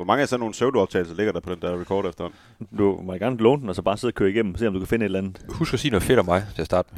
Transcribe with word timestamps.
Hvor 0.00 0.04
mange 0.04 0.22
af 0.22 0.28
sådan 0.28 0.40
nogle 0.40 0.52
pseudo-optagelser 0.52 1.14
ligger 1.14 1.32
der 1.32 1.40
på 1.40 1.54
den 1.54 1.62
der 1.62 1.80
record 1.80 2.06
efterhånden? 2.06 2.38
Du 2.78 3.00
må 3.02 3.12
gerne 3.12 3.36
låne 3.36 3.60
den, 3.60 3.68
og 3.68 3.74
så 3.74 3.82
bare 3.82 3.96
sidde 3.96 4.10
og 4.10 4.14
køre 4.14 4.30
igennem, 4.30 4.52
og 4.52 4.58
se 4.58 4.66
om 4.66 4.72
du 4.72 4.78
kan 4.78 4.88
finde 4.88 5.04
et 5.04 5.06
eller 5.06 5.18
andet. 5.18 5.46
Husk 5.48 5.74
at 5.74 5.80
sige 5.80 5.90
noget 5.90 6.02
fedt 6.02 6.18
om 6.18 6.24
mig 6.24 6.46
til 6.54 6.62
at 6.62 6.66
starte 6.66 6.88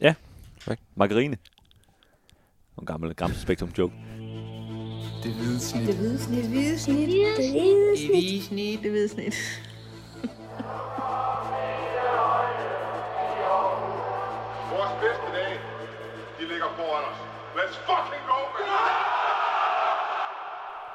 med. 0.00 0.14
Margarine. 0.94 1.36
Og 2.76 2.82
en 2.82 2.86
gammel, 2.86 3.14
gammel 3.14 3.38
spektrum 3.38 3.68
joke. 3.78 3.94
Det 5.22 5.32
hvide 5.32 5.60
snit. 5.60 5.86
Det 5.86 5.96
hvide 5.96 6.18
snit. 6.18 6.42
Det 6.42 6.50
hvide 6.50 6.78
snit. 6.78 7.08
Det 7.08 7.50
hvide 8.10 8.42
snit. 8.46 8.82
Det 8.82 8.90
hvide 8.90 9.08
snit. 9.08 9.34
Vores 14.72 14.92
bedste 15.02 15.26
dage, 15.36 15.58
de 16.38 16.48
ligger 16.52 16.68
foran 16.76 17.04
os. 17.10 17.18
Let's 17.58 17.76
fucking! 17.86 18.17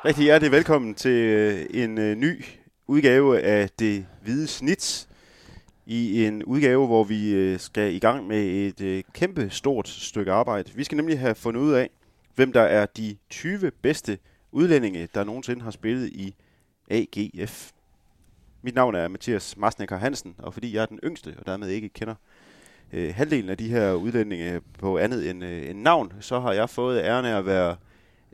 Rigtig 0.05 0.23
hjertelig 0.23 0.51
velkommen 0.51 0.95
til 0.95 1.11
øh, 1.11 1.65
en 1.69 1.97
øh, 1.97 2.15
ny 2.15 2.45
udgave 2.87 3.41
af 3.41 3.69
Det 3.69 4.05
Hvide 4.21 4.47
Snit. 4.47 5.07
I 5.85 6.25
en 6.25 6.43
udgave, 6.43 6.87
hvor 6.87 7.03
vi 7.03 7.33
øh, 7.33 7.59
skal 7.59 7.93
i 7.93 7.99
gang 7.99 8.27
med 8.27 8.43
et 8.79 9.05
kæmpe 9.13 9.49
stort 9.49 9.87
stykke 9.87 10.31
arbejde. 10.31 10.71
Vi 10.75 10.83
skal 10.83 10.95
nemlig 10.95 11.19
have 11.19 11.35
fundet 11.35 11.61
ud 11.61 11.71
af, 11.73 11.89
hvem 12.35 12.51
der 12.53 12.61
er 12.61 12.85
de 12.85 13.17
20 13.29 13.71
bedste 13.81 14.17
udlændinge, 14.51 15.07
der 15.13 15.23
nogensinde 15.23 15.61
har 15.61 15.71
spillet 15.71 16.07
i 16.07 16.35
AGF. 16.89 17.71
Mit 18.61 18.75
navn 18.75 18.95
er 18.95 19.07
Mathias 19.07 19.57
Marsnecker 19.57 19.97
Hansen, 19.97 20.35
og 20.37 20.53
fordi 20.53 20.75
jeg 20.75 20.81
er 20.81 20.85
den 20.85 20.99
yngste, 21.03 21.35
og 21.39 21.45
dermed 21.45 21.69
ikke 21.69 21.89
kender 21.89 22.15
øh, 22.93 23.13
halvdelen 23.15 23.49
af 23.49 23.57
de 23.57 23.69
her 23.69 23.93
udlændinge 23.93 24.61
på 24.79 24.97
andet 24.97 25.29
end, 25.29 25.43
øh, 25.43 25.69
end 25.69 25.81
navn, 25.81 26.13
så 26.19 26.39
har 26.39 26.51
jeg 26.51 26.69
fået 26.69 26.99
æren 26.99 27.25
af 27.25 27.37
at 27.37 27.45
være 27.45 27.75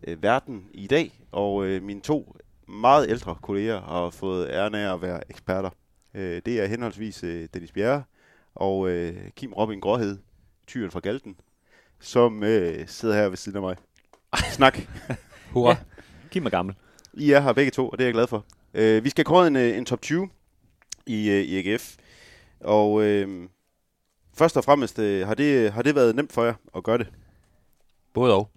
øh, 0.07 0.23
verden 0.23 0.67
i 0.73 0.87
dag, 0.87 1.11
og 1.31 1.65
øh, 1.65 1.83
mine 1.83 2.01
to 2.01 2.35
meget 2.67 3.09
ældre 3.09 3.35
kolleger 3.41 3.81
har 3.81 4.09
fået 4.09 4.49
æren 4.49 4.75
af 4.75 4.93
at 4.93 5.01
være 5.01 5.29
eksperter. 5.29 5.69
Øh, 6.13 6.41
det 6.45 6.59
er 6.59 6.65
henholdsvis 6.65 7.23
øh, 7.23 7.47
Dennis 7.53 7.71
Bjerre 7.71 8.03
og 8.55 8.89
øh, 8.89 9.31
Kim 9.35 9.53
Robin 9.53 9.79
Gråhed, 9.79 10.17
tyren 10.67 10.91
fra 10.91 10.99
Galten, 10.99 11.35
som 11.99 12.43
øh, 12.43 12.87
sidder 12.87 13.15
her 13.15 13.29
ved 13.29 13.37
siden 13.37 13.55
af 13.55 13.61
mig. 13.61 13.75
Snak. 14.51 14.79
Hurra. 15.53 15.69
Ja. 15.69 15.77
Kim 16.31 16.45
er 16.45 16.49
gammel. 16.49 16.75
I 17.13 17.31
er 17.31 17.39
her 17.39 17.53
begge 17.53 17.71
to, 17.71 17.89
og 17.89 17.97
det 17.97 18.03
er 18.03 18.07
jeg 18.07 18.13
glad 18.13 18.27
for. 18.27 18.45
Øh, 18.73 19.03
vi 19.03 19.09
skal 19.09 19.25
kåre 19.25 19.47
en, 19.47 19.55
øh, 19.55 19.77
en 19.77 19.85
top 19.85 20.01
20 20.01 20.29
i, 21.05 21.29
øh, 21.29 21.41
i 21.41 21.71
AGF. 21.71 21.95
Og 22.59 23.03
øh, 23.03 23.49
først 24.33 24.57
og 24.57 24.63
fremmest, 24.63 24.99
øh, 24.99 25.27
har, 25.27 25.33
det, 25.33 25.71
har 25.71 25.81
det 25.81 25.95
været 25.95 26.15
nemt 26.15 26.33
for 26.33 26.43
jer 26.43 26.53
at 26.75 26.83
gøre 26.83 26.97
det? 26.97 27.07
Både 28.13 28.35
og. 28.35 28.49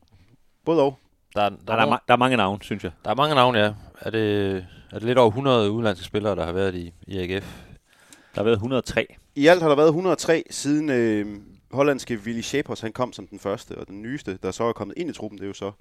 Både 0.65 0.83
og. 0.83 0.99
Der, 1.35 1.43
er- 1.43 1.49
der, 1.49 1.57
Der, 1.67 1.73
er 1.73 1.77
der, 1.85 1.93
er, 1.93 1.97
ma- 1.97 2.05
der 2.09 2.15
er 2.15 2.19
mange 2.19 2.37
navne, 2.37 2.59
synes 2.63 2.85
jeg. 2.85 2.93
der 3.05 3.11
er 3.11 3.15
mange 3.15 3.35
navne, 3.35 3.59
ja. 3.59 3.73
Er 4.01 4.11
det, 4.11 4.57
er 4.91 4.99
det 4.99 5.03
lidt 5.03 5.19
over 5.19 5.29
100 5.31 5.71
udenlandske 5.71 6.05
spillere, 6.05 6.37
der 6.37 6.45
har 6.45 6.53
været 6.53 6.75
i, 6.75 6.93
i 7.07 7.19
AGF? 7.19 7.63
Der 8.35 8.41
har 8.41 8.43
været 8.45 8.55
103. 8.55 9.07
I 9.35 9.47
alt 9.47 9.63
har 9.63 9.69
der 9.69 9.77
været 9.77 9.89
103 9.89 10.43
siden 10.51 10.91
øh, 10.91 11.27
hollandske 11.73 12.19
Willy 12.27 12.41
Schapers, 12.41 12.81
han 12.81 12.93
kom 12.93 13.13
som 13.13 13.27
den 13.27 13.39
første, 13.39 13.79
og 13.79 13.89
den 13.89 14.03
nyeste, 14.03 14.39
der 14.43 14.51
så 14.51 14.65
er 14.65 14.73
kommet 14.73 14.95
ind 14.99 15.11
i 15.11 15.13
truppen, 15.13 15.39
det 15.39 15.45
er 15.45 15.49
jo 15.49 15.55
så 15.55 15.73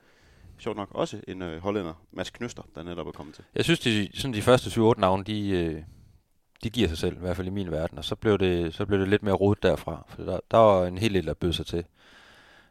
sjovt 0.59 0.77
nok 0.77 0.87
også 0.91 1.17
en 1.27 1.41
øh, 1.41 1.61
hollænder, 1.61 1.93
Mads 2.11 2.29
Knøster, 2.29 2.63
der 2.75 2.83
netop 2.83 3.07
er 3.07 3.11
kommet 3.11 3.35
til. 3.35 3.43
Jeg 3.55 3.63
synes, 3.63 3.79
de, 3.79 4.09
sådan 4.13 4.33
de 4.33 4.41
første 4.41 4.69
7-8 4.69 4.99
navne, 4.99 5.23
de, 5.23 5.49
øh, 5.49 5.81
de 6.63 6.69
giver 6.69 6.87
sig 6.87 6.97
selv, 6.97 7.15
i 7.15 7.19
hvert 7.19 7.35
fald 7.35 7.47
i 7.47 7.51
min 7.51 7.71
verden. 7.71 7.97
Og 7.97 8.05
så 8.05 8.15
blev 8.15 8.37
det, 8.39 8.73
så 8.73 8.85
blev 8.85 8.99
det 8.99 9.07
lidt 9.07 9.23
mere 9.23 9.35
rodet 9.35 9.63
derfra. 9.63 10.05
For 10.09 10.23
der, 10.23 10.39
der 10.51 10.57
var 10.57 10.85
en 10.85 10.97
hel 10.97 11.13
del, 11.13 11.25
der 11.25 11.33
bød 11.33 11.53
sig 11.53 11.65
til. 11.65 11.83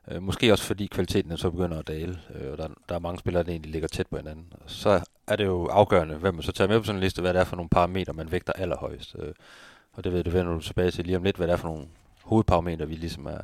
Øh, 0.09 0.23
måske 0.23 0.53
også 0.53 0.65
fordi 0.65 0.87
kvaliteten 0.87 1.37
så 1.37 1.51
begynder 1.51 1.79
at 1.79 1.89
dale, 1.89 2.19
øh, 2.35 2.53
og 2.53 2.59
der, 2.59 2.69
der 2.89 2.95
er 2.95 2.99
mange 2.99 3.19
spillere, 3.19 3.43
der 3.43 3.51
egentlig 3.51 3.73
ligger 3.73 3.89
tæt 3.89 4.07
på 4.07 4.17
hinanden. 4.17 4.53
Og 4.53 4.71
så 4.71 5.01
er 5.27 5.37
det 5.37 5.45
jo 5.45 5.67
afgørende, 5.67 6.15
hvem 6.15 6.35
man 6.35 6.43
så 6.43 6.53
tager 6.53 6.69
med 6.69 6.79
på 6.79 6.85
sådan 6.85 6.97
en 6.97 7.03
liste, 7.03 7.23
hvad 7.23 7.35
det 7.35 7.41
er 7.41 7.45
for 7.45 7.57
nogle 7.57 7.69
parametre, 7.69 8.13
man 8.13 8.33
vægter 8.33 8.53
allerhøjst. 8.53 9.17
Øh, 9.19 9.35
og 9.93 10.05
det 10.05 10.13
ved 10.13 10.25
du, 10.25 10.31
vender 10.31 10.55
du 10.55 10.61
tilbage 10.61 10.91
til 10.91 11.05
lige 11.05 11.17
om 11.17 11.23
lidt, 11.23 11.37
hvad 11.37 11.47
det 11.47 11.53
er 11.53 11.57
for 11.57 11.69
nogle 11.69 11.87
hovedparametre, 12.25 12.89
vi 12.89 12.95
ligesom 12.95 13.27
er, 13.27 13.41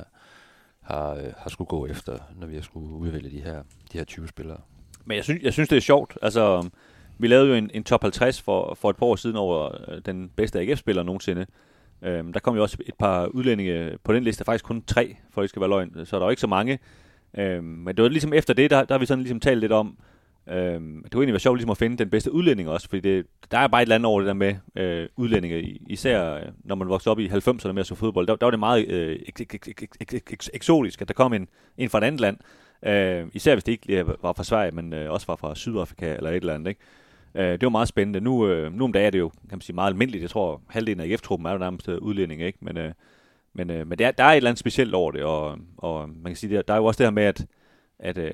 har, 0.81 1.13
øh, 1.13 1.33
har 1.37 1.49
skulle 1.49 1.67
gå 1.67 1.85
efter, 1.85 2.17
når 2.35 2.47
vi 2.47 2.55
har 2.55 2.61
skulle 2.61 2.95
udvælge 2.95 3.29
de 3.29 3.41
her, 3.41 3.63
de 3.91 3.97
her 3.97 4.05
20 4.05 4.27
spillere. 4.27 4.57
Men 5.05 5.15
jeg 5.15 5.23
synes, 5.23 5.43
jeg 5.43 5.53
synes, 5.53 5.69
det 5.69 5.75
er 5.75 5.81
sjovt. 5.81 6.17
Altså, 6.21 6.69
vi 7.17 7.27
lavede 7.27 7.47
jo 7.47 7.55
en, 7.55 7.71
en 7.73 7.83
top 7.83 8.01
50 8.01 8.41
for, 8.41 8.73
for 8.73 8.89
et 8.89 8.97
par 8.97 9.05
år 9.05 9.15
siden 9.15 9.35
over 9.35 9.91
øh, 9.91 10.01
den 10.05 10.29
bedste 10.29 10.59
AGF-spiller 10.59 11.03
nogensinde. 11.03 11.45
Øhm, 12.01 12.33
der 12.33 12.39
kom 12.39 12.55
jo 12.55 12.61
også 12.61 12.77
et 12.85 12.95
par 12.99 13.25
udlændinge 13.25 13.97
på 14.03 14.13
den 14.13 14.23
liste, 14.23 14.45
faktisk 14.45 14.65
kun 14.65 14.83
tre, 14.87 15.15
for 15.31 15.41
at 15.41 15.49
skal 15.49 15.59
være 15.59 15.69
løgn, 15.69 16.05
så 16.05 16.17
der 16.17 16.23
var 16.23 16.29
ikke 16.29 16.41
så 16.41 16.47
mange. 16.47 16.79
Øhm, 17.37 17.63
men 17.63 17.95
det 17.95 18.03
var 18.03 18.09
ligesom 18.09 18.33
efter 18.33 18.53
det, 18.53 18.69
der, 18.69 18.83
der 18.83 18.93
har 18.93 18.99
vi 18.99 19.05
sådan 19.05 19.21
ligesom 19.21 19.39
talt 19.39 19.59
lidt 19.59 19.71
om, 19.71 19.97
øhm, 20.49 21.03
det 21.03 21.11
kunne 21.11 21.21
egentlig 21.21 21.33
være 21.33 21.39
sjovt 21.39 21.57
ligesom 21.57 21.71
at 21.71 21.77
finde 21.77 21.97
den 21.97 22.09
bedste 22.09 22.31
udlænding 22.31 22.69
også, 22.69 22.89
fordi 22.89 22.99
det, 22.99 23.25
der 23.51 23.57
er 23.57 23.67
bare 23.67 23.81
et 23.81 23.85
eller 23.85 23.95
andet 23.95 24.05
over 24.05 24.19
det 24.19 24.27
der 24.27 24.33
med 24.33 24.55
øh, 24.75 25.07
udlændinge, 25.17 25.61
især 25.89 26.33
øh, 26.33 26.41
når 26.63 26.75
man 26.75 26.89
voksede 26.89 27.11
op 27.11 27.19
i 27.19 27.27
90'erne 27.27 27.71
med 27.71 27.79
at 27.79 27.87
så 27.87 27.95
fodbold, 27.95 28.27
der, 28.27 28.35
der 28.35 28.45
var 28.45 28.51
det 28.51 28.59
meget 28.59 28.87
øh, 28.87 29.19
eksotisk, 30.53 31.01
at 31.01 31.07
der 31.07 31.13
kom 31.13 31.33
en, 31.33 31.47
en 31.77 31.89
fra 31.89 31.97
et 31.97 32.03
andet 32.03 32.21
land, 32.21 32.37
øh, 32.85 33.27
især 33.33 33.55
hvis 33.55 33.63
det 33.63 33.71
ikke 33.71 34.05
var 34.21 34.33
fra 34.33 34.43
Sverige, 34.43 34.71
men 34.71 34.93
øh, 34.93 35.11
også 35.11 35.27
var 35.27 35.35
fra 35.35 35.55
Sydafrika 35.55 36.15
eller 36.15 36.29
et 36.29 36.35
eller 36.35 36.53
andet, 36.53 36.67
ikke? 36.67 36.81
Øh, 37.37 37.51
det 37.51 37.61
var 37.63 37.69
meget 37.69 37.87
spændende. 37.87 38.21
Nu, 38.21 38.47
øh, 38.47 38.73
nu 38.73 38.83
om 38.83 38.93
dagen 38.93 39.05
er 39.05 39.09
det 39.09 39.19
jo 39.19 39.29
kan 39.29 39.57
man 39.57 39.61
sige, 39.61 39.75
meget 39.75 39.89
almindeligt. 39.89 40.21
Jeg 40.21 40.29
tror, 40.29 40.61
halvdelen 40.69 40.99
af 40.99 41.05
AGF-truppen 41.05 41.45
er 41.45 41.51
jo 41.51 41.57
nærmest 41.57 41.89
øh, 41.89 41.97
udlænding, 41.97 42.41
ikke? 42.41 42.57
Men, 42.61 42.77
øh, 42.77 42.91
men, 43.53 43.69
øh, 43.69 43.87
men 43.87 43.97
det 43.97 44.05
er, 44.05 44.11
der 44.11 44.23
er 44.23 44.31
et 44.31 44.37
eller 44.37 44.49
andet 44.49 44.59
specielt 44.59 44.93
over 44.93 45.11
det, 45.11 45.23
og, 45.23 45.57
og 45.77 46.09
man 46.09 46.25
kan 46.25 46.35
sige, 46.35 46.55
der, 46.55 46.61
der 46.61 46.73
er 46.73 46.77
jo 46.77 46.85
også 46.85 46.97
det 46.97 47.05
her 47.05 47.11
med, 47.11 47.23
at, 47.23 47.45
at 47.99 48.17
øh, 48.17 48.31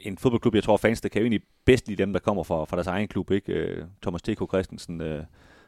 en 0.00 0.18
fodboldklub, 0.18 0.54
jeg 0.54 0.62
tror, 0.62 0.76
fans, 0.76 1.00
der 1.00 1.08
kan 1.08 1.20
jo 1.20 1.24
egentlig 1.24 1.42
bedst 1.64 1.88
lide 1.88 2.02
dem, 2.02 2.12
der 2.12 2.20
kommer 2.20 2.42
fra, 2.42 2.64
fra 2.64 2.76
deres 2.76 2.86
egen 2.86 3.08
klub, 3.08 3.30
ikke? 3.30 3.52
Øh, 3.52 3.84
Thomas 4.02 4.22
T.K. 4.22 4.38
Christensen, 4.48 5.00
øh, 5.00 5.22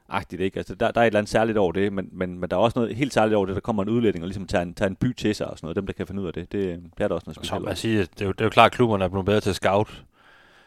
agtigt, 0.08 0.42
ikke? 0.42 0.56
Altså, 0.58 0.74
der, 0.74 0.90
der 0.90 1.00
er 1.00 1.04
et 1.04 1.06
eller 1.06 1.18
andet 1.20 1.30
særligt 1.30 1.58
over 1.58 1.72
det, 1.72 1.92
men, 1.92 2.08
men, 2.12 2.38
men 2.38 2.50
der 2.50 2.56
er 2.56 2.60
også 2.60 2.78
noget 2.78 2.96
helt 2.96 3.12
særligt 3.12 3.36
over 3.36 3.46
det, 3.46 3.54
der 3.54 3.60
kommer 3.60 3.82
en 3.82 3.88
udlænding 3.88 4.22
og 4.24 4.28
ligesom 4.28 4.46
tager 4.46 4.62
en, 4.62 4.74
tager 4.74 4.88
en 4.88 4.96
by 4.96 5.12
til 5.14 5.34
sig 5.34 5.46
og 5.46 5.58
sådan 5.58 5.66
noget. 5.66 5.76
Dem, 5.76 5.86
der 5.86 5.92
kan 5.92 6.06
finde 6.06 6.22
ud 6.22 6.26
af 6.26 6.32
det, 6.32 6.52
det, 6.52 6.80
det 6.98 7.04
er 7.04 7.08
der 7.08 7.14
også 7.14 7.24
noget 7.26 7.34
Så 7.34 7.40
specielt 7.40 7.62
man 7.62 7.68
over. 7.68 7.74
siger, 7.74 8.00
det 8.04 8.20
er, 8.20 8.26
jo, 8.26 8.32
det 8.32 8.40
er 8.40 8.44
jo 8.44 8.50
klart, 8.50 8.66
at 8.66 8.72
klubberne 8.72 9.04
er 9.04 9.08
blevet 9.08 9.26
bedre 9.26 9.40
til 9.40 9.50
at 9.50 9.56
scout 9.56 10.04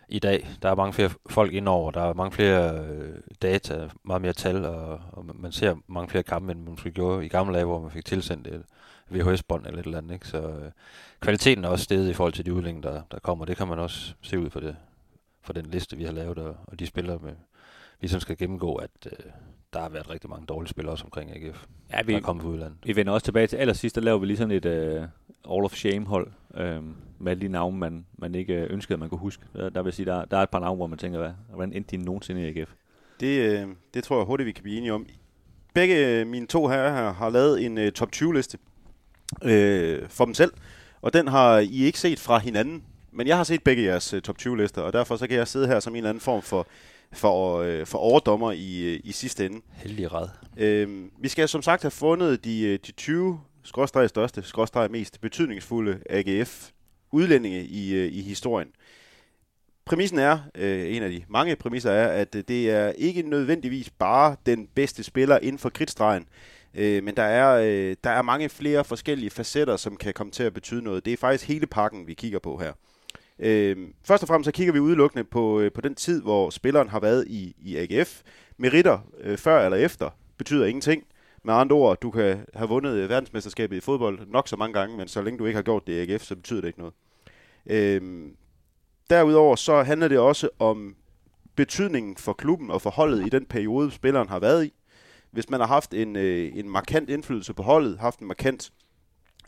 i 0.10 0.20
dag. 0.20 0.48
Der 0.62 0.70
er 0.70 0.76
mange 0.76 0.94
flere 0.94 1.10
folk 1.30 1.54
indover, 1.54 1.92
der 1.92 2.02
er 2.02 2.14
mange 2.14 2.32
flere 2.32 2.86
øh, 2.88 3.16
data, 3.42 3.90
meget 4.04 4.22
mere 4.22 4.34
tal, 4.34 4.66
og, 4.66 5.00
og 5.12 5.26
man- 5.36 5.52
ser 5.52 5.76
mange 5.88 6.10
flere 6.10 6.24
kampe, 6.24 6.52
end 6.52 6.60
man 6.60 6.70
måske 6.72 6.92
gjorde 6.92 7.26
i 7.26 7.30
gamle 7.30 7.54
dage, 7.54 7.66
hvor 7.66 7.80
man 7.82 7.92
fik 7.92 8.06
tilsendt 8.06 8.48
et 8.48 8.64
VHS-bånd 9.12 9.66
eller 9.66 9.80
et 9.80 9.86
eller 9.86 9.98
andet. 9.98 10.14
Ikke? 10.14 10.28
Så 10.28 10.38
øh, 10.38 10.72
kvaliteten 11.20 11.64
er 11.64 11.70
også 11.70 11.84
steget 11.84 12.10
i 12.10 12.14
forhold 12.14 12.34
til 12.34 12.46
de 12.46 12.54
udlændinge, 12.54 12.90
der, 12.90 13.02
der 13.12 13.20
kommer. 13.20 13.46
Det 13.46 13.58
kan 13.58 13.68
man 13.68 13.80
også 13.80 14.14
se 14.22 14.40
ud 14.40 14.50
for, 14.50 14.60
det, 14.60 14.76
for 15.42 15.54
den 15.54 15.66
liste, 15.66 15.98
vi 15.98 16.04
har 16.04 16.12
lavet, 16.12 16.38
og, 16.38 16.56
og 16.68 16.80
de 16.80 16.86
spillere, 16.86 17.20
med, 17.24 17.34
vi 18.02 18.08
sådan 18.08 18.22
skal 18.22 18.38
gennemgå, 18.38 18.76
at 18.76 18.90
øh, 19.06 19.12
der 19.74 19.80
har 19.82 19.90
været 19.90 20.10
rigtig 20.10 20.30
mange 20.30 20.46
dårlige 20.46 20.70
spillere 20.70 20.94
også 20.94 21.04
omkring 21.06 21.32
AGF, 21.32 21.66
Ja, 21.92 21.98
der 21.98 22.04
vi, 22.04 22.14
er 22.14 22.20
kommet 22.22 22.44
fra 22.44 22.50
udlandet. 22.50 22.78
Vi 22.84 22.96
vender 22.96 23.14
også 23.14 23.26
tilbage 23.26 23.48
til 23.48 23.58
allersidst, 23.58 23.96
der 23.96 24.02
laver 24.02 24.18
vi 24.18 24.26
lige 24.26 24.38
sådan 24.38 24.52
et 24.52 24.66
uh, 24.66 25.56
All 25.56 25.66
of 25.66 25.74
Shame-hold 25.74 26.28
uh, 26.50 26.84
med 27.20 27.32
alle 27.32 27.42
de 27.42 27.48
navne, 27.48 27.78
man, 27.78 28.06
man 28.18 28.36
ikke 28.36 28.54
øh, 28.54 28.74
ønskede, 28.74 28.94
at 28.94 29.00
man 29.00 29.10
kunne 29.10 29.20
huske. 29.20 29.44
Der, 29.54 29.70
der 29.70 29.82
vil 29.82 29.94
sige, 29.94 30.06
der, 30.06 30.26
der 30.26 30.38
er 30.38 30.44
et 30.44 30.50
par 30.50 30.60
navne, 30.60 30.78
hvor 30.78 30.88
man 30.88 31.00
tænker, 31.00 31.20
hvad, 31.20 31.32
hvordan 31.50 31.74
endte 31.74 31.98
de 31.98 32.04
nogensinde 32.04 32.50
i 32.50 32.60
AGF? 32.60 32.70
Det, 33.20 33.40
øh, 33.40 33.68
det 33.94 34.04
tror 34.04 34.18
jeg 34.18 34.26
hurtigt, 34.26 34.48
vi 34.48 34.52
kan 34.52 34.64
blive 34.64 34.78
enige 34.78 34.94
om. 34.94 35.06
Begge 35.74 36.08
øh, 36.08 36.28
mine 36.28 36.48
to 36.48 36.68
herrer 36.68 36.96
her 36.96 37.14
har 37.14 37.30
lavet 37.30 37.66
en 37.66 37.78
øh, 37.78 37.92
top 37.92 38.10
20-liste 38.16 38.58
øh, 39.44 40.10
for 40.10 40.26
dem 40.26 40.34
selv, 40.34 40.54
og 41.02 41.14
den 41.14 41.28
har 41.28 41.58
I 41.58 41.84
ikke 41.84 42.00
set 42.00 42.20
fra 42.20 42.38
hinanden. 42.38 42.84
Men 43.12 43.28
jeg 43.28 43.38
har 43.38 43.44
set 43.44 43.64
begge 43.64 43.84
jeres 43.84 44.14
øh, 44.14 44.22
top 44.22 44.36
20-lister, 44.42 44.82
og 44.82 44.94
derfor 44.94 45.18
så 45.18 45.28
kan 45.28 45.38
jeg 45.38 45.48
sidde 45.48 45.68
her 45.68 45.80
som 45.80 45.94
en 45.94 45.98
eller 45.98 46.10
anden 46.10 46.22
form 46.22 46.42
for, 46.42 46.68
for, 47.14 47.60
øh, 47.60 47.86
for 47.86 47.98
overdommer 47.98 48.52
i, 48.52 48.94
øh, 48.94 49.00
i 49.04 49.12
sidste 49.12 49.46
ende. 49.46 49.62
Heldig 49.72 50.14
red. 50.14 50.28
Øh, 50.58 51.06
vi 51.20 51.28
skal 51.28 51.48
som 51.48 51.62
sagt 51.62 51.82
have 51.82 51.92
fundet 51.92 52.46
de, 52.46 52.78
de 52.78 52.92
20 52.92 53.40
skråstreg 53.64 54.10
største, 54.10 54.44
skråstreg 54.44 54.92
mest 54.92 55.22
betydningsfulde 55.22 56.00
AGF 56.10 56.70
udlændinge 57.12 57.64
i, 57.64 57.94
øh, 57.94 58.14
i 58.14 58.22
historien. 58.22 58.68
Præmissen 59.86 60.20
er, 60.20 60.40
øh, 60.56 60.96
en 60.96 61.04
af 61.04 61.10
de 61.10 61.24
mange 61.28 61.56
præmisser 61.56 61.92
er, 61.92 62.08
at 62.08 62.36
øh, 62.36 62.44
det 62.48 62.72
er 62.72 62.90
ikke 62.90 63.22
nødvendigvis 63.22 63.90
bare 63.90 64.36
den 64.46 64.68
bedste 64.76 65.04
spiller 65.04 65.40
inden 65.40 65.60
for 65.60 65.70
kridtstregen, 65.70 66.28
øh, 66.74 67.04
men 67.04 67.16
der 67.16 67.24
er, 67.24 67.62
øh, 67.62 67.96
der 68.04 68.10
er 68.10 68.22
mange 68.22 68.50
flere 68.50 68.84
forskellige 68.84 69.30
facetter, 69.30 69.78
som 69.78 69.98
kan 69.98 70.14
komme 70.14 70.32
til 70.32 70.44
at 70.44 70.54
betyde 70.54 70.84
noget. 70.84 71.06
Det 71.06 71.14
er 71.14 71.18
faktisk 71.18 71.48
hele 71.48 71.68
pakken, 71.68 72.08
vi 72.08 72.14
kigger 72.14 72.40
på 72.40 72.58
her. 72.58 72.74
Øh, 73.40 73.78
først 74.04 74.24
og 74.24 74.28
fremmest 74.28 74.46
så 74.46 74.52
kigger 74.52 74.74
vi 74.74 74.80
udelukkende 74.80 75.24
på, 75.24 75.60
øh, 75.60 75.72
på 75.72 75.82
den 75.82 75.96
tid, 75.96 76.22
hvor 76.22 76.50
spilleren 76.50 76.90
har 76.90 77.00
været 77.00 77.28
i, 77.28 77.56
i 77.58 77.78
AGF. 77.78 78.22
Meritter 78.58 79.00
øh, 79.22 79.38
før 79.38 79.66
eller 79.66 79.78
efter 79.78 80.10
betyder 80.38 80.66
ingenting. 80.66 81.04
Med 81.44 81.54
andre 81.54 81.76
ord, 81.76 82.00
du 82.00 82.12
kan 82.12 82.46
have 82.54 82.70
vundet 82.70 82.94
øh, 82.94 83.10
verdensmesterskabet 83.10 83.78
i 83.78 83.80
fodbold 83.80 84.28
nok 84.28 84.48
så 84.48 84.56
mange 84.56 84.80
gange, 84.80 84.98
men 84.98 85.08
så 85.08 85.22
længe 85.22 85.40
du 85.40 85.46
ikke 85.46 85.58
har 85.58 85.64
gjort 85.64 85.88
det 85.88 85.94
i 85.94 86.12
AGF, 86.12 86.24
så 86.24 86.36
betyder 86.36 86.62
det 86.62 86.68
ikke 86.68 86.80
noget. 86.80 86.94
Øhm, 87.66 88.36
derudover 89.10 89.56
så 89.56 89.84
handler 89.84 90.08
det 90.08 90.20
også 90.20 90.50
om 90.60 90.96
betydningen 91.56 92.18
for 92.18 92.34
klubben 92.34 92.72
og 92.72 92.82
for 92.82 92.90
holdet 92.90 93.26
i 93.26 93.30
den 93.30 93.46
periode, 93.46 93.92
spilleren 93.92 94.30
har 94.30 94.40
været 94.40 94.66
i. 94.66 94.74
Hvis 95.32 95.50
man 95.50 95.60
har 95.60 95.68
haft 95.68 95.94
en, 95.94 96.16
øh, 96.16 96.52
en 96.56 96.70
markant 96.70 97.10
indflydelse 97.10 97.54
på 97.54 97.64
holdet, 97.64 98.00
haft 98.00 98.20
en 98.20 98.28
markant 98.28 98.72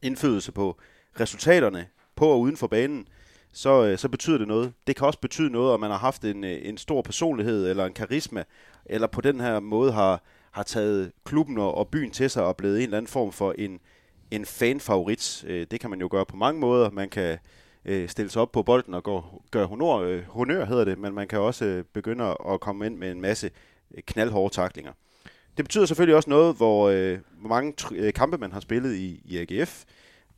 indflydelse 0.01 0.51
på 0.51 0.77
resultaterne 1.19 1.87
på 2.15 2.25
og 2.27 2.39
uden 2.39 2.57
for 2.57 2.67
banen, 2.67 3.07
så, 3.51 3.85
øh, 3.85 3.97
så 3.97 4.09
betyder 4.09 4.37
det 4.37 4.47
noget. 4.47 4.73
Det 4.87 4.95
kan 4.95 5.07
også 5.07 5.19
betyde 5.19 5.49
noget, 5.49 5.73
om 5.73 5.79
man 5.79 5.91
har 5.91 5.97
haft 5.97 6.25
en, 6.25 6.43
øh, 6.43 6.59
en 6.63 6.77
stor 6.77 7.01
personlighed 7.01 7.69
eller 7.69 7.85
en 7.85 7.93
karisma, 7.93 8.43
eller 8.85 9.07
på 9.07 9.21
den 9.21 9.39
her 9.39 9.59
måde 9.59 9.91
har, 9.91 10.23
har 10.51 10.63
taget 10.63 11.11
klubben 11.25 11.57
og, 11.57 11.87
byen 11.87 12.11
til 12.11 12.29
sig 12.29 12.43
og 12.43 12.57
blevet 12.57 12.77
en 12.77 12.83
eller 12.83 12.97
anden 12.97 13.09
form 13.09 13.31
for 13.31 13.55
en, 13.57 13.79
en 14.31 14.45
fanfavorit. 14.45 15.45
Øh, 15.47 15.67
det 15.71 15.79
kan 15.79 15.89
man 15.89 16.01
jo 16.01 16.07
gøre 16.11 16.25
på 16.25 16.35
mange 16.35 16.59
måder. 16.59 16.89
Man 16.89 17.09
kan 17.09 17.37
øh, 17.85 18.09
stille 18.09 18.31
sig 18.31 18.41
op 18.41 18.51
på 18.51 18.63
bolden 18.63 18.93
og 18.93 19.03
gå, 19.03 19.43
gøre 19.51 19.65
honor, 19.65 19.99
øh, 19.99 20.23
honør, 20.23 20.65
hedder 20.65 20.85
det, 20.85 20.97
men 20.97 21.13
man 21.13 21.27
kan 21.27 21.39
også 21.39 21.83
begynde 21.93 22.35
at 22.49 22.59
komme 22.59 22.85
ind 22.85 22.97
med 22.97 23.11
en 23.11 23.21
masse 23.21 23.51
knaldhårde 24.05 24.53
taklinger. 24.55 24.91
Det 25.57 25.65
betyder 25.65 25.85
selvfølgelig 25.85 26.15
også 26.15 26.29
noget, 26.29 26.55
hvor, 26.55 26.89
øh, 26.89 27.19
hvor 27.39 27.49
mange 27.49 27.73
tr- 27.81 28.11
kampe 28.11 28.37
man 28.37 28.51
har 28.51 28.59
spillet 28.59 28.95
i, 28.95 29.21
i 29.25 29.37
AGF. 29.37 29.83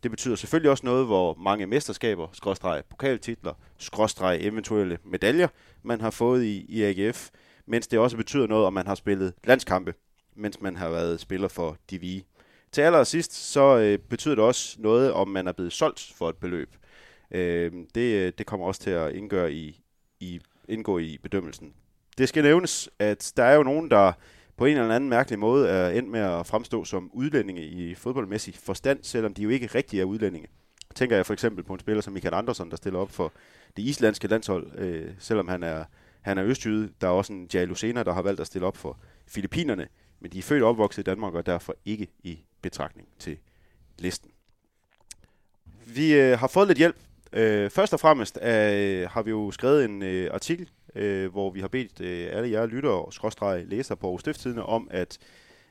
Det 0.04 0.12
betyder 0.12 0.36
selvfølgelig 0.36 0.72
også 0.72 0.86
noget, 0.86 1.06
hvor 1.06 1.38
mange 1.40 1.66
mesterskaber, 1.66 2.28
skråstreg 2.34 2.84
pokaltitler, 2.90 3.54
skråstreg 3.78 4.40
eventuelle 4.42 4.98
medaljer, 5.04 5.48
man 5.84 6.02
har 6.02 6.10
fået 6.10 6.44
i, 6.44 6.66
i 6.70 6.84
AGF. 6.84 7.30
Mens 7.66 7.88
det 7.88 8.00
også 8.00 8.18
betyder 8.18 8.48
noget, 8.48 8.66
om 8.66 8.74
man 8.74 8.88
har 8.88 8.96
spillet 8.96 9.34
landskampe, 9.44 9.94
mens 10.36 10.62
man 10.62 10.76
har 10.76 10.90
været 10.90 11.20
spiller 11.20 11.48
for 11.48 11.78
Divi. 11.90 12.26
Til 12.72 12.82
allersidst, 12.82 13.34
så 13.34 13.78
øh, 13.78 13.98
betyder 13.98 14.36
det 14.36 14.44
også 14.44 14.76
noget, 14.80 15.14
om 15.14 15.28
man 15.28 15.48
er 15.48 15.52
blevet 15.52 15.74
solgt 15.74 16.14
for 16.16 16.30
et 16.30 16.38
beløb. 16.38 16.76
Øh, 17.32 17.72
det, 17.96 18.16
øh, 18.16 18.34
det 18.38 18.46
kommer 18.46 18.66
også 18.68 18.82
til 18.82 18.90
at 18.90 19.12
indgøre 19.14 19.54
i, 19.54 19.82
i, 20.20 20.42
indgå 20.68 20.98
i 20.98 21.18
bedømmelsen. 21.24 21.74
Det 22.18 22.30
skal 22.30 22.44
nævnes, 22.44 22.90
at 23.00 23.34
der 23.38 23.44
er 23.44 23.56
jo 23.56 23.64
nogen, 23.64 23.92
der 23.92 24.14
på 24.58 24.66
en 24.66 24.78
eller 24.78 24.96
anden 24.96 25.10
mærkelig 25.10 25.40
måde 25.40 25.70
er 25.70 25.90
endt 25.90 26.10
med 26.10 26.20
at 26.20 26.48
fremstå 26.48 26.86
som 26.86 27.10
udlændinge 27.14 27.66
i 27.66 27.96
fodboldmæssig 27.96 28.56
forstand, 28.56 29.00
selvom 29.04 29.34
de 29.34 29.42
jo 29.42 29.50
ikke 29.50 29.68
rigtig 29.68 30.00
er 30.00 30.06
udlændinge. 30.06 30.48
Tænker 30.96 31.16
jeg 31.16 31.26
for 31.26 31.34
eksempel 31.34 31.64
på 31.64 31.74
en 31.74 31.80
spiller 31.80 32.02
som 32.02 32.14
Michael 32.14 32.34
Andersson, 32.34 32.70
der 32.70 32.76
stiller 32.76 33.00
op 33.00 33.12
for 33.12 33.32
det 33.78 33.84
islandske 33.84 34.28
landshold, 34.28 34.80
øh, 34.80 35.12
selvom 35.20 35.48
han 35.48 35.64
er, 35.64 35.84
han 36.24 36.38
er 36.38 36.44
østjyde. 36.44 36.90
Der 37.02 37.08
er 37.08 37.12
også 37.12 37.34
en 37.34 37.50
Jai 37.54 37.66
Lucena, 37.66 38.04
der 38.04 38.14
har 38.14 38.22
valgt 38.22 38.42
at 38.42 38.48
stille 38.48 38.68
op 38.68 38.78
for 38.78 38.98
Filippinerne, 39.28 39.88
men 40.20 40.32
de 40.32 40.38
er 40.38 40.42
født 40.42 40.64
og 40.64 40.70
opvokset 40.70 41.02
i 41.02 41.04
Danmark 41.04 41.34
og 41.34 41.46
derfor 41.46 41.76
ikke 41.86 42.08
i 42.24 42.40
betragtning 42.62 43.08
til 43.20 43.38
listen. 44.00 44.32
Vi 45.86 46.14
øh, 46.14 46.40
har 46.40 46.48
fået 46.48 46.68
lidt 46.68 46.78
hjælp. 46.78 46.96
Øh, 47.34 47.70
først 47.70 47.94
og 47.94 48.00
fremmest 48.00 48.40
øh, 48.42 49.10
har 49.10 49.22
vi 49.22 49.30
jo 49.30 49.52
skrevet 49.52 49.86
en 49.86 50.04
øh, 50.04 50.30
artikel 50.34 50.70
øh, 50.96 51.32
hvor 51.32 51.52
vi 51.52 51.62
har 51.62 51.68
bedt 51.68 52.02
øh, 52.02 52.28
alle 52.32 52.52
jer 52.52 52.66
lyttere 52.66 53.06
og 53.06 53.14
skråstrege 53.14 53.66
læser 53.66 53.96
på 53.96 54.18
Stifttidene 54.18 54.64
om 54.64 54.88
at 54.92 55.18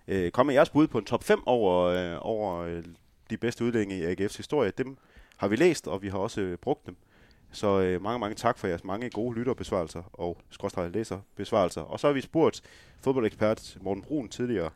øh, 0.08 0.31
komme 0.31 0.48
med 0.48 0.55
jeres 0.55 0.70
bud 0.70 0.87
på 0.87 0.98
en 0.98 1.05
top 1.05 1.25
5 1.25 1.43
over, 1.46 1.82
øh, 1.84 2.19
over 2.20 2.58
øh, 2.58 2.84
de 3.31 3.37
bedste 3.37 3.64
udlændinge 3.64 3.98
i 3.98 4.14
AGF's 4.14 4.37
historie. 4.37 4.72
Dem 4.78 4.96
har 5.37 5.48
vi 5.48 5.56
læst, 5.56 5.88
og 5.88 6.02
vi 6.02 6.08
har 6.08 6.19
også 6.19 6.40
øh, 6.40 6.58
brugt 6.58 6.87
dem. 6.87 6.96
Så 7.52 7.81
øh, 7.81 8.02
mange, 8.02 8.19
mange 8.19 8.34
tak 8.34 8.58
for 8.58 8.66
jeres 8.66 8.84
mange 8.84 9.10
gode 9.10 9.38
lytterbesvarelser 9.38 10.02
og 10.12 10.38
skråstrege 10.50 10.93
læserbesvarelser. 10.93 11.81
Og 11.81 12.00
så 12.00 12.06
har 12.06 12.14
vi 12.14 12.20
spurgt 12.20 12.62
fodboldekspert 13.00 13.76
Morten 13.81 14.02
Brun, 14.02 14.28
tidligere 14.28 14.70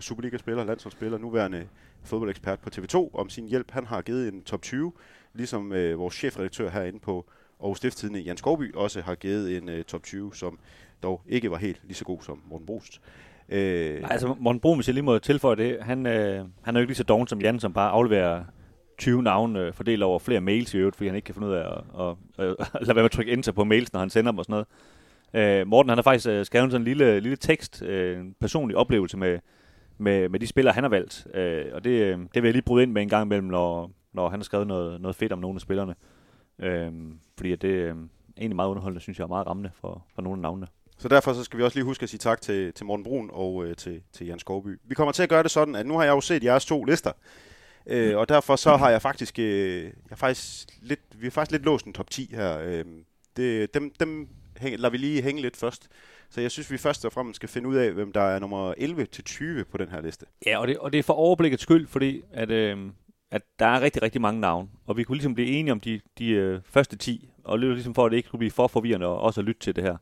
Superliga-spiller, 0.00 0.64
landsholdsspiller, 0.64 1.18
nuværende 1.18 1.68
fodboldekspert 2.04 2.60
på 2.60 2.70
TV2, 2.74 3.10
om 3.14 3.28
sin 3.28 3.48
hjælp. 3.48 3.70
Han 3.70 3.86
har 3.86 4.02
givet 4.02 4.28
en 4.28 4.42
top 4.42 4.62
20, 4.62 4.92
ligesom 5.34 5.72
øh, 5.72 5.98
vores 5.98 6.14
chefredaktør 6.14 6.70
herinde 6.70 6.98
på 7.00 7.26
Aarhus 7.60 7.76
Stiftstidende 7.78 8.20
Jan 8.20 8.36
Skovby 8.36 8.74
også 8.74 9.00
har 9.00 9.14
givet 9.14 9.56
en 9.56 9.68
øh, 9.68 9.84
top 9.84 10.02
20, 10.02 10.34
som 10.34 10.58
dog 11.02 11.22
ikke 11.28 11.50
var 11.50 11.56
helt 11.56 11.80
lige 11.84 11.94
så 11.94 12.04
god 12.04 12.18
som 12.22 12.42
Morten 12.46 12.66
Brost. 12.66 13.00
Øh, 13.48 14.00
Nej, 14.00 14.12
altså 14.12 14.36
Morten 14.40 14.60
Brun, 14.60 14.76
hvis 14.78 14.88
jeg 14.88 14.94
lige 14.94 15.04
må 15.04 15.18
tilføje 15.18 15.56
det, 15.56 15.78
han, 15.82 16.06
øh, 16.06 16.44
han 16.62 16.76
er 16.76 16.80
jo 16.80 16.82
ikke 16.82 16.90
lige 16.90 16.96
så 16.96 17.04
doven 17.04 17.26
som 17.26 17.40
Jan, 17.40 17.60
som 17.60 17.72
bare 17.72 17.90
afleverer 17.90 18.44
20 18.98 19.22
navne 19.22 19.60
øh, 19.60 19.72
fordelt 19.72 20.02
over 20.02 20.18
flere 20.18 20.40
mails 20.40 20.74
i 20.74 20.76
øvrigt, 20.76 20.96
fordi 20.96 21.06
han 21.06 21.16
ikke 21.16 21.26
kan 21.26 21.34
finde 21.34 21.48
ud 21.48 21.52
af 21.52 21.66
at, 21.66 21.84
at, 22.00 22.16
at, 22.38 22.56
at 22.74 22.86
lade 22.86 22.86
være 22.86 22.94
med 22.94 23.04
at 23.04 23.10
trykke 23.10 23.32
enter 23.32 23.52
på 23.52 23.64
mails, 23.64 23.92
når 23.92 24.00
han 24.00 24.10
sender 24.10 24.32
dem 24.32 24.38
og 24.38 24.44
sådan 24.44 24.52
noget. 24.52 24.66
Øh, 25.60 25.66
Morten 25.66 25.88
han 25.88 25.98
har 25.98 26.02
faktisk 26.02 26.28
øh, 26.28 26.46
skrevet 26.46 26.70
sådan 26.70 26.80
en 26.80 26.84
lille, 26.84 27.20
lille 27.20 27.36
tekst, 27.36 27.82
øh, 27.82 28.20
en 28.20 28.34
personlig 28.40 28.76
oplevelse 28.76 29.16
med, 29.16 29.38
med, 29.98 30.28
med 30.28 30.40
de 30.40 30.46
spillere, 30.46 30.74
han 30.74 30.84
har 30.84 30.88
valgt. 30.88 31.26
Øh, 31.34 31.64
og 31.72 31.84
det, 31.84 31.90
øh, 31.90 32.18
det 32.18 32.42
vil 32.42 32.44
jeg 32.44 32.52
lige 32.52 32.62
bryde 32.62 32.82
ind 32.82 32.92
med 32.92 33.02
en 33.02 33.08
gang 33.08 33.26
imellem, 33.26 33.48
når, 33.48 33.90
når 34.12 34.28
han 34.28 34.40
har 34.40 34.44
skrevet 34.44 34.66
noget, 34.66 35.00
noget 35.00 35.16
fedt 35.16 35.32
om 35.32 35.38
nogle 35.38 35.56
af 35.56 35.60
spillerne. 35.60 35.94
Øh, 36.58 36.92
fordi 37.36 37.56
det 37.56 37.86
er 37.86 37.94
egentlig 38.36 38.56
meget 38.56 38.68
underholdende, 38.68 39.00
synes 39.00 39.18
jeg, 39.18 39.24
og 39.24 39.28
meget 39.28 39.46
rammende 39.46 39.70
for, 39.74 40.04
for 40.14 40.22
nogle 40.22 40.38
af 40.38 40.42
navnene. 40.42 40.66
Så 40.98 41.08
derfor 41.08 41.32
så 41.32 41.44
skal 41.44 41.58
vi 41.58 41.64
også 41.64 41.76
lige 41.76 41.84
huske 41.84 42.02
at 42.02 42.08
sige 42.08 42.18
tak 42.18 42.40
til, 42.40 42.72
til 42.72 42.86
Morten 42.86 43.04
Brun 43.04 43.30
og 43.32 43.64
øh, 43.64 43.76
til, 43.76 44.02
til 44.12 44.26
Jan 44.26 44.38
Skovby. 44.38 44.80
Vi 44.84 44.94
kommer 44.94 45.12
til 45.12 45.22
at 45.22 45.28
gøre 45.28 45.42
det 45.42 45.50
sådan, 45.50 45.74
at 45.74 45.86
nu 45.86 45.96
har 45.96 46.04
jeg 46.04 46.10
jo 46.10 46.20
set 46.20 46.44
jeres 46.44 46.66
to 46.66 46.84
lister, 46.84 47.12
øh, 47.88 48.16
og 48.16 48.28
derfor 48.28 48.56
så 48.56 48.76
har 48.76 48.90
jeg 48.90 49.02
faktisk, 49.02 49.38
øh, 49.38 49.82
jeg 49.84 49.92
er 50.10 50.16
faktisk 50.16 50.68
lidt, 50.82 51.00
vi 51.14 51.26
har 51.26 51.30
faktisk 51.30 51.52
lidt 51.52 51.64
låst 51.64 51.86
en 51.86 51.92
top 51.92 52.10
10 52.10 52.30
her. 52.34 52.58
Øh, 52.58 52.84
det, 53.36 53.74
dem 53.74 53.92
dem 54.00 54.28
hæng, 54.58 54.78
lader 54.78 54.90
vi 54.90 54.96
lige 54.96 55.22
hænge 55.22 55.42
lidt 55.42 55.56
først. 55.56 55.88
Så 56.30 56.40
jeg 56.40 56.50
synes, 56.50 56.70
vi 56.70 56.78
først 56.78 57.04
og 57.04 57.12
fremmest 57.12 57.36
skal 57.36 57.48
finde 57.48 57.68
ud 57.68 57.76
af, 57.76 57.92
hvem 57.92 58.12
der 58.12 58.20
er 58.20 58.38
nummer 58.38 58.74
11 58.76 59.06
til 59.06 59.24
20 59.24 59.64
på 59.64 59.78
den 59.78 59.88
her 59.88 60.00
liste. 60.00 60.26
Ja, 60.46 60.58
og 60.58 60.68
det, 60.68 60.78
og 60.78 60.92
det 60.92 60.98
er 60.98 61.02
for 61.02 61.14
overblikket 61.14 61.60
skyld, 61.60 61.86
fordi 61.86 62.22
at, 62.32 62.50
øh, 62.50 62.78
at 63.30 63.42
der 63.58 63.66
er 63.66 63.80
rigtig, 63.80 64.02
rigtig 64.02 64.20
mange 64.20 64.40
navne, 64.40 64.68
og 64.86 64.96
vi 64.96 65.04
kunne 65.04 65.16
ligesom 65.16 65.34
blive 65.34 65.48
enige 65.48 65.72
om 65.72 65.80
de, 65.80 66.00
de 66.18 66.30
øh, 66.30 66.60
første 66.64 66.96
10, 66.96 67.30
og 67.44 67.58
ligesom 67.58 67.94
for, 67.94 68.06
at 68.06 68.10
det 68.10 68.16
ikke 68.16 68.26
skulle 68.26 68.38
blive 68.38 68.50
for 68.50 68.66
forvirrende 68.66 69.06
og 69.06 69.20
også 69.20 69.40
at 69.40 69.44
lytte 69.44 69.60
til 69.60 69.76
det 69.76 69.84
her. 69.84 69.96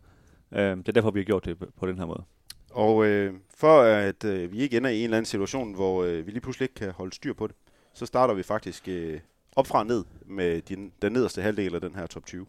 Øh, 0.52 0.76
det 0.76 0.88
er 0.88 0.92
derfor, 0.92 1.10
vi 1.10 1.20
har 1.20 1.24
gjort 1.24 1.44
det 1.44 1.56
på 1.76 1.86
den 1.86 1.98
her 1.98 2.06
måde. 2.06 2.22
Og 2.70 3.06
øh, 3.06 3.34
for 3.54 3.80
at 3.80 4.24
øh, 4.24 4.52
vi 4.52 4.58
ikke 4.58 4.76
ender 4.76 4.90
i 4.90 4.98
en 4.98 5.04
eller 5.04 5.16
anden 5.16 5.26
situation, 5.26 5.74
hvor 5.74 6.04
øh, 6.04 6.26
vi 6.26 6.30
lige 6.30 6.40
pludselig 6.40 6.64
ikke 6.64 6.74
kan 6.74 6.90
holde 6.90 7.14
styr 7.14 7.32
på 7.32 7.46
det, 7.46 7.56
så 7.96 8.06
starter 8.06 8.34
vi 8.34 8.42
faktisk 8.42 8.88
øh, 8.88 9.20
op 9.56 9.66
fra 9.66 9.84
ned 9.84 10.04
med 10.26 10.62
din, 10.62 10.92
den 11.02 11.12
nederste 11.12 11.42
halvdel 11.42 11.74
af 11.74 11.80
den 11.80 11.94
her 11.94 12.06
top 12.06 12.26
20. 12.26 12.46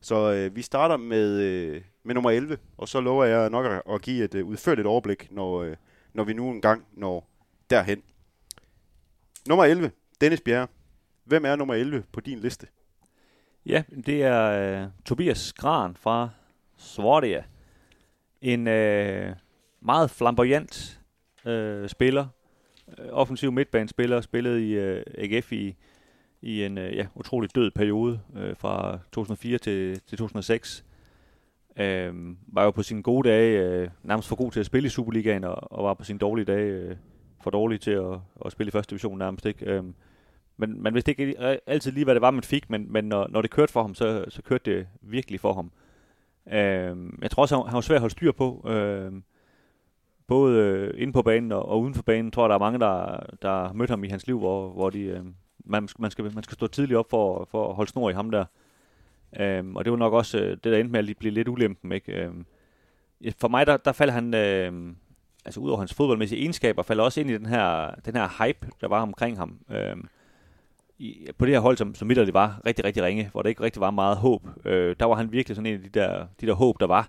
Så 0.00 0.32
øh, 0.32 0.56
vi 0.56 0.62
starter 0.62 0.96
med, 0.96 1.40
øh, 1.40 1.82
med 2.02 2.14
nummer 2.14 2.30
11, 2.30 2.58
og 2.76 2.88
så 2.88 3.00
lover 3.00 3.24
jeg 3.24 3.50
nok 3.50 3.66
at, 3.66 3.82
at 3.90 4.02
give 4.02 4.24
et 4.24 4.34
øh, 4.34 4.46
udførligt 4.46 4.86
overblik, 4.86 5.32
når, 5.32 5.62
øh, 5.62 5.76
når 6.12 6.24
vi 6.24 6.32
nu 6.32 6.50
engang 6.50 6.84
når 6.92 7.30
derhen. 7.70 8.02
Nummer 9.48 9.64
11, 9.64 9.90
Dennis 10.20 10.40
Bjerre, 10.40 10.66
hvem 11.24 11.44
er 11.44 11.56
nummer 11.56 11.74
11 11.74 12.04
på 12.12 12.20
din 12.20 12.38
liste? 12.38 12.66
Ja, 13.66 13.82
det 14.06 14.22
er 14.22 14.42
øh, 14.82 14.88
Tobias 15.04 15.52
Gran 15.52 15.96
fra 15.96 16.30
Svordia. 16.76 17.44
En 18.40 18.68
øh, 18.68 19.36
meget 19.80 20.10
flamboyant 20.10 21.00
øh, 21.44 21.88
spiller, 21.88 22.26
offensiv 23.10 23.52
midtbanespiller, 23.52 24.20
spillede 24.20 24.68
i 24.68 24.72
øh, 24.72 25.02
AGF 25.18 25.52
i, 25.52 25.74
i 26.42 26.64
en 26.64 26.78
øh, 26.78 26.96
ja, 26.96 27.06
utrolig 27.14 27.54
død 27.54 27.70
periode 27.70 28.20
øh, 28.36 28.56
fra 28.56 28.98
2004 29.12 29.58
til, 29.58 30.00
til 30.00 30.18
2006. 30.18 30.84
Øh, 31.78 32.14
var 32.46 32.64
jo 32.64 32.70
på 32.70 32.82
sine 32.82 33.02
gode 33.02 33.28
dage 33.28 33.60
øh, 33.60 33.88
nærmest 34.02 34.28
for 34.28 34.36
god 34.36 34.52
til 34.52 34.60
at 34.60 34.66
spille 34.66 34.86
i 34.86 34.90
Superligaen, 34.90 35.44
og, 35.44 35.72
og 35.72 35.84
var 35.84 35.94
på 35.94 36.04
sine 36.04 36.18
dårlige 36.18 36.44
dage 36.44 36.72
øh, 36.72 36.96
for 37.42 37.50
dårlig 37.50 37.80
til 37.80 37.90
at, 37.90 38.18
at 38.44 38.52
spille 38.52 38.68
i 38.68 38.70
første 38.70 38.90
division 38.90 39.18
nærmest 39.18 39.46
ikke. 39.46 39.66
Øh, 39.66 39.84
men 40.56 40.82
man 40.82 40.94
vidste 40.94 41.10
ikke 41.10 41.36
altid 41.66 41.92
lige, 41.92 42.04
hvad 42.04 42.14
det 42.14 42.22
var, 42.22 42.30
man 42.30 42.42
fik, 42.42 42.70
men, 42.70 42.92
men 42.92 43.04
når, 43.04 43.26
når 43.30 43.42
det 43.42 43.50
kørte 43.50 43.72
for 43.72 43.82
ham, 43.82 43.94
så, 43.94 44.24
så 44.28 44.42
kørte 44.42 44.70
det 44.70 44.86
virkelig 45.02 45.40
for 45.40 45.52
ham. 45.52 45.72
Øh, 46.52 46.96
jeg 47.22 47.30
tror 47.30 47.42
også, 47.42 47.56
han, 47.56 47.66
han 47.66 47.74
var 47.74 47.80
svær 47.80 47.96
at 47.96 48.00
holde 48.00 48.12
styr 48.12 48.32
på. 48.32 48.68
Øh, 48.68 49.12
både 50.28 50.58
øh, 50.58 51.02
inde 51.02 51.12
på 51.12 51.22
banen 51.22 51.52
og, 51.52 51.68
og 51.68 51.80
uden 51.80 51.94
for 51.94 52.02
banen, 52.02 52.30
tror 52.30 52.44
jeg, 52.44 52.48
der 52.48 52.54
er 52.54 52.58
mange, 52.58 52.78
der, 52.78 53.20
der 53.42 53.48
har 53.48 53.72
mødt 53.72 53.90
ham 53.90 54.04
i 54.04 54.08
hans 54.08 54.26
liv, 54.26 54.38
hvor, 54.38 54.68
hvor 54.68 54.90
de, 54.90 55.00
øh, 55.00 55.24
man, 55.64 55.88
man, 55.98 56.10
skal, 56.10 56.34
man 56.34 56.42
skal 56.42 56.54
stå 56.54 56.66
tidligt 56.66 56.98
op 56.98 57.10
for, 57.10 57.48
for 57.50 57.68
at 57.68 57.74
holde 57.74 57.90
snor 57.90 58.10
i 58.10 58.14
ham 58.14 58.30
der. 58.30 58.44
Øhm, 59.40 59.76
og 59.76 59.84
det 59.84 59.90
var 59.90 59.98
nok 59.98 60.12
også 60.12 60.38
øh, 60.38 60.50
det, 60.50 60.64
der 60.64 60.78
endte 60.78 60.92
med 60.92 61.08
at 61.10 61.16
blive 61.18 61.34
lidt 61.34 61.48
ulempen. 61.48 61.92
Ikke? 61.92 62.12
Øhm, 62.12 62.46
for 63.40 63.48
mig, 63.48 63.66
der, 63.66 63.76
der 63.76 63.92
faldt 63.92 64.12
han... 64.12 64.34
Øh, 64.34 64.94
altså 65.44 65.60
ud 65.60 65.70
over 65.70 65.78
hans 65.78 65.94
fodboldmæssige 65.94 66.40
egenskaber, 66.40 66.82
faldt 66.82 67.00
også 67.00 67.20
ind 67.20 67.30
i 67.30 67.38
den 67.38 67.46
her, 67.46 67.94
den 68.04 68.16
her 68.16 68.44
hype, 68.44 68.68
der 68.80 68.88
var 68.88 69.02
omkring 69.02 69.38
ham. 69.38 69.58
Øhm, 69.70 70.08
i, 70.98 71.28
på 71.38 71.46
det 71.46 71.54
her 71.54 71.60
hold, 71.60 71.76
som, 71.76 71.94
som 71.94 72.08
det 72.08 72.34
var 72.34 72.60
rigtig, 72.66 72.84
rigtig 72.84 73.02
ringe, 73.02 73.28
hvor 73.32 73.42
der 73.42 73.48
ikke 73.48 73.62
rigtig 73.62 73.80
var 73.80 73.90
meget 73.90 74.16
håb, 74.16 74.48
øh, 74.64 74.96
der 75.00 75.06
var 75.06 75.14
han 75.14 75.32
virkelig 75.32 75.56
sådan 75.56 75.66
en 75.66 75.74
af 75.74 75.82
de 75.82 76.00
der, 76.00 76.26
de 76.40 76.46
der 76.46 76.52
håb, 76.52 76.80
der 76.80 76.86
var 76.86 77.08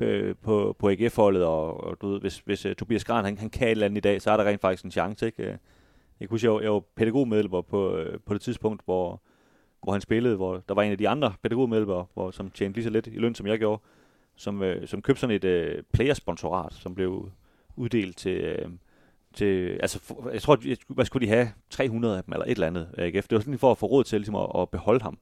øh, 0.00 0.34
på, 0.42 0.76
på 0.78 0.90
AGF-holdet, 0.90 1.44
og, 1.44 1.84
og 1.84 2.00
du 2.00 2.08
ved, 2.08 2.20
hvis, 2.20 2.38
hvis 2.38 2.66
uh, 2.66 2.72
Tobias 2.72 3.04
Gran, 3.04 3.24
han, 3.24 3.38
han 3.38 3.50
kan 3.50 3.68
et 3.68 3.70
eller 3.70 3.86
andet 3.86 3.96
i 3.96 4.00
dag, 4.00 4.22
så 4.22 4.30
er 4.30 4.36
der 4.36 4.44
rent 4.44 4.60
faktisk 4.60 4.84
en 4.84 4.90
chance, 4.90 5.26
ikke? 5.26 5.42
Øh, 5.42 5.48
jeg 6.20 6.28
kan 6.28 6.30
huske, 6.30 6.44
jeg 6.44 6.52
var, 6.52 6.60
jeg 6.60 6.72
var 6.72 6.82
pædagogmedlemmer 6.96 7.62
på, 7.62 7.96
øh, 7.96 8.18
på 8.26 8.34
det 8.34 8.42
tidspunkt, 8.42 8.82
hvor, 8.84 9.20
hvor 9.82 9.92
han 9.92 10.00
spillede, 10.00 10.36
hvor 10.36 10.62
der 10.68 10.74
var 10.74 10.82
en 10.82 10.92
af 10.92 10.98
de 10.98 11.08
andre 11.08 11.32
pædagogmedlemmer, 11.42 12.04
hvor, 12.14 12.30
som 12.30 12.50
tjente 12.50 12.76
lige 12.76 12.84
så 12.84 12.90
lidt 12.90 13.06
i 13.06 13.18
løn, 13.18 13.34
som 13.34 13.46
jeg 13.46 13.58
gjorde, 13.58 13.82
som, 14.36 14.62
øh, 14.62 14.88
som 14.88 15.02
købte 15.02 15.20
sådan 15.20 15.36
et 15.36 15.44
øh, 15.44 15.82
playersponsorat, 15.92 16.72
som 16.72 16.94
blev 16.94 17.30
uddelt 17.76 18.16
til, 18.16 18.40
øh, 18.40 18.68
til, 19.34 19.78
altså, 19.80 19.98
for, 19.98 20.30
jeg 20.32 20.42
tror, 20.42 20.54
at, 20.54 20.78
hvad 20.88 21.04
skulle 21.04 21.26
de 21.26 21.32
have? 21.32 21.52
300 21.70 22.16
af 22.16 22.24
dem, 22.24 22.32
eller 22.32 22.44
et 22.44 22.50
eller 22.50 22.66
andet 22.66 22.94
AGF. 22.98 23.28
Det 23.28 23.36
var 23.36 23.40
sådan 23.40 23.58
for 23.58 23.70
at 23.70 23.78
få 23.78 23.86
råd 23.86 24.04
til 24.04 24.20
ligesom, 24.20 24.36
at, 24.36 24.46
at 24.58 24.70
beholde 24.70 25.02
ham. 25.02 25.18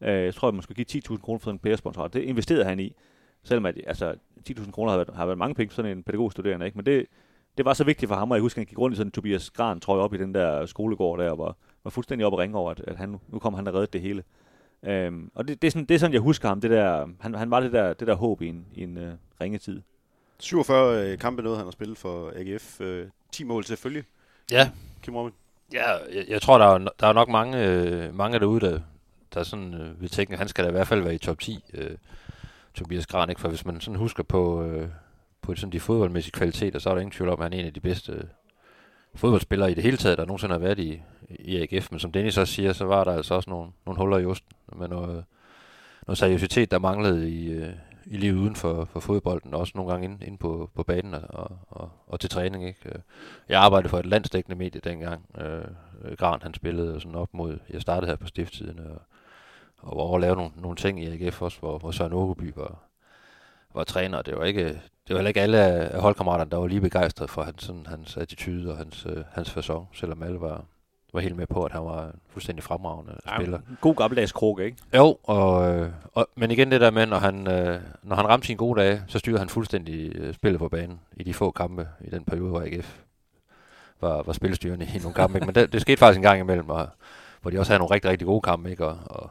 Uh, 0.00 0.08
jeg 0.08 0.34
tror, 0.34 0.48
at 0.48 0.54
man 0.54 0.62
skulle 0.62 0.84
give 0.84 1.02
10.000 1.10 1.20
kroner 1.20 1.38
for 1.38 1.50
en 1.50 1.58
pæresponsor. 1.58 2.08
Det 2.08 2.22
investerede 2.22 2.64
han 2.64 2.80
i. 2.80 2.94
Selvom 3.44 3.66
at, 3.66 3.80
altså, 3.86 4.14
10.000 4.50 4.70
kroner 4.70 4.90
har 4.90 4.98
været, 4.98 5.10
har 5.14 5.26
været 5.26 5.38
mange 5.38 5.54
penge 5.54 5.70
for 5.70 5.74
sådan 5.74 5.96
en 5.96 6.02
pædagogstuderende, 6.02 6.66
ikke? 6.66 6.78
Men 6.78 6.86
det, 6.86 7.06
det 7.58 7.64
var 7.64 7.74
så 7.74 7.84
vigtigt 7.84 8.08
for 8.08 8.16
ham, 8.16 8.30
og 8.30 8.36
jeg 8.36 8.42
husker, 8.42 8.58
at 8.58 8.60
han 8.60 8.66
gik 8.66 8.78
rundt 8.78 8.94
i 8.94 8.96
sådan 8.96 9.08
en 9.08 9.12
Tobias 9.12 9.50
Gran, 9.50 9.80
tror 9.80 9.96
jeg, 9.96 10.02
op 10.02 10.14
i 10.14 10.18
den 10.18 10.34
der 10.34 10.66
skolegård 10.66 11.18
der, 11.18 11.30
og 11.30 11.38
var, 11.38 11.56
var 11.84 11.90
fuldstændig 11.90 12.26
op 12.26 12.32
og 12.32 12.38
ringe 12.38 12.58
over, 12.58 12.70
at, 12.70 12.80
at 12.86 12.96
han, 12.96 13.20
nu 13.28 13.38
kommer 13.38 13.56
han 13.56 13.68
og 13.68 13.74
reddet 13.74 13.92
det 13.92 14.00
hele. 14.00 14.22
Øhm, 14.82 15.30
og 15.34 15.48
det, 15.48 15.62
det, 15.62 15.68
er 15.68 15.72
sådan, 15.72 15.84
det 15.84 15.94
er 15.94 15.98
sådan, 15.98 16.12
jeg 16.12 16.20
husker 16.20 16.48
ham. 16.48 16.60
Det 16.60 16.70
der, 16.70 17.08
han, 17.20 17.34
han 17.34 17.50
var 17.50 17.60
det 17.60 17.72
der, 17.72 17.92
det 17.92 18.08
der 18.08 18.14
håb 18.14 18.42
i 18.42 18.48
en, 18.48 18.66
i 18.74 18.82
en 18.82 18.98
øh, 18.98 19.12
ringetid. 19.40 19.80
47 20.38 21.12
øh, 21.12 21.18
kampe 21.18 21.42
noget, 21.42 21.58
han 21.58 21.66
har 21.66 21.70
spillet 21.70 21.98
for 21.98 22.32
AGF. 22.36 22.80
Øh, 22.80 23.06
10 23.32 23.44
mål 23.44 23.64
selvfølgelig. 23.64 24.04
Ja, 24.50 24.70
Kim 25.02 25.16
Robin. 25.16 25.32
Ja, 25.72 25.90
jeg, 25.90 26.24
jeg 26.28 26.42
tror, 26.42 26.58
der 26.58 26.66
er, 26.66 26.78
der 27.00 27.06
er 27.06 27.12
nok 27.12 27.28
mange, 27.28 27.66
øh, 27.66 28.14
mange 28.14 28.38
derude, 28.38 28.60
der, 28.60 28.80
der 29.34 29.42
sådan, 29.42 29.74
øh, 29.74 30.00
vil 30.00 30.10
tænke, 30.10 30.32
at 30.32 30.38
han 30.38 30.48
skal 30.48 30.64
da 30.64 30.68
i 30.68 30.72
hvert 30.72 30.88
fald 30.88 31.02
være 31.02 31.14
i 31.14 31.18
top 31.18 31.38
10, 31.38 31.64
øh, 31.74 31.96
Tobias 32.74 33.06
Granik. 33.06 33.38
For 33.38 33.48
hvis 33.48 33.64
man 33.64 33.80
sådan 33.80 33.98
husker 33.98 34.22
på, 34.22 34.62
øh, 34.62 34.88
på 35.42 35.54
sådan 35.54 35.72
de 35.72 35.80
fodboldmæssige 35.80 36.32
kvaliteter, 36.32 36.78
så 36.78 36.90
er 36.90 36.94
der 36.94 37.00
ingen 37.00 37.12
tvivl 37.12 37.30
om, 37.30 37.40
at 37.40 37.44
han 37.44 37.52
er 37.52 37.58
en 37.58 37.66
af 37.66 37.74
de 37.74 37.80
bedste 37.80 38.12
øh, 38.12 38.24
fodboldspillere 39.14 39.70
i 39.70 39.74
det 39.74 39.82
hele 39.82 39.96
taget, 39.96 40.18
der 40.18 40.24
nogensinde 40.24 40.54
har 40.54 40.58
været 40.58 40.78
i, 40.78 41.02
i 41.28 41.56
AGF. 41.56 41.90
Men 41.90 42.00
som 42.00 42.12
Dennis 42.12 42.38
også 42.38 42.54
siger, 42.54 42.72
så 42.72 42.84
var 42.84 43.04
der 43.04 43.12
altså 43.12 43.34
også 43.34 43.50
nogle, 43.50 43.70
nogle 43.86 43.98
huller 43.98 44.18
i 44.18 44.24
osten 44.24 44.56
med 44.76 44.88
noget, 44.88 45.24
noget 46.06 46.18
seriøsitet, 46.18 46.70
der 46.70 46.78
manglede 46.78 47.30
i, 47.30 47.52
øh, 47.52 47.72
i 48.06 48.16
livet 48.16 48.38
uden 48.38 48.56
for, 48.56 48.84
for 48.84 49.00
fodbolden, 49.00 49.54
og 49.54 49.60
også 49.60 49.72
nogle 49.74 49.90
gange 49.90 50.04
inde, 50.04 50.26
inde 50.26 50.38
på, 50.38 50.70
på 50.74 50.82
banen 50.82 51.14
og, 51.14 51.58
og, 51.68 51.90
og 52.06 52.20
til 52.20 52.30
træning. 52.30 52.66
Ikke? 52.66 52.80
Øh, 52.84 52.94
jeg 53.48 53.60
arbejdede 53.60 53.88
for 53.88 53.98
et 53.98 54.06
landsdækkende 54.06 54.58
medie 54.58 54.80
dengang. 54.84 55.26
Øh, 55.38 56.16
Gran 56.16 56.42
han 56.42 56.54
spillede 56.54 57.00
sådan 57.00 57.14
op 57.14 57.34
mod, 57.34 57.58
jeg 57.70 57.82
startede 57.82 58.10
her 58.10 58.16
på 58.16 58.26
stifttiden, 58.26 58.78
og, 58.78 59.02
og 59.82 59.96
over 59.96 60.14
at 60.14 60.20
lave 60.20 60.36
nogle, 60.36 60.50
nogle 60.56 60.76
ting 60.76 61.02
i 61.02 61.24
AGF 61.26 61.42
også, 61.42 61.58
hvor, 61.60 61.78
hvor 61.78 61.90
Søren 61.90 62.12
Ågeby 62.12 62.52
var, 62.56 62.78
var 63.74 63.84
træner. 63.84 64.22
Det 64.22 64.36
var 64.36 64.44
ikke, 64.44 64.64
det 64.64 65.08
var 65.08 65.16
heller 65.16 65.28
ikke 65.28 65.40
alle 65.40 65.58
af 65.58 66.00
holdkammeraterne, 66.00 66.50
der 66.50 66.56
var 66.56 66.66
lige 66.66 66.80
begejstrede 66.80 67.28
for 67.28 67.42
hans, 67.42 67.62
sådan, 67.62 67.86
hans 67.86 68.16
attitude 68.16 68.70
og 68.70 68.76
hans, 68.76 69.06
øh, 69.06 69.24
hans 69.32 69.50
fasong, 69.50 69.88
selvom 69.94 70.22
alle 70.22 70.40
var, 70.40 70.64
var 71.12 71.20
helt 71.20 71.36
med 71.36 71.46
på, 71.46 71.64
at 71.64 71.72
han 71.72 71.84
var 71.84 72.06
en 72.06 72.20
fuldstændig 72.28 72.64
fremragende 72.64 73.12
spiller. 73.36 73.58
En 73.58 73.78
god 73.80 73.94
gammeldags 73.94 74.32
krukke, 74.32 74.64
ikke? 74.64 74.76
Jo, 74.96 75.16
og, 75.22 75.74
øh, 75.74 75.90
og, 76.12 76.28
men 76.36 76.50
igen 76.50 76.70
det 76.70 76.80
der 76.80 76.90
med, 76.90 77.06
når 77.06 77.18
han, 77.18 77.48
øh, 77.48 77.80
når 78.02 78.16
han 78.16 78.28
ramte 78.28 78.46
sine 78.46 78.56
gode 78.58 78.80
dage, 78.80 79.02
så 79.06 79.18
styrede 79.18 79.38
han 79.38 79.48
fuldstændig 79.48 80.16
øh, 80.16 80.34
spillet 80.34 80.58
på 80.58 80.68
banen 80.68 81.00
i 81.16 81.22
de 81.22 81.34
få 81.34 81.50
kampe 81.50 81.88
i 82.00 82.10
den 82.10 82.24
periode, 82.24 82.50
hvor 82.50 82.60
AGF 82.60 82.98
var, 84.00 84.22
var 84.22 84.32
spillestyrende 84.32 84.86
i 84.94 84.98
nogle 84.98 85.14
kampe. 85.14 85.36
Ikke? 85.36 85.46
Men 85.46 85.54
det, 85.54 85.72
det 85.72 85.80
skete 85.80 85.96
faktisk 85.96 86.16
en 86.16 86.22
gang 86.22 86.40
imellem, 86.40 86.70
og, 86.70 86.88
hvor 87.42 87.50
de 87.50 87.58
også 87.58 87.72
havde 87.72 87.78
nogle 87.78 87.94
rigtig, 87.94 88.10
rigtig 88.10 88.26
gode 88.26 88.40
kampe. 88.40 88.70
Ikke? 88.70 88.86
Og, 88.86 88.98
og, 89.04 89.30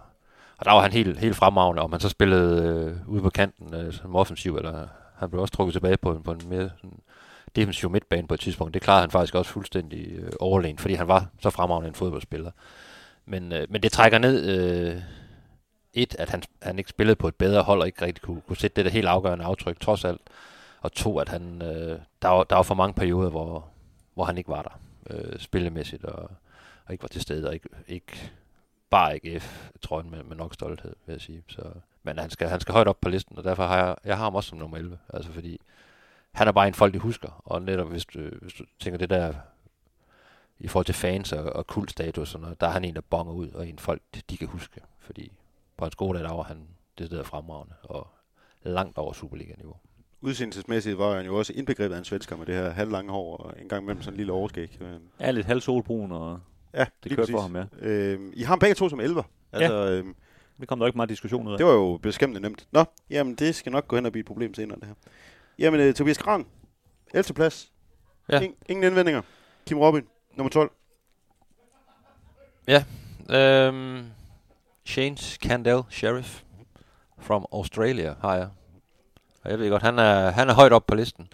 og 0.61 0.65
der 0.65 0.71
var 0.71 0.81
han 0.81 0.91
helt, 0.91 1.17
helt 1.19 1.35
fremragende, 1.35 1.81
og 1.81 1.89
man 1.89 1.99
så 1.99 2.09
spillede 2.09 2.63
øh, 2.63 3.09
ude 3.09 3.21
på 3.21 3.29
kanten 3.29 3.73
øh, 3.73 3.93
som 3.93 4.15
offensiv, 4.15 4.55
eller 4.55 4.87
han 5.15 5.29
blev 5.29 5.41
også 5.41 5.53
trukket 5.53 5.73
tilbage 5.73 5.97
på, 5.97 6.11
en- 6.11 6.23
på 6.23 6.31
en 6.31 6.41
mere 6.49 6.69
sådan, 6.77 6.99
defensiv 7.55 7.89
midtbane 7.89 8.27
på 8.27 8.33
et 8.33 8.39
tidspunkt. 8.39 8.73
Det 8.73 8.81
klarede 8.81 9.01
han 9.01 9.11
faktisk 9.11 9.35
også 9.35 9.51
fuldstændig 9.51 10.07
øh, 10.11 10.31
overlegen, 10.39 10.77
fordi 10.77 10.93
han 10.93 11.07
var 11.07 11.25
så 11.41 11.49
fremragende 11.49 11.87
en 11.87 11.95
fodboldspiller. 11.95 12.51
Men, 13.25 13.51
øh, 13.51 13.67
men 13.69 13.83
det 13.83 13.91
trækker 13.91 14.17
ned... 14.17 14.45
Øh, 14.45 15.01
et, 15.93 16.15
at 16.19 16.29
han, 16.29 16.43
han 16.61 16.77
ikke 16.77 16.89
spillede 16.89 17.15
på 17.15 17.27
et 17.27 17.35
bedre 17.35 17.61
hold, 17.63 17.81
og 17.81 17.87
ikke 17.87 18.05
rigtig 18.05 18.21
kunne, 18.21 18.41
kunne 18.41 18.57
sætte 18.57 18.75
det 18.75 18.85
der 18.85 18.91
helt 18.91 19.07
afgørende 19.07 19.45
aftryk, 19.45 19.79
trods 19.79 20.05
alt. 20.05 20.21
Og 20.81 20.91
to, 20.91 21.19
at 21.19 21.29
han, 21.29 21.61
øh, 21.61 21.99
der, 22.21 22.27
var, 22.29 22.43
der 22.43 22.55
var 22.55 22.63
for 22.63 22.75
mange 22.75 22.93
perioder, 22.93 23.29
hvor, 23.29 23.65
hvor 24.13 24.23
han 24.23 24.37
ikke 24.37 24.49
var 24.49 24.61
der, 24.61 24.79
øh, 25.09 25.39
spillemæssigt, 25.39 26.05
og, 26.05 26.31
og 26.85 26.91
ikke 26.91 27.01
var 27.01 27.07
til 27.07 27.21
stede, 27.21 27.47
og 27.47 27.53
ikke, 27.53 27.69
ikke 27.87 28.31
bare 28.91 29.13
AGF, 29.13 29.69
trøjen 29.81 30.11
med, 30.11 30.23
med 30.23 30.35
nok 30.35 30.53
stolthed, 30.53 30.95
vil 31.05 31.13
jeg 31.13 31.21
sige. 31.21 31.43
Så, 31.47 31.61
men 32.03 32.19
han 32.19 32.29
skal, 32.29 32.47
han 32.47 32.59
skal 32.59 32.73
højt 32.73 32.87
op 32.87 33.01
på 33.01 33.09
listen, 33.09 33.37
og 33.37 33.43
derfor 33.43 33.65
har 33.65 33.77
jeg, 33.77 33.95
jeg 34.05 34.17
har 34.17 34.23
ham 34.23 34.35
også 34.35 34.49
som 34.49 34.57
nummer 34.57 34.77
11, 34.77 34.99
altså 35.13 35.31
fordi 35.31 35.59
han 36.31 36.47
er 36.47 36.51
bare 36.51 36.67
en 36.67 36.73
folk, 36.73 36.93
de 36.93 36.99
husker, 36.99 37.41
og 37.45 37.61
netop 37.61 37.89
hvis 37.89 38.05
du, 38.05 38.19
hvis 38.41 38.53
du 38.53 38.63
tænker 38.79 38.97
det 38.97 39.09
der 39.09 39.33
i 40.59 40.67
forhold 40.67 40.85
til 40.85 40.95
fans 40.95 41.33
og, 41.33 41.43
og 41.43 41.67
kultstatus, 41.67 42.35
og 42.35 42.41
noget, 42.41 42.61
der 42.61 42.67
er 42.67 42.71
han 42.71 42.85
en, 42.85 42.95
der 42.95 43.01
bonger 43.01 43.33
ud, 43.33 43.49
og 43.49 43.67
en 43.67 43.79
folk, 43.79 44.01
de 44.29 44.37
kan 44.37 44.47
huske, 44.47 44.81
fordi 44.99 45.31
på 45.77 45.89
gode 45.97 46.17
dag, 46.17 46.27
der 46.27 46.33
var 46.33 46.43
han 46.43 46.67
det 46.97 47.11
der 47.11 47.23
fremragende, 47.23 47.73
og 47.83 48.07
langt 48.63 48.97
over 48.97 49.13
Superliga-niveau. 49.13 49.75
Udseendelsesmæssigt 50.21 50.97
var 50.97 51.15
han 51.15 51.25
jo 51.25 51.37
også 51.37 51.53
indbegrebet 51.53 51.95
af 51.95 51.99
en 51.99 52.05
svensker 52.05 52.37
med 52.37 52.45
det 52.45 52.55
her 52.55 52.69
halvlange 52.69 53.11
hår 53.11 53.37
og 53.37 53.61
en 53.61 53.69
gang 53.69 53.83
imellem 53.83 54.01
sådan 54.01 54.13
en 54.13 54.17
lille 54.17 54.33
overskæg. 54.33 54.77
Er 55.19 55.31
lidt 55.31 55.45
halv 55.45 55.61
solbrun, 55.61 56.11
og 56.11 56.39
Ja, 56.73 56.79
det 56.79 56.89
lige 57.03 57.15
kørte 57.15 57.31
for 57.31 57.41
ham, 57.41 57.55
ja. 57.55 57.63
Øh, 57.79 58.19
I 58.33 58.41
har 58.41 58.47
ham 58.47 58.59
begge 58.59 58.75
to 58.75 58.89
som 58.89 58.99
11. 58.99 59.23
Altså, 59.51 59.73
øh, 59.73 60.05
Det 60.59 60.67
kom 60.67 60.79
der 60.79 60.87
ikke 60.87 60.97
meget 60.97 61.09
diskussion 61.09 61.47
ud 61.47 61.51
af. 61.51 61.57
det 61.57 61.65
var 61.67 61.73
jo 61.73 61.99
beskæmmende 62.03 62.41
nemt. 62.41 62.67
Nå, 62.71 62.83
jamen 63.09 63.35
det 63.35 63.55
skal 63.55 63.71
nok 63.71 63.87
gå 63.87 63.95
hen 63.95 64.05
og 64.05 64.11
blive 64.11 64.19
et 64.21 64.25
problem 64.27 64.53
senere, 64.53 64.79
det 64.79 64.87
her. 64.87 64.93
Jamen, 65.59 65.79
øh, 65.79 65.93
Tobias 65.93 66.17
Gran, 66.17 66.45
11. 67.13 67.33
plads. 67.33 67.71
Ja. 68.29 68.39
In- 68.41 68.55
ingen 68.69 68.83
indvendinger. 68.83 69.21
Kim 69.67 69.77
Robin, 69.79 70.03
nummer 70.37 70.49
12. 70.49 70.71
Ja, 72.67 72.83
øhm, 73.29 74.03
Shanes 74.85 75.37
Candell 75.41 75.81
Sheriff 75.89 76.41
from 77.19 77.45
Australia 77.53 78.15
har 78.21 78.35
jeg. 78.35 78.49
Og 79.43 79.51
jeg 79.51 79.59
ved 79.59 79.69
godt, 79.69 79.81
han 79.83 79.99
er, 79.99 80.29
han 80.31 80.49
er 80.49 80.53
højt 80.53 80.73
op 80.73 80.85
på 80.87 80.95
listen. 80.95 81.27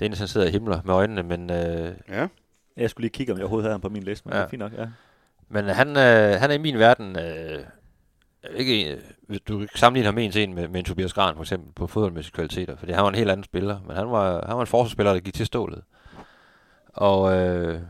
Det 0.00 0.06
er 0.06 0.10
en, 0.10 0.16
han 0.16 0.28
sidder 0.28 0.46
og 0.46 0.52
himler 0.52 0.80
med 0.84 0.94
øjnene, 0.94 1.22
men, 1.22 1.50
øh, 1.50 1.94
Ja. 2.08 2.28
Jeg 2.76 2.90
skulle 2.90 3.02
lige 3.04 3.12
kigge, 3.12 3.32
om 3.32 3.38
jeg 3.38 3.44
overhovedet 3.44 3.64
havde 3.64 3.74
ham 3.74 3.80
på 3.80 3.88
min 3.88 4.02
liste, 4.02 4.28
men 4.28 4.32
Ja. 4.34 4.38
det 4.38 4.44
er 4.44 4.48
fint 4.48 4.60
nok, 4.60 4.72
ja. 4.72 4.86
men 5.48 5.64
han, 5.64 5.88
øh, 5.88 6.40
han 6.40 6.50
er 6.50 6.54
i 6.54 6.58
min 6.58 6.78
verden... 6.78 7.18
Øh, 7.18 7.64
ikke, 8.54 8.98
hvis 9.28 9.40
du 9.40 9.58
kan 9.58 9.68
sammenligne 9.74 10.06
ham 10.06 10.18
en 10.18 10.32
til 10.32 10.42
en 10.42 10.54
med, 10.54 10.68
med 10.68 10.80
en 10.80 10.84
Tobias 10.84 11.12
Gran 11.12 11.34
for 11.34 11.42
eksempel 11.42 11.72
på 11.72 11.86
fodboldmæssige 11.86 12.32
kvaliteter, 12.32 12.76
fordi 12.76 12.92
han 12.92 13.02
var 13.02 13.08
en 13.08 13.14
helt 13.14 13.30
anden 13.30 13.44
spiller, 13.44 13.80
men 13.86 13.96
han 13.96 14.10
var, 14.10 14.46
han 14.46 14.54
var 14.54 14.60
en 14.60 14.66
forsvarsspiller, 14.66 15.12
der 15.12 15.20
gik 15.20 15.34
til 15.34 15.46
stålet. 15.46 15.82
Og 16.88 17.36
øh, 17.36 17.80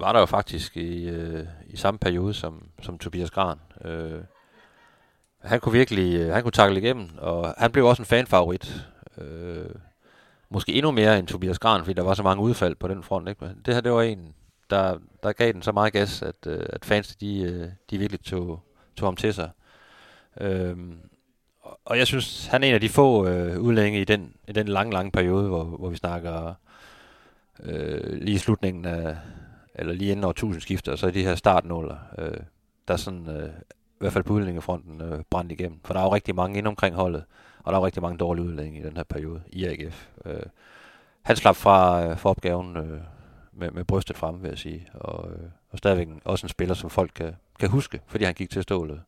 var 0.00 0.12
der 0.12 0.20
jo 0.20 0.26
faktisk 0.26 0.76
i, 0.76 1.08
øh, 1.08 1.46
i 1.66 1.76
samme 1.76 1.98
periode 1.98 2.34
som, 2.34 2.68
som 2.82 2.98
Tobias 2.98 3.30
Gran. 3.30 3.58
Øh, 3.84 4.20
han 5.42 5.60
kunne 5.60 5.72
virkelig, 5.72 6.20
øh, 6.20 6.32
han 6.32 6.42
kunne 6.42 6.52
takle 6.52 6.78
igennem, 6.80 7.08
og 7.18 7.54
han 7.58 7.72
blev 7.72 7.86
også 7.86 8.02
en 8.02 8.06
fanfavorit. 8.06 8.86
Øh, 9.18 9.66
måske 10.50 10.72
endnu 10.72 10.90
mere 10.90 11.18
end 11.18 11.26
Tobias 11.26 11.58
Gran, 11.58 11.80
fordi 11.84 11.94
der 11.94 12.02
var 12.02 12.14
så 12.14 12.22
mange 12.22 12.42
udfald 12.42 12.74
på 12.74 12.88
den 12.88 13.02
front. 13.02 13.28
Ikke? 13.28 13.44
Men 13.44 13.56
det 13.66 13.74
her, 13.74 13.80
det 13.80 13.92
var 13.92 14.02
en, 14.02 14.34
der, 14.70 14.98
der 15.22 15.32
gav 15.32 15.52
den 15.52 15.62
så 15.62 15.72
meget 15.72 15.92
gas, 15.92 16.22
at, 16.22 16.46
øh, 16.46 16.66
at 16.68 16.84
fans, 16.84 17.16
de, 17.16 17.40
øh, 17.42 17.68
de 17.90 17.98
virkelig 17.98 18.20
tog, 18.20 18.62
tog 18.96 19.06
ham 19.06 19.16
til 19.16 19.34
sig. 19.34 19.50
Øhm, 20.40 20.98
og- 21.84 21.98
jeg 21.98 22.06
synes, 22.06 22.46
han 22.46 22.62
er 22.64 22.68
en 22.68 22.74
af 22.74 22.80
de 22.80 22.88
få 22.88 23.26
øh, 23.28 23.60
udlændinge 23.60 24.00
i 24.00 24.04
den, 24.04 24.32
i 24.48 24.52
den 24.52 24.68
lange, 24.68 24.92
lange 24.92 25.10
periode, 25.10 25.48
hvor, 25.48 25.64
hvor 25.64 25.88
vi 25.88 25.96
snakker 25.96 26.54
øh, 27.62 28.12
lige 28.22 28.34
i 28.34 28.38
slutningen 28.38 28.84
af, 28.84 29.16
eller 29.74 29.92
lige 29.94 30.10
inden 30.10 30.24
årtusindskiftet, 30.24 30.92
og 30.92 30.98
så 30.98 31.06
i 31.06 31.10
de 31.10 31.22
her 31.22 31.34
startnåler, 31.34 31.96
øh, 32.18 32.36
der 32.88 32.96
sådan, 32.96 33.28
øh, 33.28 33.48
i 33.74 33.96
hvert 33.98 34.12
fald 34.12 34.24
på 34.24 34.32
udlændingefronten, 34.32 35.00
øh, 35.00 35.22
brændt 35.30 35.52
igennem. 35.52 35.80
For 35.84 35.94
der 35.94 36.00
er 36.00 36.04
jo 36.04 36.14
rigtig 36.14 36.34
mange 36.34 36.58
inde 36.58 36.68
omkring 36.68 36.96
holdet, 36.96 37.24
og 37.64 37.72
der 37.72 37.78
var 37.78 37.86
rigtig 37.86 38.02
mange 38.02 38.18
dårlige 38.18 38.44
udlændinge 38.44 38.80
i 38.80 38.82
den 38.82 38.96
her 38.96 39.04
periode 39.04 39.42
i 39.48 39.64
AGF. 39.64 40.08
Øh, 40.24 40.42
han 41.22 41.36
slap 41.36 41.56
fra, 41.56 42.06
øh, 42.06 42.18
fra 42.18 42.30
opgaven 42.30 42.76
øh, 42.76 43.00
med, 43.52 43.70
med 43.70 43.84
brystet 43.84 44.16
frem, 44.16 44.42
vil 44.42 44.48
jeg 44.48 44.58
sige, 44.58 44.88
og, 44.94 45.30
øh, 45.30 45.48
og 45.70 45.78
stadigvæk 45.78 46.08
også 46.24 46.46
en 46.46 46.48
spiller, 46.48 46.74
som 46.74 46.90
folk 46.90 47.10
kan, 47.14 47.36
kan 47.58 47.68
huske, 47.68 48.00
fordi 48.06 48.24
han 48.24 48.34
gik 48.34 48.50
til 48.50 48.62
stålet. 48.62 49.02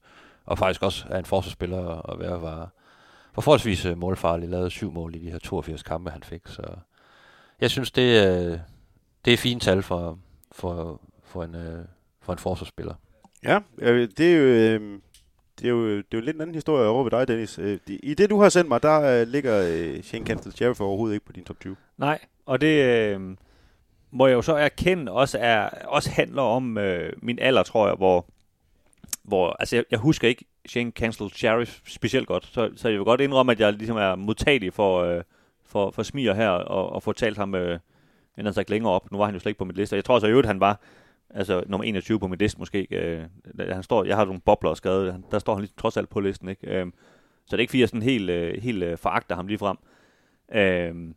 Og 0.44 0.58
faktisk 0.58 0.82
også 0.82 1.06
er 1.10 1.18
en 1.18 1.24
forsvarsspiller, 1.24 1.78
og 1.78 2.18
være 2.18 2.42
var, 2.42 2.70
var 3.36 3.40
forholdsvis 3.40 3.84
øh, 3.84 3.98
målfarlig, 3.98 4.48
lavede 4.48 4.70
syv 4.70 4.92
mål 4.92 5.14
i 5.14 5.18
de 5.18 5.30
her 5.30 5.38
82 5.38 5.82
kampe, 5.82 6.10
han 6.10 6.22
fik. 6.22 6.42
Så 6.46 6.62
jeg 7.60 7.70
synes, 7.70 7.90
det, 7.90 8.26
øh, 8.26 8.58
det 9.24 9.32
er 9.32 9.36
fint 9.36 9.62
tal 9.62 9.82
for, 9.82 10.18
for, 10.52 11.00
for, 11.24 11.44
en, 11.44 11.54
øh, 11.54 11.84
for 12.20 12.32
en 12.32 12.38
forsvarsspiller. 12.38 12.94
Ja, 13.44 13.60
øh, 13.78 14.08
det 14.18 14.32
er 14.32 14.36
jo... 14.36 14.42
Øh, 14.42 14.98
det 15.58 15.66
er, 15.66 15.70
jo, 15.70 15.96
det 15.96 16.14
er 16.14 16.18
jo 16.18 16.20
lidt 16.20 16.36
en 16.36 16.42
anden 16.42 16.54
historie 16.54 16.88
over 16.88 17.02
ved 17.02 17.10
dig, 17.10 17.28
Dennis. 17.28 17.58
Øh, 17.58 17.78
I 17.88 18.14
det, 18.14 18.30
du 18.30 18.40
har 18.40 18.48
sendt 18.48 18.68
mig, 18.68 18.82
der 18.82 19.20
øh, 19.20 19.28
ligger 19.28 19.62
øh, 19.68 20.02
Shane 20.02 20.26
Campbell 20.26 20.56
Sheriff 20.56 20.80
overhovedet 20.80 21.14
ikke 21.14 21.26
på 21.26 21.32
din 21.32 21.44
top 21.44 21.60
20. 21.60 21.76
Nej, 21.98 22.18
og 22.46 22.60
det 22.60 22.84
øh, 22.84 23.20
må 24.10 24.26
jeg 24.26 24.34
jo 24.34 24.42
så 24.42 24.54
erkende 24.54 25.12
også, 25.12 25.38
er, 25.40 25.68
også 25.84 26.10
handler 26.10 26.42
om 26.42 26.78
øh, 26.78 27.12
min 27.22 27.38
alder, 27.38 27.62
tror 27.62 27.86
jeg, 27.86 27.96
hvor, 27.96 28.26
hvor 29.22 29.56
altså 29.58 29.76
jeg, 29.76 29.84
jeg 29.90 29.98
husker 29.98 30.28
ikke 30.28 30.44
Shane 30.68 30.90
Cancel 30.90 31.30
Sheriff 31.30 31.80
specielt 31.86 32.26
godt, 32.26 32.46
så, 32.46 32.70
så 32.76 32.88
jeg 32.88 32.98
vil 32.98 33.04
godt 33.04 33.20
indrømme, 33.20 33.52
at 33.52 33.60
jeg 33.60 33.72
ligesom 33.72 33.96
er 33.96 34.14
modtagelig 34.14 34.72
for, 34.72 35.02
øh, 35.02 35.22
for, 35.64 35.90
for 35.90 36.02
smiger 36.02 36.34
her, 36.34 36.48
og, 36.48 36.92
og 36.92 37.02
få 37.02 37.12
talt 37.12 37.36
ham 37.36 37.54
øh, 37.54 37.78
end 38.38 38.52
sagt 38.52 38.70
længere 38.70 38.92
op. 38.92 39.12
Nu 39.12 39.18
var 39.18 39.24
han 39.24 39.34
jo 39.34 39.40
slet 39.40 39.50
ikke 39.50 39.58
på 39.58 39.64
mit 39.64 39.76
liste, 39.76 39.94
og 39.94 39.96
jeg 39.96 40.04
tror 40.04 40.18
så 40.18 40.26
i 40.26 40.30
øvrigt, 40.30 40.46
han 40.46 40.60
var 40.60 40.80
altså 41.30 41.64
nummer 41.66 41.84
21 41.84 42.20
på 42.20 42.26
min 42.26 42.38
liste 42.38 42.58
måske. 42.58 42.86
Øh, 42.90 43.24
han 43.58 43.82
står, 43.82 44.04
jeg 44.04 44.16
har 44.16 44.24
nogle 44.24 44.40
bobler 44.40 44.74
skrevet, 44.74 45.12
han, 45.12 45.24
der 45.30 45.38
står 45.38 45.54
han 45.54 45.62
lige 45.62 45.72
trods 45.76 45.96
alt 45.96 46.08
på 46.08 46.20
listen, 46.20 46.48
ikke? 46.48 46.66
Øh, 46.66 46.86
så 47.46 47.50
det 47.50 47.58
er 47.58 47.60
ikke 47.60 47.70
fordi, 47.70 47.80
jeg 47.80 47.88
sådan 47.88 48.02
helt, 48.02 48.30
øh, 48.30 48.62
helt 48.62 48.82
øh, 48.82 48.98
foragter 48.98 49.36
ham 49.36 49.46
lige 49.46 49.58
frem. 49.58 49.76
Øh, 50.52 51.14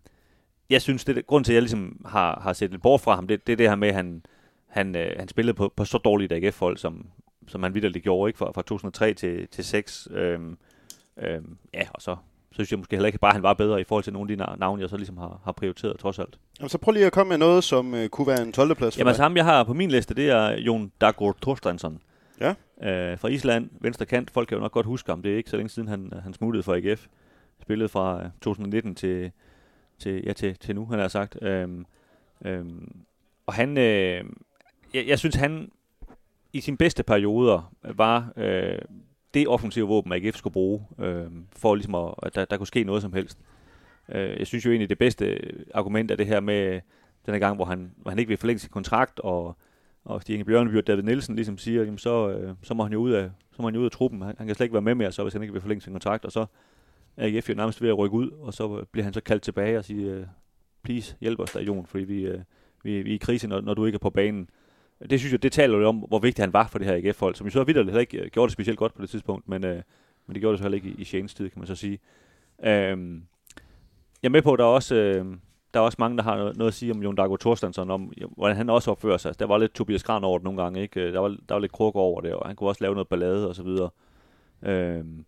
jeg 0.69 0.81
synes, 0.81 1.05
det 1.05 1.27
grund 1.27 1.45
til, 1.45 1.51
at 1.51 1.55
jeg 1.55 1.61
ligesom 1.61 2.05
har, 2.05 2.39
har 2.39 2.53
set 2.53 2.71
lidt 2.71 2.81
bort 2.81 3.01
fra 3.01 3.15
ham, 3.15 3.27
det, 3.27 3.47
det 3.47 3.53
er 3.53 3.57
det 3.57 3.69
her 3.69 3.75
med, 3.75 3.87
at 3.87 3.95
han, 3.95 4.25
han, 4.67 4.95
øh, 4.95 5.15
han 5.19 5.27
spillede 5.27 5.53
på, 5.53 5.73
på 5.75 5.85
så 5.85 5.97
dårligt 5.97 6.31
AGF-hold, 6.31 6.77
som, 6.77 7.07
som 7.47 7.63
han 7.63 7.73
vidderligt 7.73 8.03
gjorde, 8.03 8.29
ikke? 8.29 8.37
Fra, 8.37 8.51
fra 8.51 8.61
2003 8.61 9.13
til, 9.13 9.47
til 9.47 9.63
6. 9.63 10.07
Øh, 10.11 10.39
øh, 11.17 11.41
ja, 11.73 11.87
og 11.93 12.01
så, 12.01 12.15
så 12.51 12.55
synes 12.55 12.71
jeg 12.71 12.79
måske 12.79 12.95
heller 12.95 13.07
ikke 13.07 13.19
bare, 13.19 13.29
at 13.29 13.35
han 13.35 13.43
var 13.43 13.53
bedre 13.53 13.81
i 13.81 13.83
forhold 13.83 14.03
til 14.03 14.13
nogle 14.13 14.31
af 14.31 14.37
de 14.37 14.43
na- 14.43 14.55
navne, 14.59 14.81
jeg 14.81 14.89
så 14.89 14.97
ligesom 14.97 15.17
har, 15.17 15.41
har 15.43 15.51
prioriteret, 15.51 15.99
trods 15.99 16.19
alt. 16.19 16.39
Jamen, 16.59 16.69
så 16.69 16.77
prøv 16.77 16.91
lige 16.91 17.05
at 17.05 17.11
komme 17.11 17.29
med 17.29 17.37
noget, 17.37 17.63
som 17.63 17.93
øh, 17.95 18.09
kunne 18.09 18.27
være 18.27 18.41
en 18.41 18.51
12. 18.53 18.75
plads 18.75 18.95
for 18.95 18.99
Jamen, 18.99 19.05
dig. 19.05 19.09
altså 19.09 19.23
ham, 19.23 19.37
jeg 19.37 19.45
har 19.45 19.63
på 19.63 19.73
min 19.73 19.91
liste, 19.91 20.13
det 20.13 20.29
er 20.29 20.49
Jon 20.51 20.91
Dagur 21.01 21.37
Thorstensson. 21.41 22.01
Ja. 22.39 22.49
Øh, 22.83 23.17
fra 23.19 23.27
Island, 23.27 23.69
venstre 23.81 24.05
kant. 24.05 24.31
Folk 24.31 24.47
kan 24.47 24.55
jo 24.57 24.61
nok 24.61 24.71
godt 24.71 24.85
huske 24.85 25.11
ham. 25.11 25.21
Det 25.21 25.33
er 25.33 25.37
ikke 25.37 25.49
så 25.49 25.55
længe 25.57 25.69
siden, 25.69 25.87
han, 25.87 26.13
han 26.23 26.33
smuttede 26.33 26.63
fra 26.63 26.75
AGF. 26.77 27.07
Spillede 27.61 27.89
fra 27.89 28.23
øh, 28.23 28.29
2019 28.41 28.95
til, 28.95 29.31
til, 29.99 30.23
ja, 30.25 30.33
til, 30.33 30.55
til 30.55 30.75
nu, 30.75 30.85
han 30.85 30.99
har 30.99 31.07
sagt. 31.07 31.37
Øhm, 31.41 31.85
øhm, 32.45 32.95
og 33.45 33.53
han, 33.53 33.77
øh, 33.77 34.23
jeg, 34.93 35.07
jeg 35.07 35.19
synes, 35.19 35.35
han 35.35 35.71
i 36.53 36.61
sin 36.61 36.77
bedste 36.77 37.03
perioder 37.03 37.73
var 37.83 38.31
øh, 38.37 38.77
det 39.33 39.47
offensive 39.47 39.87
våben, 39.87 40.13
AGF 40.13 40.37
skulle 40.37 40.53
bruge, 40.53 40.85
øh, 40.99 41.25
for 41.55 41.75
ligesom 41.75 41.95
at, 41.95 42.13
at 42.23 42.35
der, 42.35 42.45
der 42.45 42.57
kunne 42.57 42.67
ske 42.67 42.83
noget 42.83 43.01
som 43.01 43.13
helst. 43.13 43.37
Øh, 44.09 44.39
jeg 44.39 44.47
synes 44.47 44.65
jo 44.65 44.71
egentlig, 44.71 44.89
det 44.89 44.97
bedste 44.97 45.39
argument 45.73 46.11
er 46.11 46.15
det 46.15 46.27
her 46.27 46.39
med 46.39 46.81
den 47.25 47.33
her 47.33 47.39
gang, 47.39 47.55
hvor 47.55 47.65
han, 47.65 47.91
hvor 47.97 48.11
han 48.11 48.19
ikke 48.19 48.29
vil 48.29 48.37
forlænge 48.37 48.59
sin 48.59 48.69
kontrakt, 48.69 49.19
og, 49.19 49.57
og 50.05 50.21
Stig 50.21 50.33
Inge 50.33 50.45
Bjørneby 50.45 50.77
og 50.77 50.87
David 50.87 51.03
Nielsen 51.03 51.35
ligesom 51.35 51.57
siger, 51.57 51.83
jamen 51.83 51.97
så, 51.97 52.29
øh, 52.29 52.53
så 52.63 52.73
må 52.73 52.83
han 52.83 52.93
jo 52.93 52.99
ud 52.99 53.11
af, 53.11 53.29
så 53.51 53.61
må 53.61 53.67
han 53.67 53.75
jo 53.75 53.79
ud 53.79 53.85
af 53.85 53.91
truppen. 53.91 54.21
Han, 54.21 54.35
han 54.37 54.47
kan 54.47 54.55
slet 54.55 54.65
ikke 54.65 54.73
være 54.73 54.81
med 54.81 54.95
mere, 54.95 55.11
så 55.11 55.23
hvis 55.23 55.33
han 55.33 55.41
ikke 55.41 55.53
vil 55.53 55.61
forlænge 55.61 55.81
sin 55.81 55.93
kontrakt, 55.93 56.25
og 56.25 56.31
så 56.31 56.45
er 57.17 57.27
AGF 57.27 57.49
jo 57.49 57.55
nærmest 57.55 57.81
ved 57.81 57.89
at 57.89 57.97
rykke 57.97 58.15
ud, 58.15 58.29
og 58.31 58.53
så 58.53 58.85
bliver 58.91 59.03
han 59.03 59.13
så 59.13 59.21
kaldt 59.21 59.43
tilbage 59.43 59.77
og 59.77 59.85
siger, 59.85 60.15
øh, 60.15 60.25
please 60.83 61.15
hjælp 61.21 61.39
os 61.39 61.51
der, 61.51 61.61
Jon, 61.61 61.85
fordi 61.85 62.03
vi, 62.03 62.21
øh, 62.21 62.39
vi, 62.83 63.01
vi 63.01 63.11
er 63.11 63.15
i 63.15 63.17
krise, 63.17 63.47
når, 63.47 63.61
når 63.61 63.73
du 63.73 63.85
ikke 63.85 63.95
er 63.95 63.99
på 63.99 64.09
banen. 64.09 64.49
Det 65.09 65.19
synes 65.19 65.31
jeg, 65.31 65.43
det 65.43 65.51
taler 65.51 65.77
jo 65.77 65.87
om, 65.87 65.95
hvor 65.97 66.19
vigtig 66.19 66.43
han 66.43 66.53
var 66.53 66.67
for 66.67 66.79
det 66.79 66.87
her 66.87 66.95
AGF-hold, 66.95 67.35
som 67.35 67.47
jo 67.47 67.51
så 67.51 67.63
videre 67.63 67.83
heller 67.83 67.99
ikke 67.99 68.17
øh, 68.17 68.31
gjorde 68.31 68.47
det 68.47 68.53
specielt 68.53 68.79
godt 68.79 68.93
på 68.93 69.01
det 69.01 69.09
tidspunkt, 69.09 69.49
men, 69.49 69.63
øh, 69.63 69.81
men 70.27 70.33
det 70.33 70.41
gjorde 70.41 70.51
det 70.51 70.59
så 70.59 70.63
heller 70.63 70.75
ikke 70.75 70.89
i, 70.89 70.95
i 71.01 71.03
Shanes 71.03 71.33
tid, 71.33 71.49
kan 71.49 71.59
man 71.59 71.67
så 71.67 71.75
sige. 71.75 71.99
Øhm, 72.63 73.23
jeg 74.23 74.29
er 74.29 74.31
med 74.31 74.41
på, 74.41 74.53
at 74.53 74.59
der 74.59 74.65
er 74.65 74.69
også, 74.69 74.95
øh, 74.95 75.25
der 75.73 75.79
er 75.79 75.83
også 75.83 75.95
mange, 75.99 76.17
der 76.17 76.23
har 76.23 76.37
noget, 76.37 76.57
noget 76.57 76.71
at 76.71 76.73
sige 76.73 76.91
om 76.91 77.03
Jon 77.03 77.15
Dago 77.15 77.35
Thorstensson, 77.35 77.89
om 77.89 78.13
hvordan 78.37 78.57
han 78.57 78.69
også 78.69 78.91
opfører 78.91 79.17
sig. 79.17 79.29
Altså, 79.29 79.39
der 79.39 79.45
var 79.45 79.57
lidt 79.57 79.73
Tobias 79.73 80.03
Gran 80.03 80.23
over 80.23 80.37
det 80.37 80.43
nogle 80.43 80.61
gange, 80.61 80.81
ikke? 80.81 81.01
Øh, 81.01 81.13
der 81.13 81.19
var, 81.19 81.27
der 81.27 81.55
var 81.55 81.59
lidt 81.59 81.71
kruk 81.71 81.95
over 81.95 82.21
det, 82.21 82.33
og 82.33 82.47
han 82.47 82.55
kunne 82.55 82.69
også 82.69 82.83
lave 82.83 82.93
noget 82.93 83.07
ballade 83.07 83.47
og 83.49 83.55
så 83.55 83.63
videre. 83.63 83.89
Øhm, 84.63 85.25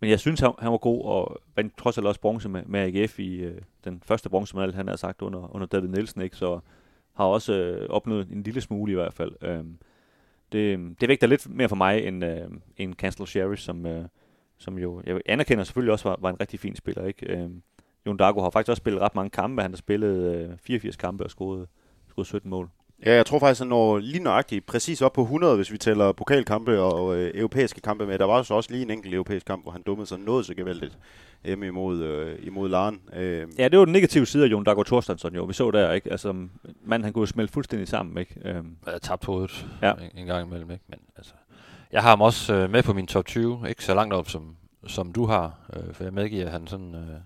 men 0.00 0.10
jeg 0.10 0.20
synes, 0.20 0.40
han, 0.40 0.52
han 0.58 0.72
var 0.72 0.78
god, 0.78 1.04
og 1.04 1.40
vandt 1.56 1.76
trods 1.78 1.98
alt 1.98 2.06
også 2.06 2.20
bronze 2.20 2.48
med, 2.48 2.62
med 2.66 2.80
AGF 2.80 3.18
i 3.18 3.36
øh, 3.36 3.62
den 3.84 4.02
første 4.04 4.28
bronzemedalje, 4.28 4.74
han 4.74 4.88
har 4.88 4.96
sagt 4.96 5.22
under, 5.22 5.54
under 5.54 5.66
David 5.66 5.88
Nielsen, 5.88 6.22
ikke? 6.22 6.36
Så 6.36 6.60
har 7.20 7.26
også 7.26 7.52
øh, 7.52 7.88
opnået 7.88 8.28
en 8.32 8.42
lille 8.42 8.60
smule 8.60 8.92
i 8.92 8.94
hvert 8.94 9.14
fald. 9.14 9.32
Øh, 9.42 9.64
det, 10.52 10.94
det 11.00 11.08
vægter 11.08 11.26
lidt 11.26 11.48
mere 11.50 11.68
for 11.68 11.76
mig 11.76 12.06
end, 12.06 12.24
øh, 12.24 12.48
end 12.76 12.94
Cancel 12.94 13.26
Sherry, 13.26 13.56
som, 13.56 13.86
øh, 13.86 14.04
som 14.58 14.78
jo, 14.78 15.02
jeg 15.06 15.20
anerkender 15.26 15.64
selvfølgelig 15.64 15.92
også 15.92 16.08
var, 16.08 16.18
var 16.20 16.30
en 16.30 16.40
rigtig 16.40 16.60
fin 16.60 16.76
spiller. 16.76 17.04
Ikke? 17.04 17.26
Øh, 17.26 17.50
Jon 18.06 18.16
Dago 18.16 18.42
har 18.42 18.50
faktisk 18.50 18.70
også 18.70 18.80
spillet 18.80 19.02
ret 19.02 19.14
mange 19.14 19.30
kampe. 19.30 19.62
Han 19.62 19.70
har 19.70 19.76
spillet 19.76 20.34
øh, 20.34 20.50
84 20.62 20.96
kampe 20.96 21.24
og 21.24 21.30
scoret, 21.30 21.66
scoret 22.08 22.26
17 22.26 22.50
mål. 22.50 22.68
Ja, 23.06 23.14
jeg 23.14 23.26
tror 23.26 23.38
faktisk, 23.38 23.60
han 23.60 23.68
når 23.68 23.98
lige 23.98 24.22
nøjagtigt 24.22 24.66
præcis 24.66 25.02
op 25.02 25.12
på 25.12 25.22
100, 25.22 25.56
hvis 25.56 25.72
vi 25.72 25.78
tæller 25.78 26.12
pokalkampe 26.12 26.80
og 26.80 27.16
øh, 27.16 27.30
europæiske 27.34 27.80
kampe 27.80 28.06
med. 28.06 28.18
Der 28.18 28.24
var 28.24 28.42
så 28.42 28.54
også 28.54 28.70
lige 28.70 28.82
en 28.82 28.90
enkelt 28.90 29.14
europæisk 29.14 29.46
kamp, 29.46 29.64
hvor 29.64 29.72
han 29.72 29.82
dummede 29.82 30.06
sig 30.06 30.18
noget 30.18 30.46
så 30.46 30.54
gevaldigt 30.54 30.98
hjemme 31.44 31.66
imod, 31.66 32.02
øh, 32.02 32.38
imod 32.46 32.68
Laren. 32.68 33.00
Øh. 33.12 33.48
Ja, 33.58 33.68
det 33.68 33.78
var 33.78 33.84
den 33.84 33.92
negative 33.92 34.26
side 34.26 34.44
af 34.44 34.48
Jon 34.50 34.64
Dago 34.64 34.82
Thorstensson 34.82 35.34
jo. 35.34 35.44
Vi 35.44 35.52
så 35.52 35.70
der, 35.70 35.92
ikke? 35.92 36.10
Altså, 36.10 36.32
manden 36.84 37.04
han 37.04 37.12
kunne 37.12 37.28
smelte 37.28 37.52
fuldstændig 37.52 37.88
sammen, 37.88 38.18
ikke? 38.18 38.34
Øhm. 38.44 38.76
Jeg 38.86 38.92
har 38.92 38.98
tabt 38.98 39.24
hovedet 39.24 39.66
Ja. 39.82 39.92
en, 39.92 40.10
en 40.18 40.26
gang 40.26 40.46
imellem, 40.48 40.70
ikke? 40.70 40.84
Men 40.88 40.98
altså, 41.16 41.32
jeg 41.92 42.02
har 42.02 42.08
ham 42.10 42.20
også 42.20 42.54
øh, 42.54 42.70
med 42.70 42.82
på 42.82 42.92
min 42.92 43.06
top 43.06 43.24
20, 43.26 43.64
ikke 43.68 43.84
så 43.84 43.94
langt 43.94 44.14
op 44.14 44.28
som, 44.28 44.56
som 44.86 45.12
du 45.12 45.26
har, 45.26 45.58
øh, 45.76 45.94
for 45.94 46.04
jeg 46.04 46.12
medgiver, 46.12 46.46
at 46.46 46.52
han 46.52 46.66
sådan, 46.66 46.94
øh, 46.94 47.00
han 47.00 47.16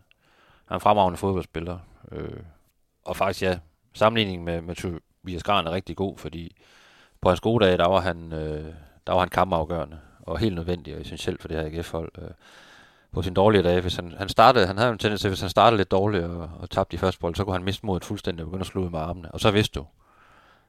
er 0.70 0.74
en 0.74 0.80
fremragende 0.80 1.16
fodboldspiller. 1.16 1.78
Øh, 2.12 2.28
og 3.04 3.16
faktisk 3.16 3.42
ja, 3.42 3.58
sammenligningen 3.92 4.44
med, 4.44 4.60
med 4.60 4.74
Tobias 4.74 5.42
Gran 5.42 5.66
er 5.66 5.70
rigtig 5.72 5.96
god, 5.96 6.18
fordi 6.18 6.56
på 7.20 7.28
hans 7.28 7.40
gode 7.40 7.64
dage, 7.64 7.78
der 7.78 7.88
var 7.88 8.00
han, 8.00 8.32
øh, 8.32 8.64
der 9.06 9.12
var 9.12 9.18
han 9.20 9.28
kampafgørende 9.28 9.98
og 10.20 10.38
helt 10.38 10.54
nødvendig 10.54 10.94
og 10.94 11.00
essentiel 11.00 11.38
for 11.40 11.48
det 11.48 11.56
her 11.56 11.66
AGF-hold. 11.78 12.10
Øh, 12.18 12.28
på 13.14 13.22
sin 13.22 13.34
dårlige 13.34 13.62
dage, 13.62 13.80
hvis 13.80 13.96
han, 13.96 14.12
han 14.12 14.28
startede, 14.28 14.66
han 14.66 14.78
havde 14.78 14.92
en 14.92 14.98
tendens 14.98 15.20
til, 15.20 15.28
hvis 15.28 15.40
han 15.40 15.50
startede 15.50 15.76
lidt 15.76 15.90
dårligt 15.90 16.24
og, 16.24 16.50
og 16.58 16.70
tabte 16.70 16.92
de 16.92 16.98
første 16.98 17.20
bold, 17.20 17.34
så 17.34 17.44
kunne 17.44 17.54
han 17.54 17.64
miste 17.64 17.86
modet 17.86 18.04
fuldstændig 18.04 18.44
og 18.44 18.50
begynde 18.50 18.60
at 18.60 18.66
slå 18.66 18.84
ud 18.84 18.90
med 18.90 18.98
armene. 18.98 19.30
Og 19.30 19.40
så 19.40 19.50
vidste 19.50 19.80
du, 19.80 19.86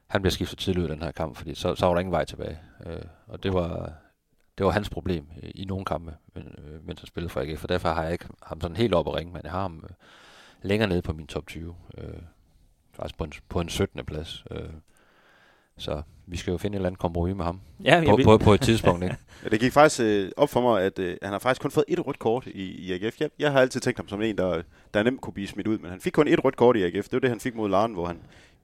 han 0.06 0.22
bliver 0.22 0.32
skiftet 0.32 0.58
tidligt 0.58 0.82
ud 0.84 0.88
i 0.88 0.92
den 0.92 1.02
her 1.02 1.10
kamp, 1.10 1.36
fordi 1.36 1.54
så, 1.54 1.74
så 1.74 1.86
var 1.86 1.92
der 1.92 2.00
ingen 2.00 2.12
vej 2.12 2.24
tilbage. 2.24 2.58
Øh, 2.86 3.02
og 3.26 3.42
det 3.42 3.52
var, 3.52 3.92
det 4.58 4.66
var 4.66 4.72
hans 4.72 4.90
problem 4.90 5.26
i, 5.42 5.50
i 5.50 5.64
nogle 5.64 5.84
kampe, 5.84 6.14
men, 6.34 6.54
øh, 6.58 6.86
mens 6.86 7.00
han 7.00 7.06
spillede 7.06 7.32
for 7.32 7.40
AGF, 7.40 7.60
for 7.60 7.66
derfor 7.66 7.88
har 7.88 8.02
jeg 8.02 8.12
ikke 8.12 8.28
ham 8.42 8.60
sådan 8.60 8.76
helt 8.76 8.94
op 8.94 9.08
at 9.08 9.14
ringe, 9.14 9.32
men 9.32 9.42
jeg 9.44 9.52
har 9.52 9.60
ham 9.60 9.84
øh, 9.84 9.90
længere 10.62 10.88
nede 10.88 11.02
på 11.02 11.12
min 11.12 11.26
top 11.26 11.46
20. 11.46 11.74
Øh, 11.98 12.04
faktisk 12.92 13.18
på 13.18 13.24
en, 13.24 13.32
på 13.48 13.60
en 13.60 13.68
17. 13.68 14.04
plads. 14.04 14.44
Øh, 14.50 14.70
så 15.78 16.02
vi 16.26 16.36
skal 16.36 16.50
jo 16.50 16.58
finde 16.58 16.74
et 16.74 16.78
eller 16.78 16.88
andet 16.88 16.98
kompromis 16.98 17.36
med 17.36 17.44
ham 17.44 17.60
Ja, 17.84 18.02
på, 18.08 18.18
på, 18.24 18.38
på 18.38 18.54
et 18.54 18.60
tidspunkt. 18.60 19.04
Ikke? 19.04 19.16
Ja, 19.44 19.48
det 19.48 19.60
gik 19.60 19.72
faktisk 19.72 20.00
øh, 20.00 20.30
op 20.36 20.48
for 20.48 20.60
mig, 20.60 20.82
at 20.82 20.98
øh, 20.98 21.16
han 21.22 21.32
har 21.32 21.38
faktisk 21.38 21.62
kun 21.62 21.70
fået 21.70 21.84
et 21.88 22.06
rødt 22.06 22.18
kort 22.18 22.46
i, 22.46 22.62
i 22.62 22.92
AGF. 22.92 23.20
Jeg, 23.20 23.30
jeg 23.38 23.52
har 23.52 23.60
altid 23.60 23.80
tænkt 23.80 23.98
ham 23.98 24.08
som 24.08 24.22
en, 24.22 24.38
der, 24.38 24.62
der 24.94 25.02
nemt 25.02 25.20
kunne 25.20 25.32
blive 25.32 25.48
smidt 25.48 25.66
ud, 25.66 25.78
men 25.78 25.90
han 25.90 26.00
fik 26.00 26.12
kun 26.12 26.28
et 26.28 26.44
rødt 26.44 26.56
kort 26.56 26.76
i 26.76 26.82
AGF. 26.82 27.04
Det 27.04 27.12
var 27.12 27.18
det, 27.18 27.30
han 27.30 27.40
fik 27.40 27.54
mod 27.54 27.68
Laren, 27.68 27.92
hvor 27.92 28.06
han 28.06 28.18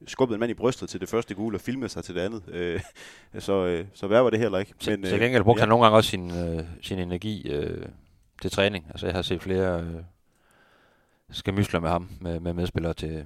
skubbede 0.07 0.35
en 0.35 0.39
mand 0.39 0.51
i 0.51 0.53
brystet 0.53 0.89
til 0.89 1.01
det 1.01 1.09
første 1.09 1.33
gule 1.35 1.57
og 1.57 1.61
filmede 1.61 1.89
sig 1.89 2.03
til 2.03 2.15
det 2.15 2.21
andet. 2.21 2.43
Øh, 2.47 2.81
så, 3.39 3.65
øh, 3.65 3.85
så 3.93 4.07
værre 4.07 4.23
var 4.23 4.29
det 4.29 4.39
heller 4.39 4.59
ikke. 4.59 4.73
Men, 4.87 5.03
til 5.03 5.19
gengæld 5.19 5.43
brugte 5.43 5.59
ja. 5.59 5.61
han 5.61 5.69
nogle 5.69 5.85
gange 5.85 5.97
også 5.97 6.09
sin, 6.09 6.31
øh, 6.31 6.63
sin 6.81 6.99
energi 6.99 7.49
øh, 7.51 7.85
til 8.41 8.51
træning. 8.51 8.85
Altså 8.89 9.05
jeg 9.05 9.15
har 9.15 9.21
set 9.21 9.41
flere 9.41 9.81
øh, 9.81 10.03
skamysler 11.31 11.79
med 11.79 11.89
ham, 11.89 12.09
med, 12.21 12.39
med 12.39 12.53
medspillere 12.53 12.93
til, 12.93 13.25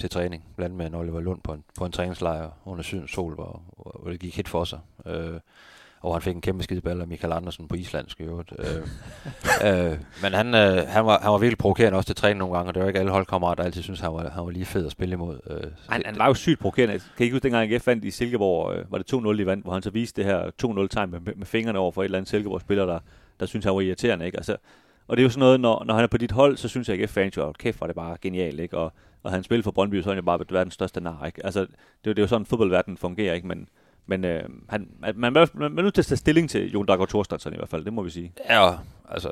til 0.00 0.10
træning. 0.10 0.44
Blandt 0.56 0.82
andet 0.82 0.92
med 0.92 1.00
Oliver 1.00 1.20
Lund 1.20 1.40
på 1.40 1.52
en, 1.52 1.64
på 1.78 1.86
en 1.86 1.92
træningslejr 1.92 2.50
under 2.64 2.82
sydens 2.82 3.10
sol, 3.10 3.34
hvor, 3.34 3.62
hvor 4.02 4.10
det 4.10 4.20
gik 4.20 4.36
hit 4.36 4.48
for 4.48 4.64
sig. 4.64 4.78
Øh, 5.06 5.40
og 6.04 6.14
han 6.14 6.22
fik 6.22 6.34
en 6.34 6.40
kæmpe 6.40 6.64
skideball 6.64 7.00
af 7.00 7.06
Michael 7.06 7.32
Andersen 7.32 7.68
på 7.68 7.74
islandsk 7.74 8.20
i 8.20 8.22
øvrigt. 8.22 8.52
øh, 8.58 8.66
øh, 9.90 9.98
men 10.22 10.32
han, 10.32 10.54
øh, 10.54 10.88
han, 10.88 11.06
var, 11.06 11.18
han 11.22 11.32
var 11.32 11.38
virkelig 11.38 11.58
provokerende 11.58 11.96
også 11.96 12.06
til 12.06 12.16
træning 12.16 12.38
nogle 12.38 12.56
gange, 12.56 12.70
og 12.70 12.74
det 12.74 12.82
var 12.82 12.88
ikke 12.88 13.00
alle 13.00 13.12
holdkammerater, 13.12 13.54
der 13.54 13.64
altid 13.64 13.82
synes 13.82 14.00
han 14.00 14.12
var, 14.12 14.30
han 14.30 14.44
var 14.44 14.50
lige 14.50 14.64
fed 14.64 14.86
at 14.86 14.92
spille 14.92 15.12
imod. 15.12 15.38
Øh, 15.50 15.70
han, 15.88 16.02
han 16.04 16.18
var 16.18 16.26
jo 16.26 16.34
sygt 16.34 16.60
provokerende. 16.60 16.92
Kan 16.92 17.02
I 17.18 17.22
ikke 17.22 17.34
huske, 17.34 17.42
dengang 17.42 17.72
AGF 17.72 17.86
vandt 17.86 18.04
i 18.04 18.10
Silkeborg, 18.10 18.74
øh, 18.74 18.92
var 18.92 18.98
det 18.98 19.12
2-0 19.12 19.40
i 19.40 19.46
vand, 19.46 19.62
hvor 19.62 19.72
han 19.72 19.82
så 19.82 19.90
viste 19.90 20.22
det 20.22 20.30
her 20.30 20.50
2-0-tegn 20.64 21.10
med, 21.10 21.20
med, 21.20 21.34
med 21.36 21.46
fingrene 21.46 21.78
over 21.78 21.92
for 21.92 22.02
et 22.02 22.04
eller 22.04 22.18
andet 22.18 22.30
Silkeborg-spiller, 22.30 22.86
der, 22.86 22.98
der 23.40 23.46
synes 23.46 23.64
han 23.64 23.74
var 23.74 23.80
irriterende. 23.80 24.26
Ikke? 24.26 24.36
Altså, 24.36 24.56
og 25.08 25.16
det 25.16 25.22
er 25.22 25.24
jo 25.24 25.30
sådan 25.30 25.40
noget, 25.40 25.60
når, 25.60 25.84
når 25.84 25.94
han 25.94 26.02
er 26.02 26.08
på 26.08 26.18
dit 26.18 26.32
hold, 26.32 26.56
så 26.56 26.68
synes 26.68 26.88
jeg, 26.88 27.00
at 27.00 27.10
fans 27.10 27.36
jo, 27.36 27.52
kæft, 27.52 27.80
var 27.80 27.86
det 27.86 27.96
bare 27.96 28.16
genialt, 28.20 28.60
ikke? 28.60 28.78
Og, 28.78 28.92
og 29.22 29.30
han 29.32 29.42
spiller 29.42 29.62
for 29.62 29.70
Brøndby, 29.70 30.02
så 30.02 30.08
er 30.08 30.14
han 30.14 30.22
jo 30.22 30.24
bare 30.24 30.40
verdens 30.50 30.74
største 30.74 31.00
nar, 31.00 31.26
ikke? 31.26 31.46
Altså, 31.46 31.60
det, 31.60 31.70
det 32.04 32.18
er 32.18 32.22
jo 32.22 32.26
sådan, 32.26 32.46
fodboldverdenen 32.46 32.96
fungerer, 32.96 33.34
ikke? 33.34 33.46
Men, 33.46 33.68
men 34.06 34.24
øh, 34.24 34.42
han, 34.68 34.88
man, 35.00 35.14
man, 35.16 35.32
man, 35.32 35.48
man 35.54 35.78
er 35.78 35.82
nødt 35.82 35.94
til 35.94 36.02
at 36.02 36.06
tage 36.06 36.16
stilling 36.16 36.50
til 36.50 36.72
Jon 36.72 36.86
Dago 36.86 37.04
Thorstadsen 37.04 37.52
i 37.52 37.56
hvert 37.56 37.68
fald, 37.68 37.84
det 37.84 37.92
må 37.92 38.02
vi 38.02 38.10
sige. 38.10 38.32
Ja, 38.50 38.70
altså, 39.08 39.30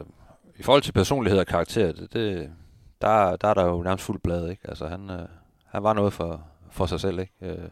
i 0.58 0.62
forhold 0.62 0.82
til 0.82 0.92
personlighed 0.92 1.40
og 1.40 1.46
karakter, 1.46 1.92
det, 1.92 2.12
det, 2.12 2.50
der, 3.00 3.36
der 3.36 3.48
er 3.48 3.54
der 3.54 3.64
jo 3.64 3.82
nærmest 3.82 4.04
fuldt 4.04 4.22
blad, 4.22 4.48
ikke? 4.48 4.68
Altså, 4.68 4.86
han, 4.86 5.10
øh, 5.10 5.28
han 5.66 5.82
var 5.82 5.92
noget 5.92 6.12
for, 6.12 6.46
for 6.70 6.86
sig 6.86 7.00
selv, 7.00 7.18
ikke? 7.18 7.32
Øh, 7.42 7.68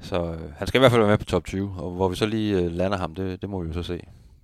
så 0.00 0.32
øh, 0.32 0.52
han 0.56 0.66
skal 0.66 0.78
i 0.78 0.80
hvert 0.80 0.90
fald 0.90 1.02
være 1.02 1.10
med 1.10 1.18
på 1.18 1.24
top 1.24 1.44
20, 1.44 1.74
og 1.78 1.90
hvor 1.90 2.08
vi 2.08 2.16
så 2.16 2.26
lige 2.26 2.60
øh, 2.60 2.70
lander 2.72 2.98
ham, 2.98 3.14
det, 3.14 3.42
det 3.42 3.50
må 3.50 3.62
vi 3.62 3.68
jo 3.68 3.74
så 3.74 3.82
se. 3.82 4.00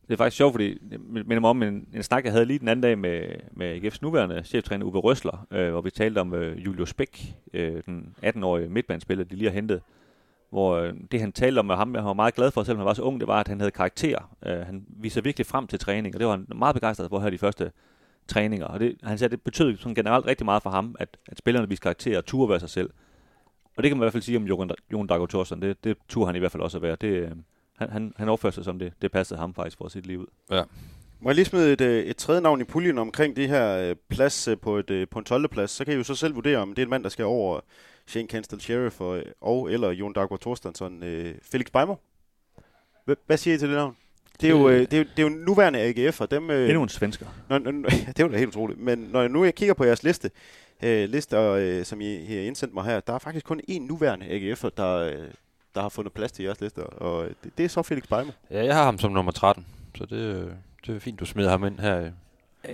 Det 0.09 0.14
er 0.14 0.18
faktisk 0.18 0.37
sjovt, 0.37 0.53
fordi 0.53 0.79
jeg 0.90 1.01
minder 1.01 1.40
mig 1.40 1.51
om 1.51 1.62
en, 1.62 1.88
en 1.94 2.03
snak, 2.03 2.25
jeg 2.25 2.33
havde 2.33 2.44
lige 2.44 2.59
den 2.59 2.68
anden 2.68 2.83
dag 2.83 2.99
med, 2.99 3.23
med 3.53 3.77
AGF's 3.77 3.99
nuværende 4.03 4.42
cheftræner 4.44 4.87
Uwe 4.87 4.99
Røsler, 4.99 5.47
øh, 5.51 5.71
hvor 5.71 5.81
vi 5.81 5.90
talte 5.90 6.18
om 6.18 6.35
øh, 6.35 6.64
Julius 6.64 6.94
Bæk, 6.94 7.35
øh, 7.53 7.83
den 7.87 8.14
18-årige 8.25 8.68
midtbanespiller, 8.68 9.25
de 9.25 9.37
lige 9.37 9.49
har 9.49 9.55
hentet. 9.55 9.83
Hvor 10.51 10.77
øh, 10.77 10.94
det 11.12 11.21
han 11.21 11.33
talte 11.33 11.59
om 11.59 11.64
med 11.64 11.75
ham, 11.75 11.94
jeg 11.94 12.05
var 12.05 12.12
meget 12.12 12.35
glad 12.35 12.51
for, 12.51 12.62
selvom 12.62 12.79
han 12.79 12.87
var 12.87 12.94
så 12.94 13.03
ung, 13.03 13.21
det 13.21 13.29
var, 13.29 13.40
at 13.40 13.49
han 13.49 13.61
havde 13.61 13.71
karakter. 13.71 14.37
Øh, 14.47 14.59
han 14.59 14.85
viser 14.88 15.21
virkelig 15.21 15.47
frem 15.47 15.66
til 15.66 15.79
træning, 15.79 16.14
og 16.14 16.18
det 16.18 16.27
var 16.27 16.33
han 16.33 16.47
meget 16.55 16.75
begejstret 16.75 17.11
for 17.11 17.21
her 17.21 17.31
de 17.31 17.38
første 17.38 17.73
træninger. 18.29 18.66
Og 18.66 18.81
det, 18.81 18.97
han 19.03 19.18
sagde, 19.18 19.29
at 19.29 19.31
det 19.31 19.42
betød 19.42 19.77
sådan 19.77 19.94
generelt 19.94 20.27
rigtig 20.27 20.44
meget 20.44 20.62
for 20.62 20.71
ham, 20.71 20.97
at, 20.99 21.16
at 21.29 21.38
spillerne 21.38 21.68
viser 21.68 21.83
karakter 21.83 22.18
og 22.18 22.27
turde 22.27 22.51
være 22.51 22.61
sig 22.61 22.71
selv. 22.71 22.90
Og 23.77 23.83
det 23.83 23.90
kan 23.90 23.97
man 23.97 24.03
i 24.03 24.05
hvert 24.05 24.12
fald 24.12 24.23
sige 24.23 24.37
om 24.37 24.47
Jon 24.92 25.07
Dago 25.07 25.27
Thorsen. 25.27 25.62
Det, 25.62 25.85
det 25.85 25.97
turde 26.09 26.27
han 26.27 26.37
i 26.37 26.38
hvert 26.38 26.53
fald 26.53 26.62
også 26.62 26.79
at 26.79 26.83
være. 26.83 26.97
Det, 27.01 27.09
øh, 27.09 27.31
han, 27.79 27.91
han, 27.91 28.12
han 28.17 28.29
opførte 28.29 28.55
sig 28.55 28.64
som 28.64 28.79
det. 28.79 28.93
Det 29.03 29.12
passede 29.12 29.41
ham 29.41 29.55
faktisk 29.55 29.79
for 29.79 29.88
sit 29.88 30.07
liv 30.07 30.19
ud. 30.21 30.27
Ja. 30.51 30.62
Må 31.21 31.29
jeg 31.31 31.35
lige 31.35 31.45
smide 31.45 31.73
et, 31.73 31.81
øh, 31.81 32.05
et 32.05 32.17
tredje 32.17 32.41
navn 32.41 32.61
i 32.61 32.64
puljen 32.64 32.99
omkring 32.99 33.37
det 33.37 33.49
her 33.49 33.79
øh, 33.79 33.97
plads 34.09 34.49
øh, 34.49 34.59
på, 34.59 34.77
et, 34.77 35.09
på 35.11 35.19
en 35.19 35.25
12. 35.25 35.49
plads, 35.49 35.71
så 35.71 35.85
kan 35.85 35.95
I 35.95 35.97
jo 35.97 36.03
så 36.05 36.14
selv 36.14 36.35
vurdere, 36.35 36.59
om 36.59 36.69
det 36.75 36.83
er 36.83 36.87
en 36.87 36.91
mand, 36.91 37.03
der 37.03 37.09
skal 37.09 37.25
over 37.25 37.61
Shane 38.07 38.29
Canstel 38.29 38.61
Sheriff 38.61 39.01
og, 39.01 39.23
og 39.41 39.73
eller 39.73 39.91
Jon 39.91 40.12
Daggaard 40.12 40.41
Thorstensson. 40.41 41.03
Øh, 41.03 41.35
Felix 41.43 41.67
Beimer? 41.73 41.97
Hvad, 43.05 43.17
hvad 43.27 43.37
siger 43.37 43.55
I 43.55 43.59
til 43.59 43.69
det 43.69 43.77
navn? 43.77 43.97
Det 44.41 44.47
er 44.47 44.51
jo, 44.51 44.69
øh, 44.69 44.81
det 44.81 44.93
er, 44.93 44.99
jo- 44.99 45.05
det 45.17 45.19
er 45.19 45.23
jo 45.23 45.29
nuværende 45.29 45.79
AGF'er. 46.09 46.27
Dem, 46.27 46.51
øh, 46.51 46.69
Endnu 46.69 46.83
en 46.83 46.88
svensker. 46.88 47.27
Når, 47.49 47.59
når, 47.59 47.73
det 47.88 48.21
er 48.21 48.25
jo 48.25 48.33
da 48.33 48.37
helt 48.38 48.49
utroligt. 48.49 48.81
Men 48.81 48.99
når 48.99 49.21
jeg 49.21 49.29
nu 49.29 49.45
jeg 49.45 49.55
kigger 49.55 49.75
på 49.75 49.85
jeres 49.85 50.03
liste, 50.03 50.31
øh, 50.83 51.09
lister, 51.09 51.43
øh, 51.51 51.85
som 51.85 52.01
I, 52.01 52.14
I 52.17 52.35
har 52.35 52.41
indsendt 52.43 52.75
mig 52.75 52.85
her, 52.85 53.01
der 53.01 53.12
er 53.12 53.19
faktisk 53.19 53.47
kun 53.47 53.61
én 53.71 53.79
nuværende 53.81 54.27
AGF'er, 54.27 54.69
der, 54.77 54.95
øh, 54.97 55.29
der 55.79 55.83
har 55.83 55.88
fundet 55.88 56.12
plads 56.12 56.33
til 56.33 56.45
jeres 56.45 56.61
lister. 56.61 56.83
Og 56.83 57.25
øh, 57.25 57.31
det, 57.45 57.59
det 57.59 57.64
er 57.64 57.69
så 57.69 57.83
Felix 57.83 58.05
Beimer. 58.09 58.33
Ja, 58.51 58.64
jeg 58.64 58.75
har 58.77 58.85
ham 58.85 58.99
som 58.99 59.12
nummer 59.12 59.33
13, 59.33 59.67
så 59.95 60.05
det, 60.05 60.17
øh, 60.17 60.51
det 60.87 60.97
er 60.97 61.01
fint, 61.01 61.21
du 61.21 61.25
smider 61.25 61.51
ham 61.51 61.64
ind 61.64 61.79
her. 61.79 62.11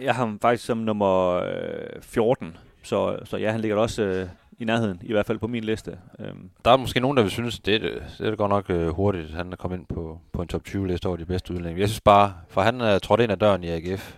Jeg 0.02 0.14
har 0.14 0.24
ham 0.26 0.38
faktisk 0.42 0.64
som 0.66 0.78
nummer 0.78 1.32
øh, 1.32 2.02
14, 2.02 2.56
så, 2.82 3.18
så 3.24 3.36
ja, 3.36 3.50
han 3.50 3.60
ligger 3.60 3.76
også 3.76 4.02
øh, 4.02 4.28
i 4.58 4.64
nærheden, 4.64 4.98
i 5.02 5.12
hvert 5.12 5.26
fald 5.26 5.38
på 5.38 5.46
min 5.46 5.64
liste. 5.64 5.98
Øhm, 6.18 6.50
Der 6.64 6.70
er 6.70 6.76
måske 6.76 7.00
nogen, 7.00 7.16
der 7.16 7.22
vil 7.22 7.30
synes, 7.32 7.58
det, 7.58 7.74
er- 7.74 8.00
det 8.18 8.26
er 8.28 8.36
godt 8.36 8.50
nok 8.50 8.70
øh, 8.70 8.88
hurtigt, 8.88 9.24
at 9.24 9.30
han 9.30 9.52
er 9.52 9.56
kommet 9.56 9.78
ind 9.78 9.86
på, 9.86 10.20
på 10.32 10.42
en 10.42 10.48
top 10.48 10.62
20-liste 10.68 11.06
over 11.06 11.16
de 11.16 11.24
bedste 11.24 11.52
udlændinge. 11.52 11.80
Jeg 11.80 11.88
synes 11.88 12.00
bare, 12.00 12.34
for 12.48 12.60
han 12.60 12.80
er 12.80 12.98
trådt 12.98 13.20
ind 13.20 13.32
ad 13.32 13.36
døren 13.36 13.64
i 13.64 13.68
AGF, 13.68 14.14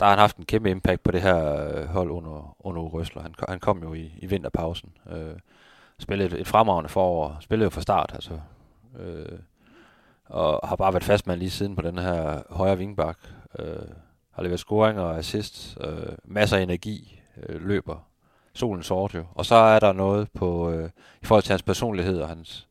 der 0.00 0.06
har 0.06 0.10
han 0.12 0.18
haft 0.18 0.36
en 0.36 0.44
kæmpe 0.44 0.70
impact 0.70 1.02
på 1.02 1.10
det 1.10 1.22
her 1.22 1.66
øh, 1.68 1.84
hold 1.86 2.10
under, 2.10 2.56
under 2.60 2.82
Røsler. 2.82 3.22
Han, 3.22 3.34
han 3.48 3.60
kom 3.60 3.82
jo 3.82 3.94
i, 3.94 4.12
i 4.18 4.26
vinterpausen. 4.26 4.90
Øh, 5.12 5.16
spillede 6.00 6.34
et, 6.34 6.40
et 6.40 6.46
fremragende 6.46 6.88
forår. 6.88 7.36
Spillede 7.40 7.64
jo 7.64 7.70
fra 7.70 7.80
start, 7.80 8.10
altså. 8.14 8.40
Øh, 8.98 9.38
og 10.26 10.68
har 10.68 10.76
bare 10.76 10.92
været 10.92 11.04
fastmand 11.04 11.38
lige 11.38 11.50
siden 11.50 11.76
på 11.76 11.82
den 11.82 11.98
her 11.98 12.42
højre 12.50 12.78
vingbak. 12.78 13.18
Øh, 13.58 13.88
har 14.30 14.42
leveret 14.42 14.60
scoringer 14.60 15.02
og 15.02 15.18
assist. 15.18 15.78
Øh, 15.80 16.12
masser 16.24 16.56
af 16.56 16.62
energi. 16.62 17.20
Øh, 17.36 17.66
løber 17.66 18.08
solen 18.58 18.82
sort 18.82 19.14
jo. 19.14 19.24
Og 19.34 19.46
så 19.46 19.54
er 19.54 19.78
der 19.78 19.92
noget 19.92 20.28
på, 20.30 20.70
øh, 20.70 20.90
i 21.22 21.26
forhold 21.26 21.42
til 21.42 21.52
hans 21.52 21.62
personlighed 21.62 22.20
og 22.20 22.28
hans, 22.28 22.68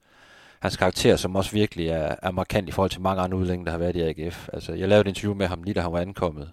hans 0.59 0.77
karakter, 0.77 1.15
som 1.15 1.35
også 1.35 1.51
virkelig 1.51 1.87
er, 1.87 2.15
er 2.21 2.31
markant 2.31 2.69
i 2.69 2.71
forhold 2.71 2.91
til 2.91 3.01
mange 3.01 3.21
andre 3.21 3.37
udlændinge, 3.37 3.65
der 3.65 3.71
har 3.71 3.77
været 3.77 3.95
i 3.95 4.01
AGF. 4.01 4.49
Altså, 4.53 4.73
jeg 4.73 4.87
lavede 4.87 5.01
et 5.01 5.07
interview 5.07 5.33
med 5.33 5.47
ham 5.47 5.63
lige 5.63 5.73
da 5.73 5.81
han 5.81 5.91
var 5.91 5.99
ankommet, 5.99 6.51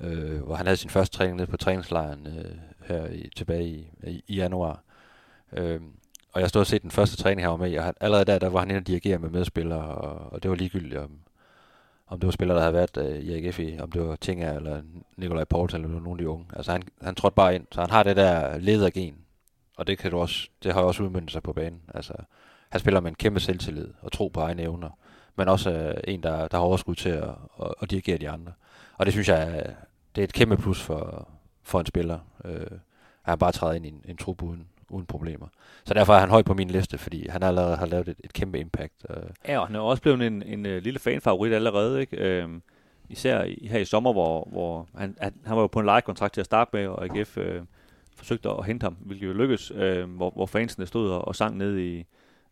øh, 0.00 0.42
hvor 0.42 0.54
han 0.54 0.66
havde 0.66 0.76
sin 0.76 0.90
første 0.90 1.16
træning 1.16 1.36
nede 1.36 1.50
på 1.50 1.56
træningslejren 1.56 2.26
øh, 2.26 2.54
her 2.88 3.06
i, 3.06 3.30
tilbage 3.36 3.64
i, 3.68 3.88
i, 4.06 4.24
i 4.28 4.34
januar. 4.34 4.82
Øh, 5.54 5.80
og 6.32 6.40
jeg 6.40 6.48
stod 6.48 6.60
og 6.60 6.66
set 6.66 6.82
den 6.82 6.90
første 6.90 7.16
træning, 7.16 7.42
han 7.42 7.50
var 7.50 7.56
med 7.56 7.70
i, 7.72 7.74
og 7.74 7.84
han, 7.84 7.94
allerede 8.00 8.24
der, 8.24 8.38
der 8.38 8.48
var 8.48 8.58
han 8.58 8.70
inde 8.70 8.78
og 8.80 8.86
dirigere 8.86 9.18
med 9.18 9.30
medspillere, 9.30 9.84
og, 9.94 10.32
og 10.32 10.42
det 10.42 10.50
var 10.50 10.56
ligegyldigt, 10.56 10.96
om, 11.00 11.10
om 12.08 12.20
det 12.20 12.26
var 12.26 12.30
spillere, 12.32 12.56
der 12.56 12.62
havde 12.62 12.74
været 12.74 12.96
øh, 12.96 13.18
i 13.18 13.46
AGF, 13.46 13.58
i, 13.58 13.78
om 13.80 13.92
det 13.92 14.02
var 14.02 14.16
Tinga 14.16 14.54
eller 14.54 14.82
Nikolaj 15.16 15.44
Poulsen 15.44 15.84
eller 15.84 16.00
nogle 16.00 16.10
af 16.10 16.18
de 16.18 16.28
unge. 16.28 16.46
Altså 16.56 16.72
han, 16.72 16.82
han 17.02 17.14
trådte 17.14 17.34
bare 17.34 17.54
ind, 17.54 17.66
så 17.72 17.80
han 17.80 17.90
har 17.90 18.02
det 18.02 18.16
der 18.16 18.58
ledergen, 18.58 19.16
og 19.76 19.86
det, 19.86 19.98
kan 19.98 20.10
du 20.10 20.18
også, 20.18 20.48
det 20.62 20.72
har 20.74 20.80
jo 20.80 20.86
også 20.86 21.02
udmyndet 21.02 21.30
sig 21.30 21.42
på 21.42 21.52
banen. 21.52 21.80
Altså, 21.94 22.12
han 22.70 22.80
spiller 22.80 23.00
med 23.00 23.10
en 23.10 23.14
kæmpe 23.14 23.40
selvtillid 23.40 23.88
og 24.00 24.12
tro 24.12 24.28
på 24.28 24.40
egne 24.40 24.62
evner, 24.62 24.90
men 25.36 25.48
også 25.48 25.70
øh, 25.72 25.94
en, 26.04 26.22
der, 26.22 26.48
der 26.48 26.56
har 26.58 26.64
overskud 26.64 26.94
til 26.94 27.08
at, 27.10 27.28
at, 27.62 27.74
at 27.82 27.90
dirigere 27.90 28.18
de 28.18 28.30
andre. 28.30 28.52
Og 28.98 29.06
det 29.06 29.12
synes 29.14 29.28
jeg, 29.28 29.58
er- 29.58 29.72
det 30.14 30.20
er 30.22 30.24
et 30.24 30.32
kæmpe 30.32 30.56
plus 30.56 30.80
for, 30.82 31.28
for 31.62 31.80
en 31.80 31.86
spiller. 31.86 32.18
Øh, 32.44 32.60
at 33.24 33.30
han 33.30 33.38
bare 33.38 33.52
træder 33.52 33.72
ind 33.74 33.86
i 33.86 33.88
en, 33.88 34.04
en 34.08 34.16
trup 34.16 34.42
uden, 34.42 34.66
uden 34.94 35.06
problemer. 35.06 35.46
Så 35.84 35.94
derfor 35.94 36.14
er 36.14 36.18
han 36.20 36.30
højt 36.30 36.44
på 36.44 36.54
min 36.54 36.68
liste, 36.70 36.98
fordi 36.98 37.28
han 37.28 37.42
allerede 37.42 37.76
har 37.76 37.86
lavet 37.86 38.08
et, 38.08 38.16
et 38.24 38.32
kæmpe 38.32 38.58
impact. 38.58 39.06
Øh, 39.10 39.16
Ja, 39.48 39.58
og 39.58 39.66
han 39.66 39.76
er 39.76 39.80
også 39.80 40.02
blevet 40.02 40.22
en, 40.22 40.42
en, 40.42 40.66
en 40.66 40.82
lille 40.82 40.98
fanfavorit 40.98 41.52
allerede, 41.52 42.00
ikke? 42.00 42.16
Øhm, 42.16 42.62
især 43.08 43.42
i, 43.42 43.68
her 43.70 43.78
i 43.78 43.84
sommer, 43.84 44.12
hvor, 44.12 44.48
hvor 44.52 44.88
han, 44.96 45.16
han, 45.20 45.32
han 45.46 45.56
var 45.56 45.62
jo 45.62 45.66
på 45.66 45.80
en 45.80 45.86
lejekontrakt 45.86 46.34
til 46.34 46.40
at 46.40 46.44
starte 46.46 46.70
med, 46.72 46.86
og 46.86 47.04
AGF 47.04 47.38
øh, 47.38 47.62
forsøgte 48.16 48.48
at 48.50 48.66
hente 48.66 48.84
ham, 48.84 48.96
hvilket 49.00 49.26
jo 49.26 49.32
lykkedes, 49.32 49.72
øh, 49.74 50.10
hvor, 50.10 50.30
hvor 50.30 50.46
fansene 50.46 50.86
stod 50.86 51.10
og, 51.10 51.28
og 51.28 51.36
sang 51.36 51.56
ned 51.56 51.78
i, 51.78 52.04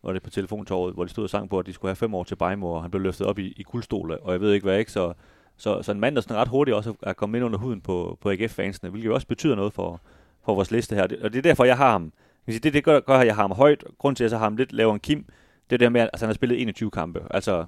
var 0.02 0.12
det 0.12 0.22
på 0.22 0.30
telefontorvet, 0.30 0.94
hvor 0.94 1.04
de 1.04 1.10
stod 1.10 1.24
og 1.24 1.30
sang 1.30 1.50
på, 1.50 1.58
at 1.58 1.66
de 1.66 1.72
skulle 1.72 1.90
have 1.90 1.96
fem 1.96 2.14
år 2.14 2.24
til 2.24 2.36
Bejmo, 2.36 2.70
og 2.70 2.82
han 2.82 2.90
blev 2.90 3.02
løftet 3.02 3.26
op 3.26 3.38
i, 3.38 3.54
i 3.56 3.62
guldstole, 3.62 4.20
og 4.20 4.32
jeg 4.32 4.40
ved 4.40 4.52
ikke 4.52 4.64
hvad, 4.64 4.78
ikke? 4.78 4.92
Så, 4.92 5.12
så, 5.56 5.82
så 5.82 5.92
en 5.92 6.00
mand, 6.00 6.14
der 6.14 6.20
sådan 6.20 6.36
ret 6.36 6.48
hurtigt 6.48 6.74
også 6.74 6.94
er 7.02 7.12
kommet 7.12 7.38
ind 7.38 7.44
under 7.44 7.58
huden 7.58 7.80
på, 7.80 8.18
på 8.20 8.30
AGF-fansene, 8.30 8.90
hvilket 8.90 9.06
jo 9.06 9.14
også 9.14 9.26
betyder 9.26 9.54
noget 9.54 9.72
for, 9.72 10.00
for 10.44 10.54
vores 10.54 10.70
liste 10.70 10.94
her. 10.94 11.02
Og 11.02 11.32
det 11.32 11.36
er 11.36 11.42
derfor, 11.42 11.64
jeg 11.64 11.76
har 11.76 11.90
ham. 11.90 12.12
Kan 12.44 12.52
sige, 12.52 12.60
Det, 12.60 12.74
det 12.74 12.84
gør, 12.84 13.00
gør, 13.00 13.18
at 13.18 13.26
jeg 13.26 13.34
har 13.34 13.42
ham 13.42 13.52
højt. 13.52 13.84
Grunden 13.98 14.16
til, 14.16 14.24
at 14.24 14.26
jeg 14.26 14.30
så 14.30 14.38
har 14.38 14.44
ham 14.44 14.56
lidt 14.56 14.72
lavere 14.72 14.94
end 14.94 15.00
Kim, 15.00 15.24
det 15.70 15.76
er 15.76 15.78
det 15.78 15.84
her 15.86 15.90
med, 15.90 16.00
at 16.00 16.10
altså, 16.12 16.26
han 16.26 16.28
har 16.28 16.34
spillet 16.34 16.62
21 16.62 16.90
kampe. 16.90 17.22
Altså, 17.30 17.64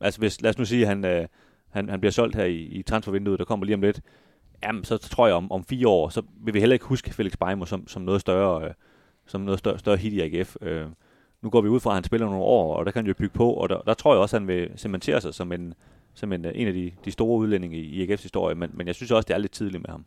altså 0.00 0.20
hvis, 0.20 0.42
lad 0.42 0.50
os 0.50 0.58
nu 0.58 0.64
sige, 0.64 0.82
at 0.82 0.88
han, 0.88 1.04
øh, 1.04 1.26
han, 1.70 1.88
han 1.88 2.00
bliver 2.00 2.12
solgt 2.12 2.36
her 2.36 2.44
i, 2.44 2.56
i 2.56 2.82
transfervinduet, 2.82 3.38
der 3.38 3.44
kommer 3.44 3.66
lige 3.66 3.74
om 3.74 3.82
lidt. 3.82 4.00
Jamen, 4.62 4.84
så 4.84 4.98
tror 4.98 5.26
jeg, 5.26 5.36
om, 5.36 5.52
om 5.52 5.64
fire 5.64 5.88
år, 5.88 6.08
så 6.08 6.22
vil 6.44 6.54
vi 6.54 6.60
heller 6.60 6.74
ikke 6.74 6.84
huske 6.84 7.14
Felix 7.14 7.32
Beimo 7.40 7.64
som, 7.64 7.88
som 7.88 8.02
noget 8.02 8.20
større, 8.20 8.64
øh, 8.64 8.74
som 9.26 9.40
noget 9.40 9.58
større, 9.58 9.78
større 9.78 9.96
hit 9.96 10.12
i 10.12 10.20
AGF. 10.20 10.56
Øh, 10.60 10.86
nu 11.42 11.50
går 11.50 11.60
vi 11.60 11.68
ud 11.68 11.80
fra, 11.80 11.90
at 11.90 11.94
han 11.94 12.04
spiller 12.04 12.26
nogle 12.26 12.42
år, 12.42 12.76
og 12.76 12.86
der 12.86 12.92
kan 12.92 13.02
han 13.02 13.06
jo 13.06 13.14
bygge 13.14 13.34
på, 13.34 13.52
og 13.52 13.68
der, 13.68 13.80
der 13.80 13.94
tror 13.94 14.14
jeg 14.14 14.20
også, 14.20 14.36
at 14.36 14.40
han 14.40 14.48
vil 14.48 14.70
cementere 14.76 15.20
sig 15.20 15.34
som 15.34 15.52
en, 15.52 15.74
som 16.14 16.32
en, 16.32 16.44
øh, 16.44 16.52
en 16.54 16.68
af 16.68 16.74
de, 16.74 16.92
de 17.04 17.10
store 17.10 17.38
udlændinge 17.38 17.76
i, 17.76 18.02
i 18.02 18.06
AGF's 18.06 18.22
historie, 18.22 18.54
men, 18.54 18.70
men 18.74 18.86
jeg 18.86 18.94
synes 18.94 19.10
også, 19.10 19.26
det 19.26 19.34
er 19.34 19.38
lidt 19.38 19.52
tidligt 19.52 19.82
med 19.82 19.90
ham. 19.90 20.04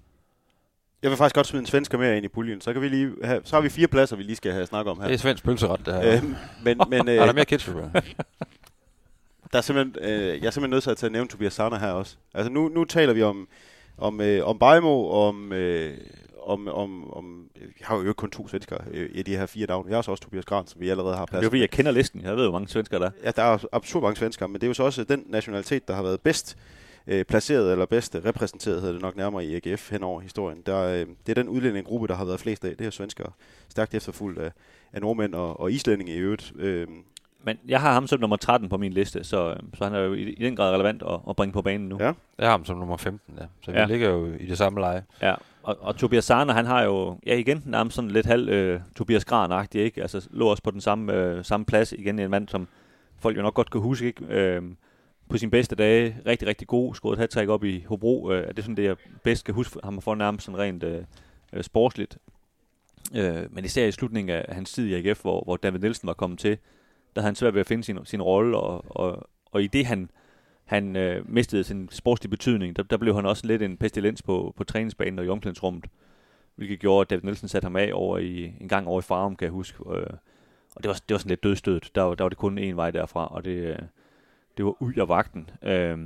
Jeg 1.04 1.10
vil 1.10 1.18
faktisk 1.18 1.36
godt 1.36 1.48
smide 1.48 1.62
en 1.62 1.66
svensker 1.66 1.98
mere 1.98 2.18
ind 2.18 2.26
i 2.26 2.28
puljen, 2.28 2.62
så 2.62 2.74
kan 2.74 2.82
vi 2.82 2.88
lige 2.88 3.12
have, 3.24 3.42
så 3.44 3.56
har 3.56 3.62
vi 3.62 3.70
fire 3.70 3.88
pladser, 3.88 4.16
vi 4.16 4.24
lige 4.24 4.36
skal 4.36 4.52
have 4.52 4.66
snakket 4.66 4.92
om 4.92 5.00
her. 5.00 5.08
det 5.08 5.14
er 5.14 5.18
svensk 5.18 5.44
pølseret, 5.44 5.86
det 5.86 5.94
her. 5.94 6.18
Øhm, 6.18 6.36
men 6.64 6.82
men 6.90 7.00
er 7.08 7.14
der 7.14 7.30
øh, 7.30 7.36
mere 7.36 7.46
ketchup? 7.46 7.76
der 9.52 9.58
er 9.58 9.62
simpelthen, 9.62 9.96
øh, 10.02 10.12
jeg 10.12 10.48
er 10.48 10.52
simpelthen 10.52 10.70
nødt 10.70 10.98
til 10.98 11.06
at 11.06 11.12
nævne 11.12 11.30
Tobias 11.30 11.54
Sarner 11.54 11.80
her 11.80 11.92
også. 11.92 12.16
Altså 12.34 12.52
nu, 12.52 12.68
nu 12.68 12.84
taler 12.84 13.14
vi 13.14 13.24
om, 13.24 13.48
om, 13.98 14.22
øh, 14.22 14.48
om 14.48 14.60
Bajmo, 14.60 15.10
om, 15.10 15.54
øh, 15.54 15.98
om, 16.46 16.68
om, 16.68 17.14
om, 17.14 17.50
jeg 17.56 17.88
har 17.88 17.96
jo 17.96 18.02
ikke 18.02 18.14
kun 18.14 18.32
to 18.32 18.48
svenskere 18.48 18.82
øh, 18.92 19.10
i 19.14 19.24
de 19.24 19.38
her 19.38 19.46
fire 19.46 19.68
navne. 19.68 19.90
Jeg 19.90 19.98
har 19.98 20.02
så 20.02 20.12
også 20.12 20.24
Tobias 20.24 20.46
Gran, 20.46 20.68
som 20.68 20.82
vi 20.82 20.90
allerede 20.90 21.16
har 21.16 21.26
Det 21.26 21.30
plads 21.30 21.42
er 21.42 21.46
jo 21.46 21.50
fordi, 21.50 21.62
jeg 21.62 21.70
kender 21.70 21.92
listen. 21.92 22.22
Jeg 22.22 22.36
ved, 22.36 22.44
hvor 22.44 22.52
mange 22.52 22.68
svensker 22.68 23.00
der 23.00 23.06
er. 23.06 23.12
Ja, 23.24 23.32
der 23.32 23.44
er 23.44 23.58
absurd 23.72 24.04
mange 24.04 24.16
svenskere, 24.16 24.50
men 24.50 24.56
det 24.56 24.64
er 24.64 24.68
jo 24.68 24.74
så 24.74 24.84
også 24.84 25.04
den 25.04 25.24
nationalitet, 25.28 25.88
der 25.88 25.96
har 25.96 26.04
været 26.04 26.22
bedst 26.22 26.58
øh, 27.08 27.26
placeret, 27.26 27.72
eller 27.72 27.86
bedst 27.86 28.16
repræsenteret, 28.26 28.80
hedder 28.82 28.94
det 28.94 29.02
nok 29.02 29.16
nærmere 29.16 29.46
i 29.46 29.56
AGF 29.56 29.92
hen 29.92 30.04
over 30.04 30.20
historien. 30.22 30.62
Der, 30.66 30.82
øh, 30.84 31.00
det 31.26 31.30
er 31.30 31.34
den 31.34 31.50
udlændinggruppe, 31.50 32.08
der 32.08 32.16
har 32.16 32.26
været 32.26 32.40
flest 32.40 32.66
af. 32.66 32.78
Det 32.78 32.88
er 32.88 32.92
svenskere. 32.92 33.32
Stærkt 33.70 33.94
efterfulgt 33.96 34.40
af, 34.40 34.52
af 34.94 35.02
nordmænd 35.02 35.36
og, 35.36 35.60
og 35.60 35.72
islændinge 35.72 36.14
i 36.14 36.18
øvrigt. 36.18 36.54
Øh, 36.58 36.88
Men 37.44 37.58
jeg 37.68 37.82
har 37.82 37.94
ham 37.94 38.08
som 38.08 38.20
nummer 38.20 38.38
13 38.38 38.70
på 38.70 38.78
min 38.78 38.94
liste, 38.94 39.24
så, 39.24 39.56
så 39.74 39.84
han 39.84 39.94
er 39.94 40.00
jo 40.00 40.14
i, 40.14 40.22
i 40.22 40.44
den 40.44 40.56
grad 40.56 40.74
relevant 40.74 41.04
at, 41.04 41.20
at 41.30 41.36
bringe 41.36 41.54
på 41.54 41.62
banen 41.62 41.90
nu. 41.90 41.98
Ja. 42.00 42.06
Jeg 42.38 42.46
har 42.46 42.52
ham 42.52 42.66
som 42.66 42.78
nummer 42.78 42.98
15, 42.98 43.34
ja. 43.40 43.46
Så 43.62 43.72
vi 43.72 43.78
Ja. 43.78 43.86
ligger 43.86 44.10
jo 44.10 44.34
i 44.40 44.46
det 44.46 44.58
samme 44.58 44.80
leje. 44.80 45.04
Ja, 45.22 45.36
og, 45.64 45.78
og 45.82 45.96
Tobias 45.98 46.26
Sarner, 46.26 46.54
han 46.54 46.66
har 46.66 46.84
jo, 46.84 47.18
ja 47.26 47.36
igen, 47.36 47.64
nærmest 47.66 47.96
sådan 47.96 48.12
lidt 48.12 48.26
halv 48.26 48.50
øh, 48.50 48.80
Tobias 48.96 49.26
gran 49.26 49.68
ikke? 49.74 50.02
Altså 50.02 50.28
lå 50.32 50.48
også 50.48 50.64
på 50.64 50.72
den 50.72 50.82
samme, 50.82 51.14
øh, 51.14 51.46
samme 51.46 51.66
plads. 51.66 51.92
Igen 51.92 52.20
en 52.20 52.30
mand, 52.30 52.48
som 52.48 52.68
folk 53.20 53.38
jo 53.38 53.42
nok 53.42 53.54
godt 53.54 53.72
kan 53.72 53.82
huske, 53.82 54.06
ikke? 54.06 54.26
Øh, 54.30 54.62
på 55.30 55.38
sine 55.38 55.52
bedste 55.52 55.76
dage, 55.76 56.18
rigtig, 56.26 56.48
rigtig 56.48 56.68
god, 56.68 56.96
skåret 56.96 57.20
et 57.24 57.36
hat 57.38 57.50
op 57.50 57.64
i 57.64 57.84
Hobro. 57.88 58.32
Øh, 58.32 58.48
er 58.48 58.52
det 58.54 58.64
sådan 58.64 58.78
det, 58.78 58.84
jeg 58.84 58.96
bedst 59.24 59.46
kan 59.46 59.54
huske 59.54 59.80
ham 59.84 60.02
for 60.02 60.16
nærmest 60.16 60.46
sådan 60.46 60.60
rent 60.60 60.84
øh, 60.84 61.04
øh, 61.54 61.64
sportsligt. 61.64 62.18
Øh, 63.16 63.44
men 63.54 63.66
især 63.66 63.86
i 63.86 63.92
slutningen 63.92 64.36
af 64.36 64.56
hans 64.56 64.74
tid 64.74 64.88
i 64.88 64.94
AGF, 65.10 65.22
hvor, 65.22 65.44
hvor 65.44 65.58
David 65.58 65.80
Nielsen 65.80 66.08
var 66.08 66.14
kommet 66.14 66.40
til, 66.40 66.58
der 67.16 67.22
havde 67.22 67.28
han 67.28 67.36
svært 67.36 67.54
ved 67.54 67.62
at 67.62 67.68
finde 67.68 67.84
sin, 67.84 68.00
sin 68.04 68.22
rolle, 68.22 68.58
og, 68.58 68.86
og, 69.00 69.30
og 69.52 69.64
i 69.64 69.68
det 69.68 69.86
han, 69.86 70.10
han 70.66 70.96
øh, 70.96 71.30
mistede 71.30 71.64
sin 71.64 71.90
sportslige 71.92 72.30
betydning, 72.30 72.76
der, 72.76 72.84
der 72.84 72.98
blev 72.98 73.16
han 73.16 73.26
også 73.26 73.48
lidt 73.48 73.62
en 73.62 73.78
pestilens 73.78 74.22
på, 74.22 74.54
på 74.58 74.64
træningsbanen 74.64 75.20
og 75.20 75.26
i 75.26 75.30
omklædningsrummet, 75.30 75.86
hvilket 76.56 76.80
gjorde, 76.80 77.02
at 77.02 77.10
David 77.10 77.24
Nielsen 77.24 77.48
satte 77.48 77.66
ham 77.66 77.76
af 77.76 77.92
over 77.94 78.18
i, 78.18 78.54
en 78.62 78.68
gang 78.70 78.88
over 78.88 79.00
i 79.00 79.02
Farum, 79.02 79.36
kan 79.36 79.46
jeg 79.46 79.52
huske. 79.52 79.78
Øh, 79.90 80.08
og 80.76 80.84
det 80.84 80.88
var, 80.90 80.94
det 80.94 81.14
var 81.14 81.18
sådan 81.18 81.30
lidt 81.30 81.44
dødstødt. 81.44 81.92
Der, 81.96 82.02
var- 82.02 82.16
der 82.16 82.24
var 82.24 82.30
det 82.30 82.38
kun 82.38 82.60
én 82.60 82.74
vej 82.76 82.92
derfra, 82.92 83.28
og 83.28 83.46
det, 83.46 83.52
øh, 83.52 83.78
det 84.58 84.66
var 84.66 84.74
ud 84.80 84.94
af 84.94 85.10
vagten. 85.10 85.50
Øh, 85.64 85.98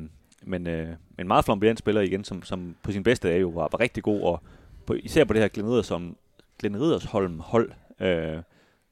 men, 0.43 0.67
øh, 0.67 0.87
men 1.17 1.27
meget 1.27 1.45
flamboyant 1.45 1.79
spiller 1.79 2.01
igen, 2.01 2.23
som, 2.23 2.43
som 2.43 2.75
på 2.83 2.91
sin 2.91 3.03
bedste 3.03 3.27
dage 3.27 3.39
jo 3.39 3.49
var, 3.49 3.67
var 3.71 3.79
rigtig 3.79 4.03
god, 4.03 4.21
og 4.21 4.41
på, 4.85 4.93
især 4.93 5.23
på 5.23 5.33
det 5.33 5.41
her 5.41 5.47
Glenn 5.47 5.69
Riddersholm, 5.69 6.15
Glenn 6.59 6.81
Riddersholm 6.81 7.39
hold, 7.39 7.71
øh, 7.99 8.37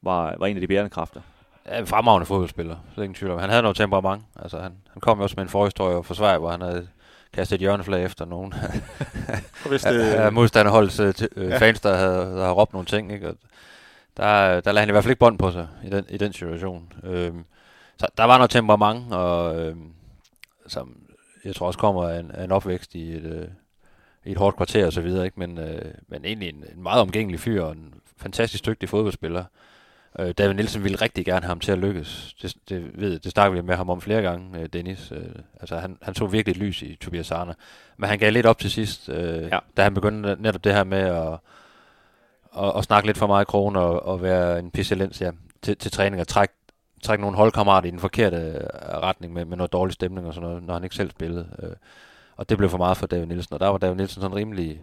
var, 0.02 0.36
var 0.38 0.46
en 0.48 0.58
af 0.58 0.62
de 0.62 0.68
bærende 0.68 0.90
kræfter. 0.90 1.22
Ja, 1.66 1.80
en 1.80 1.88
fremragende 1.88 2.26
fodboldspiller, 2.26 2.76
så 2.96 3.02
er 3.02 3.04
ingen 3.04 3.16
tvivl 3.16 3.32
om. 3.32 3.40
Han 3.40 3.50
havde 3.50 3.62
noget 3.62 3.78
temperament. 3.78 4.24
Altså, 4.36 4.60
han, 4.60 4.74
han 4.94 5.00
kom 5.00 5.18
jo 5.18 5.24
også 5.24 5.34
med 5.38 5.44
en 5.44 5.50
forhistorie 5.50 6.04
for 6.04 6.14
Sverige, 6.14 6.40
hvor 6.40 6.52
han 6.52 6.62
havde 6.62 6.88
kastet 7.34 7.56
et 7.56 7.60
hjørneflag 7.60 8.04
efter 8.06 8.26
nogen 8.26 8.54
og 9.64 9.70
hvis 9.70 9.86
af, 9.86 9.94
det, 9.94 10.02
af 10.02 10.34
modstanderholdets 10.34 11.00
øh, 11.00 11.14
øh, 11.36 11.50
Ja. 11.50 11.58
fans, 11.58 11.80
der 11.82 11.98
havde, 11.98 12.16
der 12.16 12.42
havde 12.42 12.54
råbt 12.54 12.74
nogle 12.74 12.86
ting. 12.86 13.12
Ikke? 13.12 13.30
Og 13.30 13.36
der, 14.18 14.62
der 14.62 14.72
lagde 14.72 14.80
han 14.80 14.90
i 14.90 14.92
hvert 14.92 15.04
fald 15.04 15.12
ikke 15.12 15.20
bånd 15.20 15.38
på 15.40 15.52
sig 15.52 15.68
i 15.86 15.90
den, 15.90 16.06
i 16.10 16.18
den 16.18 16.34
situation. 16.34 16.94
Øhm, 17.04 17.46
så 18.00 18.08
der 18.18 18.24
var 18.24 18.38
noget 18.38 18.50
temperament, 18.52 19.14
og 19.14 19.60
øhm, 19.60 19.92
som 20.68 20.98
jeg 21.46 21.56
tror 21.56 21.68
også 21.68 21.80
kommer 21.80 22.10
af 22.10 22.20
en, 22.20 22.32
af 22.32 22.44
en 22.44 22.52
opvækst 22.52 22.96
i 22.96 23.12
et, 23.14 23.24
øh, 23.24 23.48
i 24.26 24.32
et 24.32 24.38
hårdt 24.38 24.58
kvarter 24.58 24.86
og 24.86 24.94
så 24.94 25.02
videre, 25.02 25.26
ikke? 25.26 25.40
Men, 25.40 25.58
øh, 25.58 25.94
men 26.08 26.26
egentlig 26.26 26.50
en, 26.50 26.64
en 26.76 26.84
meget 26.84 27.02
omgængelig 27.02 27.40
fyr 27.40 27.64
og 27.64 27.72
en 27.72 27.94
fantastisk 28.18 28.66
dygtig 28.66 28.90
fodboldspiller. 28.90 29.44
Øh, 30.20 30.32
David 30.38 30.54
Nielsen 30.54 30.84
ville 30.84 31.02
rigtig 31.02 31.26
gerne 31.26 31.42
have 31.42 31.48
ham 31.50 31.60
til 31.60 31.72
at 31.72 31.78
lykkes. 31.78 32.36
Det, 32.42 32.56
det, 32.70 32.92
ved, 33.02 33.20
det 33.20 33.32
snakker 33.32 33.62
vi 33.62 33.68
med 33.68 33.76
ham 33.76 33.90
om 33.90 34.02
flere 34.02 34.22
gange, 34.22 34.60
øh, 34.60 34.70
Dennis. 34.74 35.12
Øh, 35.12 35.30
altså 35.60 35.78
han, 35.78 35.98
han 36.02 36.16
så 36.16 36.26
virkelig 36.26 36.52
et 36.52 36.58
lys 36.58 36.82
i 36.82 36.96
Tobias 36.96 37.32
Arne. 37.32 37.56
Men 37.98 38.10
han 38.10 38.20
gav 38.20 38.32
lidt 38.32 38.46
op 38.46 38.60
til 38.60 38.72
sidst, 38.72 39.10
øh, 39.10 39.44
Ja. 39.44 39.60
da 39.78 39.84
han 39.84 39.94
begyndte 39.94 40.38
netop 40.40 40.64
det 40.64 40.74
her 40.74 40.84
med 40.84 40.98
at, 41.00 41.34
at, 42.64 42.78
at 42.78 42.84
snakke 42.84 43.08
lidt 43.08 43.18
for 43.18 43.28
meget 43.28 43.46
i 43.46 43.46
krogen 43.46 43.76
og, 43.76 44.06
og 44.06 44.22
være 44.22 44.60
en 44.60 44.72
pestilens 44.72 45.22
ja, 45.22 45.32
til, 45.62 45.78
til 45.78 45.92
træning 45.92 46.22
og 46.22 46.28
trække 46.28 46.54
trække 47.04 47.22
nogle 47.22 47.38
holdkammerater 47.38 47.88
i 47.88 47.92
den 47.92 48.00
forkerte 48.00 48.38
øh, 48.38 48.62
retning 48.98 49.34
med, 49.34 49.46
med 49.46 49.58
noget 49.58 49.74
dårlig 49.74 49.94
stemning 49.94 50.28
og 50.28 50.34
sådan 50.34 50.50
noget, 50.50 50.64
når 50.64 50.74
han 50.74 50.84
ikke 50.84 50.96
selv 50.96 51.10
spillede. 51.10 51.48
Øh, 51.64 51.70
og 52.36 52.50
det 52.50 52.58
blev 52.58 52.70
for 52.70 52.78
meget 52.78 52.98
for 52.98 53.08
David 53.08 53.26
Nielsen, 53.26 53.54
og 53.54 53.60
der 53.60 53.68
var 53.68 53.78
David 53.78 53.96
Nielsen 53.96 54.22
sådan 54.22 54.36
rimelig 54.36 54.82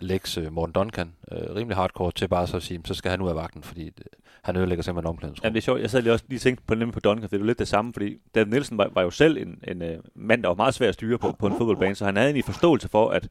leks 0.00 0.38
øh, 0.38 0.52
Morten 0.52 0.72
Duncan, 0.72 1.12
øh, 1.32 1.54
rimelig 1.54 1.76
hardcore 1.76 2.12
til 2.12 2.28
bare 2.28 2.46
så 2.46 2.56
at 2.56 2.62
sige, 2.62 2.80
så 2.84 2.94
skal 2.94 3.10
han 3.10 3.20
ud 3.20 3.28
af 3.28 3.34
vagten, 3.34 3.62
fordi 3.62 3.84
det, 3.84 4.06
han 4.42 4.56
ødelægger 4.56 4.82
simpelthen 4.82 5.08
omklædningsrum. 5.08 5.44
Ja, 5.44 5.48
det 5.48 5.56
er 5.56 5.62
sjovt. 5.62 5.80
Jeg 5.80 5.90
sad 5.90 6.02
lige 6.02 6.12
også 6.12 6.24
lige 6.28 6.38
tænkt 6.38 6.66
på 6.66 6.74
nemlig 6.74 6.94
på 6.94 7.00
Duncan, 7.00 7.22
det 7.22 7.32
er 7.32 7.38
jo 7.38 7.44
lidt 7.44 7.58
det 7.58 7.68
samme, 7.68 7.92
fordi 7.92 8.18
David 8.34 8.50
Nielsen 8.50 8.78
var, 8.78 8.90
var 8.92 9.02
jo 9.02 9.10
selv 9.10 9.36
en, 9.36 9.58
en 9.68 10.00
mand, 10.14 10.42
der 10.42 10.48
var 10.48 10.54
meget 10.54 10.74
svær 10.74 10.88
at 10.88 10.94
styre 10.94 11.18
på, 11.18 11.32
på 11.38 11.46
en 11.46 11.52
fodboldbane, 11.58 11.94
så 11.94 12.04
han 12.04 12.16
havde 12.16 12.26
egentlig 12.26 12.44
forståelse 12.44 12.88
for, 12.88 13.10
at 13.10 13.28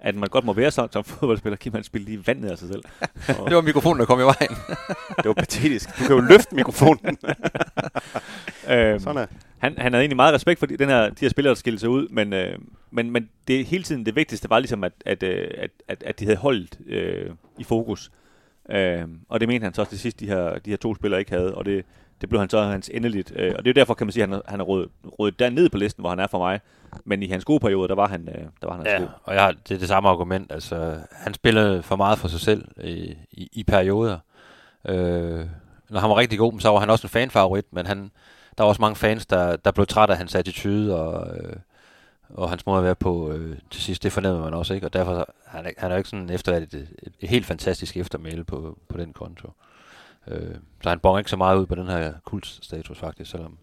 at 0.00 0.14
man 0.14 0.28
godt 0.28 0.44
må 0.44 0.52
være 0.52 0.70
sådan 0.70 0.92
som 0.92 1.04
fodboldspiller, 1.14 1.56
Kim 1.56 1.72
han 1.74 1.84
spille 1.84 2.04
lige 2.04 2.18
i 2.18 2.22
vandet 2.26 2.50
af 2.50 2.58
sig 2.58 2.68
selv. 2.68 2.82
Det 3.48 3.54
var 3.56 3.60
mikrofonen, 3.60 4.00
der 4.00 4.06
kom 4.06 4.20
i 4.20 4.22
vejen. 4.22 4.56
Det 5.22 5.24
var 5.24 5.32
patetisk. 5.34 5.88
Du 5.98 6.04
kan 6.04 6.16
jo 6.16 6.20
løfte 6.20 6.54
mikrofonen. 6.54 7.18
øhm, 8.70 9.00
Sådan 9.00 9.16
er. 9.22 9.26
han, 9.58 9.74
han 9.78 9.92
havde 9.92 10.02
egentlig 10.02 10.16
meget 10.16 10.34
respekt 10.34 10.58
for 10.58 10.66
de, 10.66 10.76
den 10.76 10.88
her, 10.88 11.02
de 11.10 11.14
her 11.20 11.28
spillere, 11.28 11.50
der 11.50 11.54
skilte 11.58 11.80
sig 11.80 11.88
ud, 11.88 12.08
men, 12.08 12.32
øh, 12.32 12.58
men, 12.90 13.10
men 13.10 13.28
det 13.48 13.66
hele 13.66 13.84
tiden 13.84 14.06
det 14.06 14.16
vigtigste 14.16 14.50
var 14.50 14.58
ligesom, 14.58 14.84
at, 14.84 14.92
at, 15.06 15.22
øh, 15.22 15.48
at, 15.58 15.70
at, 15.88 16.02
at 16.02 16.20
de 16.20 16.24
havde 16.24 16.38
holdt 16.38 16.78
øh, 16.86 17.30
i 17.58 17.64
fokus. 17.64 18.10
Øh, 18.70 19.04
og 19.28 19.40
det 19.40 19.48
mente 19.48 19.64
han 19.64 19.74
så 19.74 19.82
også 19.82 19.90
til 19.90 19.98
sidst, 20.00 20.20
de 20.20 20.26
her, 20.26 20.58
de 20.58 20.70
her 20.70 20.76
to 20.76 20.94
spillere 20.94 21.20
ikke 21.20 21.32
havde, 21.32 21.54
og 21.54 21.64
det, 21.64 21.84
det 22.20 22.28
blev 22.28 22.40
han 22.40 22.50
så 22.50 22.62
hans 22.62 22.90
endeligt. 22.94 23.32
Øh, 23.36 23.52
og 23.56 23.64
det 23.64 23.70
er 23.70 23.72
jo 23.74 23.80
derfor, 23.80 23.94
kan 23.94 24.06
man 24.06 24.12
sige, 24.12 24.22
at 24.22 24.28
han, 24.30 24.40
han 24.46 24.60
er 24.60 24.64
rådet, 24.64 24.88
rådet 25.18 25.38
dernede 25.38 25.70
på 25.70 25.76
listen, 25.78 26.02
hvor 26.02 26.10
han 26.10 26.18
er 26.18 26.26
for 26.26 26.38
mig. 26.38 26.60
Men 27.04 27.22
i 27.22 27.26
hans 27.28 27.44
gode 27.44 27.60
periode, 27.60 27.88
der 27.88 27.94
var 27.94 28.08
han, 28.08 28.28
øh, 28.28 28.34
der 28.60 28.66
var 28.66 28.72
han 28.76 28.80
altså 28.80 28.92
Ja, 28.94 28.98
god. 29.00 29.08
og 29.24 29.34
jeg 29.34 29.42
har, 29.42 29.52
det 29.52 29.74
er 29.74 29.78
det 29.78 29.88
samme 29.88 30.08
argument. 30.08 30.52
Altså, 30.52 30.98
han 31.12 31.34
spillede 31.34 31.82
for 31.82 31.96
meget 31.96 32.18
for 32.18 32.28
sig 32.28 32.40
selv 32.40 32.68
i, 32.84 33.16
i, 33.30 33.48
i 33.52 33.64
perioder. 33.64 34.18
Øh, 34.88 35.46
når 35.90 36.00
han 36.00 36.10
var 36.10 36.16
rigtig 36.16 36.38
god, 36.38 36.60
så 36.60 36.68
var 36.68 36.78
han 36.78 36.90
også 36.90 37.06
en 37.06 37.10
fanfavorit, 37.10 37.64
men 37.72 37.86
han, 37.86 38.10
der 38.58 38.64
var 38.64 38.68
også 38.68 38.82
mange 38.82 38.96
fans, 38.96 39.26
der, 39.26 39.56
der 39.56 39.70
blev 39.70 39.86
træt 39.86 40.10
af 40.10 40.16
hans 40.16 40.34
attitude 40.34 41.00
og, 41.00 41.36
øh, 41.36 41.56
og 42.28 42.48
hans 42.50 42.66
måde 42.66 42.78
at 42.78 42.84
være 42.84 42.94
på 42.94 43.32
øh, 43.32 43.56
til 43.70 43.82
sidst. 43.82 44.02
Det 44.02 44.12
fornemmer 44.12 44.44
man 44.44 44.54
også, 44.54 44.74
ikke? 44.74 44.86
Og 44.86 44.92
derfor 44.92 45.28
han 45.46 45.66
er 45.66 45.70
han 45.78 45.90
er 45.90 45.94
jo 45.94 45.98
ikke 45.98 46.08
sådan 46.08 46.30
efter 46.30 46.56
et, 46.56 46.74
et, 46.74 46.88
et 47.20 47.28
helt 47.28 47.46
fantastisk 47.46 47.96
eftermæle 47.96 48.44
på, 48.44 48.78
på 48.88 48.98
den 48.98 49.12
konto. 49.12 49.52
Øh, 50.30 50.54
så 50.82 50.88
han 50.88 50.98
bonger 50.98 51.18
ikke 51.18 51.30
så 51.30 51.36
meget 51.36 51.58
ud 51.58 51.66
på 51.66 51.74
den 51.74 51.86
her 51.86 52.12
kultstatus 52.24 52.98
faktisk, 52.98 53.30
selvom 53.30 53.58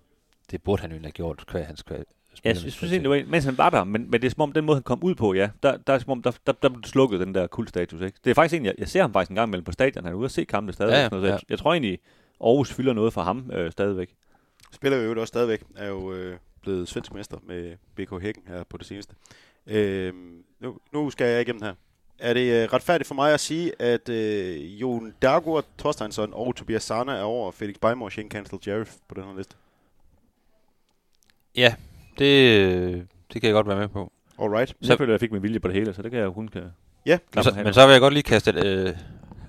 det 0.51 0.62
burde 0.63 0.82
han 0.82 0.91
jo 0.91 0.97
have 1.01 1.12
gjort, 1.12 1.45
kvæg 1.47 1.65
hans 1.65 1.84
kvæg. 1.84 2.04
Ja, 2.43 2.49
jeg 2.49 2.58
synes, 2.58 2.84
egentlig, 2.84 3.01
det 3.01 3.10
var, 3.10 3.23
mens 3.32 3.45
han 3.45 3.58
var 3.58 3.69
der, 3.69 3.84
men, 3.84 4.12
men 4.12 4.21
det 4.21 4.28
er 4.28 4.32
som 4.32 4.41
om, 4.41 4.51
den 4.51 4.65
måde, 4.65 4.75
han 4.75 4.84
kom 4.84 5.04
ud 5.04 5.15
på, 5.15 5.34
ja, 5.34 5.49
der, 5.63 5.78
der 5.78 5.93
er 5.93 5.99
som 5.99 6.12
om, 6.12 6.21
der, 6.21 6.32
der, 6.47 6.54
der 6.54 6.69
blev 6.69 6.84
slukket 6.84 7.19
den 7.19 7.36
der 7.36 7.47
kultstatus, 7.47 8.01
ikke? 8.01 8.17
Det 8.23 8.30
er 8.30 8.34
faktisk 8.34 8.54
egentlig, 8.54 8.67
jeg, 8.67 8.75
jeg 8.80 8.88
ser 8.88 9.01
ham 9.01 9.13
faktisk 9.13 9.30
en 9.30 9.36
gang 9.36 9.49
imellem 9.49 9.63
på 9.63 9.71
stadion, 9.71 10.04
han 10.04 10.13
er 10.13 10.17
ude 10.17 10.25
at 10.25 10.32
se 10.32 10.45
kampene 10.45 10.73
stadig. 10.73 10.91
Ja, 10.91 10.97
Ja, 10.97 11.04
ja, 11.04 11.10
så 11.10 11.15
jeg, 11.15 11.25
ja. 11.25 11.38
jeg, 11.49 11.60
tror 11.60 11.73
egentlig, 11.73 11.99
Aarhus 12.41 12.73
fylder 12.73 12.93
noget 12.93 13.13
for 13.13 13.21
ham 13.21 13.51
øh, 13.54 13.71
stadigvæk. 13.71 14.15
Spiller 14.71 14.97
jo 14.97 15.12
også 15.12 15.25
stadigvæk. 15.25 15.63
Er 15.75 15.88
jo 15.88 16.13
øh, 16.13 16.38
blevet 16.62 16.88
svensk 16.88 17.13
mester 17.13 17.38
med 17.43 17.75
BK 17.95 18.21
Hækken 18.21 18.43
her 18.47 18.63
på 18.63 18.78
det 18.78 18.86
seneste. 18.86 19.15
Øh, 19.67 20.13
nu, 20.60 20.78
nu 20.93 21.10
skal 21.10 21.28
jeg 21.28 21.41
igennem 21.41 21.62
her. 21.62 21.73
Er 22.19 22.34
det 22.34 22.63
øh, 22.63 22.73
retfærdigt 22.73 23.08
for 23.08 23.15
mig 23.15 23.34
at 23.34 23.39
sige, 23.39 23.82
at 23.82 24.10
øh, 24.10 24.82
Jon 24.82 25.13
Dagur 25.21 25.65
Thorsteinsson 25.78 26.30
og 26.34 26.56
Tobias 26.56 26.84
Sana 26.84 27.12
er 27.12 27.21
over 27.23 27.51
Felix 27.51 27.75
Beimor 27.82 28.06
og 28.06 28.12
Shane 28.12 28.30
Cancel 28.30 28.60
Jaref 28.67 28.93
på 29.08 29.15
den 29.15 29.23
her 29.23 29.38
liste? 29.38 29.56
Ja, 31.56 31.75
det, 32.19 32.60
øh, 32.60 33.01
det 33.34 33.41
kan 33.41 33.43
jeg 33.43 33.54
godt 33.54 33.67
være 33.67 33.78
med 33.78 33.88
på. 33.88 34.12
Alright. 34.41 34.69
Så 34.69 34.91
jeg 34.91 34.97
føler, 34.97 35.13
at 35.13 35.13
jeg 35.13 35.19
fik 35.19 35.32
min 35.32 35.43
vilje 35.43 35.60
på 35.60 35.67
det 35.67 35.75
hele, 35.75 35.93
så 35.93 36.01
det 36.01 36.12
kan 36.12 36.19
jeg 36.19 36.25
jo 36.25 36.34
kun 36.34 36.47
kan... 36.47 36.63
Ja, 37.06 37.17
Men 37.36 37.43
så, 37.43 37.54
men 37.63 37.73
så 37.73 37.86
vil 37.86 37.91
jeg 37.91 38.01
godt 38.01 38.13
lige 38.13 38.23
kaste 38.23 38.49
et, 38.51 38.65
øh, 38.65 38.93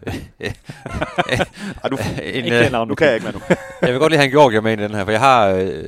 Ej, 0.06 1.88
du, 1.90 1.96
en, 2.22 2.44
Ikke 2.44 2.64
øh, 2.64 2.72
navn, 2.72 2.88
nu 2.88 2.90
du 2.90 2.94
kan 2.94 3.06
jeg 3.06 3.14
ikke 3.14 3.24
mere 3.26 3.34
nu. 3.34 3.40
jeg 3.82 3.92
vil 3.92 3.98
godt 3.98 4.12
lige 4.12 4.18
have 4.18 4.26
en 4.26 4.32
Georgia 4.32 4.60
med 4.60 4.72
i 4.78 4.82
den 4.82 4.94
her, 4.94 5.04
for 5.04 5.10
jeg 5.10 5.20
har 5.20 5.48
øh, 5.48 5.84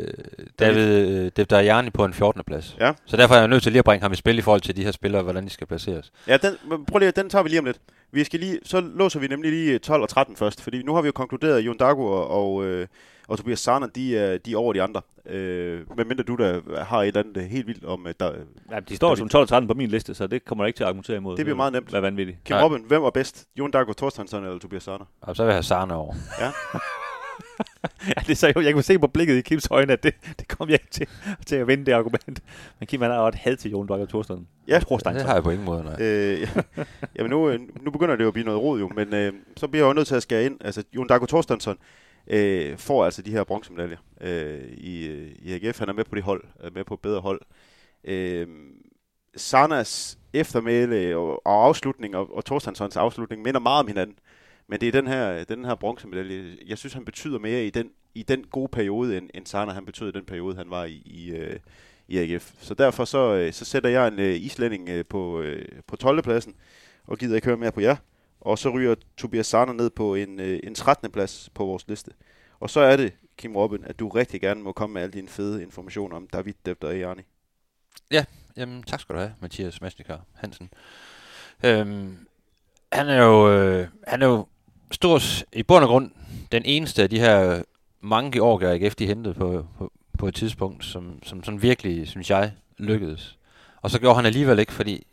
David 0.59 1.09
øh, 1.09 1.31
Devdariani 1.37 1.91
på 1.91 2.05
en 2.05 2.15
14. 2.15 2.43
plads. 2.47 2.77
Ja. 2.81 2.93
Så 3.07 3.17
derfor 3.17 3.35
er 3.35 3.39
jeg 3.39 3.49
nødt 3.49 3.63
til 3.63 3.73
lige 3.73 3.79
at 3.79 3.85
bringe 3.85 4.03
ham 4.03 4.13
i 4.13 4.17
spil 4.17 4.39
i 4.39 4.43
forhold 4.43 4.61
til 4.61 4.77
de 4.77 4.85
her 4.85 4.93
spillere, 4.93 5.23
hvordan 5.23 5.45
de 5.45 5.51
skal 5.51 5.67
placeres. 5.67 6.13
Ja, 6.27 6.37
den, 6.37 6.57
prøv 6.87 6.99
lige, 6.99 7.11
den 7.11 7.31
tager 7.31 7.43
vi 7.43 7.49
lige 7.49 7.59
om 7.59 7.65
lidt. 7.65 7.79
Vi 8.13 8.25
skal 8.25 8.41
lige, 8.41 8.59
så 8.65 8.81
låser 8.81 9.21
vi 9.21 9.27
nemlig 9.27 9.51
lige 9.51 9.79
12 9.79 10.03
og 10.03 10.09
13 10.09 10.37
først, 10.37 10.63
fordi 10.63 10.83
nu 10.83 10.95
har 10.95 11.03
vi 11.03 11.07
jo 11.07 11.13
konkluderet, 11.13 11.59
at 11.59 11.65
Jon 11.65 11.77
Dagur 11.77 12.17
og, 12.17 12.65
øh, 12.65 12.87
og 13.29 13.39
Tobias 13.39 13.61
Sarner, 13.61 13.87
de 13.87 14.19
er, 14.19 14.39
de 14.39 14.53
er 14.53 14.57
over 14.57 14.73
de 14.73 14.83
andre. 14.83 15.01
Øh, 15.27 15.97
medmindre 15.97 16.25
du 16.25 16.35
der 16.35 16.85
har 16.85 17.03
et 17.03 17.07
eller 17.07 17.23
andet 17.23 17.49
helt 17.49 17.67
vildt 17.67 17.85
om, 17.85 18.07
der, 18.21 18.33
Ja, 18.71 18.81
de 18.81 18.97
står 18.97 19.11
jo 19.11 19.17
som 19.17 19.29
12 19.29 19.43
og 19.43 19.49
13 19.49 19.69
på 19.69 19.75
min 19.75 19.89
liste, 19.89 20.15
så 20.15 20.27
det 20.27 20.45
kommer 20.45 20.65
jeg 20.65 20.69
ikke 20.69 20.77
til 20.77 20.85
at 20.85 20.89
argumentere 20.89 21.17
imod. 21.17 21.37
Det 21.37 21.45
bliver 21.45 21.57
meget 21.57 21.73
nemt. 21.73 21.89
Hvad 21.91 22.01
vanvittigt. 22.01 22.45
Kim 22.45 22.55
Nej. 22.55 22.65
Robin, 22.65 22.85
hvem 22.89 23.03
var 23.03 23.11
bedst? 23.11 23.47
Jon 23.59 23.71
Dagur 23.71 23.93
Thorstensson 23.93 24.45
eller 24.45 24.59
Tobias 24.59 24.83
Sarner? 24.83 25.05
Og 25.21 25.37
så 25.37 25.43
vil 25.43 25.49
jeg 25.49 25.57
have 25.57 25.63
Sarne 25.63 25.95
over. 25.95 26.15
Ja, 26.41 26.51
Ja, 28.07 28.23
det 28.27 28.39
så 28.39 28.53
jo, 28.57 28.61
jeg 28.61 28.73
kunne 28.73 28.83
se 28.83 28.99
på 28.99 29.07
blikket 29.07 29.37
i 29.37 29.41
Kims 29.41 29.69
øjne, 29.71 29.93
at 29.93 30.03
det, 30.03 30.15
det 30.39 30.49
kom 30.49 30.69
jeg 30.69 30.75
ikke 30.75 30.91
til, 30.91 31.07
til 31.47 31.57
at 31.57 31.67
vinde 31.67 31.87
det 31.87 31.93
argument. 31.93 32.43
Men 32.79 32.87
Kim, 32.87 33.01
han 33.01 33.11
har 33.11 33.21
jo 33.21 33.29
et 33.29 33.35
had 33.35 33.57
til 33.57 33.71
Jon 33.71 33.87
Bakker 33.87 34.07
Thorsten. 34.07 34.47
Ja. 34.69 34.79
Thorstein. 34.79 35.15
Det 35.15 35.25
har 35.25 35.35
jeg 35.35 35.43
på 35.43 35.51
ingen 35.51 35.65
måde, 35.65 35.85
nej. 35.85 35.97
øh, 36.01 36.41
ja. 36.41 36.85
Jamen 37.17 37.31
nu, 37.31 37.51
øh, 37.51 37.61
nu 37.83 37.91
begynder 37.91 38.17
det 38.17 38.23
jo 38.23 38.29
at 38.29 38.33
blive 38.35 38.45
noget 38.47 38.61
rod 38.61 38.81
jo, 38.81 38.89
men 38.95 39.15
øh, 39.15 39.33
så 39.57 39.69
bliver 39.69 39.85
jeg 39.85 39.89
jo 39.89 39.95
nødt 39.95 40.07
til 40.09 40.15
at 40.15 40.23
skære 40.23 40.45
ind. 40.45 40.57
Altså, 40.61 40.85
Jon 40.97 41.07
Dagur 41.07 41.27
Thorstensson 41.27 41.77
øh, 42.31 42.79
får 42.79 43.05
altså 43.05 43.23
de 43.23 43.31
her 43.31 43.45
bronzemedaljer 43.45 43.99
øh, 44.21 44.69
i, 44.73 45.07
øh, 45.07 45.31
i 45.39 45.53
AGF. 45.53 45.79
Han 45.79 45.89
er 45.89 45.93
med 45.93 46.05
på 46.05 46.15
det 46.15 46.23
hold, 46.23 46.45
er 46.61 46.71
med 46.71 46.85
på 46.85 46.95
et 46.95 47.01
bedre 47.01 47.21
hold. 47.21 47.41
Øh, 48.05 48.49
Sarnas 49.37 50.19
eftermæle 50.33 51.17
og, 51.17 51.47
og 51.47 51.65
afslutning 51.65 52.17
og, 52.17 52.37
og 52.37 52.45
Thorstenssons 52.45 52.97
afslutning 52.97 53.43
minder 53.43 53.61
meget 53.61 53.81
om 53.81 53.87
hinanden. 53.87 54.17
Men 54.67 54.81
det 54.81 54.89
er 54.89 54.93
den 54.93 55.07
her, 55.07 55.45
den 55.45 55.65
her 55.65 55.75
bronzemedalje. 55.75 56.57
Jeg 56.67 56.79
synes, 56.79 56.95
han 56.95 57.05
betyder 57.05 57.39
mere 57.39 57.65
i 57.65 57.71
den, 57.71 57.91
i 58.15 58.23
den 58.23 58.45
gode 58.45 58.69
periode, 58.69 59.19
end, 59.19 59.31
end 59.35 59.47
Sarna 59.47 59.73
han 59.73 59.85
betød 59.85 60.09
i 60.09 60.13
den 60.13 60.25
periode, 60.25 60.57
han 60.57 60.71
var 60.71 60.85
i, 60.85 61.03
i, 61.05 61.31
øh, 61.31 61.57
i 62.09 62.19
AGF. 62.19 62.53
Så 62.61 62.75
derfor 62.75 63.05
så, 63.05 63.35
øh, 63.35 63.53
så 63.53 63.65
sætter 63.65 63.91
jeg 63.91 64.09
en 64.09 64.19
øh, 64.19 64.35
islænding 64.35 64.89
øh, 64.89 65.05
på, 65.09 65.41
øh, 65.41 65.67
på 65.87 65.97
12. 65.97 66.23
pladsen, 66.23 66.55
og 67.07 67.19
gider 67.19 67.35
ikke 67.35 67.47
høre 67.47 67.57
mere 67.57 67.73
på 67.73 67.81
jer. 67.81 67.97
Og 68.41 68.59
så 68.59 68.69
ryger 68.71 68.95
Tobias 69.17 69.47
Sarner 69.47 69.73
ned 69.73 69.91
på 69.91 70.15
en, 70.15 70.41
øh, 70.41 70.61
en 70.65 70.75
13. 70.75 71.11
plads 71.11 71.51
på 71.55 71.65
vores 71.65 71.89
liste. 71.89 72.11
Og 72.61 72.71
så 72.71 72.81
er 72.81 72.97
det, 72.97 73.13
Kim 73.37 73.57
Robin, 73.57 73.85
at 73.85 73.99
du 73.99 74.09
rigtig 74.09 74.41
gerne 74.41 74.63
må 74.63 74.73
komme 74.73 74.95
med 74.95 75.03
alle 75.03 75.13
dine 75.13 75.29
fede 75.29 75.63
informationer 75.63 76.17
om 76.17 76.27
David 76.33 76.55
Debter 76.67 76.91
Ja, 78.11 78.25
Jamen, 78.59 78.83
tak 78.83 79.01
skal 79.01 79.15
du 79.15 79.21
have, 79.21 79.35
Mathias 79.41 79.81
Masnikar 79.81 80.21
Hansen. 80.35 80.71
Øhm, 81.65 82.19
han 82.93 83.09
er 83.09 83.23
jo, 83.23 83.53
øh, 83.53 83.89
han 84.07 84.23
er 84.23 84.27
jo 84.27 84.47
stort 84.91 85.45
i 85.53 85.63
bund 85.63 85.85
og 85.85 85.89
grund 85.89 86.11
den 86.53 86.63
eneste 86.65 87.03
af 87.03 87.11
de 87.11 87.21
her 87.21 87.63
mange 88.01 88.33
georgier, 88.33 88.71
AGF 88.71 88.95
de 88.95 89.07
hentede 89.07 89.35
på, 89.35 89.67
på, 89.79 89.93
på 90.19 90.29
et 90.29 90.35
tidspunkt, 90.35 90.85
som, 90.85 91.23
som 91.23 91.45
sådan 91.45 91.63
virkelig, 91.63 92.09
synes 92.09 92.31
jeg, 92.31 92.53
lykkedes. 92.79 93.39
Og 93.83 93.91
så 93.91 94.01
gjorde 94.01 94.17
han 94.17 94.27
alligevel 94.27 94.59
ikke, 94.59 94.73
fordi 94.73 95.07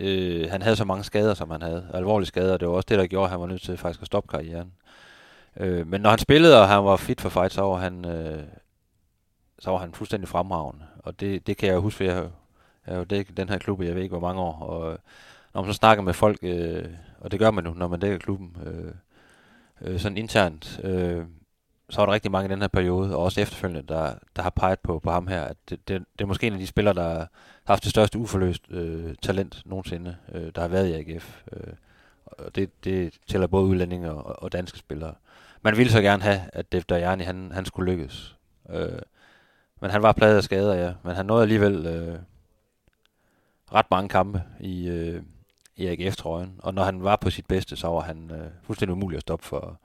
øh, 0.00 0.50
han 0.50 0.62
havde 0.62 0.76
så 0.76 0.84
mange 0.84 1.04
skader, 1.04 1.34
som 1.34 1.50
han 1.50 1.62
havde. 1.62 1.90
Alvorlige 1.94 2.26
skader, 2.26 2.56
det 2.56 2.68
var 2.68 2.74
også 2.74 2.86
det, 2.88 2.98
der 2.98 3.06
gjorde, 3.06 3.24
at 3.24 3.30
han 3.30 3.40
var 3.40 3.46
nødt 3.46 3.62
til 3.62 3.76
faktisk 3.76 4.00
at 4.02 4.06
stoppe 4.06 4.28
karrieren. 4.28 4.72
Øh, 5.56 5.86
men 5.86 6.00
når 6.00 6.10
han 6.10 6.18
spillede, 6.18 6.60
og 6.60 6.68
han 6.68 6.84
var 6.84 6.96
fit 6.96 7.20
for 7.20 7.28
fight, 7.28 7.52
så 7.52 7.62
var 7.62 7.76
han, 7.76 8.04
øh, 8.04 8.42
så 9.58 9.70
var 9.70 9.78
han 9.78 9.92
fuldstændig 9.94 10.28
fremragende. 10.28 10.84
Og 10.98 11.20
det, 11.20 11.46
det 11.46 11.56
kan 11.56 11.68
jeg 11.68 11.78
huske, 11.78 11.96
for 11.96 12.04
jeg 12.04 12.14
har 12.14 12.22
jo- 12.22 12.30
jeg 12.86 12.96
jo 12.96 13.04
dækket 13.04 13.36
den 13.36 13.48
her 13.48 13.58
klub 13.58 13.82
i 13.82 13.86
jeg 13.86 13.94
ved 13.94 14.02
ikke 14.02 14.16
hvor 14.18 14.28
mange 14.28 14.40
år, 14.42 14.60
og 14.62 14.98
når 15.54 15.62
man 15.62 15.72
så 15.72 15.76
snakker 15.76 16.04
med 16.04 16.14
folk, 16.14 16.38
øh, 16.42 16.84
og 17.20 17.30
det 17.30 17.38
gør 17.38 17.50
man 17.50 17.66
jo, 17.66 17.72
når 17.72 17.88
man 17.88 18.00
dækker 18.00 18.18
klubben, 18.18 18.56
øh, 18.66 18.92
øh, 19.80 20.00
sådan 20.00 20.18
internt, 20.18 20.80
øh, 20.84 21.24
så 21.90 22.00
var 22.00 22.06
der 22.06 22.12
rigtig 22.12 22.30
mange 22.30 22.48
i 22.48 22.52
den 22.52 22.60
her 22.60 22.68
periode, 22.68 23.16
og 23.16 23.22
også 23.22 23.40
efterfølgende, 23.40 23.82
der, 23.88 24.14
der 24.36 24.42
har 24.42 24.50
peget 24.50 24.80
på, 24.80 24.98
på 24.98 25.10
ham 25.10 25.26
her, 25.26 25.42
at 25.42 25.56
det, 25.68 25.88
det, 25.88 26.04
det 26.18 26.24
er 26.24 26.26
måske 26.26 26.46
en 26.46 26.52
af 26.52 26.58
de 26.58 26.66
spillere, 26.66 26.94
der 26.94 27.08
har 27.08 27.28
haft 27.66 27.82
det 27.82 27.90
største 27.90 28.18
uforløst 28.18 28.62
øh, 28.70 29.14
talent 29.22 29.62
nogensinde, 29.64 30.16
øh, 30.32 30.50
der 30.54 30.60
har 30.60 30.68
været 30.68 30.88
i 30.88 30.92
AGF. 30.92 31.42
Øh, 31.52 31.72
og 32.26 32.54
det, 32.54 32.84
det 32.84 33.14
tæller 33.28 33.46
både 33.46 33.64
udlændinge 33.64 34.10
og, 34.10 34.42
og 34.42 34.52
danske 34.52 34.78
spillere. 34.78 35.14
Man 35.62 35.76
ville 35.76 35.92
så 35.92 36.00
gerne 36.00 36.22
have, 36.22 36.40
at 36.52 36.72
Devdariani, 36.72 37.24
han, 37.24 37.52
han 37.52 37.64
skulle 37.64 37.92
lykkes. 37.92 38.36
Øh, 38.70 38.98
men 39.80 39.90
han 39.90 40.02
var 40.02 40.12
pladet 40.12 40.36
af 40.36 40.44
skader, 40.44 40.74
ja. 40.74 40.92
Men 41.04 41.14
han 41.14 41.26
nåede 41.26 41.42
alligevel 41.42 41.86
øh, 41.86 42.18
ret 43.72 43.86
mange 43.90 44.08
kampe 44.08 44.42
i, 44.60 44.88
øh, 44.88 45.22
i 45.76 45.86
AGF-trøjen. 45.86 46.54
Og 46.58 46.74
når 46.74 46.84
han 46.84 47.04
var 47.04 47.16
på 47.16 47.30
sit 47.30 47.46
bedste, 47.46 47.76
så 47.76 47.88
var 47.88 48.00
han 48.00 48.30
øh, 48.30 48.50
fuldstændig 48.62 48.92
umulig 48.92 49.16
at 49.16 49.22
stoppe 49.22 49.44
for, 49.44 49.80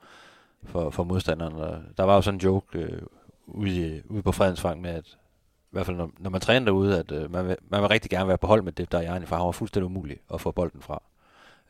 for, 0.64 0.90
for 0.90 1.04
modstanderen. 1.04 1.54
Og 1.54 1.78
der 1.96 2.04
var 2.04 2.14
jo 2.14 2.22
sådan 2.22 2.36
en 2.36 2.40
joke 2.40 2.78
øh, 2.78 3.02
ude, 3.46 4.02
ude 4.08 4.22
på 4.22 4.32
Fredensvang 4.32 4.80
med, 4.80 4.90
at 4.90 5.06
i 5.06 5.74
hvert 5.74 5.86
fald 5.86 5.96
når, 5.96 6.10
når 6.18 6.30
man 6.30 6.40
træner 6.40 6.64
derude, 6.66 6.98
at 6.98 7.12
øh, 7.12 7.32
man, 7.32 7.48
vil, 7.48 7.56
man 7.68 7.80
vil 7.80 7.88
rigtig 7.88 8.10
gerne 8.10 8.28
være 8.28 8.38
på 8.38 8.46
hold 8.46 8.62
med 8.62 8.72
det, 8.72 8.92
der 8.92 8.98
er 8.98 9.02
Jarni, 9.02 9.26
for 9.26 9.36
han 9.36 9.44
var 9.44 9.52
fuldstændig 9.52 9.86
umulig 9.86 10.18
at 10.34 10.40
få 10.40 10.50
bolden 10.50 10.82
fra, 10.82 11.02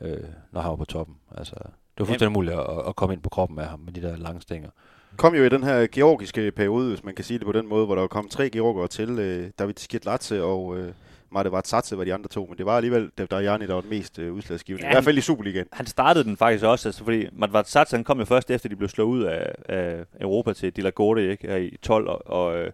øh, 0.01 0.17
når 0.51 0.61
han 0.61 0.69
var 0.69 0.75
på 0.75 0.85
toppen. 0.85 1.15
Altså, 1.37 1.55
det 1.55 1.99
var 1.99 2.05
fuldstændig 2.05 2.27
umuligt 2.27 2.55
at, 2.55 2.87
at 2.87 2.95
komme 2.95 3.13
ind 3.13 3.21
på 3.21 3.29
kroppen 3.29 3.59
af 3.59 3.67
ham 3.67 3.79
med 3.79 3.93
de 3.93 4.01
der 4.01 4.15
lange 4.15 4.41
stænger. 4.41 4.69
Kom 5.17 5.35
jo 5.35 5.43
i 5.43 5.49
den 5.49 5.63
her 5.63 5.87
georgiske 5.91 6.51
periode, 6.51 6.89
hvis 6.89 7.03
man 7.03 7.15
kan 7.15 7.25
sige 7.25 7.39
det 7.39 7.45
på 7.45 7.51
den 7.51 7.67
måde, 7.67 7.85
hvor 7.85 7.95
der 7.95 8.07
kom 8.07 8.29
tre 8.29 8.49
georgere 8.49 8.87
til. 8.87 9.09
Øh, 9.19 9.51
David 9.59 9.73
Skidlatse 9.77 10.43
og 10.43 10.77
øh, 10.77 10.93
Marte 11.33 11.51
Vatsatse 11.51 11.97
var 11.97 12.03
de 12.03 12.13
andre 12.13 12.27
to, 12.29 12.45
men 12.49 12.57
det 12.57 12.65
var 12.65 12.77
alligevel 12.77 13.11
Devdariani, 13.17 13.67
der 13.67 13.73
var 13.73 13.81
den 13.81 13.89
mest 13.89 14.19
øh, 14.19 14.33
udslagsgivende. 14.33 14.85
Ja, 14.85 14.91
I 14.91 14.93
hvert 14.93 15.03
fald 15.03 15.17
i 15.17 15.21
Superligaen. 15.21 15.65
Han 15.71 15.85
startede 15.85 16.23
den 16.23 16.37
faktisk 16.37 16.65
også, 16.65 16.87
altså, 16.89 17.03
fordi 17.03 17.27
Matvart 17.31 17.69
Sats, 17.69 17.91
han 17.91 18.03
kom 18.03 18.19
jo 18.19 18.25
først 18.25 18.51
efter, 18.51 18.69
de 18.69 18.75
blev 18.75 18.89
slået 18.89 19.07
ud 19.07 19.23
af, 19.23 19.55
af 19.69 20.05
Europa 20.21 20.53
til 20.53 20.71
Dilagorte, 20.75 21.31
ikke, 21.31 21.47
her 21.47 21.57
i 21.57 21.77
12, 21.81 22.07
og, 22.07 22.21
og 22.27 22.57
øh, 22.57 22.71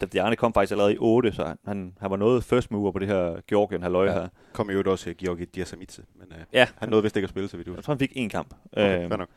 Devdiane 0.00 0.36
kom 0.36 0.54
faktisk 0.54 0.72
allerede 0.72 0.94
i 0.94 0.98
8, 1.00 1.32
så 1.32 1.54
han, 1.66 1.92
han, 2.00 2.10
var 2.10 2.16
noget 2.16 2.44
first 2.44 2.70
mover 2.70 2.92
på 2.92 2.98
det 2.98 3.08
her 3.08 3.36
Georgien 3.48 3.82
halløj 3.82 4.06
Ja. 4.06 4.12
her. 4.12 4.28
Kom 4.52 4.70
jo 4.70 4.82
også 4.86 5.10
øh, 5.10 5.16
Georgi 5.16 5.44
Diasamitse, 5.44 6.02
men 6.18 6.26
øh, 6.30 6.44
Ja, 6.52 6.66
han 6.76 6.88
nåede 6.88 7.02
vist 7.02 7.16
ikke 7.16 7.24
at 7.26 7.30
spille, 7.30 7.48
så 7.48 7.56
vidt 7.56 7.66
du 7.68 7.74
jeg 7.74 7.84
tror, 7.84 7.94
han 7.94 7.98
fik 7.98 8.12
én 8.16 8.28
kamp. 8.28 8.54
Okay, 8.72 9.08
fair 9.08 9.16
nok. 9.16 9.28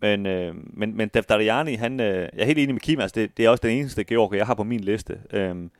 Men, 0.00 0.26
øh, 0.26 0.54
men, 0.56 0.96
men 0.96 1.08
Devdariani, 1.14 1.74
han, 1.74 2.00
øh, 2.00 2.06
jeg 2.06 2.30
er 2.36 2.44
helt 2.44 2.58
enig 2.58 2.74
med 2.74 2.80
Kim, 2.80 3.00
altså 3.00 3.14
det, 3.14 3.36
det 3.36 3.44
er 3.44 3.48
også 3.50 3.60
den 3.62 3.70
eneste 3.78 4.04
Georg, 4.04 4.34
jeg 4.34 4.46
har 4.46 4.54
på 4.54 4.64
min 4.64 4.80
liste. 4.80 5.18
Øhm, 5.32 5.70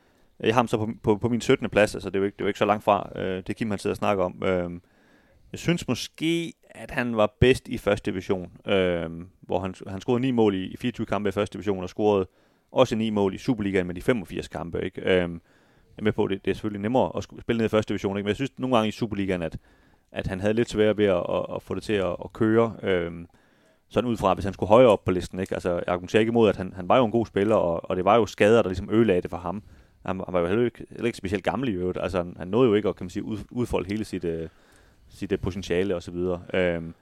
jeg 0.43 0.53
har 0.53 0.59
ham 0.59 0.67
så 0.67 0.77
på, 0.77 0.89
på, 1.03 1.17
på 1.17 1.29
min 1.29 1.41
17. 1.41 1.69
plads, 1.69 1.95
altså 1.95 2.09
det 2.09 2.15
er 2.15 2.19
jo 2.19 2.25
ikke, 2.25 2.35
det 2.35 2.41
er 2.41 2.45
jo 2.45 2.47
ikke 2.47 2.59
så 2.59 2.65
langt 2.65 2.83
fra, 2.83 3.19
øh, 3.19 3.43
det 3.47 3.55
Kim 3.55 3.69
han 3.69 3.79
sidder 3.79 3.93
og 3.93 3.97
snakker 3.97 4.23
om. 4.23 4.43
Øh, 4.43 4.71
jeg 5.51 5.59
synes 5.59 5.87
måske, 5.87 6.53
at 6.69 6.91
han 6.91 7.17
var 7.17 7.37
bedst 7.39 7.67
i 7.67 7.77
første 7.77 8.11
division, 8.11 8.51
øh, 8.67 9.09
hvor 9.41 9.59
han, 9.59 9.75
han 9.87 10.01
scorede 10.01 10.21
9 10.21 10.31
mål 10.31 10.55
i, 10.55 10.63
i 10.63 10.77
24 10.77 11.05
kampe 11.05 11.29
i 11.29 11.31
første 11.31 11.53
division, 11.53 11.83
og 11.83 11.89
scorede 11.89 12.27
også 12.71 12.95
9 12.95 13.09
mål 13.09 13.33
i 13.33 13.37
Superligaen 13.37 13.87
med 13.87 13.95
de 13.95 14.01
85 14.01 14.47
kampe. 14.47 14.81
Ikke? 14.81 15.01
Øh, 15.01 15.07
jeg 15.07 15.97
er 15.97 16.03
med 16.03 16.11
på, 16.11 16.27
det, 16.27 16.45
det 16.45 16.51
er 16.51 16.55
selvfølgelig 16.55 16.81
nemmere 16.81 17.11
at 17.17 17.23
spille 17.23 17.57
ned 17.57 17.65
i 17.65 17.69
første 17.69 17.89
division, 17.89 18.17
ikke? 18.17 18.23
men 18.23 18.29
jeg 18.29 18.35
synes 18.35 18.51
nogle 18.57 18.75
gange 18.75 18.87
i 18.87 18.91
Superligaen, 18.91 19.41
at, 19.41 19.57
at 20.11 20.27
han 20.27 20.39
havde 20.39 20.53
lidt 20.53 20.69
svært 20.69 20.97
ved 20.97 21.05
at, 21.05 21.25
at, 21.29 21.45
at 21.55 21.61
få 21.61 21.75
det 21.75 21.83
til 21.83 21.93
at, 21.93 22.15
at 22.23 22.33
køre. 22.33 22.75
Øh, 22.83 23.11
sådan 23.89 24.09
ud 24.09 24.17
fra, 24.17 24.33
hvis 24.33 24.45
han 24.45 24.53
skulle 24.53 24.67
højere 24.67 24.89
op 24.89 25.03
på 25.05 25.11
listen. 25.11 25.39
Ikke? 25.39 25.53
Altså, 25.53 25.73
jeg 25.73 25.83
argumenterer 25.87 26.19
ikke 26.19 26.29
imod, 26.29 26.49
at 26.49 26.57
han, 26.57 26.73
han 26.75 26.89
var 26.89 26.97
jo 26.97 27.05
en 27.05 27.11
god 27.11 27.25
spiller, 27.25 27.55
og, 27.55 27.89
og 27.89 27.95
det 27.95 28.05
var 28.05 28.15
jo 28.15 28.25
skader, 28.25 28.61
der 28.61 28.69
ligesom 28.69 28.89
ødelagde 28.91 29.21
det 29.21 29.29
for 29.29 29.37
ham. 29.37 29.63
Han, 30.05 30.21
han 30.25 30.33
var 30.33 30.39
jo 30.39 30.47
heller 30.47 30.65
ikke, 30.65 30.85
heller 30.89 31.05
ikke 31.05 31.17
specielt 31.17 31.43
gammel 31.43 31.69
i 31.69 31.71
øvrigt. 31.71 31.97
Altså, 32.01 32.17
han, 32.17 32.35
han 32.39 32.47
nåede 32.47 32.69
jo 32.69 32.75
ikke 32.75 32.89
at 32.89 32.95
kan 32.95 33.03
man 33.03 33.09
sige, 33.09 33.23
ud, 33.23 33.37
udfolde 33.51 33.87
hele 33.87 34.05
sit, 34.05 34.23
uh, 34.23 34.31
sit 35.09 35.31
uh, 35.31 35.39
potentiale 35.39 35.95
osv. 35.95 36.15
Øhm, 36.53 36.93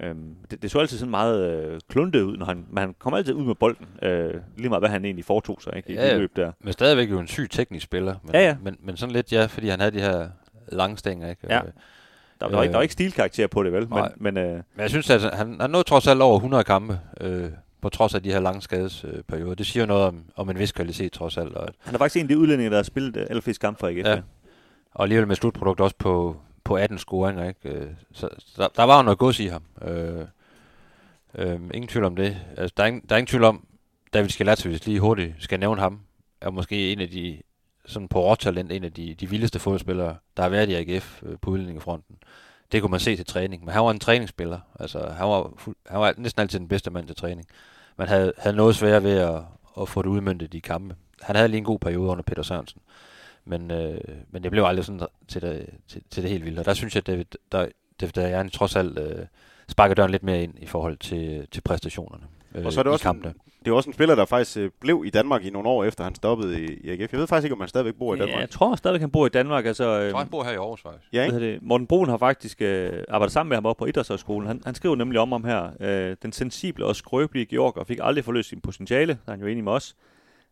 øhm, 0.00 0.34
det, 0.50 0.62
det 0.62 0.70
så 0.70 0.78
altid 0.78 0.98
sådan 0.98 1.10
meget 1.10 1.50
øh, 1.52 1.80
kluntet 1.88 2.22
ud, 2.22 2.36
når 2.36 2.46
han, 2.46 2.66
men 2.70 2.78
han 2.78 2.94
kom 2.98 3.14
altid 3.14 3.34
ud 3.34 3.44
med 3.44 3.54
bolden, 3.54 3.86
øh, 4.02 4.34
lige 4.56 4.68
meget 4.68 4.82
hvad 4.82 4.90
han 4.90 5.04
egentlig 5.04 5.24
foretog 5.24 5.62
sig 5.62 5.72
ikke, 5.76 5.92
i 5.92 5.94
Ja, 5.94 6.10
det 6.10 6.18
løb 6.20 6.36
der. 6.36 6.52
Men 6.60 6.72
stadigvæk 6.72 7.10
jo 7.10 7.18
en 7.18 7.26
syg 7.26 7.50
teknisk 7.50 7.84
spiller. 7.84 8.14
Men, 8.22 8.34
Ja, 8.34 8.40
ja. 8.40 8.56
Men, 8.62 8.76
men 8.82 8.96
sådan 8.96 9.12
lidt, 9.12 9.32
ja, 9.32 9.46
fordi 9.46 9.68
han 9.68 9.80
havde 9.80 9.92
de 9.92 10.00
her 10.00 10.28
lange 10.72 10.96
stænger, 10.96 11.30
ikke? 11.30 11.42
Ja. 11.50 11.58
Øh, 11.58 11.62
Der, 12.40 12.48
der, 12.48 12.56
var 12.56 12.62
ikke, 12.62 12.68
Øh, 12.68 12.72
der 12.72 12.78
var 12.78 12.82
ikke 12.82 12.92
stilkarakter 12.92 13.46
på 13.46 13.62
det, 13.62 13.72
vel? 13.72 13.80
Men, 13.88 13.88
nej. 13.98 14.12
men 14.16 14.36
øh, 14.36 14.52
Men 14.52 14.62
jeg 14.78 14.90
synes, 14.90 15.10
at 15.10 15.20
han, 15.36 15.60
han 15.60 15.70
nåede 15.70 15.84
trods 15.84 16.06
alt 16.06 16.22
over 16.22 16.36
100 16.36 16.64
kampe, 16.64 17.00
øh, 17.20 17.50
på 17.80 17.88
trods 17.88 18.14
af 18.14 18.22
de 18.22 18.32
her 18.32 18.40
lange 18.40 18.62
skadesperioder. 18.62 19.54
Det 19.54 19.66
siger 19.66 19.82
jo 19.82 19.86
noget 19.86 20.04
om, 20.04 20.24
om 20.36 20.50
en 20.50 20.58
vis 20.58 20.72
kvalitet, 20.72 21.12
trods 21.12 21.36
alt. 21.36 21.54
Og, 21.54 21.68
han 21.80 21.94
er 21.94 21.98
faktisk 21.98 22.16
en 22.16 22.22
af 22.22 22.28
de 22.28 22.38
udlændinge, 22.38 22.70
der 22.70 22.76
har 22.76 22.82
spillet 22.82 23.16
øh, 23.16 23.26
allerflest 23.30 23.60
kampe 23.60 23.78
for 23.80 23.86
AGF. 23.88 24.06
Ja. 24.06 24.20
og 24.94 25.02
alligevel 25.02 25.26
med 25.28 25.36
slutprodukt 25.36 25.80
også 25.80 25.96
på, 25.98 26.36
på 26.64 26.76
18 26.76 26.98
scoringer. 26.98 27.48
Ikke? 27.48 27.68
Øh, 27.68 27.86
Så, 28.12 28.28
der, 28.56 28.68
der 28.76 28.82
var 28.82 28.96
jo 28.96 29.02
noget 29.02 29.18
gods 29.18 29.40
i 29.40 29.46
ham. 29.46 29.62
Øh, 29.82 30.24
øh, 31.34 31.54
ingen 31.74 31.88
tvivl 31.88 32.04
om 32.04 32.16
det. 32.16 32.36
Altså, 32.56 32.74
der, 32.76 32.82
er 32.82 32.86
ingen, 32.86 33.02
der 33.08 33.14
er 33.14 33.18
ingen 33.18 33.26
tvivl 33.30 33.44
om, 33.44 33.64
David 34.14 34.28
Skelatse, 34.28 34.68
hvis 34.68 34.86
lige 34.86 35.00
hurtigt 35.00 35.34
skal 35.38 35.60
nævne 35.60 35.80
ham, 35.80 36.00
er 36.40 36.50
måske 36.50 36.92
en 36.92 37.00
af 37.00 37.08
de, 37.08 37.38
sådan 37.86 38.08
på 38.08 38.20
råtalent, 38.20 38.72
en 38.72 38.84
af 38.84 38.92
de, 38.92 39.14
de 39.14 39.30
vildeste 39.30 39.58
fodboldspillere, 39.58 40.16
der 40.36 40.42
har 40.42 40.50
været 40.50 40.68
i 40.68 40.74
AGF 40.74 41.22
øh, 41.22 41.36
på 41.42 41.50
udlændingefronten. 41.50 42.16
Det 42.72 42.82
kunne 42.82 42.90
man 42.90 43.00
se 43.00 43.16
til 43.16 43.26
træning. 43.26 43.64
Men 43.64 43.72
han 43.74 43.82
var 43.82 43.90
en 43.90 43.98
træningsspiller. 43.98 44.60
Altså, 44.80 44.98
han, 45.08 45.28
var 45.28 45.52
han 45.86 46.00
var 46.00 46.14
næsten 46.16 46.40
altid 46.42 46.58
den 46.58 46.68
bedste 46.68 46.90
mand 46.90 47.06
til 47.06 47.16
træning. 47.16 47.46
Man 47.96 48.08
havde, 48.08 48.32
havde 48.38 48.56
noget 48.56 48.76
svært 48.76 49.02
ved 49.04 49.18
at, 49.18 49.40
at 49.80 49.88
få 49.88 50.02
det 50.02 50.08
udmyndtet 50.08 50.54
i 50.54 50.58
kampe. 50.58 50.96
Han 51.22 51.36
havde 51.36 51.48
lige 51.48 51.58
en 51.58 51.64
god 51.64 51.78
periode 51.78 52.10
under 52.10 52.22
Peter 52.22 52.42
Sørensen. 52.42 52.80
Men, 53.44 53.70
øh, 53.70 54.00
men 54.30 54.42
det 54.42 54.50
blev 54.50 54.64
aldrig 54.64 54.84
sådan 54.84 55.06
til 55.28 55.42
det, 55.42 55.70
til, 55.88 56.02
til 56.10 56.22
det 56.22 56.30
helt 56.30 56.44
vilde. 56.44 56.60
Og 56.60 56.64
der 56.64 56.74
synes 56.74 56.94
jeg, 56.94 57.00
at 57.00 57.06
David, 57.06 57.24
der, 57.52 57.66
David 58.00 58.12
Dajani 58.12 58.50
trods 58.50 58.76
alt 58.76 58.98
øh, 58.98 59.26
sparker 59.68 59.94
døren 59.94 60.10
lidt 60.10 60.22
mere 60.22 60.42
ind 60.42 60.54
i 60.58 60.66
forhold 60.66 60.96
til, 60.96 61.46
til 61.50 61.60
præstationerne 61.60 62.24
øh, 62.54 62.66
Og 62.66 62.72
så 62.72 62.80
er 62.80 62.82
det 62.82 62.90
i 62.90 62.92
også 62.92 63.02
kampene. 63.02 63.34
en, 63.46 63.47
det 63.68 63.72
er 63.72 63.76
også 63.76 63.90
en 63.90 63.94
spiller, 63.94 64.14
der 64.14 64.24
faktisk 64.24 64.56
øh, 64.58 64.70
blev 64.80 65.02
i 65.06 65.10
Danmark 65.10 65.44
i 65.44 65.50
nogle 65.50 65.68
år 65.68 65.84
efter 65.84 66.04
han 66.04 66.14
stoppede 66.14 66.60
i, 66.64 66.66
i 66.84 66.90
AGF. 66.90 67.12
Jeg 67.12 67.20
ved 67.20 67.26
faktisk 67.26 67.44
ikke, 67.44 67.54
om 67.54 67.60
han 67.60 67.68
stadigvæk 67.68 67.94
bor 67.94 68.14
i 68.14 68.18
Ja, 68.18 68.22
Danmark. 68.24 68.40
jeg 68.40 68.50
tror 68.50 68.76
stadigvæk, 68.76 69.00
han 69.00 69.10
bor 69.10 69.26
i 69.26 69.28
Danmark. 69.28 69.66
Altså, 69.66 70.00
øh, 70.00 70.04
Jeg 70.16 70.28
bor 70.30 70.44
her 70.44 70.50
i 70.50 70.54
Aarhus 70.54 70.82
faktisk. 70.82 71.04
Ja, 71.12 71.30
Hvad 71.30 71.40
ikke? 71.40 71.52
det? 71.52 71.62
Morten 71.62 71.86
Brun 71.86 72.08
har 72.08 72.16
faktisk 72.18 72.62
øh, 72.62 72.92
arbejdet 73.08 73.32
sammen 73.32 73.48
med 73.48 73.56
ham 73.56 73.66
oppe 73.66 73.78
på 73.80 73.86
Idrætshøjskolen. 73.86 74.46
Han, 74.48 74.62
han 74.64 74.74
skriver 74.74 74.96
nemlig 74.96 75.20
om 75.20 75.32
ham 75.32 75.44
her. 75.44 75.70
Øh, 75.80 76.16
den 76.22 76.32
sensible 76.32 76.84
og 76.86 76.96
skrøbelige 76.96 77.46
Georg 77.46 77.86
fik 77.86 77.98
aldrig 78.02 78.24
forløst 78.24 78.48
sin 78.48 78.60
potentiale. 78.60 79.12
Der 79.12 79.32
er 79.32 79.36
han 79.36 79.40
jo 79.40 79.46
enig 79.46 79.64
med 79.64 79.72
os. 79.72 79.96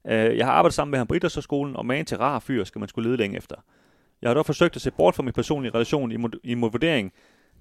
Øh, 0.07 0.37
jeg 0.37 0.47
har 0.47 0.53
arbejdet 0.53 0.75
sammen 0.75 0.91
med 0.91 0.99
ham 0.99 1.07
på 1.07 1.15
Idrætshøjskolen, 1.15 1.77
og 1.77 1.87
man 1.87 2.05
til 2.05 2.19
rar 2.19 2.39
fyr 2.39 2.65
skal 2.65 2.79
man 2.79 2.89
skulle 2.89 3.09
lede 3.09 3.17
længe 3.17 3.37
efter. 3.37 3.57
Jeg 4.23 4.29
har 4.31 4.35
dog 4.35 4.47
forsøgt 4.47 4.77
at 4.77 4.83
se 4.83 4.91
bort 4.91 5.15
fra 5.15 5.23
min 5.23 5.33
personlige 5.33 5.75
relation 5.75 6.13
i, 6.13 6.17
mod- 6.17 6.41
i 6.45 6.55
mod 6.55 6.71
vurdering 6.71 7.13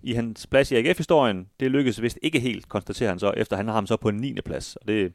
i 0.03 0.13
hans 0.13 0.47
plads 0.47 0.71
i 0.71 0.75
AGF-historien. 0.75 1.47
Det 1.59 1.71
lykkedes 1.71 2.01
vist 2.01 2.19
ikke 2.21 2.39
helt, 2.39 2.69
konstaterer 2.69 3.09
han 3.09 3.19
så, 3.19 3.33
efter 3.37 3.55
han 3.55 3.67
har 3.67 3.73
ham 3.75 3.87
så 3.87 3.97
på 3.97 4.09
en 4.09 4.15
9. 4.15 4.35
plads. 4.45 4.75
Og 4.75 4.87
det, 4.87 5.13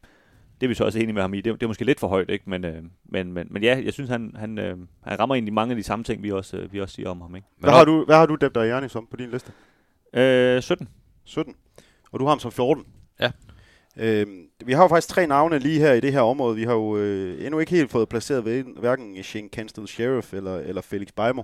det 0.60 0.66
er 0.66 0.68
vi 0.68 0.74
så 0.74 0.84
også 0.84 0.98
enige 0.98 1.12
med 1.12 1.22
ham 1.22 1.34
i. 1.34 1.40
Det, 1.40 1.54
det 1.54 1.62
er 1.62 1.66
måske 1.66 1.84
lidt 1.84 2.00
for 2.00 2.08
højt, 2.08 2.30
ikke? 2.30 2.50
Men, 2.50 2.64
øh, 2.64 2.82
men, 3.04 3.32
men, 3.32 3.46
men 3.50 3.62
ja, 3.62 3.82
jeg 3.84 3.92
synes, 3.92 4.10
han, 4.10 4.32
han, 4.36 4.58
øh, 4.58 4.76
han 5.02 5.20
rammer 5.20 5.34
egentlig 5.34 5.54
mange 5.54 5.72
af 5.72 5.76
de 5.76 5.82
samme 5.82 6.04
ting, 6.04 6.22
vi 6.22 6.30
også, 6.30 6.56
øh, 6.56 6.72
vi 6.72 6.80
også 6.80 6.94
siger 6.94 7.08
om 7.08 7.20
ham. 7.20 7.36
Ikke? 7.36 7.48
Hvad 7.58 7.70
har 7.70 7.84
du, 7.84 8.04
hvad 8.04 8.16
har 8.16 8.26
du 8.26 8.34
Deb 8.34 8.54
Dajani 8.54 8.88
som 8.88 9.06
på 9.10 9.16
din 9.16 9.30
liste? 9.30 9.52
Øh, 10.14 10.62
17. 10.62 10.88
17. 11.24 11.54
Og 12.12 12.20
du 12.20 12.24
har 12.24 12.30
ham 12.30 12.38
som 12.38 12.52
14. 12.52 12.84
Ja. 13.20 13.30
Øhm, 13.96 14.46
vi 14.64 14.72
har 14.72 14.82
jo 14.82 14.88
faktisk 14.88 15.08
tre 15.08 15.26
navne 15.26 15.58
lige 15.58 15.80
her 15.80 15.92
i 15.92 16.00
det 16.00 16.12
her 16.12 16.20
område. 16.20 16.56
Vi 16.56 16.64
har 16.64 16.72
jo 16.72 16.96
øh, 16.96 17.44
endnu 17.44 17.58
ikke 17.58 17.72
helt 17.72 17.90
fået 17.90 18.08
placeret 18.08 18.44
ved, 18.44 18.64
hverken 18.80 19.22
Shane 19.22 19.48
Cansted 19.48 19.86
Sheriff 19.86 20.34
eller, 20.34 20.58
eller 20.58 20.82
Felix 20.82 21.08
Beimer. 21.16 21.42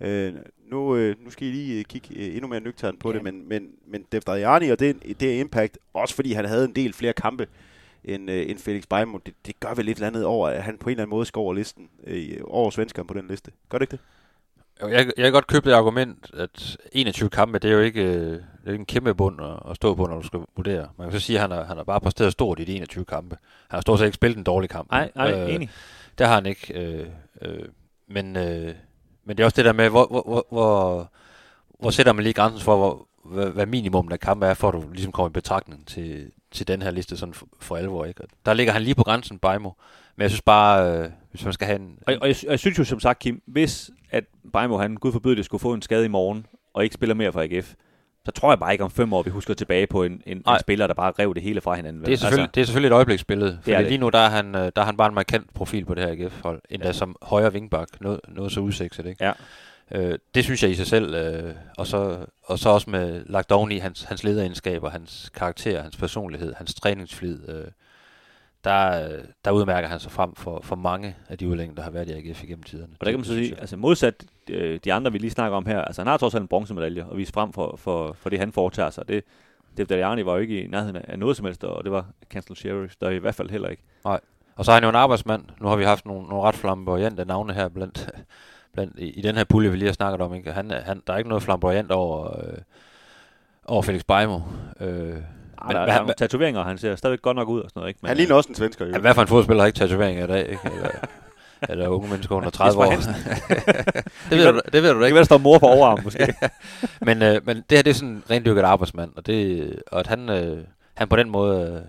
Øh, 0.00 0.32
nu, 0.70 0.96
øh, 0.96 1.16
nu 1.24 1.30
skal 1.30 1.48
I 1.48 1.50
lige 1.50 1.78
øh, 1.78 1.84
kigge 1.84 2.08
øh, 2.16 2.34
endnu 2.34 2.48
mere 2.48 2.60
nøgternt 2.60 3.00
på 3.00 3.10
Ja. 3.10 3.14
det, 3.14 3.24
men, 3.24 3.48
men, 3.48 3.68
men 3.88 4.04
Def 4.12 4.22
Dajani 4.24 4.68
og 4.68 4.78
det, 4.80 5.20
det 5.20 5.36
er 5.36 5.40
impact, 5.40 5.78
også 5.94 6.14
fordi 6.14 6.32
han 6.32 6.44
havde 6.44 6.64
en 6.64 6.74
del 6.74 6.92
flere 6.92 7.12
kampe 7.12 7.46
end, 8.04 8.30
øh, 8.30 8.50
end 8.50 8.58
Felix 8.58 8.84
Beimer, 8.90 9.18
det, 9.18 9.34
det 9.46 9.60
gør 9.60 9.74
vel 9.74 9.84
lidt 9.84 9.98
eller 9.98 10.06
andet 10.06 10.24
over, 10.24 10.48
at 10.48 10.62
han 10.62 10.78
på 10.78 10.88
en 10.88 10.90
eller 10.90 11.02
anden 11.02 11.10
måde 11.16 11.26
skal 11.26 11.40
over 11.40 11.54
listen, 11.54 11.88
øh, 12.06 12.36
over 12.44 12.70
svenskeren 12.70 13.06
på 13.06 13.14
den 13.14 13.28
liste. 13.28 13.50
Gør 13.68 13.78
det 13.78 13.82
ikke 13.82 13.92
det? 13.92 14.00
Jo, 14.82 14.88
Jeg, 14.88 15.06
jeg 15.16 15.24
kan 15.24 15.32
godt 15.32 15.46
købe 15.46 15.70
det 15.70 15.74
argument, 15.74 16.30
at 16.34 16.76
21 16.92 17.30
kampe, 17.30 17.58
det 17.58 17.70
er 17.70 17.74
jo 17.74 17.80
ikke, 17.80 18.02
øh, 18.04 18.30
det 18.30 18.42
er 18.66 18.70
ikke 18.70 18.80
en 18.80 18.86
kæmpe 18.86 19.14
bund 19.14 19.40
at, 19.40 19.70
at 19.70 19.76
stå 19.76 19.94
på, 19.94 20.06
når 20.06 20.20
du 20.20 20.26
skal 20.26 20.40
vurdere. 20.56 20.88
Man 20.98 21.10
kan 21.10 21.20
så 21.20 21.26
sige, 21.26 21.36
at 21.36 21.40
han 21.40 21.50
har, 21.50 21.64
han 21.64 21.76
har 21.76 21.84
bare 21.84 22.00
præsteret 22.00 22.32
stort 22.32 22.60
i 22.60 22.64
de 22.64 22.76
21 22.76 23.04
kampe. 23.04 23.36
Han 23.68 23.76
har 23.76 23.80
stort 23.80 23.98
set 23.98 24.06
ikke 24.06 24.14
spillet 24.14 24.38
en 24.38 24.44
dårlig 24.44 24.70
kamp. 24.70 24.90
Nej, 24.90 25.10
nej, 25.14 25.32
øh, 25.32 25.54
enig. 25.54 25.70
Det 26.18 26.26
har 26.26 26.34
han 26.34 26.46
ikke. 26.46 26.74
Øh, 26.74 27.06
øh, 27.42 27.68
men, 28.08 28.36
øh, 28.36 28.74
men 29.24 29.36
det 29.36 29.40
er 29.40 29.44
også 29.44 29.56
det 29.56 29.64
der 29.64 29.72
med, 29.72 29.88
hvor, 29.88 30.06
hvor, 30.06 30.22
hvor, 30.22 30.46
hvor, 30.50 31.10
hvor 31.80 31.90
sætter 31.90 32.12
man 32.12 32.22
lige 32.22 32.32
grænsen 32.32 32.60
for, 32.60 32.76
hvor, 32.76 33.06
hvad, 33.24 33.50
hvad 33.50 33.66
minimum 33.66 34.12
af 34.12 34.20
kampe 34.20 34.46
er, 34.46 34.54
for 34.54 34.68
at 34.68 34.74
du 34.74 34.90
ligesom 34.92 35.12
kommer 35.12 35.28
i 35.28 35.32
betragtning 35.32 35.86
til, 35.86 36.30
til 36.50 36.68
den 36.68 36.82
her 36.82 36.90
liste 36.90 37.16
sådan 37.16 37.34
for, 37.34 37.48
for 37.60 37.76
alvor. 37.76 38.04
Ikke? 38.04 38.22
Og 38.22 38.28
der 38.46 38.54
ligger 38.54 38.72
han 38.72 38.82
lige 38.82 38.94
på 38.94 39.04
grænsen, 39.04 39.38
Bejmo. 39.38 39.70
Men 40.16 40.22
jeg 40.22 40.30
synes 40.30 40.42
bare, 40.42 40.98
øh, 40.98 41.10
hvis 41.30 41.44
man 41.44 41.52
skal 41.52 41.66
have 41.66 41.78
en... 41.80 41.98
Og, 42.06 42.14
og, 42.20 42.28
jeg, 42.28 42.36
og 42.46 42.50
jeg 42.50 42.58
synes 42.58 42.78
jo 42.78 42.84
som 42.84 43.00
sagt, 43.00 43.18
Kim, 43.18 43.42
hvis 43.46 43.90
at 44.10 44.24
Bejmo, 44.52 44.78
han 44.78 44.96
gud 44.96 45.12
forbyde 45.12 45.36
det, 45.36 45.44
skulle 45.44 45.60
få 45.60 45.74
en 45.74 45.82
skade 45.82 46.04
i 46.04 46.08
morgen, 46.08 46.46
og 46.74 46.84
ikke 46.84 46.94
spiller 46.94 47.14
mere 47.14 47.32
for 47.32 47.40
AGF, 47.40 47.74
så 48.24 48.32
tror 48.32 48.50
jeg 48.50 48.58
bare 48.58 48.72
ikke 48.72 48.84
om 48.84 48.90
fem 48.90 49.12
år, 49.12 49.22
vi 49.22 49.30
husker 49.30 49.54
tilbage 49.54 49.86
på 49.86 50.02
en, 50.02 50.22
en, 50.26 50.36
en 50.36 50.58
spiller, 50.60 50.86
der 50.86 50.94
bare 50.94 51.12
rev 51.18 51.34
det 51.34 51.42
hele 51.42 51.60
fra 51.60 51.74
hinanden. 51.74 52.04
Det 52.04 52.12
er 52.12 52.16
selvfølgelig, 52.16 52.42
altså, 52.42 52.52
det 52.54 52.60
er 52.60 52.64
selvfølgelig 52.64 52.88
et 52.88 52.92
øjebliksbillede, 52.94 53.58
for 53.62 53.70
det. 53.70 53.86
lige 53.86 53.98
nu 53.98 54.08
der 54.08 54.18
er, 54.18 54.28
han, 54.28 54.54
øh, 54.54 54.60
der 54.76 54.82
er 54.82 54.84
han 54.84 54.96
bare 54.96 55.08
en 55.08 55.14
markant 55.14 55.54
profil 55.54 55.84
på 55.84 55.94
det 55.94 56.04
her 56.04 56.12
AGF-hold, 56.12 56.62
endda 56.70 56.86
ja. 56.86 56.92
som 56.92 57.16
højre 57.22 57.52
vingbak, 57.52 57.88
noget, 58.00 58.20
noget 58.28 58.52
så 58.52 58.60
udsigtet, 58.60 59.06
ikke? 59.06 59.24
Ja. 59.24 59.32
Øh, 59.94 60.18
det 60.34 60.44
synes 60.44 60.62
jeg 60.62 60.70
i 60.70 60.74
sig 60.74 60.86
selv, 60.86 61.14
øh, 61.14 61.54
og, 61.78 61.86
så, 61.86 62.26
og 62.42 62.58
så 62.58 62.68
også 62.68 62.90
med 62.90 63.24
lagt 63.26 63.52
oven 63.52 63.72
i 63.72 63.78
hans, 63.78 64.02
hans 64.02 64.24
lederegenskaber, 64.24 64.90
hans 64.90 65.30
karakter, 65.34 65.82
hans 65.82 65.96
personlighed, 65.96 66.54
hans 66.54 66.74
træningsflid, 66.74 67.48
øh, 67.48 67.64
der, 68.64 69.08
der 69.44 69.50
udmærker 69.50 69.88
han 69.88 70.00
sig 70.00 70.12
frem 70.12 70.34
for, 70.34 70.60
for 70.62 70.76
mange 70.76 71.16
af 71.28 71.38
de 71.38 71.48
udlændinge, 71.48 71.76
der 71.76 71.82
har 71.82 71.90
været 71.90 72.08
i 72.08 72.12
AGF 72.12 72.44
igennem 72.44 72.62
tiderne. 72.62 72.92
Og 73.00 73.06
der 73.06 73.12
kan 73.12 73.20
man 73.20 73.24
så 73.24 73.34
sige, 73.34 73.60
altså 73.60 73.76
modsat 73.76 74.24
øh, 74.50 74.80
de 74.84 74.92
andre, 74.92 75.12
vi 75.12 75.18
lige 75.18 75.30
snakker 75.30 75.56
om 75.56 75.66
her, 75.66 75.82
altså 75.82 76.02
han 76.02 76.06
har 76.06 76.16
trods 76.16 76.34
alt 76.34 76.42
en 76.42 76.48
bronzemedalje 76.48 77.04
og 77.04 77.16
vise 77.16 77.32
frem 77.32 77.52
for, 77.52 77.76
for, 77.76 78.12
for 78.12 78.30
det, 78.30 78.38
han 78.38 78.52
foretager 78.52 78.90
sig. 78.90 79.08
Det, 79.08 79.24
det 79.76 79.88
Dajani 79.88 80.24
var 80.24 80.32
jo 80.32 80.38
ikke 80.38 80.62
i 80.62 80.66
nærheden 80.66 80.96
af 80.96 81.18
noget 81.18 81.36
som 81.36 81.46
helst, 81.46 81.64
og 81.64 81.84
det 81.84 81.92
var 81.92 82.06
Cancel 82.30 82.56
Sheriff, 82.56 82.94
der 83.00 83.10
i 83.10 83.18
hvert 83.18 83.34
fald 83.34 83.50
heller 83.50 83.68
ikke. 83.68 83.82
Og 84.56 84.64
så 84.64 84.70
er 84.70 84.74
han 84.74 84.82
jo 84.82 84.88
en 84.88 84.94
arbejdsmand. 84.94 85.44
Nu 85.60 85.68
har 85.68 85.76
vi 85.76 85.84
haft 85.84 86.06
nogle, 86.06 86.28
nogle 86.28 86.44
ret 86.44 86.54
flamboyante 86.54 87.24
navne 87.24 87.52
her 87.52 87.68
blandt, 87.68 88.10
blandt, 88.74 88.98
i, 88.98 89.10
i 89.10 89.20
den 89.22 89.36
her 89.36 89.44
pulje, 89.44 89.70
vi 89.70 89.76
lige 89.76 89.88
har 89.88 89.92
snakket 89.92 90.20
om. 90.20 90.34
Ikke? 90.34 90.52
Han, 90.52 90.70
er- 90.70 90.80
han, 90.82 91.02
der 91.06 91.12
er 91.12 91.18
ikke 91.18 91.28
noget 91.28 91.42
flamboyant 91.42 91.90
over, 91.92 92.38
øh, 92.46 92.58
over 93.64 93.82
Felix 93.82 94.02
Beimo. 94.08 94.40
Øh, 94.80 94.88
Men, 94.88 95.12
men, 95.12 95.16
der, 95.16 95.72
der 95.72 95.80
er 95.80 95.90
han, 95.90 96.00
nogle 96.02 96.14
tatoveringer, 96.18 96.62
han 96.64 96.78
ser 96.78 96.96
stadigvæk 96.96 97.22
godt 97.22 97.36
nok 97.36 97.48
ud 97.48 97.60
og 97.60 97.70
sådan 97.70 97.80
noget. 97.80 97.88
Ikke? 97.88 97.98
Men, 98.02 98.08
Han 98.08 98.16
ligner 98.16 98.34
også 98.34 98.48
en 98.48 98.54
svensker, 98.54 98.86
jo. 98.86 98.92
Ja, 98.92 98.98
hvad 98.98 99.14
for 99.14 99.22
en 99.22 99.28
fodspiller 99.28 99.62
har 99.62 99.66
ikke 99.66 99.78
tatoveringer 99.78 100.24
i 100.24 100.26
dag? 100.26 100.48
Ikke? 100.48 100.60
Eller, 100.76 100.90
eller 101.68 101.88
unge 101.88 102.08
mennesker 102.10 102.34
under 102.36 102.50
30 102.50 102.78
år. 102.80 102.90
Det, 104.30 104.38
ved 104.38 104.52
du, 104.52 104.60
det 104.72 104.82
ved 104.82 104.90
du 104.92 104.94
da 104.94 105.00
det 105.00 105.06
ikke. 105.06 105.14
være, 105.14 105.18
der 105.18 105.24
står 105.24 105.38
mor 105.38 105.58
på 105.58 105.66
overarmen 105.66 106.04
måske. 106.06 106.34
Men, 107.00 107.22
øh, 107.22 107.40
men 107.46 107.56
det 107.56 107.78
her 107.78 107.82
det 107.82 107.90
er 107.90 107.94
sådan 107.94 108.08
en 108.08 108.22
rendyrket 108.30 108.62
arbejdsmand, 108.62 109.12
og, 109.16 109.26
det, 109.26 109.74
og 109.92 110.00
at 110.00 110.06
han, 110.06 110.28
øh, 110.28 110.64
han 110.94 111.08
på 111.08 111.16
den 111.16 111.30
måde 111.30 111.72
øh, 111.72 111.80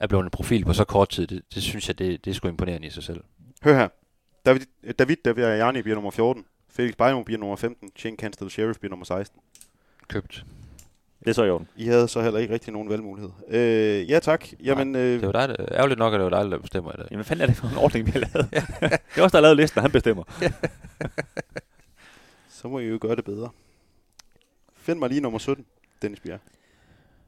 er 0.00 0.06
blevet 0.06 0.24
en 0.24 0.30
profil 0.30 0.64
på 0.64 0.72
så 0.72 0.84
kort 0.84 1.08
tid, 1.08 1.26
det, 1.26 1.42
det 1.54 1.62
synes 1.62 1.88
jeg, 1.88 1.98
det, 1.98 2.24
det 2.24 2.30
er 2.30 2.34
sgu 2.34 2.48
imponerende 2.48 2.86
i 2.86 2.90
sig 2.90 3.02
selv. 3.02 3.20
Hør 3.64 3.74
her. 3.74 3.88
David, 4.48 4.60
David 4.98 5.16
Dajani 5.24 5.82
bliver 5.82 5.94
nummer 5.96 6.10
14. 6.10 6.44
Felix 6.70 6.96
Beimer 6.96 7.22
bliver 7.24 7.38
nummer 7.40 7.56
15. 7.56 7.90
Shane 7.96 8.16
Cansted 8.16 8.50
Sheriff 8.50 8.78
bliver 8.78 8.90
nummer 8.90 9.04
16. 9.04 9.40
Købt. 10.08 10.44
det 11.20 11.28
er 11.28 11.32
så 11.32 11.44
i 11.44 11.50
orden. 11.50 11.68
I 11.76 11.86
havde 11.86 12.08
så 12.08 12.22
heller 12.22 12.40
ikke 12.40 12.54
rigtig 12.54 12.72
nogen 12.72 12.88
valgmulighed. 12.88 13.30
Øh, 13.48 14.10
ja 14.10 14.18
tak. 14.18 14.46
Jamen, 14.64 14.96
øh, 14.96 15.20
Det 15.20 15.26
var 15.26 15.32
dig, 15.32 15.48
der, 15.48 15.66
ærgerligt 15.72 15.98
nok, 15.98 16.14
at 16.14 16.20
det 16.20 16.30
var 16.30 16.42
dig, 16.42 16.50
der 16.50 16.58
bestemmer 16.58 16.92
i 16.92 16.96
dag. 16.96 17.06
Jamen, 17.10 17.16
hvad 17.18 17.24
fanden 17.24 17.42
er 17.42 17.46
det 17.46 17.56
for 17.56 17.68
en 17.68 17.76
ordning, 17.76 18.06
vi 18.06 18.10
har 18.10 18.18
lavet? 18.20 18.50
det 19.14 19.18
er 19.18 19.22
også 19.22 19.32
der 19.32 19.38
har 19.38 19.40
lavet 19.40 19.56
listen, 19.56 19.78
og 19.78 19.82
han 19.82 19.90
bestemmer. 19.90 20.24
så 22.62 22.68
må 22.68 22.78
I 22.78 22.86
jo 22.88 22.98
gøre 23.00 23.16
det 23.16 23.24
bedre. 23.24 23.50
Find 24.76 24.98
mig 24.98 25.08
lige 25.08 25.20
nummer 25.20 25.38
17, 25.38 25.66
Dennis 26.02 26.20
Bjerg. 26.20 26.40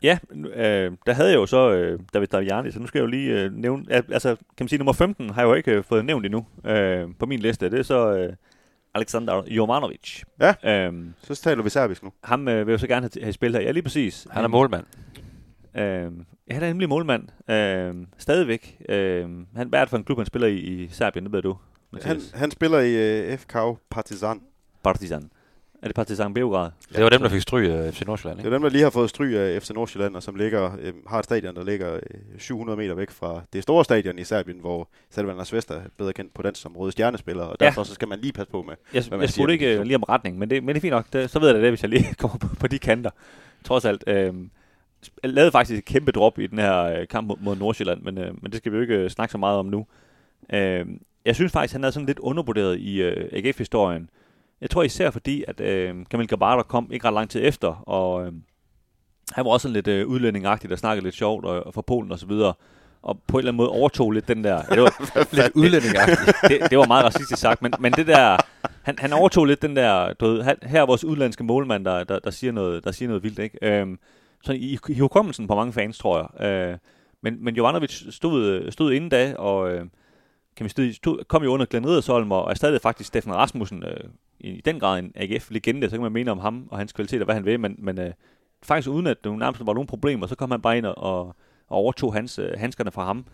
Ja, 0.03 0.19
øh, 0.55 0.93
der 1.07 1.13
havde 1.13 1.29
jeg 1.29 1.37
jo 1.37 1.47
så 1.47 1.71
øh, 1.73 2.01
David 2.15 2.27
Daviani, 2.27 2.71
så 2.71 2.81
nu 2.81 2.87
skal 2.87 2.99
jeg 2.99 3.03
jo 3.03 3.11
lige 3.11 3.41
øh, 3.41 3.53
nævne, 3.53 3.85
altså 3.91 4.29
kan 4.37 4.65
man 4.65 4.69
sige, 4.69 4.79
nummer 4.79 4.93
15 4.93 5.31
har 5.31 5.43
jeg 5.43 5.49
jo 5.49 5.55
ikke 5.55 5.73
øh, 5.73 5.85
fået 5.85 6.05
nævnt 6.05 6.27
endnu 6.27 6.47
øh, 6.65 7.09
på 7.19 7.27
min 7.27 7.41
liste. 7.41 7.71
Det 7.71 7.79
er 7.79 7.83
så 7.83 8.17
øh, 8.17 8.33
Alexander 8.95 9.43
Jovanovic. 9.47 10.23
Ja. 10.41 10.55
Øhm, 10.87 11.15
Så 11.23 11.35
taler 11.35 11.63
vi 11.63 11.71
serbisk 11.71 12.03
nu. 12.03 12.13
ham 12.25 12.49
øh, 12.49 12.67
vil 12.67 12.73
jeg 12.73 12.81
så 12.81 12.87
gerne 12.87 13.09
have, 13.15 13.23
have 13.25 13.33
spillet 13.33 13.61
her. 13.61 13.67
Ja, 13.67 13.73
lige 13.73 13.83
præcis. 13.83 14.27
Han 14.31 14.45
er 14.45 14.49
målmand. 14.49 14.85
Øh, 15.77 15.83
ja, 16.49 16.55
han 16.55 16.63
er 16.63 16.67
nemlig 16.67 16.89
målmand. 16.89 17.51
Øh, 17.51 18.07
stadigvæk. 18.19 18.77
Øh, 18.89 19.23
han, 19.57 19.69
hvad 19.69 19.81
er 19.81 19.85
det 19.85 19.91
for 19.91 19.97
en 19.97 20.05
klub, 20.05 20.19
han 20.19 20.27
spiller 20.27 20.49
i, 20.49 20.57
i 20.57 20.89
Serbien, 20.89 21.25
det 21.25 21.33
ved 21.33 21.43
du? 21.43 21.51
Han, 21.51 21.59
Mathias? 21.93 22.31
han 22.35 22.51
spiller 22.51 22.79
i 22.79 23.33
uh, 23.33 23.39
FK 23.39 23.57
Partizan. 23.91 24.41
Partizan. 24.85 25.31
Er 25.83 25.87
det 25.89 25.95
Partizan 25.95 26.35
Beograd? 26.35 26.71
Det 26.95 27.05
var 27.05 27.09
dem, 27.11 27.21
der 27.21 27.29
fik 27.29 27.41
stryg 27.41 27.69
af 27.71 27.95
FC 27.95 28.01
Nordsjælland, 28.07 28.39
Det 28.39 28.45
ikke? 28.45 28.49
er 28.55 28.59
dem, 28.59 28.63
der 28.63 28.71
lige 28.71 28.83
har 28.83 28.91
fået 28.91 29.11
stry 29.11 29.33
af 29.35 29.63
FC 29.63 29.71
Nordsjælland, 29.71 30.17
og 30.17 30.23
som 30.23 30.35
ligger, 30.35 30.71
øh, 30.81 30.93
har 31.09 31.19
et 31.19 31.25
stadion, 31.25 31.55
der 31.55 31.65
ligger 31.65 31.95
øh, 31.95 32.01
700 32.39 32.77
meter 32.77 32.95
væk 32.95 33.11
fra 33.11 33.43
det 33.53 33.63
store 33.63 33.85
stadion 33.85 34.19
i 34.19 34.25
Serbien, 34.25 34.61
hvor 34.61 34.89
Selvan 35.11 35.45
Svester 35.45 35.75
er 35.75 35.81
bedre 35.99 36.13
kendt 36.13 36.35
på 36.35 36.43
dansk 36.43 36.63
som 36.63 36.77
røde 36.77 36.93
stjernespiller, 36.93 37.43
og 37.45 37.57
Ja. 37.61 37.65
derfor 37.65 37.83
så 37.83 37.95
skal 37.95 38.09
man 38.09 38.19
lige 38.19 38.33
passe 38.33 38.51
på 38.51 38.63
med. 38.63 38.75
Jeg, 38.95 39.03
hvad 39.03 39.19
man 39.19 39.21
jeg 39.21 39.31
spurgte 39.31 39.53
ikke 39.53 39.73
det. 39.73 39.79
øh, 39.81 39.85
lige 39.85 39.97
om 39.97 40.03
retning, 40.03 40.39
men 40.39 40.51
det, 40.51 40.63
men 40.65 40.69
det 40.69 40.77
er 40.77 40.81
fint 40.81 40.93
nok. 40.93 41.07
Det, 41.13 41.31
så 41.31 41.39
ved 41.39 41.49
jeg 41.53 41.63
det, 41.63 41.71
hvis 41.71 41.83
jeg 41.83 41.91
lige 41.91 42.15
kommer 42.19 42.39
på, 42.39 42.49
på 42.61 42.67
de 42.67 42.79
kanter. 42.79 43.11
Trods 43.65 43.85
alt. 43.85 44.05
Øh, 44.07 44.35
jeg 45.23 45.31
lavede 45.31 45.53
faktisk 45.53 45.79
et 45.79 45.85
kæmpe 45.85 46.13
drop 46.13 46.39
i 46.39 46.47
den 46.47 46.59
her 46.59 46.83
øh, 46.83 47.07
kamp 47.09 47.29
mod, 47.29 47.37
mod 47.41 47.57
Nordsjælland, 47.57 48.03
men, 48.03 48.19
øh, 48.19 48.43
men 48.43 48.53
det 48.53 48.57
skal 48.59 48.73
vi 48.73 48.77
jo 48.77 48.83
ikke 48.83 48.95
øh, 48.97 49.11
snakke 49.11 49.33
så 49.33 49.39
meget 49.39 49.59
om 49.59 49.67
nu. 49.67 49.87
Øh, 50.53 50.87
jeg 51.25 51.35
synes 51.35 51.53
faktisk, 51.53 51.73
han 51.73 51.85
er 51.85 51.91
sådan 51.91 52.07
lidt 52.07 52.19
undervurderet 52.19 52.79
i 52.79 53.03
øh, 53.03 53.29
AGF-historien. 53.33 54.11
Jeg 54.61 54.71
tror 54.71 54.83
især 54.83 55.11
fordi, 55.11 55.45
at 55.49 55.61
øh, 55.61 55.95
Kamil 56.11 56.29
Gabata 56.29 56.63
kom 56.63 56.89
ikke 56.93 57.07
ret 57.07 57.15
lang 57.15 57.31
tid 57.31 57.41
efter, 57.45 57.69
og 57.89 58.27
øh, 58.27 58.33
han 59.33 59.45
var 59.45 59.51
også 59.51 59.63
sådan 59.63 59.73
lidt 59.73 59.89
øh, 59.89 60.07
udlændingagtig, 60.07 60.71
der 60.71 60.77
snakkede 60.77 61.05
lidt 61.05 61.15
sjovt 61.15 61.45
og, 61.45 61.67
og 61.67 61.75
fra 61.75 61.81
Polen 61.83 62.13
og 62.13 62.19
så 62.19 62.27
videre. 62.27 62.55
Og 63.03 63.19
på 63.27 63.37
en 63.37 63.39
eller 63.39 63.51
anden 63.51 63.57
måde 63.57 63.69
overtog 63.69 64.13
lidt 64.13 64.29
den 64.29 64.45
der... 64.45 64.55
Ja, 64.71 64.75
det 64.75 64.83
var, 64.83 65.35
Lidt 65.37 65.53
udlændingagtigt. 65.55 66.21
det, 66.49 66.71
det 66.71 66.79
var 66.79 66.87
meget 66.87 67.05
racistisk 67.05 67.41
sagt, 67.43 67.63
men, 67.63 67.73
men 67.79 67.93
det 67.93 68.07
der, 68.07 68.37
han, 68.83 68.99
han 68.99 69.13
overtog 69.13 69.45
lidt 69.45 69.63
den 69.63 69.77
der, 69.77 70.13
du 70.13 70.27
ved, 70.27 70.43
han- 70.43 70.57
her 70.63 70.83
er 70.83 70.87
vores 70.87 71.05
udlandske 71.05 71.45
målmand, 71.45 71.85
der, 71.85 72.05
der, 72.05 72.19
der, 72.19 72.31
siger, 72.31 72.53
noget, 72.53 72.85
der 72.85 72.93
siger 72.93 73.09
noget 73.09 73.23
vildt, 73.23 73.39
ikke? 73.39 73.59
Øhm, 73.63 73.99
sådan 74.45 74.61
i, 74.61 74.79
i 74.89 74.99
hukommelsen 74.99 75.47
på 75.47 75.55
mange 75.55 75.73
fans, 75.73 75.99
tror 75.99 76.31
jeg. 76.41 76.47
Øh, 76.51 76.79
men, 77.23 77.45
men 77.45 77.57
Jovanovic 77.57 78.03
stod, 78.11 78.71
stod 78.71 78.93
inden 78.93 79.11
da, 79.11 79.35
og 79.35 79.71
øh, 79.73 79.85
kan 80.57 80.65
vi 80.65 80.69
støde, 80.69 81.25
kom 81.29 81.43
jo 81.43 81.53
under 81.53 81.67
Glenn 81.67 81.87
Riddersholm, 81.87 82.33
og 82.33 82.51
erstattede 82.51 82.81
faktisk 82.81 83.09
Steffen 83.09 83.35
Rasmussen, 83.35 83.85
øh, 83.85 84.11
i, 84.41 84.51
i 84.51 84.61
den 84.61 84.81
grad 84.81 84.99
en 84.99 85.13
AGF-legende, 85.15 85.91
så 85.91 85.97
kan 85.97 86.03
man 86.03 86.13
mene 86.13 86.31
om 86.31 86.39
ham 86.39 86.69
og 86.71 86.79
hans 86.79 86.93
kvalitet 86.93 87.21
og 87.21 87.25
hvad 87.25 87.35
han 87.35 87.45
vil, 87.45 87.61
men, 87.61 87.77
men 87.79 87.99
øh, 87.99 88.13
faktisk 88.63 88.89
uden 88.89 89.07
at 89.07 89.25
der 89.25 89.37
nærmest 89.37 89.67
var 89.67 89.75
nogen 89.75 89.87
problemer, 89.87 90.27
så 90.27 90.35
kom 90.35 90.51
han 90.51 90.63
bare 90.63 90.79
ind 90.79 90.87
og, 90.87 90.99
og, 90.99 91.27
og 91.69 91.77
overtog 91.77 92.15
hans, 92.15 92.39
øh, 92.39 92.53
handskerne 92.59 92.91
fra 92.91 93.05
ham, 93.05 93.27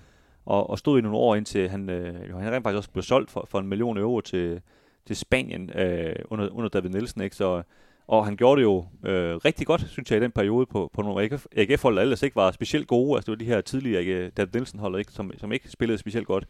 og, 0.47 0.71
og 0.71 0.79
stod 0.79 0.99
i 0.99 1.03
nogle 1.03 1.19
år 1.19 1.35
indtil 1.35 1.69
han, 1.69 1.91
øh, 1.91 2.15
han 2.39 2.53
rent 2.53 2.65
faktisk 2.65 2.77
også 2.77 2.91
blev 2.91 3.03
solgt 3.03 3.31
for, 3.31 3.47
for 3.51 3.59
en 3.59 3.67
million 3.67 3.99
euro 3.99 4.21
til, 4.21 4.61
til 5.07 5.17
Spanien 5.17 5.71
øh, 5.71 6.17
under, 6.31 6.49
under 6.49 6.69
David 6.69 6.91
Nielsen. 6.91 7.21
Ikke? 7.21 7.37
Så, 7.37 7.63
og 8.07 8.25
han 8.25 8.37
gjorde 8.37 8.61
det 8.61 8.65
jo 8.65 8.85
øh, 9.05 9.37
rigtig 9.37 9.67
godt, 9.67 9.91
synes 9.91 10.11
jeg, 10.11 10.19
i 10.19 10.23
den 10.23 10.31
periode 10.31 10.67
på, 10.67 10.91
på 10.93 11.03
nogle 11.03 11.23
AGF, 11.23 11.47
AGF-hold, 11.57 11.97
der 11.97 12.03
ellers 12.03 12.23
ikke 12.23 12.37
var 12.37 12.51
specielt 12.51 12.89
gode. 12.89 13.17
Altså 13.17 13.33
det 13.33 13.39
var 13.39 13.45
de 13.45 13.55
her 13.55 13.61
tidligere 13.61 14.03
AG, 14.03 14.37
David 14.37 14.53
Nielsen-hold, 14.53 14.99
ikke? 14.99 15.13
Som, 15.13 15.33
som 15.39 15.53
ikke 15.53 15.71
spillede 15.71 15.99
specielt 15.99 16.27
godt. 16.27 16.47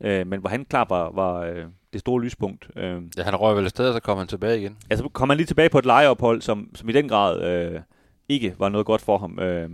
Øh, 0.00 0.26
men 0.26 0.40
hvor 0.40 0.48
han 0.48 0.64
klar 0.64 0.86
var, 0.88 1.10
var 1.10 1.40
øh, 1.40 1.64
det 1.92 2.00
store 2.00 2.22
lyspunkt. 2.22 2.68
Øh, 2.76 3.02
Ja, 3.16 3.22
han 3.22 3.36
røg 3.36 3.56
vel 3.56 3.64
afsted, 3.64 3.88
og 3.88 3.94
så 3.94 4.00
kom 4.00 4.18
han 4.18 4.26
tilbage 4.26 4.60
igen. 4.60 4.76
altså 4.90 5.08
kom 5.08 5.28
han 5.30 5.36
lige 5.36 5.46
tilbage 5.46 5.68
på 5.68 5.78
et 5.78 5.86
lejeophold, 5.86 6.42
som, 6.42 6.70
som 6.74 6.88
i 6.88 6.92
den 6.92 7.08
grad 7.08 7.42
øh, 7.42 7.80
ikke 8.28 8.54
var 8.58 8.68
noget 8.68 8.86
godt 8.86 9.00
for 9.00 9.18
ham. 9.18 9.38
Øh, 9.38 9.70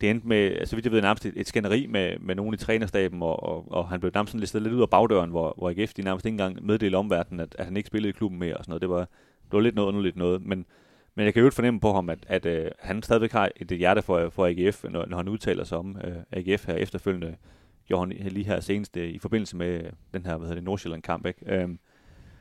det 0.00 0.10
endte 0.10 0.28
med, 0.28 0.36
altså 0.36 0.76
vidt 0.76 0.86
jeg 0.86 0.92
ved, 0.92 1.02
nærmest 1.02 1.26
et, 1.26 1.32
et 1.36 1.48
skænderi 1.48 1.86
med, 1.86 2.18
med 2.20 2.34
nogen 2.34 2.54
i 2.54 2.56
trænerstaben, 2.56 3.22
og, 3.22 3.42
og, 3.42 3.72
og 3.72 3.88
han 3.88 4.00
blev 4.00 4.12
nærmest 4.14 4.30
sådan 4.30 4.40
listet 4.40 4.62
lidt 4.62 4.74
ud 4.74 4.82
af 4.82 4.90
bagdøren, 4.90 5.30
hvor, 5.30 5.54
hvor 5.58 5.70
AGF 5.70 5.94
de 5.94 6.02
nærmest 6.02 6.26
ikke 6.26 6.34
engang 6.34 6.66
meddelte 6.66 6.96
omverdenen, 6.96 7.40
at, 7.40 7.56
at 7.58 7.64
han 7.64 7.76
ikke 7.76 7.86
spillede 7.86 8.08
i 8.08 8.12
klubben 8.12 8.38
mere 8.38 8.56
og 8.56 8.64
sådan 8.64 8.70
noget. 8.70 8.82
Det 8.82 8.90
var, 8.90 8.98
det 9.44 9.52
var 9.52 9.60
lidt 9.60 9.74
noget 9.74 9.88
underligt 9.88 10.16
noget, 10.16 10.42
men, 10.46 10.66
men 11.14 11.24
jeg 11.24 11.34
kan 11.34 11.40
jo 11.40 11.46
ikke 11.46 11.54
fornemme 11.54 11.80
på 11.80 11.92
ham, 11.92 12.10
at, 12.10 12.18
at 12.26 12.46
øh, 12.46 12.70
han 12.78 13.02
stadigvæk 13.02 13.32
har 13.32 13.50
et 13.56 13.68
hjerte 13.78 14.02
for, 14.02 14.28
for 14.30 14.46
AGF, 14.46 14.84
når, 14.84 15.06
når 15.06 15.16
han 15.16 15.28
udtaler 15.28 15.64
sig 15.64 15.78
om 15.78 15.96
øh, 16.04 16.16
AGF 16.32 16.66
her 16.66 16.74
efterfølgende, 16.74 17.34
gjorde 17.88 18.14
han 18.22 18.32
lige 18.32 18.46
her 18.46 18.60
senest 18.60 18.96
øh, 18.96 19.08
i 19.08 19.18
forbindelse 19.18 19.56
med 19.56 19.80
den 20.14 20.26
her, 20.26 20.36
hvad 20.36 20.48
hedder 20.48 20.54
det, 20.60 20.64
Nordsjælland-kamp, 20.64 21.26
ikke? 21.26 21.40
Øhm, 21.46 21.78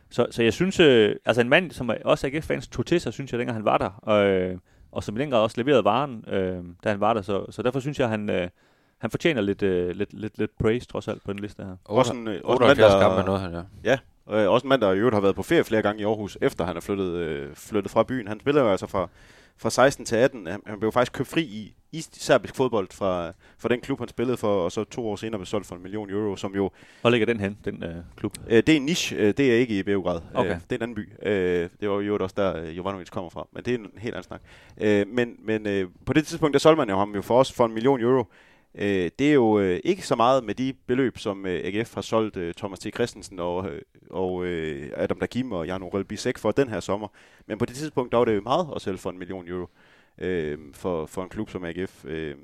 så, 0.10 0.28
så 0.32 0.44
jeg 0.44 0.54
synes, 0.54 0.80
øh, 0.80 1.16
altså 1.26 1.42
en 1.42 1.50
mand, 1.50 1.72
som 1.72 1.90
er- 1.90 1.96
også 2.06 2.28
AGF-fans 2.28 2.68
tog 2.68 2.86
til 2.86 3.02
sig, 3.02 3.14
synes 3.14 3.32
jeg, 3.32 3.40
dengang 3.40 3.56
han 3.56 3.66
var 3.66 3.78
der, 3.78 3.90
og, 4.02 4.26
øh, 4.26 4.58
og 4.92 5.04
som 5.04 5.18
i 5.18 5.20
den 5.20 5.30
grad 5.30 5.40
også 5.40 5.62
leverede 5.62 5.84
varen, 5.84 6.26
øh, 6.28 6.64
da 6.84 6.90
han 6.90 7.00
var 7.00 7.14
der, 7.14 7.22
så, 7.22 7.46
så 7.52 7.62
derfor 7.62 7.80
synes 7.80 8.00
jeg, 8.00 8.10
han, 8.10 8.30
øh, 8.30 8.50
han 8.98 9.10
fortjener 9.12 9.42
lidt, 9.42 9.64
øh, 9.64 9.90
lidt, 9.96 10.14
lidt, 10.14 10.38
lidt 10.38 10.52
praise, 10.62 10.88
trods 10.88 11.08
alt, 11.08 11.24
på 11.24 11.34
den 11.34 11.40
liste 11.40 11.64
her. 11.64 11.76
Også 11.86 12.14
en, 12.14 12.28
øh, 12.28 12.42
også 12.44 12.64
en 12.64 12.68
mand, 12.68 12.80
78 12.80 12.94
kampe 13.04 13.18
der, 13.18 13.26
noget, 13.26 13.42
han 13.42 13.66
ja. 13.84 13.98
øh, 14.44 14.52
også 14.52 14.66
en 14.66 14.70
mand, 14.70 14.82
der 14.82 14.92
i 14.92 14.98
øvrigt 14.98 15.14
har 15.16 15.22
været 15.22 15.36
på 15.36 15.44
ferie 15.44 15.64
flere 15.64 15.82
gange 15.82 16.02
i 16.02 16.06
Aarhus, 16.06 16.38
efter 16.42 16.66
han 16.66 16.78
er 16.78 16.82
flyttet, 16.82 17.14
øh, 17.14 17.56
flyttet 17.56 17.92
fra 17.92 18.04
byen. 18.04 18.28
Han 18.28 18.40
spiller 18.40 18.62
jo 18.62 18.72
altså 18.72 18.88
fra, 18.88 19.10
fra 19.58 19.70
16 19.70 20.06
til 20.06 20.16
18. 20.16 20.48
Han, 20.48 20.62
han 20.66 20.80
blev 20.80 20.92
faktisk 20.92 21.14
købt 21.14 21.30
fri 21.30 21.42
i, 21.42 21.76
i 21.92 22.02
serbisk 22.02 22.56
fodbold 22.56 22.88
fra, 22.92 23.32
fra 23.58 23.70
den 23.70 23.82
klub, 23.82 24.00
han 24.00 24.08
spillede 24.08 24.38
for, 24.38 24.64
og 24.64 24.72
så 24.72 24.84
to 24.84 25.08
år 25.08 25.16
senere 25.16 25.40
blev 25.40 25.46
solgt 25.46 25.68
for 25.68 25.76
en 25.76 25.82
million 25.82 26.10
euro, 26.10 26.36
som 26.36 26.56
jo 26.56 26.72
Hvor 27.02 27.10
ligger 27.10 27.26
den 27.26 27.40
hen, 27.40 27.58
den 27.66 27.84
øh, 27.84 27.96
klub? 28.18 28.38
Øh, 28.48 28.58
det 28.58 28.70
er 28.70 28.76
en 28.76 28.86
niche, 28.86 29.18
øh, 29.18 29.34
det 29.38 29.52
er 29.54 29.56
ikke 29.56 29.80
i 29.80 29.84
Beograd. 29.84 30.22
Okay. 30.34 30.50
Øh, 30.50 30.56
det 30.56 30.72
er 30.72 30.76
en 30.76 30.82
anden 30.82 30.96
by. 30.96 31.10
Øh, 31.28 31.70
det 31.80 31.90
var 31.90 32.02
jo 32.02 32.18
også 32.18 32.36
der, 32.38 32.58
øh, 32.58 32.78
Jovanovic 32.78 33.10
kommer 33.10 33.30
fra. 33.30 33.48
Men 33.52 33.64
det 33.64 33.74
er 33.74 33.78
en 33.78 33.92
helt 33.98 34.16
anden 34.16 34.28
snak. 34.28 34.42
Øh, 34.82 35.08
men 35.08 35.36
men 35.44 35.68
øh, 35.68 35.88
på 36.06 36.14
det 36.14 36.28
tidspunkt, 36.28 36.54
der 36.54 36.60
solgte 36.60 36.78
man 36.78 36.90
jo 36.90 36.98
ham 36.98 37.16
jo 37.16 37.22
for 37.22 37.40
os 37.40 37.52
for 37.52 37.66
en 37.66 37.74
million 37.74 38.02
euro. 38.02 38.26
Øh, 38.76 39.12
det 39.20 39.30
er 39.30 39.34
jo 39.34 39.60
øh, 39.60 39.80
ikke 39.84 40.08
så 40.08 40.16
meget 40.16 40.44
med 40.44 40.56
de 40.56 40.74
beløb, 40.88 41.18
som 41.18 41.46
øh, 41.46 41.62
AGF 41.64 41.94
har 41.94 42.02
solgt 42.02 42.38
øh, 42.38 42.54
Thomas 42.54 42.80
T. 42.80 42.94
Christensen 42.94 43.40
og, 43.40 43.70
øh, 43.70 43.82
og 44.10 44.46
øh, 44.46 44.92
Adam 44.96 45.20
Dagim 45.20 45.52
og 45.52 45.68
Jan 45.68 45.84
Orel 45.84 46.06
Bisek 46.06 46.38
for 46.38 46.52
den 46.52 46.70
her 46.70 46.80
sommer. 46.80 47.08
Men 47.48 47.58
på 47.58 47.66
det 47.66 47.76
tidspunkt, 47.76 48.12
der 48.12 48.18
var 48.18 48.26
det 48.26 48.36
jo 48.36 48.42
meget 48.42 48.68
at 48.76 48.82
sælge 48.82 48.98
for 48.98 49.10
en 49.10 49.20
million 49.20 49.48
euro 49.48 49.68
øh, 50.18 50.58
for, 50.74 51.06
for 51.06 51.24
en 51.24 51.30
klub 51.30 51.50
som 51.50 51.64
AGF. 51.64 52.06
Øh, 52.06 52.36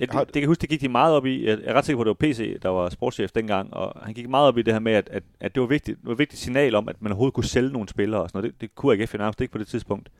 Ja, 0.00 0.06
det, 0.06 0.12
det 0.12 0.32
kan 0.32 0.40
jeg 0.40 0.48
huske, 0.48 0.60
det 0.60 0.68
gik 0.68 0.80
de 0.80 0.88
meget 0.88 1.14
op 1.14 1.26
i. 1.26 1.46
Jeg 1.46 1.58
er 1.64 1.74
ret 1.74 1.84
sikker 1.84 1.96
på, 1.96 2.10
at 2.10 2.18
det 2.18 2.26
var 2.28 2.32
PC, 2.32 2.60
der 2.62 2.68
var 2.68 2.88
sportschef 2.88 3.30
dengang, 3.32 3.74
og 3.74 4.04
han 4.04 4.14
gik 4.14 4.28
meget 4.28 4.48
op 4.48 4.58
i 4.58 4.62
det 4.62 4.74
her 4.74 4.80
med, 4.80 4.92
at, 4.92 5.08
at, 5.12 5.22
at 5.40 5.54
det 5.54 5.60
var 5.60 5.66
vigtigt, 5.66 5.98
det 5.98 6.06
var 6.06 6.12
et 6.12 6.18
vigtigt 6.18 6.42
signal 6.42 6.74
om, 6.74 6.88
at 6.88 7.02
man 7.02 7.12
overhovedet 7.12 7.34
kunne 7.34 7.44
sælge 7.44 7.72
nogle 7.72 7.88
spillere 7.88 8.22
og 8.22 8.28
sådan 8.28 8.38
noget. 8.38 8.52
Det, 8.52 8.60
det 8.60 8.74
kunne 8.74 8.92
AGF 9.02 9.14
nærmest 9.14 9.40
ikke 9.40 9.52
på 9.52 9.58
det 9.58 9.66
tidspunkt. 9.66 10.10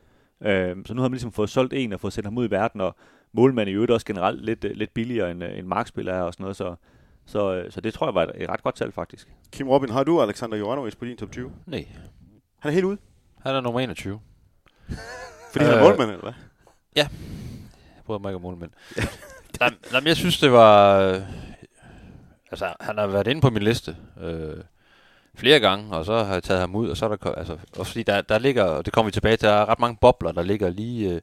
Øhm, 0.43 0.85
så 0.85 0.93
nu 0.93 1.01
har 1.01 1.09
man 1.09 1.13
ligesom 1.13 1.31
fået 1.31 1.49
solgt 1.49 1.73
en 1.73 1.93
og 1.93 1.99
fået 1.99 2.13
sendt 2.13 2.27
ham 2.27 2.37
ud 2.37 2.47
i 2.47 2.51
verden, 2.51 2.81
og 2.81 2.95
målmanden 3.35 3.73
i 3.73 3.75
øvrigt 3.75 3.91
også 3.91 4.05
generelt 4.05 4.45
lidt, 4.45 4.63
øh, 4.63 4.71
lidt 4.75 4.93
billigere 4.93 5.31
end 5.31 5.43
øh, 5.43 5.57
en 5.59 5.67
markspiller 5.67 6.13
er 6.13 6.21
og 6.21 6.33
sådan 6.33 6.43
noget, 6.43 6.55
så, 6.55 6.75
så, 7.25 7.53
øh, 7.55 7.71
så 7.71 7.81
det 7.81 7.93
tror 7.93 8.07
jeg 8.07 8.15
var 8.15 8.23
et, 8.23 8.31
et 8.35 8.49
ret 8.49 8.63
godt 8.63 8.77
salg 8.77 8.93
faktisk. 8.93 9.27
Kim 9.51 9.69
Robin, 9.69 9.89
har 9.89 10.03
du 10.03 10.21
Alexander 10.21 10.57
Jovanovic 10.57 10.95
på 10.95 11.05
din 11.05 11.17
top 11.17 11.31
20? 11.31 11.51
Nej, 11.65 11.87
Han 12.59 12.69
er 12.69 12.73
helt 12.73 12.85
ude, 12.85 12.97
han 13.41 13.55
er 13.55 13.61
nummer 13.61 13.79
21. 13.79 14.19
fordi 15.51 15.65
øh, 15.65 15.71
han 15.71 15.79
er 15.79 15.83
målmand, 15.83 16.09
eller 16.09 16.21
hvad? 16.23 16.33
Jeg 16.95 17.07
bryder 18.05 18.19
mig 18.19 18.29
ikke 18.29 18.35
om 18.35 18.41
målmænd. 18.41 18.71
Jamen, 19.61 19.79
jamen, 19.93 20.07
jeg 20.07 20.15
synes, 20.15 20.39
det 20.39 20.51
var... 20.51 20.99
øh, 20.99 21.21
Altså, 22.51 22.73
han 22.79 22.97
har 22.97 23.07
været 23.07 23.27
inde 23.27 23.41
på 23.41 23.49
min 23.49 23.63
liste 23.63 23.95
øh, 24.21 24.57
flere 25.35 25.59
gange, 25.59 25.95
og 25.95 26.05
så 26.05 26.23
har 26.23 26.33
jeg 26.33 26.43
taget 26.43 26.59
ham 26.59 26.75
ud, 26.75 26.89
og 26.89 26.97
så 26.97 27.05
er 27.05 27.15
der... 27.15 27.31
Altså, 27.31 27.57
også 27.77 27.91
fordi 27.91 28.03
der, 28.03 28.21
der 28.21 28.39
ligger, 28.39 28.63
og 28.63 28.85
det 28.85 28.93
kommer 28.93 29.07
vi 29.09 29.11
tilbage 29.11 29.37
til, 29.37 29.47
der 29.49 29.53
er 29.55 29.65
ret 29.65 29.79
mange 29.79 29.97
bobler, 30.01 30.31
der 30.31 30.41
ligger 30.43 30.69
lige... 30.69 31.09
Øh, 31.09 31.21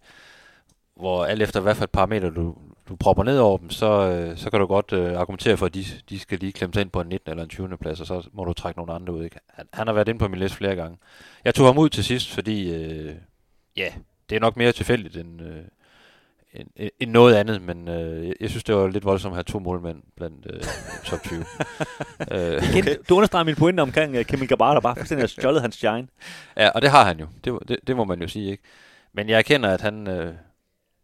hvor 0.96 1.24
alt 1.24 1.42
efter 1.42 1.60
hvad 1.60 1.74
for 1.74 1.84
et 1.84 1.90
parameter 1.90 2.30
du, 2.30 2.54
du 2.88 2.96
propper 2.96 3.22
ned 3.24 3.38
over 3.38 3.58
dem, 3.58 3.70
så, 3.70 3.86
øh, 4.10 4.36
så 4.36 4.50
kan 4.50 4.60
du 4.60 4.66
godt 4.66 4.92
øh, 4.92 5.18
argumentere 5.18 5.56
for, 5.56 5.66
at 5.66 5.74
de, 5.74 5.84
de 6.08 6.18
skal 6.18 6.38
lige 6.38 6.52
klemme 6.52 6.74
sig 6.74 6.80
ind 6.80 6.90
på 6.90 7.00
en 7.00 7.06
19. 7.08 7.30
eller 7.30 7.42
en 7.42 7.48
20. 7.48 7.76
plads, 7.80 8.00
og 8.00 8.06
så 8.06 8.28
må 8.32 8.44
du 8.44 8.52
trække 8.52 8.78
nogle 8.78 8.92
andre 8.92 9.12
ud. 9.12 9.24
Ikke? 9.24 9.36
Han, 9.48 9.66
han 9.72 9.86
har 9.86 9.94
været 9.94 10.08
inde 10.08 10.18
på 10.18 10.28
min 10.28 10.38
liste 10.40 10.56
flere 10.56 10.74
gange. 10.76 10.98
Jeg 11.44 11.54
tog 11.54 11.66
ham 11.66 11.78
ud 11.78 11.88
til 11.88 12.04
sidst, 12.04 12.30
fordi 12.34 12.74
øh, 12.74 13.14
ja, 13.76 13.92
det 14.30 14.36
er 14.36 14.40
nok 14.40 14.56
mere 14.56 14.72
tilfældigt 14.72 15.16
end, 15.16 15.42
øh, 15.42 15.56
end, 16.54 16.90
end 17.00 17.10
noget 17.10 17.34
andet, 17.34 17.62
men 17.62 17.88
øh, 17.88 18.26
jeg- 18.28 18.34
jeg 18.40 18.50
synes, 18.50 18.64
det 18.64 18.74
var 18.74 18.86
lidt 18.88 19.04
voldsomt 19.04 19.32
at 19.32 19.36
have 19.36 19.42
to 19.44 19.58
målmænd 19.58 20.02
blandt 20.16 20.46
øh, 20.50 20.60
top 21.04 21.22
20. 21.22 21.38
øh, 22.32 22.62
Okay. 22.70 22.96
Du 23.08 23.14
understreger 23.16 23.44
min 23.44 23.54
pointe 23.56 23.80
omkring 23.80 24.18
uh, 24.18 24.24
Kevin 24.24 24.48
Gabata, 24.48 24.80
bare 24.80 24.96
fuldstændig 24.96 25.22
har 25.22 25.28
stjålet 25.28 25.60
hans 25.62 25.74
shine. 25.76 26.08
Ja, 26.56 26.68
og 26.68 26.82
det 26.82 26.90
har 26.90 27.04
han 27.04 27.20
jo. 27.20 27.26
Det, 27.44 27.58
det, 27.68 27.78
det 27.86 27.96
må 27.96 28.04
man 28.04 28.22
jo 28.22 28.28
sige, 28.28 28.50
ikke? 28.50 28.62
Men 29.12 29.28
jeg 29.28 29.38
erkender, 29.38 29.70
at 29.70 29.80
han, 29.80 30.06
øh, 30.08 30.34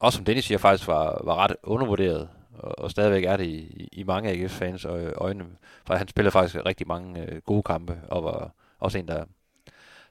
også 0.00 0.16
som 0.16 0.24
Dennis 0.24 0.44
siger, 0.44 0.58
faktisk 0.58 0.88
var, 0.88 1.20
var 1.24 1.36
ret 1.36 1.56
undervurderet, 1.62 2.28
og, 2.58 2.78
og 2.78 2.90
stadigvæk 2.90 3.24
er 3.24 3.36
det 3.36 3.46
i, 3.46 3.88
i, 3.92 4.02
mange 4.02 4.30
AGF-fans 4.30 4.84
øh, 4.84 5.12
øjne. 5.16 5.44
For 5.86 5.94
han 5.94 6.08
spillede 6.08 6.32
faktisk 6.32 6.56
rigtig 6.66 6.86
mange 6.88 7.20
øh, 7.22 7.40
gode 7.40 7.62
kampe, 7.62 8.00
og 8.08 8.24
var 8.24 8.50
også 8.78 8.98
en, 8.98 9.08
der, 9.08 9.24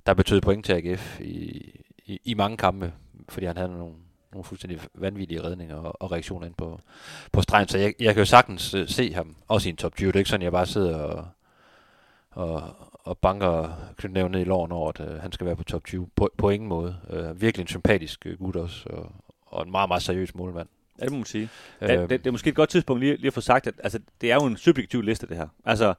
der 0.05 0.13
betød 0.13 0.41
point 0.41 0.65
til 0.65 0.73
AGF 0.73 1.19
i, 1.21 1.71
i, 2.05 2.19
i 2.23 2.33
mange 2.33 2.57
kampe, 2.57 2.93
fordi 3.29 3.45
han 3.45 3.57
havde 3.57 3.69
nogle, 3.69 3.95
nogle 4.31 4.43
fuldstændig 4.43 4.79
vanvittige 4.95 5.43
redninger 5.43 5.75
og, 5.75 6.01
og 6.01 6.11
reaktioner 6.11 6.45
ind 6.47 6.55
på, 6.55 6.79
på 7.31 7.41
stregen. 7.41 7.67
Så 7.67 7.77
jeg, 7.77 7.93
jeg 7.99 8.13
kan 8.13 8.21
jo 8.21 8.25
sagtens 8.25 8.73
øh, 8.73 8.87
se 8.87 9.13
ham, 9.13 9.35
også 9.47 9.69
i 9.69 9.71
en 9.71 9.77
top 9.77 9.95
20. 9.95 10.07
Det 10.07 10.15
er 10.15 10.19
ikke 10.19 10.29
sådan, 10.29 10.43
jeg 10.43 10.51
bare 10.51 10.65
sidder 10.65 10.97
og, 10.97 11.27
og, 12.31 12.75
og 12.93 13.17
banker 13.17 13.69
knytnæven 13.97 14.31
ned 14.31 14.41
i 14.41 14.43
loven 14.43 14.71
over, 14.71 14.89
at 14.89 14.99
øh, 14.99 15.21
han 15.21 15.31
skal 15.31 15.47
være 15.47 15.55
på 15.55 15.63
top 15.63 15.83
20. 15.83 16.09
På, 16.15 16.29
på 16.37 16.49
ingen 16.49 16.69
måde. 16.69 16.97
Øh, 17.09 17.41
virkelig 17.41 17.63
en 17.63 17.67
sympatisk 17.67 18.25
øh, 18.25 18.37
gut 18.37 18.55
også, 18.55 18.89
og, 18.89 19.11
og 19.47 19.65
en 19.65 19.71
meget, 19.71 19.89
meget 19.89 20.03
seriøs 20.03 20.35
målmand. 20.35 20.67
Ja, 20.99 21.03
det 21.03 21.11
må 21.11 21.17
man 21.17 21.25
sige. 21.25 21.49
Ja, 21.81 22.01
det, 22.01 22.09
det, 22.09 22.27
er 22.27 22.31
måske 22.31 22.49
et 22.49 22.55
godt 22.55 22.69
tidspunkt 22.69 22.99
lige, 23.03 23.15
lige 23.15 23.27
at 23.27 23.33
få 23.33 23.41
sagt, 23.41 23.67
at 23.67 23.73
altså, 23.83 23.99
det 24.21 24.31
er 24.31 24.35
jo 24.35 24.45
en 24.45 24.57
subjektiv 24.57 25.01
liste, 25.01 25.27
det 25.27 25.37
her. 25.37 25.47
Altså, 25.65 25.93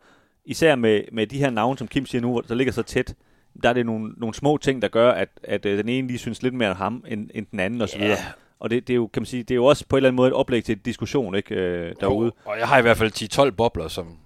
især 0.44 0.74
med, 0.74 1.02
med 1.12 1.26
de 1.26 1.38
her 1.38 1.50
navne, 1.50 1.78
som 1.78 1.88
Kim 1.88 2.06
siger 2.06 2.22
nu, 2.22 2.42
der 2.48 2.54
ligger 2.54 2.72
så 2.72 2.82
tæt, 2.82 3.14
der 3.62 3.68
er 3.68 3.72
det 3.72 3.86
nogle, 3.86 4.12
nogle 4.16 4.34
små 4.34 4.56
ting, 4.56 4.82
der 4.82 4.88
gør, 4.88 5.10
at, 5.10 5.28
at 5.42 5.66
øh, 5.66 5.78
den 5.78 5.88
ene 5.88 6.06
lige 6.06 6.18
synes 6.18 6.42
lidt 6.42 6.54
mere 6.54 6.70
om 6.70 6.76
ham, 6.76 7.04
end, 7.08 7.30
end 7.34 7.46
den 7.50 7.60
anden, 7.60 7.82
osv. 7.82 8.00
Ja. 8.00 8.16
Og 8.60 8.70
det, 8.70 8.86
det, 8.86 8.92
er 8.92 8.96
jo, 8.96 9.06
kan 9.06 9.22
man 9.22 9.26
sige, 9.26 9.42
det 9.42 9.50
er 9.50 9.56
jo 9.56 9.64
også 9.64 9.84
på 9.88 9.96
en 9.96 9.98
eller 9.98 10.08
anden 10.08 10.16
måde 10.16 10.28
et 10.28 10.34
oplæg 10.34 10.64
til 10.64 10.78
diskussion 10.78 11.34
ikke, 11.34 11.54
øh, 11.54 11.94
derude. 12.00 12.32
Og, 12.44 12.52
og 12.52 12.58
jeg 12.58 12.68
har 12.68 12.78
i 12.78 12.82
hvert 12.82 12.96
fald 12.96 13.48
10-12 13.48 13.50
bobler, 13.50 13.88
som 13.88 14.16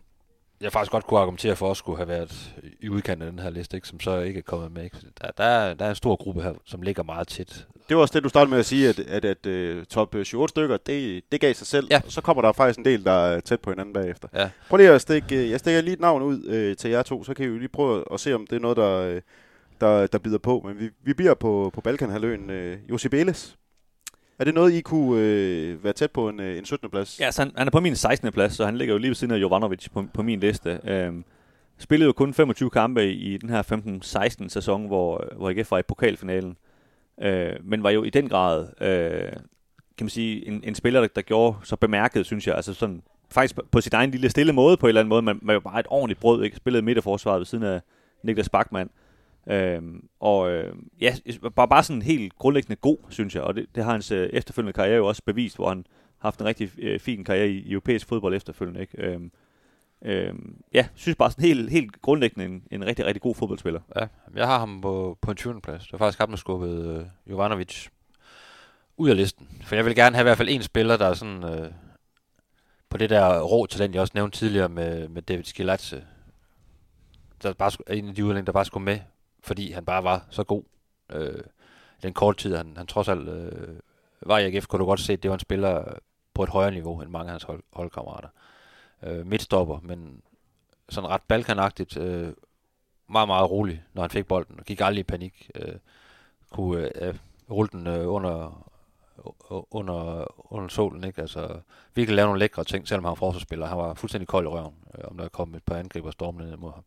jeg 0.63 0.73
faktisk 0.73 0.93
godt 0.93 1.07
kunne 1.07 1.21
argumentere 1.21 1.57
for, 1.57 1.71
at 1.71 1.77
skulle 1.77 1.97
have 1.97 2.09
været 2.09 2.55
i 2.81 2.89
udkanten 2.89 3.27
af 3.27 3.33
den 3.33 3.41
her 3.41 3.51
liste, 3.51 3.77
ikke? 3.77 3.89
som 3.89 4.01
så 4.01 4.19
ikke 4.19 4.39
er 4.39 4.43
kommet 4.43 4.73
med. 4.73 4.85
Ikke? 4.85 4.97
Der, 5.23 5.31
der, 5.39 5.45
er, 5.45 5.75
der 5.75 5.85
er 5.85 5.91
en 5.91 5.95
stor 5.95 6.17
gruppe 6.17 6.43
her, 6.43 6.53
som 6.65 6.83
ligger 6.83 7.03
meget 7.03 7.29
tæt. 7.29 7.67
Det 7.89 7.97
var 7.97 8.03
også 8.03 8.15
det, 8.15 8.25
du 8.25 8.29
startede 8.29 8.51
med 8.51 8.59
at 8.59 8.67
sige, 8.67 8.89
at, 8.89 8.99
at, 8.99 9.25
at, 9.25 9.47
at 9.47 9.89
top 9.89 10.15
7-8 10.15 10.47
stykker, 10.47 10.77
det, 10.77 11.23
det 11.33 11.41
gav 11.41 11.55
sig 11.55 11.67
selv. 11.67 11.87
Ja. 11.91 12.01
Og 12.07 12.13
så 12.13 12.21
kommer 12.21 12.43
der 12.43 12.53
faktisk 12.53 12.79
en 12.79 12.85
del, 12.85 13.05
der 13.05 13.13
er 13.13 13.41
tæt 13.41 13.61
på 13.61 13.71
hinanden 13.71 13.95
bagefter. 13.95 14.29
Ja. 14.35 14.51
Prøv 14.69 14.77
lige 14.77 14.91
at 14.91 15.01
stikke, 15.01 15.37
øh, 15.37 15.51
jeg 15.51 15.59
stikker 15.59 15.81
lige 15.81 15.95
et 15.95 16.01
navn 16.01 16.23
ud 16.23 16.45
øh, 16.45 16.77
til 16.77 16.91
jer 16.91 17.03
to, 17.03 17.25
så 17.25 17.35
kan 17.35 17.45
I 17.45 17.49
jo 17.49 17.59
lige 17.59 17.69
prøve 17.69 18.05
at 18.13 18.21
se, 18.21 18.35
om 18.35 18.47
det 18.47 18.57
er 18.57 18.61
noget, 18.61 18.77
der, 18.77 18.99
øh, 18.99 19.21
der, 19.81 20.07
der 20.07 20.19
bider 20.19 20.39
på. 20.39 20.63
Men 20.67 20.79
vi, 20.79 20.91
vi 21.03 21.15
bliver 21.15 21.35
på, 21.35 21.71
på 21.75 21.81
Balkanhaløen. 21.81 22.51
Øh, 22.51 22.79
Josip 22.91 23.15
Eles. 23.15 23.57
Er 24.43 24.45
det 24.45 24.55
noget, 24.55 24.73
I 24.73 24.81
kunne 24.81 25.21
øh, 25.21 25.85
være 25.85 25.93
tæt 25.93 26.11
på 26.11 26.29
en, 26.29 26.41
øh, 26.41 26.59
en 26.59 26.65
17. 26.65 26.91
plads? 26.91 27.21
Ja, 27.21 27.31
så 27.31 27.43
han, 27.43 27.53
han 27.57 27.67
er 27.67 27.71
på 27.71 27.81
min 27.81 27.97
16. 27.97 28.33
plads, 28.33 28.53
så 28.53 28.65
han 28.65 28.77
ligger 28.77 28.95
jo 28.95 28.99
lige 28.99 29.09
ved 29.09 29.15
siden 29.15 29.35
af 29.35 29.39
Jovanovic 29.39 29.89
på, 29.91 30.05
på 30.15 30.23
min 30.23 30.41
liste. 30.41 30.81
Øhm, 30.85 31.25
spillede 31.79 32.07
jo 32.07 32.13
kun 32.13 32.35
25 32.35 32.71
kampe 32.71 33.13
i, 33.13 33.35
i 33.35 33.37
den 33.37 33.49
her 33.49 33.63
15-16 34.43 34.49
sæson, 34.49 34.87
hvor, 34.87 35.27
hvor 35.37 35.51
AGF 35.51 35.71
var 35.71 35.79
i 35.79 35.83
pokalfinalen. 35.83 36.57
Øh, 37.23 37.53
men 37.65 37.83
var 37.83 37.91
jo 37.91 38.03
i 38.03 38.11
den 38.11 38.29
grad, 38.29 38.69
øh, 38.81 39.33
kan 39.99 40.05
man 40.05 40.09
sige, 40.09 40.47
en, 40.49 40.61
en 40.65 40.75
spiller, 40.75 41.01
der, 41.01 41.09
der 41.09 41.23
gjorde 41.23 41.57
så 41.65 41.77
bemærket, 41.77 42.27
synes 42.27 42.47
jeg. 42.47 42.57
Altså 42.57 42.75
sådan, 42.75 43.03
faktisk 43.31 43.55
på, 43.55 43.63
på 43.71 43.81
sit 43.81 43.95
egen 43.95 44.11
lille 44.11 44.31
stille 44.31 44.53
måde 44.53 44.77
på 44.77 44.87
en 44.87 44.89
eller 44.89 45.01
anden 45.01 45.09
måde, 45.09 45.23
men 45.23 45.41
var 45.43 45.53
jo 45.53 45.61
bare 45.61 45.81
et 45.81 45.87
ordentligt 45.89 46.21
brød, 46.21 46.45
ikke? 46.45 46.57
Spillede 46.57 46.83
midterforsvaret 46.83 47.39
ved 47.39 47.47
siden 47.47 47.65
af 47.65 47.81
Niklas 48.23 48.49
Bachmann. 48.49 48.91
Øhm, 49.47 50.09
og 50.21 50.51
øh, 50.51 50.75
ja, 51.01 51.15
bare, 51.57 51.69
bare 51.69 51.83
sådan 51.83 52.03
helt 52.03 52.35
grundlæggende 52.39 52.77
god, 52.77 52.99
synes 53.09 53.35
jeg. 53.35 53.43
Og 53.43 53.55
det, 53.55 53.67
det 53.75 53.85
har 53.85 53.93
hans 53.93 54.11
øh, 54.11 54.29
efterfølgende 54.33 54.73
karriere 54.73 54.97
jo 54.97 55.07
også 55.07 55.23
bevist, 55.27 55.57
hvor 55.57 55.69
han 55.69 55.87
har 56.19 56.29
haft 56.29 56.41
en 56.41 56.47
rigtig 56.47 56.71
øh, 56.79 57.01
fin 57.01 57.25
karriere 57.25 57.49
i, 57.49 57.59
i 57.59 57.73
europæisk 57.73 58.09
fodbold 58.09 58.35
efterfølgende. 58.35 58.81
Ikke? 58.81 59.03
Øhm, 59.03 59.33
øhm, 60.05 60.57
ja, 60.75 60.87
synes 60.95 61.17
bare 61.17 61.31
sådan 61.31 61.45
helt, 61.45 61.71
helt 61.71 62.03
grundlæggende 62.03 62.45
en, 62.45 62.63
en 62.71 62.87
rigtig, 62.87 63.07
rigtig 63.07 63.23
god 63.23 63.35
fodboldspiller. 63.35 63.81
Ja, 63.97 64.07
jeg 64.35 64.47
har 64.47 64.59
ham 64.59 64.81
på, 64.81 65.19
på 65.21 65.31
en 65.31 65.37
20. 65.37 65.61
plads. 65.61 65.83
Det 65.83 65.93
var 65.93 65.99
faktisk 65.99 66.19
ham, 66.19 66.29
der 66.29 66.37
skubbede 66.37 66.99
øh, 66.99 67.31
Jovanovic 67.31 67.89
ud 68.97 69.11
af 69.11 69.17
listen. 69.17 69.49
For 69.65 69.75
jeg 69.75 69.85
vil 69.85 69.95
gerne 69.95 70.17
have 70.17 70.23
i 70.23 70.29
hvert 70.29 70.37
fald 70.37 70.49
en 70.49 70.63
spiller, 70.63 70.97
der 70.97 71.07
er 71.07 71.15
sådan... 71.15 71.45
Øh, 71.45 71.71
på 72.93 72.99
det 72.99 73.11
der 73.11 73.41
rå 73.41 73.67
talent, 73.67 73.95
jeg 73.95 74.03
også 74.03 74.13
nævnte 74.15 74.39
tidligere 74.39 74.69
med, 74.69 75.09
med 75.09 75.23
David 75.23 75.45
Skilatse. 75.45 76.05
Der 77.43 77.53
bare, 77.53 77.97
en 77.97 78.09
af 78.09 78.15
de 78.15 78.25
udlændinge, 78.25 78.47
der 78.47 78.53
bare 78.53 78.65
skulle 78.65 78.85
med, 78.85 78.99
fordi 79.43 79.73
han 79.73 79.85
bare 79.85 80.05
var 80.05 80.27
så 80.31 80.45
god. 80.45 80.63
Øh, 81.13 81.43
den 82.03 82.13
korte 82.13 82.43
tid, 82.43 82.57
han, 82.57 82.77
han 82.77 82.87
trods 82.87 83.09
alt 83.09 83.29
øh, 83.29 83.77
var 84.21 84.39
i 84.39 84.47
AGF, 84.47 84.67
kunne 84.67 84.81
du 84.81 84.85
godt 84.85 85.01
se, 85.01 85.13
at 85.13 85.23
det 85.23 85.29
var 85.31 85.35
en 85.35 85.41
spiller 85.41 85.95
på 86.35 86.43
et 86.43 86.49
højere 86.49 86.71
niveau 86.71 87.01
end 87.01 87.11
mange 87.11 87.27
af 87.29 87.33
hans 87.33 87.43
hold, 87.43 87.63
holdkammerater. 87.73 88.29
Øh, 89.03 89.27
midtstopper, 89.27 89.81
men 89.83 90.23
sådan 90.89 91.11
ret 91.11 91.23
balkanagtigt, 91.23 91.97
øh, 91.97 92.33
meget, 93.09 93.29
meget 93.29 93.51
rolig, 93.51 93.85
når 93.93 94.03
han 94.03 94.11
fik 94.11 94.27
bolden, 94.27 94.59
og 94.59 94.65
gik 94.65 94.81
aldrig 94.81 95.01
i 95.01 95.03
panik. 95.03 95.51
Øh, 95.55 95.75
kunne 96.51 97.05
øh, 97.05 97.15
rulle 97.51 97.69
den 97.73 97.87
øh, 97.87 98.13
under, 98.13 98.69
under, 99.71 100.25
under 100.53 100.69
solen, 100.69 101.05
ikke? 101.05 101.21
Altså, 101.21 101.61
virkelig 101.95 102.17
lave 102.17 102.27
nogle 102.27 102.39
lækre 102.39 102.65
ting, 102.65 102.89
selvom 102.89 103.05
han 103.05 103.11
var 103.11 103.15
forsvarsspiller. 103.15 103.67
Han 103.67 103.79
var 103.79 103.95
fuldstændig 103.95 104.29
kold 104.29 104.45
i 104.45 104.49
røven, 104.49 104.75
øh, 104.99 105.05
om 105.05 105.17
der 105.17 105.29
kom 105.29 105.55
et 105.55 105.63
par 105.63 105.77
angriber 105.77 106.11
stormende 106.11 106.51
ned 106.51 106.57
mod 106.57 106.73
ham. 106.73 106.85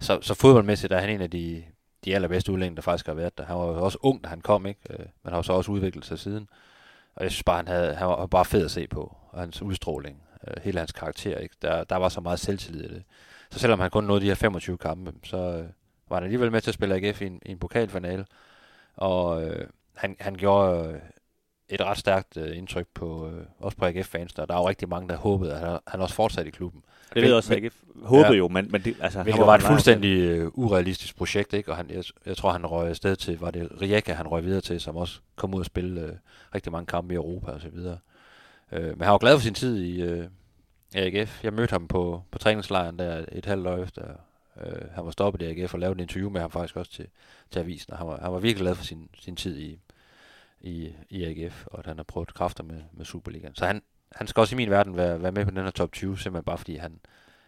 Så, 0.00 0.18
så 0.22 0.34
fodboldmæssigt 0.34 0.92
er 0.92 0.98
han 0.98 1.10
en 1.10 1.20
af 1.20 1.30
de, 1.30 1.64
de 2.04 2.14
allerbedste 2.14 2.52
udlændinge, 2.52 2.76
der 2.76 2.82
faktisk 2.82 3.06
har 3.06 3.14
været 3.14 3.38
der. 3.38 3.44
Han 3.44 3.56
var 3.56 3.66
jo 3.66 3.84
også 3.84 3.98
ung, 4.02 4.24
da 4.24 4.28
han 4.28 4.40
kom, 4.40 4.66
ikke? 4.66 4.80
Øh, 4.90 4.98
men 4.98 5.30
har 5.30 5.36
jo 5.36 5.42
så 5.42 5.52
også 5.52 5.72
udviklet 5.72 6.04
sig 6.04 6.18
siden. 6.18 6.48
Og 7.14 7.24
jeg 7.24 7.30
synes 7.30 7.42
bare, 7.42 7.56
han, 7.56 7.68
havde, 7.68 7.94
han 7.94 8.08
var 8.08 8.26
bare 8.26 8.44
fed 8.44 8.64
at 8.64 8.70
se 8.70 8.86
på. 8.86 9.16
Og 9.30 9.40
hans 9.40 9.62
udstråling, 9.62 10.22
øh, 10.48 10.54
hele 10.62 10.78
hans 10.78 10.92
karakter, 10.92 11.38
ikke? 11.38 11.54
Der, 11.62 11.84
der 11.84 11.96
var 11.96 12.08
så 12.08 12.20
meget 12.20 12.40
selvtillid 12.40 12.84
i 12.84 12.94
det. 12.94 13.02
Så 13.50 13.58
selvom 13.58 13.80
han 13.80 13.90
kun 13.90 14.04
nåede 14.04 14.20
de 14.20 14.26
her 14.26 14.34
25 14.34 14.78
kampe, 14.78 15.12
så 15.24 15.36
øh, 15.36 15.64
var 16.08 16.16
han 16.16 16.24
alligevel 16.24 16.52
med 16.52 16.60
til 16.60 16.70
at 16.70 16.74
spille 16.74 16.94
AGF 16.94 17.22
i 17.22 17.26
en, 17.26 17.40
i 17.46 17.50
en 17.50 17.58
pokalfinale. 17.58 18.26
Og 18.96 19.44
øh, 19.44 19.68
han, 19.96 20.16
han 20.20 20.34
gjorde 20.34 20.88
øh, 20.88 21.00
et 21.68 21.80
ret 21.80 21.98
stærkt 21.98 22.36
øh, 22.36 22.56
indtryk 22.56 22.86
på 22.94 23.28
øh, 23.28 23.46
også 23.58 23.78
på 23.78 23.84
AGF-fans. 23.84 24.32
Der, 24.32 24.46
der 24.46 24.54
er 24.54 24.58
jo 24.58 24.68
rigtig 24.68 24.88
mange, 24.88 25.08
der 25.08 25.16
håbede, 25.16 25.54
at 25.54 25.60
han, 25.60 25.78
han 25.86 26.00
også 26.00 26.14
fortsatte 26.14 26.48
i 26.48 26.52
klubben. 26.52 26.82
Det 27.14 27.22
ved 27.22 27.28
jeg 27.28 27.36
også, 27.36 27.54
at 27.54 27.62
jeg 27.62 27.70
håbede 28.02 28.28
Ja. 28.28 28.32
jo, 28.38 28.48
men, 28.48 28.68
men 28.70 28.82
det, 28.82 28.96
altså, 29.00 29.22
Hvilket 29.22 29.38
han 29.38 29.46
var 29.46 29.54
et 29.54 29.62
fuldstændig 29.62 30.20
øh, 30.20 30.50
urealistisk 30.54 31.16
projekt, 31.16 31.52
ikke? 31.52 31.70
Og 31.70 31.76
han, 31.76 31.90
jeg, 31.90 32.04
jeg 32.26 32.36
tror, 32.36 32.52
han 32.52 32.66
røg 32.66 32.88
afsted 32.88 33.16
til, 33.16 33.38
var 33.38 33.50
det 33.50 33.68
Rijeka, 33.82 34.12
han 34.12 34.26
røg 34.28 34.44
videre 34.44 34.60
til, 34.60 34.80
som 34.80 34.96
også 34.96 35.20
kom 35.36 35.54
ud 35.54 35.60
og 35.60 35.66
spille 35.66 36.00
øh, 36.00 36.12
rigtig 36.54 36.72
mange 36.72 36.86
kampe 36.86 37.14
i 37.14 37.16
Europa 37.16 37.50
og 37.50 37.60
så 37.60 37.68
videre. 37.68 37.98
Øh, 38.72 38.82
men 38.82 39.00
han 39.00 39.12
var 39.12 39.18
glad 39.18 39.36
for 39.38 39.42
sin 39.42 39.54
tid 39.54 39.82
i 39.82 40.02
øh, 40.02 40.24
AGF. 40.94 41.44
Jeg 41.44 41.52
mødte 41.52 41.72
ham 41.72 41.88
på, 41.88 42.22
på 42.30 42.38
træningslejren 42.38 42.98
der 42.98 43.24
et 43.32 43.46
halvt 43.46 43.66
år 43.66 43.76
efter. 43.82 44.02
Øh, 44.66 44.82
han 44.94 45.04
var 45.04 45.10
stoppet 45.10 45.42
i 45.42 45.44
AGF 45.44 45.74
og 45.74 45.80
lavede 45.80 45.94
en 45.96 46.00
interview 46.00 46.30
med 46.30 46.40
ham 46.40 46.50
faktisk 46.50 46.76
også 46.76 46.92
til, 46.92 47.06
til 47.50 47.60
avisen. 47.60 47.92
Og 47.92 47.98
han 47.98 48.06
var, 48.06 48.20
han 48.22 48.32
var 48.32 48.38
virkelig 48.38 48.62
glad 48.62 48.74
for 48.74 48.84
sin, 48.84 49.08
sin 49.18 49.36
tid 49.36 49.58
i, 49.58 49.78
i, 50.60 50.92
i 51.10 51.24
AGF, 51.24 51.66
og 51.66 51.78
at 51.78 51.86
han 51.86 51.96
har 51.96 52.04
prøvet 52.04 52.34
kræfter 52.34 52.64
med, 52.64 52.82
med 52.92 53.04
Superligaen. 53.04 53.54
Så 53.54 53.66
han, 53.66 53.82
han 54.14 54.26
skal 54.26 54.40
også 54.40 54.54
i 54.54 54.56
min 54.56 54.70
verden 54.70 54.96
være, 54.96 55.22
være 55.22 55.32
med 55.32 55.44
på 55.44 55.50
den 55.50 55.58
her 55.64 55.70
top 55.70 55.92
20, 55.92 56.18
simpelthen 56.18 56.44
bare 56.44 56.58
fordi 56.58 56.76
han, 56.76 56.92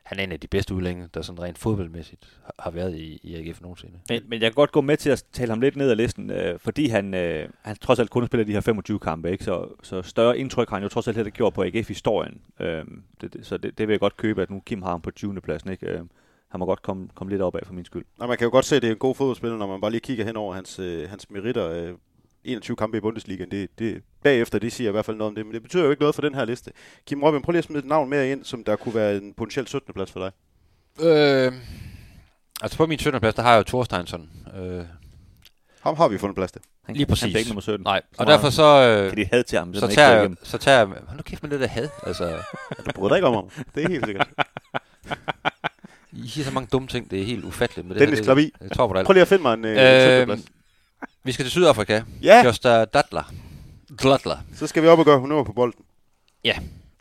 han 0.03 0.19
er 0.19 0.23
en 0.25 0.33
af 0.33 0.41
de 0.41 0.47
bedste 0.47 0.75
udlændinge, 0.75 1.09
der 1.15 1.23
sådan 1.23 1.43
rent 1.43 1.59
fodboldmæssigt 1.59 2.41
har- 2.59 2.71
været 2.71 2.95
i, 2.97 3.21
i 3.23 3.35
AGF 3.35 3.61
nogensinde. 3.61 3.95
Men, 4.09 4.23
men 4.29 4.43
jeg 4.43 4.51
kan 4.51 4.55
godt 4.55 4.73
gå 4.73 4.81
med 4.81 4.97
til 4.97 5.11
at 5.11 5.25
tale 5.33 5.51
ham 5.51 5.61
lidt 5.61 5.77
ned 5.77 5.91
ad 5.91 5.97
listen, 5.97 6.31
øh, 6.31 6.59
fordi 6.59 6.87
han, 6.89 7.15
øh, 7.15 7.49
han 7.63 7.77
trods 7.77 7.99
alt 7.99 8.11
kun 8.11 8.27
spiller 8.27 8.45
de 8.45 8.53
her 8.53 8.61
25 8.61 8.99
kampe, 8.99 9.31
ikke? 9.31 9.45
Så, 9.45 9.69
så 9.83 10.03
større 10.03 10.39
indtryk 10.39 10.69
har 10.69 10.77
han 10.77 10.83
jo 10.83 10.89
trods 10.89 11.09
alt 11.09 11.17
heller 11.17 11.29
ikke 11.29 11.37
gjort 11.37 11.55
på 11.55 11.63
AGF-historien. 11.63 12.41
Øh, 12.61 12.85
det, 13.21 13.33
det, 13.33 13.47
så 13.47 13.57
det, 13.57 13.79
det 13.79 13.89
vil 13.89 13.93
jeg 13.95 14.01
godt 14.01 14.17
købe, 14.17 14.43
at 14.43 14.51
nu 14.51 14.61
Kim 14.67 14.83
har 14.83 14.91
ham 14.91 15.01
på 15.01 15.11
20. 15.11 15.41
pladsen. 15.41 15.71
Ikke? 15.71 15.87
Øh, 15.87 16.01
han 16.49 16.59
må 16.59 16.67
godt 16.67 16.83
komme, 16.83 17.09
komme 17.15 17.31
lidt 17.31 17.43
op 17.43 17.57
af 17.57 17.61
for 17.67 17.75
min 17.75 17.85
skyld. 17.85 18.05
Nå, 18.19 18.27
man 18.27 18.37
kan 18.39 18.45
jo 18.45 18.51
godt 18.51 18.65
se, 18.65 18.77
at 18.77 18.83
det 18.83 18.89
er 18.89 18.93
en 18.93 18.99
god 18.99 19.15
fodboldspiller, 19.15 19.57
når 19.59 19.67
man 19.67 19.81
bare 19.81 19.91
lige 19.91 20.01
kigger 20.01 20.25
hen 20.25 20.37
over 20.37 20.55
hans, 20.55 20.79
øh, 20.79 21.09
hans 21.11 21.31
meritter. 21.31 21.69
Øh, 21.71 21.95
21 22.45 22.77
kampe 22.77 22.97
i 22.97 23.01
Bundesligaen, 23.01 23.51
det, 23.51 23.79
det, 23.79 24.03
bagefter, 24.23 24.59
det 24.59 24.73
siger 24.73 24.89
i 24.89 24.93
hvert 24.93 25.05
fald 25.05 25.17
noget 25.17 25.29
om 25.29 25.35
det, 25.35 25.47
men 25.47 25.55
det 25.55 25.63
betyder 25.63 25.85
jo 25.85 25.91
ikke 25.91 26.03
noget 26.03 26.15
for 26.15 26.23
den 26.23 26.35
her 26.35 26.45
liste. 26.45 26.71
Kim 27.07 27.23
Robin, 27.23 27.43
prøv 27.43 27.53
lige 27.53 27.59
at 27.59 27.65
smide 27.65 27.79
et 27.79 27.85
navn 27.85 28.11
mere 28.11 28.31
ind, 28.31 28.45
som 28.45 28.65
der 28.65 28.77
kunne 28.77 28.95
være 28.95 29.17
en 29.17 29.35
potentiel 29.35 29.67
17. 29.67 29.95
plads 29.95 30.13
for 30.13 30.21
dig. 30.21 30.33
Øh, 31.07 31.53
altså 32.63 32.77
på 32.77 32.87
min 32.87 32.99
17. 32.99 33.21
plads, 33.21 33.35
der 33.35 33.43
har 33.43 33.51
jeg 33.51 33.59
jo 33.59 33.63
Thorsteinsson. 33.63 34.29
Øh, 34.57 34.85
Ham 35.81 35.97
har 35.97 36.09
vi 36.09 36.19
fundet 36.19 36.37
plads 36.37 36.53
til. 36.53 36.61
Han, 36.85 36.95
Lige 36.97 37.05
Han 37.05 37.09
præcis. 37.09 37.25
bliver 37.25 37.39
ikke 37.39 37.49
nummer 37.51 37.61
17. 37.61 37.85
nej, 37.85 38.03
og 38.19 38.27
derfor 38.27 38.51
så, 38.51 38.63
øh, 39.03 39.09
kan 39.11 39.19
de 39.19 39.29
have 39.33 39.43
til 39.43 39.59
ham, 39.59 39.75
så 39.75 39.81
så, 39.81 39.87
tager, 39.87 40.11
jeg, 40.11 40.31
så 40.43 40.59
tager 40.59 40.79
jeg... 40.79 40.87
Hold 40.87 41.17
nu 41.17 41.23
kæft 41.23 41.43
med 41.43 41.51
det 41.51 41.61
der 41.61 41.67
had. 41.67 41.89
Altså, 42.07 42.25
Du 42.87 42.93
bryder 42.95 43.09
dig 43.09 43.17
ikke 43.17 43.27
om 43.29 43.35
ham. 43.35 43.65
Det 43.75 43.85
er 43.85 43.89
helt 43.89 44.05
sikkert. 44.07 44.29
I 46.13 46.29
siger 46.29 46.45
så 46.45 46.51
mange 46.51 46.69
dumme 46.73 46.89
ting, 46.89 47.11
det 47.11 47.21
er 47.21 47.25
helt 47.25 47.45
ufatteligt. 47.45 47.89
Med 47.89 47.95
det 47.95 48.01
Dennis 48.01 48.19
her, 48.19 48.25
Klavi. 48.25 48.53
Jeg 48.61 48.71
tror 48.71 48.87
på 48.87 48.95
det. 48.95 49.07
Prøv 49.07 49.13
lige 49.13 49.23
at 49.23 49.29
finde 49.29 49.43
mig 49.43 49.55
en, 49.55 49.65
øh, 49.65 49.71
en 49.71 49.77
17. 49.77 50.21
Øh, 50.21 50.27
plads. 50.27 50.41
Vi 51.25 51.33
skal 51.33 51.45
til 51.45 51.51
Sydafrika. 51.51 52.03
Ja, 52.23 52.45
Josta 52.45 52.85
Datler. 52.85 53.33
Dlatler. 54.01 54.37
så 54.55 54.67
skal 54.67 54.83
vi 54.83 54.89
op 54.89 54.99
og 54.99 55.05
gøre 55.05 55.19
honor 55.19 55.45
på 55.45 55.53
bolden. 55.53 55.85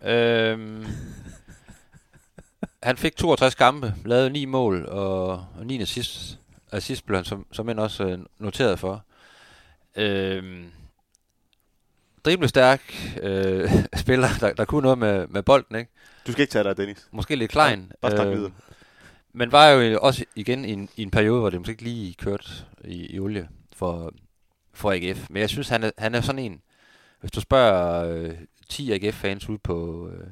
Øhm, 0.03 0.85
han 2.83 2.97
fik 2.97 3.15
62 3.15 3.55
kampe, 3.55 3.93
lavede 4.05 4.29
9 4.29 4.45
mål 4.45 4.85
og, 4.85 5.29
og 5.29 5.65
9 5.65 5.81
assist. 5.81 6.39
Assist 6.71 7.05
blev 7.05 7.17
han 7.17 7.25
som, 7.25 7.45
som 7.51 7.69
end 7.69 7.79
også 7.79 8.03
øh, 8.03 8.19
noteret 8.39 8.79
for. 8.79 9.05
Øhm, 9.95 10.65
drible 12.25 12.47
stærk 12.47 12.81
øh, 13.21 13.71
spiller, 14.03 14.27
der, 14.39 14.53
der 14.53 14.65
kunne 14.65 14.81
noget 14.81 14.97
med, 14.97 15.27
med 15.27 15.43
bolden, 15.43 15.75
ikke? 15.75 15.91
Du 16.27 16.31
skal 16.31 16.41
ikke 16.41 16.51
tage 16.51 16.63
dig, 16.63 16.77
Dennis. 16.77 17.07
Måske 17.11 17.35
lidt 17.35 17.51
klein. 17.51 17.91
Bare 18.01 18.11
snak 18.11 18.27
videre. 18.27 18.51
Men 19.33 19.51
var 19.51 19.67
jo 19.67 19.99
også 20.01 20.25
igen 20.35 20.65
i 20.65 20.71
en, 20.71 20.89
i 20.95 21.01
en 21.01 21.11
periode, 21.11 21.39
hvor 21.39 21.49
det 21.49 21.59
måske 21.59 21.71
ikke 21.71 21.83
lige 21.83 22.13
kørte 22.13 22.49
i, 22.83 23.15
i 23.15 23.19
olie 23.19 23.47
for, 23.81 24.11
for 24.73 24.91
AGF. 24.91 25.29
Men 25.29 25.39
jeg 25.41 25.49
synes, 25.49 25.69
han 25.69 25.83
er, 25.83 25.91
han 25.97 26.15
er 26.15 26.21
sådan 26.21 26.39
en, 26.39 26.61
hvis 27.19 27.31
du 27.31 27.41
spørger 27.41 28.05
øh, 28.13 28.37
10 28.69 28.91
AGF-fans 28.91 29.49
ude 29.49 29.57
på, 29.57 30.09
øh, 30.09 30.27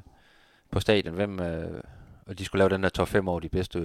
på 0.70 0.80
stadion, 0.80 1.14
hvem 1.14 1.40
øh, 1.40 1.80
og 2.26 2.38
de 2.38 2.44
skulle 2.44 2.60
lave 2.60 2.68
den 2.70 2.82
der 2.82 2.88
top 2.88 3.08
5 3.08 3.28
over 3.28 3.40
de 3.40 3.48
bedste, 3.48 3.78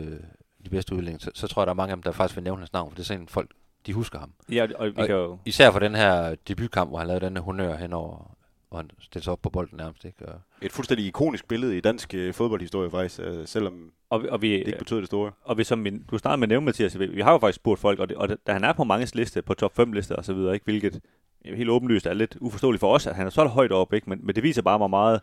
de 0.65 0.69
bedste 0.69 0.95
udlændinge, 0.95 1.19
så, 1.19 1.31
så 1.33 1.47
tror 1.47 1.61
jeg, 1.61 1.67
der 1.67 1.71
er 1.73 1.75
mange 1.75 1.91
af 1.91 1.95
dem, 1.97 2.03
der 2.03 2.11
faktisk 2.11 2.35
vil 2.37 2.43
nævne 2.43 2.59
hans 2.61 2.73
navn, 2.73 2.89
for 2.91 2.95
det 2.95 3.03
er 3.03 3.05
sådan 3.05 3.21
en 3.21 3.27
folk, 3.27 3.51
de 3.85 3.93
husker 3.93 4.19
ham. 4.19 4.31
Ja, 4.51 4.67
og 4.75 4.91
Og- 4.97 5.09
jo... 5.09 5.37
Især 5.45 5.71
for 5.71 5.79
den 5.79 5.95
her 5.95 6.35
debutkamp, 6.47 6.89
hvor 6.91 6.97
han 6.97 7.07
lavede 7.07 7.25
den 7.25 7.35
her 7.37 7.43
honør 7.43 7.75
henover, 7.75 8.37
hvor 8.69 8.77
han 8.77 8.89
stillede 8.99 9.23
sig 9.23 9.31
op 9.33 9.41
på 9.41 9.49
bolden 9.49 9.77
nærmest. 9.77 10.05
Ikke? 10.05 10.25
Og, 10.25 10.39
Et 10.61 10.71
fuldstændig 10.71 11.05
ikonisk 11.07 11.47
billede 11.47 11.77
i 11.77 11.81
dansk 11.81 12.13
øh, 12.13 12.33
fodboldhistorie 12.33 12.89
faktisk, 12.91 13.19
øh, 13.23 13.47
selvom 13.47 13.91
Og, 14.09 14.23
vi- 14.23 14.27
og 14.29 14.41
vi, 14.41 14.49
det 14.51 14.57
ikke 14.67 14.79
betød 14.79 14.97
det 14.97 15.05
store. 15.05 15.31
og 15.43 15.57
vi, 15.57 15.63
som 15.63 15.83
vi, 15.85 15.99
du 16.11 16.17
startede 16.17 16.37
med 16.39 16.45
at 16.45 16.49
nævne, 16.49 16.65
Mathias, 16.65 16.99
vi, 16.99 17.05
vi 17.07 17.21
har 17.21 17.31
jo 17.31 17.37
faktisk 17.37 17.55
spurgt 17.55 17.79
folk, 17.81 17.99
og, 17.99 18.09
det, 18.09 18.17
og 18.17 18.29
der, 18.29 18.53
han 18.53 18.63
er 18.63 18.73
på 18.73 18.83
mange 18.83 19.15
liste, 19.15 19.41
på 19.41 19.53
top 19.53 19.75
5 19.75 19.91
lister 19.93 20.15
og 20.15 20.25
så 20.25 20.33
videre, 20.33 20.53
ikke? 20.53 20.63
hvilket 20.63 21.01
helt 21.45 21.69
åbenlyst 21.69 22.05
er 22.05 22.13
lidt 22.13 22.37
uforståeligt 22.41 22.79
for 22.79 22.93
os, 22.93 23.07
at 23.07 23.15
han 23.15 23.25
er 23.25 23.29
så 23.29 23.45
højt 23.45 23.71
op, 23.71 23.93
ikke? 23.93 24.09
Men, 24.09 24.19
men 24.23 24.35
det 24.35 24.43
viser 24.43 24.61
bare, 24.61 24.77
hvor 24.77 24.87
meget 24.87 25.21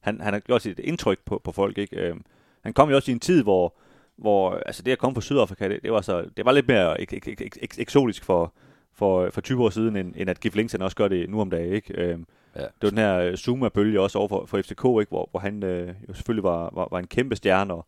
han, 0.00 0.20
han 0.20 0.32
har 0.32 0.40
gjort 0.40 0.62
sit 0.62 0.78
indtryk 0.78 1.18
på, 1.24 1.40
på 1.44 1.52
folk. 1.52 1.78
Ikke? 1.78 1.96
Øh, 1.96 2.16
han 2.62 2.72
kom 2.72 2.90
jo 2.90 2.96
også 2.96 3.10
i 3.10 3.14
en 3.14 3.20
tid, 3.20 3.42
hvor, 3.42 3.74
hvor 4.16 4.50
altså 4.66 4.82
det 4.82 4.92
at 4.92 4.98
komme 4.98 5.14
fra 5.14 5.20
Sydafrika, 5.20 5.68
det, 5.68 5.82
det, 5.82 5.92
var, 5.92 6.00
så, 6.00 6.24
det 6.36 6.44
var 6.44 6.52
lidt 6.52 6.68
mere 6.68 7.00
ek, 7.00 7.12
ek, 7.12 7.28
ek, 7.28 7.40
ek, 7.40 7.58
ek, 7.62 7.78
eksotisk 7.78 8.24
for, 8.24 8.54
for, 8.92 9.30
for 9.30 9.40
20 9.40 9.64
år 9.64 9.70
siden, 9.70 9.96
end, 9.96 10.14
end 10.16 10.30
at 10.30 10.40
Gif 10.40 10.54
Linksson 10.54 10.82
også 10.82 10.96
gør 10.96 11.08
det 11.08 11.30
nu 11.30 11.40
om 11.40 11.50
dagen. 11.50 11.72
Ikke? 11.72 11.94
Øh, 12.02 12.18
Ja. 12.56 12.60
Det 12.60 12.70
var 12.82 12.88
den 12.88 12.98
her 12.98 13.36
Zuma-bølge 13.36 14.00
også 14.00 14.18
over 14.18 14.28
for, 14.28 14.46
for 14.46 14.58
FCK, 14.62 14.84
ikke? 15.00 15.08
Hvor, 15.08 15.28
hvor 15.30 15.40
han 15.40 15.62
øh, 15.62 15.94
jo 16.08 16.14
selvfølgelig 16.14 16.44
var, 16.44 16.70
var, 16.74 16.88
var 16.90 16.98
en 16.98 17.06
kæmpe 17.06 17.36
stjerne, 17.36 17.74
og 17.74 17.86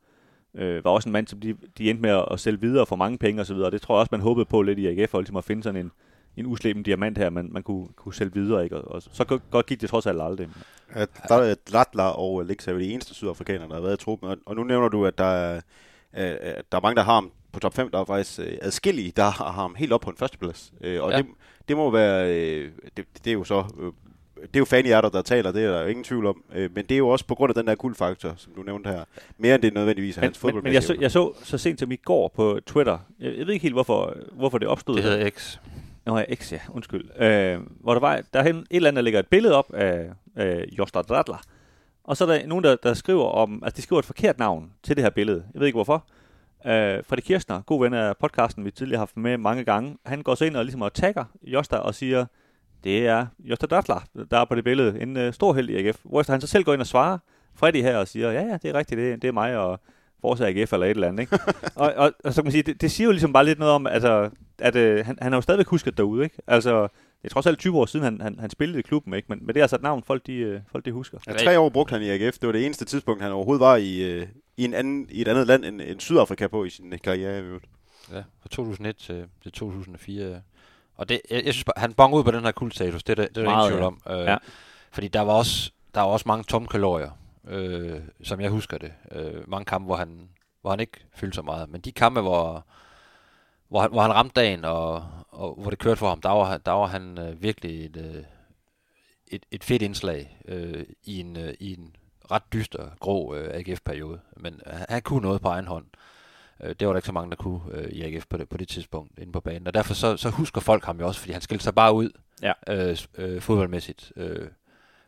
øh, 0.54 0.84
var 0.84 0.90
også 0.90 1.08
en 1.08 1.12
mand, 1.12 1.26
som 1.26 1.40
de, 1.40 1.56
de 1.78 1.90
endte 1.90 2.02
med 2.02 2.10
at, 2.10 2.24
at 2.30 2.40
sælge 2.40 2.60
videre 2.60 2.86
for 2.86 2.96
mange 2.96 3.18
penge 3.18 3.40
osv., 3.40 3.56
det 3.56 3.82
tror 3.82 3.94
jeg 3.94 4.00
også, 4.00 4.08
man 4.12 4.20
håbede 4.20 4.44
på 4.46 4.62
lidt 4.62 4.78
i 4.78 4.86
AGF, 4.86 5.14
og 5.14 5.20
ligesom 5.20 5.36
at 5.36 5.44
finde 5.44 5.62
sådan 5.62 5.80
en, 5.80 5.90
en 6.36 6.46
uslæben 6.46 6.82
diamant 6.82 7.18
her, 7.18 7.30
man, 7.30 7.48
man 7.52 7.62
kunne, 7.62 7.86
kunne 7.96 8.14
sælge 8.14 8.34
videre, 8.34 8.64
ikke? 8.64 8.76
Og, 8.76 8.94
og 8.94 9.02
så 9.02 9.24
godt, 9.24 9.42
godt 9.50 9.66
gik 9.66 9.80
det 9.80 9.90
trods 9.90 10.06
alt 10.06 10.22
aldrig. 10.22 10.48
At 10.90 11.08
der 11.28 11.34
er 11.34 11.54
Latla 11.72 12.08
og 12.08 12.44
Lex 12.44 12.68
er 12.68 12.72
jo 12.72 12.78
de 12.78 12.92
eneste 12.92 13.14
sydafrikanere, 13.14 13.68
der 13.68 13.74
har 13.74 13.80
været 13.80 14.00
i 14.00 14.04
truppen, 14.04 14.28
og, 14.28 14.36
og 14.46 14.56
nu 14.56 14.64
nævner 14.64 14.88
du, 14.88 15.06
at 15.06 15.18
der 15.18 15.24
er, 15.24 15.60
øh, 16.16 16.22
der 16.72 16.78
er 16.78 16.80
mange, 16.80 16.96
der 16.96 17.02
har 17.02 17.14
ham 17.14 17.32
på 17.52 17.60
top 17.60 17.74
5, 17.74 17.90
der 17.90 18.00
er 18.00 18.04
faktisk 18.04 18.40
øh, 18.40 18.58
adskillige, 18.62 19.12
der 19.16 19.30
har 19.30 19.52
ham 19.52 19.74
helt 19.74 19.92
op 19.92 20.00
på 20.00 20.10
en 20.10 20.16
førsteplads. 20.16 20.72
Øh, 20.80 21.02
og 21.02 21.10
Ja. 21.10 21.16
ja. 21.16 21.22
det, 21.22 21.30
det 21.68 21.76
må 21.76 21.90
være, 21.90 22.34
øh, 22.36 22.70
det, 22.96 23.04
det 23.24 23.30
er 23.30 23.34
jo 23.34 23.44
så, 23.44 23.64
øh, 23.80 23.92
det 24.42 24.56
er 24.56 24.58
jo 24.58 24.64
fanhjerter, 24.64 25.08
der 25.08 25.22
taler, 25.22 25.52
det 25.52 25.64
er 25.64 25.70
der 25.70 25.86
ingen 25.86 26.04
tvivl 26.04 26.26
om. 26.26 26.42
Øh, 26.54 26.70
men 26.74 26.84
det 26.84 26.94
er 26.94 26.98
jo 26.98 27.08
også 27.08 27.26
på 27.26 27.34
grund 27.34 27.50
af 27.50 27.54
den 27.54 27.66
der 27.66 27.74
guldfaktor, 27.74 28.34
som 28.36 28.52
du 28.56 28.62
nævnte 28.62 28.90
her. 28.90 29.04
Mere 29.38 29.54
end 29.54 29.62
det 29.62 29.74
nødvendigvis 29.74 30.16
er 30.16 30.20
Men, 30.20 30.24
hans 30.24 30.44
men, 30.44 30.54
men 30.62 30.72
jeg, 30.72 30.82
så, 30.82 30.96
jeg 31.00 31.10
så 31.10 31.32
så 31.42 31.58
sent 31.58 31.80
som 31.80 31.92
i 31.92 31.96
går 31.96 32.28
på 32.28 32.60
Twitter, 32.66 32.98
jeg, 33.20 33.38
jeg 33.38 33.46
ved 33.46 33.54
ikke 33.54 33.62
helt, 33.62 33.74
hvorfor, 33.74 34.16
hvorfor 34.32 34.58
det 34.58 34.68
opstod. 34.68 34.96
Det 34.96 35.04
hedder 35.04 35.30
X. 35.30 35.58
Nå 36.06 36.18
ja, 36.18 36.34
X, 36.34 36.52
ja, 36.52 36.58
undskyld. 36.68 37.22
Øh, 37.22 37.60
hvor 37.80 37.92
der 37.92 38.00
var, 38.00 38.22
der 38.32 38.40
er 38.40 38.44
et 38.44 38.64
eller 38.70 38.88
andet, 38.88 38.96
der 38.96 39.02
lægger 39.02 39.20
et 39.20 39.26
billede 39.26 39.54
op 39.54 39.74
af, 39.74 40.10
af 40.36 40.64
Jostad 40.78 41.10
Radler. 41.10 41.42
Og 42.04 42.16
så 42.16 42.24
er 42.24 42.28
der 42.28 42.46
nogen, 42.46 42.64
der, 42.64 42.76
der 42.76 42.94
skriver 42.94 43.24
om, 43.24 43.62
altså 43.64 43.76
de 43.76 43.82
skriver 43.82 43.98
et 43.98 44.06
forkert 44.06 44.38
navn 44.38 44.72
til 44.82 44.96
det 44.96 45.04
her 45.04 45.10
billede. 45.10 45.44
Jeg 45.54 45.60
ved 45.60 45.66
ikke 45.66 45.76
hvorfor. 45.76 46.04
Øh, 46.66 47.04
Fredrik 47.04 47.22
Kirchner, 47.22 47.60
god 47.60 47.80
ven 47.84 47.94
af 47.94 48.16
podcasten, 48.16 48.64
vi 48.64 48.70
tidligere 48.70 48.98
har 48.98 49.00
haft 49.00 49.16
med 49.16 49.38
mange 49.38 49.64
gange, 49.64 49.96
han 50.06 50.22
går 50.22 50.34
så 50.34 50.44
ind 50.44 50.56
og 50.56 50.64
ligesom 50.64 50.82
og 50.82 50.94
tagger 50.94 51.24
Jostad 51.42 51.78
og 51.78 51.94
siger, 51.94 52.26
det 52.84 53.06
er 53.06 53.26
Jostad 53.38 53.72
Radler, 53.72 54.04
der 54.30 54.38
er 54.38 54.44
på 54.44 54.54
det 54.54 54.64
billede. 54.64 55.00
En 55.00 55.16
uh, 55.16 55.32
stor 55.32 55.52
held 55.52 55.70
i 55.70 55.76
AGF. 55.76 55.98
Hvorefter 56.02 56.32
han 56.32 56.40
så 56.40 56.46
selv 56.46 56.64
går 56.64 56.72
ind 56.72 56.80
og 56.80 56.86
svarer 56.86 57.18
Freddy 57.54 57.82
her 57.82 57.96
og 57.96 58.08
siger, 58.08 58.32
ja, 58.32 58.40
ja, 58.40 58.58
det 58.62 58.70
er 58.70 58.74
rigtigt, 58.74 58.98
det, 58.98 59.22
det 59.22 59.28
er 59.28 59.32
mig 59.32 59.56
og 59.56 59.80
Forza 60.20 60.46
AGF 60.46 60.72
eller 60.72 60.86
et 60.86 60.90
eller 60.90 61.08
andet. 61.08 61.20
Ikke? 61.20 61.38
og, 61.76 61.92
og, 61.96 62.12
og, 62.24 62.34
så 62.34 62.42
kan 62.42 62.44
man 62.44 62.52
sige, 62.52 62.62
det, 62.62 62.80
det 62.80 62.90
siger 62.90 63.04
jo 63.04 63.10
ligesom 63.10 63.32
bare 63.32 63.44
lidt 63.44 63.58
noget 63.58 63.74
om, 63.74 63.86
altså, 63.86 64.30
at 64.58 64.76
øh, 64.76 65.06
han, 65.06 65.18
han 65.22 65.32
har 65.32 65.36
jo 65.36 65.42
stadigvæk 65.42 65.66
husket 65.66 65.96
derude. 65.96 66.24
Ikke? 66.24 66.36
Altså, 66.46 66.82
det 67.22 67.28
er 67.28 67.28
trods 67.28 67.46
alt 67.46 67.58
20 67.58 67.78
år 67.78 67.86
siden, 67.86 68.04
han, 68.04 68.20
han, 68.20 68.38
han 68.40 68.50
spillede 68.50 68.78
i 68.78 68.82
klubben, 68.82 69.14
ikke? 69.14 69.26
Men, 69.28 69.38
men 69.42 69.48
det 69.48 69.56
er 69.56 69.64
altså 69.64 69.76
et 69.76 69.82
navn, 69.82 70.02
folk 70.02 70.26
de, 70.26 70.34
øh, 70.34 70.60
folk 70.72 70.84
de 70.84 70.92
husker. 70.92 71.18
Ja, 71.26 71.32
tre 71.32 71.58
år 71.58 71.68
brugte 71.68 71.92
han 71.92 72.02
i 72.02 72.10
AGF. 72.10 72.38
Det 72.38 72.46
var 72.46 72.52
det 72.52 72.66
eneste 72.66 72.84
tidspunkt, 72.84 73.22
han 73.22 73.32
overhovedet 73.32 73.60
var 73.60 73.76
i, 73.76 74.02
øh, 74.02 74.26
i, 74.56 74.64
en 74.64 74.74
anden, 74.74 75.06
i 75.10 75.20
et 75.20 75.28
andet 75.28 75.46
land 75.46 75.64
end, 75.64 75.80
end 75.80 76.00
Sydafrika 76.00 76.46
på 76.46 76.64
i 76.64 76.70
sin 76.70 76.94
karriere. 77.04 77.60
Ja, 78.12 78.22
fra 78.40 78.48
2001 78.50 78.96
til, 78.96 79.24
til 79.42 79.52
2004. 79.52 80.42
Og 81.02 81.08
det, 81.08 81.20
jeg, 81.30 81.44
jeg 81.44 81.54
synes 81.54 81.64
bare, 81.64 81.74
han 81.80 81.94
bonger 81.94 82.18
ud 82.18 82.24
på 82.24 82.30
den 82.30 82.44
her 82.44 82.52
kultstatus, 82.52 83.02
det 83.04 83.18
er 83.18 83.22
der, 83.22 83.28
det 83.28 83.36
er 83.38 83.42
der 83.42 83.50
ingen 83.50 83.60
tvivl 83.70 83.82
om. 83.82 84.00
Øh, 84.10 84.18
Ja. 84.24 84.36
Fordi 84.92 85.08
der 85.08 85.20
var 85.20 85.32
også, 85.32 85.70
der 85.94 86.00
var 86.00 86.08
også 86.08 86.24
mange 86.28 86.44
tomme 86.44 86.68
kalorier, 86.68 87.10
øh, 87.48 88.00
som 88.22 88.40
jeg 88.40 88.50
husker 88.50 88.78
det. 88.78 88.92
Øh, 89.12 89.50
mange 89.50 89.64
kampe, 89.64 89.86
hvor 89.86 89.96
han, 89.96 90.28
hvor 90.60 90.70
han 90.70 90.80
ikke 90.80 91.04
fyldte 91.14 91.34
så 91.34 91.42
meget. 91.42 91.68
Men 91.68 91.80
de 91.80 91.92
kampe, 91.92 92.20
hvor, 92.20 92.66
hvor, 93.68 93.80
han, 93.80 93.90
hvor 93.90 94.02
han 94.02 94.12
ramte 94.14 94.40
dagen, 94.40 94.64
og, 94.64 95.04
og 95.28 95.54
hvor 95.60 95.70
det 95.70 95.78
kørte 95.78 95.96
for 95.98 96.08
ham, 96.08 96.20
der 96.20 96.28
var, 96.30 96.56
der 96.56 96.72
var 96.72 96.86
han 96.86 97.18
øh, 97.18 97.42
virkelig 97.42 97.84
et, 97.84 97.96
øh, 97.96 98.22
et, 99.26 99.46
et 99.50 99.64
fedt 99.64 99.82
indslag 99.82 100.38
øh, 100.48 100.84
i, 101.04 101.20
en, 101.20 101.36
øh, 101.36 101.54
i 101.60 101.72
en 101.78 101.96
ret 102.30 102.52
dyster, 102.52 102.88
grå 103.00 103.34
øh, 103.34 103.54
AGF-periode. 103.54 104.20
Men 104.36 104.60
han, 104.66 104.86
han 104.88 105.02
kunne 105.02 105.22
noget 105.22 105.40
på 105.42 105.48
egen 105.48 105.66
hånd. 105.66 105.84
Øh, 105.94 106.11
det 106.60 106.86
var 106.86 106.92
der 106.92 106.96
ikke 106.96 107.06
så 107.06 107.12
mange, 107.12 107.30
der 107.30 107.36
kunne 107.36 107.60
øh, 107.72 107.88
i 107.88 108.02
AGF 108.02 108.26
på 108.28 108.36
det, 108.36 108.48
på 108.48 108.56
det 108.56 108.68
tidspunkt 108.68 109.18
inde 109.18 109.32
på 109.32 109.40
banen. 109.40 109.66
Og 109.66 109.74
derfor 109.74 109.94
så, 109.94 110.16
så 110.16 110.30
husker 110.30 110.60
folk 110.60 110.84
ham 110.84 111.00
jo 111.00 111.06
også, 111.06 111.20
fordi 111.20 111.32
han 111.32 111.42
skilte 111.42 111.64
sig 111.64 111.74
bare 111.74 111.94
ud 111.94 112.10
Ja. 112.42 112.52
øh, 112.68 112.96
øh, 113.18 113.40
fodboldmæssigt 113.40 114.12
øh, 114.16 114.48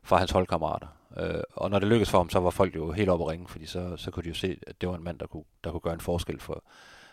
fra 0.02 0.16
hans 0.18 0.30
holdkammerater. 0.30 0.86
Øh, 1.18 1.42
og 1.54 1.70
når 1.70 1.78
det 1.78 1.88
lykkedes 1.88 2.10
for 2.10 2.18
ham, 2.18 2.30
så 2.30 2.40
var 2.40 2.50
folk 2.50 2.76
jo 2.76 2.92
helt 2.92 3.08
oppe 3.10 3.24
at 3.24 3.30
ringe, 3.30 3.48
fordi 3.48 3.66
så, 3.66 3.96
så 3.96 4.10
kunne 4.10 4.22
de 4.22 4.28
jo 4.28 4.34
se, 4.34 4.58
at 4.66 4.80
det 4.80 4.88
var 4.88 4.94
en 4.94 5.04
mand, 5.04 5.18
der 5.18 5.26
kunne, 5.26 5.44
der 5.64 5.70
kunne 5.70 5.80
gøre 5.80 5.94
en 5.94 6.00
forskel 6.00 6.40
for, 6.40 6.64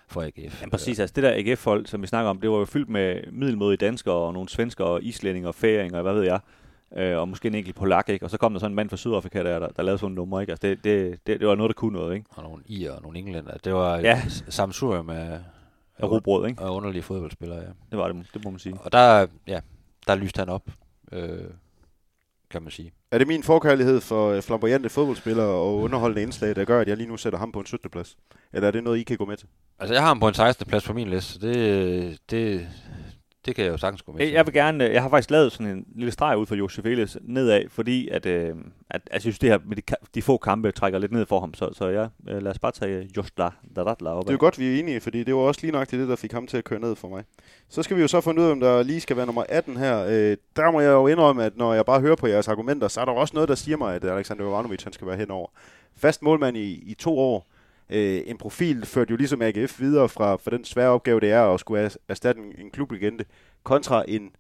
for 0.07 0.21
AGF. 0.21 0.61
Ja, 0.61 0.69
præcis. 0.69 0.99
Altså 0.99 1.13
det 1.13 1.23
der 1.23 1.34
AGF-hold, 1.34 1.86
som 1.86 2.01
vi 2.01 2.07
snakker 2.07 2.29
om, 2.29 2.41
det 2.41 2.49
var 2.49 2.57
jo 2.57 2.65
fyldt 2.65 2.89
med 2.89 3.21
middelmådige 3.32 3.77
danskere 3.86 4.15
og 4.15 4.34
nogle 4.34 4.49
svensker 4.49 4.84
og 4.86 5.03
islændinge 5.03 5.47
og 5.47 5.55
færinger 5.55 5.97
og 5.97 6.03
hvad 6.03 6.13
ved 6.13 6.23
jeg. 6.23 6.39
Øh, 6.98 7.18
og 7.18 7.28
måske 7.30 7.48
en 7.48 7.56
enkelt 7.56 7.76
polak, 7.76 8.10
ikke? 8.10 8.26
Og 8.26 8.30
så 8.30 8.38
kom 8.38 8.54
der 8.54 8.60
sådan 8.60 8.72
en 8.72 8.76
mand 8.76 8.89
fra 8.89 8.98
Sydafrika, 8.98 9.44
der, 9.44 9.60
der, 9.60 9.68
der 9.68 9.84
lavede 9.84 9.98
sådan 10.00 10.12
en 10.12 10.16
nummer, 10.16 10.42
ikke? 10.42 10.52
Altså 10.52 10.68
det, 10.68 10.84
det, 10.84 11.20
det, 11.28 11.39
det 11.39 11.48
var 11.48 11.56
noget, 11.56 11.70
der 11.70 11.74
kunne 11.74 11.94
noget, 12.00 12.14
ikke? 12.16 12.26
Og 12.30 12.44
nogle 12.44 12.64
irer 12.68 12.92
og 12.92 13.02
nogle 13.02 13.20
englænder. 13.20 13.58
Det 13.58 13.74
var 13.74 13.98
Ja. 13.98 14.22
samsurium 14.50 15.10
af, 15.10 15.39
Af 15.98 16.12
robrød, 16.12 16.48
ikke? 16.48 16.62
af 16.64 16.70
underlige 16.70 17.02
fodboldspillere, 17.04 17.60
ja. 17.60 17.68
Det 17.92 17.98
var 18.00 18.12
det, 18.12 18.26
det 18.34 18.44
må 18.44 18.50
man 18.50 18.60
sige. 18.60 18.76
Og 18.84 18.92
der, 18.92 19.28
ja, 19.48 19.60
der 20.08 20.16
lyste 20.16 20.39
han 20.39 20.50
op, 20.50 20.64
øh, 21.12 21.39
kan 22.50 22.62
man 22.62 22.72
sige. 22.72 22.92
Er 23.12 23.18
det 23.18 23.28
min 23.28 23.44
forkærlighed 23.44 24.02
for 24.02 24.30
øh, 24.32 24.42
flamboyante 24.42 24.89
fodboldspillere 24.89 25.48
og 25.48 25.76
underholdende 25.78 26.22
indslag, 26.22 26.56
der 26.56 26.66
gør, 26.66 26.82
at 26.82 26.88
jeg 26.88 26.98
lige 26.98 27.10
nu 27.10 27.18
sætter 27.18 27.39
ham 27.39 27.52
på 27.52 27.60
en 27.60 27.66
17. 27.66 27.89
plads? 27.89 28.18
Eller 28.54 28.68
er 28.68 28.72
det 28.72 28.84
noget, 28.84 28.98
I 29.00 29.04
kan 29.04 29.18
gå 29.18 29.26
med 29.26 29.38
til? 29.38 29.48
Altså, 29.80 29.94
jeg 29.94 30.02
har 30.02 30.08
ham 30.08 30.20
på 30.20 30.28
en 30.28 30.34
16. 30.34 30.68
plads 30.68 30.84
på 30.88 30.94
min 30.94 31.08
liste, 31.10 31.34
så 31.34 31.39
det, 31.39 32.18
det, 32.32 32.68
det 33.46 33.56
kan 33.56 33.66
jeg 33.66 33.72
jo 33.72 33.78
sagtens 33.78 34.02
gå 34.02 34.12
med 34.12 34.28
Jeg, 34.28 34.46
vil 34.46 34.54
gerne, 34.54 34.88
øh, 34.88 34.94
jeg 34.94 35.02
har 35.02 35.10
faktisk 35.10 35.32
lavet 35.32 35.52
sådan 35.52 35.68
en 35.68 35.86
lille 35.96 36.12
streg 36.12 36.38
ud 36.38 36.46
for 36.46 36.56
Josef 36.56 36.86
Elis 36.86 37.18
nedad, 37.22 37.64
fordi 37.70 38.08
at, 38.08 38.26
øh, 38.26 38.56
at, 38.89 39.02
at 39.06 39.14
jeg 39.14 39.22
synes, 39.22 39.39
det 39.39 39.50
her 39.50 39.60
med 39.66 39.76
de, 39.76 39.82
de 40.16 40.22
få 40.22 40.38
kampe 40.38 40.72
trækker 40.72 41.00
lidt 41.00 41.12
ned 41.12 41.26
for 41.26 41.39
ham, 41.39 41.54
så, 41.54 41.70
så 41.74 41.88
ja, 41.88 42.34
øh, 42.34 42.44
lad 42.44 42.52
os 42.52 42.60
bare 42.60 42.72
tage 42.72 43.10
Jostla 43.18 43.50
Daratla 43.76 44.10
op. 44.10 44.24
Det 44.24 44.30
er 44.30 44.34
jo 44.34 44.39
godt, 44.39 44.60
vi 44.60 44.76
er 44.76 44.80
enige, 44.80 45.02
fordi 45.02 45.24
det 45.24 45.36
var 45.36 45.42
også 45.42 45.62
lige 45.64 45.72
nok 45.72 45.92
det, 45.92 46.08
der 46.08 46.16
fik 46.16 46.32
ham 46.32 46.48
til 46.48 46.58
at 46.58 46.64
køre 46.64 46.80
ned 46.80 46.96
for 46.96 47.08
mig. 47.08 47.24
Så 47.70 47.84
skal 47.84 47.98
vi 47.98 48.02
jo 48.02 48.08
så 48.08 48.22
finde 48.22 48.42
ud 48.42 48.48
af, 48.48 48.52
om 48.52 48.60
der 48.60 48.84
lige 48.84 49.02
skal 49.02 49.18
være 49.18 49.26
nummer 49.26 49.44
18 49.50 49.78
her. 49.78 50.06
Øh, 50.06 50.38
der 50.56 50.72
må 50.72 50.82
jeg 50.82 50.92
jo 50.92 51.08
indrømme, 51.08 51.44
at 51.44 51.58
når 51.58 51.74
jeg 51.74 51.86
bare 51.86 52.02
hører 52.02 52.16
på 52.16 52.28
jeres 52.28 52.48
argumenter, 52.48 52.88
så 52.88 53.02
er 53.02 53.06
der 53.06 53.12
også 53.12 53.34
noget, 53.34 53.50
der 53.50 53.56
siger 53.56 53.78
mig, 53.78 53.96
at 53.96 54.06
Alexander 54.06 54.44
Jovanovic 54.44 54.84
han 54.84 54.94
skal 54.94 55.08
være 55.08 55.18
henover. 55.18 55.48
Fast 55.98 56.22
målmand 56.22 56.58
i, 56.58 56.84
i 56.86 56.94
to 56.94 57.20
år. 57.20 57.51
Øh, 57.92 58.22
en 58.26 58.38
profil 58.38 58.86
førte 58.86 59.12
jo 59.12 59.18
ligesom 59.18 59.42
AGF 59.42 59.80
videre 59.80 60.10
fra, 60.10 60.36
fra 60.36 60.52
den 60.52 60.66
svære 60.66 60.89
opgave, 60.89 61.20
det 61.20 61.32
er 61.32 61.44
at 61.44 61.60
skulle 61.60 61.92
erstatte 62.08 62.42
en, 62.42 62.66
en 62.66 62.72
klublegende, 62.72 63.26
kontra 63.64 64.04
en 64.08 64.32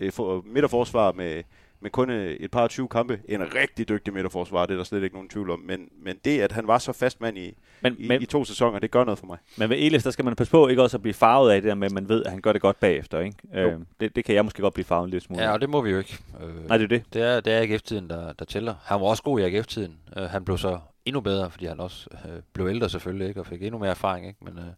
øh, 0.00 0.12
for, 0.12 0.42
midterforsvar 0.46 1.12
med, 1.12 1.42
med 1.80 1.90
kun 1.90 2.10
øh, 2.10 2.30
et 2.30 2.50
par 2.50 2.68
20 2.68 2.88
kampe. 2.88 3.20
En 3.28 3.54
rigtig 3.54 3.88
dygtig 3.88 4.14
midterforsvar, 4.14 4.66
det 4.66 4.72
er 4.72 4.76
der 4.76 4.84
slet 4.84 5.02
ikke 5.02 5.16
nogen 5.16 5.28
tvivl 5.28 5.50
om. 5.50 5.58
Men, 5.58 5.88
men 6.02 6.16
det, 6.24 6.40
at 6.40 6.52
han 6.52 6.66
var 6.66 6.78
så 6.78 6.92
fast 6.92 7.20
mand 7.20 7.38
i, 7.38 7.54
men, 7.80 7.96
i, 7.98 8.08
men, 8.08 8.22
i 8.22 8.26
to 8.26 8.44
sæsoner, 8.44 8.78
det 8.78 8.90
gør 8.90 9.04
noget 9.04 9.18
for 9.18 9.26
mig. 9.26 9.38
men 9.56 9.70
ved 9.70 9.76
Elis, 9.78 10.02
der 10.02 10.10
skal 10.10 10.24
man 10.24 10.36
passe 10.36 10.50
på 10.50 10.68
ikke 10.68 10.82
også 10.82 10.96
at 10.96 11.02
blive 11.02 11.14
farvet 11.14 11.50
af 11.50 11.62
det 11.62 11.68
der 11.68 11.74
med, 11.74 11.86
at 11.86 11.92
man 11.92 12.08
ved, 12.08 12.24
at 12.24 12.30
han 12.30 12.40
gør 12.40 12.52
det 12.52 12.62
godt 12.62 12.80
bagefter. 12.80 13.20
Ikke? 13.20 13.36
Øh, 13.54 13.72
det, 14.00 14.16
det 14.16 14.24
kan 14.24 14.34
jeg 14.34 14.44
måske 14.44 14.62
godt 14.62 14.74
blive 14.74 14.84
farvet 14.84 15.04
en 15.04 15.10
lille 15.10 15.24
smule. 15.24 15.42
Ja, 15.42 15.52
og 15.52 15.60
det 15.60 15.70
må 15.70 15.80
vi 15.80 15.90
jo 15.90 15.98
ikke. 15.98 16.18
Øh, 16.42 16.68
Nej, 16.68 16.76
det 16.76 16.84
er 16.84 16.88
det. 16.88 17.02
Det 17.12 17.22
er, 17.22 17.40
det 17.40 17.52
er 17.52 17.60
AGF-tiden, 17.60 18.10
der, 18.10 18.32
der 18.32 18.44
tæller. 18.44 18.74
Han 18.84 19.00
var 19.00 19.06
også 19.06 19.22
god 19.22 19.40
i 19.40 19.42
AGF-tiden. 19.42 19.98
Uh, 20.16 20.22
han 20.22 20.44
blev 20.44 20.58
så 20.58 20.78
endnu 21.04 21.20
bedre, 21.20 21.50
fordi 21.50 21.66
han 21.66 21.80
også 21.80 22.08
øh, 22.24 22.42
blev 22.52 22.66
ældre 22.66 22.88
selvfølgelig, 22.88 23.28
ikke? 23.28 23.40
og 23.40 23.46
fik 23.46 23.62
endnu 23.62 23.78
mere 23.78 23.90
erfaring. 23.90 24.26
Ikke? 24.26 24.44
Men, 24.44 24.58
øh, 24.58 24.72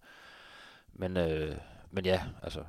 men, 0.93 1.17
øh, 1.17 1.57
men 1.91 2.05
ja, 2.05 2.23
altså 2.43 2.61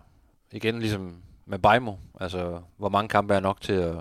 igen 0.52 0.80
ligesom 0.80 1.22
med 1.46 1.60
Bajmo. 1.60 1.96
Altså, 2.20 2.62
hvor 2.78 2.90
mange 2.90 3.10
kampe 3.10 3.34
er 3.34 3.40
nok 3.40 3.62
til 3.62 3.74
at 3.74 3.96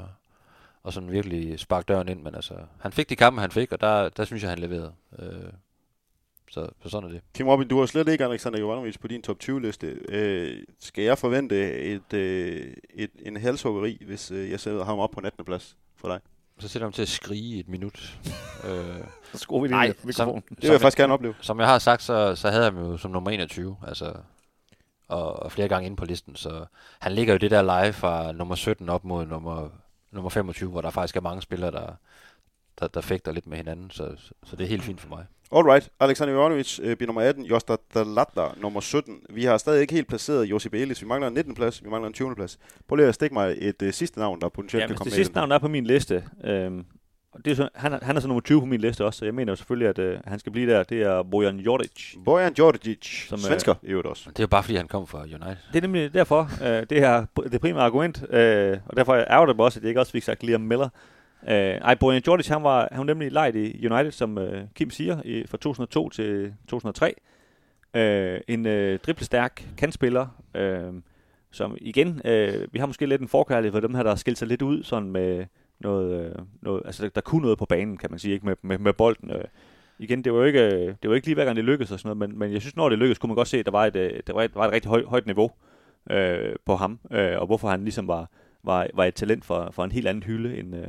og 0.84 0.92
sådan 0.92 1.12
virkelig 1.12 1.60
sparke 1.60 1.84
døren 1.86 2.08
ind. 2.08 2.22
Men 2.22 2.34
altså, 2.34 2.54
han 2.80 2.92
fik 2.92 3.08
de 3.08 3.16
kampe, 3.16 3.40
han 3.40 3.50
fik, 3.50 3.72
og 3.72 3.80
der, 3.80 4.08
der 4.08 4.24
synes 4.24 4.42
jeg, 4.42 4.50
han 4.50 4.58
leverede. 4.58 4.92
Øh, 5.18 5.52
så, 6.50 6.68
så 6.82 6.88
sådan 6.88 7.08
er 7.08 7.12
det. 7.12 7.22
Kim 7.34 7.48
Robin, 7.48 7.68
du 7.68 7.78
har 7.78 7.86
slet 7.86 8.08
ikke 8.08 8.24
Alexander 8.24 8.58
Jovanovic 8.58 8.98
på 8.98 9.08
din 9.08 9.22
top 9.22 9.36
20-liste. 9.44 9.86
Øh, 10.08 10.62
skal 10.80 11.04
jeg 11.04 11.18
forvente 11.18 11.72
et, 11.72 12.12
øh, 12.12 12.74
et, 12.94 13.10
en 13.18 13.36
halshuggeri, 13.36 14.02
hvis 14.06 14.30
øh, 14.30 14.50
jeg 14.50 14.60
sætter 14.60 14.84
ham 14.84 14.98
op 14.98 15.10
på 15.10 15.20
18. 15.24 15.44
plads 15.44 15.76
for 15.96 16.08
dig? 16.08 16.20
Så 16.58 16.68
sætter 16.68 16.86
han 16.86 16.92
til 16.92 17.02
at 17.02 17.08
skrige 17.08 17.56
i 17.56 17.60
et 17.60 17.68
minut. 17.68 18.18
uh, 18.64 18.70
Så 19.32 19.38
skruer 19.38 19.60
vi 19.60 19.68
lige 19.68 19.76
Nej, 19.76 19.94
mikrofonen. 20.04 20.42
Det 20.48 20.62
vil 20.62 20.70
jeg 20.70 20.80
faktisk 20.80 20.98
gerne 20.98 21.12
opleve. 21.12 21.34
som 21.40 21.60
jeg 21.60 21.68
har 21.68 21.78
sagt, 21.78 22.02
så, 22.02 22.36
så 22.36 22.50
havde 22.50 22.64
han 22.64 22.76
jo 22.76 22.96
som 22.96 23.10
nummer 23.10 23.30
21, 23.30 23.76
altså, 23.86 24.14
og, 25.08 25.42
og 25.42 25.52
flere 25.52 25.68
gange 25.68 25.86
inde 25.86 25.96
på 25.96 26.04
listen, 26.04 26.36
så 26.36 26.66
han 26.98 27.12
ligger 27.12 27.34
jo 27.34 27.38
det 27.38 27.50
der 27.50 27.62
leje 27.62 27.92
fra 27.92 28.32
nummer 28.32 28.54
17 28.54 28.88
op 28.88 29.04
mod 29.04 29.26
nummer, 29.26 29.68
nummer 30.10 30.30
25, 30.30 30.70
hvor 30.70 30.80
der 30.80 30.90
faktisk 30.90 31.16
er 31.16 31.20
mange 31.20 31.42
spillere, 31.42 31.70
der, 31.70 31.92
der, 32.80 32.88
der 32.88 33.00
fægter 33.00 33.32
lidt 33.32 33.46
med 33.46 33.56
hinanden, 33.56 33.90
så, 33.90 34.16
så 34.44 34.56
det 34.56 34.64
er 34.64 34.68
helt 34.68 34.82
fint 34.82 35.00
for 35.00 35.08
mig. 35.08 35.26
Alright, 35.56 35.88
Alexander 36.00 36.34
Jovanovic 36.34 36.78
øh, 36.82 36.96
bliver 36.96 37.06
nummer 37.06 37.22
18, 37.22 37.44
Josta 37.44 37.76
Dalatla 37.94 38.46
nummer 38.56 38.80
17. 38.80 39.20
Vi 39.30 39.44
har 39.44 39.58
stadig 39.58 39.80
ikke 39.80 39.94
helt 39.94 40.08
placeret 40.08 40.44
Josip 40.44 40.74
Elis. 40.74 41.02
Vi 41.02 41.06
mangler 41.06 41.28
en 41.28 41.34
19. 41.34 41.54
plads, 41.54 41.84
vi 41.84 41.88
mangler 41.88 42.06
en 42.06 42.12
20. 42.12 42.34
plads. 42.34 42.58
Prøv 42.88 42.96
lige 42.96 43.08
at 43.08 43.14
stikke 43.14 43.34
mig 43.34 43.54
et 43.58 43.82
øh, 43.82 43.92
sidste 43.92 44.18
navn, 44.18 44.40
der 44.40 44.48
potentielt 44.48 44.82
Ja, 44.82 44.86
kan 44.86 44.96
komme 44.96 45.04
det 45.04 45.12
med 45.12 45.18
i 45.18 45.24
sidste 45.24 45.34
navn 45.34 45.52
er 45.52 45.58
på 45.58 45.68
min 45.68 45.86
liste. 45.86 46.24
Øhm, 46.44 46.84
det 47.44 47.50
er 47.50 47.54
så, 47.54 47.68
han, 47.74 47.92
er, 47.92 47.98
han 48.02 48.16
er 48.16 48.20
så 48.20 48.28
nummer 48.28 48.40
20 48.40 48.60
på 48.60 48.66
min 48.66 48.80
liste 48.80 49.04
også, 49.04 49.18
så 49.18 49.24
jeg 49.24 49.34
mener 49.34 49.52
jo 49.52 49.56
selvfølgelig, 49.56 49.88
at 49.88 49.98
øh, 49.98 50.18
han 50.26 50.38
skal 50.38 50.52
blive 50.52 50.72
der. 50.72 50.82
Det 50.82 51.02
er 51.02 51.22
Bojan 51.22 51.56
Jordic. 51.60 52.14
Bojan 52.24 52.52
Djordjic, 52.52 53.28
Som, 53.28 53.36
øh, 53.36 53.40
svensker 53.40 53.74
i 53.82 53.86
øvrigt 53.86 54.08
også. 54.08 54.30
Det 54.30 54.38
er 54.38 54.42
jo 54.42 54.48
bare, 54.48 54.62
fordi 54.62 54.76
han 54.76 54.88
kom 54.88 55.06
fra 55.06 55.22
United. 55.22 55.56
Det 55.72 55.76
er 55.76 55.80
nemlig 55.80 56.14
derfor, 56.14 56.50
øh, 56.64 56.86
det 56.90 57.00
her 57.00 57.24
det 57.52 57.60
primære 57.60 57.84
argument, 57.84 58.24
øh, 58.30 58.78
og 58.86 58.96
derfor 58.96 59.14
ærger 59.14 59.46
det 59.46 59.56
mig 59.56 59.64
også, 59.64 59.78
at 59.78 59.82
jeg 59.82 59.88
ikke 59.88 60.00
også 60.00 60.12
fik 60.12 60.22
sagt 60.22 60.42
Liam 60.42 60.60
Miller. 60.60 60.88
Øh, 61.48 61.54
ej, 61.56 61.94
Bojan 61.94 62.22
Jordic, 62.26 62.48
han 62.48 62.62
var, 62.62 62.88
han 62.92 62.98
var 62.98 63.04
nemlig 63.04 63.32
lejet 63.32 63.56
i 63.56 63.86
United, 63.86 64.10
som 64.10 64.38
øh, 64.38 64.64
Kim 64.74 64.90
siger, 64.90 65.22
i, 65.24 65.46
fra 65.46 65.58
2002 65.58 66.08
til 66.08 66.54
2003. 66.68 67.14
Øh, 67.94 68.40
en 68.48 68.66
øh, 68.66 68.98
driblestærk 68.98 69.68
kantspiller, 69.76 70.26
øh, 70.54 70.92
som 71.50 71.76
igen, 71.80 72.20
øh, 72.24 72.68
vi 72.72 72.78
har 72.78 72.86
måske 72.86 73.06
lidt 73.06 73.20
en 73.20 73.28
forkærlighed 73.28 73.72
for 73.72 73.80
dem 73.80 73.94
her, 73.94 74.02
der 74.02 74.10
har 74.10 74.16
skilt 74.16 74.38
sig 74.38 74.48
lidt 74.48 74.62
ud 74.62 74.82
sådan 74.82 75.10
med 75.10 75.46
noget, 75.80 76.24
øh, 76.24 76.34
noget 76.62 76.82
altså 76.84 77.02
der, 77.02 77.08
der 77.08 77.20
kunne 77.20 77.42
noget 77.42 77.58
på 77.58 77.66
banen, 77.66 77.96
kan 77.96 78.10
man 78.10 78.18
sige, 78.18 78.34
ikke 78.34 78.46
med, 78.46 78.56
med, 78.62 78.78
med 78.78 78.92
bolden. 78.92 79.30
Øh. 79.30 79.44
Igen, 79.98 80.24
det 80.24 80.32
var 80.32 80.38
jo 80.38 80.44
ikke, 80.44 80.60
øh, 80.60 80.94
det 81.02 81.10
var 81.10 81.14
ikke 81.14 81.26
lige 81.26 81.34
hver 81.34 81.44
gang 81.44 81.56
det 81.56 81.64
lykkedes 81.64 81.92
og 81.92 82.00
sådan 82.00 82.16
noget, 82.16 82.30
men, 82.30 82.38
men 82.38 82.52
jeg 82.52 82.60
synes, 82.60 82.76
når 82.76 82.88
det 82.88 82.98
lykkedes, 82.98 83.18
kunne 83.18 83.28
man 83.28 83.36
godt 83.36 83.48
se, 83.48 83.58
at 83.58 83.66
der 83.66 83.72
var 83.72 83.86
et, 83.86 83.96
øh, 83.96 84.20
der 84.26 84.32
var 84.32 84.42
et, 84.42 84.54
var 84.54 84.66
et 84.66 84.72
rigtig 84.72 84.88
høj, 84.88 85.04
højt 85.04 85.26
niveau 85.26 85.50
øh, 86.10 86.56
på 86.64 86.76
ham, 86.76 86.98
øh, 87.10 87.38
og 87.38 87.46
hvorfor 87.46 87.68
han 87.68 87.82
ligesom 87.82 88.08
var, 88.08 88.30
var, 88.62 88.86
var 88.94 89.04
et 89.04 89.14
talent 89.14 89.44
for, 89.44 89.70
for 89.72 89.84
en 89.84 89.92
helt 89.92 90.08
anden 90.08 90.22
hylde 90.22 90.58
end, 90.58 90.76
øh, 90.76 90.88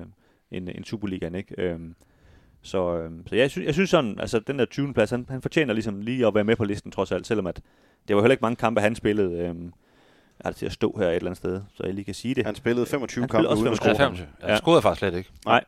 end, 0.52 0.70
end 0.70 0.86
Superligaen, 0.86 1.36
ikke? 1.36 1.56
Øh, 1.62 1.80
så, 2.62 2.98
øh, 2.98 3.12
så 3.28 3.36
jeg, 3.36 3.52
synes, 3.52 3.66
jeg 3.66 3.74
synes 3.74 3.90
sådan, 3.90 4.20
altså 4.20 4.40
den 4.40 4.60
der 4.60 4.66
20. 4.66 4.94
plads, 4.94 5.10
han, 5.10 5.26
han 5.30 5.42
fortjener 5.42 5.74
ligesom 5.74 6.02
lige 6.02 6.28
at 6.28 6.36
være 6.36 6.44
med 6.44 6.56
på 6.56 6.64
listen 6.66 6.92
trods 6.92 7.12
alt, 7.12 7.28
selvom 7.28 7.48
at 7.48 7.62
det 8.08 8.16
var 8.16 8.22
heller 8.22 8.34
ikke 8.34 8.42
mange 8.42 8.56
kampe, 8.56 8.82
han 8.82 8.96
spillede. 8.96 9.38
Øh, 9.40 9.56
er 10.40 10.50
det 10.50 10.56
til 10.56 10.66
at 10.66 10.72
stå 10.72 10.96
her 11.00 11.08
et 11.08 11.16
eller 11.16 11.26
andet 11.28 11.38
sted, 11.38 11.62
så 11.74 11.84
jeg 11.86 11.94
lige 11.94 12.06
kan 12.06 12.14
sige 12.14 12.36
det. 12.36 12.46
Han 12.46 12.56
spillede 12.56 12.86
25 12.86 13.22
Han 13.22 13.30
kampe 13.30 13.44
spillede 13.48 13.62
uden 13.62 13.74
at 13.74 13.78
25. 13.80 13.96
score. 13.96 14.04
Ja, 14.04 14.08
25. 14.08 14.28
Ja, 14.42 14.48
Ja. 14.48 14.52
ja. 14.54 14.58
scorede 14.58 14.82
faktisk 14.82 15.00
slet 15.00 15.14
ikke. 15.16 15.30
Nej. 15.46 15.64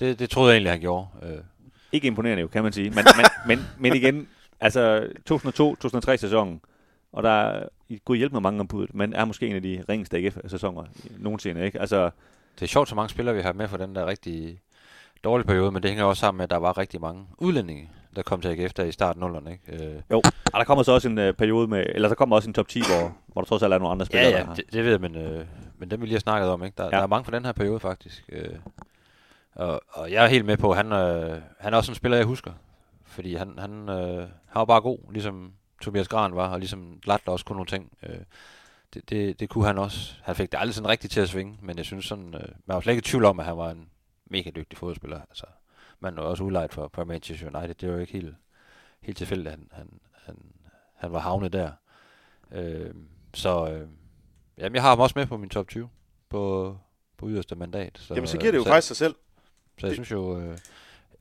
Det, 0.00 0.18
det 0.18 0.30
troede 0.30 0.48
jeg 0.50 0.56
egentlig, 0.56 0.72
han 0.72 0.80
gjorde. 0.80 1.06
Øh, 1.22 1.38
Ikke 1.92 2.06
imponerende 2.06 2.40
jo, 2.40 2.48
kan 2.48 2.62
man 2.62 2.72
sige. 2.72 2.90
Men, 2.90 3.04
men, 3.16 3.26
men, 3.46 3.66
men 3.78 3.96
igen, 3.96 4.28
altså 4.60 5.06
2002-2003 5.32 6.16
sæsonen, 6.16 6.60
og 7.12 7.22
der 7.22 7.30
er, 7.30 7.68
I 7.88 8.00
kunne 8.04 8.18
hjælpe 8.18 8.32
med 8.34 8.40
mange 8.40 8.60
om 8.60 8.68
budet, 8.68 8.94
men 8.94 9.12
er 9.12 9.24
måske 9.24 9.46
en 9.46 9.56
af 9.56 9.62
de 9.62 9.84
ringeste 9.88 10.16
AGF-sæsoner 10.16 10.84
nogensinde, 11.18 11.64
ikke? 11.64 11.80
Altså, 11.80 12.10
det 12.54 12.62
er 12.62 12.66
sjovt, 12.68 12.88
så 12.88 12.94
mange 12.94 13.08
spillere 13.08 13.34
vi 13.34 13.42
har 13.42 13.52
med 13.52 13.68
for 13.68 13.76
den 13.76 13.94
der 13.94 14.06
rigtig 14.06 14.60
dårlige 15.24 15.46
periode, 15.46 15.70
men 15.70 15.82
det 15.82 15.90
hænger 15.90 16.04
også 16.04 16.20
sammen 16.20 16.36
med, 16.36 16.44
at 16.44 16.50
der 16.50 16.56
var 16.56 16.78
rigtig 16.78 17.00
mange 17.00 17.26
udlændinge, 17.38 17.90
der 18.16 18.22
kom 18.22 18.40
til 18.40 18.48
AGF 18.48 18.72
der 18.72 18.84
i 18.84 18.92
starten 18.92 19.22
af 19.22 19.28
0'erne. 19.28 19.50
Ikke? 19.50 19.84
Øh, 19.86 20.02
jo. 20.10 20.16
Og 20.52 20.58
der 20.58 20.64
kommer 20.64 20.84
så 20.84 20.92
også 20.92 21.08
en 21.08 21.18
uh, 21.18 21.30
periode 21.34 21.68
med, 21.68 21.84
eller 21.88 22.08
der 22.08 22.14
kommer 22.14 22.36
også 22.36 22.48
en 22.48 22.54
top 22.54 22.68
10, 22.68 22.80
hvor, 22.80 23.16
hvor 23.26 23.42
der 23.42 23.46
trods 23.48 23.62
alt 23.62 23.72
er 23.74 23.78
nogle 23.78 23.92
andre 23.92 24.06
spillere, 24.06 24.30
ja, 24.30 24.38
ja, 24.38 24.46
det, 24.56 24.64
det 24.72 24.84
ved 24.84 24.90
jeg, 24.90 25.00
men, 25.00 25.16
øh, 25.16 25.46
men 25.78 25.90
dem 25.90 26.00
vi 26.00 26.06
lige 26.06 26.14
har 26.14 26.20
snakket 26.20 26.50
om, 26.50 26.64
ikke? 26.64 26.74
Der, 26.78 26.84
Ja. 26.84 26.90
der 26.90 26.98
er 27.02 27.06
mange 27.06 27.24
fra 27.24 27.32
den 27.36 27.44
her 27.44 27.52
periode 27.52 27.80
faktisk. 27.80 28.24
Øh, 28.28 28.48
og, 29.54 29.80
og 29.88 30.10
jeg 30.12 30.24
er 30.24 30.28
helt 30.28 30.44
med 30.44 30.56
på, 30.56 30.72
han, 30.74 30.92
øh, 30.92 31.40
han 31.60 31.72
er 31.72 31.76
også 31.76 31.90
en 31.92 31.96
spiller, 31.96 32.16
jeg 32.18 32.26
husker. 32.26 32.52
Fordi 33.06 33.34
han, 33.34 33.54
han, 33.58 33.88
øh, 33.88 34.18
han 34.18 34.28
var 34.54 34.64
bare 34.64 34.80
god, 34.80 34.98
ligesom 35.12 35.52
Tobias 35.82 36.08
Gran 36.08 36.36
var, 36.36 36.48
og 36.48 36.58
ligesom 36.58 37.00
Latler 37.04 37.32
også 37.32 37.44
kunne 37.44 37.56
nogle 37.56 37.66
ting. 37.66 37.92
Øh, 38.02 38.16
det, 38.94 39.10
det, 39.10 39.40
det 39.40 39.48
kunne 39.48 39.66
han 39.66 39.78
også. 39.78 40.14
Han 40.22 40.36
fik 40.36 40.52
det 40.52 40.58
aldrig 40.58 40.74
sådan 40.74 40.88
rigtigt 40.88 41.12
til 41.12 41.20
at 41.20 41.28
svinge, 41.28 41.58
men 41.62 41.76
jeg 41.76 41.84
synes 41.84 42.04
sådan, 42.04 42.34
øh, 42.34 42.48
man 42.66 42.74
var 42.74 42.80
slet 42.80 42.92
ikke 42.92 43.00
i 43.00 43.10
tvivl 43.10 43.24
om, 43.24 43.40
at 43.40 43.46
han 43.46 43.56
var 43.56 43.70
en 43.70 43.88
mega 44.26 44.50
dygtig 44.50 44.78
fodspiller. 44.78 45.20
Altså, 45.30 45.46
man 46.00 46.16
var 46.16 46.22
også 46.22 46.44
udlejet 46.44 46.72
for, 46.72 46.90
for 46.94 47.04
Manchester 47.04 47.56
United. 47.56 47.74
Det 47.74 47.88
var 47.88 47.94
jo 47.94 48.00
ikke 48.00 48.12
helt, 48.12 48.34
helt 49.00 49.18
tilfældigt, 49.18 49.48
at 49.48 49.52
han, 49.52 49.68
han, 49.72 50.00
han, 50.24 50.36
han 50.94 51.12
var 51.12 51.18
havnet 51.18 51.52
der. 51.52 51.70
Øh, 52.52 52.94
så 53.34 53.70
øh, 53.70 53.88
jamen, 54.58 54.74
jeg 54.74 54.82
har 54.82 54.88
ham 54.88 55.00
også 55.00 55.18
med 55.18 55.26
på 55.26 55.36
min 55.36 55.48
top 55.48 55.68
20 55.68 55.88
på, 56.28 56.76
på 57.16 57.28
yderste 57.28 57.54
mandat. 57.54 57.98
Så, 57.98 58.14
Jamen, 58.14 58.28
så 58.28 58.38
giver 58.38 58.52
det 58.52 58.58
jo 58.58 58.64
så, 58.64 58.68
faktisk 58.68 58.88
sig 58.88 58.96
selv. 58.96 59.14
Så 59.78 59.86
jeg 59.86 59.94
synes 59.94 60.10
jo... 60.10 60.40
Øh, 60.40 60.58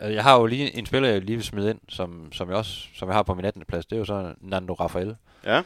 øh, 0.02 0.14
jeg 0.14 0.24
har 0.24 0.40
jo 0.40 0.46
lige 0.46 0.78
en 0.78 0.86
spiller, 0.86 1.10
jeg 1.10 1.22
lige 1.22 1.36
vil 1.36 1.46
smide 1.46 1.70
ind, 1.70 1.80
som, 1.90 2.32
som, 2.32 2.50
jeg 2.50 2.58
også, 2.58 2.88
som 2.94 3.10
jeg 3.10 3.16
har 3.16 3.24
på 3.24 3.34
min 3.34 3.46
18. 3.46 3.66
plads. 3.66 3.86
Det 3.86 3.96
er 3.96 4.00
jo 4.00 4.06
så 4.06 4.36
Nando 4.42 4.74
Rafael. 4.74 5.16
Ja. 5.46 5.62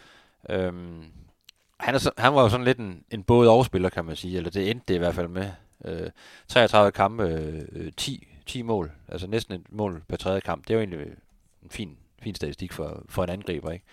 Øhm, 0.50 1.04
han, 1.80 1.96
er 1.96 2.00
så, 2.00 2.12
han 2.18 2.36
var 2.36 2.42
jo 2.42 2.50
sådan 2.50 2.66
lidt 2.66 2.78
en, 2.78 3.04
en 3.12 3.24
både 3.24 3.50
overspiller, 3.50 3.90
kan 3.90 4.06
man 4.06 4.16
sige. 4.16 4.38
Eller 4.38 4.50
det 4.50 4.72
endte 4.72 4.86
det 4.88 4.96
i 4.96 4.98
hvert 4.98 5.16
fald 5.16 5.28
med. 5.28 5.52
Øh, 5.86 6.10
33 6.48 6.92
kampe, 6.92 7.24
øh, 7.72 7.92
10, 7.98 8.28
10 8.46 8.62
mål. 8.62 8.92
Altså 9.08 9.28
næsten 9.28 9.54
et 9.56 9.66
mål 9.70 10.04
per 10.08 10.18
tredje 10.18 10.42
kamp. 10.42 10.68
Det 10.68 10.70
er 10.70 10.76
jo 10.76 10.80
egentlig 10.80 11.00
en 11.64 11.70
fin, 11.70 11.98
fin 12.22 12.36
statistik 12.36 12.74
for, 12.74 13.04
for 13.10 13.24
en 13.24 13.30
angriber, 13.30 13.72
ikke? 13.72 13.86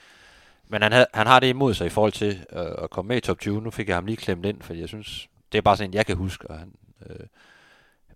Men 0.69 0.83
han, 0.83 0.93
havde, 0.93 1.07
han 1.15 1.27
har 1.27 1.41
det 1.41 1.47
imod 1.47 1.75
sig 1.75 1.87
i 1.87 1.91
forhold 1.91 2.13
til 2.13 2.47
øh, 2.53 2.67
at 2.83 2.91
komme 2.91 3.09
med 3.09 3.17
i 3.17 3.21
top 3.21 3.39
20. 3.39 3.63
Nu 3.63 3.71
fik 3.71 3.89
jeg 3.89 3.97
ham 3.97 4.07
lige 4.07 4.17
klemt 4.17 4.47
ind, 4.47 4.63
for 4.63 4.75
jeg 4.75 4.89
synes, 4.89 5.29
det 5.53 5.59
er 5.59 5.63
bare 5.63 5.77
sådan 5.77 5.91
en, 5.91 5.95
jeg 5.95 6.07
kan 6.07 6.17
huske. 6.17 6.51
Og 6.51 6.59
han, 6.59 6.73
øh, 7.11 7.27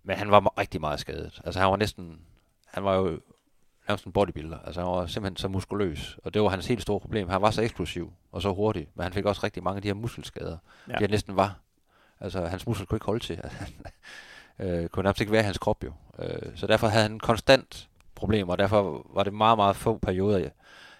men 0.03 0.17
han 0.17 0.31
var 0.31 0.59
rigtig 0.59 0.81
meget 0.81 0.99
skadet. 0.99 1.41
Altså 1.45 1.59
han 1.59 1.69
var 1.69 1.77
næsten, 1.77 2.19
han 2.65 2.83
var 2.83 2.95
jo 2.95 3.19
nærmest 3.87 4.05
en 4.05 4.11
bodybuilder. 4.11 4.57
Altså 4.65 4.81
han 4.81 4.89
var 4.89 5.05
simpelthen 5.05 5.37
så 5.37 5.47
muskuløs. 5.47 6.17
Og 6.23 6.33
det 6.33 6.41
var 6.41 6.49
hans 6.49 6.67
helt 6.67 6.81
store 6.81 6.99
problem. 6.99 7.29
Han 7.29 7.41
var 7.41 7.51
så 7.51 7.61
eksplosiv 7.61 8.13
og 8.31 8.41
så 8.41 8.53
hurtig. 8.53 8.87
Men 8.95 9.03
han 9.03 9.13
fik 9.13 9.25
også 9.25 9.41
rigtig 9.43 9.63
mange 9.63 9.75
af 9.75 9.81
de 9.81 9.87
her 9.87 9.93
muskelskader. 9.93 10.57
Ja. 10.87 10.93
Ja. 10.93 10.99
Det 10.99 11.11
næsten 11.11 11.35
var. 11.35 11.59
Altså 12.19 12.45
hans 12.45 12.67
muskel 12.67 12.87
kunne 12.87 12.95
ikke 12.95 13.05
holde 13.05 13.23
til. 13.23 13.41
øh, 14.59 14.89
kunne 14.89 15.03
nærmest 15.03 15.21
ikke 15.21 15.31
være 15.31 15.41
i 15.41 15.45
hans 15.45 15.57
krop 15.57 15.83
jo. 15.83 15.93
Øh, 16.19 16.51
så 16.55 16.67
derfor 16.67 16.87
havde 16.87 17.03
han 17.03 17.19
konstant 17.19 17.89
problemer. 18.15 18.51
Og 18.51 18.57
derfor 18.57 19.07
var 19.13 19.23
det 19.23 19.33
meget, 19.33 19.57
meget 19.57 19.75
få 19.75 19.97
perioder 19.97 20.37
i, 20.37 20.49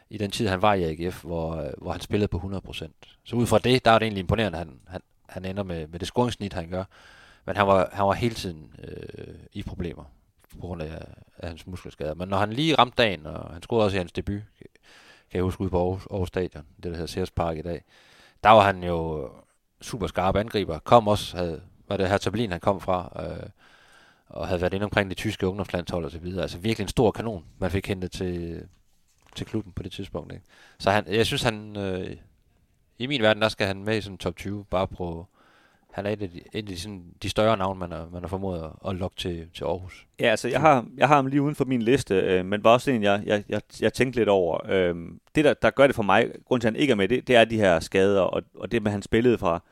i 0.09 0.17
den 0.17 0.31
tid, 0.31 0.47
han 0.47 0.61
var 0.61 0.73
i 0.73 0.83
AGF, 0.83 1.23
hvor, 1.23 1.55
øh, 1.55 1.69
hvor 1.77 1.91
han 1.91 2.01
spillede 2.01 2.27
på 2.27 2.37
100%. 2.37 2.91
Så 3.23 3.35
ud 3.35 3.45
fra 3.45 3.59
det, 3.59 3.85
der 3.85 3.91
er 3.91 3.99
det 3.99 4.05
egentlig 4.05 4.21
imponerende, 4.21 4.59
at 4.59 4.65
han, 4.65 4.79
han, 4.87 5.01
han 5.29 5.45
ender 5.45 5.63
med, 5.63 5.87
med 5.87 5.99
det 5.99 6.07
scoringsnit, 6.07 6.53
han 6.53 6.69
gør. 6.69 6.83
Men 7.45 7.55
han 7.55 7.67
var, 7.67 7.89
han 7.93 8.05
var 8.05 8.13
hele 8.13 8.35
tiden 8.35 8.75
øh, 8.83 9.35
i 9.53 9.63
problemer 9.63 10.03
på 10.57 10.67
grund 10.67 10.81
af, 10.81 11.05
af 11.37 11.49
hans 11.49 11.67
muskelskader. 11.67 12.13
Men 12.13 12.27
når 12.27 12.37
han 12.37 12.53
lige 12.53 12.75
ramte 12.75 13.03
dagen, 13.03 13.25
og 13.25 13.53
han 13.53 13.61
scorede 13.61 13.85
også 13.85 13.97
i 13.97 13.97
hans 13.97 14.11
debut, 14.11 14.41
kan 15.31 15.37
jeg 15.37 15.43
huske 15.43 15.61
ude 15.61 15.69
på 15.69 15.77
Aarhus, 15.77 16.07
Aarhus 16.11 16.27
Stadion, 16.27 16.65
det 16.75 16.83
der 16.83 16.91
hedder 16.91 17.05
Sears 17.05 17.31
Park 17.31 17.57
i 17.57 17.61
dag, 17.61 17.83
der 18.43 18.49
var 18.49 18.61
han 18.61 18.83
jo 18.83 19.29
super 19.81 20.07
skarp 20.07 20.35
angriber. 20.35 20.79
Kom 20.79 21.07
også, 21.07 21.37
havde, 21.37 21.61
var 21.87 21.97
det 21.97 22.09
her 22.09 22.17
Tablin, 22.17 22.51
han 22.51 22.59
kom 22.59 22.81
fra, 22.81 23.23
øh, 23.25 23.49
og 24.27 24.47
havde 24.47 24.61
været 24.61 24.73
inde 24.73 24.83
omkring 24.83 25.09
det 25.09 25.17
tyske 25.17 25.47
ungdomslandshold 25.47 26.05
og 26.05 26.11
så 26.11 26.19
videre. 26.19 26.41
Altså 26.41 26.57
virkelig 26.57 26.83
en 26.83 26.89
stor 26.89 27.11
kanon, 27.11 27.45
man 27.59 27.71
fik 27.71 27.87
hentet 27.87 28.11
til, 28.11 28.67
til 29.35 29.45
klubben 29.45 29.73
på 29.73 29.83
det 29.83 29.91
tidspunkt. 29.91 30.33
Ikke? 30.33 30.45
Så 30.79 30.91
han, 30.91 31.07
jeg 31.07 31.25
synes, 31.25 31.43
han 31.43 31.77
øh, 31.77 32.17
i 32.97 33.07
min 33.07 33.21
verden, 33.21 33.41
der 33.41 33.49
skal 33.49 33.67
han 33.67 33.83
med 33.83 33.97
i 33.97 34.01
sådan 34.01 34.17
top 34.17 34.35
20, 34.35 34.65
bare 34.65 34.87
på, 34.87 35.27
han 35.97 36.05
er 36.05 36.09
et 36.09 36.21
af 36.21 36.29
de, 36.29 36.37
et 36.37 36.45
af 36.53 36.65
de, 36.65 36.79
sådan, 36.79 37.03
de 37.23 37.29
større 37.29 37.57
navne, 37.57 37.79
man 37.79 37.91
har, 37.91 38.09
man 38.13 38.21
har 38.21 38.27
formået 38.27 38.63
at, 38.63 38.89
at 38.89 38.95
lokke 38.95 39.17
til, 39.17 39.47
til 39.53 39.63
Aarhus. 39.63 40.07
Ja, 40.19 40.25
altså 40.25 40.47
jeg 40.47 40.61
har, 40.61 40.85
jeg 40.97 41.07
har 41.07 41.15
ham 41.15 41.27
lige 41.27 41.41
uden 41.41 41.55
for 41.55 41.65
min 41.65 41.81
liste, 41.81 42.15
øh, 42.15 42.45
men 42.45 42.63
var 42.63 42.69
også 42.69 42.91
en, 42.91 43.03
jeg, 43.03 43.23
jeg, 43.25 43.43
jeg, 43.49 43.61
jeg 43.81 43.93
tænkte 43.93 44.19
lidt 44.19 44.29
over. 44.29 44.59
Øh, 44.69 44.95
det, 45.35 45.45
der, 45.45 45.53
der 45.53 45.69
gør 45.69 45.87
det 45.87 45.95
for 45.95 46.03
mig, 46.03 46.31
grund 46.45 46.61
til, 46.61 46.67
at 46.67 46.73
han 46.73 46.81
ikke 46.81 46.91
er 46.91 46.95
med, 46.95 47.07
det, 47.07 47.27
det 47.27 47.35
er 47.35 47.45
de 47.45 47.57
her 47.57 47.79
skader, 47.79 48.21
og, 48.21 48.43
og 48.55 48.71
det 48.71 48.81
med, 48.81 48.89
at 48.89 48.93
han 48.93 49.01
spillede 49.01 49.37
fra, 49.37 49.63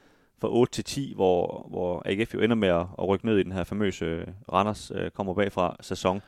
fra 0.42 0.48
8 0.52 0.74
til 0.74 0.84
10, 0.84 1.14
hvor, 1.16 1.68
hvor 1.70 2.02
AGF 2.06 2.34
jo 2.34 2.40
ender 2.40 2.56
med 2.56 2.70
at, 2.70 2.86
at 3.00 3.08
rykke 3.08 3.26
ned 3.26 3.38
i 3.38 3.44
den 3.44 3.52
her 3.52 3.64
famøse 3.64 4.06
øh, 4.06 4.28
Randers 4.54 4.92
øh, 4.96 5.12
kommer 5.12 5.34
bagfra 5.34 5.76
sæson. 5.82 6.22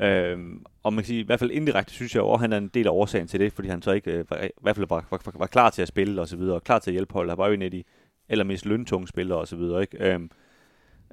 Øh, 0.00 0.38
og 0.82 0.92
man 0.92 1.02
kan 1.02 1.06
sige, 1.06 1.20
i 1.20 1.26
hvert 1.26 1.38
fald 1.38 1.50
indirekte 1.50 1.92
synes 1.92 2.14
jeg 2.14 2.20
jo, 2.20 2.32
at 2.32 2.40
han 2.40 2.52
er 2.52 2.58
en 2.58 2.68
del 2.68 2.86
af 2.86 2.90
årsagen 2.90 3.26
til 3.26 3.40
det, 3.40 3.52
fordi 3.52 3.68
han 3.68 3.82
så 3.82 3.92
ikke 3.92 4.10
øh, 4.10 4.30
var, 4.30 4.36
i 4.36 4.48
hvert 4.60 4.76
fald 4.76 4.88
var, 4.88 5.04
var, 5.10 5.20
var 5.34 5.46
klar 5.46 5.70
til 5.70 5.82
at 5.82 5.88
spille 5.88 6.20
og 6.20 6.28
så 6.28 6.36
videre, 6.36 6.54
og 6.54 6.64
klar 6.64 6.78
til 6.78 6.90
at 6.90 6.92
hjælpe 6.92 7.12
holdet. 7.12 7.30
Han 7.30 7.38
var 7.38 7.46
jo 7.46 7.52
en 7.52 7.62
af 7.62 7.70
de 7.70 7.84
allermest 8.28 8.66
løntunge 8.66 9.08
spillere 9.08 9.38
og 9.38 9.48
så 9.48 9.56
videre, 9.56 9.80
ikke? 9.82 10.12
Øhm, 10.12 10.30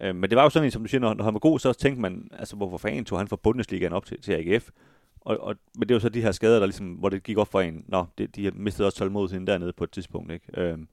øhm, 0.02 0.16
men 0.16 0.30
det 0.30 0.36
var 0.36 0.44
jo 0.44 0.50
sådan 0.50 0.66
en, 0.66 0.72
som 0.72 0.82
du 0.82 0.88
siger, 0.88 1.02
når, 1.02 1.14
når 1.14 1.24
han 1.24 1.34
var 1.34 1.40
god, 1.40 1.60
så 1.60 1.74
tænkte 1.74 2.02
man, 2.02 2.30
altså 2.40 2.56
hvorfor 2.56 2.78
fanden 2.78 3.06
tog 3.06 3.18
han 3.18 3.28
fra 3.28 3.36
Bundesligaen 3.36 3.94
op 3.94 4.06
til, 4.06 4.22
til 4.22 4.32
AGF? 4.34 4.70
Og, 5.22 5.38
og, 5.40 5.56
men 5.76 5.90
det 5.90 5.94
var 5.94 6.00
så 6.00 6.10
de 6.10 6.22
her 6.22 6.32
skader, 6.32 6.60
der 6.60 6.66
ligesom, 6.66 6.94
hvor 6.94 7.10
det 7.10 7.24
gik 7.24 7.38
op 7.38 7.52
for 7.52 7.62
en, 7.62 7.86
nå, 7.88 8.06
det, 8.18 8.36
de 8.36 8.44
har 8.44 8.52
mistet 8.56 8.86
også 8.86 8.98
tålmodigheden 8.98 9.48
dernede 9.48 9.74
på 9.74 9.84
et 9.84 9.92
tidspunkt, 9.92 10.32
ikke? 10.32 10.46
Øhm, 10.62 10.88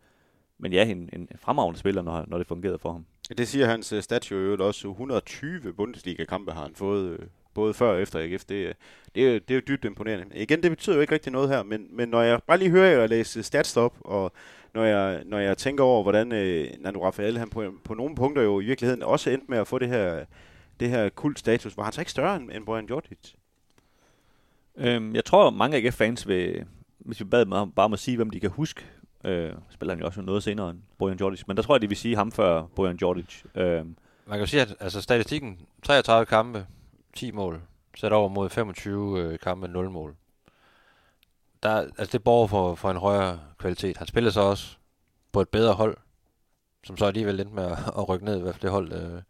men 0.59 0.73
ja, 0.73 0.85
en, 0.85 1.11
en 1.13 1.29
fremragende 1.37 1.79
spiller, 1.79 2.03
når, 2.03 2.25
når 2.29 2.39
det 2.39 2.47
fungerede 2.47 2.79
for 2.79 2.93
ham. 2.93 3.07
Det 3.39 3.49
siger 3.49 3.67
hans 3.67 3.93
øh, 3.93 4.03
statue 4.03 4.39
jo 4.39 4.67
også. 4.67 4.89
120 4.89 5.73
Bundesliga-kampe 5.73 6.53
har 6.53 6.63
han 6.63 6.75
fået, 6.75 7.11
øh, 7.11 7.19
både 7.55 7.75
før 7.75 7.91
og 7.91 8.03
efter 8.03 8.19
AGF. 8.19 8.45
Det, 8.45 8.55
øh, 8.55 8.75
det, 9.15 9.29
er, 9.29 9.39
det 9.39 9.51
er 9.51 9.55
jo 9.55 9.63
dybt 9.69 9.85
imponerende. 9.85 10.37
Igen, 10.37 10.63
det 10.63 10.71
betyder 10.71 10.97
jo 10.97 11.01
ikke 11.01 11.15
rigtig 11.15 11.33
noget 11.33 11.49
her, 11.49 11.63
men, 11.63 11.87
men 11.91 12.09
når 12.09 12.23
jeg 12.23 12.41
bare 12.47 12.59
lige 12.59 12.71
hører 12.71 13.01
jer 13.01 13.07
læse 13.07 13.43
stats 13.43 13.77
op, 13.77 13.97
og 14.01 14.33
når 14.75 14.85
jeg, 14.85 15.23
når 15.27 15.39
jeg 15.39 15.59
tænker 15.59 15.85
over, 15.85 16.03
hvordan 16.03 16.33
øh, 16.33 16.69
Nando 16.81 17.05
Rafael 17.05 17.39
han 17.39 17.51
på, 17.51 17.75
på 17.85 17.95
nogle 17.95 18.15
punkter 18.15 18.43
jo 18.43 18.61
i 18.61 18.65
virkeligheden 18.65 19.03
også 19.03 19.31
endte 19.31 19.47
med 19.49 19.59
at 19.59 19.67
få 19.67 19.79
det 19.79 19.89
her, 19.89 20.25
det 20.81 20.91
her 20.91 21.09
kult 21.09 21.39
status, 21.39 21.77
var 21.77 21.83
han 21.83 21.93
så 21.93 22.01
ikke 22.01 22.11
større 22.11 22.37
end, 22.37 22.51
end 22.53 22.67
Bojan 22.67 22.87
Djordjic? 22.87 23.33
Øhm, 24.77 25.15
jeg 25.15 25.25
tror, 25.25 25.51
mange 25.51 25.77
AGF-fans 25.77 26.29
vil, 26.29 26.65
hvis 26.99 27.21
vi 27.21 27.25
bad 27.25 27.41
dem 27.41 27.51
bare 27.51 27.85
om 27.85 27.93
at 27.93 27.99
sige, 27.99 28.17
hvem 28.17 28.31
de 28.31 28.41
kan 28.41 28.51
huske, 28.51 28.85
øh, 29.25 29.53
spiller 29.71 29.95
han 29.95 30.01
jo 30.01 30.07
også 30.07 30.23
noget 30.23 30.43
senere 30.43 30.71
end 30.71 30.79
Bojan 30.99 31.17
Djordjic, 31.17 31.43
men 31.47 31.57
der 31.57 31.63
tror 31.63 31.75
jeg, 31.75 31.83
de 31.83 31.89
vil 31.89 31.97
sige 31.97 32.17
ham 32.17 32.33
før 32.33 32.67
Bojan 32.77 32.97
Djordjic. 32.97 33.43
Øhm, 33.55 33.97
Man 34.27 34.39
kan 34.39 34.41
jo 34.41 34.47
sige, 34.47 34.61
at 34.63 34.75
altså, 34.81 35.01
statistikken, 35.01 35.59
33 35.83 36.27
kampe, 36.27 36.67
10 37.15 37.31
mål, 37.31 37.61
sat 37.97 38.13
over 38.13 38.29
mod 38.29 38.51
25 38.51 39.19
øh, 39.21 39.39
kampe, 39.39 39.69
0 39.69 39.91
mål. 39.91 40.15
Der, 41.63 41.77
altså 41.77 42.13
det 42.13 42.25
borger 42.25 42.47
for, 42.47 42.75
for 42.75 42.91
en 42.91 42.97
højere 42.97 43.41
kvalitet. 43.59 43.97
Han 43.97 44.07
spillede 44.07 44.33
så 44.33 44.41
også 44.41 44.77
på 45.33 45.41
et 45.41 45.49
bedre 45.49 45.75
hold, 45.75 45.97
som 46.85 46.97
så 46.97 47.07
alligevel 47.07 47.41
endte 47.41 47.55
med 47.55 47.65
at, 47.65 47.79
at 47.99 48.09
rykke 48.09 48.25
ned, 48.25 48.39
i 48.39 48.43
hvert 48.43 48.55
fald 48.55 48.63
det 48.63 48.71
hold, 48.71 48.93
øh, 48.93 49.23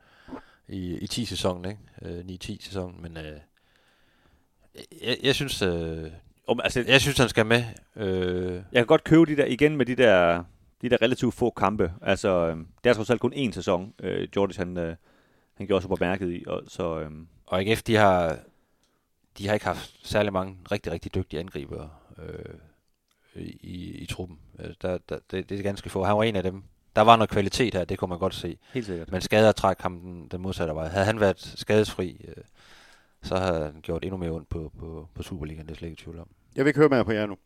i, 0.69 0.99
i 0.99 1.07
10 1.07 1.25
sæsonen, 1.25 1.65
ikke? 1.65 2.19
Øh, 2.19 2.25
9-10 2.45 2.65
sæsonen, 2.65 3.03
men 3.03 3.17
øh, 3.17 3.41
jeg, 5.03 5.17
jeg 5.23 5.35
synes, 5.35 5.63
øh, 5.63 6.11
Um, 6.49 6.61
altså, 6.65 6.85
jeg 6.89 7.01
synes, 7.01 7.19
han 7.19 7.29
skal 7.29 7.47
med. 7.47 7.65
Øh, 7.97 8.53
Jeg 8.55 8.65
kan 8.75 8.87
godt 8.87 9.05
købe 9.05 9.27
de 9.27 9.37
der, 9.37 9.45
igen 9.45 9.77
med 9.77 9.87
de 9.87 9.97
der, 9.97 10.45
de 10.83 10.91
der 10.91 11.03
relativt 11.03 11.35
få 11.35 11.51
kampe. 11.51 11.93
Altså, 12.03 12.29
øhm, 12.29 12.67
det 12.85 12.91
er 12.91 12.95
trods 12.95 13.11
alt 13.11 13.21
kun 13.21 13.33
én 13.35 13.53
sæson, 13.53 13.95
øh, 14.03 14.29
Jordis 14.37 14.57
han, 14.57 14.77
øh, 14.79 14.97
han 15.55 15.67
gjorde 15.67 15.83
sig 15.83 15.89
på 15.89 15.97
mærket 16.01 16.33
i. 16.33 16.45
Og, 16.47 16.63
så, 16.69 17.01
øhm, 17.01 17.27
og 17.47 17.61
AGF, 17.61 17.83
de 17.83 17.97
har, 17.97 18.39
de 19.39 19.47
har 19.47 19.55
ikke 19.55 19.67
haft 19.67 19.95
særlig 20.03 20.33
mange 20.33 20.57
rigtig, 20.73 20.93
rigtig 20.93 21.15
dygtige 21.15 21.41
angribere 21.41 21.91
øh, 22.23 22.55
i, 23.45 23.91
i 24.03 24.07
truppen. 24.07 24.39
Øh, 24.59 24.71
Der, 24.83 24.99
der, 25.09 25.19
det, 25.31 25.49
det 25.49 25.59
er 25.59 25.63
ganske 25.63 25.91
få. 25.91 26.05
Han 26.05 26.17
var 26.17 26.23
en 26.23 26.37
af 26.37 26.43
dem. 26.43 26.63
Der 26.97 27.03
var 27.03 27.17
noget 27.17 27.31
kvalitet 27.31 27.75
her, 27.75 27.85
det 27.85 27.99
kunne 27.99 28.09
man 28.09 28.19
godt 28.19 28.35
se. 28.35 28.59
helt 28.73 28.87
sikkert. 28.87 29.13
Men 29.13 29.21
skader 29.21 29.53
træk 29.53 29.81
ham 29.81 30.01
den, 30.01 30.29
den 30.29 30.41
modsatte 30.41 30.75
vej. 30.75 30.89
Havde 30.89 31.07
han 31.07 31.21
været 31.21 31.41
skadesfri, 31.57 32.25
øh, 32.29 32.45
så 33.23 33.37
havde 33.37 33.65
han 33.65 33.81
gjort 33.83 34.05
endnu 34.05 34.17
mere 34.17 34.31
ondt 34.31 34.49
på, 34.49 34.73
på, 34.79 35.09
på 35.15 35.23
Superligaen, 35.23 35.67
det 35.67 35.73
er 35.73 35.79
slet 35.79 35.89
ikke 35.91 36.03
tvivl 36.03 36.19
om. 36.19 36.29
Jeg 36.57 36.65
vil 36.65 36.69
ikke 36.71 36.79
høre 36.81 36.89
mere 36.89 37.05
på 37.05 37.13
jer 37.13 37.27
nu. 37.27 37.37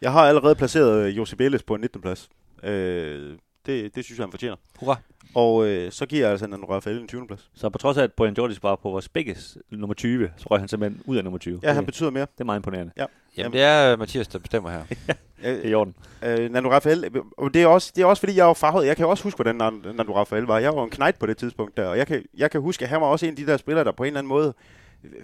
Jeg 0.00 0.12
har 0.12 0.20
allerede 0.20 0.54
placeret 0.54 1.06
øh, 1.06 1.16
Josip 1.16 1.40
Ellis 1.40 1.62
på 1.62 1.74
en 1.74 1.80
19. 1.80 2.00
plads. 2.02 2.28
Øh, 2.62 3.38
det, 3.66 3.94
det 3.94 4.04
synes 4.04 4.18
jeg, 4.18 4.24
han 4.24 4.30
fortjener. 4.30 4.56
Hurra. 4.78 4.96
Og 5.34 5.66
øh, 5.66 5.92
så 5.92 6.06
giver 6.06 6.22
jeg 6.22 6.30
altså 6.30 6.46
Nando 6.46 6.66
Rafael 6.66 6.98
en 7.00 7.08
20. 7.08 7.26
plads. 7.26 7.50
Så 7.54 7.68
på 7.68 7.78
trods 7.78 7.96
af, 7.96 8.02
at 8.02 8.12
Brian 8.12 8.34
Jordis 8.38 8.62
var 8.62 8.76
på 8.76 8.90
vores 8.90 9.08
begges 9.08 9.58
nummer 9.70 9.94
20, 9.94 10.30
så 10.36 10.46
røg 10.50 10.60
han 10.60 10.68
simpelthen 10.68 11.02
ud 11.06 11.16
af 11.16 11.24
nummer 11.24 11.38
20. 11.38 11.60
Ja, 11.62 11.68
han 11.68 11.76
det, 11.76 11.86
betyder 11.86 12.10
mere. 12.10 12.26
det 12.34 12.40
er 12.40 12.44
meget 12.44 12.58
imponerende. 12.58 12.92
Ja. 12.96 13.04
Jamen, 13.36 13.52
det 13.52 13.62
er 13.62 13.92
øh, 13.92 13.98
Mathias, 13.98 14.28
der 14.28 14.38
bestemmer 14.38 14.70
her. 14.70 14.82
Det 15.42 15.64
er 15.64 15.68
i 15.68 15.74
orden. 15.74 15.94
Øh, 16.22 16.50
Nando 16.52 16.70
Rafael, 16.70 17.10
og 17.38 17.54
det 17.54 17.62
er, 17.62 17.66
også, 17.66 17.92
det 17.96 18.02
er 18.02 18.06
også 18.06 18.20
fordi, 18.20 18.36
jeg 18.36 18.42
er 18.42 18.46
jo 18.46 18.52
farvet. 18.52 18.86
Jeg 18.86 18.96
kan 18.96 19.06
også 19.06 19.24
huske, 19.24 19.36
hvordan 19.36 19.54
Nando 19.94 20.16
Rafael 20.16 20.42
var. 20.42 20.58
Jeg 20.58 20.76
var 20.76 20.84
en 20.84 20.90
knejt 20.90 21.18
på 21.18 21.26
det 21.26 21.36
tidspunkt 21.36 21.76
der, 21.76 21.86
og 21.86 21.98
jeg 21.98 22.06
kan, 22.06 22.24
jeg 22.36 22.50
kan 22.50 22.60
huske, 22.60 22.82
at 22.82 22.88
han 22.88 23.00
var 23.00 23.06
også 23.06 23.26
en 23.26 23.30
af 23.30 23.36
de 23.36 23.46
der 23.46 23.56
spillere, 23.56 23.84
der 23.84 23.92
på 23.92 24.02
en 24.02 24.06
eller 24.06 24.18
anden 24.18 24.28
måde 24.28 24.54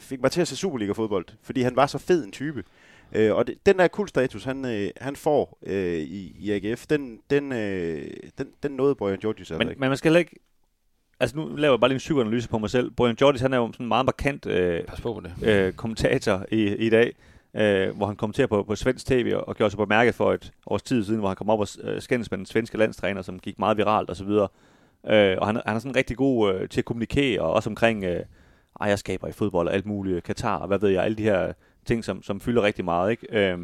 fik 0.01 0.21
mig 0.23 0.31
til 0.31 0.41
at 0.41 0.49
se 0.49 0.57
Superliga-fodbold, 0.57 1.25
fordi 1.43 1.63
han 1.63 1.77
var 1.77 1.87
så 1.87 1.99
fed 1.99 2.25
en 2.25 2.33
type. 2.33 2.65
Øh, 3.13 3.35
og 3.37 3.47
det, 3.47 3.67
den 3.67 3.79
der 3.79 3.89
kul-status, 3.89 4.45
han, 4.45 4.65
øh, 4.65 4.91
han 5.01 5.17
får 5.17 5.59
øh, 5.67 5.99
i, 5.99 6.37
i 6.39 6.51
AGF, 6.51 6.87
den, 6.87 7.21
den, 7.31 7.53
øh, 7.53 8.07
den, 8.39 8.49
den 8.63 8.73
nåede 8.73 8.95
Brian 8.95 9.19
Georgius 9.19 9.51
altså 9.51 9.59
Men, 9.59 9.69
ikke. 9.69 9.81
men 9.81 9.89
man 9.89 9.97
skal 9.97 10.17
ikke... 10.17 10.37
Altså 11.21 11.37
nu 11.37 11.57
laver 11.57 11.73
jeg 11.75 11.81
bare 11.81 11.89
lige 11.89 11.97
en 11.97 11.99
psykoanalyse 11.99 12.49
på 12.49 12.59
mig 12.59 12.71
selv. 12.71 12.91
Brian 12.91 13.17
Jordis, 13.21 13.41
han 13.41 13.53
er 13.53 13.57
jo 13.57 13.73
sådan 13.73 13.85
en 13.85 13.89
meget 13.89 14.07
markant 14.07 14.47
øh, 14.47 14.85
Pas 14.85 15.01
på 15.01 15.23
det. 15.25 15.49
øh, 15.49 15.73
kommentator 15.73 16.47
i, 16.53 16.75
i 16.77 16.91
dag, 16.91 17.15
øh, 17.55 17.97
hvor 17.97 18.07
han 18.07 18.17
kommenterer 18.17 18.47
på, 18.47 18.63
på 18.63 18.77
svensk 18.77 19.07
tv 19.07 19.33
og, 19.37 19.49
og 19.49 19.57
gjorde 19.57 19.71
sig 19.71 19.79
på 19.79 19.87
mærket 19.87 20.15
for 20.15 20.33
et 20.33 20.53
års 20.67 20.83
tid 20.83 21.05
siden, 21.05 21.19
hvor 21.21 21.29
han 21.29 21.37
kom 21.37 21.51
op 21.51 21.61
og 21.61 21.69
øh, 21.83 22.03
skændes 22.03 22.31
med 22.31 22.39
den 22.39 22.47
svenske 22.47 22.79
landstræner, 22.79 23.23
som 23.23 23.39
gik 23.39 23.59
meget 23.59 23.77
viralt 23.77 24.11
osv. 24.11 24.29
Øh, 24.29 25.37
og 25.39 25.47
han, 25.47 25.61
han 25.67 25.77
er 25.77 25.79
sådan 25.79 25.97
rigtig 25.97 26.17
god 26.17 26.55
øh, 26.55 26.69
til 26.69 26.81
at 26.81 26.85
kommunikere, 26.85 27.41
og 27.41 27.53
også 27.53 27.71
omkring 27.71 28.05
øh, 28.05 28.21
ejerskaber 28.81 29.29
i 29.29 29.33
fodbold 29.33 29.69
og 29.69 29.75
alt 29.75 29.87
muligt, 29.87 30.25
Katar 30.25 30.57
og 30.57 30.67
hvad 30.67 30.79
ved 30.79 30.89
jeg, 30.89 31.05
alle 31.05 31.17
de 31.17 31.23
her 31.23 31.53
ting, 31.85 32.05
som, 32.05 32.23
som 32.23 32.41
fylder 32.41 32.63
rigtig 32.63 32.85
meget. 32.85 33.11
Ikke? 33.11 33.51
Øh, 33.53 33.59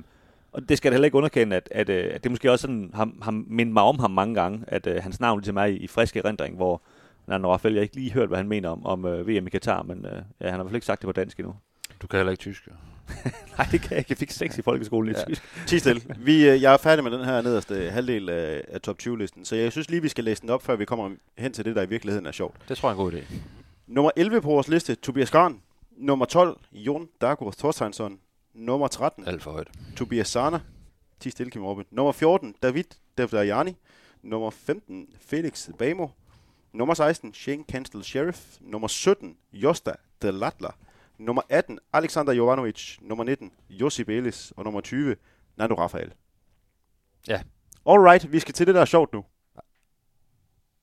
og 0.53 0.69
det 0.69 0.77
skal 0.79 0.89
jeg 0.89 0.95
heller 0.95 1.05
ikke 1.05 1.17
underkende, 1.17 1.57
at, 1.57 1.69
at, 1.71 1.89
øh, 1.89 2.11
at 2.15 2.23
det 2.25 2.31
måske 2.33 2.51
også 2.53 2.63
sådan, 2.63 2.91
har, 2.95 3.11
har 3.23 3.31
mindet 3.31 3.73
mig 3.73 3.83
om 3.83 3.99
ham 3.99 4.11
mange 4.11 4.35
gange, 4.35 4.65
at 4.69 4.87
øh, 4.87 5.03
hans 5.03 5.21
navn 5.21 5.41
ligesom 5.41 5.57
er 5.57 5.65
i, 5.65 5.77
i 5.77 5.87
frisk 5.87 6.17
erindring, 6.17 6.57
hvor 6.57 6.83
Nando 7.27 7.53
Rafael, 7.53 7.75
jeg 7.75 7.81
har 7.81 7.83
ikke 7.83 7.97
lige 7.97 8.13
hørt, 8.13 8.29
hvad 8.29 8.39
han 8.39 8.49
mener 8.49 8.69
om, 8.69 8.87
om 8.87 9.05
øh, 9.05 9.29
VM 9.29 9.47
i 9.47 9.51
Katar, 9.51 9.83
men 9.83 10.07
øh, 10.07 10.13
ja, 10.13 10.19
han 10.19 10.25
har 10.41 10.53
i 10.53 10.57
hvert 10.57 10.67
fald 10.67 10.75
ikke 10.75 10.87
sagt 10.87 11.03
det 11.03 11.07
på 11.09 11.13
dansk 11.13 11.39
endnu. 11.39 11.55
Du 12.03 12.07
kan 12.07 12.17
heller 12.19 12.31
ikke 12.31 12.41
tysk. 12.41 12.67
jo. 12.67 12.73
Nej, 13.59 13.67
det 13.73 13.81
kan 13.81 13.91
jeg 13.91 13.99
ikke. 13.99 14.07
Jeg 14.11 14.17
fik 14.19 14.31
6 14.31 14.59
i 14.59 14.63
folkeskolen 14.63 15.15
i 15.15 15.19
Ja. 15.19 15.25
tysk. 15.25 15.43
Ti 15.67 15.79
stille. 15.79 16.03
Vi, 16.19 16.49
øh, 16.49 16.63
jeg 16.63 16.73
er 16.73 16.77
færdig 16.77 17.05
med 17.05 17.13
den 17.13 17.25
her 17.25 17.43
nederste 17.43 17.91
halvdel 17.91 18.29
af, 18.29 18.65
af 18.69 18.81
top 18.81 18.97
20-listen, 19.03 19.45
så 19.45 19.57
jeg 19.57 19.73
synes 19.73 19.91
lige, 19.91 20.03
vi 20.03 20.09
skal 20.09 20.25
læse 20.25 20.43
den 20.43 20.51
op, 20.51 20.63
før 20.63 20.77
vi 20.77 20.85
kommer 20.85 21.11
hen 21.39 21.53
til 21.53 21.65
det, 21.65 21.77
der 21.77 21.83
i 21.83 21.89
virkeligheden 21.89 22.27
er 22.27 22.33
sjovt. 22.33 22.57
Det 22.69 22.77
tror 22.77 22.89
jeg 22.89 22.97
er 22.97 22.99
en 22.99 23.05
god 23.05 23.13
idé. 23.13 23.35
Nummer 23.87 24.11
11 24.17 24.41
på 24.41 24.49
vores 24.49 24.69
liste, 24.69 24.95
Tobias 24.95 25.31
Garn. 25.31 25.61
Nummer 25.97 26.27
12, 26.27 26.57
Jon 26.73 27.09
Dagur 27.21 27.51
Thorsteinsson. 27.51 28.21
Nummer 28.55 28.89
13, 28.89 29.29
Alt 29.29 29.43
for 29.43 29.53
højt. 29.53 29.69
Tobias 29.97 30.29
Sana. 30.29 30.61
10 31.21 31.31
stille, 31.31 31.51
Kim 31.51 31.65
Robin. 31.65 31.85
Nummer 31.91 32.13
14, 32.13 32.55
David 32.63 32.85
Devdajani. 33.19 33.77
Nummer 34.23 34.51
15, 34.51 35.09
Felix 35.21 35.71
Bamo. 35.79 36.09
Nummer 36.73 36.95
16, 36.95 37.35
Shane 37.35 37.65
Kanstel 37.65 38.05
Sheriff. 38.05 38.57
Nummer 38.61 38.89
17, 38.89 39.37
Josta 39.53 39.93
Delatla. 40.23 40.71
Nummer 41.19 41.43
18, 41.49 41.79
Alexander 41.93 42.33
Jovanovic. 42.33 42.99
Nummer 43.01 43.25
19, 43.25 43.53
Josip 43.71 44.09
Ellis. 44.09 44.53
Og 44.57 44.65
nummer 44.65 44.81
20, 44.81 45.17
Nando 45.57 45.75
Rafael. 45.75 46.13
Ja. 47.29 47.41
Alright, 47.87 48.33
vi 48.33 48.41
skal 48.41 48.55
til 48.55 48.67
det, 48.67 48.75
der 48.75 48.81
er 48.81 48.85
sjovt 48.85 49.13
nu. 49.13 49.25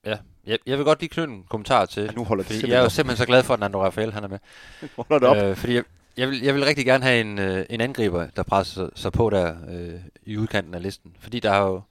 Ja. 0.06 0.18
Jeg, 0.46 0.60
jeg 0.66 0.78
vil 0.78 0.86
godt 0.86 1.00
lige 1.00 1.10
knytte 1.10 1.34
en 1.34 1.44
kommentar 1.50 1.86
til. 1.86 2.04
Ja, 2.04 2.12
nu 2.12 2.24
holder 2.24 2.44
det 2.44 2.64
jeg 2.64 2.78
er 2.78 2.82
jo 2.82 2.90
simpelthen 2.90 3.18
så 3.18 3.26
glad 3.26 3.44
for, 3.44 3.54
at 3.54 3.60
Nando 3.60 3.84
Rafael 3.84 4.14
han 4.14 4.24
er 4.24 4.28
med. 4.28 4.40
Holder 5.10 5.20
det 5.20 5.44
op. 5.44 5.50
Øh, 5.50 5.56
fordi 5.56 5.74
jeg, 5.74 5.84
jeg, 6.18 6.30
vil, 6.30 6.42
jeg 6.42 6.56
vil 6.56 6.66
rigtig 6.66 6.86
gerne 6.86 7.04
have 7.04 7.22
en, 7.22 7.40
øh, 7.40 7.66
en 7.70 7.82
angriber, 7.82 8.28
der 8.36 8.44
presser 8.44 8.90
sig, 8.96 9.12
på 9.12 9.30
der 9.30 9.56
øh, 9.70 10.00
i 10.24 10.38
udkanten 10.38 10.74
af 10.74 10.82
listen. 10.82 11.16
Fordi 11.20 11.40
der 11.40 11.50
har 11.50 11.68
jo, 11.68 11.82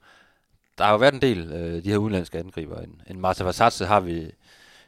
der 0.77 0.83
har 0.83 0.91
jo 0.91 0.97
været 0.97 1.13
en 1.13 1.21
del 1.21 1.51
øh, 1.51 1.83
de 1.83 1.89
her 1.89 1.97
udenlandske 1.97 2.39
angriber. 2.39 2.81
En, 2.81 3.01
en 3.09 3.19
Marta 3.19 3.43
Vassatse 3.43 3.85
har 3.85 3.99
vi 3.99 4.31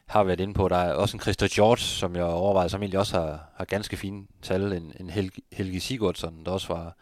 har 0.06 0.24
været 0.24 0.40
inde 0.40 0.54
på. 0.54 0.68
Der 0.68 0.76
er 0.76 0.94
også 0.94 1.16
en 1.16 1.20
Christa 1.20 1.48
George, 1.50 1.78
som 1.78 2.16
jeg 2.16 2.24
overvejer, 2.24 2.68
som 2.68 2.82
egentlig 2.82 2.98
også 2.98 3.20
har, 3.20 3.50
har 3.56 3.64
ganske 3.64 3.96
fine 3.96 4.26
tal. 4.42 4.72
En, 4.72 4.92
en 5.00 5.10
Helge, 5.10 5.42
Helge 5.52 5.80
Sigurdsson, 5.80 6.44
der 6.44 6.50
også 6.50 6.68
var, 6.68 6.96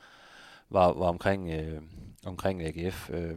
var, 0.70 0.93
var 0.93 1.07
omkring, 1.07 1.51
øh, 1.51 1.81
omkring 2.27 2.62
AGF. 2.62 3.11
Øh. 3.11 3.31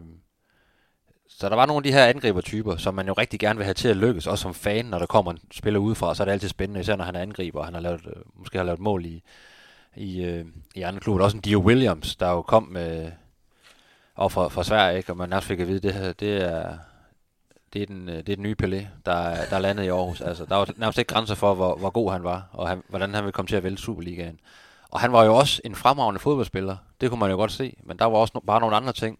Så 1.29 1.49
der 1.49 1.55
var 1.55 1.65
nogle 1.65 1.79
af 1.79 1.83
de 1.83 1.91
her 1.91 2.05
angribertyper, 2.05 2.77
som 2.77 2.93
man 2.93 3.07
jo 3.07 3.13
rigtig 3.13 3.39
gerne 3.39 3.57
vil 3.57 3.63
have 3.63 3.73
til 3.73 3.87
at 3.87 3.97
lykkes, 3.97 4.27
også 4.27 4.41
som 4.41 4.53
fan, 4.53 4.85
når 4.85 4.99
der 4.99 5.05
kommer 5.05 5.31
en 5.31 5.39
spiller 5.51 5.79
udefra, 5.79 6.15
så 6.15 6.23
er 6.23 6.25
det 6.25 6.31
altid 6.31 6.49
spændende, 6.49 6.79
især 6.79 6.95
når 6.95 7.05
han 7.05 7.15
er 7.15 7.21
angriber, 7.21 7.59
og 7.59 7.65
han 7.65 7.73
har 7.73 7.81
lavet, 7.81 8.01
øh, 8.07 8.21
måske 8.35 8.57
har 8.57 8.65
lavet 8.65 8.79
mål 8.79 9.05
i, 9.05 9.23
i, 9.95 10.23
øh, 10.23 10.45
i 10.75 10.81
andre 10.81 10.99
klubber. 10.99 11.23
Også 11.23 11.37
en 11.37 11.41
Dio 11.41 11.59
Williams, 11.59 12.15
der 12.15 12.29
jo 12.29 12.41
kom 12.41 12.63
øh, 12.63 12.71
med, 12.73 13.11
og 14.15 14.31
fra, 14.31 14.47
fra 14.47 14.63
Sverige, 14.63 14.97
ikke? 14.97 15.11
og 15.11 15.17
man 15.17 15.33
også 15.33 15.47
fik 15.47 15.59
at 15.59 15.67
vide, 15.67 15.79
det 15.79 15.93
her, 15.93 16.13
det 16.13 16.37
er, 16.43 16.77
det 17.73 17.81
er, 17.81 17.85
den, 17.85 18.09
øh, 18.09 18.15
det 18.15 18.29
er 18.29 18.35
den 18.35 18.43
nye 18.43 18.55
Pelé, 18.63 18.85
der, 19.05 19.45
der 19.49 19.59
landede 19.59 19.87
i 19.87 19.89
Aarhus. 19.89 20.21
Altså, 20.21 20.45
der 20.45 20.55
var 20.55 20.69
nærmest 20.75 20.99
ikke 20.99 21.13
grænser 21.13 21.35
for, 21.35 21.53
hvor, 21.53 21.75
hvor 21.75 21.89
god 21.89 22.11
han 22.11 22.23
var, 22.23 22.49
og 22.51 22.69
han, 22.69 22.83
hvordan 22.87 23.13
han 23.13 23.23
ville 23.23 23.31
komme 23.33 23.47
til 23.47 23.55
at 23.55 23.63
vælge 23.63 23.77
Superligaen. 23.77 24.39
Og 24.89 24.99
han 24.99 25.11
var 25.11 25.23
jo 25.23 25.35
også 25.35 25.61
en 25.65 25.75
fremragende 25.75 26.19
fodboldspiller, 26.19 26.77
det 27.01 27.09
kunne 27.09 27.19
man 27.19 27.31
jo 27.31 27.35
godt 27.35 27.51
se, 27.51 27.77
men 27.83 27.99
der 27.99 28.05
var 28.05 28.17
også 28.17 28.31
no, 28.35 28.39
bare 28.39 28.59
nogle 28.59 28.75
andre 28.75 28.93
ting 28.93 29.19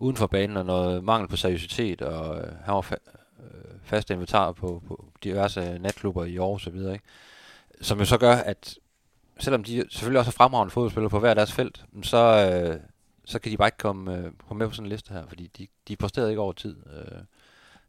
uden 0.00 0.16
for 0.16 0.26
banen, 0.26 0.56
og 0.56 0.66
noget 0.66 1.04
mangel 1.04 1.28
på 1.28 1.36
seriøsitet, 1.36 2.02
og 2.02 2.38
øh, 2.38 2.56
han 2.64 2.74
var 2.74 2.82
fa- 2.82 3.42
øh, 3.42 3.74
fast 3.82 4.10
inventar 4.10 4.52
på, 4.52 4.82
på 4.88 5.12
diverse 5.24 5.78
natklubber 5.78 6.24
i 6.24 6.36
Aarhus 6.36 6.66
og 6.66 6.72
videre, 6.72 6.92
ikke? 6.92 7.04
Som 7.80 7.98
jo 7.98 8.04
så 8.04 8.18
gør, 8.18 8.34
at 8.34 8.78
selvom 9.38 9.64
de 9.64 9.84
selvfølgelig 9.90 10.18
også 10.18 10.28
er 10.28 10.32
fremragende 10.32 10.70
fodboldspillere 10.70 11.10
på 11.10 11.18
hver 11.18 11.34
deres 11.34 11.52
felt, 11.52 11.84
så, 12.02 12.16
øh, 12.16 12.80
så 13.24 13.38
kan 13.38 13.52
de 13.52 13.56
bare 13.56 13.68
ikke 13.68 13.78
komme, 13.78 14.16
øh, 14.16 14.32
komme 14.48 14.58
med 14.58 14.68
på 14.68 14.74
sådan 14.74 14.86
en 14.86 14.90
liste 14.90 15.12
her, 15.12 15.26
fordi 15.26 15.46
de, 15.46 15.66
de 15.88 15.96
præsterede 15.96 16.30
ikke 16.30 16.40
over 16.40 16.52
tid. 16.52 16.76
Øh, 16.86 17.22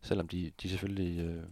selvom 0.01 0.27
de, 0.27 0.51
de 0.61 0.69
selvfølgelig, 0.69 1.25
øh, 1.25 1.43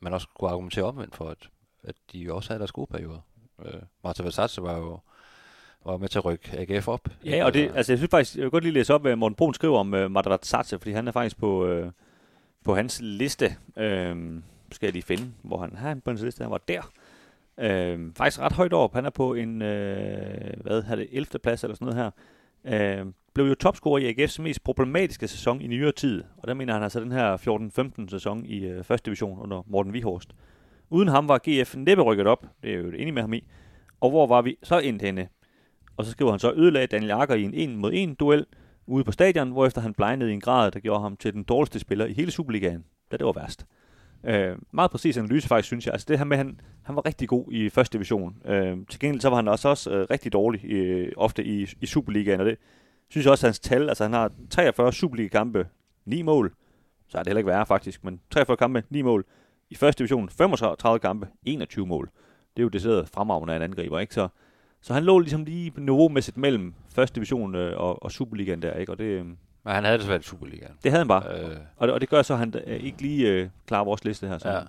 man 0.00 0.14
også 0.14 0.28
kunne 0.34 0.50
argumentere 0.50 0.84
omvendt 0.84 1.16
for, 1.16 1.28
at, 1.28 1.48
at 1.82 1.94
de 2.12 2.18
jo 2.18 2.36
også 2.36 2.48
havde 2.48 2.58
deres 2.58 2.72
gode 2.72 2.86
perioder. 2.86 3.20
Øh, 3.64 3.82
Marta 4.04 4.22
Versace 4.22 4.62
var 4.62 4.76
jo 4.76 5.00
var 5.84 5.96
med 5.96 6.08
til 6.08 6.18
at 6.18 6.24
rykke 6.24 6.58
AGF 6.58 6.88
op. 6.88 7.08
Ja, 7.24 7.44
og 7.44 7.54
det, 7.54 7.72
altså 7.74 7.92
jeg 7.92 7.98
synes 7.98 8.10
faktisk, 8.10 8.36
jeg 8.36 8.42
vil 8.42 8.50
godt 8.50 8.64
lige 8.64 8.72
læse 8.72 8.94
op, 8.94 9.02
hvad 9.02 9.16
Morten 9.16 9.36
Brun 9.36 9.54
skriver 9.54 9.78
om 9.78 9.94
øh, 9.94 10.10
Madrat 10.10 10.46
Satse, 10.46 10.78
fordi 10.78 10.92
han 10.92 11.08
er 11.08 11.12
faktisk 11.12 11.38
på, 11.38 11.66
øh, 11.66 11.90
på 12.64 12.74
hans 12.74 13.00
liste. 13.02 13.56
Øh, 13.76 14.16
skal 14.72 14.86
jeg 14.86 14.92
lige 14.92 15.02
finde, 15.02 15.32
hvor 15.42 15.58
han 15.58 15.96
er 15.96 16.00
på 16.00 16.10
hans 16.10 16.22
liste. 16.22 16.42
Han 16.42 16.50
var 16.50 16.60
der. 16.68 16.92
Øh, 17.58 18.10
faktisk 18.16 18.40
ret 18.40 18.52
højt 18.52 18.72
op. 18.72 18.94
Han 18.94 19.04
er 19.04 19.10
på 19.10 19.34
en, 19.34 19.62
øh, 19.62 20.60
hvad 20.60 20.82
har 20.82 20.96
det, 20.96 21.08
11. 21.12 21.38
plads 21.42 21.64
eller 21.64 21.74
sådan 21.74 21.94
noget 21.94 22.12
her. 22.64 23.00
Øh, 23.00 23.06
blev 23.34 23.46
jo 23.46 23.54
topscorer 23.54 23.98
i 23.98 24.12
AGF's 24.12 24.42
mest 24.42 24.64
problematiske 24.64 25.28
sæson 25.28 25.60
i 25.60 25.66
nyere 25.66 25.92
tid. 25.92 26.24
Og 26.36 26.48
der 26.48 26.54
mener 26.54 26.72
han 26.72 26.82
altså 26.82 27.00
den 27.00 27.12
her 27.12 27.36
14-15 28.06 28.10
sæson 28.10 28.46
i 28.46 28.64
øh, 28.64 28.84
første 28.84 29.06
division 29.06 29.38
under 29.38 29.62
Morten 29.66 29.92
Vihorst. 29.92 30.30
Uden 30.90 31.08
ham 31.08 31.28
var 31.28 31.40
GF 31.48 31.76
næppe 31.76 32.02
rykket 32.02 32.26
op. 32.26 32.46
Det 32.62 32.72
er 32.72 32.78
jo 32.78 32.90
det 32.90 33.00
enig 33.00 33.14
med 33.14 33.22
ham 33.22 33.32
i. 33.32 33.44
Og 34.00 34.10
hvor 34.10 34.26
var 34.26 34.42
vi 34.42 34.56
så 34.62 34.78
endt 34.78 35.02
henne? 35.02 35.28
Og 35.96 36.04
så 36.04 36.10
skriver 36.10 36.30
han 36.30 36.40
så, 36.40 36.52
ødelagde 36.52 36.86
Daniel 36.86 37.10
Akker 37.10 37.34
i 37.34 37.42
en 37.42 37.54
1 37.54 37.70
mod 37.70 37.90
1 37.94 38.20
duel 38.20 38.46
ude 38.86 39.04
på 39.04 39.12
stadion, 39.12 39.50
hvorefter 39.50 39.80
han 39.80 39.94
blegnede 39.94 40.30
i 40.30 40.34
en 40.34 40.40
grad, 40.40 40.70
der 40.70 40.80
gjorde 40.80 41.02
ham 41.02 41.16
til 41.16 41.32
den 41.32 41.42
dårligste 41.42 41.78
spiller 41.78 42.06
i 42.06 42.12
hele 42.12 42.30
Superligaen, 42.30 42.84
da 43.10 43.16
det 43.16 43.26
var 43.26 43.32
værst. 43.32 43.66
Øh, 44.24 44.56
meget 44.70 44.90
præcis 44.90 45.16
analyse 45.16 45.48
faktisk, 45.48 45.66
synes 45.66 45.86
jeg. 45.86 45.92
Altså 45.92 46.06
det 46.08 46.18
her 46.18 46.24
med, 46.24 46.36
han, 46.36 46.60
han 46.82 46.96
var 46.96 47.06
rigtig 47.06 47.28
god 47.28 47.52
i 47.52 47.68
første 47.68 47.98
division. 47.98 48.36
Øh, 48.44 48.76
til 48.90 49.00
gengæld 49.00 49.20
så 49.20 49.28
var 49.28 49.36
han 49.36 49.48
også, 49.48 49.68
også 49.68 49.90
øh, 49.90 50.06
rigtig 50.10 50.32
dårlig 50.32 50.64
øh, 50.64 51.12
ofte 51.16 51.44
i, 51.44 51.66
i 51.80 51.86
Superligaen, 51.86 52.40
og 52.40 52.46
det 52.46 52.58
synes 53.08 53.24
jeg 53.24 53.30
også, 53.30 53.46
at 53.46 53.48
hans 53.48 53.60
tal, 53.60 53.88
altså 53.88 54.04
han 54.04 54.12
har 54.12 54.32
43 54.50 54.92
Superliga-kampe, 54.92 55.66
9 56.04 56.22
mål, 56.22 56.52
så 57.08 57.18
er 57.18 57.22
det 57.22 57.30
heller 57.30 57.38
ikke 57.38 57.50
værre 57.50 57.66
faktisk, 57.66 58.04
men 58.04 58.20
43 58.30 58.56
kampe, 58.56 58.82
9 58.90 59.02
mål. 59.02 59.24
I 59.70 59.74
første 59.74 59.98
division, 59.98 60.28
35 60.28 60.98
kampe, 60.98 61.28
21 61.44 61.86
mål. 61.86 62.10
Det 62.56 62.62
er 62.62 62.62
jo 62.62 62.68
decideret 62.68 63.08
fremragende 63.08 63.52
af 63.52 63.56
en 63.56 63.62
angriber, 63.62 63.98
ikke? 63.98 64.14
Så, 64.14 64.28
så 64.82 64.94
han 64.94 65.04
lå 65.04 65.18
ligesom 65.18 65.44
lige 65.44 65.72
niveaumæssigt 65.76 66.36
mellem 66.36 66.74
første 66.94 67.14
division 67.14 67.54
øh, 67.54 67.78
og, 67.80 68.02
og 68.02 68.12
Superligaen 68.12 68.62
der, 68.62 68.74
ikke? 68.74 68.92
Og 68.92 68.98
det, 68.98 69.04
øh, 69.04 69.24
Men 69.26 69.36
han 69.64 69.84
havde 69.84 69.98
det 69.98 70.06
svært 70.06 70.20
i 70.20 70.24
Superligaen. 70.28 70.72
det 70.84 70.90
havde 70.92 71.00
han 71.00 71.08
bare. 71.08 71.38
Øh, 71.38 71.56
Og 71.76 71.88
det, 71.88 71.94
og 71.94 72.00
det 72.00 72.08
gør 72.08 72.22
så, 72.22 72.32
at 72.32 72.38
han 72.38 72.54
øh, 72.66 72.76
ikke 72.76 73.02
lige 73.02 73.28
øh, 73.28 73.48
klarer 73.66 73.84
vores 73.84 74.04
liste 74.04 74.28
her. 74.28 74.38
Så. 74.38 74.48
ja. 74.50 74.60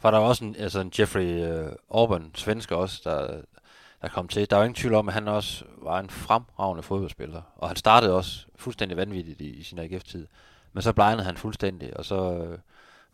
For 0.00 0.10
der 0.10 0.18
var 0.18 0.26
også 0.26 0.44
en, 0.44 0.56
altså 0.58 0.80
en 0.80 0.92
Jeffrey 0.98 1.60
uh, 1.66 1.72
Orban, 1.88 2.30
svensker 2.34 2.76
også, 2.76 3.00
der, 3.04 3.40
der 4.02 4.08
kom 4.08 4.28
til. 4.28 4.50
Der 4.50 4.56
var 4.56 4.64
ingen 4.64 4.74
tvivl 4.74 4.94
om, 4.94 5.08
at 5.08 5.14
han 5.14 5.28
også 5.28 5.64
var 5.82 6.00
en 6.00 6.10
fremragende 6.10 6.82
fodboldspiller. 6.82 7.42
Og 7.56 7.68
han 7.68 7.76
startede 7.76 8.14
også 8.14 8.46
fuldstændig 8.56 8.96
vanvittigt 8.96 9.40
i, 9.40 9.48
i 9.50 9.62
sin 9.62 9.78
AGF-tid. 9.78 10.26
Men 10.72 10.82
så 10.82 10.92
blegnede 10.92 11.24
han 11.24 11.36
fuldstændig, 11.36 11.96
og 11.96 12.04
så... 12.04 12.32
Øh, 12.32 12.58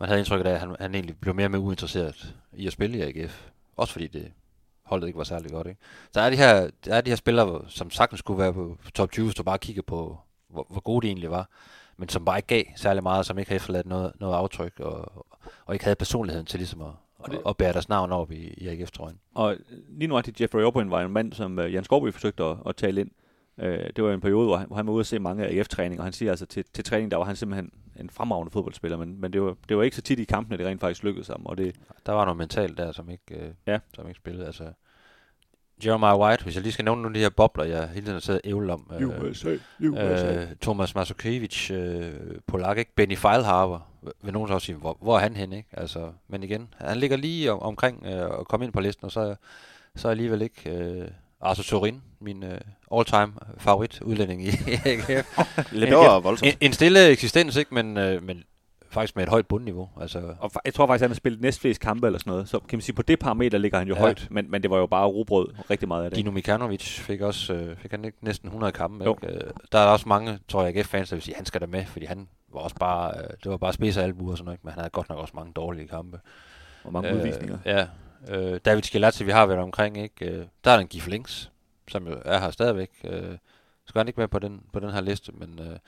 man 0.01 0.09
havde 0.09 0.19
indtrykket 0.21 0.47
af, 0.47 0.53
at 0.55 0.61
han, 0.61 0.77
han 0.81 0.95
egentlig 0.95 1.17
blev 1.21 1.35
mere 1.35 1.47
og 1.47 1.51
mere 1.51 1.61
uinteresseret 1.61 2.35
i 2.53 2.67
at 2.67 2.73
spille 2.73 2.99
i 2.99 3.01
AGF. 3.21 3.43
Også 3.77 3.93
fordi 3.93 4.07
det 4.07 4.33
holdet 4.85 5.07
ikke 5.07 5.19
var 5.19 5.25
særlig 5.25 5.51
godt. 5.51 5.67
Ikke? 5.67 5.81
Så 6.13 6.21
der 6.21 6.27
er 6.27 6.31
de 6.31 6.37
her, 6.37 6.71
der 6.85 6.95
er 6.95 7.01
de 7.01 7.11
her 7.11 7.17
spillere, 7.17 7.65
som 7.69 7.91
sagtens 7.91 8.19
skulle 8.19 8.39
være 8.39 8.53
på 8.53 8.77
top 8.95 9.11
20, 9.11 9.25
hvis 9.25 9.35
du 9.35 9.43
bare 9.43 9.59
kigger 9.59 9.83
på, 9.83 10.19
hvor, 10.49 10.67
hvor 10.71 10.81
gode 10.81 11.03
de 11.03 11.09
egentlig 11.09 11.31
var. 11.31 11.49
Men 11.97 12.09
som 12.09 12.25
bare 12.25 12.39
ikke 12.39 12.47
gav 12.47 12.65
særlig 12.77 13.03
meget, 13.03 13.27
som 13.27 13.39
ikke 13.39 13.49
havde 13.49 13.57
efterladt 13.57 13.87
noget, 13.87 14.13
noget 14.21 14.35
aftryk, 14.35 14.81
og, 14.81 15.27
og 15.67 15.75
ikke 15.75 15.85
havde 15.85 15.97
personligheden 15.97 16.47
til 16.47 16.59
ligesom 16.59 16.83
at, 16.83 16.91
og 17.19 17.31
det, 17.31 17.41
at 17.49 17.57
bære 17.57 17.73
deres 17.73 17.89
navn 17.89 18.13
op 18.13 18.33
i, 18.33 18.55
i 18.57 18.69
AGF-trøjen. 18.69 19.19
Og 19.35 19.57
lige 19.89 20.09
nu 20.09 20.17
er 20.17 20.21
det 20.21 20.41
Jeffrey 20.41 20.63
Orbrin 20.63 20.91
var 20.91 21.01
en 21.01 21.13
mand, 21.13 21.33
som 21.33 21.59
uh, 21.59 21.73
Jan 21.73 21.85
Skovby 21.85 22.13
forsøgte 22.13 22.45
at, 22.45 22.57
at 22.67 22.77
tale 22.77 23.01
ind. 23.01 23.11
Uh, 23.57 23.65
det 23.67 24.05
var 24.05 24.13
en 24.13 24.21
periode, 24.21 24.47
hvor 24.47 24.57
han, 24.57 24.67
hvor 24.67 24.77
han 24.77 24.87
var 24.87 24.93
ude 24.93 25.01
at 25.01 25.07
se 25.07 25.19
mange 25.19 25.47
AGF-træninger, 25.47 26.01
og 26.01 26.05
han 26.05 26.13
siger 26.13 26.31
altså 26.31 26.47
til, 26.47 26.65
til 26.75 26.85
træning, 26.85 27.11
der 27.11 27.17
var 27.17 27.25
han 27.25 27.37
simpelthen 27.37 27.71
en 28.01 28.11
fremragende 28.11 28.51
fodboldspiller, 28.51 28.99
men, 28.99 29.21
men 29.21 29.33
det, 29.33 29.43
var, 29.43 29.57
det 29.69 29.77
var 29.77 29.83
ikke 29.83 29.97
så 29.97 30.03
tit 30.03 30.19
i 30.19 30.25
kampene, 30.25 30.59
det 30.59 30.67
rent 30.67 30.81
faktisk 30.81 31.05
lykkedes 31.05 31.29
ham. 31.29 31.47
Og 31.47 31.59
det, 31.59 31.77
der 32.07 32.13
var 32.13 32.25
noget 32.25 32.39
mentalt 32.39 32.79
der, 32.79 32.93
som 32.93 33.11
ikke, 33.11 33.35
uh, 33.37 33.53
ja. 33.67 33.79
som 33.95 34.09
ikke 34.09 34.19
spillede. 34.19 34.47
Altså, 34.47 34.65
Jeremiah 35.85 36.19
White, 36.19 36.43
hvis 36.45 36.55
jeg 36.55 36.63
lige 36.63 36.73
skal 36.73 36.85
nævne 36.85 37.03
nogle 37.03 37.17
af 37.17 37.19
de 37.19 37.21
her 37.21 37.31
bobler, 37.31 37.65
jeg 37.65 37.89
hele 37.89 38.01
tiden 38.01 38.13
har 38.13 38.21
siddet 38.21 38.41
ævlet 38.45 38.71
om. 38.71 38.91
USA, 39.23 39.57
USA. 39.81 40.35
Øh, 40.35 40.49
Thomas 40.63 40.95
Masukiewicz, 40.95 41.71
øh, 41.71 42.13
Polak, 42.47 42.79
ikke? 42.79 42.95
Benny 42.95 43.17
Feilhaber, 43.17 43.81
vil 44.23 44.33
nogen 44.33 44.49
så 44.49 44.55
også 44.55 44.67
sige, 44.67 44.77
hvor, 44.77 44.99
hvor 45.01 45.17
er 45.17 45.21
han 45.21 45.37
hen, 45.37 45.53
ikke? 45.53 45.69
Altså, 45.73 46.13
men 46.29 46.43
igen, 46.43 46.75
han 46.77 46.97
ligger 46.97 47.17
lige 47.17 47.53
om, 47.53 47.63
omkring 47.63 48.07
øh, 48.07 48.41
at 48.41 48.49
komme 48.49 48.67
ind 48.67 48.73
på 48.73 48.81
listen, 48.81 49.05
og 49.05 49.13
så, 49.13 49.35
så 49.97 50.09
alligevel 50.09 50.43
ikke... 50.43 50.71
Øh, 50.71 51.09
altså 51.45 51.63
Sorin, 51.63 52.03
min 52.21 52.43
øh, 52.43 52.61
all-time 52.93 53.33
favorit 53.59 54.01
udlænding 54.01 54.43
i 54.43 54.49
AGF. 54.85 55.39
det 55.73 55.97
var 55.97 56.21
voldsomt. 56.21 56.53
En, 56.53 56.57
en 56.61 56.73
stille 56.73 57.09
eksistens, 57.09 57.57
ikke? 57.57 57.75
Men, 57.75 57.97
øh, 57.97 58.23
men 58.23 58.45
faktisk 58.95 59.17
med 59.17 59.25
et 59.25 59.29
højt 59.29 59.47
bundniveau. 59.47 59.89
Altså. 60.01 60.35
Og 60.39 60.51
jeg 60.65 60.75
tror 60.75 60.87
faktisk, 60.87 61.03
at 61.03 61.05
han 61.05 61.11
har 61.11 61.15
spillet 61.15 61.41
næstflest 61.41 61.81
kampe 61.81 62.07
eller 62.07 62.19
sådan 62.19 62.31
noget. 62.31 62.49
Så 62.49 62.59
kan 62.59 62.77
man 62.77 62.81
sige, 62.81 62.95
på 62.97 63.03
det 63.03 63.19
parameter 63.19 63.59
ligger 63.59 63.79
han 63.79 63.89
jo 63.89 63.95
ja. 63.95 64.01
højt, 64.01 64.29
men, 64.31 64.51
men 64.51 64.63
det 64.63 64.71
var 64.71 64.79
jo 64.79 64.87
bare 64.87 65.07
robrød 65.07 65.49
rigtig 65.71 65.89
meget 65.89 66.05
af 66.05 66.11
det. 66.11 66.17
Dino 66.17 66.31
Mikanovic 66.31 67.01
fik 67.01 67.21
også 67.21 67.55
øh, 67.55 67.77
fik 67.77 67.91
han 67.91 68.05
ikke 68.05 68.19
næsten 68.21 68.47
100 68.47 68.73
kampe. 68.73 69.09
Ikke? 69.09 69.41
Der 69.73 69.79
er 69.79 69.87
også 69.87 70.09
mange, 70.09 70.39
tror 70.49 70.65
jeg, 70.65 70.77
AGF-fans, 70.77 71.09
der 71.09 71.17
vil 71.17 71.23
sige, 71.23 71.35
at 71.35 71.39
han 71.39 71.47
skal 71.47 71.61
der 71.61 71.67
med, 71.67 71.85
fordi 71.87 72.07
han 72.07 72.29
var 72.53 72.61
også 72.61 72.77
bare, 72.77 73.13
øh, 73.19 73.31
det 73.45 73.51
var 73.51 73.57
bare 73.57 73.73
spids 73.73 73.97
og 73.97 74.05
albuer 74.05 74.31
og 74.31 74.39
sådan 74.39 74.45
noget, 74.45 74.61
men 74.65 74.73
han 74.73 74.79
havde 74.79 74.91
godt 74.91 75.09
nok 75.09 75.19
også 75.19 75.33
mange 75.37 75.53
dårlige 75.53 75.89
kampe. 75.89 76.21
Og 76.85 76.93
mange 76.93 77.09
øh, 77.09 77.17
udvisninger. 77.17 77.59
Ja. 77.65 77.87
Øh, 78.29 78.61
David 78.65 78.83
Skilazzi, 78.83 79.25
vi 79.25 79.31
har 79.31 79.47
været 79.47 79.61
omkring, 79.61 79.97
ikke? 79.99 80.31
Øh, 80.31 80.47
der 80.65 80.71
er 80.71 80.79
en 80.79 80.87
Gif 80.87 81.07
Links, 81.07 81.51
som 81.89 82.07
jo 82.07 82.23
er 82.25 82.39
her 82.39 82.51
stadigvæk. 82.51 82.91
Øh, 83.05 83.37
skal 83.87 83.99
han 83.99 84.09
ikke 84.09 84.21
med 84.21 84.29
på 84.29 84.39
den, 84.39 84.63
på 84.73 84.81
den 84.81 84.91
her 84.91 85.01
liste, 85.01 85.33
men 85.33 85.61
øh, 85.61 85.79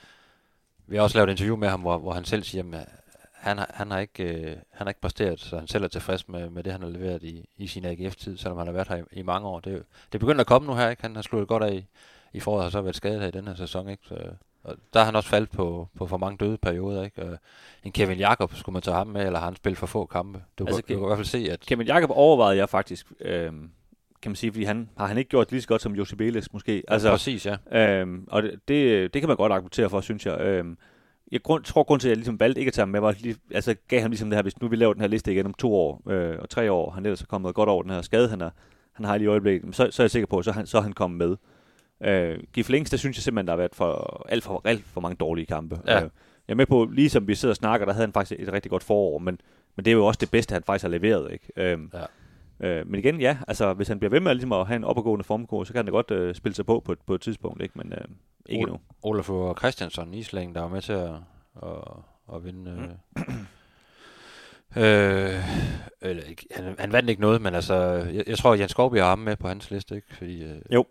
vi 0.87 0.97
har 0.97 1.03
også 1.03 1.18
lavet 1.18 1.28
et 1.28 1.32
interview 1.32 1.57
med 1.57 1.68
ham, 1.68 1.80
hvor, 1.80 1.99
hvor 1.99 2.12
han 2.12 2.24
selv 2.24 2.43
siger, 2.43 2.64
at 2.72 2.89
han, 3.32 3.59
har, 3.59 3.70
han, 3.74 3.91
har 3.91 3.99
ikke, 3.99 4.24
øh, 4.24 4.57
han 4.70 4.87
har 4.87 4.89
ikke 4.89 5.01
præsteret, 5.01 5.41
så 5.41 5.59
han 5.59 5.68
selv 5.68 5.84
er 5.84 5.89
tilfreds 5.89 6.28
med, 6.28 6.51
med 6.51 6.62
det, 6.62 6.72
han 6.72 6.82
har 6.82 6.89
leveret 6.89 7.22
i, 7.22 7.49
i 7.57 7.66
sin 7.66 7.84
AGF-tid, 7.84 8.37
selvom 8.37 8.59
han 8.59 8.66
har 8.66 8.72
været 8.72 8.89
her 8.89 8.97
i, 8.97 9.03
i 9.12 9.22
mange 9.22 9.49
år. 9.49 9.61
Det, 9.61 9.84
det 10.12 10.20
begynder 10.20 10.41
at 10.41 10.47
komme 10.47 10.66
nu 10.68 10.74
her, 10.74 10.91
ikke? 10.91 11.03
Han 11.03 11.14
har 11.14 11.22
sluttet 11.22 11.49
godt 11.49 11.62
af 11.62 11.74
i, 11.74 11.87
i 12.32 12.41
foråret, 12.41 12.64
og 12.64 12.72
så 12.72 12.78
har 12.78 12.82
været 12.82 12.97
skadet 12.97 13.20
her 13.20 13.28
i 13.28 13.30
den 13.30 13.49
her 13.49 13.55
sæson, 13.55 13.89
ikke? 13.89 14.03
Så, 14.07 14.14
og 14.67 14.77
der 14.93 15.01
har 15.01 15.05
han 15.05 15.17
også 15.17 15.29
faldet 15.29 15.51
på, 15.51 15.89
på 15.97 16.07
for 16.07 16.17
mange 16.17 16.37
døde 16.37 16.59
perioder, 16.59 17.03
ikke? 17.03 17.23
Og 17.23 17.39
en 17.85 17.93
Kevin 17.93 18.19
Jakob 18.19 18.55
skulle 18.55 18.73
man 18.73 18.83
tage 18.83 18.97
ham 18.97 19.07
med, 19.07 19.27
eller 19.27 19.39
har 19.39 19.47
han 19.47 19.57
spillet 19.57 19.79
for 19.79 19.87
få 19.87 20.07
kampe? 20.07 20.43
Du, 20.59 20.67
altså, 20.67 20.83
kan, 20.83 20.97
du 20.97 21.01
kan 21.01 21.07
i 21.07 21.09
hvert 21.09 21.19
fald 21.19 21.27
se, 21.27 21.49
at... 21.53 21.61
Kevin 21.61 21.87
Jakob 21.87 22.11
overvejede 22.12 22.59
jeg 22.59 22.69
faktisk, 22.69 23.07
øh, 23.21 23.53
kan 24.23 24.31
man 24.31 24.37
sige, 24.37 24.53
fordi 24.53 24.64
han 24.64 24.89
har 24.99 25.07
han 25.07 25.19
ikke 25.19 25.31
gjort 25.31 25.51
lige 25.51 25.62
så 25.62 25.69
godt 25.69 25.83
som 25.83 25.95
Josi 25.95 26.17
Beles 26.17 26.53
måske. 26.53 26.83
Altså, 26.89 27.09
ja, 27.09 27.14
præcis, 27.14 27.47
ja. 27.47 27.57
Øh, 27.73 28.19
og 28.29 28.43
det, 28.43 28.61
det, 28.69 29.14
det 29.14 29.23
kan 29.23 29.29
man 29.29 29.37
godt 29.37 29.53
argumentere 29.53 29.91
for, 29.91 30.01
synes 30.01 30.27
jeg. 30.27 30.41
Øh, 30.41 30.64
jeg 31.33 31.43
grund, 31.43 31.64
tror, 31.64 31.83
grund 31.83 32.01
til, 32.01 32.09
at 32.09 32.11
jeg 32.11 32.17
ligesom 32.17 32.41
valgte 32.41 32.61
ikke 32.61 32.69
at 32.69 32.75
tage 32.75 32.83
ham 32.83 32.89
med, 32.89 33.01
var 33.01 33.14
lige, 33.21 33.37
altså 33.51 33.75
gav 33.89 34.01
ham 34.01 34.11
ligesom 34.11 34.31
det 34.31 34.37
her, 34.37 34.43
hvis 34.43 34.61
nu 34.61 34.69
vi 34.69 34.77
laver 34.77 34.93
den 34.93 35.01
her 35.01 35.09
liste 35.09 35.33
igen 35.33 35.47
om 35.47 35.55
to 35.55 35.75
år 35.75 36.03
øh, 36.11 36.39
og 36.39 36.51
tre 36.51 36.73
år, 36.73 36.91
han 36.91 37.07
ellers 37.07 37.23
er 37.23 37.27
kommet 37.27 37.55
godt 37.55 37.69
over 37.69 37.83
den 37.83 37.91
her 37.91 38.03
skade, 38.03 38.29
han, 38.29 38.41
er, 38.41 38.51
han 38.93 39.07
har 39.07 39.17
lige 39.17 39.25
i 39.25 39.29
øjeblikket, 39.29 39.77
så, 39.77 39.89
så 39.91 40.03
er 40.03 40.05
jeg 40.05 40.11
sikker 40.11 40.27
på, 40.27 40.39
at 40.39 40.45
så, 40.45 40.53
han, 40.53 40.67
så 40.67 40.79
er 40.79 40.83
han 40.83 40.93
kommet 40.93 41.29
med. 41.29 41.37
Øh, 42.01 42.38
Gif 42.53 42.68
Links, 42.68 42.90
der 42.90 42.97
synes 42.97 43.16
jeg 43.16 43.22
simpelthen, 43.22 43.47
der 43.47 43.53
har 43.53 43.57
været 43.57 43.74
for, 43.74 44.26
alt, 44.28 44.44
for, 44.44 44.62
alt 44.64 44.84
for 44.84 45.01
mange 45.01 45.16
dårlige 45.16 45.47
kampe. 45.47 45.80
Ja. 45.86 45.97
Øh, 45.97 46.11
jeg 46.49 46.53
er 46.53 46.57
med 46.57 46.66
på, 46.66 46.84
ligesom 46.84 47.28
vi 47.28 47.34
sidder 47.34 47.53
og 47.53 47.57
snakker, 47.57 47.86
der 47.86 47.92
havde 47.92 48.07
han 48.07 48.12
faktisk 48.12 48.40
et 48.40 48.53
rigtig 48.53 48.70
godt 48.70 48.84
forår, 48.84 49.18
men, 49.18 49.40
men 49.76 49.84
det 49.84 49.90
er 49.90 49.94
jo 49.94 50.07
også 50.07 50.18
det 50.18 50.30
bedste, 50.30 50.53
han 50.53 50.62
faktisk 50.62 50.82
har 50.82 50.90
leveret. 50.90 51.32
Ikke? 51.32 51.49
Øh, 51.57 51.78
ja. 51.94 52.05
Øh, 52.61 52.86
men 52.86 52.99
igen, 52.99 53.20
ja, 53.20 53.38
altså 53.49 53.72
hvis 53.72 53.88
han 53.88 53.99
bliver 53.99 54.11
ved 54.11 54.20
med 54.20 54.34
ligesom 54.34 54.53
at 54.53 54.66
have 54.66 54.76
en 54.76 54.84
opadgående 54.84 55.24
formkurve, 55.24 55.66
så 55.66 55.72
kan 55.72 55.78
han 55.78 55.86
da 55.86 55.90
godt 55.90 56.11
øh, 56.11 56.34
spille 56.34 56.55
sig 56.55 56.66
på 56.66 56.80
på 56.80 56.92
et, 56.92 56.99
på 57.07 57.14
et 57.14 57.20
tidspunkt, 57.20 57.62
ikke? 57.62 57.78
men 57.78 57.92
øh, 57.92 58.05
ikke 58.47 58.64
nu. 58.64 58.78
Olaf 59.03 59.55
Christiansen, 59.59 60.14
Islæng, 60.14 60.55
der 60.55 60.61
var 60.61 60.68
med 60.68 60.82
til 60.82 60.92
at, 60.92 61.11
og, 61.55 62.05
og 62.26 62.44
vinde... 62.44 62.70
Mm. 63.16 63.22
Øh, 64.76 65.34
eller, 66.09 66.22
han, 66.51 66.74
han 66.78 66.92
vandt 66.92 67.11
ikke 67.11 67.22
noget, 67.22 67.42
men 67.42 67.55
altså, 67.55 67.74
jeg, 68.12 68.24
jeg 68.26 68.38
tror, 68.38 68.53
at 68.53 68.61
Jens 68.61 68.70
Skovby 68.70 68.97
har 68.97 69.09
ham 69.09 69.18
med 69.18 69.36
på 69.36 69.49
hans 69.49 69.70
liste, 69.70 69.97
ikke? 69.97 70.14
Fordi, 70.14 70.42
øh, 70.42 70.62
jo. 70.72 70.86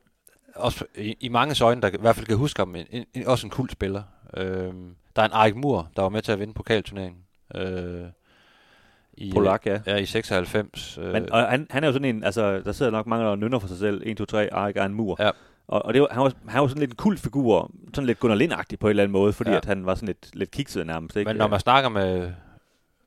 Også 0.55 0.85
i, 0.95 1.15
i 1.19 1.29
mange 1.29 1.63
øjne, 1.63 1.81
der 1.81 1.87
i 1.87 1.91
hvert 1.99 2.15
fald 2.15 2.25
kan 2.25 2.37
huske 2.37 2.59
ham, 2.59 2.75
en, 2.75 3.05
en, 3.13 3.27
også 3.27 3.47
en 3.47 3.51
kult 3.51 3.71
spiller. 3.71 4.03
Øh, 4.37 4.73
der 5.15 5.21
er 5.21 5.25
en 5.25 5.31
Arik 5.33 5.55
Mur, 5.55 5.89
der 5.95 6.01
var 6.01 6.09
med 6.09 6.21
til 6.21 6.31
at 6.31 6.39
vinde 6.39 6.53
pokalturneringen. 6.53 7.21
Øh, 7.55 8.05
i, 9.17 9.31
Polak, 9.33 9.65
ja. 9.65 9.79
Ja, 9.87 9.95
i 9.95 10.05
96. 10.05 10.97
Øh. 10.97 11.13
Men, 11.13 11.31
og 11.31 11.49
han, 11.49 11.67
han 11.69 11.83
er 11.83 11.87
jo 11.87 11.93
sådan 11.93 12.15
en, 12.15 12.23
altså, 12.23 12.59
der 12.59 12.71
sidder 12.71 12.91
nok 12.91 13.07
mange, 13.07 13.25
der 13.25 13.35
nynner 13.35 13.59
for 13.59 13.67
sig 13.67 13.77
selv. 13.77 14.01
1, 14.05 14.17
2, 14.17 14.25
3, 14.25 14.53
Arik 14.53 14.77
er 14.77 14.85
en 14.85 14.93
mur. 14.93 15.15
Ja. 15.19 15.29
Og, 15.67 15.85
og 15.85 15.93
det 15.93 16.01
var, 16.01 16.07
han, 16.11 16.23
var, 16.23 16.33
han 16.47 16.61
var 16.61 16.67
sådan 16.67 16.79
lidt 16.79 16.91
en 16.91 16.95
kult 16.95 17.19
figur, 17.19 17.71
sådan 17.93 18.05
lidt 18.05 18.19
Gunnar 18.19 18.35
lind 18.35 18.53
på 18.79 18.87
en 18.87 18.89
eller 18.89 19.03
anden 19.03 19.11
måde, 19.11 19.33
fordi 19.33 19.49
ja. 19.49 19.57
at 19.57 19.65
han 19.65 19.85
var 19.85 19.95
sådan 19.95 20.07
lidt, 20.07 20.35
lidt 20.35 20.51
kikset 20.51 20.87
nærmest. 20.87 21.15
Ikke? 21.15 21.29
Men 21.29 21.37
når 21.37 21.47
man 21.47 21.59
snakker 21.59 21.89
med, 21.89 22.31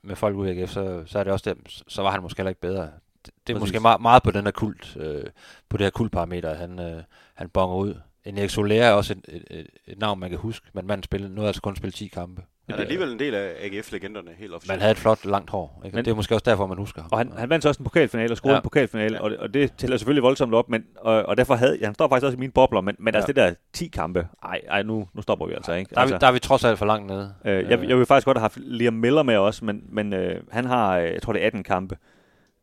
med 0.02 0.16
folk 0.16 0.36
ude 0.36 0.54
i 0.54 0.60
AGF, 0.60 0.70
så, 0.70 1.02
så 1.06 1.18
er 1.18 1.24
det 1.24 1.32
også 1.32 1.54
det, 1.54 1.82
så 1.88 2.02
var 2.02 2.10
han 2.10 2.22
måske 2.22 2.38
heller 2.38 2.48
ikke 2.48 2.60
bedre. 2.60 2.88
Det, 3.26 3.34
det 3.46 3.52
er 3.52 3.58
Præcis. 3.58 3.60
måske 3.60 3.80
meget, 3.80 4.00
meget 4.00 4.22
på 4.22 4.30
den 4.30 4.44
her 4.44 4.50
kult, 4.50 4.96
øh, 5.00 5.24
på 5.68 5.76
det 5.76 5.84
her 5.84 5.90
kultparameter, 5.90 6.54
han, 6.54 6.80
øh, 6.80 7.02
han 7.34 7.48
bonger 7.48 7.76
ud. 7.76 7.94
En 8.24 8.38
Erik 8.38 8.50
Soler 8.50 8.84
er 8.84 8.92
også 8.92 9.12
et, 9.12 9.42
et, 9.50 9.66
et, 9.86 9.98
navn, 9.98 10.20
man 10.20 10.30
kan 10.30 10.38
huske, 10.38 10.66
men 10.72 10.86
man 10.86 11.02
spiller, 11.02 11.28
nu 11.28 11.40
har 11.40 11.48
altså 11.48 11.62
kun 11.62 11.76
spillet 11.76 11.94
10 11.94 12.08
kampe. 12.08 12.42
Han 12.68 12.78
er 12.78 12.82
alligevel 12.82 13.12
en 13.12 13.18
del 13.18 13.34
af 13.34 13.52
AGF-legenderne, 13.60 14.30
helt 14.38 14.54
officielt. 14.54 14.76
Man 14.76 14.80
havde 14.80 14.92
et 14.92 14.98
flot, 14.98 15.24
langt 15.24 15.50
hår. 15.50 15.82
Ikke? 15.84 15.96
Men, 15.96 16.04
det 16.04 16.10
er 16.10 16.14
måske 16.14 16.34
også 16.34 16.44
derfor, 16.44 16.66
man 16.66 16.78
husker 16.78 17.02
ham. 17.02 17.08
Og 17.12 17.18
han, 17.18 17.32
han 17.36 17.50
vandt 17.50 17.66
også 17.66 17.80
en 17.80 17.84
pokalfinale 17.84 18.32
og 18.32 18.36
scorede 18.36 18.54
ja. 18.54 18.58
en 18.58 18.62
pokalfinale, 18.62 19.16
ja. 19.16 19.22
og, 19.22 19.30
det, 19.30 19.38
og 19.38 19.54
det 19.54 19.72
tæller 19.78 19.96
selvfølgelig 19.96 20.22
voldsomt 20.22 20.54
op, 20.54 20.68
men, 20.68 20.84
og, 20.96 21.22
og 21.22 21.36
derfor 21.36 21.54
havde, 21.54 21.78
ja, 21.80 21.84
han 21.84 21.94
står 21.94 22.08
faktisk 22.08 22.24
også 22.24 22.36
i 22.36 22.38
mine 22.38 22.52
bobler, 22.52 22.80
men, 22.80 22.96
men 22.98 23.14
ja. 23.14 23.16
altså 23.16 23.26
det 23.26 23.36
der 23.36 23.54
10 23.72 23.86
kampe, 23.86 24.26
ej, 24.42 24.60
ej 24.68 24.82
nu, 24.82 25.08
nu 25.14 25.22
stopper 25.22 25.46
vi 25.46 25.52
altså, 25.52 25.72
ikke? 25.72 25.88
Der 25.90 25.96
er, 25.96 26.00
altså, 26.00 26.14
vi, 26.14 26.18
der 26.20 26.26
er 26.26 26.32
vi 26.32 26.38
trods 26.38 26.64
alt 26.64 26.78
for 26.78 26.86
langt 26.86 27.06
nede. 27.06 27.34
Øh, 27.44 27.70
jeg, 27.70 27.88
jeg 27.88 27.98
vil 27.98 28.06
faktisk 28.06 28.24
godt 28.24 28.38
have 28.38 28.42
haft 28.42 28.56
Liam 28.56 28.94
Miller 28.94 29.22
med 29.22 29.36
også, 29.36 29.64
men, 29.64 29.82
men 29.88 30.12
øh, 30.12 30.42
han 30.50 30.64
har, 30.64 30.96
jeg 30.96 31.22
tror 31.22 31.32
det 31.32 31.42
er 31.42 31.46
18 31.46 31.62
kampe. 31.62 31.96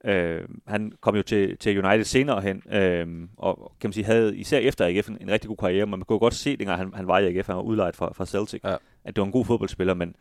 Øh, 0.05 0.41
han 0.67 0.91
kom 1.01 1.15
jo 1.15 1.21
til, 1.21 1.57
til 1.57 1.85
United 1.85 2.03
senere 2.03 2.41
hen, 2.41 2.73
øh, 2.73 3.27
og 3.37 3.71
kan 3.79 3.87
man 3.87 3.93
sige, 3.93 4.05
havde 4.05 4.37
især 4.37 4.57
efter 4.57 4.85
AGF 4.85 5.09
en, 5.09 5.17
en 5.21 5.31
rigtig 5.31 5.47
god 5.47 5.57
karriere, 5.57 5.85
men 5.85 5.99
man 5.99 6.01
kunne 6.01 6.19
godt 6.19 6.33
se, 6.33 6.57
dengang 6.57 6.77
han, 6.79 6.93
han 6.93 7.07
var 7.07 7.19
i 7.19 7.37
AGF, 7.37 7.47
han 7.47 7.55
var 7.55 7.61
udlejet 7.61 7.95
fra, 7.95 8.13
fra 8.13 8.25
Celtic, 8.25 8.61
ja. 8.63 8.75
at 9.03 9.15
det 9.15 9.17
var 9.17 9.25
en 9.25 9.31
god 9.31 9.45
fodboldspiller, 9.45 9.93
men 9.93 10.15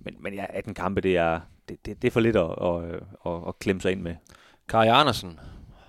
men, 0.00 0.16
men 0.20 0.34
ja, 0.34 0.44
18 0.48 0.74
kampe, 0.74 1.00
det 1.00 1.16
er, 1.16 1.40
det, 1.68 1.86
det, 1.86 2.02
det 2.02 2.08
er 2.08 2.12
for 2.12 2.20
lidt 2.20 2.36
at, 2.36 2.50
at, 2.62 3.00
at, 3.26 3.48
at 3.48 3.58
klemme 3.58 3.82
sig 3.82 3.92
ind 3.92 4.00
med. 4.00 4.14
Kari 4.68 4.88
Andersen 4.88 5.40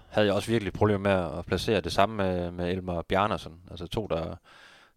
havde 0.09 0.27
jeg 0.27 0.35
også 0.35 0.51
virkelig 0.51 0.73
problemer 0.73 0.99
med 0.99 1.39
at 1.39 1.45
placere 1.45 1.81
det 1.81 1.91
samme 1.91 2.15
med, 2.15 2.51
med 2.51 2.71
Elmar 2.71 3.01
Bjarnason. 3.01 3.59
Altså 3.71 3.87
to, 3.87 4.07
der, 4.07 4.35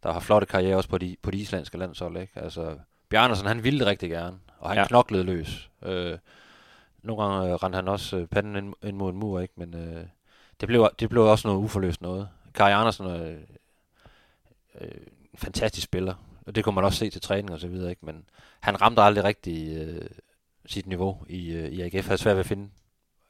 der 0.02 0.12
har 0.12 0.20
flotte 0.20 0.46
karriere 0.46 0.76
også 0.76 0.88
på 0.88 0.98
de, 0.98 1.16
på 1.22 1.30
de 1.30 1.38
islandske 1.38 1.78
landshold. 1.78 2.16
Ikke? 2.16 2.32
Altså, 2.36 2.76
Bjarnason, 3.08 3.46
han 3.46 3.64
ville 3.64 3.78
det 3.78 3.86
rigtig 3.86 4.10
gerne, 4.10 4.36
og 4.58 4.70
han 4.70 4.78
ja. 4.78 4.86
knoklede 4.86 5.24
løs. 5.24 5.70
Øh, 5.84 6.18
nogle 7.02 7.22
gange 7.22 7.48
øh, 7.48 7.54
rendte 7.54 7.76
han 7.76 7.88
også 7.88 8.16
øh, 8.16 8.26
panden 8.26 8.56
ind, 8.56 8.74
ind 8.82 8.96
mod 8.96 9.12
en 9.12 9.18
mur, 9.18 9.40
ikke? 9.40 9.54
men 9.56 9.74
øh, 9.74 10.06
det, 10.60 10.66
blev, 10.66 10.88
det 11.00 11.10
blev 11.10 11.22
også 11.22 11.48
noget 11.48 11.64
uforløst 11.64 12.02
noget. 12.02 12.28
Kari 12.54 12.72
Andersen 12.72 13.06
er 13.06 13.26
øh, 13.26 13.36
øh, 14.80 14.88
en 15.32 15.38
fantastisk 15.38 15.84
spiller, 15.84 16.14
og 16.46 16.54
det 16.54 16.64
kunne 16.64 16.74
man 16.74 16.84
også 16.84 16.98
se 16.98 17.10
til 17.10 17.20
træning 17.20 17.52
og 17.52 17.60
så 17.60 17.68
videre, 17.68 17.90
ikke? 17.90 18.06
men 18.06 18.24
han 18.60 18.80
ramte 18.80 19.02
aldrig 19.02 19.24
rigtig 19.24 19.76
øh, 19.76 20.06
sit 20.66 20.86
niveau 20.86 21.24
i, 21.28 21.52
øh, 21.52 21.68
i 21.68 21.80
AGF. 21.80 22.06
Havde 22.06 22.18
svært 22.18 22.36
ved 22.36 22.40
at 22.40 22.46
finde, 22.46 22.68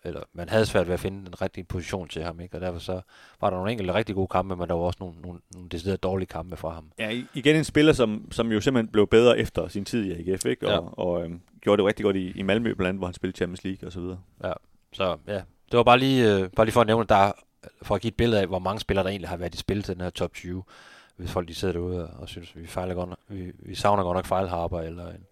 eller 0.04 0.20
man 0.32 0.48
havde 0.48 0.66
svært 0.66 0.86
ved 0.86 0.94
at 0.94 1.00
finde 1.00 1.26
den 1.26 1.42
rigtige 1.42 1.64
position 1.64 2.08
til 2.08 2.22
ham, 2.22 2.40
ikke? 2.40 2.56
og 2.56 2.60
derfor 2.60 2.78
så 2.78 3.00
var 3.40 3.50
der 3.50 3.56
nogle 3.56 3.72
enkelte 3.72 3.94
rigtig 3.94 4.14
gode 4.14 4.28
kampe, 4.28 4.56
men 4.56 4.68
der 4.68 4.74
var 4.74 4.82
også 4.82 4.98
nogle, 5.00 5.20
nogle, 5.20 5.40
nogle 5.54 5.68
deciderede 5.68 5.96
dårlige 5.96 6.26
kampe 6.26 6.56
fra 6.56 6.70
ham. 6.70 6.92
Ja, 6.98 7.22
igen 7.34 7.56
en 7.56 7.64
spiller, 7.64 7.92
som, 7.92 8.28
som 8.32 8.52
jo 8.52 8.60
simpelthen 8.60 8.92
blev 8.92 9.06
bedre 9.06 9.38
efter 9.38 9.68
sin 9.68 9.84
tid 9.84 10.04
i 10.04 10.30
AGF, 10.30 10.44
ikke? 10.44 10.68
og, 10.68 10.72
ja. 10.72 11.02
og 11.02 11.24
øhm, 11.24 11.40
gjorde 11.62 11.82
det 11.82 11.88
rigtig 11.88 12.04
godt 12.04 12.16
i, 12.16 12.30
i 12.30 12.42
Malmø 12.42 12.74
blandt 12.74 12.88
andet, 12.88 13.00
hvor 13.00 13.06
han 13.06 13.14
spillede 13.14 13.36
Champions 13.36 13.64
League 13.64 13.88
og 13.88 13.92
så 13.92 14.00
videre. 14.00 14.18
Ja, 14.44 14.52
så 14.92 15.16
ja, 15.26 15.42
det 15.70 15.76
var 15.76 15.82
bare 15.82 15.98
lige, 15.98 16.34
øh, 16.34 16.50
bare 16.56 16.66
lige 16.66 16.72
for 16.72 16.80
at 16.80 16.86
nævne, 16.86 17.06
der 17.08 17.32
for 17.82 17.94
at 17.94 18.00
give 18.00 18.08
et 18.08 18.16
billede 18.16 18.40
af, 18.40 18.46
hvor 18.46 18.58
mange 18.58 18.80
spillere 18.80 19.04
der 19.04 19.10
egentlig 19.10 19.28
har 19.28 19.36
været 19.36 19.54
i 19.54 19.58
spil 19.58 19.82
til 19.82 19.94
den 19.94 20.02
her 20.02 20.10
top 20.10 20.32
20 20.32 20.62
hvis 21.16 21.32
folk 21.32 21.48
de 21.48 21.54
sidder 21.54 21.72
derude 21.72 22.10
og 22.10 22.28
synes, 22.28 22.56
vi, 22.56 22.66
fejler 22.66 22.94
godt 22.94 23.08
nok, 23.08 23.18
vi, 23.28 23.52
vi 23.58 23.74
savner 23.74 24.02
godt 24.02 24.16
nok 24.16 24.26
fejlharper, 24.26 24.80
eller 24.80 25.08
en, 25.08 25.26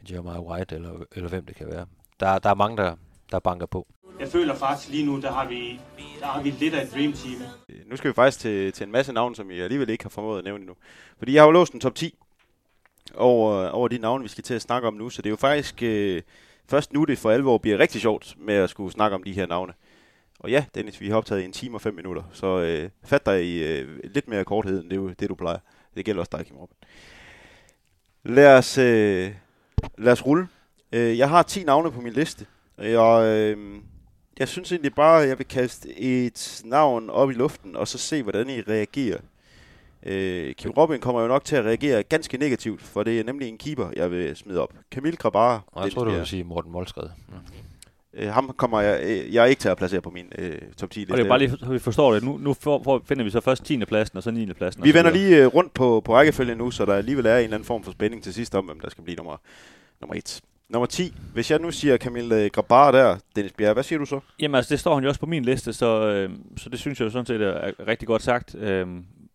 en 0.00 0.06
Jeremiah 0.10 0.40
White, 0.40 0.74
eller, 0.74 1.04
eller 1.12 1.28
hvem 1.28 1.46
det 1.46 1.56
kan 1.56 1.66
være. 1.66 1.86
Der, 2.20 2.38
der 2.38 2.50
er 2.50 2.54
mange, 2.54 2.76
der, 2.76 2.96
der 3.32 3.38
banker 3.38 3.66
på. 3.66 3.86
Jeg 4.20 4.28
føler 4.28 4.54
faktisk 4.54 4.90
lige 4.90 5.06
nu, 5.06 5.20
der 5.20 5.32
har 5.32 5.48
vi, 5.48 5.80
der 6.20 6.26
har 6.26 6.42
vi 6.42 6.50
lidt 6.50 6.74
af 6.74 6.84
et 6.84 6.92
dream 6.94 7.12
team. 7.12 7.40
Nu 7.86 7.96
skal 7.96 8.08
vi 8.08 8.14
faktisk 8.14 8.38
til, 8.38 8.72
til 8.72 8.84
en 8.84 8.92
masse 8.92 9.12
navne, 9.12 9.36
som 9.36 9.50
I 9.50 9.60
alligevel 9.60 9.90
ikke 9.90 10.04
har 10.04 10.08
formået 10.08 10.38
at 10.38 10.44
nævne 10.44 10.60
endnu. 10.60 10.74
Fordi 11.18 11.34
jeg 11.34 11.42
har 11.42 11.46
jo 11.46 11.52
låst 11.52 11.72
en 11.72 11.80
top 11.80 11.94
10 11.94 12.14
over, 13.14 13.68
over 13.68 13.88
de 13.88 13.98
navne, 13.98 14.22
vi 14.22 14.28
skal 14.28 14.44
til 14.44 14.54
at 14.54 14.62
snakke 14.62 14.88
om 14.88 14.94
nu. 14.94 15.10
Så 15.10 15.22
det 15.22 15.26
er 15.26 15.30
jo 15.30 15.36
faktisk 15.36 15.82
øh, 15.82 16.22
først 16.68 16.92
nu, 16.92 17.04
det 17.04 17.18
for 17.18 17.30
alvor 17.30 17.58
bliver 17.58 17.78
rigtig 17.78 18.00
sjovt 18.00 18.34
med 18.38 18.54
at 18.54 18.70
skulle 18.70 18.92
snakke 18.92 19.14
om 19.14 19.22
de 19.22 19.32
her 19.32 19.46
navne. 19.46 19.72
Og 20.40 20.50
ja, 20.50 20.64
Dennis, 20.74 21.00
vi 21.00 21.08
har 21.08 21.16
optaget 21.16 21.42
i 21.42 21.44
en 21.44 21.52
time 21.52 21.76
og 21.76 21.80
fem 21.80 21.94
minutter, 21.94 22.22
så 22.32 22.60
øh, 22.60 22.90
fat 23.04 23.26
dig 23.26 23.44
i 23.44 23.64
øh, 23.64 23.98
lidt 24.04 24.28
mere 24.28 24.44
korthed 24.44 24.82
end 24.82 24.90
det, 24.90 25.20
det, 25.20 25.28
du 25.28 25.34
plejer. 25.34 25.58
Det 25.96 26.04
gælder 26.04 26.20
også 26.20 26.36
dig, 26.36 26.46
Kim 26.46 26.56
Robin. 26.56 26.76
Lad 28.24 28.58
os, 28.58 28.78
øh, 28.78 29.32
lad 29.98 30.12
os 30.12 30.26
rulle. 30.26 30.48
Øh, 30.92 31.18
jeg 31.18 31.28
har 31.28 31.42
10 31.42 31.64
navne 31.64 31.92
på 31.92 32.00
min 32.00 32.12
liste, 32.12 32.46
og 32.76 33.26
øh, 33.26 33.80
jeg 34.38 34.48
synes 34.48 34.72
egentlig 34.72 34.94
bare, 34.94 35.22
at 35.22 35.28
jeg 35.28 35.38
vil 35.38 35.48
kaste 35.48 36.00
et 36.00 36.62
navn 36.64 37.10
op 37.10 37.30
i 37.30 37.34
luften, 37.34 37.76
og 37.76 37.88
så 37.88 37.98
se, 37.98 38.22
hvordan 38.22 38.50
I 38.50 38.60
reagerer. 38.60 39.20
Øh, 40.02 40.54
Kim 40.54 40.70
Robin 40.70 41.00
kommer 41.00 41.20
jo 41.22 41.28
nok 41.28 41.44
til 41.44 41.56
at 41.56 41.64
reagere 41.64 42.02
ganske 42.02 42.38
negativt, 42.38 42.82
for 42.82 43.02
det 43.02 43.20
er 43.20 43.24
nemlig 43.24 43.48
en 43.48 43.58
keeper, 43.58 43.90
jeg 43.96 44.10
vil 44.10 44.36
smide 44.36 44.60
op. 44.60 44.74
Camille 44.92 45.16
Grabara. 45.16 45.60
Og 45.66 45.84
jeg 45.84 45.92
tror, 45.92 46.04
du 46.04 46.10
vil 46.10 46.26
sige 46.26 46.44
Morten 46.44 46.72
Målskred. 46.72 47.08
Ja. 47.32 47.36
Øh, 48.14 48.32
ham 48.32 48.54
kommer 48.56 48.80
jeg, 48.80 49.00
øh, 49.02 49.34
jeg 49.34 49.42
er 49.42 49.46
ikke 49.46 49.60
til 49.60 49.68
at 49.68 49.76
placere 49.76 50.00
på 50.00 50.10
min 50.10 50.32
øh, 50.38 50.58
top 50.76 50.90
10 50.90 50.98
liste. 50.98 51.12
Og 51.12 51.18
det 51.18 51.24
er 51.24 51.28
bare 51.28 51.38
lige, 51.38 51.56
så 51.58 51.66
vi 51.66 51.78
forstår 51.78 52.14
det. 52.14 52.22
Nu, 52.22 52.38
nu 52.38 52.54
for, 52.54 52.80
for, 52.84 53.02
finder 53.06 53.24
vi 53.24 53.30
så 53.30 53.40
først 53.40 53.64
10. 53.64 53.84
pladsen, 53.84 54.16
og 54.16 54.22
så 54.22 54.30
9. 54.30 54.52
pladsen. 54.52 54.84
Vi 54.84 54.94
vender 54.94 55.10
lige 55.10 55.36
øh, 55.36 55.46
rundt 55.46 55.74
på, 55.74 56.02
på 56.04 56.14
rækkefølgen 56.14 56.58
nu, 56.58 56.70
så 56.70 56.84
der 56.84 56.94
alligevel 56.94 57.26
er 57.26 57.36
en 57.36 57.44
eller 57.44 57.56
anden 57.56 57.66
form 57.66 57.84
for 57.84 57.92
spænding 57.92 58.22
til 58.22 58.34
sidst 58.34 58.54
om, 58.54 58.64
hvem 58.64 58.80
der 58.80 58.90
skal 58.90 59.04
blive 59.04 59.16
nummer, 59.16 59.36
nummer 60.00 60.14
1. 60.14 60.40
Nummer 60.68 60.86
10. 60.86 61.14
Hvis 61.34 61.50
jeg 61.50 61.58
nu 61.58 61.70
siger 61.70 61.96
Camille 61.96 62.42
øh, 62.42 62.50
Grabar 62.50 62.90
der, 62.90 63.16
Dennis 63.36 63.52
Bjerre, 63.52 63.72
hvad 63.72 63.82
siger 63.82 63.98
du 63.98 64.06
så? 64.06 64.20
Jamen 64.40 64.54
altså, 64.54 64.74
det 64.74 64.80
står 64.80 64.94
han 64.94 65.02
jo 65.02 65.08
også 65.08 65.20
på 65.20 65.26
min 65.26 65.44
liste, 65.44 65.72
så, 65.72 66.08
øh, 66.08 66.30
så 66.56 66.68
det 66.68 66.78
synes 66.78 67.00
jeg 67.00 67.04
jo 67.04 67.10
sådan 67.10 67.26
set 67.26 67.42
er 67.42 67.72
rigtig 67.86 68.08
godt 68.08 68.22
sagt. 68.22 68.54
Øh, 68.54 68.86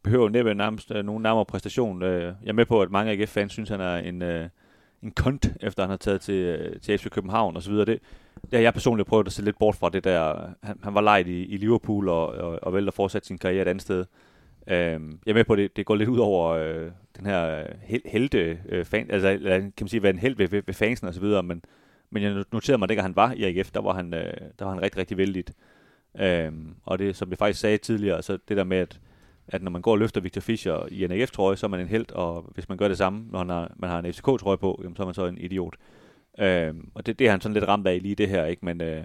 behøver 0.04 0.30
næppe 0.30 0.54
nærmest 0.54 0.92
øh, 0.92 1.06
nogen 1.06 1.24
nærmere 1.24 1.46
præstation. 1.46 2.04
Øh, 2.04 2.22
jeg 2.22 2.50
er 2.50 2.54
med 2.54 2.66
på, 2.66 2.82
at 2.82 2.92
mange 2.92 3.12
AGF-fans 3.12 3.52
synes, 3.52 3.70
han 3.70 3.82
er 3.82 3.98
en, 3.98 4.22
øh, 4.22 4.50
en 5.04 5.12
kont, 5.12 5.48
efter 5.68 5.84
han 5.84 5.90
har 5.90 5.98
taget 5.98 6.22
til, 6.22 6.36
øh, 6.36 6.80
til 6.82 6.98
FC 6.98 7.10
København 7.10 7.58
osv. 7.58 7.74
Det, 7.74 7.88
det 7.88 8.54
har 8.54 8.60
jeg 8.60 8.74
personligt 8.74 9.10
prøvet 9.10 9.28
at 9.28 9.34
se 9.34 9.44
lidt 9.44 9.60
bort 9.60 9.76
fra 9.76 9.90
det 9.90 10.04
der. 10.04 10.50
Han, 10.64 10.80
han 10.84 10.94
var 10.94 11.02
lejet 11.02 11.28
i, 11.28 11.46
i 11.46 11.58
Liverpool 11.58 12.10
og, 12.10 12.28
og, 12.28 12.60
og 12.62 12.74
valgte 12.74 12.88
at 12.88 12.94
fortsætte 12.94 13.28
sin 13.28 13.38
karriere 13.38 13.62
et 13.62 13.68
andet 13.68 13.82
sted. 13.82 14.06
Øh, 14.68 14.76
jeg 14.76 15.00
er 15.28 15.34
med 15.34 15.44
på, 15.44 15.54
at 15.54 15.60
det, 15.60 15.76
det 15.76 15.86
går 15.86 15.96
lidt 15.96 16.10
ud 16.10 16.18
over 16.20 16.50
øh, 16.50 16.92
den 17.18 17.26
her 17.26 17.60
øh, 17.60 17.66
hel, 17.82 18.02
helte 18.06 18.60
øh, 18.70 18.86
fan, 18.86 19.12
altså 19.12 19.30
eller, 19.30 19.60
kan 19.60 19.74
man 19.82 19.88
sige, 19.88 20.04
være 20.04 20.10
en 20.10 20.20
held 20.20 20.36
ved, 20.36 20.48
ved, 20.48 20.64
ved 20.66 20.74
fansen 20.74 21.08
og 21.08 21.14
så 21.14 21.20
videre, 21.20 21.44
men, 21.44 21.62
men 22.10 22.24
jeg 22.24 22.44
noterede 22.52 22.78
mig, 22.78 22.92
at 22.92 23.02
han 23.02 23.16
var 23.16 23.32
i 23.32 23.44
AGF, 23.44 23.72
der 23.72 23.82
var 23.82 23.94
han, 23.94 24.14
øh, 24.14 24.34
der 24.60 24.66
var 24.66 24.74
han 24.74 24.82
rigtig, 24.82 25.00
rigtig 25.00 25.18
vældig. 25.18 25.44
Øh, 26.20 26.52
og 26.86 27.00
det, 27.00 27.16
som 27.16 27.30
jeg 27.30 27.38
faktisk 27.38 27.60
sagde 27.60 27.78
tidligere, 27.78 28.24
så 28.24 28.38
det 28.48 28.58
der 28.58 28.64
med, 28.64 28.78
at, 28.78 29.00
at 29.48 29.64
når 29.64 29.72
man 29.72 29.82
går 29.82 29.92
og 29.92 29.98
løfter 29.98 30.22
Victor 30.22 30.42
Fischer 30.42 30.88
i 30.92 31.04
en 31.04 31.12
AGF-trøje, 31.12 31.58
så 31.58 31.66
er 31.66 31.70
man 31.70 31.80
en 31.80 31.88
held, 31.88 32.12
og 32.12 32.52
hvis 32.54 32.70
man 32.70 32.78
gør 32.78 32.88
det 32.88 32.98
samme, 32.98 33.26
når 33.32 33.40
han 33.40 33.50
har, 33.50 33.74
man 33.76 33.90
har 33.90 34.00
en 34.00 34.14
FCK-trøje 34.14 34.58
på, 34.58 34.80
jamen, 34.84 34.96
så 34.96 35.04
er 35.04 35.06
man 35.06 35.14
så 35.14 35.26
en 35.26 35.38
idiot. 35.38 35.76
Øhm, 36.40 36.92
og 36.96 37.06
det, 37.06 37.20
det 37.20 37.28
er 37.28 37.32
han 37.32 37.42
sådan 37.42 37.54
lidt 37.54 37.68
ramt 37.68 37.88
af 37.88 38.02
lige 38.02 38.16
det 38.16 38.30
her, 38.30 38.46
ikke? 38.46 38.66
Men 38.66 38.82
øh, 38.82 39.04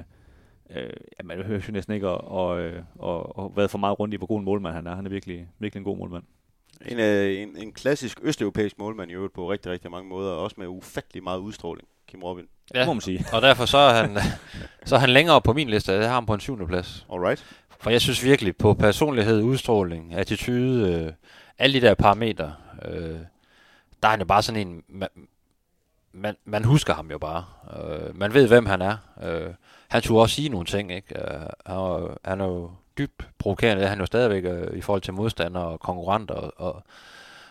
øh, 0.76 0.90
ja, 1.18 1.24
man 1.24 1.42
hører 1.42 1.60
jo 1.68 1.72
næsten 1.72 1.94
ikke 1.94 2.06
at, 2.06 2.20
og, 2.20 2.70
og, 2.98 3.38
og 3.38 3.52
været 3.56 3.70
for 3.70 3.78
meget 3.78 4.00
rundt 4.00 4.14
i, 4.14 4.16
hvor 4.16 4.26
god 4.26 4.38
en 4.38 4.44
målmand 4.44 4.74
han 4.74 4.86
er. 4.86 4.94
Han 4.94 5.06
er 5.06 5.10
virkelig, 5.10 5.48
virkelig 5.58 5.80
en 5.80 5.84
god 5.84 5.96
målmand. 5.96 6.24
En, 6.86 6.98
øh, 6.98 7.42
en, 7.42 7.56
en 7.56 7.72
klassisk 7.72 8.20
østeuropæisk 8.22 8.78
målmand 8.78 9.10
i 9.10 9.14
øvrigt 9.14 9.34
på 9.34 9.50
rigtig, 9.50 9.72
rigtig 9.72 9.90
mange 9.90 10.08
måder, 10.08 10.32
og 10.32 10.42
også 10.42 10.56
med 10.58 10.66
ufattelig 10.66 11.22
meget 11.22 11.38
udstråling, 11.38 11.88
Kim 12.08 12.22
Robin. 12.22 12.44
Ja, 12.74 12.86
må 12.86 12.92
man 12.92 13.00
sige. 13.00 13.24
og 13.32 13.42
derfor 13.42 13.66
så 13.66 13.78
er 13.78 13.92
han, 13.94 14.18
så 14.86 14.94
er 14.94 15.00
han 15.00 15.10
længere 15.10 15.40
på 15.40 15.52
min 15.52 15.68
liste. 15.68 15.92
Jeg 15.92 16.08
har 16.08 16.14
ham 16.14 16.26
på 16.26 16.34
en 16.34 16.40
syvende 16.40 16.66
plads. 16.66 17.06
Alright. 17.12 17.46
For 17.80 17.90
jeg 17.90 18.00
synes 18.00 18.24
virkelig, 18.24 18.56
på 18.56 18.74
personlighed, 18.74 19.42
udstråling, 19.42 20.14
attitude, 20.14 20.92
øh, 20.92 21.12
alle 21.58 21.80
de 21.80 21.86
der 21.86 21.94
parametre, 21.94 22.54
øh, 22.84 23.18
der 24.02 24.08
er 24.08 24.10
han 24.10 24.20
jo 24.20 24.26
bare 24.26 24.42
sådan 24.42 24.68
en, 24.68 24.82
man, 24.88 25.08
man, 26.12 26.36
man 26.44 26.64
husker 26.64 26.94
ham 26.94 27.10
jo 27.10 27.18
bare. 27.18 27.44
Øh, 27.76 28.16
man 28.16 28.34
ved, 28.34 28.48
hvem 28.48 28.66
han 28.66 28.82
er. 28.82 28.96
Øh, 29.22 29.54
han 29.88 30.02
turde 30.02 30.22
også 30.22 30.34
sige 30.34 30.48
nogle 30.48 30.66
ting, 30.66 30.92
ikke? 30.92 31.20
Øh, 31.20 31.40
han, 31.66 32.08
han 32.24 32.40
er 32.40 32.44
jo 32.44 32.70
dybt 32.98 33.28
provokerende, 33.38 33.80
det 33.80 33.86
er 33.86 33.90
han 33.90 34.00
jo 34.00 34.06
stadigvæk 34.06 34.44
øh, 34.44 34.78
i 34.78 34.80
forhold 34.80 35.02
til 35.02 35.14
modstandere 35.14 35.64
og 35.64 35.80
konkurrenter 35.80 36.34
og, 36.34 36.52
og, 36.56 36.82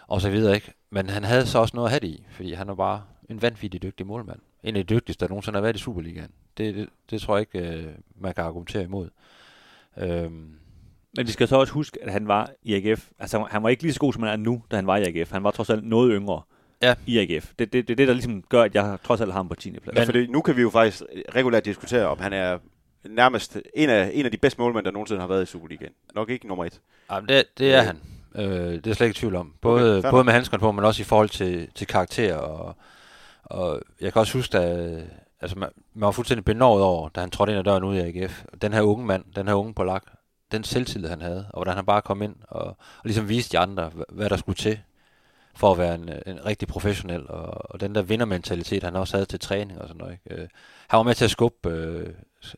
og 0.08 0.22
så 0.22 0.30
videre, 0.30 0.56
ikke? 0.56 0.74
Men 0.90 1.10
han 1.10 1.24
havde 1.24 1.46
så 1.46 1.60
også 1.60 1.76
noget 1.76 1.88
at 1.88 1.92
have 1.92 2.00
det 2.00 2.08
i, 2.08 2.26
fordi 2.32 2.54
han 2.54 2.70
er 2.70 2.76
bare 2.76 3.02
en 3.30 3.42
vanvittig 3.42 3.82
dygtig 3.82 4.08
målmand. 4.08 4.40
En 4.64 4.76
af 4.76 4.88
de 4.88 4.96
dygtigste, 4.96 5.26
der 5.26 5.30
nogensinde 5.30 5.58
har 5.58 5.62
været 5.62 5.76
i 5.76 5.80
Superligaen. 5.80 6.32
Det, 6.58 6.76
det, 6.76 6.90
det 7.10 7.22
tror 7.22 7.38
jeg 7.38 7.42
ikke, 7.42 7.70
øh, 7.70 7.94
man 8.16 8.34
kan 8.34 8.44
argumentere 8.44 8.84
imod. 8.84 9.10
Øhm. 10.00 10.58
Men 11.18 11.28
vi 11.28 11.32
skal 11.32 11.48
så 11.48 11.56
også 11.56 11.74
huske, 11.74 12.00
at 12.04 12.12
han 12.12 12.28
var 12.28 12.50
i 12.64 12.74
AGF. 12.76 13.08
Altså, 13.20 13.48
han 13.52 13.64
var 13.64 13.70
ikke 13.70 13.84
lige 13.84 13.94
så 13.94 14.00
god, 14.00 14.14
som 14.14 14.24
han 14.24 14.32
er 14.32 14.38
nu, 14.44 14.64
da 14.72 14.76
han 14.76 14.88
var 14.88 14.98
i 14.98 15.04
AGF. 15.04 15.32
Han 15.32 15.44
var 15.44 15.52
trods 15.52 15.70
alt 15.70 15.84
noget 15.84 16.12
yngre 16.14 16.42
ja. 16.82 16.96
i 17.06 17.18
AGF. 17.18 17.52
Det 17.60 17.66
er 17.66 17.70
det, 17.70 17.88
det, 17.88 17.98
det, 17.98 18.08
der 18.08 18.14
ligesom 18.14 18.42
gør, 18.42 18.64
at 18.64 18.76
jeg 18.76 18.98
trods 19.04 19.22
alt 19.22 19.32
har 19.32 19.40
ham 19.40 19.50
på 19.50 19.56
10. 19.56 19.80
plads. 19.80 19.98
Ja, 19.98 20.04
for 20.04 20.12
det, 20.12 20.30
nu 20.30 20.42
kan 20.42 20.56
vi 20.56 20.62
jo 20.62 20.70
faktisk 20.70 21.04
regulært 21.36 21.66
diskutere, 21.66 22.06
om 22.06 22.20
han 22.20 22.34
er 22.34 22.58
nærmest 23.10 23.58
en 23.74 23.90
af, 23.90 24.12
en 24.14 24.26
af 24.26 24.32
de 24.32 24.38
bedste 24.38 24.62
målmænd, 24.62 24.86
der 24.86 24.92
nogensinde 24.92 25.22
har 25.22 25.28
været 25.28 25.44
i 25.44 25.46
Superligaen. 25.46 25.92
Nok 26.16 26.30
ikke 26.30 26.48
nummer 26.48 26.66
et. 26.66 26.82
Jamen, 27.12 27.30
det, 27.30 27.46
det 27.58 27.74
er 27.74 27.82
han. 27.82 27.98
Øh, 28.36 28.74
det 28.74 28.88
er 28.88 28.94
slet 28.94 29.08
ikke 29.08 29.20
tvivl 29.20 29.36
om. 29.36 29.54
Både, 29.62 29.98
okay, 29.98 30.10
både 30.10 30.24
med 30.24 30.34
handskerne 30.34 30.62
på, 30.62 30.72
men 30.72 30.86
også 30.86 31.02
i 31.02 31.04
forhold 31.04 31.30
til, 31.30 31.68
til 31.76 31.88
karakter. 31.88 32.36
Og, 32.36 32.76
og 33.44 33.82
jeg 34.02 34.14
kan 34.14 34.20
også 34.20 34.38
huske, 34.38 34.58
at 34.58 35.04
altså, 35.42 35.60
man, 35.60 35.70
man 35.94 36.06
var 36.06 36.12
fuldstændig 36.12 36.46
benådet 36.46 36.86
over, 36.86 37.10
da 37.10 37.20
han 37.20 37.30
trådte 37.30 37.52
ind 37.52 37.60
ad 37.60 37.64
døren 37.64 37.84
ud 37.84 37.96
i 37.96 38.00
AGF. 38.00 38.46
Den 38.62 38.74
her 38.74 38.82
unge 38.82 39.06
mand, 39.06 39.24
den 39.36 39.48
her 39.48 39.54
unge 39.54 39.74
polak, 39.74 40.04
den 40.52 40.64
selvtillid, 40.64 41.10
han 41.10 41.22
havde, 41.22 41.46
og 41.50 41.58
hvordan 41.58 41.76
han 41.76 41.86
bare 41.86 42.02
kom 42.02 42.22
ind 42.22 42.36
og, 42.48 42.66
og 42.68 42.78
ligesom 43.04 43.30
viste 43.30 43.52
de 43.52 43.60
andre, 43.60 43.92
hvad 44.10 44.30
der 44.30 44.38
skulle 44.38 44.56
til 44.56 44.80
for 45.56 45.72
at 45.72 45.78
være 45.78 45.96
en, 45.96 46.10
en 46.26 46.46
rigtig 46.46 46.68
professionel, 46.68 47.30
og, 47.30 47.72
og 47.72 47.80
den 47.80 47.96
der 47.96 48.02
vindermentalitet, 48.02 48.84
han 48.84 48.96
også 48.96 49.18
havde 49.18 49.26
til 49.26 49.40
træning 49.40 49.82
og 49.82 49.88
sådan 49.88 50.00
noget. 50.00 50.20
Ikke? 50.26 50.42
Øh, 50.42 50.48
han 50.88 50.98
var 50.98 51.04
med 51.04 51.16
til 51.16 51.26
at 51.26 51.32
skubbe, 51.32 51.70
øh, 51.70 52.14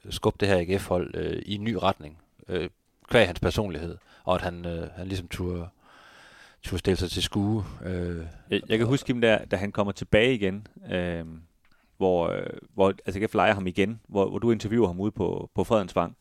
skubbe 0.09 0.37
det 0.39 0.47
her 0.47 0.57
AGF-hold 0.57 1.15
øh, 1.15 1.41
i 1.45 1.55
en 1.55 1.63
ny 1.63 1.73
retning, 1.73 2.17
øh, 2.47 2.69
kvæg 3.09 3.27
hans 3.27 3.39
personlighed, 3.39 3.97
og 4.23 4.35
at 4.35 4.41
han, 4.41 4.65
øh, 4.65 4.89
han 4.95 5.07
ligesom 5.07 5.27
turde, 5.27 5.67
turde 6.63 6.79
stille 6.79 6.97
sig 6.97 7.11
til 7.11 7.23
skue. 7.23 7.65
Øh, 7.85 8.25
jeg, 8.49 8.61
jeg 8.69 8.77
kan 8.77 8.87
huske 8.87 9.13
ham, 9.13 9.21
da, 9.21 9.39
da 9.51 9.55
han 9.55 9.71
kommer 9.71 9.93
tilbage 9.93 10.33
igen, 10.33 10.67
øh, 10.91 11.25
hvor, 11.99 12.27
øh, 12.27 12.43
hvor 12.73 12.93
altså 13.05 13.19
AGF 13.19 13.33
leger 13.33 13.53
ham 13.53 13.67
igen, 13.67 13.99
hvor, 14.07 14.29
hvor 14.29 14.39
du 14.39 14.51
interviewer 14.51 14.87
ham 14.87 14.99
ude 14.99 15.11
på, 15.11 15.49
på 15.55 15.63
Fredensvang, 15.63 16.15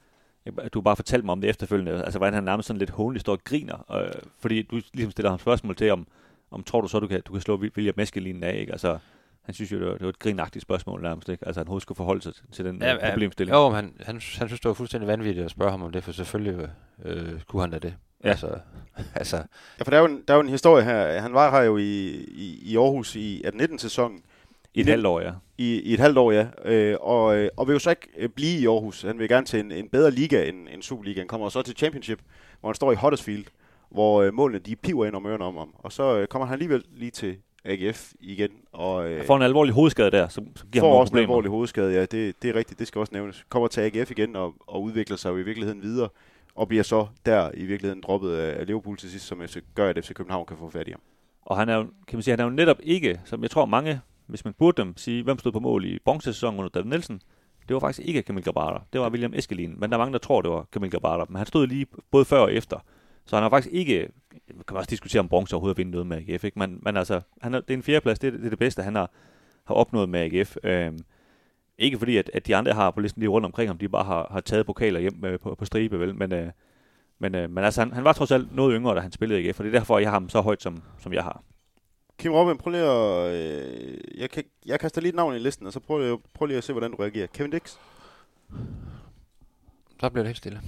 du 0.46 0.78
har 0.78 0.82
bare 0.82 0.96
fortalt 0.96 1.24
mig 1.24 1.32
om 1.32 1.40
det 1.40 1.50
efterfølgende, 1.50 2.04
altså 2.04 2.18
hvordan 2.18 2.34
han 2.34 2.44
nærmest 2.44 2.66
sådan 2.66 2.78
lidt 2.78 2.90
håndelig 2.90 3.20
står 3.20 3.32
og 3.32 3.44
griner, 3.44 3.92
øh, 4.02 4.22
fordi 4.40 4.62
du 4.62 4.80
ligesom 4.94 5.10
stiller 5.10 5.30
ham 5.30 5.38
spørgsmål 5.38 5.76
til, 5.76 5.90
om, 5.90 6.06
om 6.50 6.62
tror 6.62 6.80
du 6.80 6.88
så, 6.88 7.00
du 7.00 7.06
kan, 7.06 7.22
du 7.26 7.32
kan 7.32 7.40
slå 7.40 7.56
William 7.56 7.94
Meskelinen 7.96 8.42
af, 8.42 8.56
ikke? 8.60 8.72
Altså, 8.72 8.98
han 9.42 9.54
synes 9.54 9.72
jo, 9.72 9.78
det 9.78 9.86
var, 9.86 9.92
det 9.92 10.02
var 10.02 10.08
et 10.08 10.18
grinagtigt 10.18 10.62
spørgsmål 10.62 11.02
nærmest, 11.02 11.28
ikke? 11.28 11.46
Altså, 11.46 11.60
han 11.60 11.68
hovedet 11.68 11.82
skulle 11.82 11.96
forholde 11.96 12.22
sig 12.22 12.32
til 12.52 12.64
den 12.64 12.82
ja, 12.82 12.94
uh, 12.94 13.10
problemstilling. 13.10 13.56
Jo, 13.56 13.68
men 13.68 13.74
han, 13.74 13.94
han, 14.00 14.14
han 14.14 14.20
synes, 14.20 14.60
det 14.60 14.68
var 14.68 14.74
fuldstændig 14.74 15.08
vanvittigt 15.08 15.44
at 15.44 15.50
spørge 15.50 15.70
ham 15.70 15.82
om 15.82 15.92
det, 15.92 16.04
for 16.04 16.12
selvfølgelig 16.12 16.68
øh, 17.04 17.40
kunne 17.46 17.62
han 17.62 17.70
da 17.70 17.78
det. 17.78 17.94
Ja. 18.24 18.28
Altså, 18.28 18.58
altså. 19.14 19.36
ja, 19.36 19.82
for 19.84 19.90
der 19.90 19.96
er, 19.96 20.00
jo 20.00 20.06
en, 20.06 20.22
der 20.28 20.34
er 20.34 20.38
jo 20.38 20.42
en 20.42 20.48
historie 20.48 20.84
her. 20.84 21.20
Han 21.20 21.34
var 21.34 21.50
her 21.50 21.62
jo 21.62 21.76
i, 21.76 22.08
i, 22.16 22.58
i 22.62 22.76
Aarhus 22.76 23.16
i 23.16 23.42
18-19-sæsonen. 23.46 24.22
I 24.74 24.80
et 24.80 24.86
halvt 24.86 25.06
år, 25.06 25.20
ja. 25.20 25.32
I, 25.58 25.80
I 25.80 25.94
et 25.94 26.00
halvt 26.00 26.18
år, 26.18 26.32
ja. 26.32 26.46
Øh, 26.64 26.96
og, 27.00 27.36
øh, 27.36 27.50
og 27.56 27.66
vil 27.66 27.72
jo 27.72 27.78
så 27.78 27.90
ikke 27.90 28.08
øh, 28.16 28.28
blive 28.28 28.60
i 28.60 28.66
Aarhus. 28.66 29.02
Han 29.02 29.18
vil 29.18 29.28
gerne 29.28 29.46
til 29.46 29.60
en, 29.60 29.72
en 29.72 29.88
bedre 29.88 30.10
liga 30.10 30.48
end, 30.48 30.68
end 30.74 30.82
Superligaen. 30.82 31.20
Han 31.20 31.28
kommer 31.28 31.48
så 31.48 31.62
til 31.62 31.76
Championship, 31.76 32.20
hvor 32.60 32.68
han 32.68 32.74
står 32.74 32.92
i 32.92 32.94
Huddersfield 32.94 33.44
hvor 33.90 34.22
øh, 34.22 34.34
målene 34.34 34.58
de 34.58 34.76
piver 34.76 35.06
ind 35.06 35.14
om 35.14 35.26
ørerne 35.26 35.44
om 35.44 35.56
ham. 35.56 35.70
Og 35.74 35.92
så 35.92 36.18
øh, 36.18 36.26
kommer 36.26 36.46
han 36.46 36.52
alligevel 36.52 36.84
lige 36.96 37.10
til 37.10 37.36
AGF 37.64 38.12
igen. 38.20 38.50
Og, 38.72 39.10
øh, 39.10 39.24
får 39.24 39.36
en 39.36 39.42
alvorlig 39.42 39.74
hovedskade 39.74 40.10
der, 40.10 40.28
som, 40.28 40.46
som 40.56 40.68
giver 40.72 40.82
får 40.82 40.92
ham 40.92 41.00
også 41.00 41.10
problemer. 41.10 41.24
en 41.24 41.30
alvorlig 41.30 41.50
hovedskade, 41.50 41.92
ja, 41.92 42.00
det, 42.00 42.42
det 42.42 42.50
er 42.50 42.54
rigtigt, 42.54 42.78
det 42.78 42.86
skal 42.86 42.98
også 42.98 43.14
nævnes. 43.14 43.46
Kommer 43.48 43.68
til 43.68 43.80
AGF 43.80 44.10
igen 44.10 44.36
og, 44.36 44.54
og 44.66 44.82
udvikler 44.82 45.16
sig 45.16 45.30
jo 45.30 45.36
i 45.36 45.42
virkeligheden 45.42 45.82
videre, 45.82 46.08
og 46.54 46.68
bliver 46.68 46.82
så 46.82 47.06
der 47.26 47.50
i 47.54 47.64
virkeligheden 47.64 48.02
droppet 48.02 48.32
af, 48.32 48.66
Liverpool 48.66 48.96
til 48.96 49.10
sidst, 49.10 49.26
som 49.26 49.42
gør, 49.74 49.90
at 49.90 50.04
FC 50.04 50.12
København 50.12 50.46
kan 50.46 50.56
få 50.56 50.70
fat 50.70 50.88
i 50.88 50.90
ham. 50.90 51.00
Og 51.42 51.56
han 51.56 51.68
er 51.68 51.76
jo, 51.76 51.82
kan 51.82 52.16
man 52.16 52.22
sige, 52.22 52.32
han 52.32 52.40
er 52.40 52.44
jo 52.44 52.50
netop 52.50 52.76
ikke, 52.82 53.20
som 53.24 53.42
jeg 53.42 53.50
tror 53.50 53.66
mange, 53.66 54.00
hvis 54.28 54.44
man 54.44 54.54
burde 54.58 54.82
dem, 54.82 54.96
sige, 54.96 55.22
hvem 55.22 55.38
stod 55.38 55.52
på 55.52 55.60
mål 55.60 55.84
i 55.84 55.98
bronzesæsonen 56.04 56.58
under 56.60 56.70
David 56.70 56.88
Nielsen, 56.88 57.20
det 57.68 57.74
var 57.74 57.80
faktisk 57.80 58.08
ikke 58.08 58.22
Kamil 58.22 58.44
Grabara. 58.44 58.82
Det 58.92 59.00
var 59.00 59.10
William 59.10 59.34
Eskelin. 59.34 59.74
Men 59.78 59.90
der 59.90 59.96
er 59.96 59.98
mange, 59.98 60.12
der 60.12 60.18
tror, 60.18 60.42
det 60.42 60.50
var 60.50 60.66
Kamil 60.72 60.90
Grabara. 60.90 61.26
Men 61.28 61.36
han 61.36 61.46
stod 61.46 61.66
lige 61.66 61.86
både 62.10 62.24
før 62.24 62.38
og 62.38 62.52
efter. 62.52 62.78
Så 63.24 63.36
han 63.36 63.42
har 63.42 63.50
faktisk 63.50 63.74
ikke, 63.74 64.08
man 64.54 64.64
kan 64.68 64.76
også 64.76 64.90
diskutere 64.90 65.20
om 65.20 65.28
bronze 65.28 65.54
overhovedet 65.54 65.78
vinde 65.78 65.90
noget 65.90 66.06
med 66.06 66.16
AGF, 66.16 66.44
ikke? 66.44 66.58
Men, 66.58 66.78
men 66.82 66.96
altså, 66.96 67.20
han 67.42 67.54
er, 67.54 67.60
det 67.60 67.70
er 67.70 67.76
en 67.76 67.82
fjerdeplads, 67.82 68.18
det, 68.18 68.32
det 68.32 68.44
er 68.44 68.50
det 68.50 68.58
bedste, 68.58 68.82
han 68.82 68.94
har, 68.94 69.10
har 69.64 69.74
opnået 69.74 70.08
med 70.08 70.20
AGF. 70.20 70.56
Øhm, 70.64 70.98
ikke 71.78 71.98
fordi, 71.98 72.16
at, 72.16 72.30
at 72.34 72.46
de 72.46 72.56
andre 72.56 72.72
har 72.72 72.90
på 72.90 73.00
listen 73.00 73.20
lige 73.20 73.30
rundt 73.30 73.44
omkring 73.44 73.68
ham, 73.68 73.78
de 73.78 73.88
bare 73.88 74.04
har, 74.04 74.28
har 74.30 74.40
taget 74.40 74.66
pokaler 74.66 75.00
hjem 75.00 75.24
øh, 75.24 75.38
på, 75.38 75.54
på 75.54 75.64
stribe, 75.64 76.00
vel? 76.00 76.14
Men, 76.14 76.32
øh, 76.32 76.50
men, 77.18 77.34
øh, 77.34 77.50
men 77.50 77.64
altså, 77.64 77.80
han, 77.80 77.92
han 77.92 78.04
var 78.04 78.12
trods 78.12 78.30
alt 78.30 78.56
noget 78.56 78.74
yngre, 78.76 78.94
da 78.94 79.00
han 79.00 79.12
spillede 79.12 79.48
AGF, 79.48 79.60
og 79.60 79.64
det 79.64 79.74
er 79.74 79.78
derfor, 79.78 79.98
jeg 79.98 80.08
har 80.08 80.12
ham 80.12 80.28
så 80.28 80.40
højt, 80.40 80.62
som, 80.62 80.82
som 80.98 81.12
jeg 81.12 81.22
har. 81.22 81.42
Kim 82.18 82.32
Robin, 82.32 82.58
prøv 82.58 82.70
lige 82.70 82.84
at... 82.84 83.34
Øh, 83.34 83.98
jeg, 84.20 84.30
kan, 84.30 84.44
jeg 84.66 84.80
kaster 84.80 85.00
lige 85.00 85.08
et 85.08 85.14
navn 85.14 85.34
i 85.34 85.38
listen, 85.38 85.66
og 85.66 85.72
så 85.72 85.80
prøv 85.80 85.98
lige, 85.98 86.18
prøv 86.34 86.46
lige 86.46 86.58
at 86.58 86.64
se, 86.64 86.72
hvordan 86.72 86.90
du 86.90 86.96
reagerer. 86.96 87.26
Kevin 87.26 87.50
Dix? 87.50 87.76
så 90.00 90.10
bliver 90.10 90.22
det 90.22 90.26
helt 90.26 90.36
stille. 90.38 90.60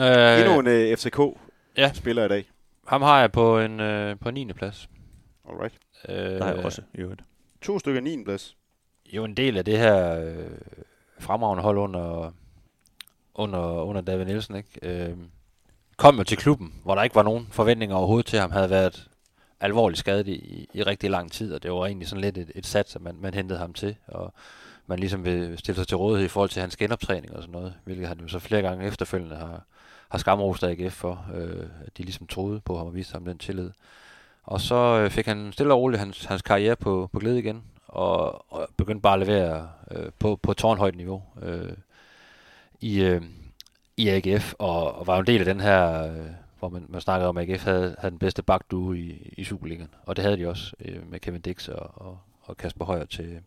Øh, 0.00 0.40
Endnu 0.40 0.60
en 0.60 0.66
uh, 0.66 0.98
FCK-spiller 0.98 2.22
ja. 2.22 2.26
i 2.26 2.28
dag. 2.28 2.50
Ham 2.86 3.02
har 3.02 3.20
jeg 3.20 3.32
på 3.32 3.58
en, 3.60 3.80
uh, 3.80 4.18
på 4.20 4.28
en 4.28 4.34
9. 4.34 4.52
plads. 4.52 4.88
Alright. 5.48 5.74
Øh, 6.08 6.14
der 6.16 6.44
har 6.44 6.54
jeg 6.54 6.64
også, 6.64 6.82
i 6.94 6.98
øvrigt. 6.98 7.22
To 7.62 7.78
stykker 7.78 8.00
9. 8.00 8.24
plads. 8.24 8.56
Jo, 9.12 9.24
en 9.24 9.34
del 9.34 9.58
af 9.58 9.64
det 9.64 9.78
her 9.78 10.20
øh, 10.20 10.50
fremragende 11.18 11.62
hold 11.62 11.78
under, 11.78 12.32
under, 13.34 13.82
under 13.82 14.00
David 14.00 14.24
Nielsen, 14.24 14.56
ikke? 14.56 14.80
Øh, 14.82 15.16
kom 15.96 16.16
jo 16.16 16.24
til 16.24 16.36
klubben, 16.36 16.74
hvor 16.84 16.94
der 16.94 17.02
ikke 17.02 17.16
var 17.16 17.22
nogen 17.22 17.48
forventninger 17.50 17.96
overhovedet 17.96 18.26
til 18.26 18.38
ham, 18.38 18.50
havde 18.50 18.70
været 18.70 19.08
alvorligt 19.60 19.98
skadet 19.98 20.28
i, 20.28 20.68
i 20.74 20.82
rigtig 20.82 21.10
lang 21.10 21.32
tid, 21.32 21.54
og 21.54 21.62
det 21.62 21.72
var 21.72 21.86
egentlig 21.86 22.08
sådan 22.08 22.20
lidt 22.20 22.38
et, 22.38 22.50
et 22.54 22.66
sats, 22.66 22.96
at 22.96 23.02
man, 23.02 23.16
man 23.20 23.34
hentede 23.34 23.58
ham 23.58 23.72
til, 23.72 23.96
og 24.06 24.34
man 24.86 24.98
ligesom 24.98 25.24
vil 25.24 25.58
stille 25.58 25.76
sig 25.76 25.88
til 25.88 25.96
rådighed 25.96 26.26
i 26.26 26.28
forhold 26.28 26.50
til 26.50 26.60
hans 26.60 26.76
genoptræning 26.76 27.36
og 27.36 27.42
sådan 27.42 27.52
noget, 27.52 27.74
hvilket 27.84 28.08
han 28.08 28.20
jo 28.20 28.28
så 28.28 28.38
flere 28.38 28.62
gange 28.62 28.86
efterfølgende 28.86 29.36
har, 29.36 29.62
har 30.08 30.18
skamrost 30.18 30.64
AGF 30.64 30.92
for, 30.92 31.26
øh, 31.34 31.66
at 31.86 31.98
de 31.98 32.02
ligesom 32.02 32.26
troede 32.26 32.60
på 32.60 32.76
ham 32.76 32.86
og 32.86 32.94
viste 32.94 33.12
ham 33.12 33.24
den 33.24 33.38
tillid. 33.38 33.70
Og 34.44 34.60
så 34.60 34.74
øh, 34.74 35.10
fik 35.10 35.26
han 35.26 35.52
stille 35.52 35.72
og 35.72 35.80
roligt 35.80 36.00
hans, 36.00 36.24
hans 36.24 36.42
karriere 36.42 36.76
på, 36.76 37.08
på 37.12 37.18
glæde 37.18 37.38
igen, 37.38 37.62
og, 37.86 38.52
og 38.52 38.68
begyndte 38.76 39.02
bare 39.02 39.20
at 39.20 39.26
levere 39.26 39.68
øh, 39.90 40.10
på, 40.18 40.36
på 40.36 40.54
tårnhøjt 40.54 40.96
niveau 40.96 41.22
øh, 41.42 41.72
i, 42.80 43.02
øh, 43.02 43.22
i 43.96 44.08
AGF, 44.08 44.54
og, 44.58 44.98
og 44.98 45.06
var 45.06 45.18
en 45.18 45.26
del 45.26 45.40
af 45.40 45.44
den 45.44 45.60
her, 45.60 46.02
øh, 46.02 46.26
hvor 46.58 46.68
man, 46.68 46.86
man 46.88 47.00
snakkede 47.00 47.28
om, 47.28 47.36
at 47.36 47.50
AGF 47.50 47.64
havde, 47.64 47.96
havde 47.98 48.10
den 48.10 48.18
bedste 48.18 48.42
bagduo 48.42 48.92
i, 48.92 49.32
i 49.36 49.44
Superligaen, 49.44 49.94
og 50.02 50.16
det 50.16 50.24
havde 50.24 50.36
de 50.36 50.48
også 50.48 50.72
øh, 50.80 51.10
med 51.10 51.20
Kevin 51.20 51.40
Dix 51.40 51.68
og, 51.68 51.90
og, 51.94 52.18
og 52.42 52.56
Kasper 52.56 52.84
Højer 52.84 53.04
til, 53.04 53.40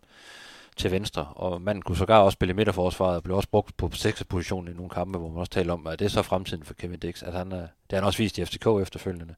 til 0.78 0.92
venstre, 0.92 1.26
og 1.26 1.62
man 1.62 1.82
kunne 1.82 1.98
sågar 1.98 2.20
også 2.20 2.36
spille 2.36 2.54
midterforsvaret, 2.54 3.16
og 3.16 3.24
blev 3.24 3.36
også 3.36 3.50
brugt 3.50 3.78
på 3.78 3.90
6. 3.94 4.24
position 4.24 4.68
i 4.68 4.74
nogle 4.74 4.90
kampe, 4.90 5.20
hvor 5.20 5.30
man 5.30 5.38
også 5.38 5.52
taler 5.52 5.74
om, 5.74 5.88
at 5.88 6.00
det 6.00 6.06
er 6.06 6.10
så 6.10 6.22
fremtiden 6.22 6.64
for 6.64 6.74
Kevin 6.74 7.00
Dix, 7.00 7.24
at 7.24 7.34
han 7.34 7.52
er, 7.52 7.62
det 7.62 7.92
har 7.92 7.98
han 7.98 8.04
også 8.04 8.24
vist 8.24 8.38
i 8.38 8.46
FCK 8.46 8.68
efterfølgende. 8.82 9.36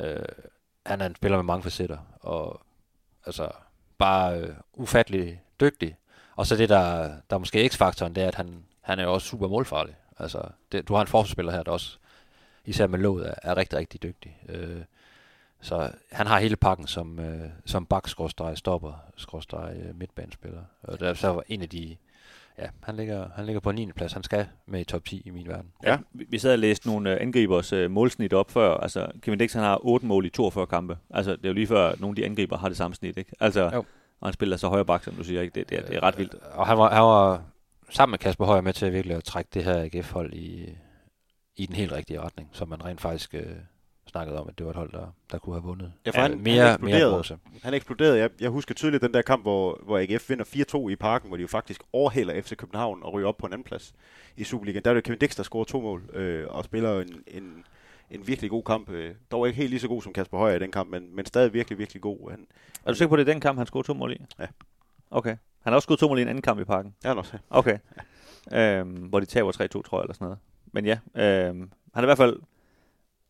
Øh, 0.00 0.22
han 0.86 1.00
er 1.00 1.06
en 1.06 1.14
spiller 1.14 1.38
med 1.38 1.44
mange 1.44 1.62
facetter, 1.62 1.98
og 2.20 2.60
altså 3.26 3.48
bare 3.98 4.40
øh, 4.40 4.54
ufattelig 4.74 5.42
dygtig. 5.60 5.96
Og 6.36 6.46
så 6.46 6.56
det, 6.56 6.68
der, 6.68 7.02
der 7.30 7.36
er 7.36 7.38
måske 7.38 7.68
x-faktoren, 7.68 8.14
det 8.14 8.22
er, 8.22 8.28
at 8.28 8.34
han, 8.34 8.64
han 8.80 8.98
er 8.98 9.04
jo 9.04 9.12
også 9.14 9.26
super 9.26 9.48
målfarlig. 9.48 9.94
Altså, 10.18 10.42
det, 10.72 10.88
du 10.88 10.94
har 10.94 11.00
en 11.00 11.06
forsvarsspiller 11.06 11.52
her, 11.52 11.62
der 11.62 11.72
også, 11.72 11.98
især 12.64 12.86
med 12.86 12.98
låget, 12.98 13.28
er, 13.28 13.34
er 13.42 13.56
rigtig, 13.56 13.78
rigtig 13.78 14.02
dygtig. 14.02 14.38
Øh, 14.48 14.82
så 15.60 15.92
han 16.12 16.26
har 16.26 16.40
hele 16.40 16.56
pakken 16.56 16.86
som, 16.86 17.18
øh, 17.18 17.50
som 17.64 17.86
bak 17.86 18.08
stopper 18.54 19.04
skråstreg 19.16 19.76
øh, 19.76 19.98
midtbanespiller. 19.98 20.62
Og 20.82 21.00
det 21.00 21.08
er 21.08 21.14
så 21.14 21.42
en 21.48 21.62
af 21.62 21.68
de 21.68 21.96
ja, 22.60 22.66
han 22.82 22.96
ligger, 22.96 23.28
han 23.34 23.46
ligger 23.46 23.60
på 23.60 23.72
9. 23.72 23.92
plads. 23.92 24.12
Han 24.12 24.22
skal 24.22 24.46
med 24.66 24.80
i 24.80 24.84
top 24.84 25.04
10 25.04 25.22
i 25.24 25.30
min 25.30 25.48
verden. 25.48 25.72
Ja, 25.84 25.98
vi, 26.12 26.38
sad 26.38 26.52
og 26.52 26.58
læste 26.58 26.86
nogle 26.88 27.12
uh, 27.12 27.16
angribers 27.20 27.72
uh, 27.72 27.90
målsnit 27.90 28.32
op 28.32 28.50
før. 28.50 28.76
Altså, 28.76 29.06
Kevin 29.22 29.38
Dix, 29.38 29.52
han 29.52 29.62
har 29.62 29.86
8 29.86 30.06
mål 30.06 30.26
i 30.26 30.30
42 30.30 30.66
kampe. 30.66 30.98
Altså, 31.10 31.36
det 31.36 31.44
er 31.44 31.48
jo 31.48 31.54
lige 31.54 31.66
før, 31.66 31.92
nogle 31.98 32.12
af 32.12 32.16
de 32.16 32.24
angriber 32.24 32.56
har 32.56 32.68
det 32.68 32.76
samme 32.76 32.94
snit, 32.94 33.16
ikke? 33.16 33.32
Altså, 33.40 33.70
jo. 33.74 33.84
og 34.20 34.26
han 34.28 34.32
spiller 34.32 34.56
så 34.56 34.68
højre 34.68 34.84
bak, 34.84 35.04
som 35.04 35.14
du 35.14 35.24
siger, 35.24 35.42
ikke? 35.42 35.54
Det, 35.54 35.70
det, 35.70 35.88
det 35.88 35.96
er 35.96 36.02
ret 36.02 36.18
vildt. 36.18 36.34
Og 36.34 36.66
han 36.66 36.78
var, 36.78 36.90
han 36.90 37.02
var 37.02 37.42
sammen 37.90 38.12
med 38.12 38.18
Kasper 38.18 38.44
Højer 38.44 38.60
med 38.60 38.72
til 38.72 38.86
at 38.86 38.92
virkelig 38.92 39.16
at 39.16 39.24
trække 39.24 39.50
det 39.54 39.64
her 39.64 39.82
AGF-hold 39.82 40.34
i, 40.34 40.68
i 41.60 41.66
den 41.66 41.76
helt 41.76 41.92
rigtige 41.92 42.20
retning, 42.20 42.48
som 42.52 42.68
man 42.68 42.84
rent 42.84 43.00
faktisk 43.00 43.34
øh, 43.34 43.46
snakkede 44.06 44.40
om, 44.40 44.48
at 44.48 44.58
det 44.58 44.66
var 44.66 44.70
et 44.70 44.76
hold, 44.76 44.92
der, 44.92 45.14
der 45.30 45.38
kunne 45.38 45.54
have 45.54 45.62
vundet. 45.62 45.92
Ja, 46.06 46.10
for 46.10 46.20
han, 46.20 46.40
mere, 46.40 46.62
han 46.62 46.74
eksploderede. 46.74 47.12
Mere 47.12 47.60
han 47.62 47.74
eksploderede. 47.74 48.18
Jeg, 48.18 48.30
jeg 48.40 48.50
husker 48.50 48.74
tydeligt 48.74 49.02
den 49.02 49.14
der 49.14 49.22
kamp, 49.22 49.42
hvor, 49.42 49.80
hvor 49.82 49.98
AGF 49.98 50.30
vinder 50.30 50.44
4-2 50.84 50.88
i 50.88 50.96
parken, 50.96 51.28
hvor 51.28 51.36
de 51.36 51.40
jo 51.40 51.46
faktisk 51.48 51.82
overhælder 51.92 52.42
FC 52.42 52.56
København 52.56 53.02
og 53.02 53.12
ryger 53.12 53.28
op 53.28 53.36
på 53.36 53.46
en 53.46 53.52
anden 53.52 53.64
plads 53.64 53.94
i 54.36 54.44
Superligaen. 54.44 54.84
Der 54.84 54.90
er 54.90 54.94
det 54.94 55.04
Kevin 55.04 55.18
Dix, 55.18 55.36
der 55.36 55.42
scorer 55.42 55.64
to 55.64 55.80
mål 55.80 56.10
øh, 56.12 56.46
og 56.48 56.64
spiller 56.64 57.00
en, 57.00 57.22
en, 57.26 57.64
en 58.10 58.26
virkelig 58.26 58.50
god 58.50 58.62
kamp. 58.62 58.90
Øh, 58.90 59.14
dog 59.30 59.46
ikke 59.46 59.56
helt 59.56 59.70
lige 59.70 59.80
så 59.80 59.88
god 59.88 60.02
som 60.02 60.12
Kasper 60.12 60.38
Højer 60.38 60.56
i 60.56 60.58
den 60.58 60.72
kamp, 60.72 60.90
men, 60.90 61.16
men 61.16 61.26
stadig 61.26 61.52
virkelig, 61.52 61.78
virkelig 61.78 62.02
god. 62.02 62.30
Han, 62.30 62.46
er 62.84 62.92
du 62.92 62.96
sikker 62.96 63.08
på, 63.08 63.14
at 63.14 63.18
det 63.18 63.28
er 63.28 63.32
den 63.32 63.40
kamp, 63.40 63.58
han 63.58 63.66
scorede 63.66 63.86
to 63.86 63.94
mål 63.94 64.12
i? 64.12 64.22
Ja. 64.38 64.46
Okay. 65.10 65.36
Han 65.62 65.72
har 65.72 65.74
også 65.74 65.86
scoret 65.86 66.00
to 66.00 66.08
mål 66.08 66.18
i 66.18 66.22
en 66.22 66.28
anden 66.28 66.42
kamp 66.42 66.60
i 66.60 66.64
parken? 66.64 66.94
Ja, 67.04 67.14
også. 67.14 67.38
Okay. 67.50 67.78
Ja. 67.96 68.02
Øhm, 68.52 68.90
hvor 68.90 69.20
de 69.20 69.26
taber 69.26 69.52
3-2, 69.52 69.82
tror 69.82 69.98
jeg, 69.98 70.02
eller 70.02 70.14
sådan 70.14 70.24
noget. 70.24 70.38
Men 70.72 70.86
ja, 70.86 70.98
øhm, 71.14 71.70
han 71.94 72.02
er 72.02 72.02
i 72.02 72.06
hvert 72.06 72.18
fald 72.18 72.36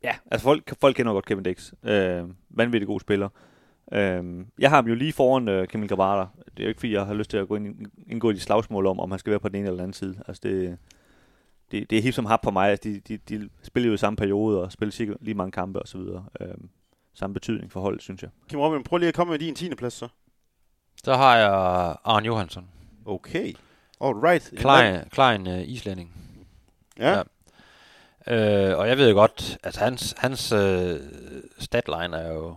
Ja, 0.02 0.14
altså 0.30 0.44
folk, 0.44 0.72
folk 0.80 0.96
kender 0.96 1.12
godt 1.12 1.26
Kevin 1.26 1.44
Dix. 1.44 1.72
Øh, 1.82 2.24
vanvittig 2.50 2.86
god 2.86 3.00
spiller. 3.00 3.28
Øh, 3.92 4.44
jeg 4.58 4.70
har 4.70 4.76
ham 4.76 4.86
jo 4.86 4.94
lige 4.94 5.12
foran 5.12 5.48
øh, 5.48 5.68
Kemil 5.68 5.88
Grabara. 5.88 6.28
Det 6.36 6.60
er 6.60 6.64
jo 6.64 6.68
ikke, 6.68 6.80
fordi 6.80 6.92
jeg 6.92 7.06
har 7.06 7.14
lyst 7.14 7.30
til 7.30 7.36
at 7.36 7.48
gå 7.48 7.56
ind, 7.56 7.86
indgå 8.06 8.30
i 8.30 8.34
de 8.34 8.40
slagsmål 8.40 8.86
om, 8.86 9.00
om 9.00 9.10
han 9.10 9.18
skal 9.18 9.30
være 9.30 9.40
på 9.40 9.48
den 9.48 9.56
ene 9.56 9.66
eller 9.66 9.76
den 9.76 9.82
anden 9.82 9.92
side. 9.92 10.22
Altså 10.28 10.40
det, 10.42 10.78
det, 11.70 11.90
det 11.90 11.98
er 11.98 12.02
helt 12.02 12.14
som 12.14 12.26
hap 12.26 12.40
for 12.44 12.50
mig. 12.50 12.70
Altså 12.70 12.88
de, 12.88 13.00
de, 13.00 13.16
de 13.16 13.48
spiller 13.62 13.88
jo 13.88 13.94
i 13.94 13.98
samme 13.98 14.16
periode 14.16 14.62
og 14.62 14.72
spiller 14.72 14.92
sikkert 14.92 15.16
lige 15.20 15.34
mange 15.34 15.52
kampe 15.52 15.82
osv. 15.82 16.00
Øh, 16.40 16.54
samme 17.14 17.34
betydning 17.34 17.72
for 17.72 17.80
holdet, 17.80 18.02
synes 18.02 18.22
jeg. 18.22 18.30
Kim 18.48 18.60
Robin, 18.60 18.82
prøv 18.82 18.98
lige 18.98 19.08
at 19.08 19.14
komme 19.14 19.30
med 19.30 19.38
din 19.38 19.54
10. 19.54 19.74
plads 19.74 19.94
så. 19.94 20.08
Så 21.04 21.14
har 21.14 21.36
jeg 21.36 21.50
Arne 22.04 22.26
Johansson. 22.26 22.68
Okay. 23.06 23.54
Alright. 24.00 24.52
Klein, 24.56 25.00
Klein 25.10 25.46
uh, 25.46 25.68
islænding. 25.68 26.12
Ja. 27.00 27.16
ja. 27.16 27.22
Øh, 28.26 28.78
og 28.78 28.88
jeg 28.88 28.98
ved 28.98 29.08
jo 29.08 29.14
godt, 29.14 29.58
at 29.62 29.76
hans, 29.76 30.14
hans 30.18 30.52
øh, 30.52 30.96
statline 31.58 32.16
er 32.16 32.32
jo, 32.32 32.54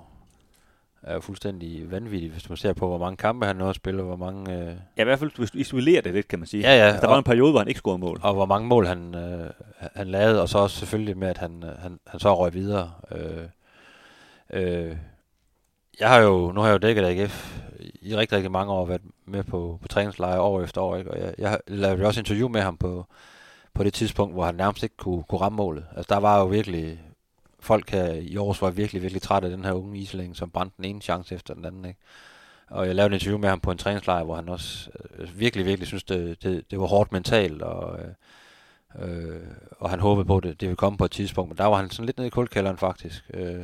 er 1.02 1.14
jo 1.14 1.20
fuldstændig 1.20 1.92
vanvittig, 1.92 2.32
hvis 2.32 2.50
man 2.50 2.58
ser 2.58 2.74
på, 2.74 2.88
hvor 2.88 2.98
mange 2.98 3.18
kampe 3.18 3.46
han 3.46 3.60
har 3.60 3.74
spillet, 3.74 4.06
hvor 4.06 4.16
mange... 4.16 4.54
Øh... 4.54 4.76
Ja, 4.98 5.02
i 5.02 5.04
hvert 5.04 5.20
fald, 5.20 5.32
hvis 5.38 5.52
du 5.52 5.58
isolerer 5.58 6.02
det 6.02 6.14
lidt, 6.14 6.28
kan 6.28 6.40
man 6.40 6.48
sige. 6.48 6.70
Ja, 6.70 6.78
ja. 6.78 6.86
Altså, 6.86 7.02
der 7.02 7.08
var 7.08 7.18
en 7.18 7.24
periode, 7.24 7.52
hvor 7.52 7.60
han 7.60 7.68
ikke 7.68 7.78
scorede 7.78 8.00
mål. 8.00 8.20
Og 8.24 8.34
hvor 8.34 8.46
mange 8.46 8.68
mål 8.68 8.86
han, 8.86 9.16
øh, 9.16 9.50
han 9.96 10.08
lavede, 10.08 10.42
og 10.42 10.50
så 10.50 10.58
også 10.58 10.78
selvfølgelig 10.78 11.18
med, 11.18 11.28
at 11.28 11.38
han, 11.38 11.64
øh, 11.64 11.78
han, 11.80 12.00
han 12.08 12.20
så 12.20 12.36
røg 12.36 12.54
videre. 12.54 12.92
Øh, 13.12 13.48
øh, 14.54 14.98
jeg 16.00 16.10
har 16.10 16.20
jo, 16.20 16.52
nu 16.52 16.62
har 16.62 16.68
jeg 16.68 16.74
jo 16.74 16.88
dækket 16.88 17.06
AGF 17.06 17.62
i 18.02 18.16
rigtig, 18.16 18.36
rigtig 18.36 18.52
mange 18.52 18.74
år, 18.74 18.86
været 18.86 19.02
med 19.26 19.44
på, 19.44 19.80
på 19.82 19.88
træningslejre 19.88 20.42
år 20.42 20.62
efter 20.62 20.82
år, 20.82 20.98
ikke? 20.98 21.12
og 21.12 21.20
jeg, 21.20 21.34
jeg 21.38 21.60
lavede 21.68 22.06
også 22.06 22.20
interview 22.20 22.50
med 22.50 22.62
ham 22.62 22.78
på, 22.78 23.06
på 23.74 23.84
det 23.84 23.94
tidspunkt, 23.94 24.34
hvor 24.34 24.46
han 24.46 24.56
nærmest 24.56 24.84
ikke 24.84 24.98
kunne, 24.98 25.24
kunne 25.24 25.42
ramme 25.42 25.56
målet. 25.56 25.86
Altså 25.96 26.14
der 26.16 26.20
var 26.20 26.40
jo 26.40 26.46
virkelig, 26.46 27.00
folk 27.60 27.90
her 27.90 28.06
i 28.06 28.36
Aarhus 28.36 28.62
var 28.62 28.70
virkelig, 28.70 29.02
virkelig 29.02 29.22
træt 29.22 29.44
af 29.44 29.50
den 29.50 29.66
her 29.66 29.72
unge 29.72 29.98
islæng, 29.98 30.36
som 30.36 30.50
brændte 30.50 30.78
den 30.78 30.86
ene 30.86 31.02
chance 31.02 31.36
efter 31.36 31.54
den 31.54 31.66
anden. 31.66 31.86
Ikke? 31.86 32.00
Og 32.70 32.88
jeg 32.88 32.96
lavede 32.96 33.08
en 33.08 33.14
interview 33.14 33.40
med 33.40 33.50
ham 33.50 33.60
på 33.60 33.72
en 33.72 33.78
træningslejr, 33.78 34.24
hvor 34.24 34.36
han 34.36 34.50
også 34.50 34.90
øh, 35.18 35.40
virkelig, 35.40 35.66
virkelig 35.66 35.88
synes, 35.88 36.04
det, 36.04 36.44
det, 36.44 36.72
det 36.72 36.80
var 36.80 36.86
hårdt 36.86 37.12
mentalt, 37.12 37.62
og, 37.62 38.00
øh, 38.00 38.14
øh, 39.00 39.42
og 39.80 39.90
han 39.90 40.00
håbede 40.00 40.26
på, 40.26 40.38
at 40.38 40.44
det, 40.44 40.62
det 40.62 40.68
ville 40.68 40.78
komme 40.78 40.98
på 40.98 41.06
et 41.06 41.12
tidspunkt. 41.12 41.50
Men 41.50 41.58
der 41.58 41.66
var 41.66 41.78
han 41.78 41.90
sådan 41.90 42.06
lidt 42.06 42.18
nede 42.18 42.28
i 42.28 42.30
kuldkælderen 42.30 42.78
faktisk. 42.78 43.32
Øh, 43.34 43.64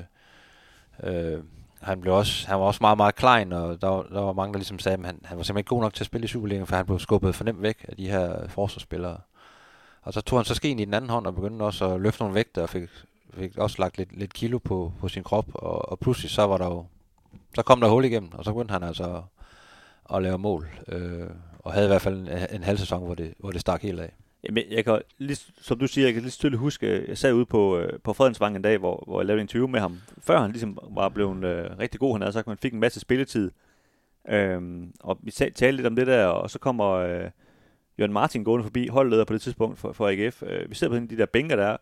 øh, 1.04 1.40
han, 1.82 2.02
blev 2.02 2.14
også, 2.14 2.48
han 2.48 2.60
var 2.60 2.66
også 2.66 2.78
meget, 2.82 2.98
meget 2.98 3.16
klein, 3.16 3.54
og 3.54 3.82
der, 3.82 3.88
var, 3.88 4.02
der 4.02 4.22
var 4.22 4.34
mange, 4.34 4.54
der 4.54 4.60
ligesom 4.60 4.80
sagde, 4.80 4.98
at 4.98 5.06
han, 5.06 5.20
han 5.24 5.38
var 5.38 5.44
simpelthen 5.44 5.58
ikke 5.58 5.70
god 5.70 5.82
nok 5.82 5.94
til 5.94 6.04
at 6.04 6.06
spille 6.06 6.26
i 6.26 6.28
Superligaen, 6.28 6.68
for 6.68 6.76
han 6.76 6.86
blev 6.86 7.00
skubbet 7.00 7.36
for 7.36 7.44
nemt 7.44 7.62
væk 7.62 7.86
af 7.88 7.96
de 7.96 8.10
her 8.10 8.48
forsvarsspillere. 8.48 9.18
Og 10.10 10.14
så 10.14 10.22
tog 10.22 10.40
han 10.40 10.46
så 10.46 10.56
skeen 10.56 10.80
i 10.80 10.86
den 10.86 10.94
anden 10.94 11.10
hånd 11.10 11.28
og 11.28 11.36
begyndte 11.36 11.64
også 11.64 11.94
at 11.94 12.02
løfte 12.02 12.22
nogle 12.22 12.36
vægte 12.36 12.64
og 12.64 12.70
fik, 12.70 12.90
fik 13.34 13.58
også 13.58 13.76
lagt 13.80 13.98
lidt, 13.98 14.18
lidt 14.18 14.34
kilo 14.34 14.58
på, 14.58 14.94
på 15.00 15.08
sin 15.08 15.24
krop. 15.24 15.46
Og, 15.54 15.92
og 15.92 16.00
pludselig 16.00 16.32
så 16.32 16.48
var 16.48 16.58
der 16.58 16.66
jo, 16.66 16.86
så 17.56 17.64
kom 17.64 17.82
der 17.82 17.90
hul 17.90 18.06
igennem, 18.06 18.30
og 18.34 18.46
så 18.46 18.52
begyndte 18.52 18.72
han 18.72 18.84
altså 18.84 19.04
at, 19.04 19.24
at 20.16 20.24
lave 20.24 20.38
mål. 20.38 20.68
Øh, 20.88 21.28
og 21.60 21.74
havde 21.74 21.86
i 21.86 21.88
hvert 21.88 22.02
fald 22.02 22.16
en, 22.16 22.28
en 22.52 22.64
halv 22.64 22.78
sæson, 22.78 23.04
hvor 23.04 23.16
det, 23.16 23.34
hvor 23.40 23.52
det 23.52 23.62
stak 23.62 23.82
helt 23.82 24.00
af. 24.00 24.14
Jamen, 24.44 24.64
jeg 24.72 24.86
kan, 24.86 25.02
lige, 25.18 25.38
som 25.62 25.80
du 25.80 25.88
siger, 25.88 26.08
jeg 26.08 26.14
kan 26.14 26.24
lige 26.24 26.32
tydeligt 26.32 26.60
huske, 26.60 26.88
øh, 26.88 27.10
jeg 27.10 27.18
sad 27.18 27.34
ude 27.34 27.46
på, 27.46 27.78
øh, 27.78 28.00
på 28.00 28.14
Fredensvang 28.14 28.56
en 28.56 28.62
dag, 28.62 28.78
hvor, 28.78 29.04
hvor 29.08 29.22
jeg 29.22 29.26
lavede 29.26 29.42
en 29.42 29.44
interview 29.44 29.68
med 29.68 29.80
ham, 29.80 29.98
før 30.22 30.42
han 30.42 30.52
ligesom 30.52 30.78
var 30.92 31.10
blevet 31.10 31.44
øh, 31.44 31.80
rigtig 31.80 32.00
god. 32.00 32.14
Han 32.14 32.22
havde 32.22 32.34
sagt, 32.34 32.44
at 32.44 32.48
man 32.48 32.58
fik 32.58 32.74
en 32.74 32.80
masse 32.80 33.00
spilletid. 33.00 33.52
Øhm, 34.30 34.94
og 35.00 35.18
vi 35.22 35.32
talte 35.32 35.72
lidt 35.72 35.88
om 35.88 35.96
det 35.96 36.08
der, 36.08 36.26
og 36.26 36.50
så 36.50 36.60
kommer 36.60 36.90
øh, 36.90 37.30
Jørgen 38.00 38.14
Martin 38.14 38.44
gående 38.44 38.64
forbi, 38.64 38.88
holdleder 38.88 39.26
på 39.26 39.34
det 39.34 39.42
tidspunkt 39.42 39.80
for, 39.80 39.94
for 39.94 40.08
AGF. 40.08 40.44
Øh, 40.44 40.70
vi 40.70 40.76
sidder 40.76 41.00
på 41.00 41.06
de 41.06 41.18
der 41.18 41.26
bænker 41.26 41.56
der, 41.56 41.78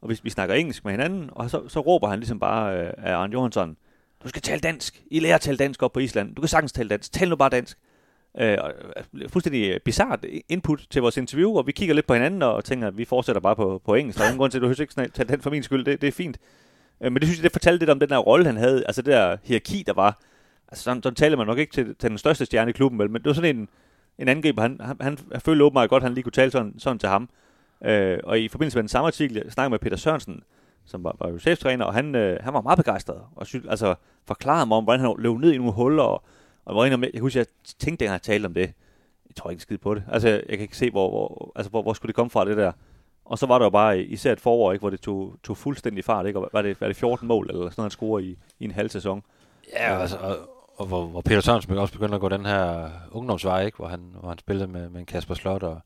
og 0.00 0.08
vi, 0.08 0.20
vi 0.22 0.30
snakker 0.30 0.54
engelsk 0.54 0.84
med 0.84 0.92
hinanden, 0.92 1.30
og 1.32 1.50
så, 1.50 1.68
så 1.68 1.80
råber 1.80 2.08
han 2.08 2.18
ligesom 2.18 2.40
bare 2.40 2.78
øh, 2.78 2.92
af 2.96 3.14
Arne 3.14 3.32
Johansson, 3.32 3.76
du 4.24 4.28
skal 4.28 4.42
tale 4.42 4.60
dansk. 4.60 5.02
I 5.10 5.20
lærer 5.20 5.34
at 5.34 5.40
tale 5.40 5.56
dansk 5.56 5.82
op 5.82 5.92
på 5.92 6.00
Island. 6.00 6.34
Du 6.34 6.42
kan 6.42 6.48
sagtens 6.48 6.72
tale 6.72 6.88
dansk. 6.88 7.12
Tal 7.12 7.28
nu 7.28 7.36
bare 7.36 7.48
dansk. 7.48 7.78
Øh, 8.38 8.58
og, 8.60 8.72
øh, 9.14 9.28
fuldstændig 9.28 9.70
øh, 9.70 9.80
bizart 9.80 10.24
input 10.48 10.86
til 10.90 11.02
vores 11.02 11.16
interview, 11.16 11.56
og 11.56 11.66
vi 11.66 11.72
kigger 11.72 11.94
lidt 11.94 12.06
på 12.06 12.14
hinanden 12.14 12.42
og 12.42 12.64
tænker, 12.64 12.88
at 12.88 12.98
vi 12.98 13.04
fortsætter 13.04 13.40
bare 13.40 13.56
på, 13.56 13.82
på 13.84 13.94
engelsk. 13.94 14.18
Der 14.18 14.24
er 14.24 14.28
ingen 14.28 14.38
grund 14.38 14.50
til, 14.50 14.58
at 14.58 14.62
du 14.62 14.66
hører 14.66 14.80
ikke 14.80 14.94
tale 14.94 15.28
den 15.28 15.40
for 15.40 15.50
min 15.50 15.62
skyld. 15.62 15.84
Det, 15.84 16.00
det 16.00 16.08
er 16.08 16.12
fint. 16.12 16.38
Øh, 17.00 17.12
men 17.12 17.20
det 17.20 17.28
synes 17.28 17.38
jeg, 17.38 17.44
det 17.44 17.52
fortalte 17.52 17.78
lidt 17.78 17.90
om 17.90 18.00
den 18.00 18.08
der 18.08 18.18
rolle, 18.18 18.46
han 18.46 18.56
havde. 18.56 18.84
Altså 18.86 19.02
det 19.02 19.12
der 19.12 19.36
hierarki, 19.42 19.84
der 19.86 19.92
var. 19.92 20.20
Altså 20.68 20.84
sådan, 20.84 21.02
sådan 21.02 21.14
taler 21.14 21.36
man 21.36 21.46
nok 21.46 21.58
ikke 21.58 21.72
til, 21.72 21.94
til 21.94 22.10
den 22.10 22.18
største 22.18 22.44
stjerne 22.44 22.70
i 22.70 22.72
klubben, 22.72 22.98
vel? 22.98 23.10
men 23.10 23.22
det 23.22 23.26
var 23.26 23.34
sådan 23.34 23.56
en, 23.56 23.68
en 24.18 24.28
angriber, 24.28 24.62
han, 24.62 24.80
han, 24.80 24.96
han, 25.00 25.40
følte 25.40 25.64
åbenbart 25.64 25.90
godt, 25.90 26.00
at 26.02 26.04
han 26.04 26.14
lige 26.14 26.22
kunne 26.22 26.32
tale 26.32 26.50
sådan, 26.50 26.74
sådan 26.78 26.98
til 26.98 27.08
ham. 27.08 27.28
Øh, 27.84 28.18
og 28.24 28.40
i 28.40 28.48
forbindelse 28.48 28.76
med 28.76 28.82
den 28.82 28.88
samme 28.88 29.06
artikel, 29.06 29.36
jeg 29.36 29.52
snakkede 29.52 29.70
med 29.70 29.78
Peter 29.78 29.96
Sørensen, 29.96 30.42
som 30.84 31.04
var, 31.04 31.16
var 31.18 31.30
jo 31.30 31.38
cheftræner, 31.38 31.84
og 31.84 31.94
han, 31.94 32.14
øh, 32.14 32.38
han 32.42 32.54
var 32.54 32.60
meget 32.60 32.76
begejstret, 32.76 33.20
og 33.36 33.46
sy- 33.46 33.66
altså, 33.68 33.94
forklarede 34.26 34.66
mig 34.66 34.76
om, 34.76 34.84
hvordan 34.84 35.00
han 35.00 35.14
løb 35.18 35.38
ned 35.38 35.52
i 35.52 35.56
nogle 35.56 35.72
huller, 35.72 36.02
og, 36.02 36.22
og 36.64 36.74
hvor 36.74 36.84
jeg, 36.84 37.10
jeg 37.14 37.20
husker, 37.20 37.40
jeg 37.40 37.46
tænkte, 37.78 38.04
at 38.04 38.10
han 38.10 38.20
talte 38.20 38.46
om 38.46 38.54
det, 38.54 38.72
jeg 39.28 39.36
tror 39.36 39.50
ikke 39.50 39.62
skide 39.62 39.78
på 39.78 39.94
det. 39.94 40.02
Altså, 40.12 40.28
jeg 40.28 40.42
kan 40.48 40.60
ikke 40.60 40.76
se, 40.76 40.90
hvor, 40.90 41.10
hvor, 41.10 41.52
altså, 41.56 41.70
hvor, 41.70 41.82
hvor 41.82 41.92
skulle 41.92 42.08
det 42.08 42.16
komme 42.16 42.30
fra, 42.30 42.44
det 42.44 42.56
der. 42.56 42.72
Og 43.24 43.38
så 43.38 43.46
var 43.46 43.58
der 43.58 43.66
jo 43.66 43.70
bare 43.70 44.00
især 44.00 44.32
et 44.32 44.40
forår, 44.40 44.72
ikke, 44.72 44.80
hvor 44.80 44.90
det 44.90 45.00
tog, 45.00 45.34
tog 45.44 45.56
fuldstændig 45.56 46.04
fart. 46.04 46.26
Ikke? 46.26 46.38
Og 46.38 46.48
var, 46.52 46.62
det, 46.62 46.80
var 46.80 46.86
det 46.86 46.96
14 46.96 47.28
mål, 47.28 47.46
eller 47.48 47.62
sådan 47.62 47.72
noget, 47.76 47.84
han 47.84 47.90
scorer 47.90 48.18
i, 48.20 48.38
i 48.58 48.64
en 48.64 48.70
halv 48.70 48.90
sæson. 48.90 49.22
Ja, 49.72 50.00
altså, 50.00 50.16
og, 50.16 50.36
og 50.76 50.86
hvor, 50.86 51.06
hvor 51.06 51.20
Peter 51.20 51.40
Sørensen 51.40 51.78
også 51.78 51.92
begynder 51.94 52.14
at 52.14 52.20
gå 52.20 52.28
den 52.28 52.46
her 52.46 52.90
ungdomsvej, 53.10 53.64
ikke? 53.64 53.76
Hvor, 53.76 53.88
han, 53.88 54.00
hvor 54.20 54.28
han 54.28 54.38
spillede 54.38 54.68
med, 54.68 54.88
med 54.88 55.06
Kasper 55.06 55.34
Slot 55.34 55.62
og, 55.62 55.80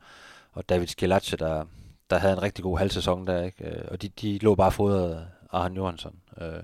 og 0.53 0.69
David 0.69 0.87
Skilacce, 0.87 1.37
der, 1.37 1.65
der 2.11 2.19
havde 2.19 2.33
en 2.33 2.43
rigtig 2.43 2.63
god 2.63 2.79
halvsæson 2.79 3.27
der. 3.27 3.43
Ikke? 3.43 3.65
Øh, 3.65 3.85
og 3.91 4.03
de, 4.03 4.09
de 4.09 4.39
lå 4.39 4.55
bare 4.55 4.73
fodret 4.73 5.15
af 5.15 5.23
Arhan 5.53 5.77
Johansson. 5.77 6.15
Øh, 6.41 6.63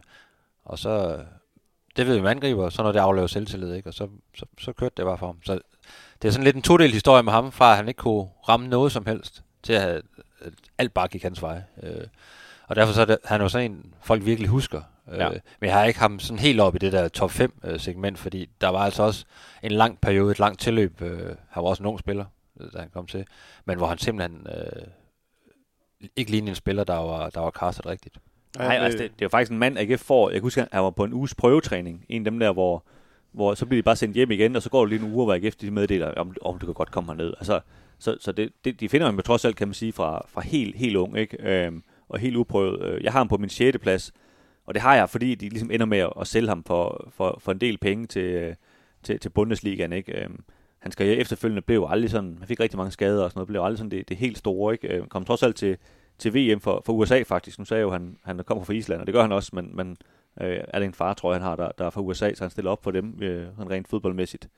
Og 0.64 0.78
så, 0.78 1.18
det 1.96 2.06
ved 2.06 2.14
vi 2.16 2.22
med 2.22 2.30
angriber, 2.30 2.68
så 2.68 2.82
når 2.82 2.92
det 2.92 2.98
aflever 3.00 3.26
selvtillid, 3.26 3.74
ikke? 3.74 3.88
og 3.88 3.94
så, 3.94 4.08
så, 4.34 4.46
så 4.60 4.72
kørte 4.72 4.94
det 4.96 5.04
bare 5.04 5.18
for 5.18 5.26
ham. 5.26 5.38
Så 5.44 5.58
det 6.22 6.28
er 6.28 6.32
sådan 6.32 6.44
lidt 6.44 6.56
en 6.56 6.62
todelt 6.62 6.92
historie 6.92 7.22
med 7.22 7.32
ham, 7.32 7.52
fra 7.52 7.70
at 7.70 7.76
han 7.76 7.88
ikke 7.88 7.98
kunne 7.98 8.28
ramme 8.48 8.68
noget 8.68 8.92
som 8.92 9.06
helst, 9.06 9.42
til 9.62 9.72
at, 9.72 9.82
have, 9.82 10.02
at 10.40 10.52
alt 10.78 10.94
bare 10.94 11.08
gik 11.08 11.22
hans 11.22 11.42
vej. 11.42 11.62
Øh, 11.82 12.06
og 12.66 12.76
derfor 12.76 12.92
så 12.92 13.00
er 13.00 13.04
det, 13.04 13.18
han 13.24 13.40
er 13.40 13.44
jo 13.44 13.48
sådan 13.48 13.70
en, 13.70 13.94
folk 14.02 14.24
virkelig 14.24 14.50
husker. 14.50 14.82
Øh, 15.12 15.18
Ja. 15.18 15.28
Men 15.30 15.68
jeg 15.68 15.72
har 15.74 15.84
ikke 15.84 16.00
ham 16.00 16.18
sådan 16.18 16.38
helt 16.38 16.60
op 16.60 16.74
i 16.74 16.78
det 16.78 16.92
der 16.92 17.08
top 17.08 17.30
5 17.30 17.52
øh, 17.64 17.80
segment, 17.80 18.18
fordi 18.18 18.48
der 18.60 18.68
var 18.68 18.78
altså 18.78 19.02
også 19.02 19.24
en 19.62 19.70
lang 19.72 20.00
periode, 20.00 20.30
et 20.30 20.38
langt 20.38 20.60
tilløb. 20.60 21.02
Øh, 21.02 21.18
han 21.50 21.62
var 21.62 21.68
også 21.68 21.82
en 21.82 21.86
ung 21.86 21.98
spiller, 21.98 22.24
øh, 22.60 22.72
da 22.72 22.78
han 22.78 22.90
kom 22.92 23.06
til, 23.06 23.26
men 23.64 23.76
hvor 23.78 23.86
han 23.86 23.98
simpelthen 23.98 24.46
øh, 24.46 24.82
ikke 26.16 26.30
lignede 26.30 26.50
en 26.50 26.54
spiller, 26.54 26.84
der 26.84 26.94
var, 26.96 27.30
der 27.30 27.40
var 27.40 27.50
castet 27.50 27.86
rigtigt. 27.86 28.16
Nej, 28.58 28.76
altså 28.76 28.98
det, 28.98 29.10
det 29.12 29.22
er 29.22 29.26
jo 29.26 29.28
faktisk 29.28 29.52
en 29.52 29.58
mand, 29.58 29.78
AGF 29.78 30.00
får. 30.00 30.28
Jeg 30.30 30.34
kan 30.34 30.42
huske, 30.42 30.60
at 30.62 30.68
han 30.72 30.82
var 30.82 30.90
på 30.90 31.04
en 31.04 31.12
uges 31.12 31.34
prøvetræning. 31.34 32.04
En 32.08 32.26
af 32.26 32.30
dem 32.30 32.38
der, 32.38 32.52
hvor, 32.52 32.84
hvor 33.32 33.54
så 33.54 33.66
bliver 33.66 33.82
de 33.82 33.84
bare 33.84 33.96
sendt 33.96 34.14
hjem 34.16 34.30
igen, 34.30 34.56
og 34.56 34.62
så 34.62 34.70
går 34.70 34.80
det 34.86 34.88
lige 34.90 35.06
en 35.06 35.12
uge, 35.14 35.24
hvor 35.24 35.34
AGF 35.34 35.54
de 35.56 35.70
meddeler, 35.70 36.14
om, 36.14 36.36
om 36.42 36.58
du 36.58 36.66
kan 36.66 36.74
godt 36.74 36.90
komme 36.90 37.06
herned. 37.12 37.34
Altså, 37.38 37.60
så 37.98 38.16
så 38.20 38.32
det, 38.32 38.52
det, 38.64 38.80
de 38.80 38.88
finder 38.88 39.06
ham 39.06 39.16
jo 39.16 39.22
trods 39.22 39.44
alt, 39.44 39.56
kan 39.56 39.68
man 39.68 39.74
sige, 39.74 39.92
fra, 39.92 40.26
fra 40.28 40.40
helt, 40.40 40.76
helt 40.76 40.96
ung, 40.96 41.18
ikke? 41.18 41.36
Øhm, 41.40 41.82
og 42.08 42.18
helt 42.18 42.36
uprøvet. 42.36 42.82
Øh, 42.82 43.04
Jeg 43.04 43.12
har 43.12 43.20
ham 43.20 43.28
på 43.28 43.36
min 43.36 43.50
6. 43.50 43.78
plads, 43.78 44.12
og 44.66 44.74
det 44.74 44.82
har 44.82 44.94
jeg, 44.94 45.10
fordi 45.10 45.34
de 45.34 45.48
ligesom 45.48 45.70
ender 45.70 45.86
med 45.86 46.08
at, 46.20 46.26
sælge 46.26 46.48
ham 46.48 46.64
for, 46.64 47.08
for, 47.12 47.38
for 47.40 47.52
en 47.52 47.58
del 47.58 47.78
penge 47.78 48.06
til, 48.06 48.22
øh, 48.22 48.54
til, 49.02 49.20
til 49.20 49.28
Bundesligaen, 49.28 49.92
ikke? 49.92 50.22
Øhm, 50.22 50.44
hans 50.78 50.94
karriere 50.94 51.16
efterfølgende 51.16 51.62
blev 51.62 51.76
jo 51.76 51.86
aldrig 51.86 52.10
sådan, 52.10 52.36
han 52.38 52.48
fik 52.48 52.60
rigtig 52.60 52.76
mange 52.76 52.90
skader 52.90 53.24
og 53.24 53.30
sådan 53.30 53.38
noget, 53.38 53.48
blev 53.48 53.62
aldrig 53.62 53.78
sådan 53.78 53.90
det, 53.90 54.08
det 54.08 54.16
helt 54.16 54.38
store, 54.38 54.72
ikke? 54.72 54.88
Øh, 54.88 55.06
Kom 55.06 55.24
trods 55.24 55.42
alt 55.42 55.56
til, 55.56 55.76
til 56.18 56.34
VM 56.34 56.60
for, 56.60 56.82
for 56.86 56.92
USA 56.92 57.22
faktisk. 57.22 57.58
Nu 57.58 57.64
sagde 57.64 57.78
jeg 57.78 57.84
jo, 57.84 57.88
at 57.88 58.00
han, 58.00 58.16
han 58.24 58.40
kommer 58.46 58.64
fra 58.64 58.72
Island, 58.72 59.00
og 59.00 59.06
det 59.06 59.14
gør 59.14 59.22
han 59.22 59.32
også, 59.32 59.50
men, 59.52 59.76
men 59.76 59.96
øh, 60.40 60.60
er 60.68 60.78
det 60.78 60.86
en 60.86 60.94
far, 60.94 61.14
tror 61.14 61.32
jeg, 61.32 61.40
han 61.40 61.48
har, 61.48 61.56
der, 61.56 61.70
der 61.78 61.86
er 61.86 61.90
fra 61.90 62.00
USA, 62.00 62.34
så 62.34 62.44
han 62.44 62.50
stiller 62.50 62.70
op 62.70 62.84
for 62.84 62.90
dem, 62.90 63.22
øh, 63.22 63.46
sådan 63.56 63.70
rent 63.70 63.88
fodboldmæssigt. 63.88 64.48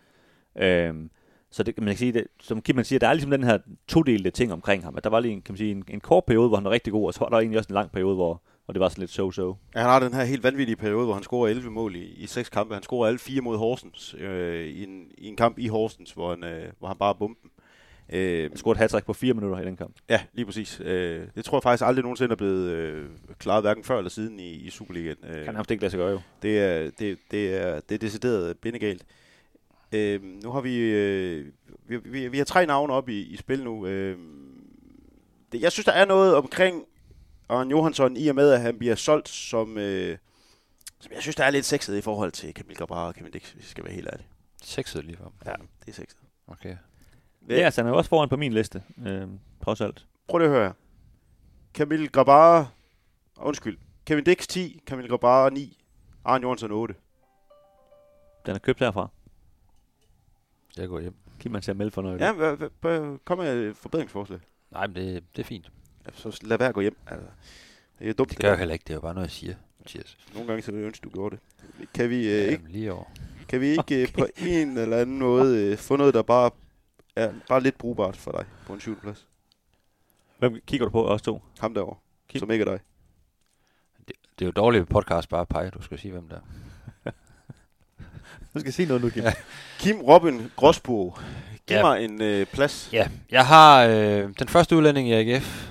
Øhm, 0.56 1.10
så 1.50 1.62
det, 1.62 1.74
kan 1.74 1.84
man 1.84 1.92
kan 1.92 1.98
sige, 1.98 2.12
det, 2.12 2.26
som 2.40 2.62
Kim 2.62 2.76
man 2.76 2.84
siger, 2.84 2.98
der 2.98 3.08
er 3.08 3.12
ligesom 3.12 3.30
den 3.30 3.44
her 3.44 3.58
todelte 3.88 4.30
ting 4.30 4.52
omkring 4.52 4.84
ham, 4.84 4.96
at 4.96 5.04
der 5.04 5.10
var 5.10 5.20
lige 5.20 5.32
en, 5.32 5.42
kan 5.42 5.52
man 5.52 5.58
sige, 5.58 5.70
en, 5.70 5.84
en 5.88 6.00
kort 6.00 6.24
periode, 6.24 6.48
hvor 6.48 6.56
han 6.56 6.64
var 6.64 6.70
rigtig 6.70 6.92
god, 6.92 7.06
og 7.06 7.14
så 7.14 7.20
var 7.20 7.28
der 7.28 7.38
egentlig 7.38 7.58
også 7.58 7.68
en 7.70 7.74
lang 7.74 7.92
periode, 7.92 8.14
hvor, 8.14 8.42
hvor 8.68 8.72
det 8.72 8.80
var 8.80 8.88
sådan 8.88 9.02
lidt 9.02 9.10
so-so. 9.18 9.56
Ja, 9.74 9.80
han 9.80 9.88
har 9.90 10.00
den 10.00 10.14
her 10.14 10.24
helt 10.24 10.42
vanvittige 10.42 10.76
periode, 10.76 11.04
hvor 11.04 11.14
han 11.14 11.22
scorer 11.22 11.48
11 11.48 11.70
mål 11.70 11.96
i, 11.96 12.04
i 12.04 12.26
seks 12.26 12.48
kampe. 12.48 12.74
Han 12.74 12.82
scorer 12.82 13.06
alle 13.06 13.18
fire 13.18 13.40
mod 13.40 13.56
Horsens 13.58 14.14
øh, 14.18 14.66
i, 14.66 14.84
en, 14.84 15.06
i 15.18 15.26
en 15.28 15.36
kamp 15.36 15.58
i 15.58 15.66
Horsens, 15.68 16.12
hvor 16.12 16.30
han, 16.30 16.44
øh, 16.44 16.72
hvor 16.78 16.88
han 16.88 16.96
bare 16.96 17.14
bomben. 17.14 17.50
Øh, 18.12 18.42
Han 18.50 18.56
scorede 18.56 18.84
et 18.84 18.92
hat 18.92 19.04
på 19.04 19.12
fire 19.12 19.34
minutter 19.34 19.58
i 19.60 19.64
den 19.64 19.76
kamp. 19.76 19.94
ja, 20.10 20.20
lige 20.32 20.46
præcis. 20.46 20.80
Øh, 20.84 21.26
det 21.34 21.44
tror 21.44 21.56
jeg 21.58 21.62
faktisk 21.62 21.84
aldrig 21.86 22.02
nogensinde 22.02 22.32
er 22.32 22.36
blevet 22.36 22.70
øh, 22.70 23.06
klaret, 23.38 23.62
hverken 23.62 23.84
før 23.84 23.98
eller 23.98 24.10
siden 24.10 24.40
i, 24.40 24.50
i 24.52 24.70
Superligaen. 24.70 25.16
Øh, 25.28 25.44
Kan 25.44 25.54
nærmest 25.54 25.70
ikke 25.70 25.82
lade 25.82 25.90
sig 25.90 25.98
gøre 25.98 26.10
jo. 26.10 26.20
det, 26.42 26.58
er, 26.58 26.90
det, 26.98 27.18
det, 27.30 27.54
er, 27.62 27.80
det 27.80 27.94
er 27.94 27.98
decideret 27.98 28.58
bindegalt. 28.58 29.04
Øh, 29.92 30.20
nu 30.42 30.50
har 30.50 30.60
vi, 30.60 30.76
øh, 30.78 31.46
vi, 31.86 31.96
vi, 31.96 32.28
vi 32.28 32.38
har 32.38 32.44
tre 32.44 32.66
navne 32.66 32.92
op 32.92 33.08
i, 33.08 33.20
i 33.22 33.36
spil 33.36 33.64
nu. 33.64 33.86
Øh, 33.86 34.16
det, 35.52 35.62
jeg 35.62 35.72
synes, 35.72 35.84
der 35.86 35.92
er 35.92 36.04
noget 36.04 36.34
omkring 36.34 36.84
Arne 37.48 37.70
Johansson, 37.70 38.16
i 38.16 38.28
og 38.28 38.34
med, 38.34 38.50
at 38.50 38.60
han 38.60 38.78
bliver 38.78 38.94
solgt 38.94 39.28
som, 39.28 39.78
øh, 39.78 40.18
som 41.00 41.12
jeg 41.12 41.22
synes, 41.22 41.36
der 41.36 41.44
er 41.44 41.50
lidt 41.50 41.64
sexet 41.64 41.96
i 41.96 42.00
forhold 42.00 42.32
til 42.32 42.54
Kamil 42.54 42.76
Grabara 42.76 43.06
og 43.06 43.14
Kevin 43.14 43.32
Dix, 43.32 43.50
hvis 43.50 43.64
jeg 43.64 43.70
skal 43.70 43.84
være 43.84 43.94
helt 43.94 44.08
ærlig. 44.12 44.26
Sexet 44.62 45.04
lige 45.04 45.16
for. 45.16 45.32
Ja, 45.46 45.52
det 45.52 45.88
er 45.88 45.92
sexet. 45.92 46.18
Okay. 46.46 46.76
Ja, 47.48 47.54
altså, 47.54 47.80
han 47.80 47.86
er 47.86 47.90
jo 47.90 47.96
også 47.96 48.08
foran 48.10 48.28
på 48.28 48.36
min 48.36 48.52
liste, 48.52 48.82
øh, 49.06 49.28
trods 49.64 49.80
alt. 49.80 50.06
Prøv 50.28 50.38
lige 50.38 50.48
at 50.48 50.54
høre. 50.54 50.64
her. 50.66 50.72
Kamil 51.74 52.08
Grabara, 52.12 52.66
undskyld, 53.36 53.78
Kevin 54.06 54.24
Dix 54.24 54.46
10, 54.46 54.82
Kamil 54.86 55.08
Grabara 55.08 55.50
9, 55.50 55.78
Arne 56.24 56.42
Johansson 56.42 56.72
8. 56.72 56.94
Den 58.46 58.54
er 58.54 58.58
købt 58.58 58.78
herfra. 58.78 59.08
Jeg 60.76 60.88
går 60.88 61.00
hjem. 61.00 61.14
Kim 61.40 61.52
man 61.52 61.62
ser 61.62 61.72
melde 61.72 61.90
for 61.90 62.02
noget. 62.02 62.20
Ja, 62.20 62.32
kom 63.24 63.38
med 63.38 63.68
et 63.68 63.76
forbedringsforslag. 63.76 64.40
Nej, 64.70 64.86
men 64.86 64.96
det, 64.96 65.24
det 65.36 65.42
er 65.42 65.46
fint. 65.46 65.70
Ja, 66.08 66.30
så 66.30 66.38
lad 66.42 66.58
være 66.58 66.68
at 66.68 66.74
gå 66.74 66.80
hjem. 66.80 66.96
Altså, 67.06 67.26
det 67.98 68.08
er 68.08 68.12
dumt. 68.12 68.30
Det 68.30 68.38
gør 68.38 68.48
jeg 68.48 68.58
heller 68.58 68.72
ikke. 68.72 68.82
Det 68.84 68.90
er 68.90 68.94
jo 68.94 69.00
bare 69.00 69.14
noget, 69.14 69.26
jeg 69.26 69.32
siger. 69.32 69.54
Cheers. 69.86 70.16
Nogle 70.34 70.48
gange 70.48 70.62
så 70.62 70.72
vil 70.72 70.78
jeg 70.80 70.86
ønske, 70.86 71.04
du 71.04 71.10
gjorde 71.10 71.36
det. 71.36 71.88
Kan 71.94 72.10
vi, 72.10 72.16
øh, 72.28 72.38
ikke, 72.42 72.50
Jamen, 72.52 72.70
lige 72.72 72.92
over. 72.92 73.04
kan 73.48 73.60
vi 73.60 73.66
ikke 73.66 73.80
okay. 73.80 74.06
på 74.12 74.26
en 74.36 74.78
eller 74.78 74.96
anden 74.96 75.18
måde 75.18 75.58
øh, 75.64 75.78
få 75.78 75.96
noget, 75.96 76.14
der 76.14 76.22
bare 76.22 76.50
er 77.16 77.32
bare 77.48 77.60
lidt 77.62 77.78
brugbart 77.78 78.16
for 78.16 78.32
dig 78.32 78.44
på 78.66 78.72
en 78.74 78.80
7. 78.80 79.00
plads? 79.00 79.26
Hvem 80.38 80.60
kigger 80.66 80.86
du 80.86 80.90
på, 80.90 81.08
os 81.08 81.22
to? 81.22 81.42
Ham 81.58 81.74
derovre, 81.74 81.96
Kim. 82.28 82.38
som 82.38 82.50
ikke 82.50 82.62
er 82.64 82.68
dig. 82.70 82.80
Det 84.08 84.44
er 84.44 84.46
jo 84.46 84.52
dårligt 84.52 84.80
ved 84.80 84.86
podcast 84.86 85.28
bare 85.28 85.40
at 85.40 85.48
pege. 85.48 85.70
Du 85.70 85.82
skal 85.82 85.98
sige, 85.98 86.12
hvem 86.12 86.28
der 86.28 86.36
er. 87.04 87.10
Du 88.54 88.60
skal 88.60 88.72
sige 88.72 88.86
noget 88.86 89.02
nu, 89.02 89.10
Kim. 89.10 89.24
Kim 89.78 90.00
Robin 90.00 90.50
Gråsbo. 90.56 91.10
Giv 91.66 91.76
Ja. 91.76 91.82
mig 91.82 92.04
en 92.04 92.22
øh, 92.22 92.46
plads. 92.46 92.90
Ja, 92.92 93.08
jeg 93.30 93.46
har 93.46 93.84
øh, 93.84 94.30
den 94.38 94.48
første 94.48 94.76
udlænding 94.76 95.08
i 95.08 95.12
AGF 95.12 95.68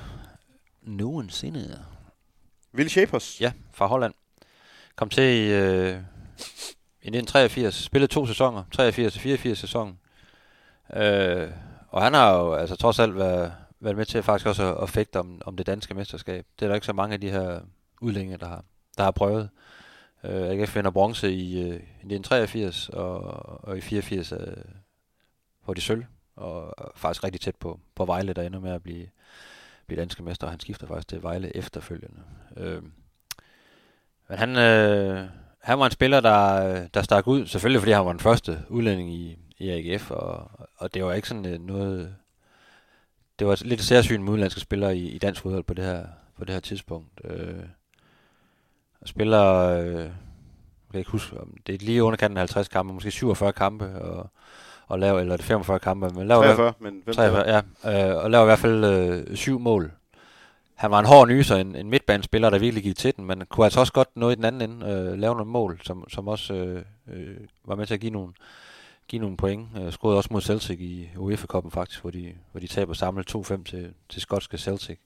nogensinde. 0.87 1.85
Will 2.73 2.89
Shapers. 2.89 3.41
Ja, 3.41 3.51
fra 3.73 3.85
Holland. 3.85 4.13
Kom 4.95 5.09
til 5.09 5.23
i, 5.23 5.53
øh, 5.53 5.89
i 7.01 7.09
1983. 7.09 7.75
Spillede 7.75 8.13
to 8.13 8.25
sæsoner. 8.25 8.63
83 8.71 9.15
og 9.15 9.21
84 9.21 9.59
sæsonen. 9.59 9.99
Øh, 10.95 11.49
og 11.89 12.03
han 12.03 12.13
har 12.13 12.37
jo 12.37 12.53
altså 12.53 12.75
trods 12.75 12.99
alt 12.99 13.15
været, 13.15 13.53
været 13.79 13.97
med 13.97 14.05
til 14.05 14.23
faktisk 14.23 14.47
også 14.47 14.75
at, 14.75 14.83
at 14.83 14.89
fægte 14.89 15.19
om, 15.19 15.41
om 15.45 15.57
det 15.57 15.67
danske 15.67 15.93
mesterskab. 15.93 16.45
Det 16.59 16.65
er 16.65 16.67
der 16.69 16.75
ikke 16.75 16.87
så 16.87 16.93
mange 16.93 17.13
af 17.13 17.21
de 17.21 17.29
her 17.29 17.59
udlændinge, 18.01 18.37
der 18.37 18.47
har, 18.47 18.63
der 18.97 19.03
har 19.03 19.11
prøvet. 19.11 19.49
Øh, 20.23 20.49
AGF 20.49 20.75
vinder 20.75 20.91
bronze 20.91 21.31
i, 21.31 21.59
øh, 21.61 21.67
i 21.67 22.07
1983 22.07 22.89
og, 22.89 23.19
og 23.63 23.77
i 23.77 23.81
84 23.81 24.31
øh, 24.31 24.37
får 25.65 25.73
de 25.73 25.81
sølv. 25.81 26.05
Og 26.35 26.73
faktisk 26.95 27.23
rigtig 27.23 27.41
tæt 27.41 27.55
på, 27.55 27.79
på 27.95 28.05
Vejle, 28.05 28.33
der 28.33 28.41
ender 28.41 28.59
med 28.59 28.71
at 28.71 28.83
blive, 28.83 29.07
blive 29.87 29.99
danske 29.99 30.23
mester. 30.23 30.47
og 30.47 30.51
Han 30.51 30.59
skifter 30.59 30.87
faktisk 30.87 31.07
til 31.07 31.23
Vejle 31.23 31.57
efterfølgende. 31.57 32.19
Øh, 32.57 32.81
men 34.29 34.37
han, 34.37 34.57
øh, 34.57 35.29
han 35.61 35.79
var 35.79 35.85
en 35.85 35.91
spiller, 35.91 36.19
der, 36.19 36.87
der 36.87 37.01
stak 37.01 37.27
ud, 37.27 37.45
selvfølgelig 37.45 37.81
fordi 37.81 37.91
han 37.91 38.05
var 38.05 38.11
den 38.11 38.19
første 38.19 38.63
udlænding 38.69 39.13
i, 39.13 39.37
i 39.57 39.69
AGF, 39.69 40.11
og, 40.11 40.51
og 40.77 40.93
det 40.93 41.05
var 41.05 41.13
ikke 41.13 41.27
sådan 41.27 41.45
øh, 41.45 41.59
noget... 41.59 42.15
Det 43.39 43.47
var 43.47 43.61
lidt 43.65 43.81
særsyn 43.81 44.23
med 44.23 44.29
udenlandske 44.29 44.61
spillere 44.61 44.97
i, 44.97 45.09
i 45.09 45.17
dansk 45.17 45.41
fodbold 45.41 45.63
på 45.63 45.73
det 45.73 45.85
her, 45.85 46.05
på 46.37 46.45
det 46.45 46.53
her 46.53 46.59
tidspunkt. 46.59 47.21
Øh, 47.23 47.63
spiller, 49.05 49.53
øh, 49.53 49.99
jeg 49.99 50.91
kan 50.91 50.99
ikke 50.99 51.11
huske, 51.11 51.39
om 51.39 51.57
det 51.67 51.75
er 51.75 51.85
lige 51.85 52.03
underkanten 52.03 52.37
af 52.37 52.41
50 52.41 52.67
kampe, 52.67 52.93
måske 52.93 53.11
47 53.11 53.53
kampe, 53.53 54.01
og, 54.01 54.31
og 54.87 54.99
laver, 54.99 55.19
eller 55.19 55.33
er 55.33 55.37
det 55.37 55.45
45 55.45 55.79
kampe, 55.79 56.09
men 56.09 56.27
laver, 56.27 56.43
43, 56.43 56.73
men 56.79 57.01
hvem 57.03 57.15
43, 57.15 57.61
ja, 57.83 58.09
øh, 58.09 58.23
og 58.23 58.31
laver 58.31 58.43
i 58.43 58.45
hvert 58.45 58.59
fald 58.59 58.85
øh, 58.85 59.35
syv 59.35 59.59
mål. 59.59 59.91
Han 60.75 60.91
var 60.91 60.99
en 60.99 61.05
hård 61.05 61.27
nyser, 61.27 61.55
en, 61.55 61.75
en 61.75 61.89
midtbanespiller, 61.89 62.49
der 62.49 62.59
virkelig 62.59 62.83
gik 62.83 62.97
til 62.97 63.15
den, 63.15 63.25
men 63.25 63.43
kunne 63.49 63.65
altså 63.65 63.79
også 63.79 63.93
godt 63.93 64.09
nå 64.15 64.29
i 64.29 64.35
den 64.35 64.45
anden 64.45 64.71
ende, 64.71 64.85
øh, 64.85 65.19
lave 65.19 65.35
nogle 65.35 65.51
mål, 65.51 65.79
som, 65.83 66.09
som 66.09 66.27
også 66.27 66.53
øh, 66.53 66.81
øh, 67.13 67.37
var 67.65 67.75
med 67.75 67.85
til 67.85 67.93
at 67.93 67.99
give 67.99 68.11
nogle, 68.11 68.33
give 69.07 69.21
nogle 69.21 69.37
point. 69.37 69.67
Øh, 69.79 69.91
scorede 69.91 70.17
også 70.17 70.29
mod 70.31 70.41
Celtic 70.41 70.79
i 70.79 71.09
UEFA-koppen 71.17 71.71
faktisk, 71.71 72.01
hvor 72.01 72.11
de, 72.11 72.33
hvor 72.51 72.59
de 72.59 72.67
taber 72.67 72.93
samlet 72.93 73.35
2-5 73.35 73.63
til, 73.63 73.93
til 74.09 74.21
skotske 74.21 74.57
Celtic. 74.57 74.97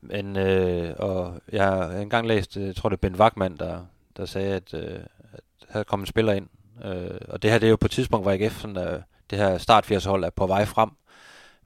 Men, 0.00 0.36
øh, 0.36 0.94
og 0.98 1.40
jeg 1.52 1.64
har 1.64 1.90
engang 1.90 2.26
læst, 2.26 2.56
øh, 2.56 2.66
jeg 2.66 2.76
tror 2.76 2.88
det 2.88 2.96
er 2.96 3.08
Ben 3.08 3.16
Wagman, 3.16 3.56
der, 3.56 3.80
der 4.16 4.26
sagde, 4.26 4.54
at, 4.54 4.74
øh, 4.74 5.00
at 5.32 5.40
her 5.68 5.82
kom 5.82 6.00
en 6.00 6.06
spiller 6.06 6.32
ind. 6.32 6.48
Øh, 6.84 7.20
og 7.28 7.42
det 7.42 7.50
her 7.50 7.58
det 7.58 7.66
er 7.66 7.70
jo 7.70 7.76
på 7.76 7.86
et 7.86 7.90
tidspunkt, 7.90 8.24
hvor 8.24 8.32
AGF, 8.32 8.60
sådan, 8.60 8.76
øh, 8.76 9.02
det 9.30 9.38
her 9.38 9.58
start 9.58 9.86
80 9.86 10.04
hold 10.04 10.24
er 10.24 10.30
på 10.30 10.46
vej 10.46 10.64
frem 10.64 10.90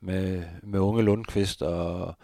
med, 0.01 0.43
med 0.63 0.81
unge 0.81 1.03
Lundqvist 1.03 1.63
og, 1.63 2.15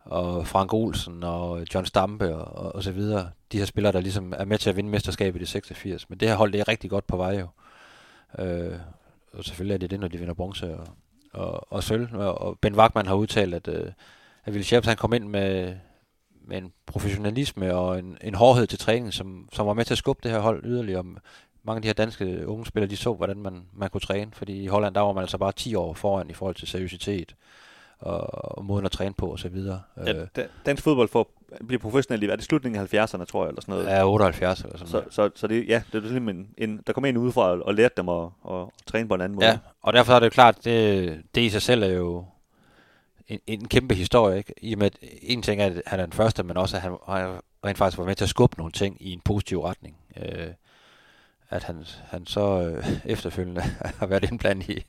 og 0.00 0.46
Frank 0.46 0.72
Olsen 0.72 1.24
og 1.24 1.64
John 1.74 1.86
Stampe 1.86 2.34
og, 2.36 2.64
og, 2.64 2.74
og 2.74 2.82
så 2.82 2.92
videre. 2.92 3.30
De 3.52 3.58
her 3.58 3.64
spillere, 3.64 3.92
der 3.92 4.00
ligesom 4.00 4.34
er 4.36 4.44
med 4.44 4.58
til 4.58 4.70
at 4.70 4.76
vinde 4.76 4.90
mesterskabet 4.90 5.42
i 5.42 5.46
86. 5.46 6.10
Men 6.10 6.20
det 6.20 6.28
her 6.28 6.36
hold, 6.36 6.52
det 6.52 6.60
er 6.60 6.68
rigtig 6.68 6.90
godt 6.90 7.06
på 7.06 7.16
vej 7.16 7.40
jo. 7.40 7.48
Øh, 8.44 8.78
og 9.32 9.44
selvfølgelig 9.44 9.74
er 9.74 9.78
det 9.78 9.90
det, 9.90 10.00
når 10.00 10.08
de 10.08 10.18
vinder 10.18 10.34
bronze 10.34 10.78
og, 10.78 10.86
og, 11.32 11.72
og 11.72 11.82
sølv. 11.82 12.08
Og, 12.14 12.40
og 12.40 12.58
Ben 12.58 12.74
Wagman 12.74 13.06
har 13.06 13.14
udtalt, 13.14 13.54
at, 13.54 13.68
øh, 13.68 13.92
at 14.44 14.52
Ville 14.54 14.64
Scherps, 14.64 14.86
han 14.86 14.96
kom 14.96 15.12
ind 15.12 15.28
med, 15.28 15.76
med 16.46 16.58
en 16.58 16.72
professionalisme 16.86 17.74
og 17.74 17.98
en, 17.98 18.18
en 18.22 18.34
hårdhed 18.34 18.66
til 18.66 18.78
træning, 18.78 19.12
som, 19.12 19.48
som 19.52 19.66
var 19.66 19.74
med 19.74 19.84
til 19.84 19.94
at 19.94 19.98
skubbe 19.98 20.20
det 20.22 20.30
her 20.30 20.38
hold 20.38 20.64
yderligere 20.64 21.04
mange 21.62 21.76
af 21.76 21.82
de 21.82 21.88
her 21.88 21.92
danske 21.92 22.46
unge 22.46 22.66
spillere, 22.66 22.90
de 22.90 22.96
så, 22.96 23.14
hvordan 23.14 23.36
man, 23.36 23.62
man 23.72 23.90
kunne 23.90 24.00
træne, 24.00 24.30
fordi 24.32 24.62
i 24.62 24.66
Holland, 24.66 24.94
der 24.94 25.00
var 25.00 25.12
man 25.12 25.22
altså 25.22 25.38
bare 25.38 25.52
10 25.52 25.74
år 25.74 25.94
foran 25.94 26.30
i 26.30 26.32
forhold 26.32 26.54
til 26.54 26.68
seriøsitet 26.68 27.34
og, 28.00 28.54
og 28.56 28.64
måden 28.64 28.84
at 28.84 28.92
træne 28.92 29.14
på 29.14 29.32
osv. 29.32 29.56
Ja, 30.06 30.24
da, 30.36 30.46
dansk 30.66 30.82
fodbold 30.82 31.08
får, 31.08 31.32
bliver 31.66 31.80
professionelt 31.80 32.22
i 32.22 32.26
hvad 32.26 32.32
er 32.32 32.36
det 32.36 32.44
slutningen 32.44 32.80
af 32.80 32.94
70'erne, 32.94 33.24
tror 33.24 33.44
jeg, 33.44 33.48
eller 33.48 33.60
sådan 33.60 33.74
noget. 33.74 33.86
Ja, 33.86 34.08
78 34.08 34.60
eller 34.60 34.78
sådan 34.78 34.88
Så, 34.88 34.96
noget. 34.96 35.14
så, 35.14 35.30
så 35.34 35.46
det, 35.46 35.68
ja, 35.68 35.82
det 35.92 36.04
er 36.04 36.08
simpelthen 36.08 36.48
en, 36.58 36.70
en, 36.70 36.80
der 36.86 36.92
kom 36.92 37.04
en 37.04 37.16
udefra 37.16 37.50
og, 37.50 37.66
og 37.66 37.74
lærte 37.74 37.94
dem 37.96 38.08
at, 38.08 38.28
at, 38.50 38.66
træne 38.86 39.08
på 39.08 39.14
en 39.14 39.20
anden 39.20 39.36
måde. 39.36 39.46
Ja, 39.46 39.58
og 39.82 39.92
derfor 39.92 40.12
er 40.12 40.18
det 40.18 40.26
jo 40.26 40.30
klart, 40.30 40.64
det, 40.64 41.22
det 41.34 41.40
i 41.40 41.48
sig 41.48 41.62
selv 41.62 41.82
er 41.82 41.86
jo 41.92 42.24
en, 43.28 43.40
en 43.46 43.68
kæmpe 43.68 43.94
historie, 43.94 44.38
ikke? 44.38 44.54
I 44.62 44.72
og 44.72 44.78
med, 44.78 44.86
at 44.86 44.98
en 45.22 45.42
ting 45.42 45.62
er, 45.62 45.66
at 45.66 45.82
han 45.86 46.00
er 46.00 46.06
den 46.06 46.12
første, 46.12 46.42
men 46.42 46.56
også, 46.56 46.76
at 46.76 46.82
han, 46.82 46.96
han 47.08 47.38
rent 47.64 47.78
faktisk 47.78 47.98
var 47.98 48.04
med 48.04 48.14
til 48.14 48.24
at 48.24 48.28
skubbe 48.30 48.58
nogle 48.58 48.72
ting 48.72 48.96
i 49.00 49.12
en 49.12 49.20
positiv 49.20 49.60
retning. 49.60 49.96
Øh, 50.16 50.46
at 51.52 51.62
han, 51.64 51.84
han 52.04 52.26
så 52.26 52.60
øh, 52.62 52.84
efterfølgende 53.12 53.60
har 54.00 54.06
været 54.06 54.30
indblandet 54.32 54.68
i, 54.68 54.84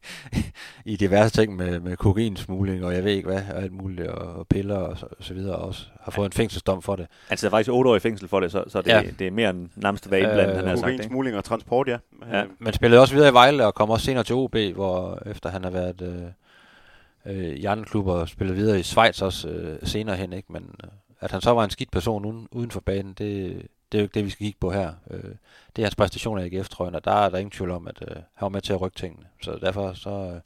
i 0.86 0.96
diverse 0.96 1.34
ting 1.42 1.56
med, 1.56 1.80
med 1.80 1.98
kokainsmugling, 1.98 2.86
og 2.86 2.94
jeg 2.94 3.04
ved 3.04 3.12
ikke 3.12 3.30
hvad, 3.30 3.42
og 3.56 3.62
alt 3.64 3.72
muligt, 3.72 4.08
og, 4.08 4.34
og 4.36 4.48
piller 4.48 4.76
og 4.76 4.98
så, 4.98 5.06
og 5.06 5.24
så 5.24 5.34
videre, 5.34 5.56
og 5.56 5.68
også 5.68 5.86
har 6.02 6.12
fået 6.12 6.26
en 6.26 6.32
fængselsdom 6.32 6.82
for 6.82 6.96
det. 6.96 7.08
Han 7.30 7.38
sidder 7.38 7.52
faktisk 7.52 7.72
otte 7.72 7.90
år 7.90 7.96
i 7.96 8.00
fængsel 8.00 8.28
for 8.28 8.40
det, 8.40 8.52
så, 8.52 8.64
så 8.68 8.82
det, 8.82 8.88
Ja. 8.88 9.04
det 9.20 9.28
er 9.28 9.32
mere 9.32 9.50
end 9.50 9.70
nærmest 9.76 10.06
at 10.06 10.12
være 10.12 10.22
indblandet, 10.22 10.52
Øh, 10.52 10.58
han 10.58 10.68
har 10.68 10.76
sagt. 10.76 10.82
Kokain, 10.82 10.94
Ikke? 11.00 11.06
smugling 11.12 11.38
og 11.38 11.44
transport, 11.44 11.88
ja. 11.88 11.98
Ja. 12.32 12.42
Øh, 12.44 12.50
Men 12.60 12.74
spillede 12.74 13.02
også 13.02 13.14
videre 13.14 13.30
i 13.30 13.34
Vejle, 13.34 13.66
og 13.68 13.74
kom 13.76 13.90
også 13.90 14.06
senere 14.06 14.24
til 14.24 14.36
OB, 14.36 14.56
hvor 14.76 15.22
efter 15.26 15.50
han 15.50 15.64
har 15.64 15.72
været 15.72 16.02
øh, 16.02 17.36
øh, 17.36 17.56
i 17.56 17.66
andre 17.66 17.86
klubber, 17.86 18.14
og 18.14 18.30
spillet 18.30 18.56
videre 18.58 18.80
i 18.80 18.84
Schweiz 18.84 19.22
også 19.22 19.48
øh, 19.50 19.78
senere 19.84 20.16
hen, 20.16 20.34
ikke? 20.34 20.54
Men 20.54 20.76
øh, 20.84 20.90
at 21.20 21.32
han 21.32 21.42
så 21.42 21.52
var 21.52 21.64
en 21.64 21.70
skidt 21.70 21.92
person 21.92 22.26
uden, 22.26 22.48
uden 22.52 22.72
for 22.72 22.80
banen, 22.80 23.14
det, 23.18 23.62
det 23.92 23.98
er 23.98 24.02
jo 24.02 24.04
ikke 24.04 24.14
det, 24.14 24.26
vi 24.26 24.30
skal 24.30 24.46
kigge 24.46 24.60
på 24.60 24.72
her. 24.72 24.94
Øh, 25.12 25.32
det 25.76 25.82
er 25.82 25.86
hans 25.86 25.96
præstation 25.96 26.40
af 26.40 26.46
AGF-trøjen, 26.46 26.96
og 26.96 27.06
der 27.06 27.12
er 27.12 27.30
der 27.30 27.38
ingen 27.38 27.52
tvivl 27.52 27.72
om, 27.72 27.88
at 27.88 28.02
øh, 28.02 28.16
han 28.16 28.24
var 28.42 28.50
med 28.50 28.62
til 28.62 28.74
at 28.74 28.82
rykke 28.82 28.98
tingene. 28.98 29.26
Så 29.42 29.58
derfor 29.62 29.94
så, 29.94 30.10
øh, 30.10 30.42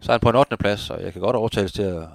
så 0.00 0.12
er 0.12 0.12
han 0.12 0.20
på 0.20 0.28
en 0.28 0.36
8. 0.36 0.56
plads, 0.56 0.90
og 0.90 1.02
jeg 1.02 1.12
kan 1.12 1.22
godt 1.22 1.36
overtales 1.36 1.72
til 1.72 1.82
at, 1.82 1.96
at, 1.96 2.06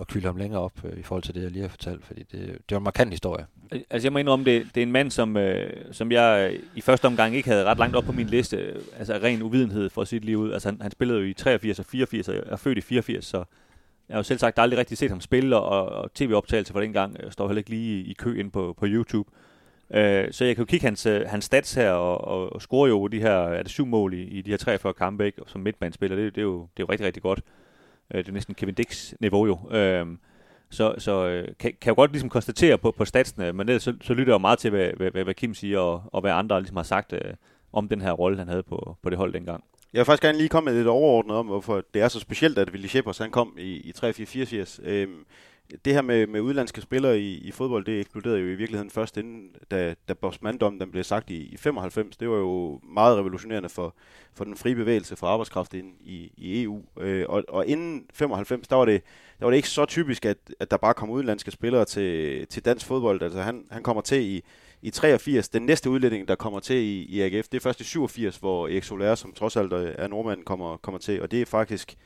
at 0.00 0.06
kylde 0.06 0.26
ham 0.26 0.36
længere 0.36 0.60
op 0.60 0.72
øh, 0.84 0.98
i 0.98 1.02
forhold 1.02 1.22
til 1.22 1.34
det, 1.34 1.42
jeg 1.42 1.50
lige 1.50 1.62
har 1.62 1.68
fortalt, 1.68 2.04
fordi 2.04 2.22
det, 2.22 2.58
det 2.68 2.74
er 2.74 2.76
en 2.76 2.84
markant 2.84 3.10
historie. 3.10 3.46
Altså 3.90 4.06
jeg 4.06 4.12
må 4.12 4.18
indrømme, 4.18 4.44
det, 4.44 4.66
det 4.74 4.80
er 4.80 4.82
en 4.82 4.92
mand, 4.92 5.10
som, 5.10 5.36
øh, 5.36 5.70
som 5.92 6.12
jeg 6.12 6.52
øh, 6.52 6.60
i 6.74 6.80
første 6.80 7.06
omgang 7.06 7.36
ikke 7.36 7.48
havde 7.48 7.64
ret 7.64 7.78
langt 7.78 7.96
op 7.96 8.04
på 8.04 8.12
min 8.12 8.26
liste. 8.26 8.56
Øh, 8.56 8.82
altså 8.98 9.14
ren 9.22 9.42
uvidenhed 9.42 9.90
for 9.90 10.04
sit 10.04 10.24
liv 10.24 10.38
ud. 10.38 10.52
Altså 10.52 10.68
han, 10.68 10.82
han 10.82 10.90
spillede 10.90 11.18
jo 11.18 11.24
i 11.24 11.32
83 11.32 11.78
og 11.78 11.84
84, 11.84 12.28
og 12.28 12.34
er 12.46 12.56
født 12.56 12.78
i 12.78 12.80
84, 12.80 13.24
så 13.24 13.44
jeg 14.08 14.14
har 14.14 14.18
jo 14.18 14.22
selv 14.22 14.38
sagt 14.38 14.58
aldrig 14.58 14.78
rigtig 14.78 14.98
set 14.98 15.10
ham 15.10 15.20
spille, 15.20 15.56
og, 15.56 15.86
og 15.86 16.14
tv-optagelser 16.14 16.74
fra 16.74 16.82
dengang 16.82 17.16
øh, 17.20 17.32
står 17.32 17.48
heller 17.48 17.58
ikke 17.60 17.70
lige 17.70 18.00
i, 18.00 18.10
i 18.10 18.12
kø 18.12 18.40
ind 18.40 18.52
på, 18.52 18.74
på 18.78 18.86
YouTube. 18.88 19.30
Øh, 19.32 19.51
Øh, 19.94 20.32
så 20.32 20.44
jeg 20.44 20.56
kan 20.56 20.62
jo 20.62 20.66
kigge 20.66 20.86
hans, 20.86 21.06
øh, 21.06 21.28
hans 21.28 21.44
stats 21.44 21.74
her, 21.74 21.90
og, 21.90 22.24
og, 22.24 22.52
og 22.52 22.62
score 22.62 22.88
jo 22.88 23.06
de 23.06 23.20
her, 23.20 23.30
er 23.30 23.62
det 23.62 23.70
syv 23.70 23.86
mål 23.86 24.14
i, 24.14 24.22
i 24.22 24.42
de 24.42 24.50
her 24.50 24.56
43 24.56 24.94
kampe, 24.94 25.26
ikke? 25.26 25.42
Og 25.42 25.50
som 25.50 25.60
midtbanespiller, 25.60 26.16
det, 26.16 26.34
det, 26.34 26.40
er 26.40 26.42
jo, 26.42 26.60
det 26.60 26.82
er 26.82 26.86
jo 26.86 26.92
rigtig, 26.92 27.06
rigtig 27.06 27.22
godt. 27.22 27.40
Øh, 28.14 28.18
det 28.18 28.28
er 28.28 28.32
næsten 28.32 28.54
Kevin 28.54 28.74
Dix 28.74 29.12
niveau 29.20 29.46
jo. 29.46 29.76
Øh, 29.76 30.06
så, 30.70 30.94
så 30.98 31.26
øh, 31.26 31.48
kan, 31.58 31.72
kan 31.80 31.86
jeg 31.86 31.96
godt 31.96 32.12
ligesom 32.12 32.28
konstatere 32.28 32.78
på, 32.78 32.90
på 32.90 33.04
statsene, 33.04 33.52
men 33.52 33.68
ellers 33.68 33.82
så, 33.82 33.94
så 34.00 34.14
lytter 34.14 34.32
jeg 34.32 34.34
jo 34.34 34.38
meget 34.38 34.58
til, 34.58 34.70
hvad, 34.70 34.90
hvad, 35.10 35.24
hvad, 35.24 35.34
Kim 35.34 35.54
siger, 35.54 35.78
og, 35.78 36.02
og 36.12 36.20
hvad 36.20 36.30
andre 36.30 36.60
ligesom 36.60 36.76
har 36.76 36.84
sagt 36.84 37.12
øh, 37.12 37.34
om 37.72 37.88
den 37.88 38.00
her 38.00 38.12
rolle, 38.12 38.38
han 38.38 38.48
havde 38.48 38.62
på, 38.62 38.96
på 39.02 39.10
det 39.10 39.18
hold 39.18 39.32
dengang. 39.32 39.64
Jeg 39.92 39.98
vil 39.98 40.04
faktisk 40.04 40.22
gerne 40.22 40.38
lige 40.38 40.48
komme 40.48 40.70
med 40.70 40.78
lidt 40.78 40.88
overordnet 40.88 41.36
om, 41.36 41.46
hvorfor 41.46 41.82
det 41.94 42.02
er 42.02 42.08
så 42.08 42.20
specielt, 42.20 42.58
at 42.58 42.70
Willy 42.70 42.86
Shepard, 42.86 43.18
han 43.20 43.30
kom 43.30 43.56
i, 43.58 43.76
i 43.76 43.92
83 43.92 44.80
øhm, 44.84 45.24
det 45.84 45.94
her 45.94 46.02
med, 46.02 46.26
med 46.26 46.40
udlandske 46.40 46.80
spillere 46.80 47.20
i, 47.20 47.34
i 47.34 47.50
fodbold, 47.50 47.84
det 47.84 48.00
eksploderede 48.00 48.40
jo 48.40 48.46
i 48.46 48.54
virkeligheden 48.54 48.90
først 48.90 49.16
inden, 49.16 49.50
da, 49.70 49.94
da 50.08 50.14
Bosman-dommen 50.14 50.80
den 50.80 50.90
blev 50.90 51.04
sagt 51.04 51.30
i, 51.30 51.36
i 51.36 51.56
95. 51.56 52.16
Det 52.16 52.28
var 52.28 52.36
jo 52.36 52.80
meget 52.82 53.18
revolutionerende 53.18 53.68
for, 53.68 53.94
for 54.34 54.44
den 54.44 54.56
frie 54.56 54.74
bevægelse 54.74 55.16
for 55.16 55.26
arbejdskraft 55.26 55.74
ind 55.74 55.94
i, 56.00 56.32
i 56.36 56.62
EU. 56.62 56.82
Øh, 57.00 57.24
og, 57.28 57.44
og 57.48 57.66
inden 57.66 58.06
95, 58.14 58.68
der 58.68 58.76
var 58.76 58.84
det, 58.84 59.02
der 59.38 59.46
var 59.46 59.50
det 59.50 59.56
ikke 59.56 59.68
så 59.68 59.84
typisk, 59.84 60.24
at, 60.24 60.38
at 60.60 60.70
der 60.70 60.76
bare 60.76 60.94
kom 60.94 61.10
udenlandske 61.10 61.50
spillere 61.50 61.84
til, 61.84 62.46
til 62.46 62.64
dansk 62.64 62.86
fodbold. 62.86 63.22
Altså 63.22 63.40
han, 63.42 63.64
han 63.70 63.82
kommer 63.82 64.02
til 64.02 64.22
i, 64.22 64.42
i 64.82 64.90
83. 64.90 65.48
Den 65.48 65.62
næste 65.62 65.90
udlænding, 65.90 66.28
der 66.28 66.34
kommer 66.34 66.60
til 66.60 66.76
i, 66.76 67.02
i 67.02 67.20
AGF, 67.20 67.48
det 67.48 67.58
er 67.58 67.62
først 67.62 67.80
i 67.80 67.84
87, 67.84 68.36
hvor 68.36 68.68
Erik 68.68 68.84
Soler, 68.84 69.14
som 69.14 69.32
trods 69.32 69.56
alt 69.56 69.72
er 69.72 70.08
nordmand, 70.08 70.44
kommer, 70.44 70.76
kommer 70.76 70.98
til. 70.98 71.22
Og 71.22 71.30
det 71.30 71.42
er 71.42 71.46
faktisk 71.46 71.96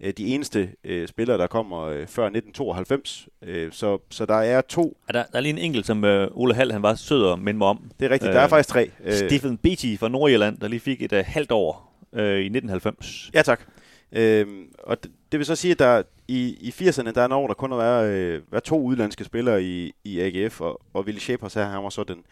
de 0.00 0.26
eneste 0.26 0.70
øh, 0.84 1.08
spillere, 1.08 1.38
der 1.38 1.46
kommer 1.46 1.82
øh, 1.82 2.06
før 2.06 2.24
1992. 2.24 3.28
Øh, 3.42 3.72
så, 3.72 3.98
så 4.10 4.26
der 4.26 4.34
er 4.34 4.60
to. 4.60 4.96
Er 5.08 5.12
der, 5.12 5.24
der 5.32 5.36
er 5.36 5.40
lige 5.40 5.52
en 5.52 5.58
enkelt, 5.58 5.86
som 5.86 6.04
øh, 6.04 6.28
Ole 6.30 6.54
Hall, 6.54 6.72
han 6.72 6.82
var 6.82 6.94
sød 6.94 7.22
og 7.22 7.38
minde 7.38 7.58
mig 7.58 7.68
om. 7.68 7.90
Det 8.00 8.06
er 8.06 8.10
rigtigt, 8.10 8.28
øh, 8.28 8.34
der 8.34 8.40
er 8.40 8.48
faktisk 8.48 8.68
tre. 8.68 8.90
Øh, 9.04 9.12
Stephen 9.12 9.58
Beatty 9.58 9.96
fra 9.98 10.08
Nordjylland, 10.08 10.58
der 10.58 10.68
lige 10.68 10.80
fik 10.80 11.02
et 11.02 11.12
øh, 11.12 11.24
halvt 11.26 11.52
år 11.52 11.96
øh, 12.12 12.22
i 12.22 12.46
1990. 12.46 13.30
Ja, 13.34 13.42
tak. 13.42 13.60
Øhm, 14.12 14.68
og 14.78 15.02
det, 15.02 15.12
det 15.32 15.38
vil 15.38 15.46
så 15.46 15.56
sige, 15.56 15.72
at 15.72 15.78
der 15.78 16.02
i, 16.28 16.56
i 16.60 16.68
80'erne, 16.68 17.10
der 17.10 17.20
er 17.20 17.26
en 17.26 17.32
år, 17.32 17.46
der 17.46 17.54
kun 17.54 17.70
har 17.70 17.78
været, 17.78 18.10
øh, 18.12 18.42
været 18.52 18.64
to 18.64 18.82
udlandske 18.82 19.24
spillere 19.24 19.62
i, 19.62 19.92
i 20.04 20.20
AGF, 20.20 20.60
og, 20.60 20.80
og 20.94 21.04
Willy 21.04 21.18
Shepers 21.18 21.54
her, 21.54 21.64
han 21.64 21.82
var 21.82 21.90
så 21.90 22.04
den, 22.04 22.22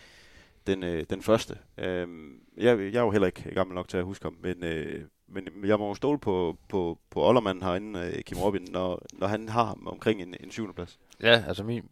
den, 0.66 0.82
øh, 0.82 1.05
den 1.11 1.23
første. 1.23 1.55
Øhm, 1.78 2.32
jeg, 2.57 2.78
jeg 2.78 2.95
er 2.95 3.05
jo 3.05 3.11
heller 3.11 3.27
ikke 3.27 3.55
gammel 3.55 3.74
nok 3.74 3.89
til 3.89 3.97
at 3.97 4.05
huske 4.05 4.24
ham, 4.24 4.36
men, 4.43 4.65
øh, 4.65 5.01
men 5.35 5.69
jeg 5.69 5.78
må 5.78 5.89
jo 5.89 5.94
stole 5.94 6.19
på, 6.19 6.56
på, 6.69 6.98
på 7.11 7.28
Ollermanden 7.28 7.65
herinde, 7.65 8.01
øh, 8.01 8.23
Kim 8.23 8.39
Robin, 8.39 8.69
når, 8.70 9.02
når 9.12 9.27
han 9.27 9.48
har 9.48 9.65
ham 9.65 9.86
omkring 9.86 10.23
en, 10.23 10.35
en 10.40 10.51
syvende 10.51 10.74
plads. 10.74 10.98
Ja, 11.23 11.44
altså 11.48 11.62
min, 11.65 11.85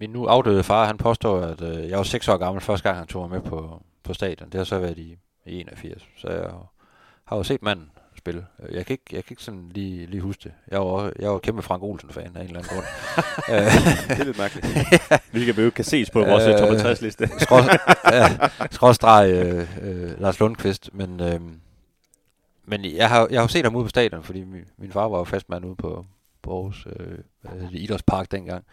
min 0.00 0.10
nu 0.10 0.26
afdøde 0.26 0.62
far, 0.62 0.86
han 0.86 0.98
påstår, 0.98 1.40
at 1.40 1.62
øh, 1.62 1.88
jeg 1.88 1.96
var 1.96 2.04
seks 2.04 2.28
år 2.28 2.36
gammel 2.36 2.60
første 2.62 2.88
gang, 2.88 2.98
han 2.98 3.06
tog 3.06 3.28
mig 3.28 3.40
med 3.40 3.50
på, 3.50 3.82
på 4.02 4.14
stadion. 4.14 4.48
Det 4.48 4.58
har 4.58 4.64
så 4.64 4.78
været 4.78 4.98
i, 4.98 5.16
i 5.46 5.60
81, 5.60 6.02
så 6.16 6.28
jeg 6.28 6.50
har 7.24 7.36
jo 7.36 7.42
set 7.42 7.62
manden 7.62 7.90
spille. 8.18 8.46
Jeg 8.72 8.86
kan 8.86 8.94
ikke, 8.94 9.04
jeg 9.12 9.24
kan 9.24 9.32
ikke 9.32 9.42
sådan 9.42 9.70
lige, 9.74 10.06
lige 10.06 10.20
huske 10.20 10.40
det. 10.44 10.52
Jeg 10.70 10.80
var, 10.80 11.12
jeg 11.18 11.30
var 11.30 11.38
kæmpe 11.38 11.62
Frank 11.62 11.82
Olsen-fan 11.82 12.36
af 12.36 12.40
en 12.40 12.46
eller 12.46 12.58
anden 12.58 12.74
grund. 12.74 12.84
det 14.08 14.20
er 14.20 14.24
lidt 14.24 14.38
mærkeligt. 14.38 14.66
Hvilket 15.32 15.56
vi 15.56 15.62
jo 15.62 15.70
kan 15.70 15.84
ses 15.84 16.10
på 16.10 16.18
vores 16.24 16.44
øh, 16.46 16.58
top 16.58 16.68
50 16.68 17.02
liste. 17.02 17.30
Skråstreg 18.70 19.30
øh, 19.30 19.68
øh, 19.82 20.20
Lars 20.20 20.40
Lundqvist, 20.40 20.90
men, 20.92 21.20
øh, 21.20 21.40
men 22.64 22.84
jeg 22.84 23.08
har, 23.08 23.26
jeg 23.30 23.38
har 23.38 23.44
jo 23.44 23.48
set 23.48 23.64
ham 23.64 23.76
ude 23.76 23.84
på 23.84 23.88
stadion, 23.88 24.22
fordi 24.22 24.44
min, 24.44 24.64
min 24.78 24.92
far 24.92 25.08
var 25.08 25.18
jo 25.18 25.24
fastmand 25.24 25.64
ude 25.64 25.76
på, 25.76 26.06
på 26.42 26.52
Aarhus 26.52 26.86
øh, 26.96 27.72
Idrætspark 27.72 28.32
dengang. 28.32 28.64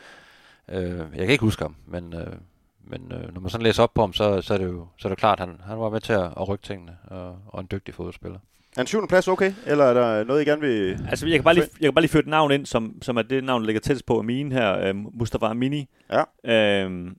Øh, 0.70 0.98
jeg 0.98 1.20
kan 1.20 1.30
ikke 1.30 1.44
huske 1.44 1.64
ham, 1.64 1.76
men, 1.88 2.14
øh, 2.14 2.34
men 2.84 3.12
øh, 3.12 3.34
når 3.34 3.42
man 3.42 3.50
sådan 3.50 3.64
læser 3.64 3.84
op 3.84 3.94
på 3.94 4.02
ham, 4.02 4.14
så, 4.14 4.42
så 4.42 4.54
er 4.54 4.58
det 4.58 4.66
jo 4.66 4.88
så 4.98 5.08
er 5.08 5.10
det 5.10 5.20
klart, 5.20 5.40
at 5.40 5.48
han, 5.48 5.58
han 5.66 5.80
var 5.80 5.90
med 5.90 6.02
til 6.02 6.14
at, 6.14 6.26
at 6.38 6.48
rykke 6.48 6.64
tingene, 6.64 6.98
og, 7.08 7.38
og 7.48 7.62
en 7.62 7.68
dygtig 7.72 7.94
fodboldspiller. 7.94 8.40
Er 8.78 8.82
en 8.82 8.88
syvende 8.88 9.08
plads 9.08 9.28
okay, 9.28 9.54
eller 9.66 9.86
er 9.86 9.94
der 9.94 10.24
noget, 10.24 10.42
I 10.42 10.46
gerne 10.46 10.62
vil... 10.62 11.06
Altså, 11.10 11.28
jeg 11.28 11.38
kan 11.38 11.44
bare 11.44 11.54
lige, 11.54 11.68
jeg 11.80 11.88
kan 11.88 11.94
bare 11.94 12.02
lige 12.02 12.12
føre 12.12 12.20
et 12.20 12.28
navn 12.28 12.52
ind, 12.52 12.66
som, 12.66 13.02
som 13.02 13.18
er 13.18 13.22
det 13.22 13.44
navn, 13.44 13.62
der 13.62 13.66
ligger 13.66 13.80
tættest 13.80 14.06
på 14.06 14.20
Amin 14.20 14.52
her, 14.52 14.80
øh, 14.80 14.96
Mustafa 14.96 15.46
Amini. 15.46 15.88
Ja. 16.12 16.24
Øh, 16.86 17.12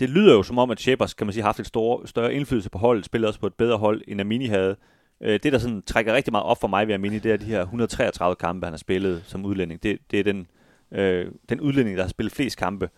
det 0.00 0.10
lyder 0.10 0.34
jo 0.34 0.42
som 0.42 0.58
om, 0.58 0.70
at 0.70 0.80
Shepers, 0.80 1.14
kan 1.14 1.26
man 1.26 1.32
sige, 1.32 1.42
har 1.42 1.48
haft 1.48 1.60
et 1.60 1.66
store, 1.66 2.06
større 2.06 2.34
indflydelse 2.34 2.70
på 2.70 2.78
holdet, 2.78 3.04
spiller 3.04 3.28
også 3.28 3.40
på 3.40 3.46
et 3.46 3.54
bedre 3.54 3.78
hold, 3.78 4.02
end 4.08 4.20
Amini 4.20 4.46
havde. 4.46 4.76
Øh, 5.20 5.40
det, 5.42 5.52
der 5.52 5.58
sådan 5.58 5.82
trækker 5.82 6.14
rigtig 6.14 6.32
meget 6.32 6.46
op 6.46 6.60
for 6.60 6.68
mig 6.68 6.88
ved 6.88 6.94
Amini, 6.94 7.18
det 7.18 7.32
er 7.32 7.36
de 7.36 7.44
her 7.44 7.60
133 7.62 8.36
kampe, 8.36 8.66
han 8.66 8.72
har 8.72 8.78
spillet 8.78 9.22
som 9.26 9.44
udlænding. 9.44 9.82
Det, 9.82 9.98
det 10.10 10.20
er 10.20 10.24
den, 10.24 10.46
øh, 10.92 11.26
den 11.48 11.60
udlænding, 11.60 11.96
der 11.96 12.02
har 12.02 12.08
spillet 12.08 12.32
flest 12.32 12.58
kampe. 12.58 12.90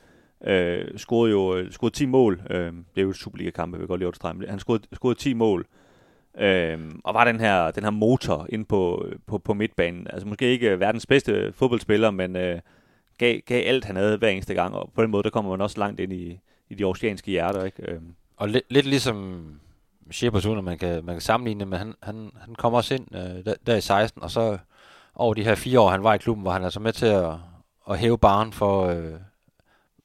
Øh, 0.44 0.98
scorede 0.98 1.30
jo 1.30 1.56
øh, 1.56 1.70
scorede 1.70 1.94
10 1.94 2.06
mål. 2.06 2.40
Øh, 2.50 2.72
det 2.94 3.00
er 3.00 3.02
jo 3.02 3.12
Superliga-kampe, 3.12 3.76
vil 3.76 3.82
jeg 3.82 3.88
godt 3.88 3.98
lige 3.98 4.06
understrege. 4.06 4.48
Han 4.48 4.58
scorede, 4.58 4.82
scorede 4.92 5.18
10 5.18 5.34
mål. 5.34 5.66
Øh, 6.38 6.78
og 7.04 7.14
var 7.14 7.24
den 7.24 7.40
her, 7.40 7.70
den 7.70 7.84
her 7.84 7.90
motor 7.90 8.46
ind 8.48 8.66
på, 8.66 9.06
på, 9.26 9.38
på 9.38 9.54
midtbanen. 9.54 10.06
Altså 10.10 10.28
måske 10.28 10.46
ikke 10.46 10.70
øh, 10.70 10.80
verdens 10.80 11.06
bedste 11.06 11.52
fodboldspiller, 11.52 12.10
men 12.10 12.36
øh, 12.36 12.60
gav, 13.18 13.40
gav 13.40 13.66
alt, 13.66 13.84
han 13.84 13.96
havde 13.96 14.16
hver 14.16 14.28
eneste 14.28 14.54
gang. 14.54 14.74
Og 14.74 14.90
på 14.94 15.02
den 15.02 15.10
måde, 15.10 15.22
der 15.22 15.30
kommer 15.30 15.50
man 15.50 15.60
også 15.60 15.78
langt 15.78 16.00
ind 16.00 16.12
i, 16.12 16.40
i 16.68 16.74
de 16.74 16.84
oceanske 16.84 17.30
hjerter. 17.30 17.64
Ikke? 17.64 17.92
Øh. 17.92 18.00
Og 18.36 18.48
lidt, 18.48 18.64
lidt 18.70 18.86
ligesom 18.86 19.44
Shepard, 20.10 20.46
uden 20.46 20.58
at 20.58 20.64
man 20.64 20.78
kan, 20.78 21.04
man 21.04 21.14
kan 21.14 21.20
sammenligne 21.20 21.66
men 21.66 21.78
han, 21.78 21.94
han, 22.02 22.30
han 22.40 22.54
kom 22.54 22.74
også 22.74 22.94
ind 22.94 23.14
øh, 23.14 23.44
der, 23.44 23.54
der 23.66 23.76
i 23.76 23.80
16, 23.80 24.22
og 24.22 24.30
så 24.30 24.58
over 25.14 25.34
de 25.34 25.44
her 25.44 25.54
fire 25.54 25.80
år, 25.80 25.90
han 25.90 26.02
var 26.02 26.14
i 26.14 26.18
klubben, 26.18 26.44
var 26.44 26.52
han 26.52 26.64
altså 26.64 26.80
med 26.80 26.92
til 26.92 27.06
at, 27.06 27.34
at 27.90 27.98
hæve 27.98 28.18
baren 28.18 28.52
for, 28.52 28.86
øh, 28.86 29.14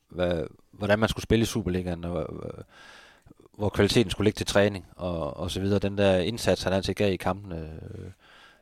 hvad, 0.10 0.44
hvordan 0.72 1.00
man 1.00 1.10
skulle 1.10 1.24
spille 1.24 1.44
i 1.44 1.46
Superligaen, 1.46 2.04
og, 2.04 2.44
øh, 2.44 2.64
hvor 3.58 3.70
kvaliteten 3.70 4.12
skulle 4.12 4.26
ligge 4.26 4.38
til 4.38 4.46
træning 4.46 4.86
og, 4.96 5.38
og 5.38 5.52
så 5.52 5.60
videre. 5.60 5.80
Den 5.80 5.98
der 5.98 6.18
indsats, 6.18 6.64
han 6.64 6.74
altid 6.74 6.94
gav 6.94 7.14
i 7.14 7.16
kampene, 7.16 7.56
øh, 7.58 8.12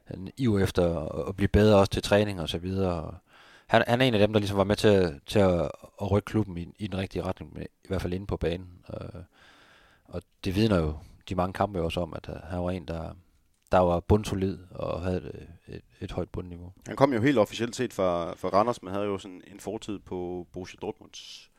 han 0.04 0.32
iver 0.38 0.60
efter 0.60 1.00
at, 1.00 1.28
at 1.28 1.36
blive 1.36 1.48
bedre 1.48 1.80
også 1.80 1.92
til 1.92 2.04
træning 2.04 2.42
og 2.42 2.50
så 2.50 2.58
videre. 2.58 3.16
Han, 3.68 3.84
han 3.88 4.02
er 4.02 4.06
en 4.06 4.14
af 4.14 4.20
dem, 4.20 4.34
der 4.34 4.40
ligesom 4.40 4.58
var 4.58 4.64
med 4.64 4.76
til, 4.76 5.20
til 5.26 5.40
at, 5.40 5.72
at 6.02 6.12
rykke 6.12 6.26
klubben 6.26 6.58
i, 6.58 6.68
i 6.78 6.88
den 6.88 7.00
rigtige 7.00 7.24
retning, 7.24 7.58
i 7.62 7.88
hvert 7.88 8.02
fald 8.02 8.14
inde 8.14 8.28
på 8.28 8.38
banen. 8.38 8.70
Øh, 8.94 9.22
og 10.06 10.22
det 10.46 10.56
vidner 10.56 10.78
jo 10.78 10.96
de 11.32 11.36
mange 11.36 11.54
kampe 11.54 11.82
også 11.82 12.00
om, 12.00 12.14
at 12.14 12.30
han 12.44 12.64
var 12.64 12.72
en, 12.72 12.88
der, 12.88 13.16
der 13.72 13.80
var 13.80 14.00
bundsolid 14.00 14.58
og 14.72 15.02
havde 15.02 15.18
et, 15.18 15.48
et, 15.68 15.82
et 16.02 16.12
højt 16.12 16.30
bundniveau. 16.30 16.74
Han 16.88 16.96
kom 16.96 17.14
jo 17.14 17.22
helt 17.22 17.38
officielt 17.38 17.76
set 17.76 17.94
fra, 17.94 18.34
fra 18.36 18.50
Randers, 18.50 18.84
men 18.84 18.94
havde 18.94 19.06
jo 19.06 19.18
sådan 19.18 19.42
en 19.48 19.60
fortid 19.60 20.00
på 20.00 20.48
Borussia 20.54 20.78
Dortmunds 20.82 21.50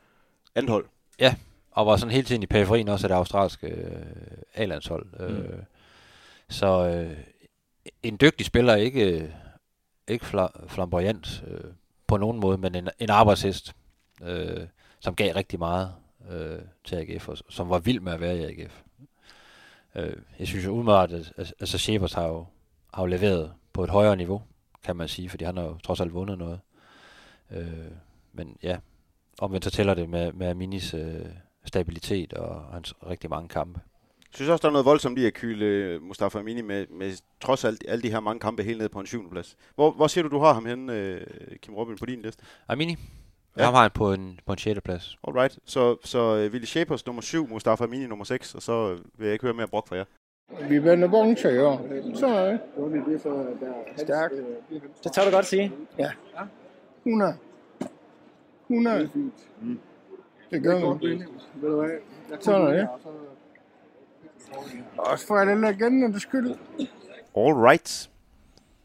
andet 0.55 0.71
hold. 0.71 0.85
Ja, 1.19 1.35
og 1.71 1.85
var 1.85 1.97
sådan 1.97 2.11
hele 2.11 2.25
tiden 2.25 2.43
i 2.43 2.45
periferien 2.45 2.87
også 2.87 3.05
af 3.07 3.09
det 3.09 3.15
australske 3.15 3.67
øh, 3.67 4.05
A-landshold. 4.53 5.05
Mm. 5.19 5.35
Øh, 5.35 5.63
så 6.49 6.87
øh, 6.87 7.17
en 8.03 8.17
dygtig 8.21 8.45
spiller, 8.45 8.75
ikke, 8.75 9.33
ikke 10.07 10.25
fla- 10.25 10.67
flamboyant 10.67 11.43
øh, 11.47 11.71
på 12.07 12.17
nogen 12.17 12.39
måde, 12.39 12.57
men 12.57 12.75
en, 12.75 12.89
en 12.99 13.09
arbejdshest, 13.09 13.75
øh, 14.23 14.67
som 14.99 15.15
gav 15.15 15.33
rigtig 15.35 15.59
meget 15.59 15.93
øh, 16.31 16.59
til 16.83 16.95
AGF, 16.95 17.29
og 17.29 17.37
som 17.49 17.69
var 17.69 17.79
vild 17.79 17.99
med 17.99 18.13
at 18.13 18.21
være 18.21 18.37
i 18.37 18.43
AGF. 18.43 18.81
Øh, 19.95 20.15
jeg 20.39 20.47
synes 20.47 20.65
jo 20.65 20.71
umiddelbart, 20.71 21.11
at 21.11 21.53
altså 21.59 21.77
Shepard 21.77 22.15
har 22.15 22.27
jo, 22.27 22.45
har 22.93 23.03
jo 23.03 23.07
leveret 23.07 23.53
på 23.73 23.83
et 23.83 23.89
højere 23.89 24.15
niveau, 24.15 24.41
kan 24.83 24.95
man 24.95 25.07
sige, 25.07 25.29
fordi 25.29 25.43
han 25.43 25.57
har 25.57 25.63
jo 25.63 25.77
trods 25.83 26.01
alt 26.01 26.13
vundet 26.13 26.37
noget. 26.37 26.59
Øh, 27.51 27.91
men 28.33 28.57
ja, 28.63 28.77
omvendt 29.39 29.65
så 29.65 29.71
tæller 29.71 29.93
det 29.93 30.09
med, 30.09 30.33
med 30.33 30.53
Minis 30.53 30.93
øh, 30.93 31.25
stabilitet 31.65 32.33
og 32.33 32.73
hans 32.73 32.93
rigtig 33.07 33.29
mange 33.29 33.49
kampe. 33.49 33.79
Jeg 34.19 34.35
synes 34.35 34.49
også, 34.49 34.61
der 34.61 34.67
er 34.67 34.71
noget 34.71 34.85
voldsomt 34.85 35.19
i 35.19 35.25
at 35.25 35.33
kyle 35.33 35.65
øh, 35.65 36.01
Mustafa 36.01 36.39
Amini 36.39 36.61
med, 36.61 36.87
med 36.87 37.21
trods 37.41 37.65
alt 37.65 37.83
alle 37.87 38.01
de 38.01 38.09
her 38.11 38.19
mange 38.19 38.39
kampe 38.39 38.63
helt 38.63 38.77
ned 38.77 38.89
på 38.89 38.99
en 38.99 39.05
syvende 39.05 39.29
plads. 39.31 39.57
Hvor, 39.75 39.91
hvor 39.91 40.07
siger 40.07 40.23
du, 40.23 40.29
du 40.29 40.39
har 40.39 40.53
ham 40.53 40.65
henne, 40.65 40.93
øh, 40.93 41.27
Kim 41.61 41.75
Robin, 41.75 41.97
på 41.97 42.05
din 42.05 42.21
liste? 42.21 42.43
Amini? 42.67 42.95
Ja. 43.57 43.63
Ham 43.63 43.73
har 43.73 43.81
han 43.81 43.91
på 43.91 44.13
en, 44.13 44.39
på 44.45 44.51
en 44.51 44.57
6. 44.57 44.81
plads. 44.81 45.17
Alright, 45.27 45.59
så, 45.65 45.97
så 46.03 46.19
uh, 46.19 46.51
Willy 46.51 46.65
Shapers 46.65 47.05
nummer 47.05 47.21
7, 47.21 47.47
Mustafa 47.47 47.83
Amini 47.83 48.07
nummer 48.07 48.25
6, 48.25 48.55
og 48.55 48.61
så 48.61 48.97
vil 49.17 49.25
jeg 49.25 49.33
ikke 49.33 49.45
høre 49.45 49.53
mere 49.53 49.67
brok 49.67 49.87
fra 49.87 49.95
jer. 49.95 50.05
Vi 50.69 50.83
vender 50.83 51.07
vogntøjer. 51.07 51.77
Så 52.15 52.27
er 52.27 52.49
det. 52.51 52.59
Stærkt. 53.97 54.33
Det 55.03 55.11
tør 55.11 55.25
du 55.25 55.31
godt 55.31 55.45
sige. 55.45 55.71
Ja. 55.99 56.11
100. 57.05 57.37
100. 58.69 59.09
Det 60.51 60.63
gør 60.63 60.93
vi. 60.93 61.23
Så 62.39 62.53
er 62.53 62.73
det. 62.73 62.87
Også 64.97 65.27
for 65.27 65.35
alle 65.35 65.61
legenderne 65.61 66.19
skyld. 66.19 66.55
Alright. 67.37 68.09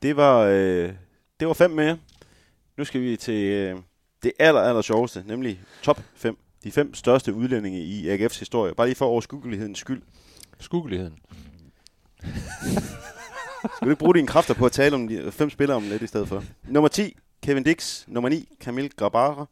Det 0.02 0.16
var, 0.16 0.40
øh, 0.40 0.92
det 1.40 1.48
var 1.48 1.54
fem 1.54 1.70
mere. 1.70 1.98
Nu 2.76 2.84
skal 2.84 3.00
vi 3.00 3.16
til 3.16 3.52
øh, 3.52 3.76
det 4.22 4.32
aller, 4.38 4.60
aller 4.60 4.82
sjoveste, 4.82 5.24
nemlig 5.26 5.60
top 5.82 6.02
5. 6.14 6.38
De 6.64 6.72
fem 6.72 6.94
største 6.94 7.34
udlændinge 7.34 7.80
i 7.80 8.14
AGF's 8.14 8.38
historie. 8.38 8.74
Bare 8.74 8.86
lige 8.86 8.96
for 8.96 9.06
overskuggelighedens 9.06 9.78
skyld. 9.78 10.02
Skuggeligheden. 10.60 11.18
Skal 13.76 13.84
du 13.84 13.90
ikke 13.90 13.98
bruge 13.98 14.14
dine 14.14 14.26
kræfter 14.26 14.54
på 14.54 14.66
at 14.66 14.72
tale 14.72 14.94
om 14.94 15.08
de 15.08 15.32
fem 15.32 15.50
spillere 15.50 15.76
om 15.76 15.82
lidt 15.82 16.02
i 16.02 16.06
stedet 16.06 16.28
for? 16.28 16.44
Nummer 16.68 16.88
10, 16.88 17.16
Kevin 17.42 17.62
Dix. 17.62 18.04
Nummer 18.06 18.28
9, 18.28 18.48
Camille 18.60 18.88
Grabara. 18.88 19.46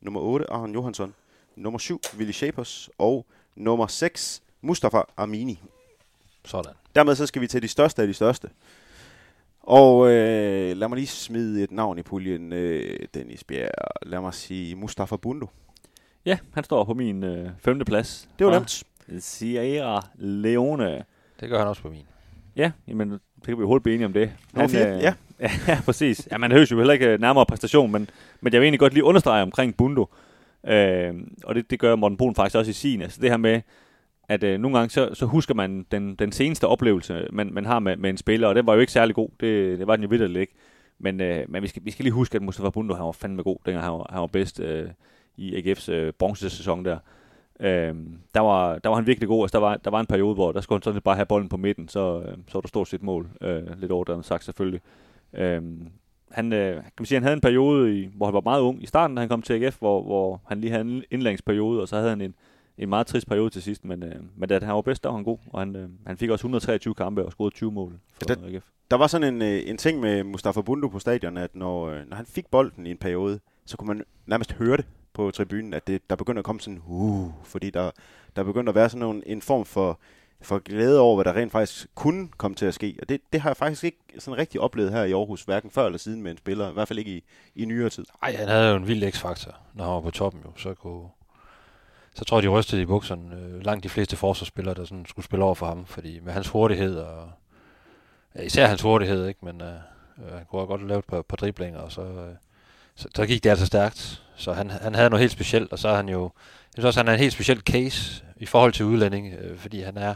Nummer 0.00 0.20
8, 0.20 0.50
Aron 0.50 0.74
Johansson. 0.74 1.14
Nummer 1.56 1.78
7, 1.78 2.00
Willy 2.16 2.32
Shapers. 2.32 2.90
Og 2.98 3.26
nummer 3.56 3.86
6, 3.86 4.42
Mustafa 4.60 5.00
Amini. 5.16 5.60
Sådan. 6.44 6.72
Dermed 6.94 7.14
så 7.14 7.26
skal 7.26 7.42
vi 7.42 7.46
til 7.46 7.62
de 7.62 7.68
største 7.68 8.02
af 8.02 8.08
de 8.08 8.14
største. 8.14 8.50
Og 9.66 10.10
øh, 10.10 10.76
lad 10.76 10.88
mig 10.88 10.96
lige 10.96 11.06
smide 11.06 11.62
et 11.62 11.70
navn 11.70 11.98
i 11.98 12.02
puljen, 12.02 12.52
øh, 12.52 12.98
Dennis 13.14 13.44
Bjerg. 13.44 13.70
Lad 14.06 14.20
mig 14.20 14.34
sige 14.34 14.74
Mustafa 14.74 15.16
Bundo. 15.16 15.46
Ja, 16.26 16.38
han 16.54 16.64
står 16.64 16.84
på 16.84 16.94
min 16.94 17.24
øh, 17.24 17.50
femte 17.58 17.84
plads. 17.84 18.28
Det 18.38 18.46
var 18.46 18.52
nemt. 18.52 18.84
Sierra 19.18 20.06
Leone. 20.14 21.04
Det 21.40 21.48
gør 21.48 21.58
han 21.58 21.68
også 21.68 21.82
på 21.82 21.88
min. 21.88 22.06
Ja, 22.56 22.70
jamen, 22.88 23.10
det 23.10 23.20
kan 23.44 23.56
vi 23.56 23.60
jo 23.60 23.66
hurtigt 23.66 23.82
blive 23.82 23.94
enige 23.94 24.06
om 24.06 24.12
det. 24.12 24.32
Nummer 24.54 24.68
fire, 24.68 24.88
ja. 24.88 25.14
ja, 25.68 25.80
præcis. 25.84 26.28
Ja, 26.30 26.38
man 26.38 26.52
høres 26.52 26.70
jo 26.70 26.76
heller 26.76 26.92
ikke 26.92 27.06
øh, 27.06 27.20
nærmere 27.20 27.46
præstation, 27.46 27.92
men, 27.92 28.10
men 28.40 28.52
jeg 28.52 28.60
vil 28.60 28.66
egentlig 28.66 28.80
godt 28.80 28.92
lige 28.92 29.04
understrege 29.04 29.42
omkring 29.42 29.76
Bundo. 29.76 30.08
Øh, 30.66 31.14
og 31.44 31.54
det, 31.54 31.70
det 31.70 31.78
gør 31.78 31.96
Morten 31.96 32.16
Brun 32.16 32.34
faktisk 32.34 32.56
også 32.56 32.70
i 32.70 32.74
sin. 32.74 33.02
Altså 33.02 33.20
det 33.20 33.30
her 33.30 33.36
med, 33.36 33.60
at 34.28 34.44
øh, 34.44 34.60
nogle 34.60 34.78
gange 34.78 34.90
så, 34.90 35.10
så 35.14 35.26
husker 35.26 35.54
man 35.54 35.86
den, 35.90 36.14
den 36.14 36.32
seneste 36.32 36.66
oplevelse, 36.66 37.26
man, 37.32 37.52
man 37.52 37.64
har 37.64 37.78
med, 37.78 37.96
med 37.96 38.10
en 38.10 38.16
spiller, 38.16 38.48
og 38.48 38.54
den 38.54 38.66
var 38.66 38.74
jo 38.74 38.80
ikke 38.80 38.92
særlig 38.92 39.14
god. 39.14 39.28
Det, 39.40 39.78
det 39.78 39.86
var 39.86 39.96
den 39.96 40.02
jo 40.02 40.08
vidderligt 40.08 40.40
ikke. 40.40 40.54
Men, 40.98 41.20
øh, 41.20 41.44
men 41.48 41.62
vi, 41.62 41.68
skal, 41.68 41.84
vi 41.84 41.90
skal 41.90 42.02
lige 42.02 42.12
huske, 42.12 42.36
at 42.36 42.42
Mustafa 42.42 42.70
Bundo 42.70 42.94
han 42.94 43.04
var 43.04 43.12
fandme 43.12 43.42
god, 43.42 43.56
dengang 43.66 43.84
han 43.84 43.92
var, 43.92 44.06
han 44.10 44.20
var 44.20 44.26
bedst 44.26 44.60
øh, 44.60 44.88
i 45.36 45.54
AGF's 45.54 45.92
øh, 45.92 46.12
bronzesæson 46.12 46.84
der. 46.84 46.98
Øh, 47.60 47.94
der, 48.34 48.40
var, 48.40 48.78
der 48.78 48.88
var 48.88 48.96
han 48.96 49.06
virkelig 49.06 49.28
god. 49.28 49.44
Altså, 49.44 49.58
der, 49.58 49.64
var, 49.64 49.76
der 49.76 49.90
var 49.90 50.00
en 50.00 50.06
periode, 50.06 50.34
hvor 50.34 50.52
der 50.52 50.60
skulle 50.60 50.76
han 50.76 50.82
sådan 50.82 50.96
set 50.96 51.04
bare 51.04 51.14
have 51.14 51.26
bolden 51.26 51.48
på 51.48 51.56
midten, 51.56 51.88
så, 51.88 52.20
øh, 52.20 52.36
så 52.48 52.54
var 52.54 52.60
der 52.60 52.68
stort 52.68 52.88
set 52.88 53.02
mål. 53.02 53.28
Øh, 53.40 53.80
lidt 53.80 53.92
overdrevet 53.92 54.24
sagt 54.24 54.44
selvfølgelig. 54.44 54.80
Øh, 55.32 55.62
han, 56.30 56.52
øh, 56.52 56.74
kan 56.74 56.92
man 56.98 57.06
sige, 57.06 57.16
han 57.16 57.22
havde 57.22 57.34
en 57.34 57.40
periode, 57.40 58.00
i, 58.00 58.08
hvor 58.14 58.26
han 58.26 58.34
var 58.34 58.40
meget 58.40 58.60
ung 58.60 58.82
i 58.82 58.86
starten, 58.86 59.16
da 59.16 59.20
han 59.20 59.28
kom 59.28 59.42
til 59.42 59.64
AGF, 59.64 59.78
hvor, 59.78 60.02
hvor 60.02 60.40
han 60.46 60.60
lige 60.60 60.70
havde 60.70 60.84
en 60.84 61.02
indlæringsperiode, 61.10 61.82
og 61.82 61.88
så 61.88 61.96
havde 61.96 62.08
han 62.08 62.20
en, 62.20 62.34
en 62.78 62.88
meget 62.88 63.06
trist 63.06 63.26
periode 63.28 63.50
til 63.50 63.62
sidst, 63.62 63.84
men, 63.84 64.02
øh, 64.02 64.14
men 64.36 64.48
da 64.48 64.58
han 64.64 64.74
var 64.74 64.80
bedst, 64.82 65.02
der 65.04 65.08
var 65.10 65.16
han 65.16 65.24
god, 65.24 65.38
og 65.52 65.60
han, 65.60 65.76
øh, 65.76 65.88
han 66.06 66.16
fik 66.16 66.30
også 66.30 66.40
123 66.42 66.94
kampe 66.94 67.24
og 67.26 67.32
scorede 67.32 67.54
20 67.54 67.72
mål 67.72 67.98
for 68.14 68.24
Det- 68.26 68.38
AGF. 68.54 68.64
Der 68.90 68.96
var 68.96 69.06
sådan 69.06 69.34
en, 69.34 69.42
øh, 69.42 69.62
en 69.66 69.76
ting 69.76 70.00
med 70.00 70.24
Mustafa 70.24 70.60
Bundo 70.60 70.88
på 70.88 70.98
stadion, 70.98 71.36
at 71.36 71.54
når, 71.54 71.88
øh, 71.88 72.08
når 72.08 72.16
han 72.16 72.26
fik 72.26 72.46
bolden 72.46 72.86
i 72.86 72.90
en 72.90 72.96
periode, 72.98 73.40
så 73.66 73.76
kunne 73.76 73.88
man 73.88 74.04
nærmest 74.26 74.52
høre 74.52 74.76
det 74.76 74.84
på 75.12 75.30
tribunen, 75.30 75.74
at 75.74 75.86
det, 75.86 76.10
der 76.10 76.16
begyndte 76.16 76.38
at 76.38 76.44
komme 76.44 76.60
sådan, 76.60 76.82
uh, 76.86 77.30
fordi 77.44 77.70
der, 77.70 77.90
der 78.36 78.44
begyndte 78.44 78.70
at 78.70 78.74
være 78.74 78.88
sådan 78.88 79.00
nogle, 79.00 79.28
en 79.28 79.42
form 79.42 79.64
for, 79.64 79.98
for 80.40 80.58
glæde 80.58 81.00
over, 81.00 81.14
hvad 81.16 81.24
der 81.24 81.40
rent 81.40 81.52
faktisk 81.52 81.86
kunne 81.94 82.28
komme 82.28 82.54
til 82.54 82.66
at 82.66 82.74
ske. 82.74 82.96
Og 83.02 83.08
det, 83.08 83.20
det 83.32 83.40
har 83.40 83.50
jeg 83.50 83.56
faktisk 83.56 83.84
ikke 83.84 83.98
sådan 84.18 84.38
rigtig 84.38 84.60
oplevet 84.60 84.92
her 84.92 85.04
i 85.04 85.12
Aarhus, 85.12 85.42
hverken 85.42 85.70
før 85.70 85.86
eller 85.86 85.98
siden 85.98 86.22
med 86.22 86.30
en 86.30 86.36
spiller, 86.36 86.70
i 86.70 86.72
hvert 86.72 86.88
fald 86.88 86.98
ikke 86.98 87.16
i, 87.16 87.24
i 87.54 87.64
nyere 87.64 87.90
tid. 87.90 88.04
Ej, 88.22 88.36
han 88.36 88.48
havde 88.48 88.70
jo 88.70 88.76
en 88.76 88.86
vild 88.86 89.12
x-faktor, 89.12 89.54
når 89.74 89.84
han 89.84 89.92
var 89.94 90.00
på 90.00 90.10
toppen 90.10 90.42
jo. 90.44 90.50
Så, 90.56 90.74
kunne, 90.74 91.08
så 92.14 92.24
tror 92.24 92.36
jeg, 92.36 92.42
de 92.42 92.48
rystede 92.48 92.82
i 92.82 92.86
bukserne. 92.86 93.36
Øh, 93.36 93.64
langt 93.64 93.84
de 93.84 93.88
fleste 93.88 94.16
forsvarsspillere, 94.16 94.74
der 94.74 94.84
sådan 94.84 95.06
skulle 95.08 95.24
spille 95.24 95.44
over 95.44 95.54
for 95.54 95.66
ham. 95.66 95.86
Fordi 95.86 96.20
med 96.20 96.32
hans 96.32 96.48
hurtighed, 96.48 96.96
og 96.96 97.30
ja, 98.36 98.42
især 98.42 98.66
hans 98.66 98.82
hurtighed, 98.82 99.26
ikke? 99.26 99.44
men 99.44 99.60
øh, 99.60 99.68
øh 99.68 100.34
han 100.34 100.44
kunne 100.50 100.66
godt 100.66 100.88
lave 100.88 100.98
et 100.98 101.04
par, 101.04 101.22
par 101.22 101.36
driblinger, 101.36 101.80
og 101.80 101.92
så, 101.92 102.02
øh, 102.02 102.34
så, 102.94 103.08
så 103.14 103.26
gik 103.26 103.44
det 103.44 103.50
altså 103.50 103.66
stærkt. 103.66 104.22
Så 104.36 104.52
han, 104.52 104.70
han 104.70 104.94
havde 104.94 105.10
noget 105.10 105.20
helt 105.20 105.32
specielt, 105.32 105.72
og 105.72 105.78
så 105.78 105.88
er 105.88 105.96
han 105.96 106.08
jo... 106.08 106.22
Jeg 106.76 106.80
synes 106.80 106.84
også, 106.84 107.00
han 107.00 107.08
er 107.08 107.12
en 107.12 107.18
helt 107.18 107.32
speciel 107.32 107.60
case 107.60 108.24
i 108.36 108.46
forhold 108.46 108.72
til 108.72 108.84
udlænding, 108.84 109.34
øh, 109.34 109.58
fordi 109.58 109.80
han 109.80 109.96
er... 109.96 110.14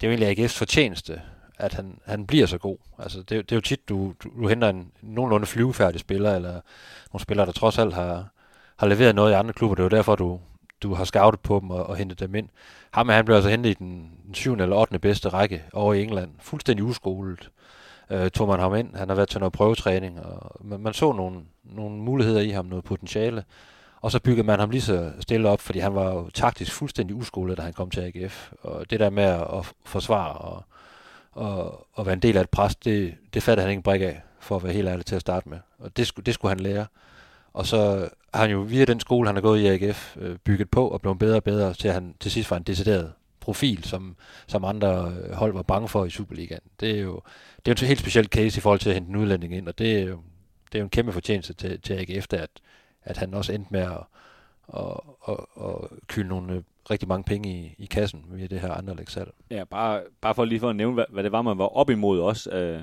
Det 0.00 0.06
er 0.06 0.12
jo 0.12 0.18
egentlig 0.18 0.44
AGF's 0.44 0.58
fortjeneste, 0.58 1.22
at 1.58 1.74
han, 1.74 1.98
han 2.04 2.26
bliver 2.26 2.46
så 2.46 2.58
god. 2.58 2.76
Altså, 2.98 3.18
det, 3.18 3.30
det 3.30 3.52
er 3.52 3.56
jo 3.56 3.60
tit, 3.60 3.88
du, 3.88 4.14
du, 4.22 4.28
du 4.40 4.48
henter 4.48 4.68
en 4.68 4.92
nogenlunde 5.02 5.46
flyvefærdig 5.46 6.00
spiller, 6.00 6.34
eller 6.34 6.60
nogle 7.12 7.22
spillere, 7.22 7.46
der 7.46 7.52
trods 7.52 7.78
alt 7.78 7.94
har, 7.94 8.28
har 8.76 8.86
leveret 8.86 9.14
noget 9.14 9.30
i 9.32 9.34
andre 9.34 9.52
klubber. 9.52 9.74
Det 9.74 9.82
er 9.82 9.84
jo 9.84 9.96
derfor, 9.96 10.16
du, 10.16 10.40
du 10.82 10.94
har 10.94 11.04
scoutet 11.04 11.40
på 11.40 11.60
dem 11.60 11.70
og, 11.70 11.86
og 11.86 11.96
hentet 11.96 12.20
dem 12.20 12.34
ind. 12.34 12.48
Ham 12.90 13.08
han 13.08 13.24
blev 13.24 13.36
altså 13.36 13.50
hentet 13.50 13.70
i 13.70 13.74
den, 13.74 14.10
den 14.26 14.34
7. 14.34 14.52
eller 14.52 14.76
8. 14.76 14.98
bedste 14.98 15.28
række 15.28 15.64
over 15.72 15.94
i 15.94 16.02
England. 16.02 16.30
Fuldstændig 16.38 16.84
uskolet. 16.84 17.50
Øh, 18.10 18.30
tog 18.30 18.48
man 18.48 18.60
ham 18.60 18.74
ind. 18.74 18.96
Han 18.96 19.08
har 19.08 19.16
været 19.16 19.28
til 19.28 19.40
noget 19.40 19.52
prøvetræning, 19.52 20.20
og 20.20 20.56
man, 20.64 20.80
man 20.80 20.94
så 20.94 21.12
nogle, 21.12 21.40
nogle 21.64 21.96
muligheder 21.96 22.40
i 22.40 22.50
ham, 22.50 22.64
noget 22.66 22.84
potentiale. 22.84 23.44
Og 24.00 24.10
så 24.12 24.20
byggede 24.20 24.46
man 24.46 24.60
ham 24.60 24.70
lige 24.70 24.82
så 24.82 25.12
stille 25.20 25.48
op, 25.48 25.60
fordi 25.60 25.78
han 25.78 25.94
var 25.94 26.14
jo 26.14 26.30
taktisk 26.30 26.72
fuldstændig 26.72 27.16
uskolet, 27.16 27.56
da 27.56 27.62
han 27.62 27.72
kom 27.72 27.90
til 27.90 28.00
AGF. 28.00 28.52
Og 28.62 28.90
det 28.90 29.00
der 29.00 29.10
med 29.10 29.24
at, 29.24 29.40
at 29.40 29.72
forsvare 29.84 30.32
og, 30.32 30.64
og, 31.32 31.86
og 31.92 32.06
være 32.06 32.12
en 32.12 32.20
del 32.20 32.36
af 32.36 32.40
et 32.40 32.50
pres, 32.50 32.76
det, 32.76 33.14
det 33.34 33.42
fattede 33.42 33.62
han 33.62 33.70
ikke 33.70 33.78
en 33.78 33.82
brik 33.82 34.02
af, 34.02 34.22
for 34.40 34.56
at 34.56 34.64
være 34.64 34.72
helt 34.72 34.88
ærlig 34.88 35.06
til 35.06 35.14
at 35.14 35.20
starte 35.20 35.48
med. 35.48 35.58
Og 35.78 35.96
det, 35.96 36.06
skulle, 36.06 36.24
det 36.24 36.34
skulle 36.34 36.50
han 36.50 36.60
lære. 36.60 36.86
Og 37.56 37.66
så 37.66 38.08
har 38.34 38.40
han 38.40 38.50
jo 38.50 38.60
via 38.60 38.84
den 38.84 39.00
skole, 39.00 39.28
han 39.28 39.36
har 39.36 39.42
gået 39.42 39.60
i 39.60 39.66
AGF, 39.66 40.16
øh, 40.16 40.36
bygget 40.38 40.70
på 40.70 40.88
og 40.88 41.00
blevet 41.00 41.18
bedre 41.18 41.36
og 41.36 41.44
bedre, 41.44 41.74
til 41.74 41.90
han 41.90 42.14
til 42.20 42.30
sidst 42.30 42.50
var 42.50 42.56
en 42.56 42.62
decideret 42.62 43.12
profil, 43.40 43.84
som, 43.84 44.16
som 44.46 44.64
andre 44.64 45.14
øh, 45.22 45.32
hold 45.32 45.52
var 45.52 45.62
bange 45.62 45.88
for 45.88 46.04
i 46.04 46.10
Superligaen. 46.10 46.60
Det 46.80 46.90
er 46.90 47.00
jo 47.00 47.20
det 47.56 47.72
er 47.72 47.74
jo 47.80 47.84
en 47.84 47.88
helt 47.88 48.00
speciel 48.00 48.26
case 48.26 48.58
i 48.58 48.60
forhold 48.60 48.80
til 48.80 48.88
at 48.88 48.94
hente 48.94 49.10
en 49.10 49.16
udlænding 49.16 49.54
ind, 49.54 49.68
og 49.68 49.78
det 49.78 49.98
er 49.98 50.02
jo, 50.02 50.20
det 50.72 50.74
er 50.74 50.78
jo 50.78 50.84
en 50.84 50.90
kæmpe 50.90 51.12
fortjeneste 51.12 51.54
til, 51.54 51.80
til 51.80 51.94
AGF, 51.94 52.28
der, 52.28 52.42
at, 52.42 52.50
at 53.02 53.16
han 53.16 53.34
også 53.34 53.52
endte 53.52 53.72
med 53.72 53.80
at, 53.80 53.90
at, 54.74 55.00
og, 55.20 55.48
og 55.54 55.90
kylde 56.06 56.28
nogle 56.28 56.54
øh, 56.54 56.62
rigtig 56.90 57.08
mange 57.08 57.24
penge 57.24 57.48
i, 57.48 57.74
i 57.78 57.86
kassen 57.86 58.24
via 58.28 58.46
det 58.46 58.60
her 58.60 58.72
andre 58.72 58.96
salg. 59.08 59.30
Ja, 59.50 59.64
bare, 59.64 60.02
bare 60.20 60.34
for 60.34 60.44
lige 60.44 60.60
for 60.60 60.70
at 60.70 60.76
nævne, 60.76 60.94
hvad, 60.94 61.04
hvad 61.10 61.24
det 61.24 61.32
var, 61.32 61.42
man 61.42 61.58
var 61.58 61.76
op 61.76 61.90
imod 61.90 62.20
også. 62.20 62.50
Øh, 62.50 62.82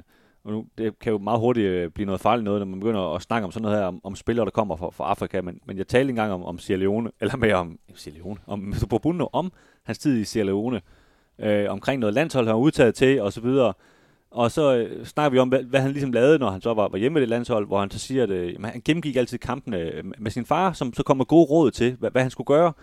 nu, 0.52 0.66
det 0.78 1.00
kan 1.00 1.12
jo 1.12 1.18
meget 1.18 1.40
hurtigt 1.40 1.68
øh, 1.68 1.90
blive 1.90 2.06
noget 2.06 2.22
farligt 2.22 2.44
noget, 2.44 2.62
når 2.62 2.66
man 2.66 2.80
begynder 2.80 3.16
at 3.16 3.22
snakke 3.22 3.46
om 3.46 3.52
sådan 3.52 3.62
noget 3.62 3.78
her, 3.78 3.86
om, 3.86 4.02
om 4.04 4.16
spillere, 4.16 4.46
der 4.46 4.52
kommer 4.52 4.76
fra, 4.76 4.90
fra 4.90 5.04
Afrika. 5.04 5.42
Men, 5.42 5.60
men 5.66 5.78
jeg 5.78 5.88
talte 5.88 6.10
engang 6.10 6.32
om, 6.32 6.44
om 6.44 6.60
Sierra 6.60 6.80
Leone, 6.80 7.12
eller 7.22 7.38
mere 7.38 7.56
om 7.56 7.80
Sierra 7.96 8.18
Leone, 8.18 8.40
om 8.48 8.74
Bruno, 8.90 9.28
om 9.34 9.52
hans 9.84 9.98
tid 9.98 10.18
i 10.18 10.24
Sierra 10.24 10.46
Leone, 10.46 10.82
øh, 11.40 11.66
omkring 11.70 12.00
noget 12.00 12.14
landshold, 12.14 12.46
han 12.46 12.56
var 12.56 12.62
udtaget 12.62 12.96
til, 12.96 13.22
og 13.22 13.34
så 13.34 13.42
videre. 13.42 13.74
Og 14.32 14.52
så 14.52 14.76
øh, 14.76 15.06
snakker 15.06 15.30
vi 15.30 15.40
om, 15.40 15.50
hvad, 15.50 15.64
hvad 15.64 15.80
han 15.80 15.92
ligesom 15.92 16.12
lavede, 16.12 16.40
når 16.40 16.50
han 16.50 16.62
så 16.62 16.74
var, 16.74 16.88
var 16.88 16.98
hjemme 16.98 17.20
i 17.20 17.22
det 17.22 17.30
landshold, 17.30 17.68
hvor 17.68 17.80
han 17.80 17.92
så 17.92 18.00
siger, 18.00 18.24
at 18.24 18.30
øh, 18.30 18.64
han 18.64 18.82
gennemgik 18.86 19.16
altid 19.16 19.38
kampene 19.38 19.78
øh, 19.78 20.04
med 20.18 20.32
sin 20.32 20.46
far, 20.46 20.74
som 20.74 20.94
så 20.94 21.04
kom 21.04 21.18
med 21.18 21.26
gode 21.26 21.46
råd 21.46 21.72
til, 21.72 21.96
hvad, 22.00 22.12
hvad 22.12 22.22
han 22.22 22.32
skulle 22.32 22.46
gøre. 22.46 22.74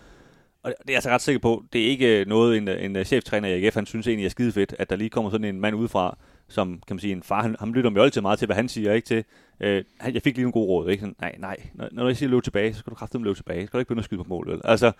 Og 0.62 0.70
det 0.70 0.74
er 0.78 0.82
jeg 0.88 0.94
altså 0.94 1.10
ret 1.10 1.20
sikker 1.20 1.40
på, 1.40 1.64
det 1.72 1.80
er 1.80 1.86
ikke 1.86 2.20
øh, 2.20 2.26
noget, 2.26 2.56
en, 2.56 2.68
en 2.68 3.04
cheftræner 3.04 3.48
i 3.48 3.64
AGF, 3.64 3.74
han 3.74 3.86
synes 3.86 4.06
egentlig 4.06 4.26
er 4.26 4.30
skide 4.30 4.52
fedt, 4.52 4.74
at 4.78 4.90
der 4.90 4.96
lige 4.96 5.10
kommer 5.10 5.30
sådan 5.30 5.44
en 5.44 5.60
mand 5.60 5.76
udefra, 5.76 6.16
som 6.50 6.82
kan 6.86 6.94
man 6.94 7.00
sige, 7.00 7.12
en 7.12 7.22
far, 7.22 7.42
han, 7.42 7.56
han 7.60 7.72
lytter 7.72 7.90
jo 7.90 8.02
altid 8.02 8.20
meget 8.20 8.38
til, 8.38 8.46
hvad 8.46 8.56
han 8.56 8.68
siger, 8.68 8.92
ikke 8.92 9.06
til, 9.06 9.24
øh, 9.60 9.84
jeg 10.14 10.22
fik 10.22 10.36
lige 10.36 10.42
nogle 10.42 10.52
gode 10.52 10.66
råd, 10.66 10.90
ikke? 10.90 11.00
Sådan, 11.00 11.16
nej, 11.20 11.34
nej, 11.38 11.56
når, 11.74 11.88
når 11.92 12.06
jeg 12.06 12.16
siger 12.16 12.30
løb 12.30 12.42
tilbage, 12.42 12.72
så 12.72 12.78
skal 12.78 12.90
du 12.90 12.94
kraftigt 12.94 13.24
løbe 13.24 13.38
tilbage, 13.38 13.60
så 13.62 13.66
skal 13.66 13.76
du 13.76 13.80
ikke 13.80 13.88
begynde 13.88 14.00
at 14.00 14.04
skyde 14.04 14.24
på 14.24 14.28
mål, 14.28 14.50
vel? 14.50 14.60
Altså, 14.64 14.92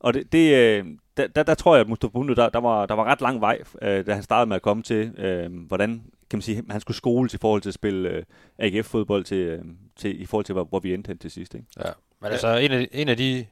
Og 0.00 0.14
det, 0.14 0.32
det 0.32 0.54
øh, 0.54 0.84
der, 1.16 1.26
der, 1.26 1.42
der 1.42 1.54
tror 1.54 1.74
jeg, 1.74 1.80
at 1.80 1.88
Mustafa 1.88 2.10
Bundu, 2.10 2.32
der, 2.34 2.48
der, 2.48 2.58
var, 2.58 2.86
der 2.86 2.94
var 2.94 3.04
ret 3.04 3.20
lang 3.20 3.40
vej, 3.40 3.58
øh, 3.82 4.06
da 4.06 4.14
han 4.14 4.22
startede 4.22 4.48
med 4.48 4.56
at 4.56 4.62
komme 4.62 4.82
til, 4.82 5.12
øh, 5.18 5.66
hvordan 5.66 6.02
kan 6.30 6.36
man 6.36 6.42
sige, 6.42 6.62
han 6.70 6.80
skulle 6.80 6.96
skoles 6.96 7.34
i 7.34 7.38
forhold 7.38 7.62
til 7.62 7.70
at 7.70 7.74
spille 7.74 8.08
øh, 8.08 8.22
AGF-fodbold 8.58 9.24
til, 9.24 9.36
øh, 9.36 9.64
til, 9.96 10.22
i 10.22 10.26
forhold 10.26 10.44
til, 10.44 10.52
hvor, 10.52 10.64
hvor 10.64 10.80
vi 10.80 10.94
endte 10.94 11.08
hen 11.08 11.18
til 11.18 11.30
sidst. 11.30 11.54
Ikke? 11.54 11.66
Ja, 11.84 11.90
men 12.22 12.32
altså 12.32 12.56
en 12.56 12.72
af, 12.72 12.88
en 12.92 13.08
af 13.08 13.16
de 13.16 13.46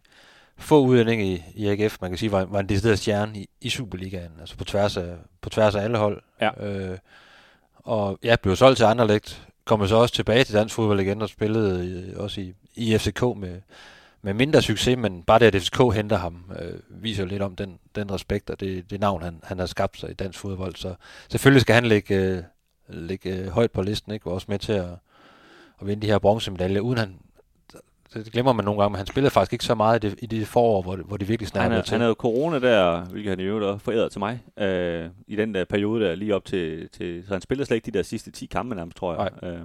få 0.58 0.80
udlændinge 0.80 1.24
i, 1.24 1.42
i 1.54 1.66
AGF, 1.68 1.96
man 2.00 2.10
kan 2.10 2.18
sige, 2.18 2.32
var, 2.32 2.44
var 2.44 2.60
en 2.60 2.68
decideret 2.68 2.98
stjerne 2.98 3.38
i, 3.38 3.48
i 3.60 3.68
Superligaen, 3.68 4.30
altså 4.40 4.56
på 4.56 4.64
tværs 4.64 4.96
af, 4.96 5.14
på 5.40 5.50
tværs 5.50 5.74
af 5.74 5.82
alle 5.82 5.98
hold. 5.98 6.22
Ja. 6.40 6.66
Øh, 6.66 6.98
og 7.86 8.18
ja, 8.22 8.36
blev 8.42 8.56
solgt 8.56 8.76
til 8.76 8.84
Anderlecht, 8.84 9.48
kom 9.64 9.88
så 9.88 9.96
også 9.96 10.14
tilbage 10.14 10.44
til 10.44 10.54
dansk 10.54 10.74
fodbold 10.74 11.00
igen 11.00 11.22
og 11.22 11.28
spillede 11.28 12.14
også 12.16 12.40
i, 12.40 12.54
i 12.74 12.98
FCK 12.98 13.22
med, 13.36 13.60
med 14.22 14.34
mindre 14.34 14.62
succes, 14.62 14.98
men 14.98 15.22
bare 15.22 15.38
det, 15.38 15.54
at 15.54 15.62
FCK 15.62 15.94
henter 15.94 16.16
ham, 16.16 16.52
øh, 16.60 17.02
viser 17.02 17.22
jo 17.22 17.28
lidt 17.28 17.42
om 17.42 17.56
den, 17.56 17.78
den 17.94 18.10
respekt 18.10 18.50
og 18.50 18.60
det, 18.60 18.90
det 18.90 19.00
navn, 19.00 19.22
han, 19.22 19.40
han 19.42 19.58
har 19.58 19.66
skabt 19.66 20.00
sig 20.00 20.10
i 20.10 20.14
dansk 20.14 20.38
fodbold. 20.38 20.74
Så 20.74 20.94
selvfølgelig 21.28 21.60
skal 21.60 21.74
han 21.74 21.86
ligge, 21.86 22.14
øh, 22.14 22.42
ligge 22.88 23.30
øh, 23.30 23.48
højt 23.48 23.70
på 23.70 23.82
listen, 23.82 24.12
ikke? 24.12 24.26
og 24.26 24.34
også 24.34 24.46
med 24.48 24.58
til 24.58 24.72
at, 24.72 24.90
at 25.80 25.86
vinde 25.86 26.02
de 26.02 26.06
her 26.06 26.18
bronzemedaljer, 26.18 26.80
uden 26.80 26.98
han, 26.98 27.18
det 28.24 28.32
glemmer 28.32 28.52
man 28.52 28.64
nogle 28.64 28.80
gange, 28.80 28.90
men 28.92 28.96
han 28.96 29.06
spillede 29.06 29.30
faktisk 29.30 29.52
ikke 29.52 29.64
så 29.64 29.74
meget 29.74 30.04
i 30.04 30.08
det, 30.08 30.18
i 30.22 30.26
det 30.26 30.46
forår, 30.48 30.82
hvor, 30.82 30.96
hvor 30.96 31.16
det 31.16 31.28
virkelig 31.28 31.48
havde, 31.54 31.82
til. 31.82 31.90
han 31.92 32.00
havde 32.00 32.14
corona 32.14 32.58
der, 32.58 33.04
hvilket 33.04 33.30
han 33.30 33.40
i 33.40 33.42
øvrigt 33.42 33.66
også 33.66 33.84
foræret 33.84 34.12
til 34.12 34.18
mig, 34.18 34.40
øh, 34.58 35.06
i 35.26 35.36
den 35.36 35.54
der 35.54 35.64
periode 35.64 36.04
der 36.04 36.14
lige 36.14 36.34
op 36.34 36.44
til, 36.44 36.88
til, 36.88 37.24
så 37.26 37.34
han 37.34 37.40
spillede 37.40 37.66
slet 37.66 37.76
ikke 37.76 37.86
de 37.92 37.98
der 37.98 38.02
sidste 38.02 38.30
10 38.30 38.46
kampe 38.46 38.74
nærmest, 38.74 38.96
tror 38.96 39.22
jeg. 39.22 39.30
Øh, 39.42 39.58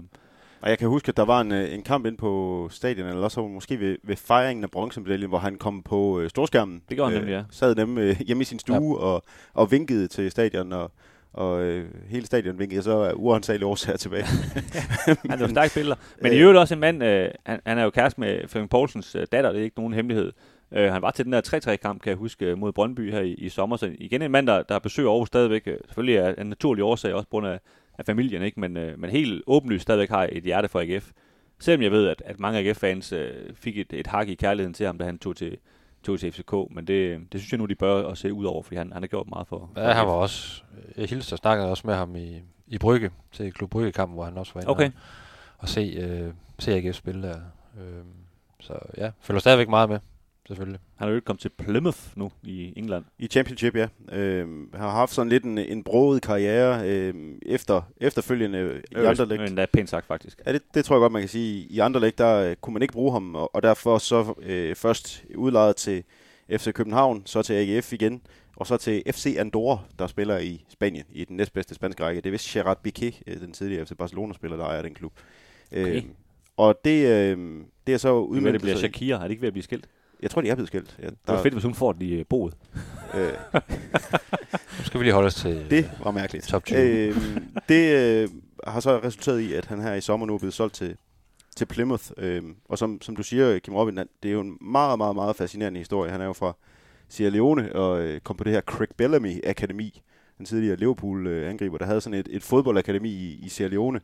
Og 0.61 0.69
jeg 0.69 0.77
kan 0.79 0.87
huske, 0.87 1.09
at 1.09 1.17
der 1.17 1.25
var 1.25 1.41
en, 1.41 1.51
øh, 1.51 1.73
en 1.73 1.83
kamp 1.83 2.05
ind 2.05 2.17
på 2.17 2.67
stadion, 2.71 3.07
eller 3.07 3.23
også 3.23 3.47
måske 3.47 3.79
ved, 3.79 3.97
ved 4.03 4.15
fejringen 4.15 4.63
af 4.63 4.71
bronzemedaljen, 4.71 5.29
hvor 5.29 5.37
han 5.39 5.57
kom 5.57 5.83
på 5.83 6.19
øh, 6.19 6.29
storskærmen. 6.29 6.81
Det 6.89 6.97
gjorde 6.97 7.11
han 7.11 7.19
nemlig, 7.19 7.33
ja. 7.33 7.43
Sad 7.51 7.75
nemlig 7.75 8.01
øh, 8.03 8.19
hjemme 8.27 8.41
i 8.41 8.45
sin 8.45 8.59
stue 8.59 8.99
ja. 8.99 9.05
og, 9.05 9.23
og 9.53 9.71
vinkede 9.71 10.07
til 10.07 10.31
stadion, 10.31 10.73
og, 10.73 10.91
og 11.33 11.61
øh, 11.63 11.85
hele 12.07 12.25
stadion 12.25 12.59
vinkede, 12.59 12.83
så 12.83 12.97
er 12.97 13.13
uansagelige 13.13 13.67
årsager 13.67 13.97
tilbage. 13.97 14.23
han 15.29 15.31
er 15.31 15.37
jo 15.37 15.43
en 15.43 15.49
stærk 15.49 15.69
spiller. 15.69 15.95
Men 16.21 16.31
i 16.33 16.35
Øh. 16.35 16.41
øvrigt 16.41 16.59
også 16.59 16.73
en 16.73 16.79
mand, 16.79 17.03
øh, 17.03 17.29
han, 17.45 17.59
han 17.65 17.77
er 17.77 17.83
jo 17.83 17.89
kæreste 17.89 18.19
med 18.21 18.47
Flemming 18.47 18.69
Poulsens 18.69 19.15
øh, 19.15 19.27
datter, 19.31 19.51
det 19.51 19.59
er 19.59 19.63
ikke 19.63 19.77
nogen 19.79 19.93
hemmelighed. 19.93 20.31
Øh, 20.71 20.91
han 20.91 21.01
var 21.01 21.11
til 21.11 21.25
den 21.25 21.33
der 21.33 21.41
3-3-kamp, 21.47 22.01
kan 22.01 22.09
jeg 22.09 22.17
huske, 22.17 22.45
øh, 22.45 22.57
mod 22.57 22.71
Brøndby 22.71 23.11
her 23.11 23.19
i, 23.21 23.33
i 23.33 23.49
sommer. 23.49 23.77
Så 23.77 23.91
igen 23.99 24.21
en 24.21 24.31
mand, 24.31 24.47
der, 24.47 24.63
der 24.63 24.79
besøger 24.79 25.09
Aarhus 25.09 25.27
stadigvæk. 25.27 25.61
Øh, 25.65 25.77
selvfølgelig 25.85 26.15
er 26.15 26.35
en 26.35 26.47
naturlig 26.47 26.83
årsag, 26.83 27.13
også 27.13 27.25
på 27.27 27.31
grund 27.31 27.47
af, 27.47 27.59
af 27.97 28.05
familien, 28.05 28.41
ikke? 28.41 28.59
Men, 28.59 28.77
øh, 28.77 28.99
men 28.99 29.09
helt 29.09 29.43
åbenlyst 29.47 29.81
stadigvæk 29.81 30.09
har 30.09 30.29
et 30.31 30.43
hjerte 30.43 30.67
for 30.67 30.79
AGF. 30.79 31.09
Selvom 31.59 31.81
jeg 31.81 31.91
ved, 31.91 32.07
at, 32.07 32.21
at 32.25 32.39
mange 32.39 32.59
AGF-fans 32.59 33.11
øh, 33.13 33.31
fik 33.53 33.77
et, 33.77 33.93
et 33.93 34.07
hak 34.07 34.27
i 34.29 34.35
kærligheden 34.35 34.73
til 34.73 34.85
ham, 34.85 34.97
da 34.97 35.05
han 35.05 35.17
tog 35.19 35.35
til, 35.35 35.57
tog 36.03 36.19
til 36.19 36.31
FCK. 36.31 36.53
Men 36.71 36.87
det, 36.87 37.19
det 37.31 37.41
synes 37.41 37.51
jeg 37.51 37.57
nu, 37.57 37.65
de 37.65 37.75
bør 37.75 38.07
at 38.07 38.17
se 38.17 38.33
ud 38.33 38.45
over, 38.45 38.63
fordi 38.63 38.75
han, 38.75 38.93
han 38.93 39.03
har 39.03 39.07
gjort 39.07 39.27
meget 39.29 39.47
for, 39.47 39.69
Ja, 39.77 39.91
han 39.91 40.07
var 40.07 40.13
også... 40.13 40.63
Jeg 40.97 41.09
hilste 41.09 41.33
og 41.33 41.37
snakkede 41.37 41.69
også 41.69 41.87
med 41.87 41.95
ham 41.95 42.15
i, 42.15 42.41
i 42.67 42.77
Brygge, 42.77 43.11
til 43.31 43.53
Klub 43.53 43.69
Brygge-kampen, 43.69 44.15
hvor 44.15 44.25
han 44.25 44.37
også 44.37 44.51
var 44.53 44.61
inde 44.61 44.71
Okay. 44.71 44.87
og, 44.87 44.91
og 45.57 45.69
se, 45.69 45.81
øh, 45.81 46.33
se 46.59 46.73
AGF 46.75 46.95
spille 46.95 47.27
der. 47.27 47.35
Øh, 47.79 48.03
så 48.59 48.73
ja, 48.97 49.11
følger 49.19 49.39
stadigvæk 49.39 49.69
meget 49.69 49.89
med, 49.89 49.99
selvfølgelig. 50.47 50.79
Han 50.95 51.07
er 51.07 51.11
jo 51.11 51.15
ikke 51.15 51.25
kommet 51.25 51.41
til 51.41 51.49
Plymouth 51.49 51.99
nu 52.15 52.31
i 52.43 52.73
England. 52.75 53.05
I 53.19 53.27
Championship, 53.27 53.75
ja. 53.75 53.87
Øh, 54.11 54.47
har 54.73 54.89
haft 54.89 55.13
sådan 55.13 55.29
lidt 55.29 55.43
en, 55.43 55.57
en 55.57 55.83
broet 55.83 56.21
karriere 56.21 56.89
øh, 56.89 57.13
efter, 57.45 57.81
efterfølgende 57.97 58.81
i 58.91 58.95
andre 58.95 59.25
læg. 59.25 59.39
Men 59.39 59.51
det 59.51 59.59
er 59.59 59.65
pænt 59.73 59.89
sagt, 59.89 60.05
faktisk. 60.05 60.41
Ja, 60.45 60.53
det, 60.53 60.61
det 60.73 60.85
tror 60.85 60.95
jeg 60.95 60.99
godt, 60.99 61.11
man 61.11 61.21
kan 61.21 61.29
sige. 61.29 61.67
I 61.69 61.79
andre 61.79 61.99
læg, 61.99 62.17
der 62.17 62.49
øh, 62.49 62.55
kunne 62.55 62.73
man 62.73 62.81
ikke 62.81 62.91
bruge 62.91 63.11
ham, 63.11 63.35
og, 63.35 63.55
og 63.55 63.63
derfor 63.63 63.97
så 63.97 64.33
øh, 64.41 64.75
først 64.75 65.23
udlejet 65.35 65.75
til 65.75 66.03
FC 66.49 66.73
København, 66.73 67.25
så 67.25 67.41
til 67.41 67.53
AGF 67.53 67.93
igen, 67.93 68.21
og 68.55 68.67
så 68.67 68.77
til 68.77 69.03
FC 69.11 69.35
Andorra, 69.39 69.79
der 69.99 70.07
spiller 70.07 70.37
i 70.37 70.65
Spanien, 70.69 71.05
i 71.11 71.25
den 71.25 71.37
næstbedste 71.37 71.75
spanske 71.75 72.03
række. 72.03 72.21
Det 72.21 72.29
er 72.29 72.31
vist 72.31 72.49
Gerard 72.49 72.87
Piqué, 72.87 73.21
øh, 73.27 73.41
den 73.41 73.51
tidligere 73.51 73.85
FC 73.85 73.91
Barcelona-spiller, 73.97 74.57
der 74.57 74.65
ejer 74.65 74.81
den 74.81 74.93
klub. 74.93 75.13
Okay. 75.71 75.95
Øh, 75.95 76.03
og 76.57 76.79
det, 76.85 77.07
øh, 77.07 77.37
det 77.87 77.93
er 77.93 77.97
så 77.97 78.13
Men 78.13 78.23
det 78.23 78.37
udmeldt 78.37 78.61
bliver 78.61 78.77
Shakira, 78.77 79.17
er 79.17 79.23
det 79.23 79.29
ikke 79.29 79.41
ved 79.41 79.47
at 79.47 79.53
blive 79.53 79.63
skilt? 79.63 79.87
Jeg 80.21 80.31
tror, 80.31 80.41
de 80.41 80.49
er 80.49 80.55
blevet 80.55 80.67
skilt. 80.67 80.95
Ja, 81.01 81.05
Det 81.05 81.17
var 81.27 81.43
fedt, 81.43 81.53
hvis 81.53 81.63
hun 81.63 81.73
får 81.75 81.91
det 81.93 82.01
i 82.01 82.13
øh, 82.13 82.25
boet. 82.29 82.53
øh, 83.13 83.31
Nu 84.79 84.83
skal 84.85 84.99
vi 84.99 85.05
lige 85.05 85.13
holde 85.13 85.27
os 85.27 85.35
til 85.35 85.65
Det 85.69 85.91
var 86.03 86.11
mærkeligt. 86.11 86.45
top 86.47 86.65
20. 86.65 86.79
Øh, 86.79 87.15
det 87.69 87.95
øh, 87.95 88.29
har 88.67 88.79
så 88.79 88.99
resulteret 89.03 89.39
i, 89.39 89.53
at 89.53 89.65
han 89.65 89.81
her 89.81 89.93
i 89.93 90.01
sommer 90.01 90.25
nu 90.27 90.33
er 90.33 90.37
blevet 90.37 90.53
solgt 90.53 90.75
til, 90.75 90.95
til 91.55 91.65
Plymouth. 91.65 92.03
Øh, 92.17 92.43
og 92.65 92.77
som, 92.77 93.01
som 93.01 93.15
du 93.15 93.23
siger, 93.23 93.59
Kim 93.59 93.73
Robin, 93.75 93.97
det 93.97 94.29
er 94.29 94.31
jo 94.31 94.41
en 94.41 94.57
meget, 94.61 94.97
meget, 94.97 95.15
meget 95.15 95.35
fascinerende 95.35 95.77
historie. 95.79 96.11
Han 96.11 96.21
er 96.21 96.25
jo 96.25 96.33
fra 96.33 96.55
Sierra 97.09 97.31
Leone 97.33 97.75
og 97.75 98.01
øh, 98.01 98.19
kom 98.21 98.37
på 98.37 98.43
det 98.43 98.53
her 98.53 98.61
Craig 98.61 98.87
Bellamy 98.97 99.47
Akademi. 99.47 100.01
Den 100.37 100.45
tidligere 100.45 100.75
Liverpool-angriber, 100.75 101.77
der 101.77 101.85
havde 101.85 102.01
sådan 102.01 102.19
et, 102.19 102.27
et 102.31 102.43
fodboldakademi 102.43 103.09
i, 103.09 103.39
i 103.45 103.49
Sierra 103.49 103.69
Leone. 103.71 104.01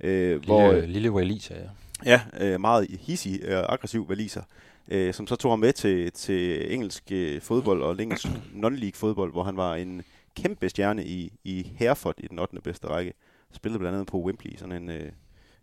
Øh, 0.00 0.30
lille, 0.30 0.44
hvor, 0.46 0.72
øh, 0.72 0.82
lille 0.84 1.10
Walisa, 1.10 1.54
ja. 1.54 1.60
Ja, 2.06 2.20
øh, 2.40 2.60
meget 2.60 2.86
hissig 3.00 3.56
og 3.56 3.72
aggressiv 3.72 4.08
valiser, 4.08 4.42
øh, 4.90 5.14
som 5.14 5.26
så 5.26 5.36
tog 5.36 5.52
ham 5.52 5.58
med 5.58 5.72
til, 5.72 6.12
til 6.12 6.72
engelsk 6.74 7.12
øh, 7.12 7.40
fodbold 7.40 7.82
og 7.82 8.02
engelsk 8.02 8.26
non-league 8.64 8.94
fodbold, 8.94 9.32
hvor 9.32 9.42
han 9.42 9.56
var 9.56 9.74
en 9.74 10.02
kæmpe 10.36 10.68
stjerne 10.68 11.04
i, 11.04 11.32
i 11.44 11.72
Hereford 11.76 12.14
i 12.18 12.26
den 12.26 12.38
8. 12.38 12.60
bedste 12.60 12.86
række. 12.86 13.12
Spillede 13.52 13.78
blandt 13.78 13.94
andet 13.94 14.06
på 14.06 14.18
Wembley, 14.18 14.56
sådan 14.56 14.82
en 14.82 14.90
øh, 14.90 15.12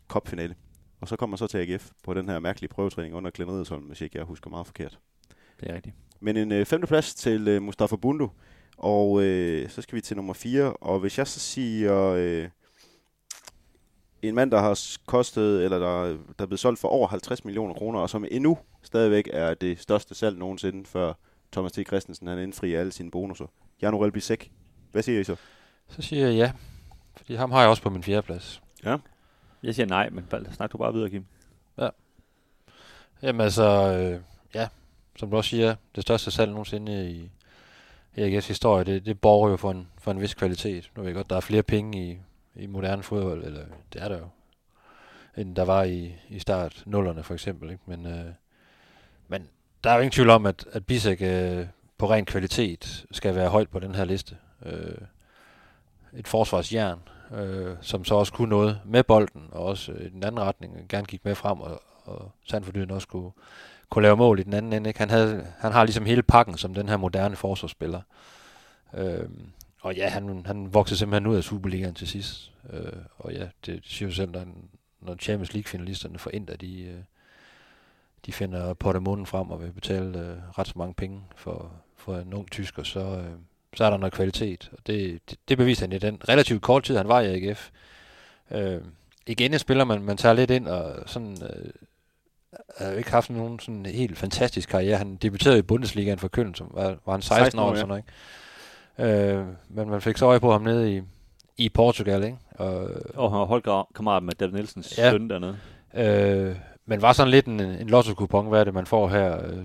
cupfinale. 0.08 0.56
Og 1.02 1.08
så 1.08 1.16
kom 1.16 1.30
man 1.30 1.38
så 1.38 1.48
til 1.48 1.58
AGF 1.58 1.90
på 2.04 2.14
den 2.14 2.30
her 2.30 2.40
mærkelige 2.40 2.70
prøvetræning 2.70 3.16
under 3.16 3.32
Glenn 3.32 3.52
Riddersholm, 3.52 3.84
hvis 3.84 4.02
ikke 4.02 4.18
jeg 4.18 4.26
husker 4.26 4.50
meget 4.50 4.66
forkert. 4.66 5.00
Det 5.60 5.70
er 5.70 5.76
rigtigt. 5.76 5.96
Men 6.20 6.38
en 6.38 6.52
øh, 6.52 6.66
femteplads 6.66 7.16
til 7.16 7.48
øh, 7.48 7.62
Mustafa 7.62 7.96
Bundu, 7.96 8.30
og 8.78 9.24
øh, 9.24 9.70
så 9.70 9.82
skal 9.82 9.96
vi 9.96 10.02
til 10.02 10.16
nummer 10.16 10.34
4. 10.34 10.74
Og 10.74 11.00
hvis 11.00 11.18
jeg 11.18 11.28
så 11.28 11.40
siger 11.40 12.04
øh, 12.04 12.50
en 14.22 14.36
mand, 14.36 14.52
der 14.52 14.60
har 14.60 14.80
kostet, 15.06 15.64
eller 15.64 15.80
der, 15.80 16.04
der 16.08 16.44
er 16.44 16.46
blevet 16.46 16.60
solgt 16.60 16.80
for 16.80 16.88
over 16.88 17.08
50 17.08 17.46
millioner 17.46 17.74
kroner, 17.74 18.00
og 18.00 18.10
som 18.10 18.26
endnu 18.32 18.58
stadigvæk 18.88 19.30
er 19.34 19.54
det 19.54 19.80
største 19.80 20.16
salg 20.16 20.38
nogensinde, 20.38 20.86
før 20.86 21.14
Thomas 21.52 21.72
T. 21.72 21.88
Christensen 21.88 22.28
han 22.28 22.40
indfrier 22.40 22.80
alle 22.80 22.92
sine 22.92 23.12
bonusser. 23.12 23.46
Jan 23.82 23.94
Urel 23.94 24.12
Bisek. 24.12 24.52
Hvad 24.92 25.04
siger 25.04 25.20
I 25.20 25.24
så? 25.24 25.36
Så 25.88 26.02
siger 26.02 26.28
jeg 26.28 26.36
ja, 26.36 26.52
fordi 27.16 27.36
ham 27.36 27.52
har 27.52 27.60
jeg 27.60 27.70
også 27.70 27.84
på 27.84 27.90
min 27.90 28.04
fjerde 28.04 28.22
plads. 28.22 28.62
Ja. 28.84 28.98
Jeg 29.64 29.76
siger 29.76 29.88
nej, 29.88 30.10
men 30.10 30.28
snak 30.52 30.72
du 30.72 30.78
bare 30.78 30.94
videre, 30.94 31.10
Kim. 31.10 31.26
Jamen 33.22 33.42
altså, 33.42 33.64
øh, 33.64 34.22
ja, 34.54 34.68
som 35.16 35.30
du 35.30 35.38
også 35.38 35.50
siger, 35.50 35.76
det 35.96 36.04
største 36.04 36.32
salg 36.32 36.52
nogensinde 36.52 37.12
i, 37.12 37.32
i 38.16 38.38
AGF's 38.38 38.48
historie, 38.48 38.84
det, 38.84 39.06
det 39.06 39.22
borger 39.22 39.50
jo 39.50 39.58
for 39.58 39.72
en, 39.72 39.88
for 39.98 40.12
en 40.12 40.22
vis 40.22 40.34
kvalitet. 40.34 40.92
Nu 40.96 41.02
ved 41.02 41.10
jeg 41.10 41.16
godt, 41.16 41.30
der 41.30 41.36
er 41.36 41.42
flere 41.42 41.64
penge 41.64 42.12
i, 42.12 42.18
i 42.56 42.68
moderne 42.68 43.04
fodbold, 43.04 43.44
eller 43.44 43.66
det 43.94 44.04
er 44.04 44.08
der 44.08 44.18
jo, 44.18 44.28
end 45.38 45.56
der 45.56 45.66
var 45.66 45.84
i, 45.84 46.16
i 46.30 46.40
start 46.40 46.84
nullerne 46.86 47.24
for 47.24 47.34
eksempel. 47.34 47.70
Ikke? 47.70 47.84
Men, 47.86 48.06
øh, 48.06 48.26
men 49.28 49.50
der 49.84 49.90
er 49.90 49.94
jo 49.96 50.00
ingen 50.00 50.12
tvivl 50.12 50.30
om, 50.30 50.46
at, 50.46 50.66
at 50.72 50.86
Bisek 50.86 51.22
øh, 51.22 51.66
på 51.98 52.10
ren 52.10 52.26
kvalitet 52.26 53.06
skal 53.12 53.36
være 53.36 53.50
højt 53.50 53.70
på 53.70 53.80
den 53.80 53.96
her 53.96 54.06
liste. 54.06 54.38
Øh, 54.66 54.98
et 56.14 56.28
forsvarsjern, 56.28 57.00
øh, 57.36 57.76
som 57.82 58.06
så 58.06 58.16
også 58.16 58.34
kunne 58.34 58.50
noget 58.50 58.80
med 58.86 59.04
bolden, 59.04 59.44
og 59.52 59.66
også 59.66 59.92
øh, 59.92 60.06
i 60.06 60.10
den 60.10 60.24
anden 60.24 60.42
retning, 60.42 60.86
gerne 60.90 61.06
gik 61.06 61.26
med 61.26 61.36
frem, 61.36 61.62
og, 61.62 61.82
og 62.04 62.32
sandfordyden 62.50 62.92
også 62.92 63.08
kunne, 63.08 63.32
kunne 63.90 64.04
lave 64.04 64.18
mål 64.18 64.40
i 64.40 64.44
den 64.44 64.54
anden 64.54 64.74
ende. 64.74 64.90
Ikke? 64.90 65.00
Han, 65.00 65.10
havde, 65.10 65.48
han 65.60 65.72
har 65.72 65.84
ligesom 65.84 66.06
hele 66.06 66.24
pakken 66.24 66.58
som 66.58 66.74
den 66.74 66.90
her 66.90 66.98
moderne 66.98 67.36
forsvarsspiller. 67.36 68.02
Øh, 68.94 69.30
og 69.82 69.96
ja, 69.96 70.10
han, 70.10 70.46
han 70.46 70.74
voksede 70.74 71.00
simpelthen 71.00 71.28
ud 71.28 71.36
af 71.36 71.44
Superligaen 71.44 71.94
til 71.94 72.08
sidst. 72.08 72.52
Øh, 72.70 72.92
og 73.18 73.34
ja, 73.34 73.48
det 73.66 73.82
siger 73.84 74.10
jo 74.10 74.16
selv, 74.16 74.32
når, 74.32 74.46
når 75.02 75.16
Champions 75.16 75.54
League-finalisterne 75.54 76.20
for 76.20 76.30
Inter, 76.30 76.56
de, 76.56 76.84
øh, 76.84 77.00
de 78.26 78.34
finder 78.34 78.74
Portemunden 78.74 79.26
frem 79.26 79.52
og 79.52 79.62
vil 79.62 79.72
betale 79.72 80.20
øh, 80.20 80.60
ret 80.60 80.68
så 80.68 80.74
mange 80.76 80.94
penge 80.94 81.22
for, 81.36 81.72
for 81.96 82.18
en 82.18 82.34
ung 82.34 82.52
tysker, 82.52 82.84
så, 82.84 83.00
øh, 83.00 83.32
så 83.76 83.86
er 83.86 83.90
der 83.90 83.98
noget 83.98 84.14
kvalitet. 84.14 84.70
Og 84.72 84.88
det, 84.88 85.20
det, 85.30 85.40
det 85.50 85.58
beviste 85.58 85.82
han 85.82 85.92
i 85.92 85.98
den 85.98 86.22
relativt 86.30 86.62
kort 86.62 86.84
tid, 86.84 86.98
han 86.98 87.08
var 87.08 87.22
i 87.22 87.36
AGF. 87.36 87.70
Øh, 88.52 88.82
igen 89.28 89.54
en 89.54 89.60
spiller, 89.60 89.84
man, 89.84 90.02
man 90.02 90.18
tager 90.18 90.34
lidt 90.34 90.52
ind 90.52 90.68
og 90.68 91.10
sådan... 91.10 91.38
Øh, 91.44 91.72
har 92.78 92.90
jo 92.92 92.98
ikke 92.98 93.12
haft 93.12 93.30
nogen 93.30 93.60
sådan 93.60 93.86
helt 93.86 94.18
fantastisk 94.18 94.70
karriere. 94.70 94.98
Han 94.98 95.16
debuterede 95.16 95.60
i 95.60 95.62
Bundesligaen 95.62 96.20
for 96.20 96.28
Køln, 96.28 96.56
som 96.56 96.72
var, 96.74 96.98
var 97.06 97.12
han 97.12 97.22
16, 97.22 97.46
16 97.46 97.60
år, 97.60 97.66
år, 97.66 97.70
ja. 97.70 97.76
sådan 97.76 97.88
noget, 97.88 98.04
ikke? 98.04 99.40
Øh, 99.40 99.46
men 99.70 99.90
man 99.90 100.02
fik 100.02 100.18
så 100.18 100.26
øje 100.26 100.40
på 100.40 100.52
ham 100.52 100.62
nede 100.62 100.96
i, 100.96 101.02
i 101.58 101.70
Portugal, 101.70 102.24
ikke? 102.24 102.38
Og, 102.52 102.90
Og 103.14 103.32
han 103.32 103.40
var 103.40 103.46
holdkammerat 103.46 104.24
med 104.24 104.34
David 104.34 104.54
Nielsens 104.54 104.98
ja. 104.98 105.12
søn 105.12 105.30
dernede. 105.30 105.58
Øh, 105.94 106.56
men 106.90 107.02
var 107.02 107.14
sådan 107.14 107.32
lidt 107.32 107.46
en, 107.46 107.60
en 107.60 107.88
lotto-kupon, 107.88 108.48
hvad 108.48 108.60
er 108.60 108.64
det, 108.64 108.74
man 108.74 108.86
får 108.86 109.08
her? 109.08 109.46
Øh, 109.48 109.64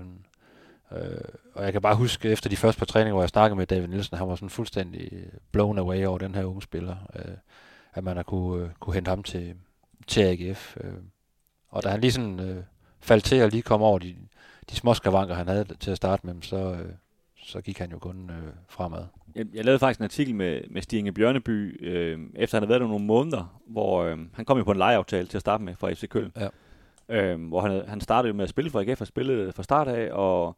øh, 0.93 1.21
og 1.55 1.65
jeg 1.65 1.73
kan 1.73 1.83
bare 1.83 1.97
huske, 1.97 2.29
efter 2.29 2.51
de 2.51 2.57
første 2.57 2.79
par 2.79 2.87
træninger, 2.87 3.13
hvor 3.13 3.23
jeg 3.23 3.29
snakkede 3.29 3.59
med 3.59 3.67
David 3.67 3.89
Nielsen, 3.89 4.19
han 4.19 4.29
var 4.29 4.35
sådan 4.35 4.51
fuldstændig 4.51 5.11
blown 5.53 5.79
away 5.79 6.07
over 6.07 6.19
den 6.19 6.35
her 6.35 6.45
unge 6.45 6.63
spiller, 6.63 6.97
øh, 7.17 7.35
at 7.95 8.05
man 8.05 8.17
har 8.17 8.23
kunne, 8.23 8.65
øh, 8.65 8.71
kunne 8.81 8.95
hente 8.95 9.09
ham 9.09 9.23
til, 9.23 9.55
til 10.07 10.21
AGF. 10.21 10.77
Øh. 10.81 10.93
Og 11.69 11.83
da 11.83 11.89
han 11.89 12.01
lige 12.01 12.13
sådan 12.13 12.41
øh, 12.41 12.63
faldt 13.01 13.25
til 13.25 13.37
at 13.37 13.53
lige 13.53 13.63
komme 13.63 13.87
over 13.87 13.99
de, 13.99 14.17
de 14.71 14.77
små 14.77 14.95
skavanker, 14.95 15.35
han 15.35 15.49
havde 15.49 15.65
til 15.81 15.91
at 15.91 15.97
starte 15.97 16.27
med, 16.27 16.35
så, 16.43 16.57
øh, 16.57 16.93
så 17.37 17.61
gik 17.61 17.79
han 17.79 17.91
jo 17.91 17.99
kun 17.99 18.31
øh, 18.31 18.53
fremad. 18.69 19.05
Jeg, 19.35 19.47
jeg 19.55 19.65
lavede 19.65 19.79
faktisk 19.79 20.01
en 20.01 20.05
artikel 20.05 20.35
med, 20.35 20.61
med 20.71 20.83
Stig 20.83 21.15
Bjørneby, 21.15 21.87
øh, 21.87 22.21
efter 22.35 22.57
han 22.57 22.63
havde 22.63 22.69
været 22.69 22.81
der 22.81 22.87
nogle 22.87 23.05
måneder, 23.05 23.61
hvor 23.67 24.03
øh, 24.03 24.19
han 24.35 24.45
kom 24.45 24.59
jo 24.59 24.65
på 24.65 24.71
en 24.73 24.79
lejeaftale 24.79 25.27
til 25.27 25.39
at 25.39 25.41
starte 25.41 25.65
med 25.65 25.75
fra 25.77 25.93
FC 25.93 26.09
Køln. 26.09 26.33
Ja. 26.37 26.49
Øh, 27.09 27.49
hvor 27.49 27.61
han, 27.61 27.89
han 27.89 28.01
startede 28.01 28.35
med 28.35 28.43
at 28.45 28.51
spille 28.51 28.71
for 28.71 28.81
AGF 28.81 29.01
og 29.01 29.07
spillede 29.07 29.43
øh, 29.47 29.55
fra 29.55 29.63
start 29.63 29.89
af, 29.89 30.13
og, 30.13 30.57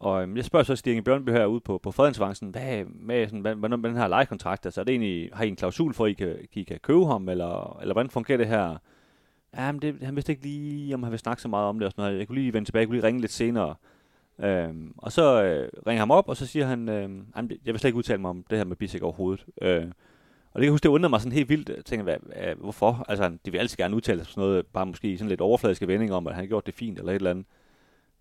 og 0.00 0.22
øhm, 0.22 0.36
jeg 0.36 0.44
spørger 0.44 0.64
så 0.64 0.76
Stig 0.76 0.94
her 0.94 1.32
herude 1.32 1.60
på, 1.60 1.78
på 1.78 1.90
Fredensvangsen, 1.90 2.48
hvad 2.48 2.84
med, 2.84 3.26
sådan, 3.26 3.40
hvad, 3.40 3.54
hvordan 3.54 3.80
med 3.80 3.90
den 3.90 3.98
her 3.98 4.08
lejekontrakt? 4.08 4.66
Altså 4.66 4.80
er 4.80 4.84
det 4.84 4.92
egentlig, 4.92 5.30
har 5.32 5.44
I 5.44 5.48
en 5.48 5.56
klausul 5.56 5.94
for, 5.94 6.04
at 6.04 6.10
I 6.10 6.14
kan, 6.14 6.36
I 6.52 6.62
kan 6.62 6.78
købe 6.82 7.06
ham, 7.06 7.28
eller, 7.28 7.78
eller 7.80 7.94
hvordan 7.94 8.10
fungerer 8.10 8.38
det 8.38 8.46
her? 8.46 8.76
Ja, 9.56 9.72
men 9.72 9.82
det, 9.82 10.02
han 10.02 10.16
vidste 10.16 10.32
ikke 10.32 10.42
lige, 10.42 10.94
om 10.94 11.02
han 11.02 11.12
vil 11.12 11.18
snakke 11.18 11.42
så 11.42 11.48
meget 11.48 11.66
om 11.66 11.78
det 11.78 11.86
og 11.86 11.92
sådan 11.92 12.02
noget. 12.04 12.18
Jeg 12.18 12.26
kunne 12.26 12.38
lige 12.38 12.52
vende 12.52 12.68
tilbage, 12.68 12.80
jeg 12.80 12.88
kunne 12.88 12.96
lige 12.96 13.06
ringe 13.06 13.20
lidt 13.20 13.32
senere. 13.32 13.74
Øhm, 14.38 14.94
og 14.96 15.12
så 15.12 15.42
øh, 15.42 15.68
ringer 15.86 15.98
ham 16.00 16.10
op, 16.10 16.28
og 16.28 16.36
så 16.36 16.46
siger 16.46 16.66
han, 16.66 16.88
øh, 16.88 17.10
jeg 17.36 17.74
vil 17.74 17.78
slet 17.78 17.88
ikke 17.88 17.98
udtale 17.98 18.20
mig 18.20 18.30
om 18.30 18.44
det 18.50 18.58
her 18.58 18.64
med 18.64 18.76
Bissek 18.76 19.02
overhovedet. 19.02 19.46
Øh, 19.62 19.86
og 20.54 20.60
det 20.60 20.60
kan 20.60 20.64
jeg 20.64 20.70
huske, 20.70 20.84
det 20.84 20.88
undrede 20.88 21.10
mig 21.10 21.20
sådan 21.20 21.32
helt 21.32 21.48
vildt. 21.48 21.68
Jeg 21.68 21.84
tænker, 21.84 22.04
hvad, 22.04 22.16
hvad, 22.22 22.54
hvorfor? 22.54 23.04
Altså, 23.08 23.36
de 23.44 23.50
vil 23.50 23.58
altid 23.58 23.76
gerne 23.76 23.96
udtale 23.96 24.18
sig 24.18 24.26
sådan 24.26 24.40
noget, 24.40 24.66
bare 24.66 24.86
måske 24.86 25.08
i 25.08 25.16
sådan 25.16 25.28
lidt 25.28 25.40
overfladiske 25.40 25.88
vendinger 25.88 26.16
om, 26.16 26.26
at 26.26 26.34
han 26.34 26.44
har 26.44 26.48
gjort 26.48 26.66
det 26.66 26.74
fint, 26.74 26.98
eller 26.98 27.12
et 27.12 27.16
eller 27.16 27.30
andet. 27.30 27.46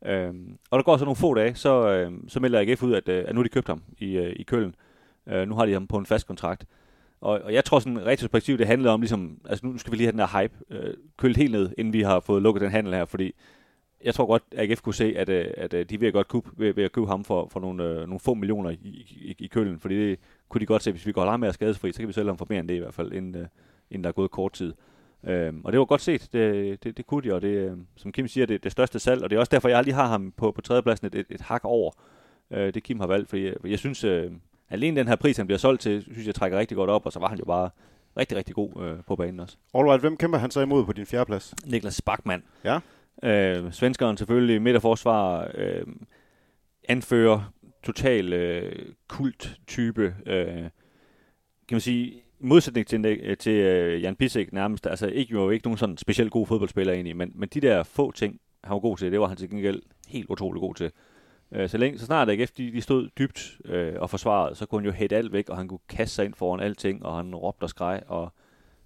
Øhm, 0.05 0.57
og 0.69 0.77
der 0.77 0.83
går 0.83 0.97
så 0.97 1.05
nogle 1.05 1.15
få 1.15 1.33
dage, 1.33 1.55
så, 1.55 1.89
øh, 1.89 2.11
så 2.27 2.39
melder 2.39 2.59
AGF 2.59 2.83
ud, 2.83 2.93
at, 2.93 3.09
øh, 3.09 3.23
at 3.27 3.35
nu 3.35 3.39
har 3.39 3.43
de 3.43 3.49
købt 3.49 3.67
ham 3.67 3.81
i, 3.99 4.17
øh, 4.17 4.33
i 4.35 4.43
Køln. 4.43 4.75
Øh, 5.27 5.47
nu 5.47 5.55
har 5.55 5.65
de 5.65 5.73
ham 5.73 5.87
på 5.87 5.97
en 5.97 6.05
fast 6.05 6.27
kontrakt. 6.27 6.65
Og, 7.21 7.41
og 7.41 7.53
jeg 7.53 7.65
tror 7.65 7.79
sådan 7.79 8.05
retrospektivt, 8.05 8.59
det 8.59 8.67
handlede 8.67 8.93
om 8.93 9.01
ligesom, 9.01 9.37
altså 9.49 9.65
nu 9.65 9.77
skal 9.77 9.91
vi 9.91 9.97
lige 9.97 10.05
have 10.05 10.11
den 10.11 10.19
her 10.19 10.41
hype 10.41 10.53
øh, 10.69 10.93
kølt 11.17 11.37
helt 11.37 11.51
ned, 11.51 11.69
inden 11.77 11.93
vi 11.93 12.01
har 12.01 12.19
fået 12.19 12.41
lukket 12.41 12.61
den 12.61 12.71
handel 12.71 12.93
her, 12.93 13.05
fordi 13.05 13.33
jeg 14.03 14.13
tror 14.13 14.25
godt, 14.25 14.43
at 14.51 14.71
AGF 14.71 14.81
kunne 14.81 14.93
se, 14.93 15.13
at, 15.17 15.29
øh, 15.29 15.45
at, 15.57 15.73
øh, 15.73 15.79
at 15.79 15.89
de 15.89 15.99
vil 15.99 16.11
godt 16.11 16.27
købe, 16.27 16.49
ved, 16.57 16.73
ved 16.73 16.83
at 16.83 16.91
købe 16.91 17.07
ham 17.07 17.23
for, 17.23 17.47
for 17.51 17.59
nogle, 17.59 17.83
øh, 17.83 17.95
nogle 17.95 18.19
få 18.19 18.33
millioner 18.33 18.69
i, 18.69 18.75
i, 18.81 19.35
i 19.39 19.47
Køln, 19.47 19.79
fordi 19.79 20.09
det 20.09 20.19
kunne 20.51 20.61
de 20.61 20.65
godt 20.65 20.83
se, 20.83 20.91
hvis 20.91 21.05
vi 21.05 21.11
går 21.11 21.25
langt 21.25 21.39
mere 21.39 21.53
skadesfri, 21.53 21.91
så 21.91 21.99
kan 21.99 22.07
vi 22.07 22.13
sælge 22.13 22.27
ham 22.27 22.37
for 22.37 22.47
mere 22.49 22.59
end 22.59 22.67
det 22.67 22.75
i 22.75 22.79
hvert 22.79 22.93
fald, 22.93 23.11
inden, 23.13 23.35
øh, 23.35 23.47
inden 23.91 24.03
der 24.03 24.07
er 24.07 24.13
gået 24.13 24.31
kort 24.31 24.53
tid. 24.53 24.73
Øhm, 25.23 25.61
og 25.63 25.71
det 25.71 25.79
var 25.79 25.85
godt 25.85 26.01
set, 26.01 26.29
det, 26.33 26.83
det, 26.83 26.97
det 26.97 27.07
kunne 27.07 27.29
de, 27.29 27.33
og 27.35 27.41
det, 27.41 27.47
øh, 27.47 27.77
som 27.95 28.11
Kim 28.11 28.27
siger, 28.27 28.45
det 28.45 28.53
er 28.53 28.59
det 28.59 28.71
største 28.71 28.99
salg, 28.99 29.23
og 29.23 29.29
det 29.29 29.35
er 29.35 29.39
også 29.39 29.49
derfor, 29.49 29.69
jeg 29.69 29.83
lige 29.83 29.93
har 29.93 30.07
ham 30.07 30.33
på, 30.37 30.51
på 30.51 30.61
tredjepladsen 30.61 31.07
et, 31.07 31.15
et, 31.15 31.25
et 31.29 31.41
hak 31.41 31.61
over, 31.65 31.91
øh, 32.51 32.73
det 32.73 32.83
Kim 32.83 32.99
har 32.99 33.07
valgt, 33.07 33.29
fordi 33.29 33.45
jeg, 33.45 33.55
jeg 33.65 33.79
synes, 33.79 34.03
øh, 34.03 34.31
alene 34.69 34.99
den 34.99 35.07
her 35.07 35.15
pris, 35.15 35.37
han 35.37 35.47
bliver 35.47 35.59
solgt 35.59 35.81
til, 35.81 36.01
synes 36.01 36.27
jeg 36.27 36.35
trækker 36.35 36.59
rigtig 36.59 36.77
godt 36.77 36.89
op, 36.89 37.05
og 37.05 37.11
så 37.13 37.19
var 37.19 37.27
han 37.27 37.37
jo 37.37 37.45
bare 37.45 37.69
rigtig, 38.17 38.37
rigtig 38.37 38.55
god 38.55 38.83
øh, 38.83 38.97
på 39.07 39.15
banen 39.15 39.39
også. 39.39 39.57
Alright, 39.73 40.01
hvem 40.01 40.17
kæmper 40.17 40.37
han 40.37 40.51
så 40.51 40.61
imod 40.61 40.85
på 40.85 40.93
din 40.93 41.05
fjerdeplads? 41.05 41.53
Niklas 41.65 42.01
Bachmann. 42.01 42.43
Ja. 42.63 42.79
Øh, 43.23 43.71
svenskeren 43.73 44.17
selvfølgelig, 44.17 44.61
midterforsvar, 44.61 45.51
øh, 45.55 45.85
anfører, 46.89 47.51
total 47.83 48.33
øh, 48.33 48.85
kult-type. 49.07 50.15
Øh, 50.25 50.61
kan 51.67 51.75
man 51.75 51.81
sige, 51.81 52.23
modsætning 52.39 52.87
til, 52.87 53.05
øh, 53.05 53.37
til 53.37 53.53
øh, 53.53 54.01
Jan 54.01 54.15
Pisek 54.15 54.53
nærmest, 54.53 54.87
altså 54.87 55.07
ikke 55.07 55.31
jo 55.31 55.49
ikke 55.49 55.67
nogen 55.67 55.77
sådan 55.77 55.97
specielt 55.97 56.31
god 56.31 56.47
fodboldspiller 56.47 56.93
egentlig, 56.93 57.17
men, 57.17 57.31
men 57.35 57.49
de 57.49 57.61
der 57.61 57.83
få 57.83 58.11
ting, 58.11 58.39
han 58.63 58.73
var 58.73 58.79
god 58.79 58.97
til, 58.97 59.11
det 59.11 59.19
var 59.19 59.27
han 59.27 59.37
til 59.37 59.49
gengæld 59.49 59.81
helt 60.07 60.29
utrolig 60.29 60.59
god 60.59 60.75
til. 60.75 60.91
Øh, 61.51 61.69
så, 61.69 61.77
længe, 61.77 61.99
så 61.99 62.05
snart 62.05 62.29
AGF 62.29 62.51
de, 62.51 62.71
de 62.71 62.81
stod 62.81 63.09
dybt 63.17 63.57
øh, 63.65 63.93
og 63.99 64.09
forsvaret, 64.09 64.57
så 64.57 64.65
kunne 64.65 64.81
han 64.81 64.85
jo 64.85 64.91
hætte 64.91 65.15
alt 65.15 65.33
væk, 65.33 65.49
og 65.49 65.57
han 65.57 65.67
kunne 65.67 65.79
kaste 65.89 66.15
sig 66.15 66.25
ind 66.25 66.33
foran 66.33 66.59
alting, 66.59 67.05
og 67.05 67.15
han 67.15 67.35
råbte 67.35 67.63
og 67.63 67.69
skreg, 67.69 68.01
og 68.07 68.33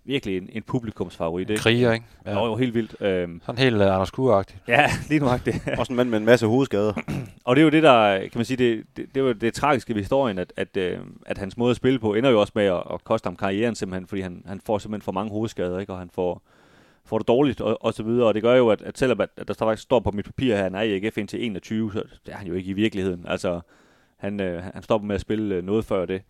virkelig 0.05 0.37
en, 0.37 0.49
en 0.51 0.63
publikumsfavorit. 0.63 1.51
En 1.51 1.57
kriger, 1.57 1.93
ikke? 1.93 2.05
Ja. 2.25 2.33
Var 2.33 2.45
jo 2.45 2.55
helt 2.55 2.73
vildt. 2.73 3.01
Øhm, 3.01 3.41
Sådan 3.45 3.59
helt 3.59 3.75
uh, 3.75 3.81
Anders 3.81 4.11
Kure-agtigt. 4.11 4.57
Ja, 4.67 4.89
lige 5.09 5.19
nu 5.19 5.27
det. 5.45 5.61
Også 5.79 5.93
en 5.93 5.97
mand 5.97 6.09
med 6.09 6.17
en 6.17 6.25
masse 6.25 6.47
hovedskader. 6.47 6.93
og 7.43 7.55
det 7.55 7.61
er 7.61 7.63
jo 7.63 7.69
det, 7.69 7.83
der, 7.83 8.19
kan 8.19 8.31
man 8.35 8.45
sige, 8.45 8.57
det, 8.57 8.83
det, 8.97 9.15
det 9.15 9.23
var 9.23 9.33
det 9.33 9.53
tragiske 9.53 9.95
ved 9.95 10.01
historien, 10.01 10.37
at, 10.37 10.53
at, 10.55 10.77
øh, 10.77 10.99
at 11.25 11.37
hans 11.37 11.57
måde 11.57 11.69
at 11.71 11.75
spille 11.75 11.99
på 11.99 12.13
ender 12.13 12.29
jo 12.29 12.39
også 12.39 12.51
med 12.55 12.63
at, 12.63 12.83
at 12.93 13.03
koste 13.03 13.27
ham 13.27 13.35
karrieren 13.35 13.75
simpelthen, 13.75 14.07
fordi 14.07 14.21
han, 14.21 14.43
han 14.45 14.61
får 14.65 14.77
simpelthen 14.77 15.05
for 15.05 15.11
mange 15.11 15.31
hovedskader, 15.31 15.79
ikke? 15.79 15.93
og 15.93 15.99
han 15.99 16.09
får, 16.09 16.41
får 17.05 17.17
det 17.17 17.27
dårligt 17.27 17.61
og, 17.61 17.77
og 17.81 17.93
så 17.93 18.03
videre. 18.03 18.27
Og 18.27 18.33
det 18.33 18.41
gør 18.41 18.55
jo, 18.55 18.69
at, 18.69 18.81
at 18.81 18.97
selvom 18.97 19.21
at, 19.21 19.29
at 19.37 19.47
der 19.47 19.53
faktisk 19.53 19.83
står 19.83 19.99
på 19.99 20.11
mit 20.11 20.25
papir 20.25 20.55
her, 20.55 20.57
at 20.57 20.63
han 20.63 20.75
er 20.75 20.81
i 20.81 20.95
AGF 20.95 21.17
indtil 21.17 21.45
21, 21.45 21.91
så 21.93 22.03
det 22.25 22.33
er 22.33 22.37
han 22.37 22.47
jo 22.47 22.53
ikke 22.53 22.69
i 22.69 22.73
virkeligheden. 22.73 23.25
Altså, 23.27 23.59
han, 24.17 24.41
øh, 24.41 24.63
han 24.73 24.83
stopper 24.83 25.07
med 25.07 25.15
at 25.15 25.21
spille 25.21 25.61
noget 25.61 25.85
før 25.85 26.05
det. 26.05 26.21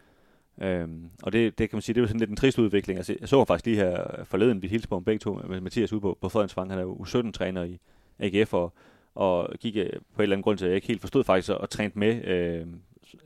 Øhm, 0.62 1.10
og 1.24 1.34
det, 1.34 1.58
det 1.58 1.70
kan 1.70 1.78
man 1.78 1.82
sige, 1.82 1.94
det 1.94 2.00
er 2.00 2.04
jo 2.04 2.08
sådan 2.08 2.20
lidt 2.20 2.30
en 2.30 2.36
trist 2.36 2.60
udvikling. 2.60 2.98
Altså, 2.98 3.16
jeg 3.20 3.30
så 3.30 3.46
faktisk 3.46 3.66
lige 3.66 3.78
her 3.78 4.24
forleden, 4.24 4.62
vi 4.62 4.68
hilste 4.68 4.88
på 4.88 4.96
ham 4.96 5.04
begge 5.04 5.20
to, 5.20 5.34
med 5.48 5.62
Mathias 5.62 5.94
ude 5.94 6.02
på, 6.02 6.18
på 6.22 6.30
Fredensvang. 6.30 6.70
Han 6.70 6.80
er 6.80 6.84
jo 6.84 6.96
U17-træner 6.96 7.64
i 7.64 7.80
AGF, 8.20 8.54
og, 8.54 8.74
og 9.16 9.50
gik 9.60 9.78
øh, 9.78 9.86
på 9.86 9.90
en 9.90 10.24
eller 10.24 10.36
anden 10.36 10.44
grund 10.44 10.58
til, 10.58 10.66
at 10.66 10.70
jeg 10.70 10.76
ikke 10.76 10.88
helt 10.88 11.02
forstod 11.02 11.24
faktisk, 11.24 11.50
og, 11.50 11.58
og 11.58 11.70
trænet 11.70 11.96
med 11.96 12.26
øh, 12.26 12.68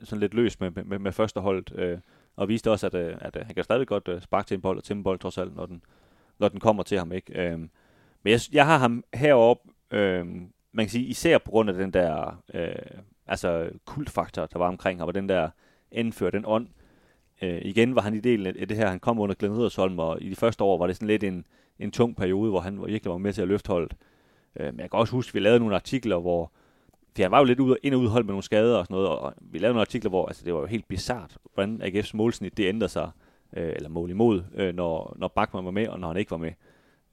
sådan 0.02 0.20
lidt 0.20 0.34
løst 0.34 0.60
med, 0.60 0.70
med, 0.70 0.98
med 0.98 1.12
førsteholdet. 1.12 1.72
Øh, 1.78 1.98
og 2.36 2.48
viste 2.48 2.70
også, 2.70 2.86
at, 2.86 2.94
øh, 2.94 3.16
at, 3.20 3.36
at 3.36 3.46
han 3.46 3.54
kan 3.54 3.64
stadig 3.64 3.86
godt 3.86 4.22
sparke 4.22 4.48
til 4.48 4.54
en 4.54 4.60
bold 4.60 4.78
og 4.78 4.84
til 4.84 4.96
en 4.96 5.02
bold 5.02 5.18
trods 5.18 5.38
alt, 5.38 5.56
når 5.56 5.66
den, 5.66 5.82
når 6.38 6.48
den 6.48 6.60
kommer 6.60 6.82
til 6.82 6.98
ham. 6.98 7.12
ikke. 7.12 7.42
Øh, 7.42 7.58
men 8.22 8.32
jeg, 8.32 8.40
jeg 8.52 8.66
har 8.66 8.78
ham 8.78 9.04
heroppe, 9.14 9.70
øh, 9.90 10.26
man 10.72 10.86
kan 10.86 10.88
sige, 10.88 11.06
især 11.06 11.38
på 11.38 11.50
grund 11.50 11.70
af 11.70 11.76
den 11.76 11.92
der 11.92 12.42
øh, 12.54 13.00
altså 13.26 13.70
kultfaktor, 13.84 14.46
der 14.46 14.58
var 14.58 14.68
omkring 14.68 14.98
ham, 14.98 15.08
og 15.08 15.14
den 15.14 15.28
der 15.28 15.50
indfører, 15.92 16.30
den 16.30 16.44
ånd, 16.46 16.68
Øh, 17.42 17.60
igen 17.62 17.94
var 17.94 18.02
han 18.02 18.14
i 18.14 18.20
delen 18.20 18.46
af 18.46 18.68
det 18.68 18.76
her, 18.76 18.88
han 18.88 19.00
kom 19.00 19.18
under 19.18 19.34
Glenn 19.34 19.56
Riddersholm, 19.56 19.98
og 19.98 20.22
i 20.22 20.30
de 20.30 20.36
første 20.36 20.64
år 20.64 20.78
var 20.78 20.86
det 20.86 20.96
sådan 20.96 21.08
lidt 21.08 21.24
en, 21.24 21.44
en 21.78 21.90
tung 21.90 22.16
periode, 22.16 22.50
hvor 22.50 22.60
han 22.60 22.86
virkelig 22.86 23.10
var 23.10 23.18
med 23.18 23.32
til 23.32 23.42
at 23.42 23.48
løfte 23.48 23.68
holdet. 23.68 23.94
Øh, 24.56 24.66
men 24.66 24.80
jeg 24.80 24.90
kan 24.90 25.00
også 25.00 25.12
huske, 25.12 25.30
at 25.30 25.34
vi 25.34 25.40
lavede 25.40 25.60
nogle 25.60 25.74
artikler, 25.74 26.18
hvor 26.18 26.52
for 27.16 27.22
han 27.22 27.30
var 27.30 27.38
jo 27.38 27.44
lidt 27.44 27.60
ud, 27.60 27.76
ind 27.82 27.94
og 27.94 28.00
udholdt 28.00 28.26
med 28.26 28.32
nogle 28.32 28.42
skader 28.42 28.76
og 28.76 28.86
sådan 28.86 28.94
noget, 28.94 29.08
og 29.08 29.34
vi 29.40 29.58
lavede 29.58 29.72
nogle 29.72 29.80
artikler, 29.80 30.08
hvor 30.08 30.26
altså, 30.26 30.44
det 30.44 30.54
var 30.54 30.60
jo 30.60 30.66
helt 30.66 30.88
bizart, 30.88 31.36
hvordan 31.54 31.82
AGF's 31.82 32.10
målsnit 32.14 32.56
det 32.56 32.68
ændrede 32.68 32.88
sig, 32.88 33.10
øh, 33.56 33.72
eller 33.76 33.88
mål 33.88 34.10
imod, 34.10 34.42
øh, 34.54 34.74
når, 34.74 35.16
når 35.18 35.28
Bachmann 35.28 35.64
var 35.64 35.70
med, 35.70 35.88
og 35.88 36.00
når 36.00 36.08
han 36.08 36.16
ikke 36.16 36.30
var 36.30 36.36
med. 36.36 36.52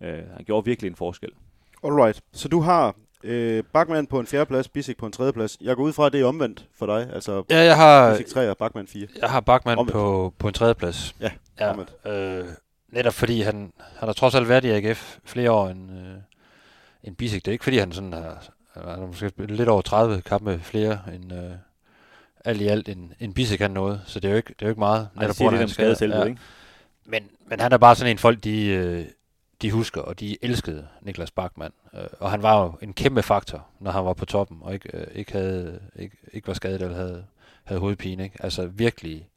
Øh, 0.01 0.23
han 0.35 0.45
gjorde 0.45 0.65
virkelig 0.65 0.89
en 0.89 0.95
forskel. 0.95 1.29
Alright, 1.83 2.21
så 2.31 2.47
du 2.47 2.59
har 2.59 2.95
Øh, 3.23 3.63
Bachmann 3.73 4.07
på 4.07 4.19
en 4.19 4.27
fjerdeplads, 4.27 4.67
Bisek 4.67 4.97
på 4.97 5.05
en 5.05 5.11
tredjeplads. 5.11 5.57
Jeg 5.61 5.75
går 5.75 5.83
ud 5.83 5.93
fra, 5.93 6.05
at 6.05 6.13
det 6.13 6.21
er 6.21 6.25
omvendt 6.25 6.65
for 6.77 6.85
dig. 6.85 7.09
Altså, 7.13 7.43
ja, 7.49 7.63
jeg 7.63 7.75
har... 7.75 8.11
Bisek 8.11 8.27
3 8.27 8.49
og 8.49 8.57
Bachmann 8.57 8.87
4. 8.87 9.07
Jeg 9.21 9.29
har 9.29 9.39
Bachmann 9.39 9.87
på, 9.87 10.33
på 10.37 10.47
en 10.47 10.53
tredjeplads. 10.53 11.15
Ja, 11.21 11.31
ja 11.59 11.69
omvendt. 11.69 11.91
Øh, 12.05 12.45
netop 12.89 13.13
fordi 13.13 13.41
han, 13.41 13.73
han 13.95 14.07
har 14.07 14.13
trods 14.13 14.35
alt 14.35 14.49
været 14.49 14.65
i 14.65 14.69
AGF 14.69 15.17
flere 15.25 15.51
år 15.51 15.67
end, 15.67 15.91
øh, 15.91 16.15
end 17.03 17.15
Bisek. 17.15 17.45
Det 17.45 17.51
er 17.51 17.53
ikke 17.53 17.63
fordi, 17.63 17.77
han 17.77 17.91
sådan 17.91 18.13
har... 18.13 18.43
Han 18.73 18.85
har 18.85 19.07
måske 19.07 19.31
lidt 19.37 19.69
over 19.69 19.81
30 19.81 20.21
kampe 20.21 20.59
flere 20.63 20.99
end... 21.13 21.33
Øh, 21.33 21.51
alt 22.45 22.61
i 22.61 22.67
alt 22.67 22.89
en, 22.89 23.13
en 23.19 23.33
Bisek 23.33 23.61
han 23.61 23.71
noget, 23.71 24.01
så 24.05 24.19
det 24.19 24.27
er 24.27 24.31
jo 24.31 24.37
ikke, 24.37 24.49
det 24.49 24.61
er 24.61 24.65
jo 24.65 24.69
ikke 24.69 24.79
meget. 24.79 25.09
Netop 25.15 25.35
siger 25.35 25.49
det, 25.51 25.69
skade 25.69 25.95
selv, 25.95 26.13
ja. 26.13 26.23
ikke? 26.23 26.41
Men, 27.05 27.23
men 27.47 27.59
han 27.59 27.73
er 27.73 27.77
bare 27.77 27.95
sådan 27.95 28.11
en 28.11 28.17
folk, 28.17 28.43
de, 28.43 28.65
øh, 28.65 29.05
de 29.61 29.71
husker, 29.71 30.01
og 30.01 30.19
de 30.19 30.37
elskede 30.41 30.87
Niklas 31.01 31.31
Bachmann. 31.31 31.73
Øh, 31.93 32.07
og 32.19 32.31
han 32.31 32.41
var 32.41 32.63
jo 32.63 32.73
en 32.81 32.93
kæmpe 32.93 33.23
faktor, 33.23 33.67
når 33.79 33.91
han 33.91 34.05
var 34.05 34.13
på 34.13 34.25
toppen, 34.25 34.57
og 34.61 34.73
ikke, 34.73 34.97
øh, 34.97 35.07
ikke, 35.15 35.31
havde, 35.31 35.79
ikke, 35.95 36.17
ikke 36.33 36.47
var 36.47 36.53
skadet 36.53 36.81
eller 36.81 36.95
havde, 36.95 37.25
havde 37.63 37.79
hovedpine. 37.79 38.23
Ikke? 38.23 38.43
Altså 38.43 38.65
virkelig 38.65 39.29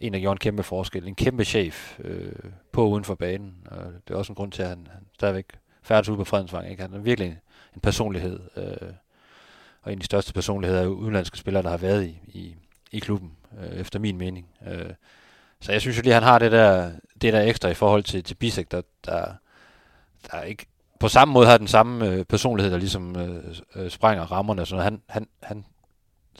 en, 0.00 0.12
der 0.12 0.20
gjorde 0.20 0.34
en 0.34 0.38
kæmpe 0.38 0.62
forskel. 0.62 1.08
En 1.08 1.14
kæmpe 1.14 1.44
chef 1.44 1.98
øh, 2.00 2.32
på 2.72 2.88
uden 2.88 3.04
for 3.04 3.14
banen. 3.14 3.54
Og 3.70 3.92
det 4.08 4.14
er 4.14 4.18
også 4.18 4.32
en 4.32 4.36
grund 4.36 4.52
til, 4.52 4.62
at 4.62 4.68
han, 4.68 4.86
han 4.92 5.06
stadigvæk 5.14 5.46
færdes 5.82 6.08
ude 6.08 6.18
på 6.18 6.24
Fredensvang. 6.24 6.70
Ikke? 6.70 6.82
Han 6.82 6.94
er 6.94 6.98
virkelig 6.98 7.38
en 7.74 7.80
personlighed. 7.80 8.40
Øh, 8.56 8.92
og 9.82 9.92
en 9.92 9.98
af 9.98 10.00
de 10.00 10.06
største 10.06 10.32
personligheder 10.32 10.82
af 10.82 10.86
udenlandske 10.86 11.38
spillere, 11.38 11.62
der 11.62 11.70
har 11.70 11.76
været 11.76 12.04
i, 12.04 12.20
i, 12.26 12.56
i 12.92 12.98
klubben, 12.98 13.32
øh, 13.60 13.80
efter 13.80 13.98
min 13.98 14.18
mening. 14.18 14.46
Øh, 14.66 14.90
så 15.60 15.72
jeg 15.72 15.80
synes 15.80 15.96
jo 15.96 16.02
lige, 16.02 16.14
at 16.14 16.22
han 16.22 16.28
har 16.28 16.38
det 16.38 16.52
der, 16.52 16.92
det 17.22 17.32
der 17.32 17.42
ekstra 17.42 17.68
i 17.68 17.74
forhold 17.74 18.02
til, 18.02 18.24
til 18.24 18.34
Bisek, 18.34 18.70
der, 18.70 18.82
der, 19.06 19.34
der 20.32 20.42
ikke 20.42 20.66
på 21.00 21.08
samme 21.08 21.34
måde 21.34 21.46
har 21.46 21.58
den 21.58 21.68
samme 21.68 22.08
øh, 22.08 22.24
personlighed, 22.24 22.72
der 22.72 22.78
ligesom 22.78 23.16
øh, 23.16 23.54
øh, 23.76 23.90
sprænger 23.90 24.24
rammerne. 24.24 24.66
Så 24.66 24.76
han, 24.76 25.00
han, 25.08 25.26
han, 25.42 25.64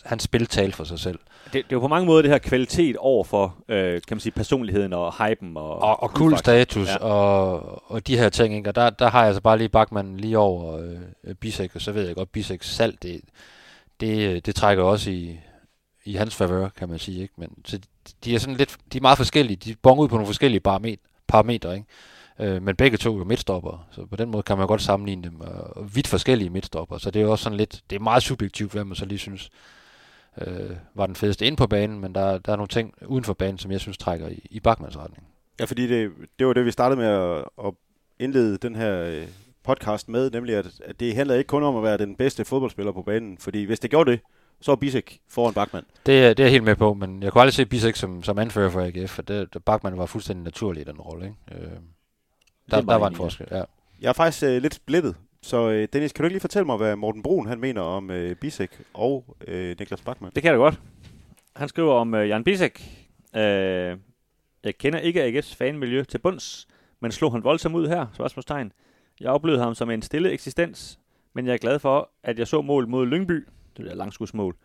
han 0.04 0.18
spil 0.18 0.46
tal 0.46 0.72
for 0.72 0.84
sig 0.84 0.98
selv. 0.98 1.18
Det, 1.44 1.52
det 1.52 1.62
er 1.62 1.66
jo 1.72 1.80
på 1.80 1.88
mange 1.88 2.06
måder 2.06 2.22
det 2.22 2.30
her 2.30 2.38
kvalitet 2.38 2.96
over 2.96 3.24
for, 3.24 3.56
øh, 3.68 3.92
kan 3.92 4.16
man 4.16 4.20
sige, 4.20 4.32
personligheden 4.32 4.92
og 4.92 5.28
hypen. 5.28 5.56
Og, 5.56 5.82
og, 5.82 6.02
og 6.02 6.08
cool 6.08 6.38
status 6.38 6.88
ja. 6.88 6.96
og, 6.96 7.90
og 7.90 8.06
de 8.06 8.18
her 8.18 8.28
ting. 8.28 8.56
Ikke? 8.56 8.70
Og 8.70 8.74
der, 8.74 8.90
der 8.90 9.10
har 9.10 9.18
jeg 9.18 9.26
altså 9.26 9.42
bare 9.42 9.58
lige 9.58 9.68
Bachmann 9.68 10.16
lige 10.16 10.38
over 10.38 10.78
øh, 11.24 11.34
Bisek, 11.34 11.74
og 11.74 11.80
så 11.80 11.92
ved 11.92 12.06
jeg 12.06 12.14
godt, 12.14 12.32
Bisek 12.32 12.62
salg, 12.62 13.02
det, 13.02 13.20
det, 14.00 14.46
det 14.46 14.54
trækker 14.54 14.84
også 14.84 15.10
i, 15.10 15.38
i 16.04 16.14
hans 16.14 16.34
favør, 16.34 16.68
kan 16.68 16.88
man 16.88 16.98
sige. 16.98 17.22
Ikke? 17.22 17.34
Men 17.36 17.50
så 17.64 17.78
de 18.24 18.34
er 18.34 18.38
sådan 18.38 18.56
lidt, 18.56 18.76
de 18.92 18.98
er 18.98 19.02
meget 19.02 19.18
forskellige. 19.18 19.56
De 19.56 19.74
bonger 19.82 20.02
ud 20.04 20.08
på 20.08 20.14
nogle 20.14 20.26
forskellige 20.26 20.60
parametre, 21.28 21.74
ikke? 21.74 21.86
Øh, 22.40 22.62
men 22.62 22.76
begge 22.76 22.96
to 22.96 23.20
er 23.20 23.24
midtstopper, 23.24 23.86
så 23.90 24.06
på 24.06 24.16
den 24.16 24.30
måde 24.30 24.42
kan 24.42 24.58
man 24.58 24.66
godt 24.66 24.82
sammenligne 24.82 25.22
dem. 25.22 25.40
Og 25.40 25.94
vidt 25.94 26.06
forskellige 26.08 26.50
midtstopper, 26.50 26.98
så 26.98 27.10
det 27.10 27.20
er 27.20 27.24
jo 27.24 27.30
også 27.30 27.42
sådan 27.44 27.56
lidt, 27.58 27.80
det 27.90 27.96
er 27.96 28.00
meget 28.00 28.22
subjektivt, 28.22 28.72
hvad 28.72 28.84
man 28.84 28.94
så 28.96 29.04
lige 29.04 29.18
synes 29.18 29.50
øh, 30.46 30.70
var 30.94 31.06
den 31.06 31.16
fedeste 31.16 31.46
ind 31.46 31.56
på 31.56 31.66
banen, 31.66 32.00
men 32.00 32.14
der, 32.14 32.38
der 32.38 32.52
er 32.52 32.56
nogle 32.56 32.68
ting 32.68 32.94
uden 33.06 33.24
for 33.24 33.34
banen, 33.34 33.58
som 33.58 33.70
jeg 33.70 33.80
synes 33.80 33.98
trækker 33.98 34.28
i, 34.28 34.46
i 34.50 34.60
Bachmanns 34.60 34.98
retning. 34.98 35.24
Ja, 35.60 35.64
fordi 35.64 35.86
det, 35.86 36.10
det 36.38 36.46
var 36.46 36.52
det, 36.52 36.64
vi 36.66 36.70
startede 36.70 37.00
med 37.00 37.06
at, 37.06 37.44
at 37.66 37.72
indlede 38.18 38.58
den 38.58 38.74
her 38.76 39.02
øh, 39.02 39.26
podcast 39.64 40.08
med, 40.08 40.30
nemlig 40.30 40.54
at, 40.56 40.66
at 40.84 41.00
det 41.00 41.14
handler 41.14 41.34
ikke 41.34 41.48
kun 41.48 41.62
om 41.62 41.76
at 41.76 41.82
være 41.82 41.98
den 41.98 42.16
bedste 42.16 42.44
fodboldspiller 42.44 42.92
på 42.92 43.02
banen, 43.02 43.38
fordi 43.38 43.64
hvis 43.64 43.80
det 43.80 43.90
gjorde 43.90 44.10
det, 44.10 44.20
så 44.60 44.72
er 44.72 44.76
Bisek 44.76 45.20
foran 45.28 45.54
Bachmann. 45.54 45.86
Det, 46.06 46.24
er- 46.24 46.28
det 46.34 46.40
er 46.40 46.44
jeg 46.44 46.50
helt 46.52 46.64
med 46.64 46.76
på, 46.76 46.94
men 46.94 47.22
jeg 47.22 47.32
kunne 47.32 47.40
aldrig 47.42 47.54
se 47.54 47.66
Bisek 47.66 47.96
som, 47.96 48.22
som 48.22 48.38
anfører 48.38 48.70
for 48.70 48.80
AGF, 48.80 49.10
for 49.10 49.22
det, 49.22 49.56
Bachmann 49.66 49.98
var 49.98 50.06
fuldstændig 50.06 50.44
naturlig 50.44 50.80
i 50.80 50.84
den 50.84 51.00
rolle. 51.00 51.24
Ikke? 51.50 51.64
Øh, 51.64 51.70
der, 52.70 52.80
der 52.80 52.96
var 52.96 53.08
en 53.08 53.14
forskel, 53.14 53.46
ja. 53.50 53.62
Jeg 54.00 54.08
er 54.08 54.12
faktisk 54.12 54.44
øh, 54.44 54.62
lidt 54.62 54.74
splittet, 54.74 55.16
så 55.42 55.70
øh, 55.70 55.88
Dennis, 55.92 56.12
kan 56.12 56.22
du 56.22 56.26
ikke 56.26 56.34
lige 56.34 56.40
fortælle 56.40 56.66
mig, 56.66 56.76
hvad 56.76 56.96
Morten 56.96 57.22
Brun 57.22 57.46
han 57.46 57.60
mener 57.60 57.80
om 57.80 58.10
øh, 58.10 58.36
Bisek 58.36 58.70
og 58.94 59.36
øh, 59.46 59.76
Niklas 59.78 60.00
Bachmann? 60.00 60.34
Det 60.34 60.42
kan 60.42 60.52
jeg 60.52 60.58
da 60.58 60.62
godt. 60.62 60.80
Han 61.56 61.68
skriver 61.68 61.94
om 61.94 62.14
uh, 62.14 62.28
Jan 62.28 62.44
Bisek. 62.44 62.80
Uh, 63.34 63.40
jeg 64.64 64.78
kender 64.78 64.98
ikke 64.98 65.24
AGF's 65.24 65.56
fanmiljø 65.56 66.04
til 66.04 66.18
bunds, 66.18 66.68
men 67.00 67.12
slog 67.12 67.32
han 67.32 67.44
voldsomt 67.44 67.74
ud 67.74 67.88
her? 67.88 68.06
Spørgsmålstegn. 68.14 68.72
Jeg 69.20 69.30
oplevede 69.30 69.62
ham 69.62 69.74
som 69.74 69.90
en 69.90 70.02
stille 70.02 70.30
eksistens, 70.30 70.98
men 71.34 71.46
jeg 71.46 71.52
er 71.52 71.58
glad 71.58 71.78
for, 71.78 72.10
at 72.22 72.38
jeg 72.38 72.46
så 72.46 72.62
mål 72.62 72.88
mod 72.88 73.06
Lyngby. 73.06 73.48
Det 73.76 73.84
der 73.84 73.94
langskudsmål. 73.94 74.56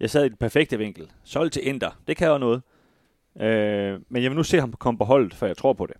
Jeg 0.00 0.10
sad 0.10 0.24
i 0.24 0.28
den 0.28 0.36
perfekte 0.36 0.78
vinkel. 0.78 1.10
Solgt 1.24 1.52
til 1.52 1.66
Inter. 1.66 1.90
Det 2.08 2.16
kan 2.16 2.28
jo 2.28 2.38
noget. 2.38 2.62
Uh, 3.34 4.02
men 4.08 4.22
jeg 4.22 4.30
vil 4.30 4.36
nu 4.36 4.42
se 4.42 4.60
ham 4.60 4.72
komme 4.72 4.98
på 4.98 5.04
holdet, 5.04 5.34
for 5.34 5.46
jeg 5.46 5.56
tror 5.56 5.72
på 5.72 5.86
det. 5.86 5.96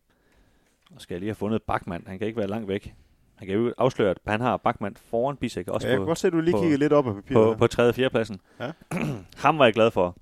Og 0.94 1.00
skal 1.00 1.14
jeg 1.14 1.20
lige 1.20 1.28
have 1.28 1.34
fundet 1.34 1.62
Bachmann. 1.62 2.04
Han 2.06 2.18
kan 2.18 2.26
ikke 2.26 2.38
være 2.38 2.46
langt 2.48 2.68
væk. 2.68 2.94
Han 3.34 3.46
kan 3.48 3.56
jo 3.56 3.74
afsløre, 3.78 4.10
at 4.10 4.18
han 4.26 4.40
har 4.40 4.56
Bachmann 4.56 4.96
foran 4.96 5.36
Bisek. 5.36 5.68
Også 5.68 5.86
Ja, 5.86 5.90
jeg 5.92 5.98
på, 5.98 6.02
kan 6.02 6.06
godt 6.06 6.18
se, 6.18 6.26
at 6.26 6.32
du 6.32 6.40
lige 6.40 6.52
på- 6.52 6.60
kigger 6.60 6.78
lidt 6.78 6.92
op 6.92 7.06
af 7.08 7.14
papiret. 7.14 7.54
på, 7.54 7.58
på 7.58 7.66
3. 7.66 7.88
og 7.88 7.94
4. 7.94 8.10
pladsen. 8.10 8.40
Ja. 8.60 8.72
Ham 9.44 9.58
var 9.58 9.64
jeg 9.64 9.74
glad 9.74 9.90
for. 9.90 10.16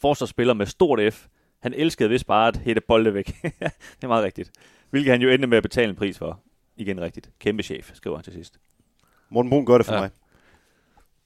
Forsvarsspiller 0.00 0.54
med 0.54 0.66
stort 0.66 1.00
F. 1.14 1.26
Han 1.62 1.74
elskede 1.74 2.08
vist 2.08 2.26
bare 2.26 2.48
at 2.48 2.56
hætte 2.56 2.80
bolde 2.80 3.14
væk. 3.14 3.26
det 3.42 4.02
er 4.02 4.08
meget 4.08 4.24
rigtigt. 4.24 4.50
Hvilket 4.90 5.10
han 5.12 5.22
jo 5.22 5.28
endte 5.28 5.46
med 5.46 5.56
at 5.56 5.62
betale 5.62 5.90
en 5.90 5.96
pris 5.96 6.18
for. 6.18 6.40
Igen 6.76 7.00
rigtigt. 7.00 7.30
Kæmpe 7.38 7.62
chef, 7.62 7.90
skriver 7.94 8.16
han 8.16 8.24
til 8.24 8.32
sidst. 8.32 8.58
Morten 9.30 9.50
Brun 9.50 9.66
gør 9.66 9.78
det 9.78 9.86
for 9.86 9.94
ja. 9.94 10.00
mig. 10.00 10.10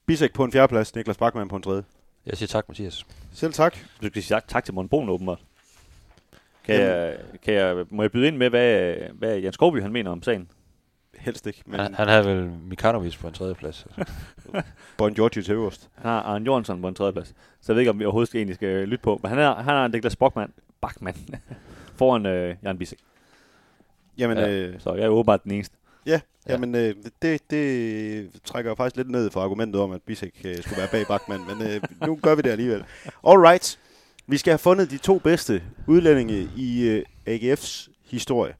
Bisek 0.06 0.32
på 0.32 0.44
en 0.44 0.52
fjerdeplads, 0.52 0.94
Niklas 0.94 1.16
Bachmann 1.18 1.48
på 1.48 1.56
en 1.56 1.62
tredje. 1.62 1.84
Jeg 2.26 2.36
siger 2.36 2.46
tak, 2.48 2.68
Mathias. 2.68 3.06
Selv 3.32 3.52
tak. 3.52 3.76
Du 4.02 4.06
skal 4.06 4.22
sige 4.22 4.36
tak, 4.36 4.48
tak 4.48 4.64
til 4.64 4.74
Morten 4.74 4.88
Brun, 4.88 5.08
åbenbart. 5.08 5.40
Kan 6.64 6.74
Jamen. 6.74 6.88
jeg, 6.90 7.16
kan 7.42 7.54
jeg, 7.54 7.84
må 7.90 8.02
jeg 8.02 8.12
byde 8.12 8.26
ind 8.28 8.36
med, 8.36 8.50
hvad, 8.50 8.94
hvad 9.12 9.38
Jan 9.38 9.52
Skovby 9.52 9.82
han 9.82 9.92
mener 9.92 10.10
om 10.10 10.22
sagen? 10.22 10.48
Helst 11.18 11.46
ikke, 11.46 11.62
men. 11.66 11.80
Han, 11.80 11.94
han 11.94 12.08
havde 12.08 12.24
vel 12.26 12.50
Mikanovic 12.68 13.18
på 13.18 13.26
en 13.28 13.32
tredje 13.34 13.54
plads. 13.54 13.86
Altså. 13.96 14.12
Bon 14.98 15.14
Giorgio 15.14 15.42
til 15.42 15.54
øverst. 15.54 15.88
Han 15.94 16.10
har 16.10 16.20
Arne 16.22 16.44
Jørgensen 16.44 16.82
på 16.82 16.88
en 16.88 16.94
tredje 16.94 17.12
plads. 17.12 17.28
Så 17.60 17.72
jeg 17.72 17.74
ved 17.74 17.80
ikke, 17.80 17.90
om 17.90 17.98
vi 17.98 18.04
overhovedet 18.04 18.28
skal, 18.28 18.38
egentlig 18.38 18.54
skal 18.54 18.88
lytte 18.88 19.02
på. 19.02 19.20
Men 19.22 19.28
han 19.28 19.38
har, 19.38 19.54
han 19.54 19.64
har 19.74 19.88
Niklas 19.88 20.16
Bachmann, 20.16 20.52
Bachmann 20.80 21.16
foran 21.98 22.26
øh, 22.26 22.56
Jan 22.62 22.78
Bisek. 22.78 22.98
Jamen, 24.18 24.38
Ja. 24.38 24.50
øh, 24.50 24.80
Så 24.80 24.94
jeg 24.94 25.04
er 25.04 25.08
åbenbart 25.08 25.44
den 25.44 25.52
eneste. 25.52 25.76
ja, 26.06 26.20
Ja. 26.46 26.52
jamen 26.52 26.74
øh, 26.74 26.94
det, 27.22 27.40
det 27.50 28.30
trækker 28.44 28.74
faktisk 28.74 28.96
lidt 28.96 29.10
ned 29.10 29.30
for 29.30 29.40
argumentet 29.40 29.82
om, 29.82 29.92
at 29.92 30.02
Bisek 30.02 30.34
øh, 30.44 30.56
skulle 30.56 30.78
være 30.78 30.88
bag 30.92 31.06
Bachmann, 31.06 31.42
men 31.46 31.68
øh, 31.68 31.80
nu 32.06 32.18
gør 32.22 32.34
vi 32.34 32.42
det 32.42 32.50
alligevel. 32.50 32.84
Alright, 33.28 33.78
vi 34.30 34.36
skal 34.36 34.50
have 34.50 34.58
fundet 34.58 34.90
de 34.90 34.98
to 34.98 35.18
bedste 35.18 35.62
udlændinge 35.86 36.48
i 36.56 36.88
øh, 36.88 37.04
AGF's 37.28 37.88
historie. 38.10 38.54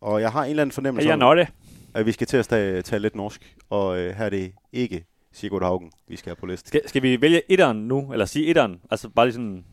Og 0.00 0.20
jeg 0.20 0.32
har 0.32 0.44
en 0.44 0.50
eller 0.50 0.62
anden 0.62 0.72
fornemmelse 0.72 1.06
jeg 1.06 1.12
om, 1.14 1.18
Notte? 1.18 1.48
at 1.94 2.06
vi 2.06 2.12
skal 2.12 2.26
til 2.26 2.36
at 2.36 2.46
tage, 2.48 2.82
tage 2.82 3.00
lidt 3.00 3.14
norsk, 3.16 3.56
og 3.70 3.98
øh, 3.98 4.14
her 4.16 4.24
er 4.24 4.30
det 4.30 4.52
ikke 4.72 5.04
Sigurd 5.32 5.62
Haugen, 5.62 5.90
vi 6.08 6.16
skal 6.16 6.30
have 6.30 6.36
på 6.36 6.46
listen. 6.46 6.68
Skal, 6.68 6.88
skal 6.88 7.02
vi 7.02 7.20
vælge 7.20 7.42
etteren 7.48 7.76
nu, 7.88 8.12
eller 8.12 8.24
sige 8.24 8.46
etteren? 8.46 8.80
Altså 8.90 9.08
bare 9.08 9.26
lige 9.26 9.32
sådan, 9.34 9.64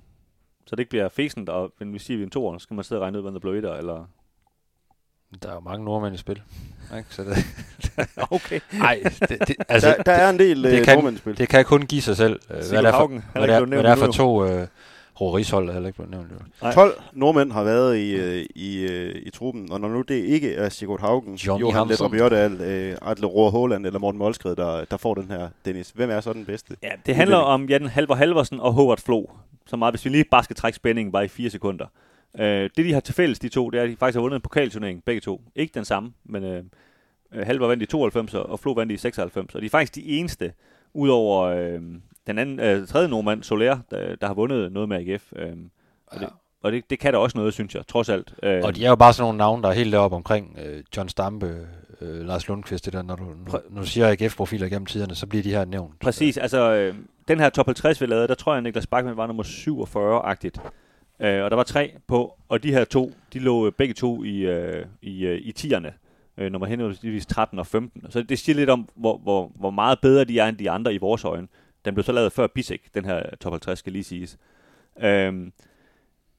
så 0.66 0.76
det 0.76 0.80
ikke 0.80 0.90
bliver 0.90 1.10
fæsent, 1.10 1.50
og 1.50 1.72
men 1.80 1.94
vi 1.94 2.00
siger, 2.00 2.18
vi 2.18 2.22
er 2.24 2.26
en 2.26 2.32
toer, 2.32 2.58
så 2.58 2.64
skal 2.64 2.74
man 2.76 2.84
sidde 2.84 3.00
og 3.00 3.04
regne 3.04 3.18
ud, 3.18 3.24
hvem 3.24 3.34
der 3.34 3.40
blev 3.40 3.54
etter, 3.54 3.74
eller... 3.74 4.06
Der 5.44 5.50
er 5.50 5.54
jo 5.54 5.60
mange 5.60 5.86
nordmænd 5.86 6.16
i 6.16 6.18
spil. 6.18 6.42
Ikke? 6.98 7.08
Så 7.10 7.24
det, 7.24 7.38
Okay. 8.32 8.60
nej, 8.74 9.04
det, 9.30 9.48
det, 9.48 9.56
altså, 9.70 9.88
der, 9.98 10.04
der 10.04 10.12
er 10.12 10.30
en 10.30 10.40
del 10.40 10.64
det 10.64 10.80
øh, 10.80 10.86
kan- 10.86 10.96
nordmændspil. 10.96 11.38
det 11.38 11.50
kan 11.50 11.66
kun 11.66 11.82
give 11.82 12.02
sig 12.02 12.18
selv. 12.18 12.40
øh, 12.50 12.56
Hvad 12.56 12.64
Sigurd 12.64 12.84
det 12.84 12.88
er 12.88 12.92
for, 12.92 12.98
Haugen, 12.98 13.24
hvad 13.32 13.42
er 13.42 13.46
det 13.46 13.56
er, 13.56 13.66
hvad 13.66 13.84
det 13.84 13.90
er 13.92 13.96
for 13.96 14.12
to... 14.12 14.46
Øh, 14.46 14.68
Rorishold 15.22 15.70
er 15.70 15.74
heller 15.74 15.88
ikke 15.88 15.98
blevet 15.98 16.12
nævnt. 16.12 16.32
jo. 16.32 16.38
Nej. 16.62 16.74
12 16.74 17.02
nordmænd 17.14 17.52
har 17.52 17.64
været 17.64 17.98
i, 17.98 18.16
øh, 18.16 18.46
i, 18.56 18.84
øh, 18.92 19.16
i 19.26 19.30
truppen, 19.30 19.72
og 19.72 19.82
når 19.82 19.88
nu 19.90 20.02
det 20.02 20.16
ikke 20.16 20.54
er 20.56 20.70
Sigurd 20.70 21.00
Haugen, 21.00 21.36
Johnny 21.36 21.62
Johan 21.62 22.14
Jørdal, 22.14 22.62
øh, 22.62 22.98
Atle 23.02 23.28
Roar 23.28 23.50
Håland 23.50 23.86
eller 23.86 24.00
Morten 24.00 24.20
Molskred, 24.20 24.56
der, 24.56 24.86
der 24.86 24.98
får 24.98 25.14
den 25.14 25.28
her, 25.32 25.50
Dennis. 25.66 25.90
Hvem 25.90 26.10
er 26.10 26.22
så 26.22 26.34
den 26.34 26.46
bedste? 26.46 26.76
Ja, 26.84 26.92
det 27.06 27.16
handler 27.16 27.38
om 27.38 27.70
Jan 27.70 27.88
Halver 27.88 28.16
Halversen 28.16 28.60
og 28.60 28.74
Håvard 28.74 29.02
Flo. 29.02 29.26
Så 29.66 29.76
meget, 29.78 29.94
hvis 29.94 30.06
vi 30.06 30.10
lige 30.10 30.24
bare 30.24 30.44
skal 30.44 30.56
trække 30.56 30.76
spændingen 30.76 31.12
bare 31.12 31.26
i 31.26 31.28
fire 31.28 31.50
sekunder. 31.50 31.86
Øh, 32.40 32.70
det, 32.78 32.86
de 32.86 32.94
har 32.94 33.00
til 33.00 33.16
fælles, 33.16 33.40
de 33.40 33.50
to, 33.50 33.70
det 33.70 33.80
er, 33.80 33.84
at 33.84 33.90
de 33.90 33.96
faktisk 33.96 34.16
har 34.16 34.22
vundet 34.22 34.36
en 34.36 34.42
pokalturnering, 34.42 35.04
begge 35.06 35.22
to. 35.22 35.42
Ikke 35.56 35.72
den 35.74 35.86
samme, 35.86 36.14
men 36.26 36.44
øh, 36.44 36.64
Halver 37.44 37.68
vandt 37.68 37.84
i 37.84 37.86
92, 37.86 38.34
og 38.34 38.60
Flo 38.60 38.72
vandt 38.72 38.92
i 38.92 38.98
96. 38.98 39.56
Og 39.56 39.62
de 39.62 39.66
er 39.66 39.70
faktisk 39.70 39.96
de 39.96 40.04
eneste, 40.08 40.54
udover 40.94 41.42
øh, 41.44 41.82
den 42.28 42.38
anden, 42.38 42.60
øh, 42.60 42.88
tredje 42.88 43.08
nordmand, 43.08 43.44
Soler, 43.44 43.78
der, 43.92 44.16
der 44.16 44.28
har 44.28 44.34
vundet 44.34 44.72
noget 44.72 44.90
med 44.90 44.98
AGF. 44.98 45.34
Øh, 45.36 45.54
og 46.08 46.20
det, 46.20 46.30
og 46.64 46.72
det, 46.72 46.90
det 46.90 47.00
kan 47.00 47.14
da 47.14 47.20
også 47.20 47.38
noget, 47.38 47.54
synes 47.54 47.76
jeg, 47.76 47.88
trods 47.88 48.10
alt. 48.10 48.34
Øh, 48.44 48.62
Og 48.64 48.76
de 48.76 48.86
er 48.86 48.90
jo 48.90 48.96
bare 48.96 49.14
sådan 49.14 49.24
nogle 49.24 49.38
navne, 49.38 49.64
der 49.64 49.70
er 49.70 49.74
helt 49.74 49.92
deroppe 49.92 50.16
omkring 50.16 50.58
øh, 50.66 50.84
John 50.98 51.10
Stampe, 51.10 51.68
øh, 52.02 52.26
Lars 52.26 52.48
Lundqvist, 52.48 52.86
det 52.86 52.94
der, 52.94 53.02
når 53.02 53.16
du, 53.16 53.24
når, 53.70 53.82
du 53.82 53.86
siger 53.88 54.08
AGF-profiler 54.12 54.70
gennem 54.70 54.86
tiderne, 54.86 55.16
så 55.16 55.28
bliver 55.28 55.44
de 55.44 55.50
her 55.50 55.66
nævnt. 55.66 56.00
Præcis, 56.00 56.38
altså 56.38 56.74
øh, 56.74 56.96
den 57.28 57.40
her 57.40 57.50
top 57.50 57.66
50, 57.66 58.02
vi 58.02 58.06
lavede, 58.06 58.28
der 58.28 58.36
tror 58.36 58.54
jeg, 58.54 58.58
at 58.58 58.64
Niklas 58.64 58.88
Bachmann 58.88 59.18
var 59.18 59.28
nummer 59.28 59.44
47-agtigt. 59.44 60.70
Øh, 61.20 61.44
og 61.44 61.52
der 61.52 61.56
var 61.56 61.64
tre 61.64 61.92
på, 62.08 62.34
og 62.50 62.64
de 62.64 62.72
her 62.72 62.84
to, 62.86 63.14
de 63.34 63.40
lå 63.40 63.66
øh, 63.68 63.72
begge 63.72 63.94
to 63.94 64.24
i, 64.24 64.38
øh, 64.38 64.86
i, 65.02 65.26
øh, 65.26 65.38
i 65.38 65.54
10'erne. 65.60 65.92
Øh, 66.38 66.52
nummer 66.52 66.68
henholdsvis 66.68 67.26
13 67.26 67.60
og 67.60 67.68
15. 67.68 68.12
Så 68.12 68.24
det 68.24 68.40
siger 68.40 68.56
lidt 68.56 68.70
om, 68.70 68.90
hvor, 68.96 69.18
hvor, 69.18 69.52
hvor 69.56 69.70
meget 69.70 70.00
bedre 70.02 70.24
de 70.24 70.40
er 70.40 70.48
end 70.48 70.58
de 70.58 70.72
andre 70.72 70.94
i 70.94 70.98
vores 70.98 71.24
øjne. 71.26 71.48
Den 71.86 71.94
blev 71.94 72.04
så 72.04 72.12
lavet 72.12 72.32
før 72.32 72.48
Bisek, 72.48 72.94
den 72.94 73.06
her 73.06 73.36
top 73.36 73.54
50, 73.54 73.80
skal 73.80 73.94
lige 73.94 74.04
siges. 74.04 74.38
Øhm, 75.00 75.54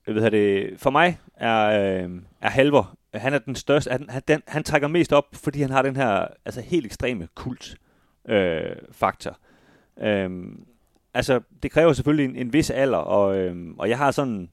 jeg 0.06 0.14
ved 0.14 0.22
hvad 0.22 0.30
det, 0.30 0.80
for 0.80 0.90
mig 0.90 1.18
er, 1.36 1.64
øh, 1.66 2.10
er 2.40 2.50
Halvor, 2.50 2.96
han 3.14 3.34
er 3.34 3.38
den 3.38 3.54
største, 3.54 3.90
han, 3.90 4.06
han, 4.08 4.22
den, 4.28 4.42
han 4.46 4.64
trækker 4.64 4.88
mest 4.88 5.12
op, 5.12 5.26
fordi 5.32 5.60
han 5.60 5.70
har 5.70 5.82
den 5.82 5.96
her 5.96 6.26
altså 6.44 6.60
helt 6.60 6.86
ekstreme 6.86 7.28
kult 7.34 7.76
øh, 8.28 8.76
faktor. 8.92 9.38
Øhm, 10.00 10.66
altså, 11.14 11.40
det 11.62 11.70
kræver 11.70 11.92
selvfølgelig 11.92 12.24
en, 12.24 12.36
en 12.36 12.52
vis 12.52 12.70
alder, 12.70 12.98
og, 12.98 13.36
øhm, 13.36 13.74
og 13.78 13.88
jeg 13.88 13.98
har 13.98 14.10
sådan, 14.10 14.50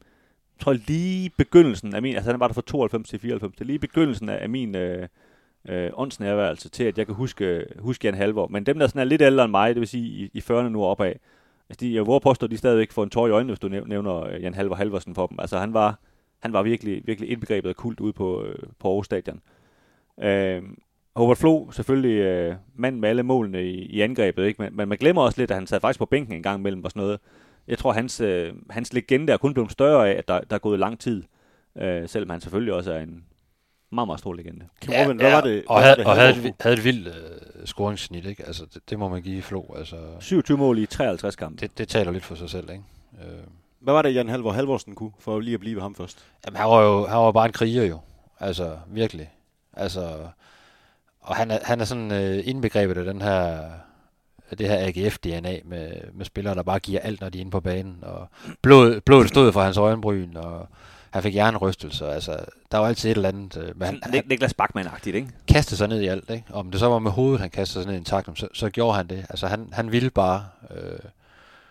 tror 0.59 0.73
lige 0.73 1.29
begyndelsen 1.37 1.95
af 1.95 2.01
min, 2.01 2.15
altså 2.15 2.31
han 2.31 2.39
var 2.39 2.47
der 2.47 2.53
fra 2.53 2.61
92 2.61 3.09
til 3.09 3.19
94, 3.19 3.53
det 3.53 3.61
er 3.61 3.65
lige 3.65 3.79
begyndelsen 3.79 4.29
af, 4.29 4.43
af 4.43 4.49
min 4.49 4.75
øh, 4.75 5.07
øh, 5.69 5.89
åndsnærværelse 5.93 6.69
til, 6.69 6.83
at 6.83 6.97
jeg 6.97 7.05
kan 7.05 7.15
huske, 7.15 7.65
huske 7.79 8.07
Jan 8.07 8.13
Halvor. 8.13 8.47
Men 8.47 8.65
dem, 8.65 8.79
der 8.79 8.87
sådan 8.87 9.01
er 9.01 9.05
lidt 9.05 9.21
ældre 9.21 9.43
end 9.43 9.51
mig, 9.51 9.75
det 9.75 9.79
vil 9.79 9.87
sige 9.87 10.05
i, 10.05 10.29
i 10.33 10.39
40'erne 10.39 10.69
nu 10.69 10.83
opad, 10.83 11.13
altså 11.69 11.79
de, 11.79 11.95
jeg 11.95 12.05
våger 12.05 12.19
påstå, 12.19 12.45
at 12.45 12.51
de 12.51 12.57
stadigvæk 12.57 12.91
får 12.91 13.03
en 13.03 13.09
tår 13.09 13.27
i 13.27 13.31
øjnene, 13.31 13.51
hvis 13.51 13.59
du 13.59 13.67
nævner 13.67 14.23
øh, 14.23 14.41
Jan 14.41 14.53
Halvor 14.53 14.75
Halvorsen 14.75 15.15
for 15.15 15.27
dem. 15.27 15.39
Altså 15.39 15.59
han 15.59 15.73
var, 15.73 15.99
han 16.39 16.53
var 16.53 16.63
virkelig, 16.63 17.01
virkelig 17.05 17.29
indbegrebet 17.29 17.69
af 17.69 17.75
kult 17.75 17.99
ude 17.99 18.13
på, 18.13 18.43
øh, 18.43 18.55
på 18.79 18.87
Aarhus 18.87 19.05
Stadion. 19.05 19.41
Øh, 20.23 20.63
Howard 21.15 21.37
Flo, 21.37 21.71
selvfølgelig 21.71 22.19
øh, 22.19 22.55
mand 22.75 22.99
med 22.99 23.09
alle 23.09 23.23
målene 23.23 23.63
i, 23.63 23.85
i 23.85 24.01
angrebet, 24.01 24.45
ikke? 24.45 24.61
Men, 24.61 24.75
men 24.75 24.89
man 24.89 24.97
glemmer 24.97 25.21
også 25.21 25.41
lidt, 25.41 25.51
at 25.51 25.57
han 25.57 25.67
sad 25.67 25.79
faktisk 25.79 25.99
på 25.99 26.05
bænken 26.05 26.35
en 26.35 26.43
gang 26.43 26.59
imellem 26.59 26.83
og 26.83 26.91
sådan 26.91 27.01
noget. 27.01 27.19
Jeg 27.67 27.77
tror, 27.77 27.91
hans, 27.91 28.21
øh, 28.21 28.53
hans 28.69 28.93
legende 28.93 29.33
er 29.33 29.37
kun 29.37 29.53
blevet 29.53 29.71
større 29.71 30.09
af, 30.09 30.17
at 30.17 30.27
der, 30.27 30.39
der 30.39 30.55
er 30.55 30.59
gået 30.59 30.79
lang 30.79 30.99
tid. 30.99 31.23
Øh, 31.77 32.09
selvom 32.09 32.29
han 32.29 32.41
selvfølgelig 32.41 32.73
også 32.73 32.93
er 32.93 32.99
en 32.99 33.23
meget, 33.91 34.07
meget 34.07 34.19
stor 34.19 34.33
legende. 34.33 34.65
Kim 34.81 34.91
ja, 34.93 35.13
hvad 35.13 35.31
var 35.31 35.41
det? 35.41 35.63
Og, 35.67 35.79
hvad 35.79 35.83
havde, 35.83 35.89
var 35.89 35.95
det, 35.95 36.05
og 36.05 36.15
havde, 36.15 36.43
var 36.43 36.49
et, 36.49 36.55
havde 36.59 36.73
et 36.77 36.83
vildt 36.83 37.07
øh, 37.07 37.65
scoringssnit, 37.65 38.25
ikke? 38.25 38.45
Altså, 38.47 38.65
det, 38.73 38.81
det, 38.89 38.99
må 38.99 39.09
man 39.09 39.21
give 39.21 39.41
Flo. 39.41 39.73
Altså, 39.77 39.95
27 40.19 40.57
mål 40.57 40.79
i 40.79 40.85
53 40.85 41.35
kampe. 41.35 41.61
det, 41.61 41.77
det 41.77 41.87
taler 41.87 42.11
lidt 42.11 42.25
for 42.25 42.35
sig 42.35 42.49
selv, 42.49 42.69
ikke? 42.69 42.83
Øh, 43.21 43.39
Hvad 43.79 43.93
var 43.93 44.01
det, 44.01 44.15
Jan 44.15 44.29
Halvor 44.29 44.51
Halvorsen 44.51 44.95
kunne, 44.95 45.11
for 45.19 45.39
lige 45.39 45.53
at 45.53 45.59
blive 45.59 45.75
ved 45.75 45.81
ham 45.81 45.95
først? 45.95 46.25
Jamen, 46.45 46.57
han 46.57 46.69
var 46.69 46.81
jo 46.81 47.05
han 47.07 47.17
var 47.17 47.31
bare 47.31 47.45
en 47.45 47.51
kriger 47.51 47.83
jo. 47.83 47.99
Altså, 48.39 48.77
virkelig. 48.87 49.29
Altså, 49.73 50.17
og 51.21 51.35
han 51.35 51.51
er, 51.51 51.59
han 51.63 51.81
er 51.81 51.85
sådan 51.85 52.11
øh, 52.11 52.47
indbegrebet 52.47 52.97
af 52.97 53.05
den 53.05 53.21
her 53.21 53.69
det 54.59 54.67
her 54.69 54.87
AGF-DNA 54.87 55.61
med, 55.65 55.91
med 56.13 56.25
spillere, 56.25 56.55
der 56.55 56.63
bare 56.63 56.79
giver 56.79 56.99
alt, 56.99 57.21
når 57.21 57.29
de 57.29 57.37
er 57.37 57.41
inde 57.41 57.51
på 57.51 57.59
banen. 57.59 57.97
Og 58.01 58.27
blodet, 58.61 59.03
blodet 59.03 59.29
stod 59.29 59.51
for 59.51 59.61
hans 59.61 59.77
øjenbryn, 59.77 60.35
og 60.35 60.67
han 61.11 61.23
fik 61.23 61.33
hjernerystelser. 61.33 62.07
Altså, 62.07 62.45
der 62.71 62.77
var 62.77 62.87
altid 62.87 63.11
et 63.11 63.15
eller 63.15 63.29
andet. 63.29 63.57
Øh, 63.57 63.79
men 63.79 63.85
han, 63.85 63.99
han 64.03 64.23
Niklas 64.25 64.53
Bachmann-agtigt, 64.61 65.15
ikke? 65.15 65.29
kastede 65.47 65.77
sig 65.77 65.87
ned 65.87 66.01
i 66.01 66.07
alt. 66.07 66.29
Ikke? 66.29 66.43
Om 66.49 66.71
det 66.71 66.79
så 66.79 66.87
var 66.87 66.99
med 66.99 67.11
hovedet, 67.11 67.41
han 67.41 67.49
kastede 67.49 67.83
sig 67.83 67.89
ned 67.89 67.95
i 67.95 67.97
en 67.97 68.05
takt, 68.05 68.39
så, 68.39 68.47
så 68.53 68.69
gjorde 68.69 68.97
han 68.97 69.07
det. 69.07 69.25
Altså, 69.29 69.47
han, 69.47 69.69
han 69.73 69.91
ville 69.91 70.09
bare... 70.09 70.45
Øh, 70.71 70.99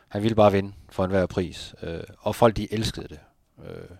han 0.09 0.23
ville 0.23 0.35
bare 0.35 0.53
vinde 0.53 0.73
for 0.89 1.05
enhver 1.05 1.27
pris. 1.27 1.75
Øh, 1.83 2.01
og 2.19 2.35
folk, 2.35 2.57
de 2.57 2.73
elskede 2.73 3.09
det. 3.09 3.21
Øh, 3.65 3.97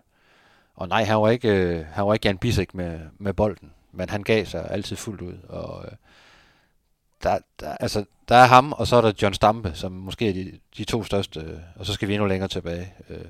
og 0.77 0.89
nej, 0.89 1.05
han 1.05 1.17
var 1.17 1.29
ikke, 1.29 1.49
øh, 1.49 1.87
han 1.93 2.07
var 2.07 2.15
ikke 2.15 2.29
Jan 2.29 2.39
Bisek 2.39 2.75
med, 2.75 3.01
med 3.19 3.35
bolden, 3.35 3.71
men 3.93 4.11
han 4.11 4.23
gav 4.23 4.47
sig 4.47 4.71
altid 4.71 4.97
fuldt 4.97 5.21
ud. 5.21 5.35
Og 5.49 5.85
øh, 5.85 5.93
der, 7.23 7.39
der, 7.61 7.77
altså, 7.81 8.05
der 8.29 8.37
er 8.37 8.47
ham, 8.47 8.73
og 8.73 8.87
så 8.87 8.97
er 8.97 9.01
der 9.01 9.13
John 9.23 9.35
Stampe, 9.35 9.73
som 9.75 9.93
måske 9.93 10.29
er 10.29 10.33
de, 10.33 10.59
de 10.77 10.85
to 10.85 11.05
største, 11.05 11.41
øh, 11.41 11.59
og 11.77 11.87
så 11.87 11.93
skal 11.93 12.09
vi 12.09 12.15
endnu 12.15 12.27
længere 12.27 12.49
tilbage 12.49 12.95
øh, 13.09 13.25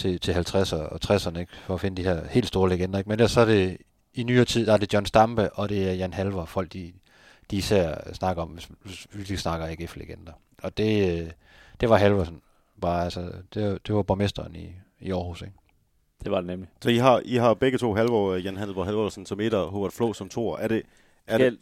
til, 0.00 0.20
til 0.20 0.32
50'erne 0.32 0.76
og 0.76 0.98
60'erne, 1.04 1.38
ikke, 1.38 1.52
for 1.66 1.74
at 1.74 1.80
finde 1.80 1.96
de 2.02 2.08
her 2.08 2.28
helt 2.28 2.46
store 2.46 2.68
legender. 2.68 2.98
Ikke? 2.98 3.08
Men 3.08 3.12
ellers 3.18 3.30
så 3.30 3.40
er 3.40 3.44
det 3.44 3.76
i 4.14 4.22
nyere 4.22 4.44
tid, 4.44 4.66
der 4.66 4.72
er 4.72 4.76
det 4.76 4.92
John 4.94 5.06
Stampe, 5.06 5.52
og 5.52 5.68
det 5.68 5.88
er 5.88 5.92
Jan 5.92 6.12
Halver, 6.12 6.44
folk 6.44 6.72
de, 6.72 6.92
de 7.50 7.56
især 7.56 8.12
snakker 8.14 8.42
om, 8.42 8.48
hvis, 8.48 8.68
hvis 9.12 9.30
vi 9.30 9.36
snakker 9.36 9.66
AGF-legender. 9.66 10.32
Og 10.62 10.76
det, 10.78 11.20
øh, 11.20 11.30
det 11.80 11.88
var 11.90 11.96
Halversen. 11.96 12.40
Bare, 12.80 13.04
altså, 13.04 13.32
det, 13.54 13.86
det 13.86 13.94
var 13.94 14.02
borgmesteren 14.02 14.56
i, 14.56 14.72
i 15.00 15.10
Aarhus, 15.12 15.42
ikke? 15.42 15.54
Det 16.24 16.30
var 16.30 16.36
det 16.38 16.46
nemlig. 16.46 16.68
Så 16.82 16.90
I 16.90 16.96
har, 16.96 17.22
I 17.24 17.36
har 17.36 17.54
begge 17.54 17.78
to 17.78 17.94
Halvor, 17.94 18.34
Jan 18.36 18.56
Halvor 18.56 18.84
Halvorsen 18.84 19.26
som 19.26 19.40
et 19.40 19.54
og 19.54 19.70
Hubert 19.70 19.92
Flo 19.92 20.12
som 20.12 20.28
to. 20.28 20.50
Er, 20.50 20.68
det, 20.68 20.82
er, 21.26 21.38
det, 21.38 21.58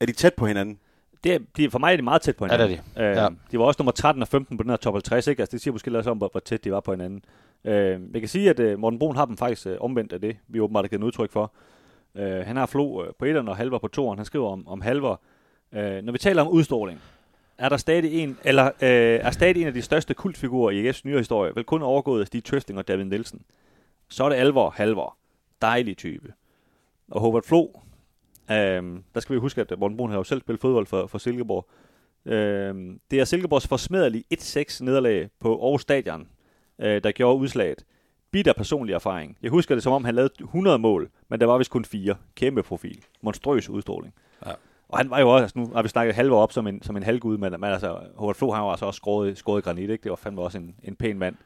er 0.00 0.06
de 0.06 0.12
tæt 0.12 0.34
på 0.34 0.46
hinanden? 0.46 0.78
Det 1.24 1.34
er, 1.34 1.38
de, 1.56 1.70
for 1.70 1.78
mig 1.78 1.92
er 1.92 1.96
de 1.96 2.02
meget 2.02 2.22
tæt 2.22 2.36
på 2.36 2.46
Ja, 2.46 2.52
hinanden. 2.52 2.78
det 2.78 2.82
er 2.96 3.02
de. 3.04 3.10
Øh, 3.10 3.16
Ja. 3.16 3.28
de 3.52 3.58
var 3.58 3.64
også 3.64 3.78
nummer 3.82 3.92
13 3.92 4.22
og 4.22 4.28
15 4.28 4.56
på 4.56 4.62
den 4.62 4.70
her 4.70 4.76
top 4.76 4.94
50, 4.94 5.26
ikke? 5.26 5.42
Altså, 5.42 5.52
det 5.52 5.60
siger 5.60 5.72
måske 5.72 5.90
lidt 5.90 6.06
om, 6.06 6.18
hvor, 6.18 6.28
hvor 6.32 6.40
tæt 6.40 6.64
de 6.64 6.72
var 6.72 6.80
på 6.80 6.90
hinanden. 6.92 7.24
Øh, 7.64 8.00
jeg 8.12 8.20
kan 8.20 8.28
sige, 8.28 8.50
at 8.50 8.60
øh, 8.60 8.78
Morten 8.78 8.98
Brun 8.98 9.16
har 9.16 9.24
dem 9.24 9.36
faktisk 9.36 9.66
øh, 9.66 9.76
omvendt 9.80 10.12
af 10.12 10.20
det, 10.20 10.36
vi 10.48 10.60
åbenbart 10.60 10.84
har 10.84 10.88
givet 10.88 11.00
en 11.00 11.06
udtryk 11.06 11.30
for. 11.30 11.52
Øh, 12.14 12.46
han 12.46 12.56
har 12.56 12.66
Flo 12.66 13.04
øh, 13.04 13.12
på 13.18 13.24
etteren 13.24 13.48
og 13.48 13.56
Halver 13.56 13.78
på 13.78 13.88
toeren. 13.88 14.18
Han 14.18 14.26
skriver 14.26 14.48
om, 14.48 14.68
om 14.68 14.80
Halver. 14.80 15.16
Øh, 15.72 16.02
når 16.02 16.12
vi 16.12 16.18
taler 16.18 16.42
om 16.42 16.48
udstråling, 16.48 17.00
er 17.58 17.68
der 17.68 17.76
stadig 17.76 18.22
en, 18.22 18.38
eller 18.44 18.66
øh, 18.66 19.20
er 19.22 19.30
stadig 19.30 19.60
en 19.60 19.66
af 19.66 19.74
de 19.74 19.82
største 19.82 20.14
kultfigurer 20.14 20.70
i 20.70 20.90
EF's 20.90 21.00
nyere 21.04 21.18
historie, 21.18 21.52
vel 21.54 21.64
kun 21.64 21.82
overgået 21.82 22.20
af 22.20 22.26
Stig 22.26 22.44
Tøfting 22.44 22.78
og 22.78 22.88
David 22.88 23.04
Nielsen. 23.04 23.42
Så 24.08 24.24
er 24.24 24.28
det 24.28 24.36
Alvor 24.36 24.70
Halvor. 24.70 25.16
Dejlig 25.62 25.96
type. 25.96 26.32
Og 27.10 27.20
Hobart 27.20 27.44
Flo, 27.44 27.68
øh, 28.50 28.82
der 29.14 29.20
skal 29.20 29.34
vi 29.34 29.40
huske, 29.40 29.60
at 29.60 29.78
Morten 29.78 29.96
Brun 29.96 30.10
har 30.10 30.16
jo 30.16 30.24
selv 30.24 30.40
spillet 30.40 30.60
fodbold 30.60 30.86
for, 30.86 31.06
for 31.06 31.18
Silkeborg. 31.18 31.68
Øh, 32.26 32.96
det 33.10 33.20
er 33.20 33.24
Silkeborgs 33.24 33.68
forsmederlige 33.68 34.24
1-6 34.34 34.84
nederlag 34.84 35.28
på 35.40 35.62
Aarhus 35.62 35.82
Stadion, 35.82 36.28
øh, 36.82 37.04
der 37.04 37.12
gjorde 37.12 37.38
udslaget. 37.38 37.84
Bitter 38.30 38.52
personlig 38.52 38.94
erfaring. 38.94 39.36
Jeg 39.42 39.50
husker 39.50 39.74
det 39.74 39.84
som 39.84 39.92
om, 39.92 40.04
han 40.04 40.14
lavede 40.14 40.32
100 40.40 40.78
mål, 40.78 41.10
men 41.28 41.40
der 41.40 41.46
var 41.46 41.58
vist 41.58 41.70
kun 41.70 41.84
fire. 41.84 42.14
Kæmpe 42.36 42.62
profil. 42.62 43.04
Monstrøs 43.22 43.68
udstråling. 43.68 44.14
Ja. 44.46 44.52
Og 44.88 44.98
han 44.98 45.10
var 45.10 45.20
jo 45.20 45.28
også, 45.28 45.42
altså 45.42 45.58
nu 45.58 45.70
har 45.74 45.82
vi 45.82 45.88
snakket 45.88 46.14
halve 46.14 46.36
op 46.36 46.52
som 46.52 46.66
en, 46.66 46.82
som 46.82 46.96
en 46.96 47.02
halvgud, 47.02 47.38
men, 47.38 47.52
men 47.52 47.64
altså, 47.64 47.98
Howard 48.16 48.34
Flo, 48.34 48.52
han 48.52 48.62
var 48.62 48.70
altså 48.70 48.86
også 48.86 48.96
skåret, 48.96 49.38
skåret 49.38 49.64
granit, 49.64 49.90
ikke? 49.90 50.02
Det 50.02 50.10
var 50.10 50.16
fandme 50.16 50.42
også 50.42 50.58
en, 50.58 50.74
en 50.82 50.96
pæn 50.96 51.18
mand. 51.18 51.36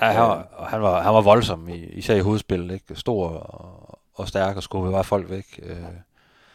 Ja, 0.00 0.06
han 0.06 0.22
var, 0.22 0.66
han 0.68 0.82
var, 0.82 1.02
han 1.02 1.14
var 1.14 1.20
voldsom, 1.20 1.68
i, 1.68 1.74
især 1.74 2.14
i 2.14 2.20
hovedspillet, 2.20 2.74
ikke? 2.74 2.94
Stor 2.94 3.28
og, 3.28 3.98
og 4.14 4.28
stærk 4.28 4.56
og 4.56 4.62
skubbede 4.62 4.92
bare 4.92 5.04
folk 5.04 5.30
væk. 5.30 5.60
Øh. 5.62 5.76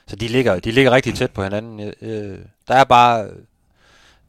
Så 0.08 0.16
de 0.16 0.28
ligger, 0.28 0.60
de 0.60 0.72
ligger 0.72 0.92
rigtig 0.92 1.14
tæt 1.14 1.32
på 1.32 1.44
hinanden. 1.44 1.94
Øh, 2.02 2.40
der 2.68 2.74
er 2.74 2.84
bare, 2.84 3.30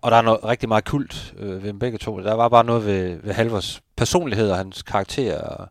og 0.02 0.10
der 0.10 0.16
er 0.16 0.22
noget, 0.22 0.44
rigtig 0.44 0.68
meget 0.68 0.84
kult 0.84 1.34
øh, 1.36 1.62
ved 1.62 1.68
dem 1.68 1.78
begge 1.78 1.98
to. 1.98 2.22
Der 2.22 2.34
var 2.34 2.48
bare 2.48 2.64
noget 2.64 2.86
ved, 2.86 3.16
ved 3.22 3.32
Halvors 3.32 3.82
personlighed 3.96 4.50
og 4.50 4.56
hans 4.56 4.82
karakter 4.82 5.40
og, 5.40 5.68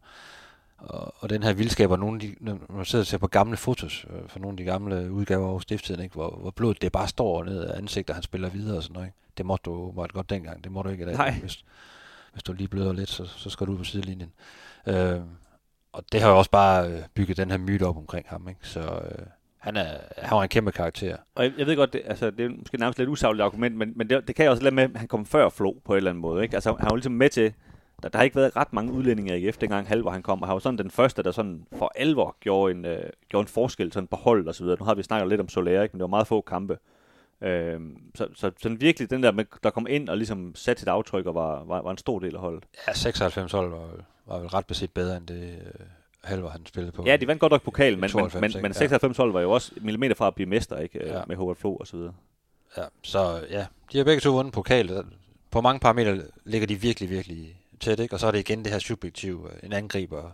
og, 0.77 1.13
og 1.19 1.29
den 1.29 1.43
her 1.43 1.53
vildskab, 1.53 1.91
og 1.91 1.99
nogle 1.99 2.15
af 2.15 2.19
de, 2.19 2.35
når 2.39 2.59
man 2.69 2.85
sidder 2.85 3.03
og 3.03 3.07
ser 3.07 3.17
på 3.17 3.27
gamle 3.27 3.57
fotos 3.57 4.05
øh, 4.09 4.29
fra 4.29 4.39
nogle 4.39 4.53
af 4.53 4.57
de 4.57 4.63
gamle 4.63 5.11
udgaver 5.11 5.47
over 5.47 5.59
stifttiden, 5.59 6.03
ikke? 6.03 6.15
Hvor, 6.15 6.37
hvor 6.41 6.51
blodet 6.51 6.81
det 6.81 6.91
bare 6.91 7.07
står 7.07 7.43
ned 7.43 7.63
af 7.63 7.77
ansigtet, 7.77 8.09
og 8.09 8.15
han 8.15 8.23
spiller 8.23 8.49
videre 8.49 8.77
og 8.77 8.83
sådan 8.83 8.93
noget. 8.93 9.07
Ikke? 9.07 9.17
Det 9.37 9.45
måtte 9.45 9.63
du 9.63 9.91
måtte 9.95 10.13
godt 10.13 10.29
dengang, 10.29 10.63
det 10.63 10.71
må 10.71 10.81
du 10.81 10.89
ikke 10.89 11.03
i 11.03 11.07
dag. 11.07 11.15
Nej. 11.15 11.31
Hvis, 11.31 11.65
hvis 12.33 12.43
du 12.43 12.53
lige 12.53 12.67
bløder 12.67 12.93
lidt, 12.93 13.09
så, 13.09 13.25
så 13.25 13.49
skal 13.49 13.67
du 13.67 13.71
ud 13.71 13.77
på 13.77 13.83
sidelinjen. 13.83 14.31
Øh, 14.87 15.21
og 15.93 16.03
det 16.11 16.21
har 16.21 16.29
jo 16.29 16.37
også 16.37 16.51
bare 16.51 16.91
øh, 16.91 17.01
bygget 17.13 17.37
den 17.37 17.51
her 17.51 17.57
myte 17.57 17.83
op 17.83 17.97
omkring 17.97 18.25
ham. 18.29 18.49
Ikke? 18.49 18.67
Så 18.67 18.79
øh, 18.79 19.25
han, 19.67 19.75
er, 19.75 19.97
han 20.17 20.35
var 20.35 20.43
en 20.43 20.49
kæmpe 20.49 20.71
karakter. 20.71 21.17
Og 21.35 21.43
jeg, 21.43 21.53
jeg 21.57 21.67
ved 21.67 21.75
godt, 21.75 21.93
det, 21.93 22.01
altså, 22.05 22.31
det 22.31 22.45
er 22.45 22.49
måske 22.49 22.77
nærmest 22.77 22.99
lidt 22.99 23.09
usagligt 23.09 23.43
argument, 23.43 23.75
men, 23.75 23.93
men 23.95 24.09
det, 24.09 24.27
det 24.27 24.35
kan 24.35 24.43
jeg 24.43 24.51
også 24.51 24.63
lade 24.63 24.75
med, 24.75 24.83
at 24.83 24.89
han 24.95 25.07
kom 25.07 25.25
før 25.25 25.49
Flo 25.49 25.71
på 25.85 25.93
en 25.93 25.97
eller 25.97 26.11
anden 26.11 26.21
måde. 26.21 26.43
Ikke? 26.43 26.55
Altså, 26.55 26.75
han 26.79 26.87
var 26.89 26.95
ligesom 26.95 27.13
med 27.13 27.29
til, 27.29 27.53
der, 28.03 28.09
der 28.09 28.17
har 28.17 28.23
ikke 28.23 28.35
været 28.35 28.55
ret 28.55 28.73
mange 28.73 28.91
udlændinge 28.91 29.39
i 29.39 29.47
AGF, 29.47 29.57
dengang 29.57 29.87
Halvor 29.87 30.11
han 30.11 30.21
kom, 30.21 30.41
og 30.41 30.47
han 30.47 30.53
var 30.53 30.59
sådan 30.59 30.77
den 30.77 30.91
første, 30.91 31.23
der 31.23 31.31
sådan 31.31 31.65
for 31.77 31.91
alvor 31.95 32.37
gjorde 32.39 32.71
en, 32.71 32.85
øh, 32.85 33.09
gjorde 33.29 33.41
en 33.41 33.47
forskel 33.47 33.91
sådan 33.91 34.07
på 34.07 34.15
hold 34.15 34.47
og 34.47 34.55
så 34.55 34.63
videre. 34.63 34.77
Nu 34.79 34.85
har 34.85 34.95
vi 34.95 35.03
snakket 35.03 35.29
lidt 35.29 35.41
om 35.41 35.49
Soler, 35.49 35.83
ikke? 35.83 35.93
men 35.93 35.99
det 35.99 36.03
var 36.03 36.07
meget 36.07 36.27
få 36.27 36.41
kampe. 36.41 36.77
Øh, 37.41 37.79
så, 38.15 38.27
så 38.35 38.51
sådan 38.61 38.81
virkelig 38.81 39.09
den 39.09 39.23
der, 39.23 39.31
med, 39.31 39.45
der 39.63 39.69
kom 39.69 39.87
ind 39.89 40.09
og 40.09 40.17
ligesom 40.17 40.55
satte 40.55 40.79
sit 40.79 40.87
aftryk 40.87 41.25
og 41.25 41.35
var, 41.35 41.63
var, 41.63 41.81
var 41.81 41.91
en 41.91 41.97
stor 41.97 42.19
del 42.19 42.35
af 42.35 42.41
holdet. 42.41 42.63
Ja, 42.87 42.93
96 42.93 43.51
hold 43.51 43.69
var, 43.69 43.89
var 44.25 44.39
vel 44.39 44.47
ret 44.47 44.65
beset 44.65 44.91
bedre 44.91 45.17
end 45.17 45.27
det 45.27 45.59
øh, 46.23 46.29
Halvor 46.29 46.49
han 46.49 46.65
spillede 46.65 46.91
på. 46.91 47.03
Ja, 47.05 47.15
de 47.15 47.27
vandt 47.27 47.39
godt 47.39 47.51
nok 47.51 47.61
pokal, 47.63 47.93
men, 47.93 47.99
men, 48.01 48.09
92, 48.09 48.53
men, 48.55 48.61
men 48.61 48.71
Ja. 48.71 48.77
96 48.77 49.17
hold 49.17 49.31
var 49.31 49.41
jo 49.41 49.51
også 49.51 49.71
millimeter 49.81 50.15
fra 50.15 50.27
at 50.27 50.35
blive 50.35 50.49
mester, 50.49 50.77
ikke? 50.77 50.99
Ja. 51.05 51.17
Ja. 51.17 51.23
Med 51.27 51.35
Howard 51.35 51.55
Flo 51.57 51.75
og 51.75 51.87
så 51.87 51.97
videre. 51.97 52.13
Ja, 52.77 52.83
så 53.03 53.45
ja, 53.49 53.65
de 53.91 53.97
har 53.97 54.05
begge 54.05 54.21
to 54.21 54.31
vundet 54.31 54.53
pokal. 54.53 55.03
På 55.51 55.61
mange 55.61 55.79
parametre 55.79 56.21
ligger 56.45 56.67
de 56.67 56.75
virkelig, 56.75 57.09
virkelig 57.09 57.61
tæt, 57.79 57.99
ikke? 57.99 58.15
Og 58.15 58.19
så 58.19 58.27
er 58.27 58.31
det 58.31 58.39
igen 58.39 58.63
det 58.63 58.71
her 58.71 58.79
subjektiv, 58.79 59.49
en 59.63 59.73
angriber 59.73 60.31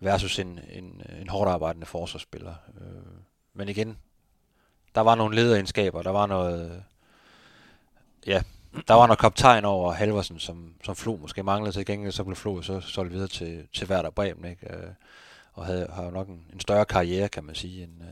versus 0.00 0.38
en, 0.38 0.60
en, 0.72 1.02
en 1.20 1.28
hårdt 1.28 1.50
arbejdende 1.50 1.86
forsvarsspiller. 1.86 2.54
Øh, 2.80 2.86
Men 3.54 3.68
igen, 3.68 3.98
der 4.94 5.00
var 5.00 5.14
nogle 5.14 5.36
lederegenskaber, 5.36 6.02
der 6.02 6.10
var 6.10 6.26
noget, 6.26 6.82
ja, 8.26 8.42
der 8.88 8.94
var 8.94 9.06
noget 9.06 9.18
kaptajn 9.18 9.64
over 9.64 9.92
Halversen, 9.92 10.38
som, 10.38 10.74
som 10.84 10.96
Flo 10.96 11.16
måske 11.16 11.42
manglede 11.42 11.72
til 11.72 11.86
gengæld, 11.86 12.12
så 12.12 12.24
blev 12.24 12.36
Flo 12.36 12.62
så 12.62 12.80
solgt 12.80 13.12
videre 13.12 13.28
til, 13.28 13.66
til 13.72 13.90
Werder 13.90 14.10
Bremen, 14.10 14.44
ikke? 14.50 14.66
Øh, 14.74 14.82
Og 15.52 15.66
havde, 15.66 15.88
har 15.92 16.04
jo 16.04 16.10
nok 16.10 16.28
en, 16.28 16.40
en 16.52 16.60
større 16.60 16.84
karriere, 16.84 17.28
kan 17.28 17.44
man 17.44 17.54
sige, 17.54 17.82
end, 17.82 17.92
øh, 18.00 18.06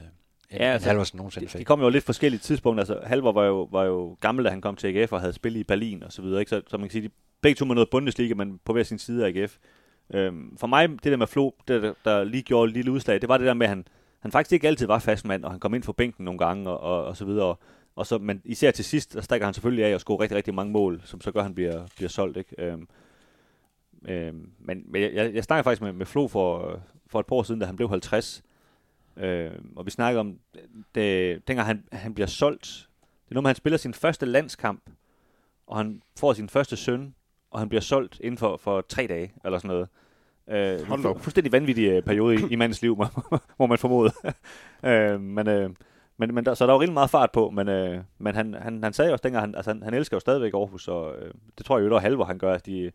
end, 0.50 0.60
Ja, 0.60 0.64
altså, 0.72 0.86
end 0.86 0.90
Halversen 0.90 1.16
nogensinde 1.16 1.46
De, 1.46 1.50
fik. 1.50 1.58
de 1.58 1.64
kom 1.64 1.80
jo 1.80 1.88
lidt 1.88 2.04
forskellige 2.04 2.40
tidspunkter. 2.40 2.80
Altså, 2.80 3.00
Halvor 3.08 3.32
var 3.32 3.44
jo, 3.44 3.68
var 3.72 3.84
jo 3.84 4.16
gammel, 4.20 4.44
da 4.44 4.50
han 4.50 4.60
kom 4.60 4.76
til 4.76 4.96
AGF 4.98 5.12
og 5.12 5.20
havde 5.20 5.32
spillet 5.32 5.60
i 5.60 5.64
Berlin 5.64 6.02
og 6.02 6.12
så 6.12 6.22
videre. 6.22 6.40
Ikke? 6.40 6.50
Så, 6.50 6.62
så 6.66 6.76
man 6.76 6.88
kan 6.88 6.92
sige, 6.92 7.08
de 7.08 7.12
begge 7.42 7.58
to 7.58 7.64
med 7.64 7.74
noget 7.74 7.90
Bundesliga, 7.90 8.34
men 8.34 8.60
på 8.64 8.72
hver 8.72 8.82
sin 8.82 8.98
side 8.98 9.26
af 9.26 9.28
AGF. 9.28 9.56
Øhm, 10.14 10.56
for 10.56 10.66
mig, 10.66 10.88
det 10.88 11.04
der 11.04 11.16
med 11.16 11.26
Flo, 11.26 11.50
det 11.68 11.82
der, 11.82 11.92
der 12.04 12.24
lige 12.24 12.42
gjorde 12.42 12.68
et 12.68 12.72
lille 12.74 12.90
udslag, 12.92 13.20
det 13.20 13.28
var 13.28 13.38
det 13.38 13.46
der 13.46 13.54
med, 13.54 13.66
at 13.66 13.70
han, 13.70 13.84
han 14.20 14.32
faktisk 14.32 14.52
ikke 14.52 14.68
altid 14.68 14.86
var 14.86 14.98
fast 14.98 15.24
mand, 15.24 15.44
og 15.44 15.50
han 15.50 15.60
kom 15.60 15.74
ind 15.74 15.82
for 15.82 15.92
bænken 15.92 16.24
nogle 16.24 16.38
gange 16.38 16.70
og, 16.70 16.80
og, 16.80 17.04
og 17.04 17.16
så 17.16 17.24
videre. 17.24 17.44
Og 17.46 17.58
så, 18.06 18.18
men 18.18 18.42
især 18.44 18.70
til 18.70 18.84
sidst, 18.84 19.14
der 19.14 19.20
stikker 19.20 19.46
han 19.46 19.54
selvfølgelig 19.54 19.84
af 19.84 19.94
og 19.94 20.00
scorer 20.00 20.20
rigtig, 20.20 20.36
rigtig 20.36 20.54
mange 20.54 20.72
mål, 20.72 21.02
som 21.04 21.20
så 21.20 21.32
gør, 21.32 21.40
at 21.40 21.44
han 21.44 21.54
bliver, 21.54 21.86
bliver 21.96 22.08
solgt. 22.08 22.36
Ikke? 22.36 22.54
Øhm, 22.58 22.88
øhm, 24.08 24.50
men 24.58 24.82
men 24.86 25.02
jeg, 25.02 25.14
jeg, 25.14 25.34
jeg 25.34 25.44
snakker 25.44 25.62
faktisk 25.62 25.82
med, 25.82 25.92
med 25.92 26.06
Flo 26.06 26.28
for, 26.28 26.80
for 27.06 27.20
et 27.20 27.26
par 27.26 27.36
år 27.36 27.42
siden, 27.42 27.60
da 27.60 27.66
han 27.66 27.76
blev 27.76 27.88
50. 27.88 28.42
Øh, 29.16 29.50
og 29.76 29.86
vi 29.86 29.90
snakker 29.90 30.20
om, 30.20 30.38
det, 30.94 31.48
dengang 31.48 31.66
han, 31.66 31.84
han 31.92 32.14
bliver 32.14 32.26
solgt, 32.26 32.88
det 33.24 33.30
er 33.30 33.34
noget 33.34 33.42
med, 33.42 33.48
han 33.48 33.56
spiller 33.56 33.76
sin 33.76 33.94
første 33.94 34.26
landskamp, 34.26 34.82
og 35.66 35.76
han 35.76 36.02
får 36.18 36.32
sin 36.32 36.48
første 36.48 36.76
søn, 36.76 37.14
og 37.50 37.58
han 37.58 37.68
bliver 37.68 37.82
solgt 37.82 38.20
inden 38.20 38.38
for, 38.38 38.56
for 38.56 38.80
tre 38.80 39.06
dage, 39.06 39.32
eller 39.44 39.58
sådan 39.58 39.68
noget. 39.68 39.88
Øh, 40.48 40.86
Hold 40.88 41.00
fu- 41.00 41.18
fuldstændig 41.18 41.52
vanvittig 41.52 41.88
øh, 41.88 42.02
periode 42.02 42.34
i, 42.34 42.38
i 42.50 42.56
mandens 42.56 42.82
liv, 42.82 42.96
må, 43.30 43.38
må 43.58 43.66
man 43.66 43.78
formode. 43.78 44.12
øh, 44.90 45.20
men, 45.20 45.48
øh, 45.48 45.70
men, 46.20 46.34
men 46.34 46.44
der, 46.44 46.54
så 46.54 46.66
der 46.66 46.72
var 46.72 46.80
rigtig 46.80 46.94
meget 46.94 47.10
fart 47.10 47.32
på, 47.32 47.50
men, 47.50 47.68
øh, 47.68 48.02
men 48.18 48.34
han, 48.34 48.54
han, 48.54 48.82
han 48.82 48.92
sagde 48.92 49.08
jo 49.08 49.12
også 49.12 49.22
dengang, 49.22 49.42
han, 49.42 49.54
altså 49.54 49.70
han, 49.70 49.82
han 49.82 49.94
elsker 49.94 50.16
jo 50.16 50.20
stadigvæk 50.20 50.54
Aarhus, 50.54 50.88
og 50.88 51.16
øh, 51.18 51.34
det 51.58 51.66
tror 51.66 51.78
jeg 51.78 51.84
jo, 51.84 51.90
der 51.90 51.96
er 51.96 52.00
halvor, 52.00 52.24
han 52.24 52.38
gør, 52.38 52.54
at 52.54 52.66
de, 52.66 52.92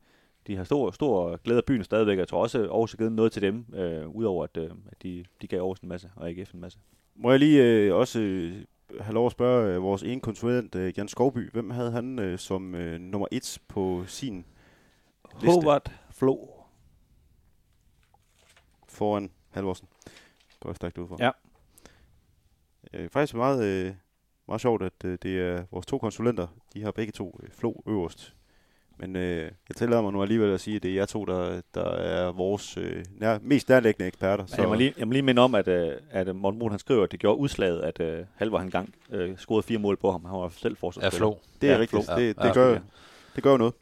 de 0.48 0.56
har 0.56 0.64
stor, 0.64 0.92
stor 0.92 1.38
glæde 1.38 1.58
af 1.58 1.66
byen 1.66 1.84
stadigvæk, 1.84 2.14
og 2.14 2.20
jeg 2.20 2.28
tror 2.28 2.42
også, 2.42 2.60
at 2.60 2.70
Aarhus 2.70 2.92
har 2.92 2.98
givet 2.98 3.12
noget 3.12 3.32
til 3.32 3.42
dem, 3.42 3.66
øh, 3.74 4.08
udover 4.10 4.44
at, 4.44 4.58
øh, 4.58 4.70
at 4.92 5.04
de, 5.04 5.26
de 5.42 5.48
gav 5.48 5.60
Aarhus 5.60 5.80
en 5.80 5.90
masse, 5.90 6.12
og 6.16 6.30
AGF 6.30 6.54
en 6.54 6.60
masse. 6.60 6.80
Må 7.16 7.32
jeg 7.32 7.40
lige 7.40 7.64
øh, 7.64 7.96
også 7.96 8.20
øh, 8.20 8.54
have 9.00 9.14
lov 9.14 9.26
at 9.26 9.32
spørge 9.32 9.76
øh, 9.76 9.84
vores 9.84 10.04
ene 10.04 10.22
konsulent, 10.22 10.76
øh, 10.76 10.94
Jan 10.98 11.08
Skovby, 11.08 11.52
hvem 11.52 11.70
havde 11.70 11.92
han 11.92 12.20
øh, 12.20 12.40
som 12.40 12.76
øh, 12.76 13.00
nummer 13.00 13.28
et 13.32 13.60
på 13.68 14.04
sin 14.08 14.46
liste 15.42 15.52
Hobart 15.52 15.92
Flo. 16.12 16.38
foran 18.88 19.32
Halvorsen? 19.50 19.88
Går 20.60 20.70
jeg 20.70 20.76
stærkt 20.76 20.98
ud 20.98 21.08
for. 21.08 21.18
Ja. 21.20 21.32
Øh, 22.96 23.10
faktisk 23.10 23.34
meget, 23.36 23.64
øh, 23.66 23.94
meget 24.48 24.62
sjovt, 24.62 24.84
at 24.84 25.06
øh, 25.06 25.18
det 25.24 25.40
er 25.40 25.64
vores 25.72 25.86
to 25.86 25.98
konsulenter, 25.98 26.48
de 26.74 26.84
har 26.84 26.92
begge 26.92 27.12
to 27.12 27.40
øh, 27.44 27.50
Flo 27.52 27.74
øverst. 27.88 28.36
Men 28.98 29.16
øh, 29.16 29.52
jeg 29.70 29.76
tillader 29.76 30.02
mig 30.02 30.14
nu 30.14 30.22
alligevel 30.22 30.54
at 30.54 30.62
sige, 30.62 30.76
at 30.76 30.84
det 30.84 30.92
er 30.92 30.96
jer 30.96 31.06
to, 31.06 31.26
der, 31.26 31.62
der 31.74 31.86
er 31.90 32.32
vores 32.32 32.78
øh, 32.78 33.06
nær, 33.12 33.40
mest 33.42 33.70
nærliggende 33.70 34.08
eksperter. 34.08 34.46
Så. 34.46 34.56
Jeg, 34.62 34.68
må 34.70 34.74
lige, 34.76 34.94
jeg 34.98 35.08
må 35.08 35.12
lige 35.12 35.22
minde 35.24 35.42
om, 35.42 35.56
at, 35.56 35.68
øh, 35.68 35.94
at 36.10 36.36
Morten 36.36 36.60
Brun, 36.60 36.72
han 36.72 36.80
skriver, 36.80 37.04
at 37.04 37.12
det 37.12 37.20
gjorde 37.20 37.38
udslaget, 37.40 37.82
at 37.82 38.00
øh, 38.00 38.26
Halvor 38.36 38.58
han 38.58 38.70
gang 38.70 38.94
øh, 39.10 39.38
scorede 39.38 39.64
fire 39.64 39.78
mål 39.80 39.98
på 39.98 40.12
ham. 40.12 40.26
Han 40.26 40.40
var 40.40 40.50
selv 40.50 40.74
Ja, 40.74 40.78
forsvarsspiller. 40.80 41.18
Flo. 41.32 41.36
Det 41.62 41.70
er 41.70 41.74
Ja, 41.74 41.80
rigtigt. 41.80 42.06
Flo. 42.06 42.16
Det, 42.16 42.38
det, 42.38 42.44
Ja, 42.46 42.54
gør, 42.54 42.72
ja. 42.74 42.80
det 43.36 43.44
gør 43.44 43.52
jo 43.52 43.58
noget. 43.58 43.74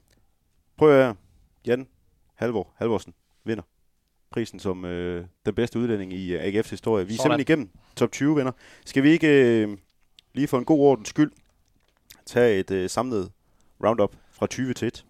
Prøv 0.77 0.89
at 0.89 1.03
høre. 1.05 1.15
Jan 1.67 1.87
Halvor 2.35 2.73
Halvorsen 2.75 3.13
vinder 3.43 3.63
prisen 4.33 4.59
som 4.59 4.85
øh, 4.85 5.25
den 5.45 5.55
bedste 5.55 5.79
udlænding 5.79 6.13
i 6.13 6.33
øh, 6.33 6.43
AGF's 6.43 6.69
historie. 6.69 7.07
Vi 7.07 7.13
er 7.13 7.17
Sådan. 7.17 7.23
simpelthen 7.23 7.39
igennem 7.39 7.69
top 7.95 8.11
20 8.11 8.35
venner. 8.35 8.51
Skal 8.85 9.03
vi 9.03 9.09
ikke 9.09 9.27
øh, 9.27 9.77
lige 10.33 10.47
for 10.47 10.57
en 10.57 10.65
god 10.65 10.79
ordens 10.79 11.09
skyld 11.09 11.31
tage 12.25 12.59
et 12.59 12.71
øh, 12.71 12.89
samlet 12.89 13.31
roundup 13.83 14.15
fra 14.31 14.47
20 14.47 14.73
til 14.73 14.87
1? 14.87 15.05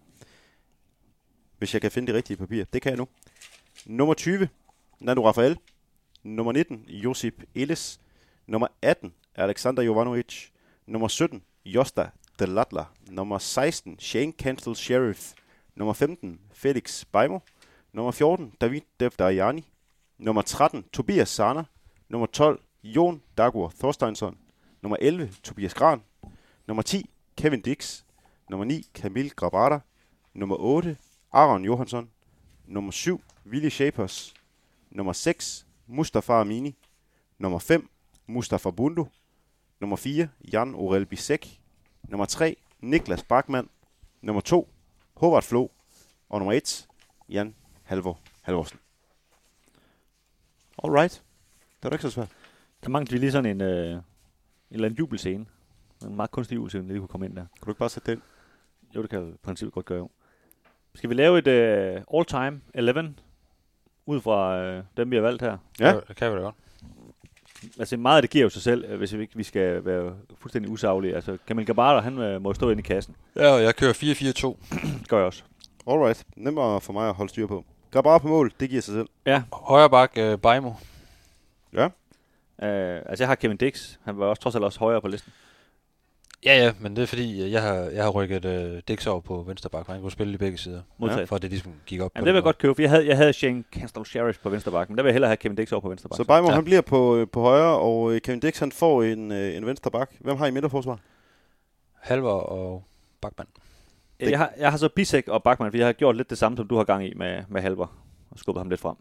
Hvis 1.58 1.74
jeg 1.74 1.80
kan 1.82 1.90
finde 1.90 2.06
det 2.06 2.14
rigtige 2.14 2.36
papir. 2.36 2.64
Det 2.72 2.82
kan 2.82 2.90
jeg 2.90 2.98
nu. 2.98 3.08
Nummer 3.86 4.14
20, 4.14 4.48
Nando 5.00 5.26
Rafael. 5.26 5.58
Nummer 6.22 6.52
19, 6.52 6.84
Josip 6.88 7.42
Illes. 7.54 8.00
Nummer 8.46 8.66
18, 8.82 9.12
Alexander 9.34 9.82
Jovanovic. 9.82 10.48
Nummer 10.86 11.08
17, 11.08 11.42
Josta 11.64 12.10
Delatla. 12.38 12.84
Nummer 13.10 13.38
16, 13.38 13.98
Shane 13.98 14.32
Cancel 14.32 14.76
Sheriff. 14.76 15.32
Nummer 15.76 15.92
15, 15.92 16.40
Felix 16.52 17.04
Beimo. 17.12 17.38
Nummer 17.94 18.10
14, 18.10 18.52
David 18.60 18.82
Devdariani. 18.98 19.64
Nummer 20.18 20.42
13, 20.42 20.82
Tobias 20.90 21.28
Sana. 21.28 21.68
Nummer 22.08 22.26
12, 22.26 22.58
Jon 22.82 23.22
Dagur 23.36 23.70
Thorsteinsson. 23.70 24.36
Nummer 24.82 24.96
11, 25.00 25.28
Tobias 25.44 25.74
Gran. 25.76 26.02
Nummer 26.66 26.82
10, 26.82 27.04
Kevin 27.36 27.62
Dix. 27.62 28.04
Nummer 28.50 28.64
9, 28.64 28.82
Camille 28.92 29.30
Grabada. 29.30 29.84
Nummer 30.32 30.58
8, 30.58 30.96
Aaron 31.32 31.64
Johansson. 31.64 32.10
Nummer 32.66 32.90
7, 32.90 33.20
Willy 33.44 33.70
Shapers. 33.70 34.34
Nummer 34.90 35.12
6, 35.12 35.64
Mustafa 35.86 36.40
Amini. 36.40 36.74
Nummer 37.38 37.60
5, 37.60 37.82
Mustafa 38.26 38.70
Bundu. 38.70 39.06
Nummer 39.80 39.96
4, 39.96 40.30
Jan 40.52 40.74
Orel 40.74 41.06
Bisek. 41.06 41.60
Nummer 42.08 42.26
3, 42.26 42.56
Niklas 42.80 43.22
Bachmann. 43.22 43.68
Nummer 44.20 44.40
2, 44.40 44.66
Håvard 45.14 45.44
Flo. 45.44 45.70
Og 46.28 46.40
nummer 46.40 46.52
1, 46.52 46.88
Jan 47.28 47.54
Halvor 47.84 48.18
Halvorsen. 48.42 48.78
Alright. 50.84 51.12
Det 51.76 51.84
var 51.84 51.90
da 51.90 51.94
ikke 51.94 52.02
så 52.02 52.10
svært. 52.10 52.28
Der 52.84 52.88
mangler 52.88 53.12
vi 53.12 53.18
lige 53.18 53.32
sådan 53.32 53.46
en, 53.46 53.60
øh, 53.60 53.90
en 53.90 54.02
eller 54.70 54.84
anden 54.84 54.98
jubelscene. 54.98 55.46
En 56.02 56.16
meget 56.16 56.30
kunstig 56.30 56.56
jubelscene, 56.56 56.82
der 56.84 56.88
lige 56.88 56.98
kunne 56.98 57.08
komme 57.08 57.26
ind 57.26 57.36
der. 57.36 57.40
Kan 57.42 57.64
du 57.64 57.70
ikke 57.70 57.78
bare 57.78 57.90
sætte 57.90 58.10
den? 58.12 58.22
Jo, 58.96 59.02
det 59.02 59.10
kan 59.10 59.20
jeg 59.20 59.28
i 59.28 59.36
princippet 59.42 59.74
godt 59.74 59.86
gøre, 59.86 59.98
jo. 59.98 60.10
Skal 60.94 61.10
vi 61.10 61.14
lave 61.14 61.38
et 61.38 61.46
øh, 61.46 62.02
all-time 62.14 62.60
11 62.74 63.14
ud 64.06 64.20
fra 64.20 64.58
øh, 64.58 64.84
dem, 64.96 65.10
vi 65.10 65.16
har 65.16 65.22
valgt 65.22 65.42
her? 65.42 65.58
Ja. 65.80 66.00
Det 66.08 66.16
kan 66.16 66.32
vi 66.32 66.36
da 66.36 66.42
godt. 66.42 66.54
Altså 67.78 67.96
meget 67.96 68.16
af 68.16 68.22
det 68.22 68.30
giver 68.30 68.42
jo 68.42 68.48
sig 68.48 68.62
selv, 68.62 68.84
øh, 68.84 68.98
hvis 68.98 69.14
vi 69.14 69.20
ikke 69.20 69.36
vi 69.36 69.42
skal 69.42 69.84
være 69.84 70.16
fuldstændig 70.38 70.70
usaglige. 70.70 71.14
Altså 71.14 71.38
Kamil 71.46 71.66
Gabata, 71.66 72.00
han 72.00 72.18
øh, 72.18 72.42
må 72.42 72.54
stå 72.54 72.70
inde 72.70 72.80
i 72.80 72.82
kassen. 72.82 73.16
Ja, 73.36 73.48
og 73.48 73.62
jeg 73.62 73.76
kører 73.76 73.92
4-4-2. 73.92 73.98
Det 75.00 75.08
gør 75.08 75.16
jeg 75.16 75.26
også. 75.26 75.42
Alright. 75.86 76.24
Nemmere 76.36 76.80
for 76.80 76.92
mig 76.92 77.08
at 77.08 77.14
holde 77.14 77.30
styr 77.30 77.46
på. 77.46 77.64
Grabara 77.94 78.18
på 78.18 78.28
mål, 78.28 78.52
det 78.60 78.70
giver 78.70 78.82
sig 78.82 78.94
selv. 78.94 79.08
Ja, 79.26 79.42
Højre 79.52 79.90
bak, 79.90 80.12
øh, 80.18 80.38
Bajmo. 80.38 80.72
Ja. 81.72 81.84
øh, 82.62 83.02
altså 83.06 83.22
jeg 83.24 83.28
har 83.28 83.34
Kevin 83.34 83.56
Dix. 83.56 83.96
Han 84.04 84.18
var 84.18 84.26
også 84.26 84.42
trods 84.42 84.54
alt 84.54 84.64
også 84.64 84.78
højere 84.78 85.00
på 85.00 85.08
listen. 85.08 85.32
Ja, 86.44 86.64
ja, 86.64 86.72
men 86.80 86.96
det 86.96 87.02
er 87.02 87.06
fordi, 87.06 87.42
øh, 87.44 87.52
jeg 87.52 87.62
har, 87.62 87.74
jeg 87.74 88.02
har 88.04 88.10
rykket 88.10 88.44
øh, 88.44 88.82
Dix 88.88 89.06
over 89.06 89.20
på 89.20 89.42
venstre 89.42 89.70
bak, 89.70 89.86
han 89.86 90.00
kunne 90.00 90.10
spille 90.12 90.34
i 90.34 90.36
begge 90.36 90.58
sider. 90.58 90.82
Modtaget. 90.98 91.28
For 91.28 91.36
at 91.36 91.42
det 91.42 91.50
ligesom 91.50 91.72
gik 91.86 92.00
op 92.00 92.10
Jamen, 92.14 92.22
på 92.22 92.26
det 92.26 92.32
vil 92.34 92.38
jeg 92.38 92.42
godt 92.44 92.58
købe, 92.58 92.74
for 92.74 92.82
jeg 92.82 92.90
havde, 92.90 93.06
jeg 93.06 93.16
havde 93.16 93.32
Shane 93.32 93.64
Canstel 93.72 94.06
Sheriff 94.06 94.38
på 94.38 94.48
venstre 94.50 94.72
bakken. 94.72 94.96
Der 94.96 95.02
vil 95.02 95.08
jeg 95.08 95.14
hellere 95.14 95.28
have 95.28 95.36
Kevin 95.36 95.56
Dix 95.56 95.72
over 95.72 95.80
på 95.80 95.88
venstre 95.88 96.08
bakken. 96.08 96.24
Så 96.24 96.28
Bajmo, 96.28 96.48
Ja. 96.48 96.54
han 96.54 96.64
bliver 96.64 96.80
på, 96.80 97.16
øh, 97.16 97.26
på 97.32 97.40
højre, 97.40 97.78
og 97.78 98.12
øh, 98.14 98.20
Kevin 98.20 98.40
Dix, 98.40 98.58
han 98.58 98.72
får 98.72 99.02
en, 99.02 99.32
øh, 99.32 99.56
en 99.56 99.66
venstre 99.66 99.90
bak. 99.90 100.10
Hvem 100.20 100.36
har 100.36 100.46
I 100.46 100.50
midterforsvar? 100.50 100.98
Halver 102.00 102.30
og 102.32 102.84
Bachmann. 103.20 103.48
Ja, 104.20 104.30
jeg, 104.30 104.38
har, 104.38 104.52
jeg 104.58 104.70
har 104.70 104.78
så 104.78 104.88
Bisek 104.88 105.28
og 105.28 105.42
Bachmann, 105.42 105.72
for 105.72 105.78
jeg 105.78 105.86
har 105.86 105.92
gjort 105.92 106.16
lidt 106.16 106.30
det 106.30 106.38
samme, 106.38 106.56
som 106.56 106.68
du 106.68 106.76
har 106.76 106.84
gang 106.84 107.06
i 107.06 107.14
med, 107.14 107.42
med 107.48 107.60
Halver. 107.60 107.86
Og 108.30 108.38
skubbet 108.38 108.60
ham 108.60 108.70
lidt 108.70 108.80
frem. 108.80 108.96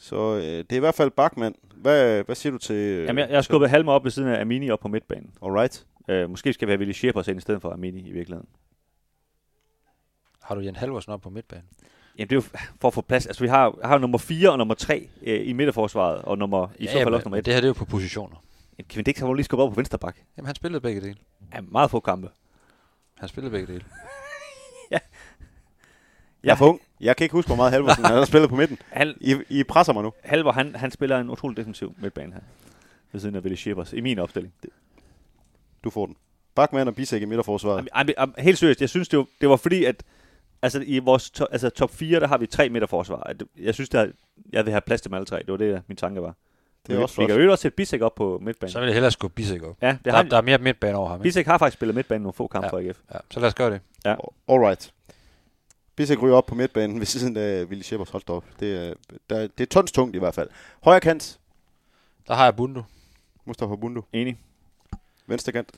Så 0.00 0.34
øh, 0.36 0.42
det 0.42 0.72
er 0.72 0.76
i 0.76 0.78
hvert 0.78 0.94
fald 0.94 1.10
Bachmann. 1.10 1.54
Hvad, 1.74 2.24
hvad 2.24 2.34
siger 2.34 2.50
du 2.50 2.58
til... 2.58 2.74
Øh, 2.74 3.04
Jamen, 3.06 3.18
jeg, 3.18 3.28
jeg 3.28 3.36
har 3.36 3.42
skubbet 3.42 3.70
Halmer 3.70 3.92
op 3.92 4.04
ved 4.04 4.10
siden 4.10 4.28
af 4.28 4.40
Amini 4.40 4.70
op 4.70 4.80
på 4.80 4.88
midtbanen. 4.88 5.30
Alright. 5.42 5.86
Øh, 6.08 6.30
måske 6.30 6.52
skal 6.52 6.68
vi 6.68 6.72
have 6.72 6.78
Willy 6.78 6.92
Shepers 6.92 7.28
ind 7.28 7.38
i 7.38 7.40
stedet 7.40 7.62
for 7.62 7.72
Amini 7.72 8.08
i 8.08 8.12
virkeligheden. 8.12 8.48
Har 10.42 10.54
du 10.54 10.60
Jan 10.60 10.76
Halvorsen 10.76 11.12
op 11.12 11.20
på 11.20 11.30
midtbanen? 11.30 11.64
Jamen, 12.18 12.30
det 12.30 12.36
er 12.36 12.36
jo 12.36 12.58
for 12.80 12.88
at 12.88 12.94
få 12.94 13.00
plads. 13.00 13.26
Altså, 13.26 13.44
vi 13.44 13.48
har, 13.48 13.78
har 13.84 13.98
nummer 13.98 14.18
4 14.18 14.50
og 14.50 14.58
nummer 14.58 14.74
3 14.74 15.08
øh, 15.22 15.48
i 15.48 15.52
midterforsvaret, 15.52 16.22
og 16.22 16.38
nummer, 16.38 16.68
i 16.78 16.86
så 16.86 16.92
fald 16.92 17.14
også 17.14 17.24
nummer 17.24 17.36
men 17.36 17.38
1. 17.38 17.46
det 17.46 17.54
her 17.54 17.60
det 17.60 17.66
er 17.66 17.68
jo 17.68 17.72
på 17.74 17.84
positioner. 17.84 18.36
Kevin 18.88 19.04
Dix 19.04 19.18
har 19.18 19.26
jo 19.26 19.32
lige 19.32 19.44
skubbet 19.44 19.64
op 19.64 19.72
på 19.72 19.76
venstre 19.76 19.98
bak. 19.98 20.16
Jamen, 20.36 20.46
han 20.46 20.54
spillede 20.54 20.80
begge 20.80 21.00
dele. 21.00 21.16
Ja, 21.54 21.60
meget 21.60 21.90
få 21.90 22.00
kampe. 22.00 22.28
Han 23.20 23.28
spillede 23.28 23.50
begge 23.50 23.72
dele. 23.72 23.84
Jeg 26.44 26.52
er 26.52 26.56
for 26.56 26.68
ung. 26.68 26.80
Jeg 27.00 27.16
kan 27.16 27.24
ikke 27.24 27.32
huske, 27.32 27.48
hvor 27.48 27.56
meget 27.56 27.72
Halvorsen 27.72 28.04
han 28.04 28.14
har 28.14 28.24
spillet 28.24 28.50
på 28.50 28.56
midten. 28.56 28.78
Han, 28.88 29.14
I, 29.20 29.36
I 29.48 29.64
presser 29.64 29.92
mig 29.92 30.02
nu. 30.02 30.12
Halver, 30.24 30.52
han, 30.52 30.74
han 30.74 30.90
spiller 30.90 31.18
en 31.18 31.30
utrolig 31.30 31.56
defensiv 31.56 31.94
midtbane 31.98 32.32
her. 32.32 32.40
Ved 33.12 33.20
siden 33.20 33.36
af 33.36 33.40
Willy 33.40 33.56
Shepers, 33.56 33.92
i 33.92 34.00
min 34.00 34.18
opstilling. 34.18 34.54
Du 35.84 35.90
får 35.90 36.06
den. 36.06 36.16
Bachmann 36.54 36.88
og 36.88 36.94
Bisek 36.94 37.22
i 37.22 37.24
midterforsvaret. 37.24 37.76
Jamen, 37.76 37.88
jamen, 37.96 38.14
jamen, 38.18 38.34
helt 38.38 38.58
seriøst, 38.58 38.80
jeg 38.80 38.88
synes, 38.88 39.08
det 39.08 39.18
var, 39.18 39.26
det 39.40 39.48
var 39.48 39.56
fordi, 39.56 39.84
at 39.84 40.02
altså, 40.62 40.82
i 40.86 40.98
vores 40.98 41.30
to, 41.30 41.44
altså, 41.52 41.70
top 41.70 41.90
4, 41.90 42.20
der 42.20 42.26
har 42.26 42.38
vi 42.38 42.46
tre 42.46 42.68
midterforsvar. 42.68 43.20
At 43.20 43.42
Jeg 43.58 43.74
synes, 43.74 43.88
der, 43.88 44.10
jeg 44.52 44.64
vil 44.64 44.70
have 44.70 44.80
plads 44.80 45.00
til 45.00 45.10
dem 45.10 45.14
alle 45.14 45.26
tre. 45.26 45.38
Det 45.38 45.48
var 45.48 45.56
det, 45.56 45.82
min 45.86 45.96
tanke 45.96 46.22
var. 46.22 46.34
Det 46.86 46.92
er 46.92 46.96
vi, 46.96 47.02
også 47.02 47.12
vi 47.12 47.16
flot. 47.26 47.28
kan 47.36 47.44
jo 47.44 47.50
også 47.50 47.62
sætte 47.62 47.76
Bisek 47.76 48.00
op 48.02 48.14
på 48.14 48.38
midtbanen. 48.42 48.72
Så 48.72 48.78
vil 48.80 48.86
jeg 48.86 48.94
hellere 48.94 49.10
skubbe 49.10 49.34
Bisek 49.34 49.62
op. 49.62 49.76
Ja, 49.82 49.88
det 49.92 50.04
Der, 50.04 50.12
har, 50.12 50.22
der 50.22 50.36
er 50.36 50.40
mere 50.42 50.58
midtbane 50.58 50.96
over 50.96 51.08
ham. 51.08 51.18
Ikke? 51.18 51.22
Bisek 51.22 51.46
har 51.46 51.58
faktisk 51.58 51.76
spillet 51.78 51.94
midtbanen 51.94 52.22
nogle 52.22 52.32
få 52.32 52.46
kampe 52.46 52.66
Ja. 52.66 52.72
for 52.72 52.78
AGF. 52.78 52.98
Ja, 53.14 53.18
så 53.30 53.40
lad 53.40 53.48
os 53.48 53.54
gøre 53.54 53.70
det. 53.70 53.80
Alright. 54.48 54.92
Bisek 55.96 56.22
ryger 56.22 56.36
op 56.36 56.46
på 56.46 56.54
midtbanen 56.54 56.98
ved 56.98 57.06
siden 57.06 57.36
af 57.36 57.64
Willy 57.64 57.82
Shepers. 57.82 58.10
Hold 58.10 58.30
op. 58.30 58.44
Det 58.60 58.88
er, 58.88 58.94
der, 59.30 59.40
det 59.46 59.60
er 59.60 59.66
tons 59.66 59.92
tungt 59.92 60.16
i 60.16 60.18
hvert 60.18 60.34
fald. 60.34 60.48
Højre 60.84 61.00
kant. 61.00 61.38
Der 62.28 62.34
har 62.34 62.44
jeg 62.44 62.56
Bundu. 62.56 62.84
Mustafa 63.44 63.74
Bundu. 63.76 64.04
Enig. 64.12 64.38
Venstre 65.26 65.52
kant. 65.52 65.70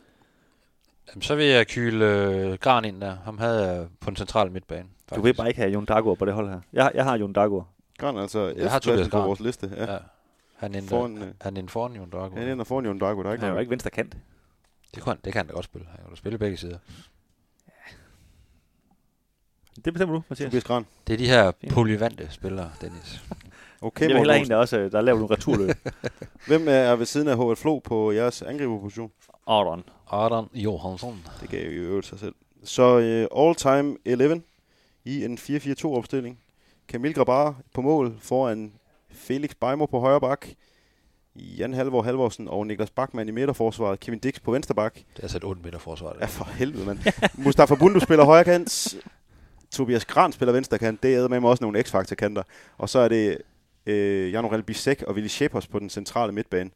Jamen, 1.09 1.23
så 1.23 1.35
vil 1.35 1.47
jeg 1.47 1.67
kyle 1.67 2.05
øh, 2.05 2.59
Gran 2.59 2.85
ind 2.85 3.01
der. 3.01 3.17
Ham 3.25 3.39
havde 3.39 3.73
jeg 3.73 3.87
på 4.01 4.11
den 4.11 4.17
centrale 4.17 4.51
midtbane. 4.51 4.83
Du 4.83 4.89
faktisk. 5.09 5.25
vil 5.25 5.35
bare 5.35 5.49
ikke 5.49 5.61
have 5.61 5.73
Jon 5.73 5.85
Dagur 5.85 6.15
på 6.15 6.25
det 6.25 6.35
hold 6.35 6.49
her. 6.49 6.61
Jeg, 6.73 6.91
jeg 6.95 7.05
har 7.05 7.17
Jon 7.17 7.33
Dagur. 7.33 7.69
Gran 7.99 8.19
altså 8.19 8.53
Jeg 8.57 8.71
har 8.71 9.09
på 9.11 9.21
vores 9.21 9.41
liste. 9.41 9.71
Ja. 9.77 9.93
Ja. 9.93 9.99
Han 10.63 10.75
er 10.75 10.79
inde, 10.79 10.89
Foran, 10.89 11.19
øh, 11.19 11.35
han 11.41 11.57
er 11.57 11.59
inde 11.61 11.69
foran 11.71 11.93
Jon 11.97 12.11
Drago. 12.11 12.37
Han 12.37 12.49
ender 12.49 12.65
foran 12.65 12.85
Jon 12.85 12.99
Dago. 12.99 13.23
Der 13.23 13.29
er 13.29 13.33
ikke 13.33 13.41
Han 13.41 13.45
er 13.45 13.49
jo 13.49 13.53
noget. 13.53 13.63
ikke 13.63 13.71
venstre 13.71 13.91
kant. 13.91 14.17
Det, 14.95 15.03
kan, 15.03 15.17
det 15.25 15.33
kan 15.33 15.39
han 15.41 15.47
da 15.47 15.53
godt 15.53 15.65
spille. 15.65 15.87
Han 15.91 15.97
kan 16.01 16.11
da 16.11 16.17
spille 16.17 16.39
begge 16.39 16.57
sider. 16.57 16.79
Det 19.85 19.93
bestemmer 19.93 20.15
du, 20.15 20.23
Mathias. 20.29 20.47
Tobias 20.49 20.65
Gran. 20.65 20.87
Det 21.07 21.13
er 21.13 21.17
de 21.19 21.27
her 21.29 21.53
polyvante 21.71 22.29
spillere, 22.31 22.71
Dennis. 22.81 23.21
Okay, 23.85 24.01
jeg 24.01 24.09
vil 24.09 24.17
Morten 24.17 24.21
hellere 24.21 24.37
en, 24.37 24.41
Olsen. 24.41 24.51
der 24.81 24.87
også 24.87 24.89
der 24.99 25.01
laver 25.01 25.19
nogle 25.19 25.35
returløb. 25.35 25.77
Hvem 26.49 26.69
er 26.69 26.97
ved 26.97 27.07
siden 27.07 27.29
af 27.29 27.37
Håvard 27.37 27.57
Flo 27.57 27.79
på 27.79 28.13
jeres 28.13 28.43
angriberposition? 28.43 29.11
Aron. 29.47 29.85
Adam 30.13 30.51
Johansson. 30.55 31.23
Det 31.41 31.49
gav 31.49 31.65
jo 31.65 31.71
i 31.71 31.75
øvrigt 31.75 32.07
sig 32.07 32.19
selv. 32.19 32.35
Så 32.65 32.97
uh, 33.33 33.49
all-time 33.49 33.97
11 34.05 34.43
i 35.05 35.25
en 35.25 35.39
4-4-2 35.39 35.87
opstilling. 35.87 36.39
Kamil 36.89 37.15
Grabar 37.15 37.57
på 37.75 37.81
mål 37.83 38.17
foran 38.21 38.73
Felix 39.13 39.51
Beimer 39.61 39.87
på 39.87 40.01
højre 40.01 40.21
bak. 40.21 40.47
Jan 41.37 41.75
Halvor 41.75 42.03
Halvorsen 42.03 42.49
og 42.49 42.67
Niklas 42.67 42.91
Bachmann 42.91 43.29
i 43.29 43.33
midterforsvaret. 43.33 44.01
Kevin 44.01 44.19
Dix 44.19 44.41
på 44.41 44.53
venstre 44.53 44.75
bak. 44.75 44.95
Det 44.95 45.19
er 45.19 45.23
altså 45.23 45.37
et 45.37 45.45
ondt 45.45 45.63
midterforsvar. 45.65 46.17
Ja, 46.21 46.27
for 46.27 46.45
helvede, 46.45 46.87
mand. 46.87 46.99
Mustafa 47.45 47.75
Bundu 47.75 48.01
spiller 48.01 48.25
højre 48.25 48.45
kant. 48.45 48.97
Tobias 49.71 50.05
Gran 50.05 50.33
spiller 50.33 50.53
venstre 50.53 50.79
kant. 50.79 51.03
Det 51.03 51.15
er 51.15 51.29
med 51.29 51.41
mig 51.41 51.51
også 51.51 51.65
nogle 51.65 51.83
x-faktor 51.83 52.15
kanter. 52.17 52.43
Og 52.79 52.89
så 52.89 52.99
er 52.99 53.09
det 53.09 53.39
øh, 53.87 54.33
Jan 54.33 54.45
Orel 54.45 54.63
Bisek 54.63 55.03
og 55.03 55.15
Willy 55.15 55.29
Shepers 55.29 55.67
på 55.67 55.79
den 55.79 55.91
centrale 55.91 56.33
midtbane. 56.33 56.71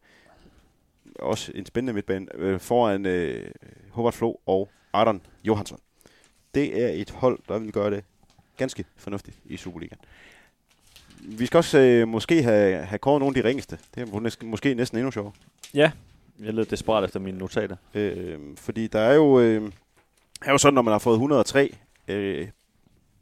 Også 1.18 1.52
en 1.54 1.66
spændende 1.66 1.92
midtbane. 1.92 2.26
Øh, 2.34 2.60
foran 2.60 3.06
øh, 3.06 3.50
Hobart 3.90 4.14
Flo 4.14 4.40
og 4.46 4.68
Arden 4.92 5.20
Johansson. 5.44 5.78
Det 6.54 6.82
er 6.82 6.88
et 6.88 7.10
hold, 7.10 7.38
der 7.48 7.58
vil 7.58 7.72
gøre 7.72 7.90
det 7.90 8.04
ganske 8.56 8.84
fornuftigt 8.96 9.38
i 9.44 9.56
Superligaen. 9.56 10.00
Vi 11.20 11.46
skal 11.46 11.58
også 11.58 11.78
øh, 11.78 12.08
måske 12.08 12.42
have, 12.42 12.84
have 12.84 12.98
kåret 12.98 13.20
nogle 13.20 13.36
af 13.36 13.42
de 13.42 13.48
ringeste. 13.48 13.78
Det 13.94 14.02
er 14.14 14.20
måske, 14.20 14.46
måske 14.46 14.74
næsten 14.74 14.98
endnu 14.98 15.10
sjovere. 15.10 15.32
Ja, 15.74 15.90
jeg 16.44 16.54
leder 16.54 16.64
desperat 16.64 17.04
efter 17.04 17.20
mine 17.20 17.38
notater. 17.38 17.76
Øh, 17.94 18.38
fordi 18.56 18.86
der 18.86 19.00
er 19.00 19.14
jo, 19.14 19.40
øh, 19.40 19.72
er 20.44 20.52
jo 20.52 20.58
sådan, 20.58 20.74
når 20.74 20.82
man 20.82 20.92
har 20.92 20.98
fået 20.98 21.14
103 21.14 21.76
øh, 22.08 22.48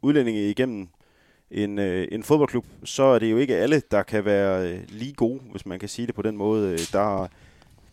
udlændinge 0.01 0.49
igennem 0.49 0.87
en, 1.51 1.79
øh, 1.79 2.07
en 2.11 2.23
fodboldklub, 2.23 2.65
så 2.83 3.03
er 3.03 3.19
det 3.19 3.31
jo 3.31 3.37
ikke 3.37 3.55
alle, 3.55 3.81
der 3.91 4.03
kan 4.03 4.25
være 4.25 4.69
øh, 4.71 4.79
lige 4.89 5.13
gode, 5.13 5.39
hvis 5.51 5.65
man 5.65 5.79
kan 5.79 5.89
sige 5.89 6.07
det 6.07 6.15
på 6.15 6.21
den 6.21 6.37
måde. 6.37 6.71
Øh, 6.71 6.79
Der 6.91 7.27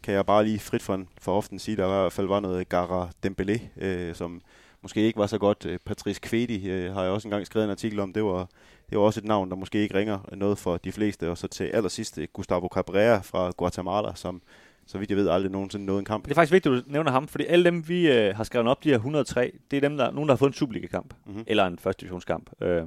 kan 0.02 0.14
jeg 0.14 0.26
bare 0.26 0.44
lige 0.44 0.58
frit 0.58 0.82
for, 0.82 1.02
for 1.20 1.36
often 1.36 1.58
sige, 1.58 1.76
der 1.76 1.84
i 1.84 1.88
hvert 1.88 2.12
fald 2.12 2.26
var 2.26 2.40
noget 2.40 2.68
Gara 2.68 3.08
Dembélé, 3.26 3.60
øh, 3.84 4.14
som 4.14 4.40
måske 4.82 5.00
ikke 5.00 5.18
var 5.18 5.26
så 5.26 5.38
godt. 5.38 5.66
Øh, 5.66 5.78
Patrice 5.84 6.20
Kvedi 6.20 6.68
øh, 6.70 6.94
har 6.94 7.02
jeg 7.02 7.12
også 7.12 7.28
engang 7.28 7.46
skrevet 7.46 7.64
en 7.64 7.70
artikel 7.70 8.00
om. 8.00 8.12
Det 8.12 8.24
var, 8.24 8.48
det 8.92 8.98
var 9.00 9.04
også 9.06 9.20
et 9.20 9.24
navn, 9.26 9.50
der 9.50 9.56
måske 9.56 9.78
ikke 9.78 9.94
ringer 9.98 10.18
noget 10.36 10.58
for 10.58 10.76
de 10.76 10.92
fleste. 10.92 11.30
Og 11.30 11.38
så 11.38 11.48
til 11.48 11.64
allersidst 11.64 12.18
øh, 12.18 12.28
Gustavo 12.32 12.68
Cabrera 12.74 13.18
fra 13.20 13.50
Guatemala, 13.56 14.12
som 14.14 14.42
så 14.86 14.98
vidt 14.98 15.10
jeg 15.10 15.16
ved 15.18 15.28
aldrig 15.28 15.52
nogensinde 15.52 15.84
nåede 15.86 15.98
en 15.98 16.04
kamp. 16.04 16.24
Det 16.24 16.30
er 16.30 16.34
faktisk 16.34 16.52
vigtigt, 16.52 16.74
at 16.74 16.84
du 16.86 16.90
nævner 16.92 17.10
ham, 17.10 17.28
fordi 17.28 17.44
alle 17.44 17.64
dem, 17.64 17.88
vi 17.88 18.10
øh, 18.12 18.36
har 18.36 18.44
skrevet 18.44 18.68
op, 18.68 18.84
de 18.84 18.88
her 18.88 18.96
103, 18.96 19.52
det 19.70 19.76
er 19.76 19.80
dem, 19.80 19.96
der, 19.96 20.10
nogen, 20.10 20.28
der 20.28 20.34
har 20.34 20.36
fået 20.38 20.50
en 20.50 20.54
Superliga-kamp, 20.54 21.14
Mhm. 21.14 21.32
mm-hmm. 21.32 21.44
eller 21.46 21.66
en 21.66 21.78
første 21.78 22.00
divisionskamp, 22.00 22.50
øh, 22.60 22.82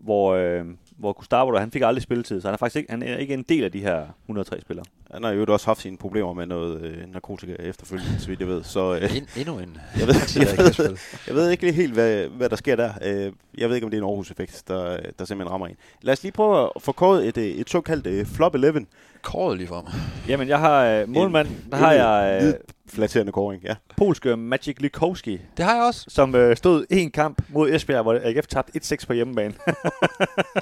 hvor, 0.00 0.34
øh, 0.34 0.64
hvor 0.98 1.12
Gustavo, 1.12 1.52
der, 1.52 1.60
han 1.60 1.70
fik 1.70 1.82
aldrig 1.82 2.02
spilletid, 2.02 2.40
så 2.40 2.48
han 2.48 2.52
er 2.52 2.58
faktisk 2.58 2.76
ikke, 2.76 2.90
han 2.90 3.02
er 3.02 3.16
ikke 3.16 3.34
en 3.34 3.42
del 3.42 3.64
af 3.64 3.72
de 3.72 3.80
her 3.80 4.06
103 4.24 4.60
spillere. 4.60 4.84
Han 5.10 5.24
har 5.24 5.30
jo 5.30 5.44
også 5.48 5.66
haft 5.66 5.80
sine 5.80 5.96
problemer 5.96 6.32
med 6.32 6.46
noget 6.46 6.82
øh, 6.82 7.12
narkotika 7.12 7.52
efterfølgende, 7.52 8.20
så 8.20 8.28
vidt 8.28 8.40
jeg 8.40 8.48
ved. 8.48 8.62
Så 8.62 8.94
øh, 8.94 9.16
En, 9.16 9.28
endnu 9.36 9.58
en. 9.58 9.78
jeg, 9.98 10.06
ved, 10.06 10.14
jeg, 10.36 10.74
ved, 10.78 10.96
jeg 11.26 11.34
ved 11.34 11.50
ikke 11.50 11.62
lige 11.62 11.72
helt, 11.72 11.92
hvad, 11.92 12.26
hvad 12.26 12.48
der 12.48 12.56
sker 12.56 12.76
der. 12.76 12.92
Øh, 13.04 13.32
jeg 13.58 13.68
ved 13.68 13.76
ikke, 13.76 13.84
om 13.84 13.90
det 13.90 13.98
er 13.98 14.02
en 14.02 14.08
Aarhus-effekt, 14.08 14.62
der, 14.68 14.96
der 15.18 15.24
simpelthen 15.24 15.52
rammer 15.52 15.66
en. 15.66 15.76
Lad 16.02 16.12
os 16.12 16.22
lige 16.22 16.32
prøve 16.32 16.70
at 16.76 16.82
få 16.82 16.92
kåret 16.92 17.28
et, 17.28 17.36
øh, 17.36 17.44
et 17.44 17.70
såkaldt 17.70 18.06
øh, 18.06 18.26
flop 18.26 18.54
11. 18.54 18.86
Kåret 19.22 19.58
lige 19.58 19.68
frem. 19.68 19.84
Jamen, 20.28 20.48
jeg 20.48 20.58
har 20.58 20.84
øh, 20.84 21.08
målmand, 21.08 21.48
der 21.70 21.76
har 21.76 21.92
jeg 21.92 22.42
øh, 22.42 22.54
Flatterende 22.88 23.32
kåring, 23.32 23.62
ja. 23.62 23.74
polske 23.96 24.36
Magic 24.36 24.76
Likowski, 24.78 25.40
Det 25.56 25.64
har 25.64 25.74
jeg 25.74 25.84
også. 25.84 26.04
som 26.08 26.34
øh, 26.34 26.56
stod 26.56 26.84
en 26.90 27.10
kamp 27.10 27.42
mod 27.48 27.70
Esbjerg, 27.70 28.02
hvor 28.02 28.18
AGF 28.22 28.46
tabte 28.46 28.80
1-6 28.94 29.06
på 29.06 29.12
hjemmebane. 29.12 29.54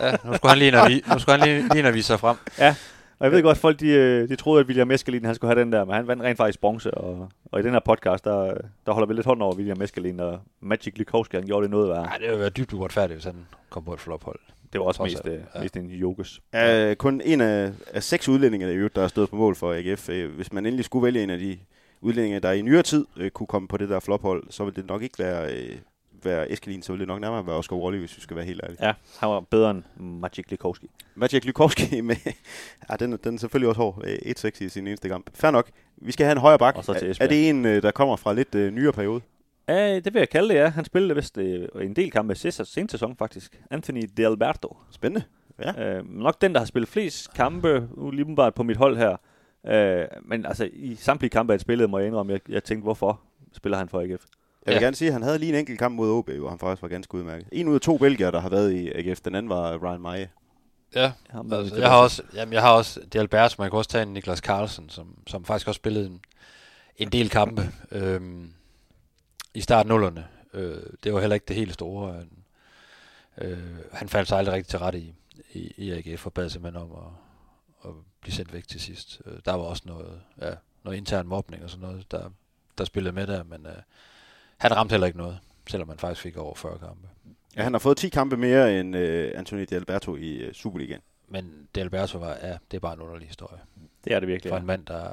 Ja, 0.00 0.10
nu 0.24 0.34
skulle 0.34 0.48
han 0.50 0.58
lige 0.58 0.78
og, 0.82 0.88
vi, 0.88 1.02
nu 1.12 1.18
skulle 1.18 1.38
han 1.38 1.48
lige, 1.48 1.68
lige 1.74 1.88
og 1.88 1.94
vise 1.94 2.06
sig 2.06 2.20
frem. 2.20 2.36
Og 3.18 3.24
jeg 3.24 3.32
ved 3.32 3.42
godt, 3.42 3.56
at 3.56 3.60
folk 3.60 3.80
de, 3.80 3.88
øh, 3.88 4.28
de 4.28 4.36
troede, 4.36 4.60
at 4.60 4.66
William 4.66 4.90
Eskelin 4.90 5.24
han 5.24 5.34
skulle 5.34 5.54
have 5.54 5.60
den 5.60 5.72
der, 5.72 5.84
men 5.84 5.94
han 5.94 6.06
vandt 6.06 6.22
rent 6.22 6.36
faktisk 6.36 6.60
bronze. 6.60 6.94
Og, 6.94 7.28
og 7.52 7.60
i 7.60 7.62
den 7.62 7.72
her 7.72 7.80
podcast, 7.80 8.24
der, 8.24 8.54
der 8.86 8.92
holder 8.92 9.06
vi 9.06 9.14
lidt 9.14 9.26
hånd 9.26 9.42
over 9.42 9.54
William 9.54 9.82
Eskelin, 9.82 10.20
og 10.20 10.40
Magic 10.60 10.94
Likowski, 10.96 11.36
han 11.36 11.46
gjorde 11.46 11.62
det 11.62 11.70
noget 11.70 11.88
værre. 11.88 12.02
Nej, 12.02 12.16
det 12.16 12.26
ville 12.26 12.40
være 12.40 12.50
dybt 12.50 12.72
uretfærdigt, 12.72 13.16
hvis 13.16 13.24
han 13.24 13.46
kom 13.70 13.84
på 13.84 13.94
et 13.94 14.00
flophold. 14.00 14.38
Det 14.72 14.80
var 14.80 14.86
også 14.86 15.02
mest, 15.02 15.26
øh, 15.26 15.40
ja. 15.54 15.60
mest 15.62 15.76
en 15.76 15.86
jokes. 15.90 16.40
Er 16.52 16.94
kun 16.94 17.20
en 17.24 17.40
af, 17.40 17.72
af 17.94 18.02
seks 18.02 18.28
udlændinge, 18.28 18.66
der, 18.66 18.72
i 18.72 18.76
øvrigt, 18.76 18.96
der 18.96 19.02
er 19.02 19.08
stået 19.08 19.30
på 19.30 19.36
mål 19.36 19.56
for 19.56 19.72
AGF. 19.74 20.08
Øh, 20.08 20.34
Hvis 20.36 20.52
man 20.52 20.66
endelig 20.66 20.84
skulle 20.84 21.04
vælge 21.04 21.22
en 21.22 21.30
af 21.30 21.38
de 21.38 21.58
udlændinge, 22.00 22.40
der 22.40 22.52
i 22.52 22.62
nyere 22.62 22.82
tid 22.82 23.06
øh, 23.16 23.30
kunne 23.30 23.46
komme 23.46 23.68
på 23.68 23.76
det 23.76 23.88
der 23.88 24.00
flophold, 24.00 24.42
så 24.50 24.64
ville 24.64 24.76
det 24.76 24.86
nok 24.88 25.02
ikke 25.02 25.18
være, 25.18 25.52
øh, 25.54 25.76
være 26.22 26.52
Eskelin, 26.52 26.82
så 26.82 26.92
ville 26.92 27.00
det 27.00 27.08
nok 27.08 27.20
nærmere 27.20 27.46
være 27.46 27.56
Oscar 27.56 27.76
Wally, 27.76 27.98
hvis 27.98 28.16
vi 28.16 28.20
skal 28.22 28.36
være 28.36 28.44
helt 28.44 28.60
ærlige. 28.64 28.86
Ja, 28.86 28.92
han 29.18 29.28
var 29.28 29.40
bedre 29.40 29.70
end 29.70 29.82
Magic 29.96 30.44
Likowski. 30.50 30.90
Magic 31.14 31.44
Lukowski 31.44 32.00
med, 32.00 32.16
ja, 32.90 32.96
den, 32.96 33.18
den 33.24 33.34
er 33.34 33.38
selvfølgelig 33.38 33.68
også 33.68 33.80
hård. 33.80 34.02
Øh, 34.04 34.14
1-6 34.14 34.64
i 34.64 34.68
sin 34.68 34.86
eneste 34.86 35.08
kamp. 35.08 35.30
Fair 35.34 35.50
nok. 35.50 35.70
Vi 35.96 36.12
skal 36.12 36.24
have 36.24 36.32
en 36.32 36.38
højre 36.38 36.58
bak. 36.58 36.76
Er, 36.76 37.16
er 37.20 37.26
det 37.26 37.48
en, 37.48 37.64
øh, 37.64 37.82
der 37.82 37.90
kommer 37.90 38.16
fra 38.16 38.32
lidt 38.32 38.54
øh, 38.54 38.72
nyere 38.72 38.92
periode? 38.92 39.20
Ja, 39.68 40.00
det 40.00 40.14
vil 40.14 40.18
jeg 40.20 40.28
kalde 40.28 40.48
det, 40.48 40.54
ja. 40.54 40.68
Han 40.68 40.84
spillede 40.84 41.14
vist 41.14 41.38
øh, 41.38 41.68
en 41.80 41.96
del 41.96 42.10
kampe 42.10 42.34
sidste 42.34 42.64
sen 42.64 42.88
sæson, 42.88 43.16
faktisk. 43.16 43.60
Anthony 43.70 44.02
De 44.16 44.26
Alberto. 44.26 44.76
Spændende. 44.90 45.26
Ja. 45.58 45.98
Øh, 45.98 46.10
nok 46.10 46.40
den, 46.40 46.52
der 46.52 46.58
har 46.58 46.66
spillet 46.66 46.88
flest 46.88 47.34
kampe, 47.34 47.88
nu 47.96 48.10
lige 48.10 48.52
på 48.56 48.62
mit 48.62 48.76
hold 48.76 48.96
her. 48.96 49.16
Øh, 49.66 50.06
men 50.22 50.46
altså, 50.46 50.68
i 50.72 50.94
samtlige 50.94 51.30
kampe, 51.30 51.52
jeg 51.52 51.60
spillede, 51.60 51.88
må 51.88 51.98
jeg 51.98 52.06
indrømme, 52.06 52.32
jeg, 52.32 52.40
jeg 52.48 52.64
tænkte, 52.64 52.82
hvorfor 52.82 53.20
spiller 53.52 53.78
han 53.78 53.88
for 53.88 54.00
AGF? 54.00 54.24
Jeg 54.68 54.74
vil 54.74 54.80
Ja. 54.80 54.86
gerne 54.86 54.96
sige, 54.96 55.08
at 55.08 55.12
han 55.12 55.22
havde 55.22 55.38
lige 55.38 55.48
en 55.52 55.58
enkelt 55.58 55.78
kamp 55.78 55.94
mod 55.96 56.10
OB, 56.10 56.30
hvor 56.30 56.48
han 56.48 56.58
faktisk 56.58 56.82
var 56.82 56.88
ganske 56.88 57.14
udmærket. 57.14 57.48
En 57.52 57.68
ud 57.68 57.74
af 57.74 57.80
to 57.80 57.98
belgier, 57.98 58.30
der 58.30 58.40
har 58.40 58.48
været 58.48 58.72
i 58.72 58.90
AGF. 58.94 59.20
Den 59.20 59.34
anden 59.34 59.48
var 59.50 59.76
Ryan 59.84 60.00
Maje. 60.00 60.30
Ja, 60.94 61.12
altså, 61.52 61.76
jeg 61.76 61.88
har 61.90 61.96
også, 62.02 62.22
jamen, 62.34 62.52
jeg 62.52 62.62
har 62.62 62.72
også 62.72 63.00
det 63.12 63.18
Alberts, 63.18 63.58
man 63.58 63.70
kan 63.70 63.76
også 63.78 63.90
tage 63.90 64.02
en 64.02 64.08
Niklas 64.14 64.38
Carlsen, 64.38 64.88
som, 64.90 65.18
som 65.26 65.44
faktisk 65.44 65.68
også 65.68 65.78
spillede 65.78 66.06
en, 66.06 66.20
en 66.96 67.12
del 67.12 67.30
kampe 67.30 67.62
øhm, 67.90 68.52
i 69.54 69.60
start 69.60 69.86
nullerne. 69.86 70.26
Øh, 70.54 70.82
det 71.04 71.14
var 71.14 71.20
heller 71.20 71.34
ikke 71.34 71.46
det 71.48 71.56
helt 71.56 71.74
store. 71.74 72.12
Han, 72.12 72.30
øh, 73.38 73.58
han 73.92 74.08
faldt 74.08 74.28
sig 74.28 74.38
aldrig 74.38 74.54
rigtig 74.54 74.70
til 74.70 74.78
rette 74.78 74.98
i, 74.98 75.14
i, 75.52 75.72
i 75.76 75.90
AGF 75.90 76.26
og 76.26 76.32
bad 76.32 76.48
simpelthen 76.50 76.82
om 76.82 76.90
at, 76.92 77.10
at 77.90 77.94
blive 78.20 78.34
sendt 78.34 78.52
væk 78.52 78.68
til 78.68 78.80
sidst. 78.80 79.20
Øh, 79.26 79.32
der 79.44 79.52
var 79.52 79.64
også 79.64 79.82
noget, 79.86 80.20
ja, 80.40 80.50
noget 80.84 80.96
intern 80.96 81.26
mobning 81.26 81.64
og 81.64 81.70
sådan 81.70 81.88
noget, 81.88 82.10
der, 82.10 82.30
der 82.78 82.84
spillede 82.84 83.14
med 83.14 83.26
der, 83.26 83.44
men 83.44 83.66
øh, 83.66 83.72
han 84.58 84.76
ramte 84.76 84.92
heller 84.92 85.06
ikke 85.06 85.18
noget, 85.18 85.38
selvom 85.66 85.88
han 85.88 85.98
faktisk 85.98 86.22
fik 86.22 86.36
over 86.36 86.54
40 86.54 86.78
kampe. 86.78 87.08
Ja, 87.56 87.62
han 87.62 87.74
har 87.74 87.78
fået 87.78 87.96
10 87.96 88.08
kampe 88.08 88.36
mere 88.36 88.80
end 88.80 88.96
øh, 88.96 89.32
Anthony 89.34 89.66
De 89.70 89.74
Alberto 89.74 90.16
i 90.16 90.36
øh, 90.36 90.52
Superligaen. 90.52 91.00
Men 91.28 91.68
det 91.74 91.80
Alberto 91.80 92.18
var, 92.18 92.38
ja, 92.42 92.58
det 92.70 92.76
er 92.76 92.80
bare 92.80 92.94
en 92.94 93.00
underlig 93.00 93.28
historie. 93.28 93.60
Det 94.04 94.12
er 94.12 94.20
det 94.20 94.28
virkelig, 94.28 94.50
for 94.50 94.56
ja. 94.56 94.60
en 94.60 94.66
mand, 94.66 94.86
der, 94.86 95.12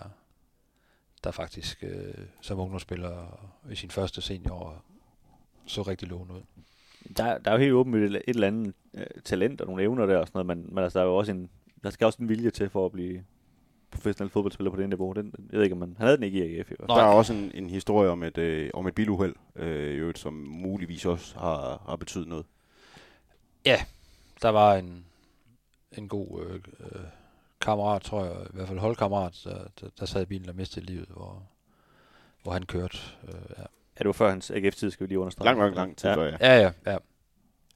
der 1.24 1.32
faktisk 1.32 1.84
øh, 1.84 2.14
som 2.42 2.60
ungdomsspiller 2.60 3.40
i 3.72 3.76
sin 3.76 3.92
første 3.92 4.22
seniorår 4.22 4.84
så 5.66 5.82
rigtig 5.82 6.08
lovende 6.08 6.34
ud. 6.34 6.42
Der, 7.18 7.38
der 7.38 7.52
er 7.52 7.56
jo 7.56 7.62
helt 7.62 7.74
åbenlyst 7.74 8.16
et, 8.16 8.22
et 8.28 8.34
eller 8.34 8.48
andet 8.48 8.74
øh, 8.94 9.06
talent 9.24 9.62
og 9.62 9.68
nogle 9.68 9.84
evner 9.84 10.06
der 10.06 10.18
og 10.18 10.28
sådan 10.28 10.46
noget, 10.46 10.58
men, 10.58 10.76
men 10.76 10.84
altså, 10.84 11.00
der 11.00 11.06
er 11.06 11.10
jo 11.10 11.16
også 11.16 11.32
en, 11.32 11.50
der 11.84 11.90
skal 11.90 12.06
også 12.06 12.22
en 12.22 12.30
vilje 12.30 12.50
til 12.50 12.70
for 12.70 12.86
at 12.86 12.92
blive 12.92 13.24
professionel 13.96 14.32
fodboldspiller 14.32 14.72
på 14.72 14.78
det 14.78 14.90
niveau. 14.90 15.14
Den, 15.14 15.34
jeg 15.52 15.58
ved 15.58 15.64
ikke, 15.64 15.74
om 15.74 15.80
man, 15.80 15.96
han 15.98 16.06
havde 16.06 16.18
den 16.18 16.24
ikke 16.24 16.48
i 16.48 16.60
AGF 16.60 16.72
i. 16.72 16.76
Der 16.90 16.96
er 16.96 17.04
også 17.04 17.34
en, 17.34 17.52
en 17.54 17.70
historie 17.70 18.10
om 18.10 18.24
et, 18.24 18.38
øh, 18.38 18.70
om 18.74 18.88
et 18.88 18.96
biluheld, 18.96 19.36
øh, 19.56 19.94
i 19.94 19.96
øvrigt, 19.96 20.20
som 20.20 20.34
muligvis 20.34 21.06
også 21.06 21.40
har, 21.40 21.84
har 21.88 21.96
betydet 21.96 22.28
noget. 22.28 22.46
Der 24.42 24.50
var 24.50 24.76
en, 24.76 25.06
en 25.98 26.08
god 26.08 26.46
øh, 26.46 26.56
øh, 26.80 27.02
kammerat, 27.62 28.02
tror 28.02 28.26
jeg, 28.26 28.34
i 28.34 28.54
hvert 28.54 28.68
fald 28.68 28.80
holdkammerat, 28.80 29.42
der, 29.44 29.68
der, 29.82 29.88
der 30.00 30.06
sad 30.06 30.22
i 30.22 30.26
bilen 30.26 30.50
og 30.50 30.56
mistede 30.56 30.86
livet, 30.86 31.08
hvor, 31.10 31.44
hvor 32.44 32.52
han 32.52 32.64
kørte. 32.64 32.98
Øh, 33.28 33.34
ja. 33.58 33.64
Ja, 33.98 34.00
det 34.00 34.06
var 34.06 34.14
før 34.14 34.30
hans 34.30 34.52
AGF-tid, 34.52 34.92
skal 34.92 35.04
vi 35.04 35.08
lige 35.08 35.20
understrege. 35.20 35.46
Lang, 35.46 35.60
lang, 35.60 35.76
lang 35.76 35.98
tid 35.98 36.10
ja. 36.10 36.16
før, 36.16 36.24
ja. 36.24 36.38
ja, 36.40 36.62
ja, 36.62 36.92
ja. 36.92 36.98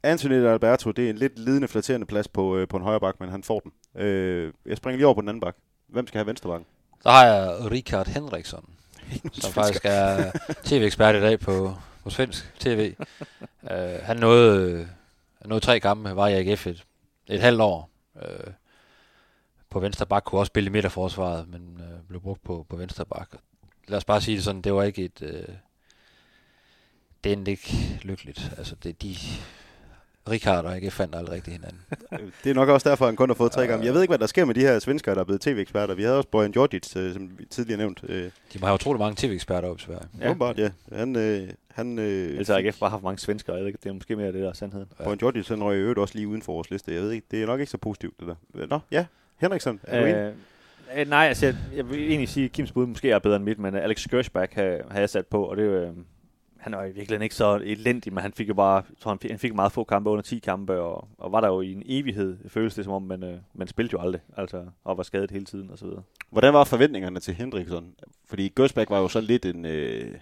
Anthony 0.03 0.45
Alberto, 0.45 0.91
det 0.91 1.05
er 1.05 1.09
en 1.09 1.17
lidt 1.17 1.39
lidende 1.39 1.67
flatterende 1.67 2.05
plads 2.05 2.27
på, 2.27 2.57
øh, 2.57 2.67
på 2.67 2.77
en 2.77 2.83
højre 2.83 2.99
bak, 2.99 3.19
men 3.19 3.29
han 3.29 3.43
får 3.43 3.59
den. 3.59 4.01
Øh, 4.01 4.53
jeg 4.65 4.77
springer 4.77 4.97
lige 4.97 5.05
over 5.05 5.15
på 5.15 5.21
den 5.21 5.29
anden 5.29 5.41
bak. 5.41 5.55
Hvem 5.89 6.07
skal 6.07 6.17
have 6.17 6.27
venstre? 6.27 6.63
Så 7.01 7.09
har 7.09 7.25
jeg 7.25 7.71
Richard 7.71 8.07
Henriksson, 8.07 8.69
som 9.41 9.53
faktisk 9.53 9.81
er 9.85 10.31
tv-ekspert 10.63 11.15
i 11.15 11.21
dag 11.21 11.39
på, 11.39 11.75
på 12.03 12.09
svensk 12.09 12.59
tv. 12.59 12.95
uh, 13.63 13.69
han 14.01 14.17
nåede, 14.17 14.89
han 15.41 15.49
nåede 15.49 15.65
tre 15.65 15.79
kampe, 15.79 16.15
var 16.15 16.27
i 16.27 16.33
AGF 16.33 16.67
et, 16.67 16.85
et 17.27 17.41
halvt 17.41 17.61
år. 17.61 17.89
Uh, 18.15 18.53
på 19.69 19.79
venstre 19.79 20.05
bak 20.05 20.23
kunne 20.23 20.41
også 20.41 20.49
spille 20.49 20.67
i 20.67 20.71
midterforsvaret, 20.71 21.47
men 21.49 21.81
uh, 21.81 22.07
blev 22.07 22.21
brugt 22.21 22.43
på, 22.43 22.65
på 22.69 22.75
venstre 22.75 23.05
bak. 23.05 23.29
Lad 23.87 23.97
os 23.97 24.05
bare 24.05 24.21
sige 24.21 24.35
det 24.35 24.43
sådan, 24.43 24.61
det 24.61 24.73
var 24.73 24.83
ikke 24.83 25.05
et... 25.05 25.21
Uh, 25.21 25.55
det 27.23 27.31
endte 27.31 27.51
ikke 27.51 27.99
lykkeligt. 28.01 28.51
Altså, 28.57 28.75
det, 28.75 29.01
de... 29.01 29.15
Richard 30.29 30.65
og 30.65 30.75
AGF 30.75 30.93
fandt 30.93 31.15
aldrig 31.15 31.35
rigtig 31.35 31.53
hinanden. 31.53 31.79
Øh, 32.13 32.19
det 32.43 32.49
er 32.49 32.53
nok 32.53 32.69
også 32.69 32.89
derfor, 32.89 33.05
han 33.05 33.15
kun 33.15 33.29
har 33.29 33.33
fået 33.33 33.51
tre 33.51 33.67
gange. 33.67 33.85
Jeg 33.85 33.93
ved 33.93 34.01
ikke, 34.01 34.11
hvad 34.11 34.17
der 34.19 34.27
sker 34.27 34.45
med 34.45 34.55
de 34.55 34.59
her 34.61 34.79
svenskere, 34.79 35.15
der 35.15 35.21
er 35.21 35.25
blevet 35.25 35.41
tv-eksperter. 35.41 35.93
Vi 35.95 36.03
havde 36.03 36.17
også 36.17 36.29
Bojan 36.29 36.51
Djordjic, 36.51 36.95
øh, 36.97 37.13
som 37.13 37.29
vi 37.39 37.45
tidligere 37.45 37.77
nævnt. 37.77 37.99
Øh, 38.09 38.23
De 38.53 38.59
må 38.59 38.65
have 38.65 38.73
utrolig 38.73 38.99
mange 38.99 39.15
tv-eksperter 39.27 39.67
op 39.69 39.77
i 39.79 39.81
Sverige. 39.81 40.07
ja. 40.21 40.29
Åbenbart, 40.29 40.57
ja. 40.57 40.69
Han, 40.93 41.15
øh, 41.15 41.49
han, 41.71 41.99
øh, 41.99 42.45
har 42.47 42.57
AGF 42.57 42.79
bare 42.79 42.89
haft 42.89 43.03
mange 43.03 43.19
svenskere, 43.19 43.55
jeg 43.55 43.61
ved 43.61 43.67
ikke, 43.67 43.79
det 43.83 43.89
er 43.89 43.93
måske 43.93 44.15
mere 44.15 44.27
det, 44.27 44.41
der 44.41 44.49
er 44.49 44.53
sandheden. 44.53 44.87
Bojan 45.03 45.17
Djordjic, 45.17 45.47
han 45.47 45.63
røg 45.63 45.77
i 45.77 45.79
øvrigt 45.79 45.99
også 45.99 46.15
lige 46.15 46.27
uden 46.27 46.41
for 46.41 46.53
vores 46.53 46.71
liste. 46.71 46.93
Jeg 46.93 47.01
ved 47.01 47.11
ikke, 47.11 47.27
det 47.31 47.41
er 47.41 47.45
nok 47.45 47.59
ikke 47.59 47.71
så 47.71 47.77
positivt, 47.77 48.19
det 48.19 48.27
der. 48.27 48.67
Nå, 48.67 48.79
ja. 48.91 49.05
Henriksen, 49.37 49.79
er 49.83 49.99
du 49.99 50.05
enig? 50.05 50.15
Øh, 50.17 50.33
øh, 50.95 51.09
nej, 51.09 51.25
altså, 51.27 51.45
jeg, 51.45 51.55
jeg 51.75 51.89
vil 51.89 51.99
egentlig 52.07 52.29
sige, 52.29 52.45
at 52.45 52.51
Kims 52.51 52.71
bud 52.71 52.85
måske 52.85 53.11
er 53.11 53.19
bedre 53.19 53.35
end 53.35 53.43
mit, 53.43 53.59
men 53.59 53.75
øh, 53.75 53.83
Alex 53.83 54.07
Gershback 54.07 54.53
har, 54.53 54.77
har 54.91 54.99
jeg 54.99 55.09
sat 55.09 55.27
på, 55.27 55.43
og 55.43 55.57
det 55.57 55.65
er 55.65 55.69
jo, 55.69 55.75
øh, 55.81 55.91
han 56.60 56.73
jo 56.73 56.81
i 56.81 56.86
virkeligheden 56.86 57.22
ikke 57.22 57.36
så 57.36 57.56
elendig, 57.56 58.14
men 58.14 58.22
han 58.22 58.34
fik 58.34 58.49
jo 58.49 58.53
bare, 58.53 58.84
tror, 59.02 59.11
han 59.11 59.19
fik, 59.19 59.31
han 59.31 59.40
fik 59.40 59.56
meget 59.56 59.72
få 59.72 59.84
kampe, 59.84 60.10
under 60.10 60.22
10 60.22 60.40
kampe, 60.40 60.80
og, 60.80 61.07
og 61.18 61.31
var 61.31 61.41
der 61.41 61.48
jo 61.48 61.61
i 61.61 61.73
en 61.73 61.84
evighed, 61.86 62.38
føles 62.49 62.76
det 62.76 62.84
som 62.84 62.94
om, 62.94 63.02
men, 63.02 63.23
øh, 63.23 63.38
men 63.53 63.68
spillede 63.68 63.94
jo 63.94 64.02
aldrig, 64.02 64.22
altså, 64.38 64.65
og 64.84 64.98
var 64.98 65.03
skadet 65.03 65.31
hele 65.31 65.45
tiden, 65.45 65.69
og 65.72 65.77
så 65.77 65.86
videre. 65.86 66.03
Hvordan 66.30 66.53
var 66.53 66.64
forventningerne 66.64 67.19
til 67.19 67.34
Henriksson? 67.34 67.94
Fordi 68.26 68.49
Gøsbæk 68.49 68.90
var 68.90 68.99
jo 68.99 69.07
så 69.07 69.22
lidt 69.22 69.45
en... 69.45 69.65
Øh, 69.65 70.15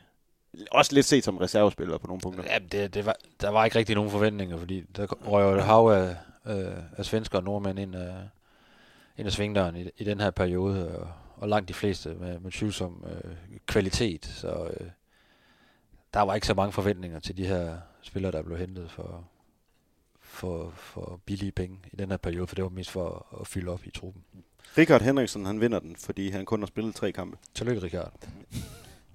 også 0.71 0.93
lidt 0.93 1.05
set 1.05 1.23
som 1.23 1.37
reservespiller 1.37 1.97
på 1.97 2.07
nogle 2.07 2.21
punkter. 2.21 2.43
Ja, 2.49 2.59
det, 2.59 2.93
det 2.93 3.05
var, 3.05 3.15
der 3.41 3.49
var 3.49 3.65
ikke 3.65 3.77
rigtig 3.79 3.95
nogen 3.95 4.11
forventninger, 4.11 4.57
fordi 4.57 4.83
der 4.95 5.05
røg 5.05 5.43
jo 5.43 5.57
et 5.57 5.63
hav 5.63 5.87
af, 5.87 6.15
øh, 6.45 6.77
af 6.97 7.05
svensker 7.05 7.37
og 7.37 7.43
nordmænd 7.43 7.79
ind 7.79 7.95
af, 7.95 8.13
ind 9.17 9.25
af 9.25 9.31
svingdøren 9.31 9.75
i, 9.75 9.89
i 9.97 10.03
den 10.03 10.19
her 10.19 10.31
periode, 10.31 10.97
og, 10.99 11.07
og 11.35 11.49
langt 11.49 11.69
de 11.69 11.73
fleste 11.73 12.09
med, 12.09 12.39
med 12.39 12.51
tvivlsom 12.51 13.05
øh, 13.09 13.31
kvalitet, 13.65 14.25
så 14.25 14.47
øh, 14.47 14.87
der 16.13 16.21
var 16.21 16.35
ikke 16.35 16.47
så 16.47 16.53
mange 16.53 16.71
forventninger 16.71 17.19
til 17.19 17.37
de 17.37 17.45
her 17.45 17.77
spillere, 18.01 18.31
der 18.31 18.41
blev 18.41 18.57
hentet 18.57 18.91
for, 18.91 19.27
for, 20.21 20.73
for 20.75 21.19
billige 21.25 21.51
penge 21.51 21.79
i 21.91 21.95
den 21.95 22.09
her 22.09 22.17
periode, 22.17 22.47
for 22.47 22.55
det 22.55 22.63
var 22.63 22.69
mest 22.69 22.89
for 22.89 23.37
at, 23.41 23.47
fylde 23.47 23.71
op 23.71 23.85
i 23.85 23.91
truppen. 23.91 24.23
Richard 24.77 25.01
Henriksen, 25.01 25.45
han 25.45 25.61
vinder 25.61 25.79
den, 25.79 25.95
fordi 25.95 26.29
han 26.29 26.45
kun 26.45 26.59
har 26.59 26.67
spillet 26.67 26.95
tre 26.95 27.11
kampe. 27.11 27.37
Tillykke, 27.53 27.83
Richard. 27.83 28.13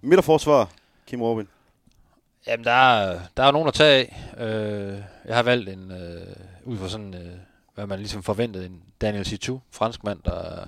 Midterforsvar, 0.01 0.71
Kim 1.07 1.23
Robin. 1.23 1.49
Jamen, 2.47 2.65
der 2.65 2.71
er, 2.71 3.21
der 3.37 3.43
er 3.43 3.51
nogen 3.51 3.69
at 3.69 3.75
tage 3.75 4.11
af. 4.37 4.47
Øh, 4.47 5.03
jeg 5.25 5.37
har 5.37 5.43
valgt 5.43 5.69
en, 5.69 5.91
øh, 5.91 6.37
ud 6.65 6.79
fra 6.79 6.89
sådan, 6.89 7.15
øh, 7.15 7.39
hvad 7.75 7.87
man 7.87 7.99
ligesom 7.99 8.23
forventede, 8.23 8.67
en 8.67 8.83
Daniel 9.01 9.25
Situ, 9.25 9.59
franskmand, 9.71 10.23
der, 10.25 10.65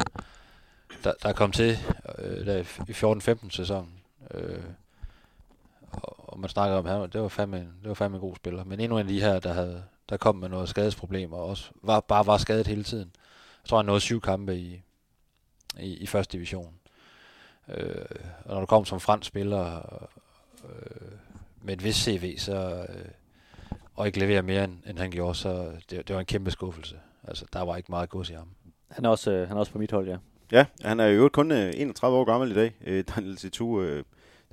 der, 1.05 1.13
der 1.23 1.33
kom 1.33 1.53
til 1.53 1.79
øh, 2.19 2.47
der 2.47 2.57
i 2.89 3.37
14-15 3.43 3.51
sæsonen. 3.51 3.93
Øh, 4.35 4.63
og, 6.03 6.33
og 6.33 6.41
man 6.41 6.51
snakker 6.51 6.77
om, 6.77 6.85
han, 6.87 7.11
det 7.11 7.21
var 7.21 7.29
fandme, 7.29 7.57
en- 7.57 7.75
det 7.83 7.89
var 7.89 7.95
fandme 7.95 8.16
en 8.16 8.21
god 8.21 8.37
spiller. 8.37 8.65
Men 8.65 8.81
endnu 8.81 8.97
en 8.99 9.07
af 9.07 9.09
de 9.09 9.21
her, 9.21 9.39
der, 9.41 9.53
havde, 9.53 9.85
der 10.09 10.16
kom 10.16 10.37
med 10.37 10.49
noget 10.49 10.69
skadesproblemer, 10.69 11.37
og 11.37 11.45
også 11.47 11.71
var, 11.83 12.01
bare 12.01 12.27
var 12.27 12.37
skadet 12.39 12.66
hele 12.66 12.85
tiden. 12.85 13.12
Jeg 13.62 13.69
tror, 13.69 13.79
han 13.79 13.87
nåede 13.87 14.01
syv 14.01 14.21
kampe 14.21 14.57
i, 14.57 14.83
i, 15.81 15.97
i 15.97 16.07
første 16.07 16.33
division. 16.33 16.75
Øh, 17.69 18.05
og 18.45 18.55
når 18.55 18.61
du 18.61 18.66
kom 18.66 18.85
som 18.85 19.01
fransk 19.01 19.29
spiller, 19.29 19.77
øh, 20.65 21.12
med 21.62 21.75
et 21.75 21.85
vis 21.85 21.97
CV, 21.97 22.39
så, 22.39 22.87
øh, 22.89 23.05
og 23.95 24.07
ikke 24.07 24.19
leverer 24.19 24.43
mere, 24.43 24.65
end, 24.65 24.79
end 24.87 24.99
han 24.99 25.11
gjorde, 25.11 25.35
så 25.35 25.73
det, 25.91 26.09
det 26.09 26.15
var 26.15 26.21
en 26.21 26.27
kæmpe 26.27 26.51
skuffelse. 26.51 26.97
Altså, 27.29 27.45
der 27.53 27.62
var 27.62 27.77
ikke 27.77 27.93
meget 27.93 28.09
gods 28.11 28.31
i 28.31 28.33
ham. 28.35 28.49
Han 28.91 29.05
er 29.05 29.09
også, 29.09 29.31
øh, 29.31 29.49
han 29.49 29.57
er 29.57 29.61
også 29.61 29.73
på 29.73 29.79
mit 29.79 29.91
hold, 29.91 30.09
ja. 30.09 30.16
Ja, 30.53 30.66
han 30.83 31.01
er 31.01 31.07
jo 31.07 31.29
kun 31.33 31.53
øh, 31.53 31.73
31 31.77 32.16
år 32.16 32.25
gammel 32.25 32.51
i 32.51 32.55
dag, 32.55 32.75
øh, 32.87 33.05
Daniel 33.16 33.39
Situ. 33.39 33.81
Øh, 33.83 34.05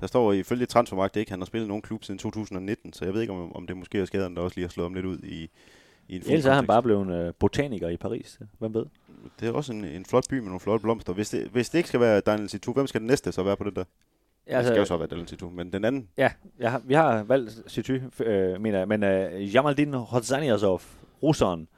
der 0.02 0.08
står 0.08 0.32
ifølge 0.32 0.66
Transfermarkt 0.66 1.16
ikke, 1.16 1.30
han 1.30 1.40
har 1.40 1.46
spillet 1.46 1.68
nogen 1.68 1.82
klub 1.82 2.04
siden 2.04 2.18
2019, 2.18 2.92
så 2.92 3.04
jeg 3.04 3.14
ved 3.14 3.20
ikke, 3.20 3.32
om, 3.32 3.56
om 3.56 3.66
det 3.66 3.76
måske 3.76 3.98
er 3.98 4.04
skaderne, 4.04 4.36
der 4.36 4.42
også 4.42 4.56
lige 4.56 4.64
har 4.64 4.70
slået 4.70 4.84
ham 4.84 4.94
lidt 4.94 5.06
ud 5.06 5.18
i, 5.18 5.50
i 6.08 6.16
en 6.16 6.22
Ellers 6.26 6.46
er 6.46 6.52
han 6.52 6.66
bare 6.66 6.82
blevet 6.82 7.26
øh, 7.26 7.34
botaniker 7.38 7.88
i 7.88 7.96
Paris. 7.96 8.40
Hvem 8.58 8.74
ved? 8.74 8.86
Det 9.40 9.48
er 9.48 9.52
også 9.52 9.72
en, 9.72 9.84
en 9.84 10.04
flot 10.04 10.28
by 10.30 10.34
med 10.34 10.44
nogle 10.44 10.60
flotte 10.60 10.82
blomster. 10.82 11.12
Hvis 11.12 11.30
det, 11.30 11.48
hvis 11.48 11.70
det 11.70 11.78
ikke 11.78 11.88
skal 11.88 12.00
være 12.00 12.20
Daniel 12.20 12.48
Situ, 12.48 12.72
hvem 12.72 12.86
skal 12.86 13.00
den 13.00 13.06
næste 13.06 13.32
så 13.32 13.42
være 13.42 13.56
på 13.56 13.64
det 13.64 13.76
der? 13.76 13.84
Ja, 14.48 14.58
det 14.58 14.66
skal 14.66 14.78
jo 14.78 14.84
så 14.84 14.96
være 14.96 15.06
Daniel 15.08 15.28
Situ, 15.28 15.50
men 15.50 15.72
den 15.72 15.84
anden, 15.84 16.08
Ja, 16.16 16.32
jeg 16.58 16.70
har, 16.70 16.82
vi 16.84 16.94
har 16.94 17.22
valgt 17.22 17.62
City, 17.68 17.98
øh, 18.20 18.60
mener 18.60 18.78
jeg, 18.78 18.88
men 18.88 19.02
øh, 19.02 19.54
Jamaldin 19.54 19.94
Hodzaniazov, 19.94 20.82
russeren, 21.22 21.68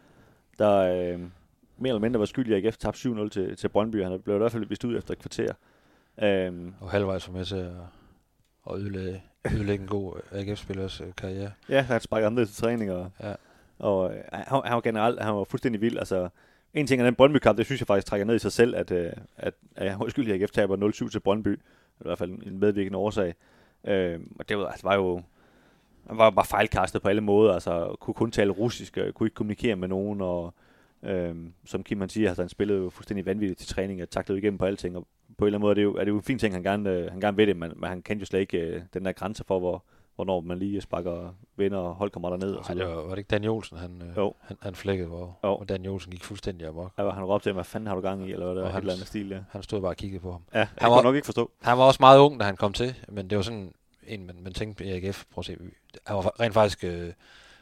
der, 0.58 0.72
øh, 0.78 1.20
mere 1.78 1.88
eller 1.88 1.98
mindre 1.98 2.20
var 2.20 2.26
skyldig 2.26 2.58
i 2.58 2.66
AGF 2.66 2.76
tabte 2.76 3.08
7-0 3.08 3.28
til, 3.28 3.56
til 3.56 3.68
Brøndby. 3.68 4.02
Han 4.02 4.20
blev 4.20 4.36
i 4.36 4.38
hvert 4.38 4.52
fald 4.52 4.66
vist 4.66 4.84
ud 4.84 4.96
efter 4.96 5.12
et 5.12 5.18
kvarter. 5.18 5.52
Øhm, 6.22 6.74
Og 6.80 6.90
halvvejs 6.90 7.28
var 7.28 7.34
med 7.34 7.44
til 7.44 7.56
at, 7.56 7.72
at 8.70 8.76
ødelægge, 8.78 9.22
ødelægge 9.54 9.82
en 9.82 9.88
god 9.88 10.20
AGF-spillers 10.32 11.00
øh, 11.00 11.06
karriere. 11.16 11.50
ja, 11.68 11.82
han 11.82 12.00
sparkede 12.00 12.30
ned 12.30 12.46
til 12.46 12.56
træning, 12.56 12.92
og, 12.92 13.10
Ja. 13.20 13.34
og 13.78 14.14
øh, 14.14 14.20
han, 14.32 14.60
han, 14.64 14.74
var 14.74 14.80
generelt 14.80 15.20
han 15.22 15.34
var 15.34 15.44
fuldstændig 15.44 15.80
vild. 15.80 15.98
Altså, 15.98 16.28
en 16.74 16.86
ting 16.86 17.00
er 17.00 17.04
den 17.04 17.14
Brøndby-kamp, 17.14 17.58
det 17.58 17.66
synes 17.66 17.80
jeg 17.80 17.86
faktisk 17.86 18.06
trækker 18.06 18.24
ned 18.26 18.34
i 18.34 18.38
sig 18.38 18.52
selv, 18.52 18.76
at, 18.76 18.90
øh, 18.90 19.12
at, 19.36 19.54
at 19.76 19.98
var 19.98 20.08
skyldig 20.08 20.36
i 20.36 20.42
AGF 20.42 20.50
taber 20.50 21.06
0-7 21.06 21.10
til 21.10 21.20
Brøndby. 21.20 21.56
I 22.00 22.02
hvert 22.04 22.18
fald 22.18 22.30
en 22.30 22.58
medvirkende 22.58 22.98
årsag. 22.98 23.34
Øhm, 23.84 24.36
og 24.38 24.48
det 24.48 24.58
var, 24.58 24.66
altså, 24.66 24.86
var 24.88 24.94
jo 24.94 25.22
han 26.08 26.18
var 26.18 26.30
bare 26.30 26.44
fejlkastet 26.44 27.02
på 27.02 27.08
alle 27.08 27.20
måder, 27.20 27.54
altså 27.54 27.96
kunne 28.00 28.14
kun 28.14 28.30
tale 28.30 28.50
russisk, 28.52 28.98
øh, 28.98 29.12
kunne 29.12 29.26
ikke 29.26 29.34
kommunikere 29.34 29.76
med 29.76 29.88
nogen, 29.88 30.20
og 30.20 30.54
øhm, 31.04 31.52
som 31.66 31.82
Kim 31.82 32.00
han 32.00 32.08
siger, 32.08 32.28
altså, 32.28 32.42
han 32.42 32.48
spillede 32.48 32.78
jo 32.78 32.90
fuldstændig 32.90 33.26
vanvittigt 33.26 33.58
til 33.60 33.68
træning, 33.68 34.02
og 34.02 34.10
taklede 34.10 34.38
igennem 34.38 34.58
på 34.58 34.64
alting, 34.64 34.96
og 34.96 35.06
på 35.38 35.44
en 35.44 35.46
eller 35.46 35.58
anden 35.58 35.60
måde 35.64 35.70
er 35.70 35.74
det 35.74 35.82
jo, 35.82 35.94
er 35.94 36.04
det 36.04 36.10
jo 36.10 36.16
en 36.16 36.22
fin 36.22 36.38
ting, 36.38 36.54
han 36.54 36.62
gerne, 36.62 36.90
øh, 36.90 37.10
han 37.10 37.20
gerne 37.20 37.36
ved 37.36 37.46
det, 37.46 37.56
men, 37.56 37.72
men 37.76 37.88
han 37.88 38.02
kendte 38.02 38.22
jo 38.22 38.26
slet 38.26 38.40
ikke 38.40 38.58
øh, 38.58 38.82
den 38.94 39.04
der 39.04 39.12
grænse 39.12 39.44
for, 39.46 39.58
hvor, 39.58 39.84
hvornår 40.14 40.40
man 40.40 40.58
lige 40.58 40.80
sparker 40.80 41.34
venner 41.56 41.78
og 41.78 41.94
holdkammerater 41.94 42.46
ned. 42.46 42.54
Og 42.54 42.64
så 42.64 42.72
Ej, 42.72 42.78
det 42.78 42.86
var, 42.88 42.94
var 43.02 43.08
det 43.10 43.18
ikke 43.18 43.28
Dan 43.28 43.44
Olsen, 43.44 43.78
han, 43.78 44.02
øh, 44.02 44.16
Jo. 44.16 44.34
han, 44.40 44.56
han 44.62 44.74
flækkede, 44.74 45.08
hvor, 45.08 45.38
Jo. 45.44 45.56
hvor 45.56 45.64
Dan 45.64 45.86
Olsen 45.86 46.10
gik 46.12 46.24
fuldstændig 46.24 46.68
amok. 46.68 46.96
der 46.96 47.02
var 47.02 47.12
han 47.14 47.24
råbte 47.24 47.44
til 47.44 47.50
ham, 47.50 47.56
hvad 47.56 47.64
fanden 47.64 47.86
har 47.86 47.94
du 47.94 48.00
gang 48.00 48.28
i, 48.28 48.32
eller 48.32 48.52
hvad 48.52 48.62
Og 48.62 48.68
var, 48.68 48.76
et 48.76 48.80
eller 48.80 48.92
andet 48.92 49.06
stil, 49.06 49.28
ja. 49.28 49.38
Han 49.50 49.62
stod 49.62 49.80
bare 49.80 49.90
og 49.90 49.96
kiggede 49.96 50.20
på 50.20 50.32
ham. 50.32 50.42
Han 50.52 50.60
Ja, 50.60 50.60
var 50.60 50.66
Han 50.78 50.88
kunne 50.90 50.96
var- 50.96 51.02
nok 51.02 51.14
ikke 51.14 51.24
forstå. 51.26 51.50
Han 51.62 51.78
var 51.78 51.84
også 51.84 51.98
meget 52.00 52.18
ung, 52.18 52.40
da 52.40 52.44
han 52.44 52.56
kom 52.56 52.72
til, 52.72 52.94
men 53.08 53.30
det 53.30 53.36
var 53.36 53.42
sådan 53.42 53.72
en, 54.06 54.26
man, 54.26 54.36
man 54.42 54.52
tænkte 54.52 54.84
på 54.84 54.90
AGF. 54.90 55.24
Prøv 55.32 55.40
at 55.40 55.44
se, 55.44 55.56
han 56.06 56.16
var 56.16 56.40
rent 56.40 56.54
faktisk 56.54 56.84
øh, 56.84 57.12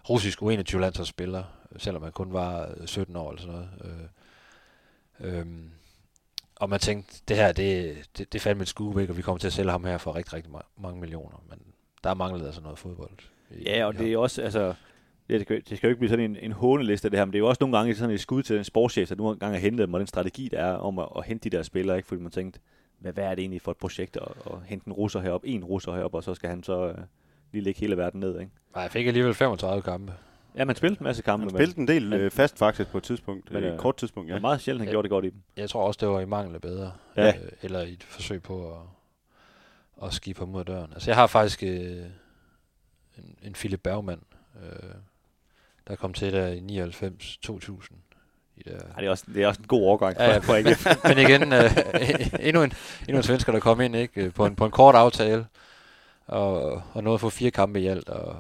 russisk 0.09 0.43
U21-landsholdsspiller, 0.43 1.45
selvom 1.77 2.03
han 2.03 2.13
kun 2.13 2.33
var 2.33 2.75
øh, 2.81 2.87
17 2.87 3.17
år 3.17 3.31
eller 3.31 3.43
sådan 3.43 3.55
noget. 3.55 3.69
Øh, 5.21 5.39
øhm, 5.39 5.71
og 6.57 6.69
man 6.71 6.81
tænkte, 6.81 7.23
det 7.29 7.37
her, 7.37 7.53
det, 7.53 7.97
det, 8.19 8.33
det 8.33 8.39
er 8.39 8.43
fandme 8.43 8.63
et 8.63 8.69
skue, 8.69 9.01
ikke? 9.03 9.13
og 9.13 9.17
vi 9.17 9.23
kommer 9.23 9.39
til 9.39 9.47
at 9.47 9.53
sælge 9.53 9.71
ham 9.71 9.85
her 9.85 9.99
for 9.99 10.15
rigtig, 10.17 10.33
rigtig 10.35 10.53
ma- 10.53 10.69
mange 10.83 11.01
millioner. 11.01 11.43
Men 11.51 11.59
der 12.05 12.15
manglede 12.15 12.47
altså 12.47 12.61
noget 12.61 12.79
fodbold. 12.79 13.11
i- 13.51 13.63
Ja, 13.63 13.85
og 13.87 13.95
i 13.95 13.97
det 13.97 14.13
er 14.13 14.19
også, 14.19 14.43
altså, 14.43 14.75
det, 15.31 15.41
skal, 15.43 15.57
det 15.69 15.77
skal 15.79 15.87
jo 15.87 15.89
ikke 15.89 15.99
blive 15.99 16.09
sådan 16.11 16.31
en, 16.31 16.37
en 16.37 16.53
håneliste 16.53 17.11
det 17.11 17.19
her, 17.19 17.25
men 17.25 17.33
det 17.33 17.39
er 17.39 17.43
jo 17.43 17.49
også 17.49 17.59
nogle 17.61 17.77
gange 17.79 17.95
sådan 17.95 18.15
et 18.15 18.21
skud 18.21 18.43
til 18.43 18.59
en 18.59 18.65
sportschef, 18.65 19.09
der 19.09 19.15
nogle 19.15 19.39
gange 19.39 19.55
har 19.55 19.61
hentet 19.61 19.87
dem, 19.87 19.95
og 19.95 20.01
den 20.01 20.07
strategi, 20.07 20.49
der 20.49 20.59
er 20.65 20.75
om 20.75 20.99
at, 20.99 21.09
at 21.17 21.25
hente 21.25 21.51
de 21.51 21.57
der 21.57 21.63
spillere, 21.63 21.97
ikke? 21.97 22.09
fordi 22.09 22.23
man 22.23 22.33
tænkte, 22.33 22.61
hvad, 22.99 23.13
hvad 23.13 23.25
er 23.25 23.31
det 23.35 23.39
egentlig 23.43 23.63
for 23.63 23.71
et 23.71 23.77
projekt 23.77 24.17
at, 24.17 24.29
at 24.47 24.59
hente 24.67 24.87
en 24.87 24.93
russer 24.93 25.21
herop, 25.21 25.41
en 25.45 25.65
russer 25.65 25.93
herop, 25.95 26.15
og 26.15 26.25
så 26.25 26.35
skal 26.35 26.51
han 26.51 26.63
så 26.63 26.87
øh, 26.89 26.99
lige 27.53 27.63
lægge 27.65 27.81
hele 27.81 27.97
verden 27.97 28.21
ned, 28.21 28.41
ikke? 28.41 28.53
Nej, 28.75 28.83
jeg 28.83 28.91
fik 28.91 29.07
alligevel 29.07 29.35
35 29.35 29.83
kampe. 29.83 30.13
Ja, 30.57 30.65
man 30.65 30.77
spillede 30.77 31.01
en 31.01 31.05
masse 31.05 31.23
kampe, 31.23 31.43
Han 31.45 31.51
spillede 31.51 31.81
en 31.81 31.89
del 31.89 32.09
men- 32.09 32.21
øh, 32.21 32.31
fast 32.31 32.59
faktisk 32.59 32.91
på 32.91 32.99
et 32.99 33.05
tidspunkt. 33.05 33.53
Men, 33.53 33.65
øh, 33.65 33.75
et 33.75 33.81
kort 33.81 33.97
tidspunkt, 33.97 34.29
ja. 34.29 34.35
men 34.35 34.41
meget 34.41 34.61
sjældent, 34.61 34.81
han 34.81 34.89
Ja. 34.89 34.93
gjorde 34.93 35.03
det 35.07 35.11
godt 35.11 35.25
i 35.25 35.31
dem. 35.31 35.39
Jeg 35.57 35.71
tror 35.71 35.87
også, 35.87 35.99
det 36.01 36.09
var 36.09 36.21
i 36.21 36.25
mangel 36.25 36.55
af 36.55 36.61
bedre. 36.61 36.93
Ja. 37.17 37.29
Øh, 37.29 37.35
eller 37.63 37.81
i 37.81 37.93
et 37.93 38.03
forsøg 38.03 38.43
på 38.43 38.71
at, 38.73 38.79
at 40.07 40.15
skibe 40.15 40.39
ham 40.39 40.55
ud 40.55 40.61
af 40.61 40.67
døren. 40.67 40.91
Altså, 40.93 41.11
jeg 41.11 41.17
har 41.17 41.27
faktisk 41.27 41.63
øh, 41.63 41.71
en, 43.19 43.37
en 43.43 43.53
Philip 43.53 43.81
Bergman, 43.81 44.21
øh, 44.63 44.91
der 45.89 45.97
kom 45.97 46.13
til 46.13 46.33
der 46.33 46.47
i 46.47 46.59
99-2000. 46.61 47.95
I 48.57 48.63
der. 48.63 48.71
Ej, 48.79 48.97
det, 49.01 49.07
er 49.07 49.11
også, 49.11 49.25
det 49.35 49.43
er 49.43 49.47
også 49.49 49.61
en 49.61 49.67
god 49.67 49.83
overgang 49.83 50.17
Ja, 50.19 50.31
ja, 50.31 50.37
for, 50.39 50.43
for 50.43 50.55
AGF. 50.55 50.87
Men 51.09 51.19
igen, 51.19 51.53
øh, 51.53 51.71
endnu, 52.49 52.63
en, 52.63 52.73
endnu 53.09 53.17
en 53.17 53.23
svensker, 53.23 53.53
der 53.53 53.61
kom 53.61 53.81
ind 53.81 53.97
ikke, 53.97 54.25
øh, 54.25 54.33
på, 54.33 54.47
en, 54.47 54.57
på 54.57 54.65
en 54.65 54.71
kort 54.71 54.95
aftale, 54.95 55.47
og, 56.27 56.83
og 56.93 57.03
nåede 57.05 57.15
at 57.15 57.21
få 57.21 57.31
fire 57.31 57.51
kampe 57.51 57.81
i 57.81 57.87
alt, 57.87 58.09
og 58.09 58.37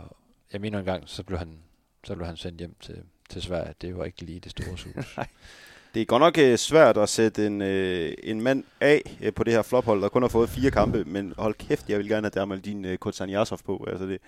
jeg 0.52 0.60
mener 0.60 0.78
engang, 0.78 1.02
så 1.06 1.22
blev 1.22 1.38
han, 1.38 1.58
så 2.04 2.14
blev 2.14 2.26
han 2.26 2.36
sendt 2.36 2.58
hjem 2.58 2.74
til, 2.80 2.96
til 3.30 3.42
Sverige. 3.42 3.74
Det 3.80 3.98
var 3.98 4.04
ikke 4.04 4.22
lige 4.22 4.40
det 4.40 4.50
store 4.50 4.78
sus. 4.82 5.18
Det 5.94 6.02
er 6.02 6.06
godt 6.06 6.20
nok 6.20 6.38
øh, 6.38 6.58
svært 6.58 6.96
at 6.96 7.08
sætte 7.08 7.46
en, 7.46 7.62
øh, 7.62 8.12
en 8.22 8.40
mand 8.40 8.64
af 8.80 9.16
øh, 9.22 9.32
på 9.34 9.44
det 9.44 9.52
her 9.52 9.62
flophold, 9.62 10.02
der 10.02 10.08
kun 10.08 10.22
har 10.22 10.28
fået 10.28 10.48
fire 10.48 10.70
kampe, 10.70 11.04
men 11.04 11.34
hold 11.38 11.54
kæft, 11.54 11.88
jeg 11.88 11.98
vil 11.98 12.08
gerne 12.08 12.24
have 12.24 12.40
Dermaldin 12.40 12.84
øh, 12.84 12.98
Kotsaniasov 12.98 13.58
på. 13.66 13.86
Altså 13.90 14.06
det, 14.06 14.18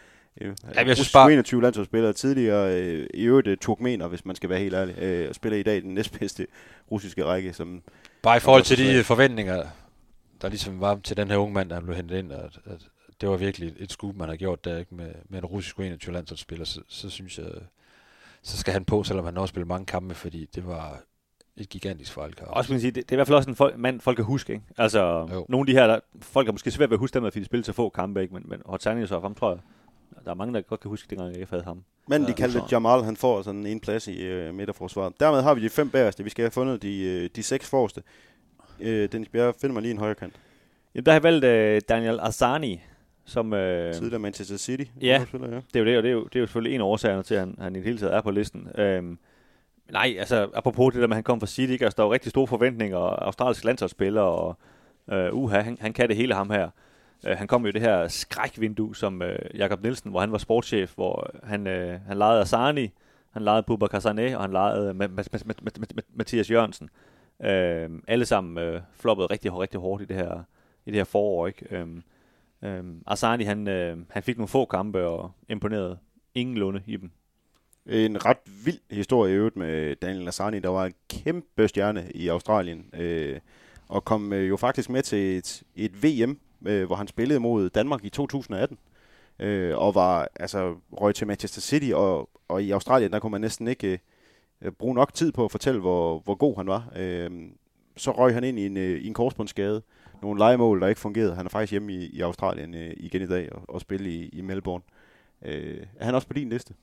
øh, 0.40 0.54
Jamen, 0.74 0.88
jeg 0.88 0.96
synes 0.96 1.12
bare- 1.12 1.32
21 1.32 1.62
landsholdsspillere 1.62 2.12
tidligere, 2.12 2.80
øh, 2.80 3.06
i 3.14 3.22
øvrigt 3.24 3.46
øh, 3.48 3.56
turkmener, 3.56 4.08
hvis 4.08 4.24
man 4.24 4.36
skal 4.36 4.50
være 4.50 4.58
helt 4.58 4.74
ærlig, 4.74 4.98
øh, 4.98 5.28
og 5.28 5.34
spiller 5.34 5.58
i 5.58 5.62
dag 5.62 5.82
den 5.82 5.94
næstbedste 5.94 6.46
russiske 6.90 7.24
række, 7.24 7.52
som 7.52 7.82
Bare 8.22 8.36
i 8.36 8.40
forhold 8.40 8.62
til 8.62 8.78
de 8.78 9.04
forventninger, 9.04 9.64
der 10.42 10.48
ligesom 10.48 10.80
var 10.80 11.00
til 11.04 11.16
den 11.16 11.28
her 11.30 11.36
unge 11.36 11.54
mand, 11.54 11.70
der 11.70 11.80
blev 11.80 11.96
hentet 11.96 12.18
ind, 12.18 12.32
at, 12.32 12.58
at 12.66 12.80
det 13.20 13.28
var 13.28 13.36
virkelig 13.36 13.74
et 13.78 13.92
scoop, 13.92 14.16
man 14.16 14.28
har 14.28 14.36
gjort 14.36 14.64
der 14.64 14.78
ikke 14.78 14.94
med, 14.94 15.12
med 15.28 15.38
en 15.38 15.44
russisk 15.44 15.78
21 15.80 16.14
landsholdsspiller, 16.14 16.64
så, 16.64 16.80
så 16.88 17.10
synes 17.10 17.38
jeg, 17.38 17.46
så 18.42 18.56
skal 18.56 18.72
han 18.72 18.84
på, 18.84 19.02
selvom 19.02 19.24
han 19.24 19.36
også 19.38 19.52
spillet 19.52 19.68
mange 19.68 19.86
kampe, 19.86 20.14
fordi 20.14 20.48
det 20.54 20.66
var 20.66 21.00
et 21.56 21.68
gigantisk 21.68 22.12
fejlkast. 22.12 22.48
Også 22.50 22.72
man 22.72 22.80
sige, 22.80 22.90
det, 22.90 22.96
det, 23.02 23.12
er 23.12 23.14
i 23.14 23.16
hvert 23.16 23.26
fald 23.26 23.36
også 23.36 23.50
en 23.50 23.56
folk, 23.56 23.78
mand, 23.78 24.00
folk 24.00 24.16
kan 24.16 24.24
huske. 24.24 24.52
Ikke? 24.52 24.64
Altså, 24.78 25.28
Jo. 25.32 25.46
nogle 25.48 25.62
af 25.62 25.66
de 25.66 25.72
her, 25.80 25.86
der, 25.86 26.00
folk 26.22 26.46
har 26.46 26.52
måske 26.52 26.70
svært 26.70 26.90
ved 26.90 26.96
at 26.96 27.00
huske 27.00 27.14
dem, 27.14 27.22
fordi 27.24 27.40
de 27.40 27.44
spillede 27.44 27.66
så 27.66 27.72
få 27.72 27.88
kampe, 27.88 28.22
ikke? 28.22 28.34
men, 28.34 28.42
men 28.46 28.62
Hotzanius 28.66 29.10
og 29.10 29.22
ham 29.22 29.34
tror 29.34 29.50
jeg, 29.50 29.58
der 30.24 30.30
er 30.30 30.34
mange, 30.34 30.54
der 30.54 30.60
godt 30.60 30.80
kan 30.80 30.88
huske, 30.88 31.06
dengang 31.10 31.36
jeg 31.38 31.46
havde 31.50 31.62
ham. 31.64 31.84
manden, 32.08 32.28
de 32.28 32.32
kaldte 32.34 32.58
så- 32.58 32.66
Jamal, 32.72 33.02
han 33.04 33.16
får 33.16 33.42
sådan 33.42 33.66
en 33.66 33.80
plads 33.80 34.08
i 34.08 34.22
øh, 34.22 34.54
midterforsvaret. 34.54 35.20
Dermed 35.20 35.42
har 35.42 35.54
vi 35.54 35.60
de 35.62 35.70
fem 35.70 35.90
bagerste. 35.90 36.24
Vi 36.24 36.30
skal 36.30 36.42
have 36.42 36.50
fundet 36.50 36.82
de, 36.82 37.00
øh, 37.02 37.30
de 37.36 37.42
seks 37.42 37.70
forreste. 37.70 38.02
Øh, 38.80 39.08
Dennis 39.12 39.28
Bjerre, 39.28 39.52
find 39.60 39.72
mig 39.72 39.82
lige 39.82 39.92
en 39.92 39.98
højre 39.98 40.14
kant. 40.14 40.34
Jamen, 40.94 41.06
der 41.06 41.12
har 41.12 41.16
jeg 41.16 41.22
valgt 41.22 41.44
øh, 41.44 41.80
Daniel 41.88 42.20
Arzani, 42.20 42.80
som... 43.24 43.52
Øh, 43.52 43.94
Tidligere 43.94 44.18
Manchester 44.18 44.56
City. 44.56 44.84
Ja. 45.00 45.24
Spiller, 45.28 45.48
ja. 45.48 45.60
det 45.74 45.76
er 45.76 45.80
jo 45.80 45.86
det, 45.86 45.96
og 45.96 46.02
det 46.02 46.08
er 46.08 46.12
jo, 46.12 46.24
det 46.24 46.36
er 46.36 46.40
jo 46.40 46.46
selvfølgelig 46.46 46.74
en 46.74 46.80
af 46.80 46.84
årsagerne 46.84 47.22
til, 47.22 47.34
at 47.34 47.40
han, 47.40 47.56
han 47.58 47.74
i 47.74 47.78
det 47.78 47.84
hele 47.84 47.98
taget 47.98 48.14
er 48.14 48.20
på 48.20 48.30
listen. 48.30 48.68
Øhm, 48.78 49.18
nej, 49.92 50.14
altså, 50.18 50.48
apropos 50.54 50.92
det 50.92 51.00
der 51.00 51.08
med, 51.08 51.14
at 51.14 51.16
han 51.16 51.24
kom 51.24 51.40
fra 51.40 51.46
City, 51.46 51.72
ikke? 51.72 51.84
Altså, 51.84 51.96
der 51.96 52.02
er 52.02 52.06
jo 52.06 52.12
rigtig 52.12 52.30
store 52.30 52.46
forventninger, 52.46 52.96
og 52.96 53.26
australsk 53.26 53.64
landsholdsspiller, 53.64 54.20
og 54.22 54.56
øh, 55.12 55.34
uha, 55.34 55.60
han, 55.60 55.78
han 55.80 55.92
kan 55.92 56.08
det 56.08 56.16
hele 56.16 56.34
ham 56.34 56.50
her. 56.50 56.68
Øh, 57.26 57.36
han 57.36 57.46
kom 57.46 57.62
jo 57.62 57.68
i 57.68 57.72
det 57.72 57.80
her 57.80 58.08
skrækvindue 58.08 58.96
som 58.96 59.22
øh, 59.22 59.38
Jakob 59.54 59.82
Nielsen, 59.82 60.10
hvor 60.10 60.20
han 60.20 60.32
var 60.32 60.38
sportschef, 60.38 60.94
hvor 60.94 61.30
han, 61.42 61.66
øh, 61.66 62.00
han 62.06 62.16
lejede 62.16 62.40
Asani, 62.40 62.90
han 63.30 63.42
lejede 63.42 63.62
Bubakar 63.62 63.98
Sané, 63.98 64.36
og 64.36 64.42
han 64.42 64.50
lejede 64.50 64.90
Ma- 64.90 66.00
Mathias 66.14 66.50
Jørgensen. 66.50 66.90
Øh, 67.44 67.90
alle 68.08 68.24
sammen 68.24 68.58
øh, 68.58 68.80
floppede 68.94 69.26
rigtig, 69.26 69.58
rigtig 69.58 69.80
hårdt 69.80 70.02
i 70.02 70.04
det 70.04 70.16
her, 70.16 70.44
i 70.86 70.90
det 70.90 70.96
her 70.96 71.04
forår. 71.04 71.46
Ikke? 71.46 71.76
Øh, 71.76 71.86
Øhm, 72.64 73.02
Asani, 73.06 73.44
han, 73.44 73.68
øh, 73.68 73.96
han 74.10 74.22
fik 74.22 74.36
nogle 74.36 74.48
få 74.48 74.64
kampe 74.64 75.06
og 75.06 75.30
imponerede 75.48 75.98
ingenlunde 76.34 76.82
i 76.86 76.96
dem. 76.96 77.10
En 77.86 78.24
ret 78.24 78.38
vild 78.64 78.78
historie 78.90 79.32
i 79.32 79.36
øvrigt 79.36 79.56
med 79.56 79.96
Daniel 79.96 80.28
Asani, 80.28 80.60
der 80.60 80.68
var 80.68 80.86
en 80.86 80.94
kæmpe 81.10 81.68
stjerne 81.68 82.10
i 82.14 82.28
Australien, 82.28 82.86
øh, 82.94 83.40
og 83.88 84.04
kom 84.04 84.32
øh, 84.32 84.48
jo 84.48 84.56
faktisk 84.56 84.90
med 84.90 85.02
til 85.02 85.38
et, 85.38 85.62
et 85.76 86.02
VM, 86.02 86.38
øh, 86.66 86.86
hvor 86.86 86.96
han 86.96 87.08
spillede 87.08 87.40
mod 87.40 87.70
Danmark 87.70 88.04
i 88.04 88.08
2018, 88.08 88.78
øh, 89.38 89.78
og 89.78 89.94
var 89.94 90.28
altså 90.36 90.76
røg 90.92 91.14
til 91.14 91.26
Manchester 91.26 91.60
City, 91.60 91.92
og, 91.94 92.30
og 92.48 92.62
i 92.62 92.70
Australien, 92.70 93.12
der 93.12 93.18
kunne 93.18 93.32
man 93.32 93.40
næsten 93.40 93.68
ikke 93.68 94.00
øh, 94.62 94.72
bruge 94.72 94.94
nok 94.94 95.14
tid 95.14 95.32
på 95.32 95.44
at 95.44 95.50
fortælle, 95.50 95.80
hvor, 95.80 96.18
hvor 96.18 96.34
god 96.34 96.56
han 96.56 96.66
var. 96.66 96.92
Øh, 96.96 97.30
så 97.96 98.10
røg 98.10 98.34
han 98.34 98.44
ind 98.44 98.58
i 98.58 98.66
en, 98.66 98.76
øh, 98.76 99.00
i 99.00 99.06
en 99.06 99.14
korsbåndsskade, 99.14 99.82
nogle 100.22 100.38
legemål, 100.38 100.80
der 100.80 100.86
ikke 100.86 101.00
fungerede. 101.00 101.34
Han 101.34 101.46
er 101.46 101.50
faktisk 101.50 101.70
hjemme 101.70 101.92
i, 101.92 102.06
i 102.06 102.20
Australien 102.20 102.74
øh, 102.74 102.92
igen 102.96 103.22
i 103.22 103.26
dag 103.26 103.52
og, 103.52 103.62
og 103.68 103.80
spille 103.80 104.10
i, 104.10 104.28
i 104.28 104.40
Melbourne. 104.40 104.84
Øh, 105.42 105.86
er 105.96 106.04
han 106.04 106.14
også 106.14 106.26
på 106.28 106.32
din 106.34 106.48
liste? 106.48 106.74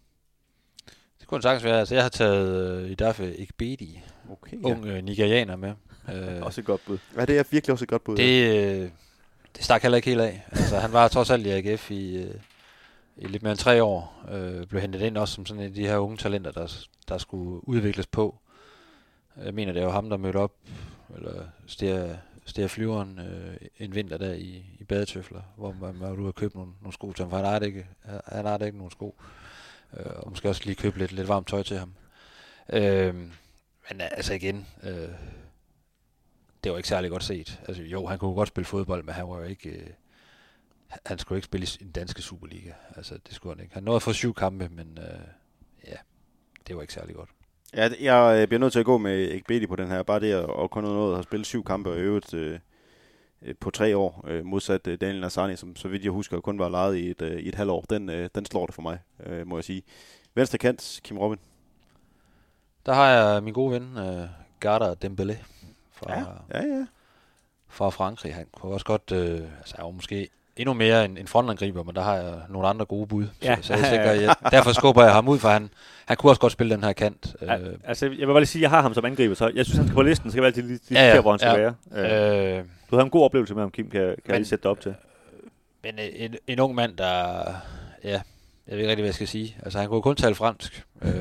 Det 1.20 1.28
kunne 1.28 1.42
sagtens 1.42 1.64
være. 1.64 1.80
Altså, 1.80 1.96
jeg 1.96 2.04
har 2.04 2.10
taget 2.10 2.82
øh, 2.84 2.92
Idafe 2.92 3.36
Ikbedi, 3.36 4.02
Okay. 4.32 4.58
ung 4.64 4.86
øh, 4.86 5.04
nigerianer 5.04 5.56
med. 5.56 5.74
Øh, 6.14 6.42
Også 6.44 6.62
et 6.62 6.66
godt 6.66 6.82
bud. 6.86 6.98
Ja, 7.18 7.26
det 7.26 7.38
er 7.40 7.44
virkelig 7.52 7.72
også 7.74 7.86
et 7.86 7.90
godt 7.90 8.04
bud. 8.04 8.18
Det, 8.18 8.56
øh, 8.82 8.90
det 9.56 9.64
stak 9.64 9.82
heller 9.82 9.96
ikke 9.96 10.10
helt 10.10 10.22
af. 10.22 10.46
Altså, 10.52 10.80
han 10.80 10.94
var 10.94 11.08
trods 11.08 11.30
alt 11.30 11.46
i 11.46 11.50
AGF 11.50 11.92
i, 11.92 12.18
øh, 12.18 12.34
i 13.18 13.28
lidt 13.28 13.44
mere 13.44 13.52
end 13.52 13.60
tre 13.60 13.84
år. 13.84 14.26
Øh, 14.32 14.66
blev 14.68 14.82
hentet 14.82 15.02
ind 15.02 15.18
også 15.18 15.34
som 15.34 15.46
sådan 15.46 15.62
en 15.64 15.68
af 15.68 15.74
de 15.74 15.88
her 15.88 15.98
unge 15.98 16.18
talenter, 16.18 16.52
der, 16.52 16.86
der 17.10 17.18
skulle 17.18 17.68
udvikles 17.70 18.08
på. 18.08 18.40
Jeg 19.46 19.54
mener, 19.54 19.74
det 19.74 19.86
var 19.86 19.92
ham, 19.92 20.10
der 20.10 20.18
mødte 20.18 20.38
op, 20.38 20.54
eller 21.16 21.44
stiger, 21.68 22.16
stiger 22.46 22.68
flyveren 22.68 23.20
øh, 23.20 23.58
en 23.78 23.96
vinter 23.96 24.18
der 24.18 24.34
i, 24.34 24.66
i 24.80 24.84
badetøfler, 24.84 25.42
hvor 25.58 25.74
man 25.74 26.00
var 26.00 26.12
ude 26.12 26.28
og 26.28 26.36
købe 26.36 26.56
nogle, 26.56 26.74
nogle 26.82 26.94
sko 26.94 27.14
til 27.14 27.24
ham, 27.24 27.30
for 27.30 27.38
han 27.38 27.46
har 27.46 27.60
ikke, 27.60 27.88
han 28.26 28.46
har 28.46 28.58
ikke 28.58 28.78
nogen 28.78 28.92
sko. 28.92 29.16
Øh, 29.98 30.06
og 30.16 30.30
måske 30.30 30.50
også 30.50 30.62
lige 30.66 30.76
købe 30.76 30.98
lidt, 30.98 31.12
lidt 31.12 31.28
varmt 31.28 31.48
tøj 31.48 31.64
til 31.64 31.78
ham. 31.78 31.94
Øh, 32.74 33.16
men 33.90 34.02
øh, 34.02 34.08
altså 34.12 34.34
igen, 34.34 34.68
øh, 34.84 35.10
det 36.64 36.72
var 36.72 36.78
ikke 36.78 36.90
særlig 36.90 37.12
godt 37.12 37.24
set. 37.24 37.62
Altså 37.68 37.84
jo, 37.84 38.08
han 38.08 38.20
kunne 38.20 38.36
godt 38.36 38.48
spille 38.48 38.66
fodbold, 38.66 39.04
men 39.04 39.16
han 39.16 39.30
var 39.30 39.38
jo 39.38 39.44
ikke... 39.44 39.70
Øh, 39.70 39.90
han 41.06 41.20
skulle 41.20 41.38
ikke 41.38 41.46
spille 41.46 41.68
i 41.80 41.84
den 41.84 41.92
danske 41.92 42.22
Superliga. 42.22 42.72
Altså, 42.96 43.18
det 43.28 43.36
skulle 43.36 43.56
han 43.56 43.64
ikke. 43.64 43.74
Han 43.74 43.84
nåede 43.84 43.96
at 43.96 44.02
få 44.02 44.14
syv 44.14 44.34
kampe, 44.34 44.70
men 44.70 44.98
øh, 44.98 45.28
ja, 45.88 45.98
det 46.68 46.76
var 46.76 46.82
ikke 46.82 46.94
særlig 46.94 47.16
godt. 47.16 47.30
Ja, 47.76 47.90
jeg 48.02 48.42
øh, 48.42 48.48
bliver 48.48 48.60
nødt 48.60 48.74
til 48.74 48.80
at 48.80 48.86
gå 48.86 48.98
med 48.98 49.32
Ekbedi 49.32 49.68
på 49.68 49.76
den 49.76 49.88
her. 49.88 50.04
Bare 50.04 50.20
det 50.20 50.34
at, 50.64 50.70
kun 50.72 50.84
nået 50.84 51.18
at 51.18 51.24
spille 51.24 51.46
syv 51.46 51.64
kampe 51.64 51.90
og 51.90 51.98
øvrigt 51.98 52.34
øh, 52.34 52.60
øh, 53.42 53.56
på 53.60 53.70
tre 53.72 53.98
år, 53.98 54.26
øh, 54.28 54.46
modsat 54.46 54.88
øh, 54.88 54.98
Daniel 55.02 55.22
Nassani, 55.22 55.56
som 55.56 55.76
så 55.76 55.88
vidt 55.88 56.04
jeg 56.04 56.12
husker 56.12 56.40
kun 56.40 56.60
var 56.60 56.70
lejet 56.70 56.96
i 56.96 57.10
et, 57.10 57.22
øh, 57.22 57.40
i 57.40 57.48
et 57.48 57.56
halvt 57.56 57.72
år. 57.72 57.86
Den, 57.90 58.10
øh, 58.10 58.30
den 58.36 58.46
slår 58.46 58.66
det 58.66 58.76
for 58.76 58.82
mig, 58.82 59.00
øh, 59.26 59.48
må 59.48 59.58
jeg 59.58 59.64
sige. 59.64 59.84
Venstre 60.36 60.58
kant, 60.58 61.00
Kim 61.04 61.18
Robin. 61.18 61.40
Der 62.86 62.94
har 62.94 63.08
jeg 63.08 63.44
min 63.44 63.54
gode 63.54 63.72
ven, 63.74 63.98
øh, 63.98 64.28
Garda 64.60 65.08
Dembélé 65.08 65.36
fra, 65.92 66.14
Ja, 66.14 66.24
ja, 66.60 66.66
ja. 66.78 66.86
fra 67.68 67.90
Frankrig. 67.90 68.36
Han 68.36 68.48
kunne 68.52 68.74
også 68.74 68.86
godt, 68.86 69.12
øh, 69.12 69.42
altså 69.58 69.76
han 69.76 69.86
var 69.86 69.92
måske 69.92 70.30
endnu 70.62 70.74
mere 70.74 71.06
en, 71.06 71.18
en 71.18 71.28
frontangriber, 71.28 71.84
men 71.84 71.96
der 71.96 72.02
har 72.02 72.16
jeg 72.16 72.34
nogle 72.50 72.68
andre 72.68 72.86
gode 72.86 73.08
bud. 73.08 73.26
Ja. 73.44 73.56
Så, 73.62 73.68
så 73.68 73.74
jeg 73.74 73.84
tænker, 73.84 74.12
jeg, 74.12 74.36
derfor 74.52 74.72
skubber 74.74 75.04
jeg 75.04 75.14
ham 75.14 75.28
ud, 75.28 75.40
for 75.40 75.50
han, 75.50 75.70
han 76.06 76.18
kunne 76.18 76.32
også 76.32 76.42
godt 76.42 76.54
spille 76.54 76.76
den 76.76 76.84
her 76.84 76.94
kant. 76.94 77.36
Ja, 77.42 77.58
Øh, 77.58 77.74
altså, 77.84 78.06
jeg 78.06 78.18
vil 78.18 78.26
bare 78.26 78.40
lige 78.40 78.46
sige, 78.48 78.60
at 78.60 78.62
jeg 78.62 78.70
har 78.70 78.82
ham 78.82 78.94
som 78.94 79.06
angriber, 79.06 79.36
så 79.36 79.52
jeg 79.56 79.66
synes, 79.66 79.78
han 79.78 79.88
skal 79.88 79.96
på 79.96 80.02
listen. 80.02 80.30
Så 80.30 80.34
skal 80.34 80.42
være 80.42 80.48
altid 80.48 80.62
lige, 80.64 80.80
lige 80.90 81.00
Ja, 81.02 81.16
ja, 81.16 81.22
hvor 81.22 81.32
han 81.32 81.40
skal 81.40 81.50
ja. 81.52 81.72
være. 81.92 82.54
Øh, 82.54 82.58
øh, 82.58 82.64
du 82.92 82.96
havde 82.96 83.06
en 83.06 83.10
god 83.12 83.24
oplevelse 83.24 83.54
med 83.54 83.64
ham, 83.64 83.72
Kim, 83.72 83.90
kan, 83.90 84.00
kan 84.02 84.08
jeg 84.08 84.16
Men- 84.28 84.36
lige 84.36 84.48
sætte 84.48 84.64
dig 84.64 84.72
op 84.72 84.82
til. 84.82 84.96
Men 85.84 86.00
øh, 86.00 86.06
en, 86.16 86.36
en 86.48 86.60
ung 86.60 86.76
mand, 86.76 86.98
der... 86.98 87.44
Ja, 88.04 88.10
jeg 88.10 88.22
ved 88.68 88.78
ikke 88.78 88.90
rigtig, 88.90 89.02
hvad 89.04 89.08
jeg 89.08 89.14
skal 89.16 89.28
sige. 89.28 89.56
Altså, 89.64 89.80
han 89.80 89.88
kunne 89.90 90.02
kun 90.02 90.16
tale 90.16 90.36
fransk. 90.36 90.84
Øh, 91.02 91.12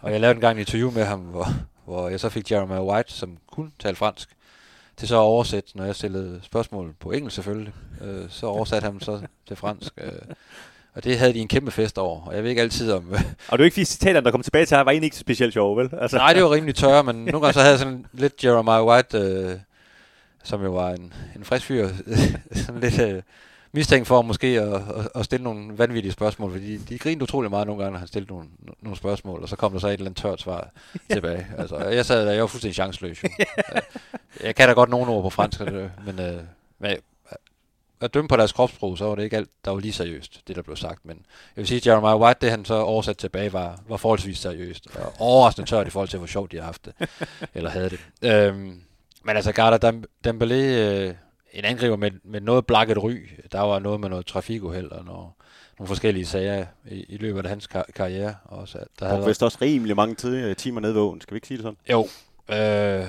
og 0.00 0.12
jeg 0.12 0.20
lavede 0.20 0.34
en 0.34 0.40
gang 0.40 0.54
en 0.56 0.60
interview 0.60 0.90
med 0.90 1.04
ham, 1.04 1.20
hvor, 1.20 1.46
hvor 1.84 2.08
jeg 2.08 2.20
så 2.20 2.28
fik 2.28 2.50
Jeremiah 2.50 2.82
White, 2.84 3.12
som 3.12 3.36
kunne 3.52 3.70
tale 3.78 3.96
fransk, 3.96 4.28
til 4.96 5.08
så 5.08 5.14
at 5.14 5.20
oversætte, 5.20 5.76
når 5.76 5.84
jeg 5.84 5.94
stillede 5.94 6.40
spørgsmål 6.42 6.94
på 7.00 7.10
engelsk 7.10 7.34
selvfølgelig. 7.34 7.72
Øh, 8.02 8.24
så 8.28 8.46
oversatte 8.46 8.84
han 8.84 9.00
så 9.00 9.20
til 9.48 9.56
fransk. 9.56 9.92
Øh, 9.98 10.12
og 10.94 11.04
det 11.04 11.18
havde 11.18 11.32
de 11.32 11.38
en 11.38 11.48
kæmpe 11.48 11.70
fest 11.70 11.98
over. 11.98 12.26
Og 12.26 12.34
jeg 12.34 12.42
ved 12.42 12.50
ikke 12.50 12.62
altid 12.62 12.92
om... 12.92 13.08
Og 13.12 13.18
det 13.18 13.52
er 13.52 13.56
jo 13.58 13.64
ikke 13.64 13.74
fordi 13.74 13.84
citaterne, 13.84 14.24
der 14.24 14.30
kom 14.30 14.42
tilbage 14.42 14.66
til 14.66 14.76
her, 14.76 14.84
var 14.84 14.90
egentlig 14.90 15.06
ikke 15.06 15.16
specielt 15.16 15.52
sjove, 15.52 15.76
vel? 15.76 15.90
Altså, 16.00 16.16
Nej, 16.16 16.32
det 16.32 16.42
var 16.42 16.50
rimelig 16.50 16.74
tørre, 16.74 17.04
men 17.04 17.16
nogle 17.16 17.40
gange 17.40 17.52
så 17.52 17.60
havde 17.60 17.70
jeg 17.70 17.78
sådan 17.78 18.06
lidt 18.12 18.44
Jeremiah 18.44 18.84
White, 18.84 19.18
øh, 19.18 19.56
som 20.44 20.62
jo 20.62 20.72
var 20.72 20.90
en, 20.90 21.12
en 21.36 21.44
frisk 21.44 21.66
fyr, 21.66 21.88
sådan 22.66 22.80
lidt 22.80 22.98
øh, 22.98 23.22
mistænkt 23.76 24.08
for 24.08 24.22
måske 24.22 24.46
at, 24.46 24.74
at, 24.74 25.08
at 25.14 25.24
stille 25.24 25.44
nogle 25.44 25.78
vanvittige 25.78 26.12
spørgsmål, 26.12 26.50
fordi 26.52 26.76
de 26.76 26.98
grinede 26.98 27.22
utrolig 27.22 27.50
meget 27.50 27.66
nogle 27.66 27.82
gange, 27.82 27.92
når 27.92 27.98
han 27.98 28.08
stillede 28.08 28.32
nogle, 28.32 28.48
nogle 28.82 28.96
spørgsmål, 28.96 29.42
og 29.42 29.48
så 29.48 29.56
kom 29.56 29.72
der 29.72 29.78
så 29.78 29.88
et 29.88 29.92
eller 29.92 30.06
andet 30.06 30.22
tørt 30.22 30.40
svar 30.40 30.70
tilbage. 31.12 31.46
Altså, 31.58 31.76
jeg 31.78 32.06
sad 32.06 32.26
der, 32.26 32.32
jeg 32.32 32.40
var 32.40 32.46
fuldstændig 32.46 32.74
chanceløs. 32.74 33.24
Jo. 33.24 33.28
Øh, 34.40 34.46
jeg 34.46 34.54
kan 34.54 34.68
da 34.68 34.74
godt 34.74 34.90
nogle 34.90 35.12
ord 35.12 35.22
på 35.22 35.30
fransk, 35.30 35.60
men, 36.06 36.20
øh, 36.20 36.40
men 36.78 36.96
at 38.00 38.14
dømme 38.14 38.28
på 38.28 38.36
deres 38.36 38.52
kropssprog, 38.52 38.98
så 38.98 39.04
var 39.04 39.14
det 39.14 39.22
ikke 39.22 39.36
alt, 39.36 39.48
der 39.64 39.70
var 39.70 39.80
lige 39.80 39.92
seriøst, 39.92 40.40
det 40.48 40.56
der 40.56 40.62
blev 40.62 40.76
sagt. 40.76 41.04
Men 41.04 41.16
jeg 41.16 41.60
vil 41.60 41.66
sige, 41.66 41.76
at 41.76 41.86
Jeremiah 41.86 42.20
White, 42.20 42.38
det 42.40 42.50
han 42.50 42.64
så 42.64 42.74
oversat 42.74 43.16
tilbage, 43.18 43.52
var, 43.52 43.80
var 43.88 43.96
forholdsvis 43.96 44.38
seriøst. 44.38 44.86
Og 44.94 45.12
overraskende 45.18 45.68
tørt 45.70 45.86
i 45.86 45.90
forhold 45.90 46.08
til, 46.08 46.18
hvor 46.18 46.26
sjovt 46.26 46.52
de 46.52 46.56
har 46.56 46.64
haft 46.64 46.84
det. 46.84 47.08
eller 47.54 47.70
havde 47.70 47.90
det. 47.90 48.00
Øhm, 48.22 48.80
men 49.24 49.36
altså, 49.36 49.52
Garda 49.52 49.86
Dem- 49.86 50.04
Dembélé, 50.26 50.54
øh, 50.54 51.14
en 51.58 51.64
angriber 51.64 51.96
med, 51.96 52.10
med 52.24 52.40
noget 52.40 52.66
blakket 52.66 53.02
ry. 53.02 53.16
Der 53.52 53.60
var 53.60 53.78
noget 53.78 54.00
med 54.00 54.08
noget 54.08 54.26
trafikuheld 54.26 54.90
og 54.90 55.04
noget, 55.04 55.28
nogle 55.78 55.88
forskellige 55.88 56.26
sager 56.26 56.66
i, 56.90 57.04
i 57.08 57.16
løbet 57.16 57.42
af 57.44 57.48
hans 57.48 57.66
kar- 57.66 57.86
karriere. 57.94 58.34
Også, 58.44 58.78
der 58.78 58.84
Der 58.98 59.14
havde 59.14 59.26
vist 59.26 59.42
også 59.42 59.58
rimelig 59.62 59.96
mange 59.96 60.14
tid, 60.14 60.54
timer 60.54 60.80
nede 60.80 60.94
ved 60.94 61.00
åen. 61.00 61.20
Skal 61.20 61.34
vi 61.34 61.36
ikke 61.36 61.46
sige 61.46 61.58
det 61.58 61.62
sådan? 61.62 61.78
jo. 61.90 62.08
Øh, 62.54 63.06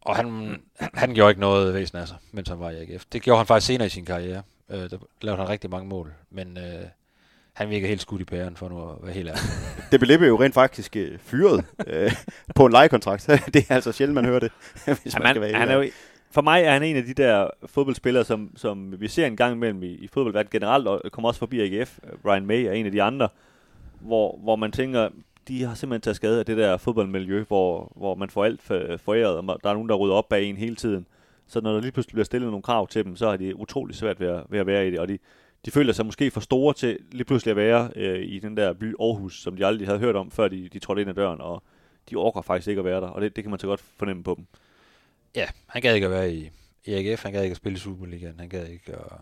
og 0.00 0.16
han, 0.16 0.56
han, 0.94 1.14
gjorde 1.14 1.30
ikke 1.30 1.40
noget 1.40 1.74
væsen 1.74 1.98
af 1.98 2.08
sig, 2.08 2.16
mens 2.32 2.48
han 2.48 2.60
var 2.60 2.70
i 2.70 2.82
AGF. 2.82 3.04
Det 3.12 3.22
gjorde 3.22 3.38
han 3.38 3.46
faktisk 3.46 3.66
senere 3.66 3.86
i 3.86 3.90
sin 3.90 4.04
karriere. 4.04 4.42
Øh, 4.70 4.90
der 4.90 4.98
lavede 5.20 5.40
han 5.40 5.48
rigtig 5.48 5.70
mange 5.70 5.88
mål. 5.88 6.12
Men 6.30 6.58
øh, 6.58 6.84
han 7.52 7.70
virker 7.70 7.88
helt 7.88 8.00
skudt 8.00 8.20
i 8.20 8.24
pæren, 8.24 8.56
for 8.56 8.68
nu 8.68 8.90
at 8.90 8.96
være 9.02 9.12
helt 9.12 9.28
ærlig. 9.28 9.42
Det 9.92 10.00
blev 10.00 10.20
jo 10.22 10.40
rent 10.42 10.54
faktisk 10.54 10.96
øh, 10.96 11.18
fyret 11.18 11.64
øh, 11.86 12.12
på 12.54 12.66
en 12.66 12.72
lejekontrakt. 12.72 13.26
det 13.54 13.66
er 13.68 13.74
altså 13.74 13.92
sjældent, 13.92 14.14
man 14.14 14.24
hører 14.24 14.40
det. 14.40 14.52
hvis 14.84 14.86
Ja, 14.86 14.90
man 14.94 15.04
skal 15.04 15.22
man, 15.22 15.40
være 15.40 15.52
han 15.54 15.68
er 15.68 15.74
jo, 15.74 15.90
for 16.36 16.42
mig 16.42 16.62
er 16.62 16.72
han 16.72 16.82
en 16.82 16.96
af 16.96 17.04
de 17.04 17.14
der 17.14 17.50
fodboldspillere, 17.66 18.24
som, 18.24 18.50
som 18.56 19.00
vi 19.00 19.08
ser 19.08 19.26
en 19.26 19.36
gang 19.36 19.54
imellem 19.54 19.82
i, 19.82 19.86
i 19.86 20.08
fodboldverdenen 20.12 20.50
generelt, 20.50 20.88
og 20.88 21.00
kommer 21.12 21.28
også 21.28 21.38
forbi 21.38 21.60
AGF. 21.60 21.98
Brian 22.22 22.46
May 22.46 22.64
er 22.64 22.72
en 22.72 22.86
af 22.86 22.92
de 22.92 23.02
andre, 23.02 23.28
hvor, 24.00 24.38
hvor 24.42 24.56
man 24.56 24.72
tænker, 24.72 25.08
de 25.48 25.62
har 25.62 25.74
simpelthen 25.74 26.00
taget 26.00 26.16
skade 26.16 26.38
af 26.38 26.46
det 26.46 26.56
der 26.56 26.76
fodboldmiljø, 26.76 27.44
hvor, 27.48 27.92
hvor 27.96 28.14
man 28.14 28.30
får 28.30 28.44
alt 28.44 28.62
foræret, 29.00 29.36
og 29.36 29.58
der 29.62 29.70
er 29.70 29.74
nogen, 29.74 29.88
der 29.88 29.94
rydder 29.94 30.14
op 30.14 30.28
bag 30.28 30.44
en 30.44 30.56
hele 30.56 30.76
tiden. 30.76 31.06
Så 31.46 31.60
når 31.60 31.72
der 31.72 31.80
lige 31.80 31.92
pludselig 31.92 32.12
bliver 32.12 32.24
stillet 32.24 32.50
nogle 32.50 32.62
krav 32.62 32.88
til 32.88 33.04
dem, 33.04 33.16
så 33.16 33.30
har 33.30 33.36
de 33.36 33.56
utrolig 33.56 33.96
svært 33.96 34.20
ved 34.20 34.28
at, 34.28 34.42
ved 34.48 34.58
at 34.58 34.66
være 34.66 34.88
i 34.88 34.90
det, 34.90 34.98
og 34.98 35.08
de, 35.08 35.18
de 35.64 35.70
føler 35.70 35.92
sig 35.92 36.06
måske 36.06 36.30
for 36.30 36.40
store 36.40 36.74
til 36.74 36.98
lige 37.12 37.24
pludselig 37.24 37.50
at 37.50 37.56
være 37.56 37.90
øh, 37.96 38.22
i 38.22 38.38
den 38.38 38.56
der 38.56 38.72
by 38.72 38.94
Aarhus, 39.00 39.42
som 39.42 39.56
de 39.56 39.66
aldrig 39.66 39.88
havde 39.88 40.00
hørt 40.00 40.16
om, 40.16 40.30
før 40.30 40.48
de, 40.48 40.68
de 40.72 40.78
trådte 40.78 41.00
ind 41.00 41.10
ad 41.10 41.14
døren, 41.14 41.40
og 41.40 41.62
de 42.10 42.16
orker 42.16 42.42
faktisk 42.42 42.68
ikke 42.68 42.78
at 42.78 42.84
være 42.84 43.00
der, 43.00 43.08
og 43.08 43.20
det, 43.20 43.36
det 43.36 43.44
kan 43.44 43.50
man 43.50 43.60
så 43.60 43.66
godt 43.66 43.80
fornemme 43.80 44.22
på 44.22 44.34
dem. 44.36 44.46
Ja, 45.34 45.46
han 45.66 45.82
gad 45.82 45.94
ikke 45.94 46.04
at 46.04 46.10
være 46.10 46.32
i, 46.32 46.50
i 46.84 46.94
AGF, 46.94 47.22
han 47.22 47.32
gad 47.32 47.42
ikke 47.42 47.52
at 47.52 47.56
spille 47.56 47.76
i 47.76 47.78
Superligaen, 47.78 48.34
han 48.40 48.48
gad 48.48 48.66
ikke 48.66 48.92
at... 48.92 49.12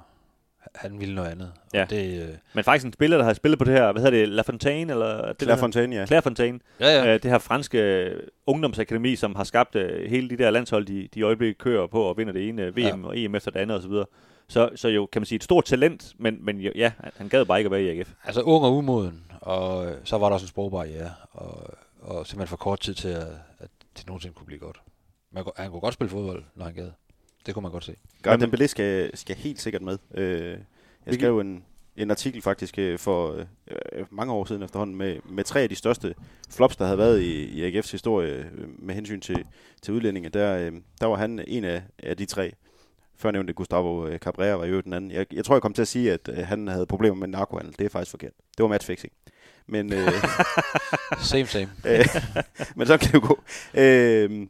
Han 0.74 1.01
ville 1.01 1.14
noget 1.14 1.28
andet. 1.28 1.52
Ja. 1.74 1.82
Og 1.82 1.90
det, 1.90 2.22
øh, 2.22 2.35
Men 2.55 2.64
faktisk 2.64 2.86
en 2.86 2.93
spiller, 2.93 3.16
der 3.16 3.24
har 3.24 3.32
spillet 3.35 3.59
på 3.59 3.64
det 3.64 3.72
her, 3.74 3.93
hvad 3.93 4.02
hedder 4.02 4.18
det, 4.18 4.28
La 4.28 4.43
Fontaine, 4.43 4.93
eller 4.93 5.26
det 5.28 5.43
Claire 5.43 5.59
Fontaine, 5.59 5.97
ja. 5.97 6.06
Claire 6.06 6.22
Fontaine. 6.22 6.60
ja, 6.81 6.86
ja. 6.86 7.06
Øh, 7.14 7.22
det 7.22 7.31
her 7.31 7.39
franske 7.39 7.78
øh, 7.78 8.20
ungdomsakademi, 8.47 9.16
som 9.16 9.35
har 9.35 9.44
skabt 9.44 9.74
øh, 9.76 10.10
hele 10.10 10.31
de 10.31 10.36
der 10.36 10.51
landshold, 10.51 10.86
de, 10.86 11.09
de 11.14 11.20
i 11.20 11.22
øjeblikket 11.22 11.59
kører 11.59 11.86
på 11.86 12.02
og 12.02 12.16
vinder 12.18 12.32
det 12.32 12.48
ene 12.48 12.62
øh, 12.62 12.76
VM 12.76 12.81
Ja. 12.82 12.97
og 13.05 13.18
EM 13.18 13.35
efter 13.35 13.51
det 13.51 13.60
andet 13.60 13.76
osv. 13.76 13.93
Så, 14.48 14.70
så 14.76 14.89
jo, 14.89 15.06
kan 15.06 15.20
man 15.22 15.26
sige, 15.26 15.36
et 15.36 15.44
stort 15.44 15.64
talent, 15.64 16.12
men, 16.18 16.39
men 16.44 16.59
jo, 16.60 16.72
ja, 16.74 16.93
han- 17.01 17.12
han 17.16 17.28
gad 17.28 17.44
bare 17.44 17.59
ikke 17.59 17.68
at 17.68 17.72
være 17.72 17.82
i 17.82 17.98
AGF. 17.98 18.10
Altså 18.24 18.40
ung 18.43 18.64
og 18.64 18.76
umoden, 18.76 19.24
og 19.40 19.86
øh, 19.86 19.97
så 20.05 20.18
var 20.18 20.26
der 20.28 20.35
også 20.35 20.44
en 20.44 20.48
sprogbarriere, 20.48 21.10
og, 21.31 21.74
og 22.01 22.26
simpelthen 22.26 22.48
for 22.48 22.56
kort 22.56 22.81
tid 22.81 22.94
til, 22.94 23.09
at, 23.09 23.26
at 23.59 23.68
det 23.98 24.06
nogensinde 24.06 24.35
kunne 24.35 24.47
blive 24.47 24.59
godt. 24.60 24.81
Man, 25.35 25.44
kunne- 25.44 25.52
han 25.56 25.70
kunne 25.70 25.81
godt 25.81 25.94
spille 25.94 26.11
fodbold, 26.11 26.44
når 26.56 26.65
han 26.65 26.74
gad. 26.74 26.90
Det 27.47 27.55
kunne 27.55 27.62
man 27.62 27.73
godt 27.73 27.85
se. 27.85 27.97
Garden 28.23 28.55
Dembélé 28.55 28.66
skal, 28.66 29.16
skal 29.16 29.36
helt 29.36 29.61
sikkert 29.61 29.82
med. 29.82 29.98
Øh, 30.15 30.59
jeg 31.06 31.15
skrev 31.15 31.39
en, 31.40 31.65
en 31.97 32.11
artikel 32.11 32.43
faktisk 32.43 32.78
øh, 32.78 32.98
for 32.98 33.32
øh, 33.69 34.06
mange 34.11 34.32
år 34.32 34.44
siden 34.44 34.62
efterhånden 34.62 34.97
med, 34.97 35.19
med 35.24 35.44
tre 35.44 35.61
af 35.61 35.69
de 35.69 35.74
største 35.74 36.15
flops, 36.51 36.77
der 36.77 36.85
havde 36.85 36.98
været 36.98 37.20
i, 37.20 37.44
i 37.44 37.78
AGF's 37.78 37.93
historie 37.93 38.32
øh, 38.52 38.69
med 38.78 38.94
hensyn 38.94 39.20
til, 39.20 39.44
til 39.82 39.94
udlændinge. 39.94 40.28
Der, 40.28 40.56
øh, 40.59 40.73
der 41.01 41.06
var 41.06 41.16
han 41.16 41.44
en 41.47 41.65
af, 41.65 41.82
af 41.98 42.16
de 42.16 42.24
tre. 42.27 42.52
Før 43.16 43.31
nævnte 43.31 43.52
Gustavo 43.52 44.06
øh, 44.06 44.19
Cabrera 44.19 44.55
var 44.56 44.65
jo 44.66 44.81
den 44.81 44.93
anden. 44.93 45.11
Jeg, 45.11 45.27
jeg 45.32 45.44
tror, 45.44 45.55
jeg 45.55 45.62
kom 45.62 45.73
til 45.74 45.82
at 45.82 45.89
sige, 45.89 46.12
at 46.12 46.28
øh, 46.28 46.36
han 46.47 46.69
havde 46.69 46.86
problemer 46.86 47.16
med 47.16 47.28
narkohandel. 47.28 47.74
Det 47.78 47.85
er 47.85 47.89
faktisk 47.90 48.11
forkert. 48.11 48.32
Det 48.56 48.62
var 48.62 48.69
matchfixing. 48.69 49.12
Men, 49.66 49.93
øh, 49.93 50.09
Same, 51.23 51.47
same. 51.47 51.70
øh, 51.89 52.05
men 52.77 52.86
så 52.86 52.97
kan 52.98 53.06
det 53.09 53.15
jo 53.15 53.20
gå. 53.27 53.43
Øh, 53.81 54.47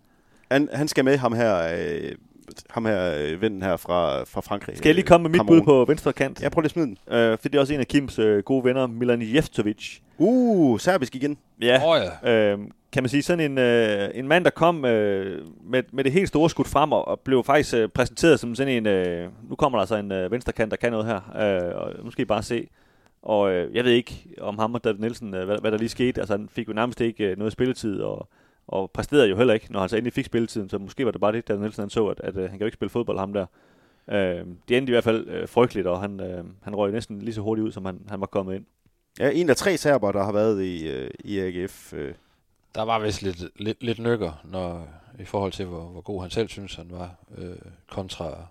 han, 0.55 0.69
han 0.73 0.89
skal 0.89 1.05
med 1.05 1.17
ham 1.17 1.33
her, 1.33 1.57
øh, 1.57 2.13
ham 2.71 2.85
her 2.85 3.15
øh, 3.19 3.41
vennen 3.41 3.63
her 3.63 3.77
fra, 3.77 4.25
fra 4.25 4.41
Frankrig. 4.41 4.77
Skal 4.77 4.89
jeg 4.89 4.95
lige 4.95 5.07
komme 5.07 5.23
med 5.23 5.31
mit 5.31 5.39
Cameroun. 5.39 5.61
bud 5.61 5.67
på 5.67 5.85
venstre 5.89 6.13
kant? 6.13 6.43
Ja, 6.43 6.49
prøv 6.49 6.61
lige 6.61 6.67
at 6.67 6.71
smide 6.71 6.87
den. 6.87 6.99
Øh, 7.11 7.39
for 7.39 7.49
det 7.49 7.55
er 7.55 7.61
også 7.61 7.75
en 7.75 7.81
af 7.81 7.89
Kims 7.89 8.19
øh, 8.19 8.43
gode 8.43 8.65
venner, 8.65 8.87
Milan 8.87 9.35
Jeftovic. 9.35 9.99
Uh, 10.19 10.81
serbisk 10.81 11.15
igen. 11.15 11.39
Ja, 11.63 11.81
Åh 11.85 11.89
oh, 11.89 12.01
ja. 12.25 12.53
øh, 12.53 12.59
kan 12.93 13.03
man 13.03 13.11
sige, 13.11 13.23
sådan 13.23 13.51
en, 13.51 13.59
øh, 13.59 14.11
en 14.15 14.29
mand, 14.29 14.45
der 14.45 14.51
kom 14.51 14.85
øh, 14.85 15.47
med, 15.65 15.83
med 15.93 16.05
det 16.05 16.13
helt 16.13 16.29
store 16.29 16.51
skud 16.51 16.65
frem, 16.65 16.93
og, 16.93 17.09
og 17.09 17.21
blev 17.21 17.45
faktisk 17.45 17.75
øh, 17.75 17.89
præsenteret 17.89 18.41
som 18.41 18.55
sådan 18.55 18.73
en, 18.73 18.87
øh, 18.87 19.29
nu 19.49 19.57
kommer 19.57 19.79
der 19.79 19.81
altså 19.81 19.97
en 19.97 20.13
øh, 20.13 20.31
venstrekant, 20.31 20.71
der 20.71 20.77
kan 20.77 20.93
noget 20.93 21.07
her, 21.07 21.17
øh, 21.17 21.77
og 21.77 22.05
nu 22.05 22.11
skal 22.11 22.23
I 22.23 22.25
bare 22.25 22.43
se. 22.43 22.69
Og 23.23 23.53
øh, 23.53 23.75
jeg 23.75 23.85
ved 23.85 23.93
ikke 23.93 24.27
om 24.41 24.59
ham 24.59 24.75
og 24.75 24.85
David 24.85 25.01
Nielsen, 25.01 25.35
øh, 25.35 25.45
hvad, 25.45 25.59
hvad 25.61 25.71
der 25.71 25.79
lige 25.79 25.89
skete, 25.89 26.21
altså 26.21 26.37
han 26.37 26.49
fik 26.49 26.69
jo 26.69 26.73
nærmest 26.73 27.01
ikke 27.01 27.25
øh, 27.25 27.39
noget 27.39 27.53
spilletid, 27.53 28.01
og, 28.01 28.29
og 28.67 28.91
præsterede 28.91 29.29
jo 29.29 29.37
heller 29.37 29.55
ikke, 29.55 29.73
når 29.73 29.81
han 29.81 29.89
så 29.89 29.97
endelig 29.97 30.13
fik 30.13 30.25
spilletiden, 30.25 30.69
så 30.69 30.79
måske 30.79 31.05
var 31.05 31.11
det 31.11 31.21
bare 31.21 31.33
det, 31.33 31.49
David 31.49 31.61
Nielsen 31.61 31.83
han 31.83 31.91
så, 31.91 32.07
at, 32.07 32.21
at 32.21 32.37
øh, 32.37 32.43
han 32.43 32.51
kan 32.51 32.61
jo 32.61 32.67
ikke 32.67 32.75
spille 32.75 32.91
fodbold, 32.91 33.19
ham 33.19 33.33
der. 33.33 33.47
Øh, 34.09 34.47
det 34.69 34.77
endte 34.77 34.91
i 34.91 34.95
hvert 34.95 35.05
fald 35.05 35.29
øh, 35.29 35.49
frygteligt, 35.49 35.87
og 35.87 36.01
han, 36.01 36.21
øh, 36.21 36.45
han 36.63 36.77
røg 36.77 36.93
næsten 36.93 37.23
lige 37.23 37.35
så 37.35 37.41
hurtigt 37.41 37.67
ud, 37.67 37.73
som 37.73 37.85
han, 37.85 38.01
han 38.09 38.21
var 38.21 38.27
kommet 38.27 38.55
ind. 38.55 38.65
Ja, 39.19 39.31
en 39.31 39.51
af 39.51 39.57
tre 39.57 39.77
serber, 39.77 40.13
der 40.13 40.25
har 40.25 40.33
været 40.33 40.63
i, 40.63 40.89
øh, 40.89 41.11
i 41.25 41.39
AGF. 41.39 41.93
Øh. 41.93 42.15
Der 42.75 42.83
var 42.83 42.99
vist 42.99 43.23
lidt, 43.23 43.61
lidt, 43.61 43.83
lidt 43.83 43.99
nykker, 43.99 44.41
når, 44.45 44.89
i 45.19 45.25
forhold 45.25 45.53
til, 45.53 45.67
hvor, 45.67 45.83
hvor 45.83 46.01
god 46.01 46.23
han 46.23 46.31
selv 46.31 46.49
synes, 46.49 46.75
han 46.75 46.91
var, 46.91 47.15
øh, 47.39 47.57
kontra 47.91 48.47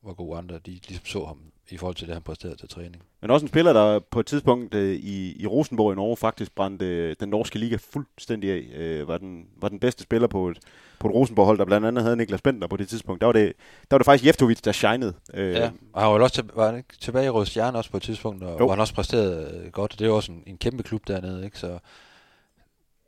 hvor 0.00 0.14
god 0.14 0.38
andre, 0.38 0.58
de 0.58 0.70
ligesom 0.70 1.04
så 1.04 1.24
ham 1.24 1.38
i 1.70 1.76
forhold 1.76 1.94
til 1.96 2.06
det, 2.06 2.14
han 2.14 2.22
præsterede 2.22 2.56
til 2.56 2.68
træning. 2.68 3.02
Men 3.20 3.30
også 3.30 3.44
en 3.44 3.48
spiller, 3.48 3.72
der 3.72 3.98
på 3.98 4.20
et 4.20 4.26
tidspunkt 4.26 4.74
øh, 4.74 4.94
i, 4.94 5.42
i 5.42 5.46
Rosenborg 5.46 5.92
i 5.92 5.96
Norge 5.96 6.16
faktisk 6.16 6.54
brændte 6.54 6.86
øh, 6.86 7.16
den 7.20 7.28
norske 7.28 7.58
liga 7.58 7.76
fuldstændig 7.76 8.50
af. 8.50 8.78
Øh, 8.78 9.08
var, 9.08 9.18
den, 9.18 9.46
var 9.56 9.68
den 9.68 9.80
bedste 9.80 10.02
spiller 10.02 10.28
på 10.28 10.48
et, 10.48 10.58
på 10.98 11.08
et 11.08 11.14
Rosenborg-hold, 11.14 11.58
der 11.58 11.64
blandt 11.64 11.86
andet 11.86 12.04
havde 12.04 12.16
Niklas 12.16 12.42
Bender 12.42 12.66
på 12.66 12.76
det 12.76 12.88
tidspunkt. 12.88 13.20
Der 13.20 13.26
var 13.26 13.32
det, 13.32 13.52
der 13.80 13.86
var 13.90 13.98
det 13.98 14.04
faktisk 14.04 14.26
Jeftovic, 14.26 14.60
der 14.60 14.72
shinede. 14.72 15.14
Øh, 15.34 15.52
Ja, 15.52 15.70
og 15.92 16.02
han 16.02 16.10
var, 16.10 16.20
også 16.20 16.34
til, 16.34 16.50
var 16.54 16.66
han 16.66 16.76
ikke 16.76 16.96
tilbage 17.00 17.26
i 17.26 17.28
Røde 17.28 17.46
Stjerne 17.46 17.78
også 17.78 17.90
på 17.90 17.96
et 17.96 18.02
tidspunkt, 18.02 18.42
og, 18.44 18.50
Jo. 18.50 18.56
hvor 18.56 18.70
han 18.70 18.80
også 18.80 18.94
præsterede 18.94 19.60
øh, 19.64 19.72
godt. 19.72 19.92
Det 19.92 20.00
er 20.00 20.06
jo 20.08 20.16
også 20.16 20.32
en, 20.32 20.42
en 20.46 20.58
kæmpe 20.58 20.82
klub 20.82 21.08
dernede, 21.08 21.44
ikke? 21.44 21.58
Så 21.58 21.78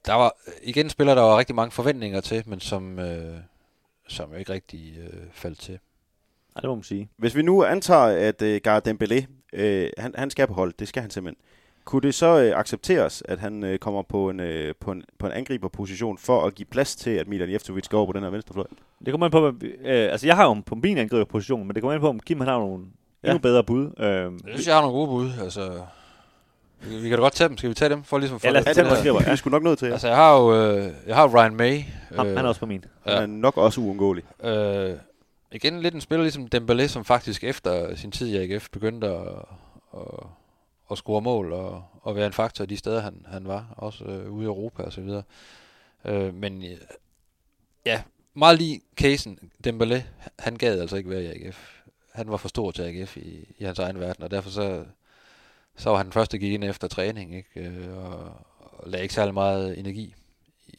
der 0.06 0.14
var 0.14 0.36
igen 0.62 0.90
spiller, 0.90 1.14
der 1.14 1.22
var 1.22 1.38
rigtig 1.38 1.54
mange 1.56 1.70
forventninger 1.72 2.20
til, 2.20 2.42
men 2.46 2.60
som, 2.60 2.98
øh, 2.98 3.36
som 4.08 4.30
jo 4.32 4.36
ikke 4.36 4.52
rigtig 4.52 4.94
øh, 4.98 5.20
faldt 5.32 5.58
til. 5.58 5.78
Ja, 6.56 6.60
det 6.60 6.68
må 6.68 6.74
man 6.74 6.84
sige. 6.84 7.08
Hvis 7.16 7.36
vi 7.36 7.42
nu 7.42 7.64
antager, 7.64 8.28
at 8.28 8.42
øh, 8.42 8.60
Gareth 8.64 8.90
Dembélé, 8.90 9.24
øh, 9.52 9.90
han, 9.98 10.14
han 10.18 10.30
skal 10.30 10.46
på 10.46 10.54
hold, 10.54 10.72
det 10.78 10.88
skal 10.88 11.00
han 11.02 11.10
simpelthen. 11.10 11.36
Kunne 11.84 12.02
det 12.02 12.14
så 12.14 12.40
øh, 12.42 12.58
accepteres, 12.58 13.22
at 13.28 13.38
han 13.38 13.64
øh, 13.64 13.78
kommer 13.78 14.02
på 14.02 14.30
en, 14.30 14.40
øh, 14.40 14.74
på, 14.80 14.90
en, 14.92 15.02
på 15.18 15.26
en 15.26 15.32
angriberposition 15.32 16.18
for 16.18 16.42
at 16.46 16.54
give 16.54 16.66
plads 16.66 16.96
til, 16.96 17.10
at 17.10 17.28
Milan 17.28 17.52
Jeftovic 17.52 17.88
går 17.88 17.98
over 17.98 18.06
på 18.06 18.12
den 18.12 18.22
her 18.22 18.30
venstrefløj? 18.30 18.66
Det 19.04 19.12
kommer 19.12 19.24
an 19.26 19.30
på, 19.30 19.46
øh, 19.62 19.82
altså 19.84 20.26
jeg 20.26 20.36
har 20.36 20.44
jo 20.44 20.54
på 20.66 20.74
min 20.74 20.98
angriberposition, 20.98 21.66
men 21.66 21.74
det 21.74 21.82
kommer 21.82 21.94
an 21.94 22.00
på, 22.00 22.08
om 22.08 22.20
Kim 22.20 22.38
han 22.40 22.48
har 22.48 22.58
nogle 22.58 22.84
Ja. 23.24 23.28
endnu 23.30 23.40
bedre 23.42 23.64
bud. 23.64 23.90
Øh, 23.98 24.06
Jeg 24.08 24.30
synes, 24.46 24.66
jeg 24.66 24.74
har 24.74 24.82
nogle 24.82 24.96
gode 24.96 25.08
bud. 25.08 25.30
Altså, 25.42 25.80
Vi 26.80 26.96
vi 26.96 27.08
kan 27.08 27.18
da 27.18 27.22
godt 27.22 27.32
tage 27.34 27.48
dem. 27.48 27.56
Skal 27.56 27.70
vi 27.70 27.74
tage 27.74 27.88
dem? 27.88 28.02
For 28.04 28.18
ligesom 28.18 28.40
for 28.40 28.46
Ja, 28.46 28.52
lad 28.52 28.60
os 28.60 28.66
Ja, 28.66 28.72
tage 28.72 28.90
det 28.90 29.04
dem, 29.04 29.14
ja. 29.26 29.30
vi 29.30 29.36
skulle 29.36 29.52
nok 29.52 29.62
nødt 29.62 29.78
til. 29.78 29.86
Altså, 29.86 30.08
jeg 30.08 30.16
har 30.16 30.40
jo 30.40 30.54
øh, 30.54 30.90
jeg 31.06 31.16
har 31.16 31.28
Ryan 31.36 31.56
May. 31.56 31.80
Ham, 32.16 32.26
han 32.26 32.38
er 32.38 32.48
også 32.48 32.60
på 32.60 32.66
min. 32.66 32.84
Han 33.06 33.22
er 33.22 33.26
nok 33.26 33.56
også 33.56 33.80
uundgåelig. 33.80 34.24
Øh, 34.44 34.90
igen 35.56 35.80
lidt 35.80 35.94
en 35.94 36.00
spiller 36.00 36.22
ligesom 36.22 36.48
Dembélé, 36.54 36.86
som 36.86 37.04
faktisk 37.04 37.44
efter 37.44 37.94
sin 37.94 38.10
tid 38.10 38.28
i 38.28 38.36
AGF 38.36 38.68
begyndte 38.68 39.06
at, 39.06 39.28
at, 39.94 40.26
at 40.90 40.98
score 40.98 41.22
mål 41.22 41.52
og, 41.52 41.84
og 42.02 42.16
være 42.16 42.26
en 42.26 42.32
faktor 42.32 42.64
de 42.64 42.76
steder, 42.76 43.00
han, 43.00 43.26
han 43.28 43.46
var, 43.46 43.74
også 43.76 44.04
øh, 44.04 44.30
ude 44.30 44.42
i 44.42 44.46
Europa 44.46 44.82
og 44.82 44.92
så 44.92 45.00
videre. 45.00 45.22
Øh, 46.04 46.34
men 46.34 46.64
ja, 47.86 48.02
meget 48.34 48.58
lige 48.58 48.80
casen, 48.96 49.38
Dembélé, 49.66 50.00
han 50.38 50.56
gad 50.56 50.80
altså 50.80 50.96
ikke 50.96 51.10
være 51.10 51.22
i 51.22 51.26
AGF. 51.26 51.72
Han 52.12 52.30
var 52.30 52.36
for 52.36 52.48
stor 52.48 52.70
til 52.70 52.82
AGF 52.82 53.16
i, 53.16 53.54
i 53.58 53.64
hans 53.64 53.78
egen 53.78 54.00
verden, 54.00 54.24
og 54.24 54.30
derfor 54.30 54.50
så, 54.50 54.84
så 55.76 55.90
var 55.90 55.96
han 55.96 56.06
den 56.06 56.12
første, 56.12 56.36
der 56.36 56.40
gik 56.40 56.52
ind 56.52 56.64
efter 56.64 56.88
træning, 56.88 57.36
ikke? 57.36 57.60
Øh, 57.60 57.96
og, 57.96 58.34
og 58.58 58.90
lagde 58.90 59.02
ikke 59.02 59.14
særlig 59.14 59.34
meget 59.34 59.78
energi 59.78 60.14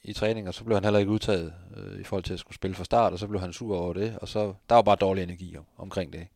i, 0.07 0.13
træning, 0.13 0.47
og 0.47 0.53
så 0.53 0.63
blev 0.63 0.75
han 0.75 0.83
heller 0.83 0.99
ikke 0.99 1.11
udtaget 1.11 1.53
øh, 1.77 2.01
i 2.01 2.03
forhold 2.03 2.23
til 2.23 2.33
at 2.33 2.39
skulle 2.39 2.55
spille 2.55 2.75
fra 2.75 2.83
start, 2.83 3.13
og 3.13 3.19
så 3.19 3.27
blev 3.27 3.41
han 3.41 3.53
sur 3.53 3.77
over 3.77 3.93
det, 3.93 4.17
og 4.21 4.27
så 4.27 4.53
der 4.69 4.75
var 4.75 4.81
bare 4.81 4.95
dårlig 4.95 5.23
energi 5.23 5.57
om, 5.57 5.63
omkring 5.77 6.13
det. 6.13 6.19
ikke? 6.19 6.31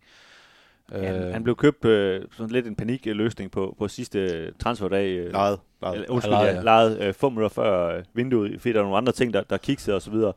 Han, 0.91 1.33
han 1.33 1.43
blev 1.43 1.55
købt 1.55 1.85
øh, 1.85 2.25
sådan 2.31 2.51
lidt 2.51 2.67
en 2.67 2.75
panikløsning 2.75 3.51
på, 3.51 3.75
på 3.79 3.87
sidste 3.87 4.51
transferdag. 4.51 5.09
Øh, 5.09 5.31
Lejet. 5.31 5.59
lejet. 5.81 6.05
Undskyld, 6.09 6.31
Lejet, 6.31 6.47
ja. 6.47 6.55
ja. 6.55 6.61
lejet 6.61 7.01
øh, 7.01 7.13
minutter 7.23 7.49
før 7.49 7.97
øh, 7.97 8.03
vinduet, 8.13 8.61
fordi 8.61 8.73
der 8.73 8.79
var 8.79 8.85
nogle 8.85 8.97
andre 8.97 9.11
ting, 9.11 9.33
der, 9.33 9.43
der 9.43 9.57
kiksede 9.57 9.95
og 9.95 10.01
så 10.01 10.11
videre. 10.11 10.33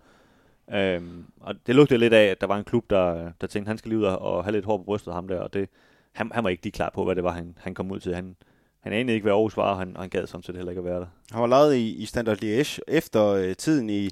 Øhm, 0.72 1.24
og 1.40 1.54
det 1.66 1.74
lugtede 1.74 1.98
lidt 1.98 2.12
af, 2.12 2.24
at 2.24 2.40
der 2.40 2.46
var 2.46 2.58
en 2.58 2.64
klub, 2.64 2.90
der, 2.90 3.32
der 3.40 3.46
tænkte, 3.46 3.68
han 3.68 3.78
skal 3.78 3.88
lige 3.88 3.98
ud 3.98 4.04
og, 4.04 4.18
og 4.18 4.44
have 4.44 4.52
lidt 4.52 4.64
hår 4.64 4.76
på 4.76 4.82
brystet 4.82 5.14
ham 5.14 5.28
der, 5.28 5.40
og 5.40 5.54
det, 5.54 5.68
han, 6.12 6.30
han 6.34 6.44
var 6.44 6.50
ikke 6.50 6.62
lige 6.62 6.72
klar 6.72 6.90
på, 6.94 7.04
hvad 7.04 7.14
det 7.14 7.24
var, 7.24 7.32
han, 7.32 7.54
han 7.60 7.74
kom 7.74 7.90
ud 7.90 8.00
til. 8.00 8.14
Han, 8.14 8.36
han 8.84 8.92
anede 8.92 9.14
ikke, 9.14 9.24
hvad 9.24 9.32
Aarhus 9.32 9.56
var, 9.56 9.70
og 9.70 9.78
han, 9.78 9.96
og 9.96 10.02
han 10.02 10.10
gad 10.10 10.26
sådan 10.26 10.42
set 10.42 10.56
heller 10.56 10.70
ikke 10.70 10.78
at 10.78 10.84
være 10.84 11.00
der. 11.00 11.06
Han 11.32 11.40
var 11.40 11.46
lejet 11.46 11.74
i, 11.74 11.94
i 11.94 12.06
Standard 12.06 12.42
Liège 12.42 12.78
efter 12.88 13.26
øh, 13.26 13.56
tiden 13.56 13.90
i, 13.90 14.10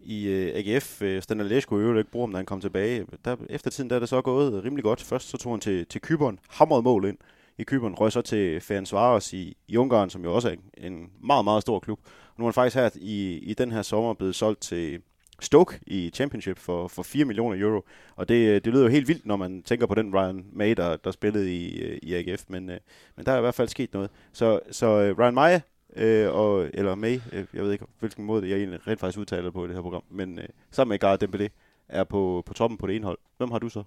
i 0.00 0.26
øh, 0.26 0.52
AGF. 0.54 1.02
Øh, 1.02 1.22
Standard 1.22 1.48
Liège 1.50 1.60
kunne 1.60 1.88
jo 1.88 1.98
ikke 1.98 2.10
bruge 2.10 2.22
ham, 2.22 2.32
da 2.32 2.36
han 2.36 2.46
kom 2.46 2.60
tilbage. 2.60 3.06
Der, 3.24 3.36
efter 3.50 3.70
tiden 3.70 3.90
der 3.90 3.96
er 3.96 4.00
det 4.00 4.08
så 4.08 4.22
gået 4.22 4.64
rimelig 4.64 4.84
godt. 4.84 5.02
Først 5.02 5.28
så 5.28 5.36
tog 5.36 5.52
han 5.52 5.60
til, 5.60 5.86
til 5.86 6.00
Kyberen, 6.00 6.38
hamrede 6.48 6.82
mål 6.82 7.04
ind 7.04 7.18
i 7.58 7.64
Kyberen, 7.64 7.94
røg 7.94 8.12
så 8.12 8.22
til 8.22 8.60
Ferencvaros 8.60 9.32
i, 9.32 9.56
i 9.68 9.76
Ungarn, 9.76 10.10
som 10.10 10.24
jo 10.24 10.34
også 10.34 10.48
er 10.48 10.52
en, 10.52 10.92
en 10.92 11.10
meget, 11.22 11.44
meget 11.44 11.62
stor 11.62 11.78
klub. 11.78 11.98
Og 12.04 12.34
nu 12.38 12.44
er 12.44 12.48
han 12.48 12.54
faktisk 12.54 12.76
her 12.76 12.90
i, 12.94 13.38
i 13.38 13.54
den 13.54 13.72
her 13.72 13.82
sommer 13.82 14.14
blevet 14.14 14.34
solgt 14.34 14.60
til 14.60 15.00
Stoke 15.44 15.80
i 15.86 16.10
Championship 16.14 16.58
for, 16.58 16.88
for 16.88 17.02
4 17.02 17.24
millioner 17.24 17.60
euro. 17.60 17.84
Og 18.16 18.28
det, 18.28 18.64
det 18.64 18.72
lyder 18.72 18.84
jo 18.84 18.90
helt 18.90 19.08
vildt, 19.08 19.26
når 19.26 19.36
man 19.36 19.62
tænker 19.62 19.86
på 19.86 19.94
den 19.94 20.14
Ryan 20.14 20.46
May, 20.52 20.74
der, 20.76 20.96
der 20.96 21.10
spillede 21.10 21.56
i, 21.56 21.80
øh, 21.80 21.98
i 22.02 22.14
AGF. 22.14 22.44
Men, 22.48 22.70
øh, 22.70 22.78
men 23.16 23.26
der 23.26 23.32
er 23.32 23.36
i 23.36 23.40
hvert 23.40 23.54
fald 23.54 23.68
sket 23.68 23.92
noget. 23.94 24.10
Så, 24.32 24.60
så 24.70 24.86
øh, 24.86 25.18
Ryan 25.18 25.34
May, 25.34 25.60
øh, 25.96 26.34
og, 26.34 26.70
eller 26.74 26.94
May, 26.94 27.20
øh, 27.32 27.46
jeg 27.54 27.62
ved 27.64 27.72
ikke, 27.72 27.84
hvilken 27.98 28.24
måde 28.24 28.48
jeg 28.48 28.58
egentlig 28.58 28.86
rent 28.86 29.00
faktisk 29.00 29.18
udtaler 29.18 29.50
på 29.50 29.64
i 29.64 29.68
det 29.68 29.74
her 29.76 29.82
program, 29.82 30.02
men 30.10 30.38
øh, 30.38 30.48
sammen 30.70 30.92
med 30.92 30.98
Gareth 30.98 31.24
Dembélé 31.24 31.48
er 31.88 32.04
på, 32.04 32.42
på 32.46 32.54
toppen 32.54 32.78
på 32.78 32.86
det 32.86 32.96
ene 32.96 33.04
hold. 33.04 33.18
Hvem 33.36 33.50
har 33.50 33.58
du 33.58 33.68
så? 33.68 33.82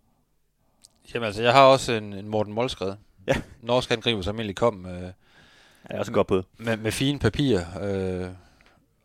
Jamen 1.14 1.26
altså, 1.26 1.44
jeg 1.44 1.54
har 1.54 1.66
også 1.66 1.94
en, 1.94 2.14
en 2.14 2.28
Morten 2.28 2.54
Målskred. 2.54 2.94
Ja. 3.28 3.34
Norsk 3.62 3.92
angriber, 3.92 4.22
som 4.22 4.36
egentlig 4.36 4.56
kom 4.56 4.86
Han 4.86 5.14
er 5.90 6.00
også 6.00 6.12
godt 6.12 6.28
på. 6.28 6.44
med, 6.58 6.78
med 6.78 6.92
fine 6.92 7.20
papirer, 7.20 7.66
øh, 7.82 8.32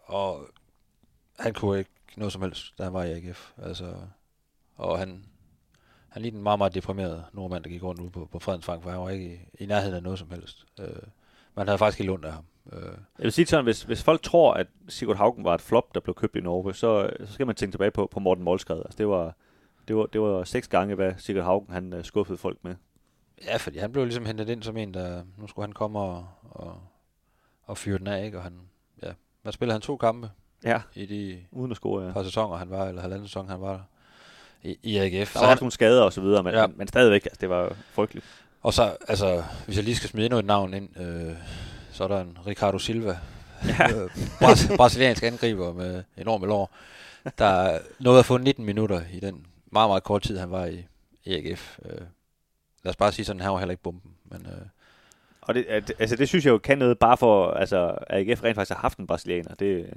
og 0.05 0.47
han 1.39 1.55
kunne 1.55 1.79
ikke 1.79 1.91
noget 2.17 2.33
som 2.33 2.43
helst, 2.43 2.79
da 2.79 2.85
han 2.85 2.93
var 2.93 3.03
i 3.05 3.13
AGF. 3.13 3.53
Altså, 3.59 3.95
og 4.77 4.99
han, 4.99 5.25
han 6.09 6.23
lignede 6.23 6.39
en 6.39 6.43
meget, 6.43 6.59
meget 6.59 6.75
deprimeret 6.75 7.25
nordmand, 7.33 7.65
der 7.65 7.71
gik 7.71 7.83
rundt 7.83 8.01
ude 8.01 8.11
på, 8.11 8.29
på 8.33 8.39
Fredensvang, 8.39 8.83
for 8.83 8.91
han 8.91 9.01
var 9.01 9.09
ikke 9.11 9.49
i, 9.59 9.63
i 9.63 9.67
nærheden 9.67 9.95
af 9.95 10.03
noget 10.03 10.19
som 10.19 10.31
helst. 10.31 10.65
Øh, 10.81 10.87
man 11.57 11.67
havde 11.67 11.79
faktisk 11.79 12.01
ikke 12.01 12.13
ondt 12.13 12.25
af 12.25 12.33
ham. 12.33 12.45
Øh, 12.73 12.83
Jeg 13.19 13.25
vil 13.25 13.33
sige 13.33 13.47
sådan, 13.47 13.65
hvis, 13.65 13.83
hvis 13.83 14.03
folk 14.03 14.23
tror, 14.23 14.55
at 14.55 14.67
Sigurd 14.89 15.17
Haugen 15.17 15.45
var 15.45 15.55
et 15.55 15.61
flop, 15.61 15.95
der 15.95 16.01
blev 16.01 16.15
købt 16.15 16.37
i 16.37 16.41
Norge, 16.41 16.75
så, 16.75 17.11
så 17.25 17.33
skal 17.33 17.47
man 17.47 17.57
tænke 17.57 17.73
tilbage 17.73 17.91
på, 17.91 18.07
på 18.07 18.21
Morten 18.21 18.45
Målskred. 18.45 18.79
Altså, 18.79 18.99
det 18.99 19.09
var, 19.09 19.35
det 19.89 19.97
var, 19.97 20.07
det 20.07 20.21
var 20.21 20.45
seks 20.45 20.69
gange, 20.69 20.95
hvad 20.95 21.13
Sigurd 21.19 21.45
Haugen 21.45 21.71
han 21.71 21.93
uh, 21.93 22.03
skuffede 22.03 22.39
folk 22.39 22.59
med. 22.65 22.75
ja, 23.45 23.57
fordi 23.57 23.79
han 23.79 23.93
blev 23.93 24.05
ligesom 24.05 24.27
hentet 24.27 24.49
ind 24.49 24.63
som 24.63 24.77
en, 24.77 24.95
der 24.95 25.25
nu 25.39 25.47
skulle 25.47 25.67
han 25.67 25.73
komme 25.73 25.99
og, 25.99 26.27
og, 26.43 26.81
og 27.63 27.79
fyre 27.79 27.99
den 27.99 28.07
af, 28.07 28.25
ikke? 28.25 28.39
Og 28.39 28.43
han, 28.43 28.61
ja, 29.03 29.13
hvad 29.43 29.53
spillede 29.53 29.75
han 29.75 29.81
to 29.83 29.97
kampe 29.97 30.31
Ja, 30.65 30.81
i 30.95 31.07
de 31.07 31.39
uden 31.51 31.71
at 31.71 31.77
score, 31.77 32.05
ja. 32.07 32.13
par 32.13 32.23
sæsoner, 32.23 32.57
han 32.57 32.71
var, 32.71 32.87
eller 32.89 33.03
halvanden 33.03 33.29
sæson, 33.29 33.49
han 33.49 33.61
var 33.61 33.73
der 33.73 33.81
i, 34.63 34.77
i 34.83 34.97
AGF. 34.99 35.13
Der 35.13 35.25
Så 35.25 35.39
var 35.39 35.47
han, 35.47 35.53
også 35.53 35.63
nogle 35.65 35.73
skader 35.73 36.03
og 36.03 36.13
så 36.13 36.21
videre, 36.21 36.43
men, 36.43 36.55
Ja. 36.55 36.67
men, 36.67 36.89
stadigvæk, 36.89 37.25
altså, 37.25 37.39
det 37.41 37.49
var 37.49 37.77
frygteligt. 37.93 38.27
Og 38.63 38.73
så, 38.75 38.97
altså, 39.09 39.43
hvis 39.67 39.77
jeg 39.77 39.85
lige 39.85 39.97
skal 39.97 40.09
smide 40.09 40.27
endnu 40.27 40.39
et 40.39 40.45
navn 40.45 40.75
ind, 40.75 41.01
øh, 41.01 41.33
så 41.93 42.05
er 42.05 42.09
der 42.09 42.21
en 42.21 42.39
Ricardo 42.47 42.79
Silva, 42.79 43.19
Ja. 43.67 43.91
øh, 44.03 44.11
bras- 44.41 44.77
brasiliansk 44.77 45.23
angriber 45.23 45.73
med 45.73 46.03
enorme 46.17 46.47
lår, 46.47 46.71
der 47.39 47.79
nåede 48.01 48.19
at 48.19 48.25
få 48.27 48.37
19 48.39 48.65
minutter 48.65 49.01
i 49.13 49.21
den 49.21 49.47
meget, 49.73 49.91
meget 49.91 50.03
kort 50.03 50.23
tid, 50.23 50.39
han 50.39 50.51
var 50.51 50.65
i, 50.67 50.87
AGF. 51.27 51.79
Øh, 51.85 52.01
lad 52.85 52.91
os 52.91 52.97
bare 52.97 53.13
sige 53.13 53.25
sådan, 53.27 53.41
han 53.41 53.53
var 53.53 53.59
heller 53.59 53.71
ikke 53.73 53.83
bomben. 53.83 54.11
Men, 54.25 54.47
øh, 54.47 54.67
Og 55.43 55.55
det, 55.55 55.67
altså, 55.99 56.17
det 56.17 56.29
synes 56.29 56.45
jeg 56.45 56.51
jo 56.53 56.59
kan 56.59 56.79
noget, 56.79 56.99
bare 56.99 57.17
for, 57.17 57.51
altså, 57.51 57.99
AGF 58.11 58.45
rent 58.45 58.55
faktisk 58.55 58.73
har 58.75 58.81
haft 58.81 58.99
en 58.99 59.07
brasilianer. 59.07 59.55
Det, 59.55 59.91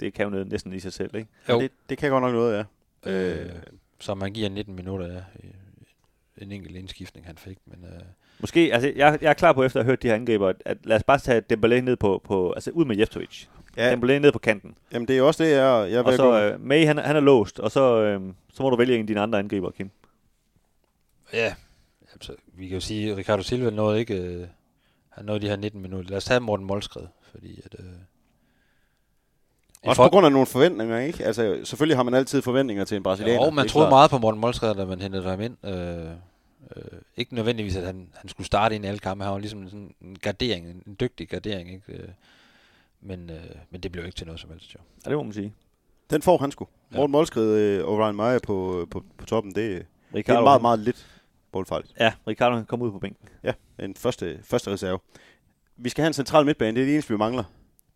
det 0.00 0.14
kan 0.14 0.24
jo 0.24 0.30
noget 0.30 0.48
næsten 0.48 0.72
i 0.72 0.80
sig 0.80 0.92
selv, 0.92 1.14
ikke? 1.16 1.28
jo, 1.48 1.60
Det, 1.60 1.70
det 1.88 1.98
kan 1.98 2.10
godt 2.10 2.22
nok 2.22 2.32
noget, 2.32 2.66
ja. 3.06 3.10
øh, 3.10 3.50
så 4.00 4.14
man 4.14 4.32
giver 4.32 4.48
19 4.48 4.74
minutter 4.76 5.06
ja, 5.06 5.20
en 6.44 6.52
enkelt 6.52 6.76
indskiftning, 6.76 7.26
han 7.26 7.38
fik. 7.38 7.58
Men, 7.66 7.84
øh, 7.84 8.00
Måske, 8.40 8.70
altså, 8.72 8.92
jeg, 8.96 9.18
jeg 9.22 9.30
er 9.30 9.34
klar 9.34 9.52
på, 9.52 9.64
efter 9.64 9.80
at 9.80 9.84
have 9.86 9.90
hørt 9.92 10.02
de 10.02 10.08
her 10.08 10.14
angriber, 10.14 10.48
at, 10.48 10.56
at 10.64 10.76
lad 10.84 10.96
os 10.96 11.02
bare 11.02 11.18
tage 11.18 11.42
Dembélé 11.52 11.80
ned 11.80 11.96
på, 11.96 12.20
på 12.24 12.52
altså 12.52 12.70
ud 12.70 12.84
med 12.84 12.96
Jeftovic. 12.96 13.46
ja. 13.76 13.94
Dembélé 13.94 14.18
ned 14.18 14.32
på 14.32 14.38
kanten. 14.38 14.74
jamen, 14.92 15.08
det 15.08 15.14
er 15.14 15.18
jo 15.18 15.26
også 15.26 15.44
det, 15.44 15.50
jeg, 15.50 15.88
jeg 15.90 15.98
Og 16.00 16.06
vil 16.10 16.16
så 16.16 16.22
gå. 16.30 16.36
øh, 16.36 16.60
May, 16.60 16.86
han, 16.86 16.98
er- 16.98 17.02
han 17.02 17.16
er 17.16 17.20
låst, 17.20 17.60
og 17.60 17.70
så, 17.70 18.02
øh, 18.02 18.20
så 18.52 18.62
må 18.62 18.70
du 18.70 18.76
vælge 18.76 18.94
en 18.94 19.00
af 19.00 19.06
dine 19.06 19.20
andre 19.20 19.38
angriber, 19.38 19.70
Kim. 19.70 19.90
Ja, 21.32 21.54
altså, 22.12 22.34
vi 22.54 22.68
kan 22.68 22.74
jo 22.74 22.80
sige, 22.80 23.10
at 23.10 23.16
Ricardo 23.16 23.42
Silva 23.42 23.70
nåede 23.70 23.98
ikke, 24.00 24.14
øh, 24.22 24.46
han 25.08 25.24
nåede 25.24 25.40
de 25.40 25.48
her 25.48 25.56
19 25.56 25.82
minutter. 25.82 26.10
Lad 26.10 26.16
os 26.16 26.24
tage 26.24 26.40
Morten 26.40 26.66
Målskred, 26.66 27.06
fordi 27.30 27.60
at... 27.64 27.76
Øh, 27.78 27.84
Også 29.84 29.96
for- 30.02 30.04
på 30.08 30.10
grund 30.10 30.26
af 30.26 30.32
nogle 30.32 30.46
forventninger, 30.46 30.98
ikke? 30.98 31.24
Altså, 31.24 31.60
selvfølgelig 31.64 31.96
har 31.96 32.02
man 32.02 32.14
altid 32.14 32.42
forventninger 32.42 32.84
til 32.84 32.96
en 32.96 33.02
brasilianer. 33.02 33.44
Jo, 33.44 33.50
man 33.50 33.68
troede 33.68 33.84
klart. 33.84 33.90
meget 33.92 34.10
på 34.10 34.18
Morten 34.18 34.40
Målskred, 34.40 34.74
da 34.74 34.84
man 34.84 35.00
hentede 35.00 35.22
ham 35.22 35.40
ind. 35.40 35.56
Øh, 35.66 36.10
øh, 36.76 36.82
ikke 37.16 37.34
nødvendigvis, 37.34 37.76
at 37.76 37.86
han, 37.86 38.08
han 38.14 38.28
skulle 38.28 38.46
starte 38.46 38.74
ind 38.74 38.84
i 38.84 38.88
alle 38.88 38.98
kampe. 38.98 39.24
Han 39.24 39.32
var 39.32 39.38
ligesom 39.38 39.64
sådan 39.68 39.94
en 40.02 40.16
gardering, 40.22 40.66
en, 40.66 40.82
en 40.86 40.96
dygtig 41.00 41.28
gardering. 41.28 41.72
Ikke? 41.72 41.92
Øh, 41.92 42.08
men, 43.00 43.30
øh, 43.30 43.36
men 43.70 43.80
det 43.80 43.92
blev 43.92 44.04
ikke 44.04 44.16
til 44.16 44.26
noget 44.26 44.40
som 44.40 44.50
helst, 44.50 44.74
jo. 44.74 44.78
Ja, 45.04 45.10
det 45.10 45.16
må 45.16 45.22
man 45.22 45.32
sige. 45.32 45.52
Den 46.10 46.22
får 46.22 46.38
han 46.38 46.50
sgu. 46.50 46.66
Ja. 46.92 46.96
Morten 46.96 47.12
Målskred 47.12 47.48
øh, 47.54 47.86
og 47.88 47.98
Ryan 47.98 48.16
Meyer 48.16 48.38
på, 48.38 48.86
på, 48.90 49.04
på 49.18 49.26
toppen, 49.26 49.54
det, 49.54 49.86
det 50.14 50.28
er 50.28 50.40
meget, 50.40 50.62
meget 50.62 50.78
lidt 50.78 51.06
målfarligt. 51.54 51.92
Ja, 52.00 52.12
Ricardo 52.28 52.56
han 52.56 52.64
kom 52.66 52.82
ud 52.82 52.90
på 52.90 52.98
bænken. 52.98 53.28
Ja, 53.44 53.52
en 53.78 53.94
første, 53.94 54.38
første 54.44 54.70
reserve. 54.72 54.98
Vi 55.76 55.88
skal 55.88 56.02
have 56.02 56.06
en 56.08 56.14
central 56.14 56.44
midtbane, 56.44 56.74
det 56.74 56.80
er 56.82 56.86
det 56.86 56.92
eneste, 56.94 57.12
vi 57.12 57.18
mangler. 57.18 57.44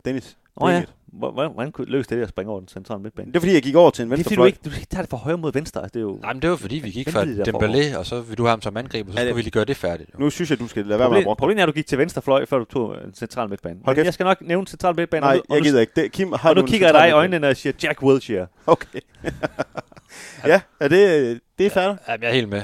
Dennis. 0.05 0.37
Åh 0.57 0.67
oh, 0.67 0.73
ja. 0.73 0.83
Hvordan, 1.19 1.51
hvordan 1.53 1.71
kunne 1.71 1.87
løse 1.91 2.09
det 2.15 2.21
at 2.21 2.29
springe 2.29 2.51
over 2.51 2.59
den 2.59 2.67
centrale 2.67 3.01
midtbane? 3.03 3.27
Det 3.27 3.35
er 3.35 3.39
fordi, 3.39 3.53
jeg 3.53 3.61
gik 3.61 3.75
over 3.75 3.89
til 3.91 4.03
en 4.03 4.07
Det 4.11 4.13
er 4.13 4.17
venstre 4.17 4.29
fordi, 4.29 4.41
du 4.41 4.45
ikke, 4.45 4.59
du 4.65 4.69
ikke 4.69 4.85
tager 4.87 5.01
det 5.01 5.09
fra 5.09 5.17
højre 5.17 5.37
mod 5.37 5.51
venstre. 5.53 5.81
Altså, 5.81 5.91
det 5.93 5.99
er 5.99 6.03
jo... 6.03 6.19
Nej, 6.21 6.33
men 6.33 6.41
det 6.41 6.49
var 6.49 6.55
fordi, 6.55 6.75
vi 6.75 6.89
gik 6.91 7.09
fra 7.09 7.25
der 7.25 7.43
Dembélé, 7.45 7.97
og 7.97 8.05
så 8.05 8.21
vil 8.21 8.37
du 8.37 8.43
have 8.43 8.49
ham 8.49 8.61
som 8.61 8.77
angriber, 8.77 9.11
så 9.11 9.17
Ja, 9.17 9.23
skulle 9.23 9.35
vi 9.35 9.41
lige 9.41 9.51
gøre 9.51 9.65
det 9.65 9.77
færdigt. 9.77 10.09
Jo. 10.13 10.19
Nu 10.19 10.29
synes 10.29 10.49
jeg, 10.49 10.59
du 10.59 10.67
skal 10.67 10.85
lade 10.85 10.99
være 10.99 11.09
med 11.09 11.17
at 11.17 11.23
brokke. 11.23 11.39
problemet 11.39 11.59
er, 11.61 11.63
at 11.63 11.67
du 11.67 11.73
gik 11.73 11.87
til 11.87 11.97
venstre 11.97 12.21
fløj, 12.21 12.45
før 12.45 12.57
du 12.59 12.65
tog 12.65 12.95
en 13.05 13.13
central 13.13 13.49
midtbane. 13.49 13.79
Hold 13.85 13.97
Men 13.97 14.05
jeg 14.05 14.13
skal 14.13 14.23
nok 14.23 14.41
nævne 14.41 14.67
central 14.67 14.95
midtbane. 14.95 15.21
Nej, 15.21 15.39
og 15.49 15.55
jeg 15.55 15.63
gider 15.63 15.81
ikke. 15.81 15.91
Det, 15.95 16.11
Kim, 16.11 16.31
har 16.33 16.49
og 16.49 16.55
du 16.55 16.61
nu 16.61 16.65
en 16.65 16.71
kigger 16.71 16.87
jeg 16.87 16.93
dig 16.93 17.09
i 17.09 17.11
øjnene, 17.11 17.47
og 17.47 17.57
siger 17.57 17.73
Jack 17.83 18.01
Wilshere. 18.03 18.47
Okay. 18.67 18.99
ja, 20.45 20.61
er 20.79 20.87
det, 20.87 21.39
det 21.57 21.65
er 21.65 21.69
færdigt. 21.69 22.01
Ja, 22.07 22.11
jeg 22.21 22.29
er 22.29 22.33
helt 22.33 22.49
med. 22.49 22.61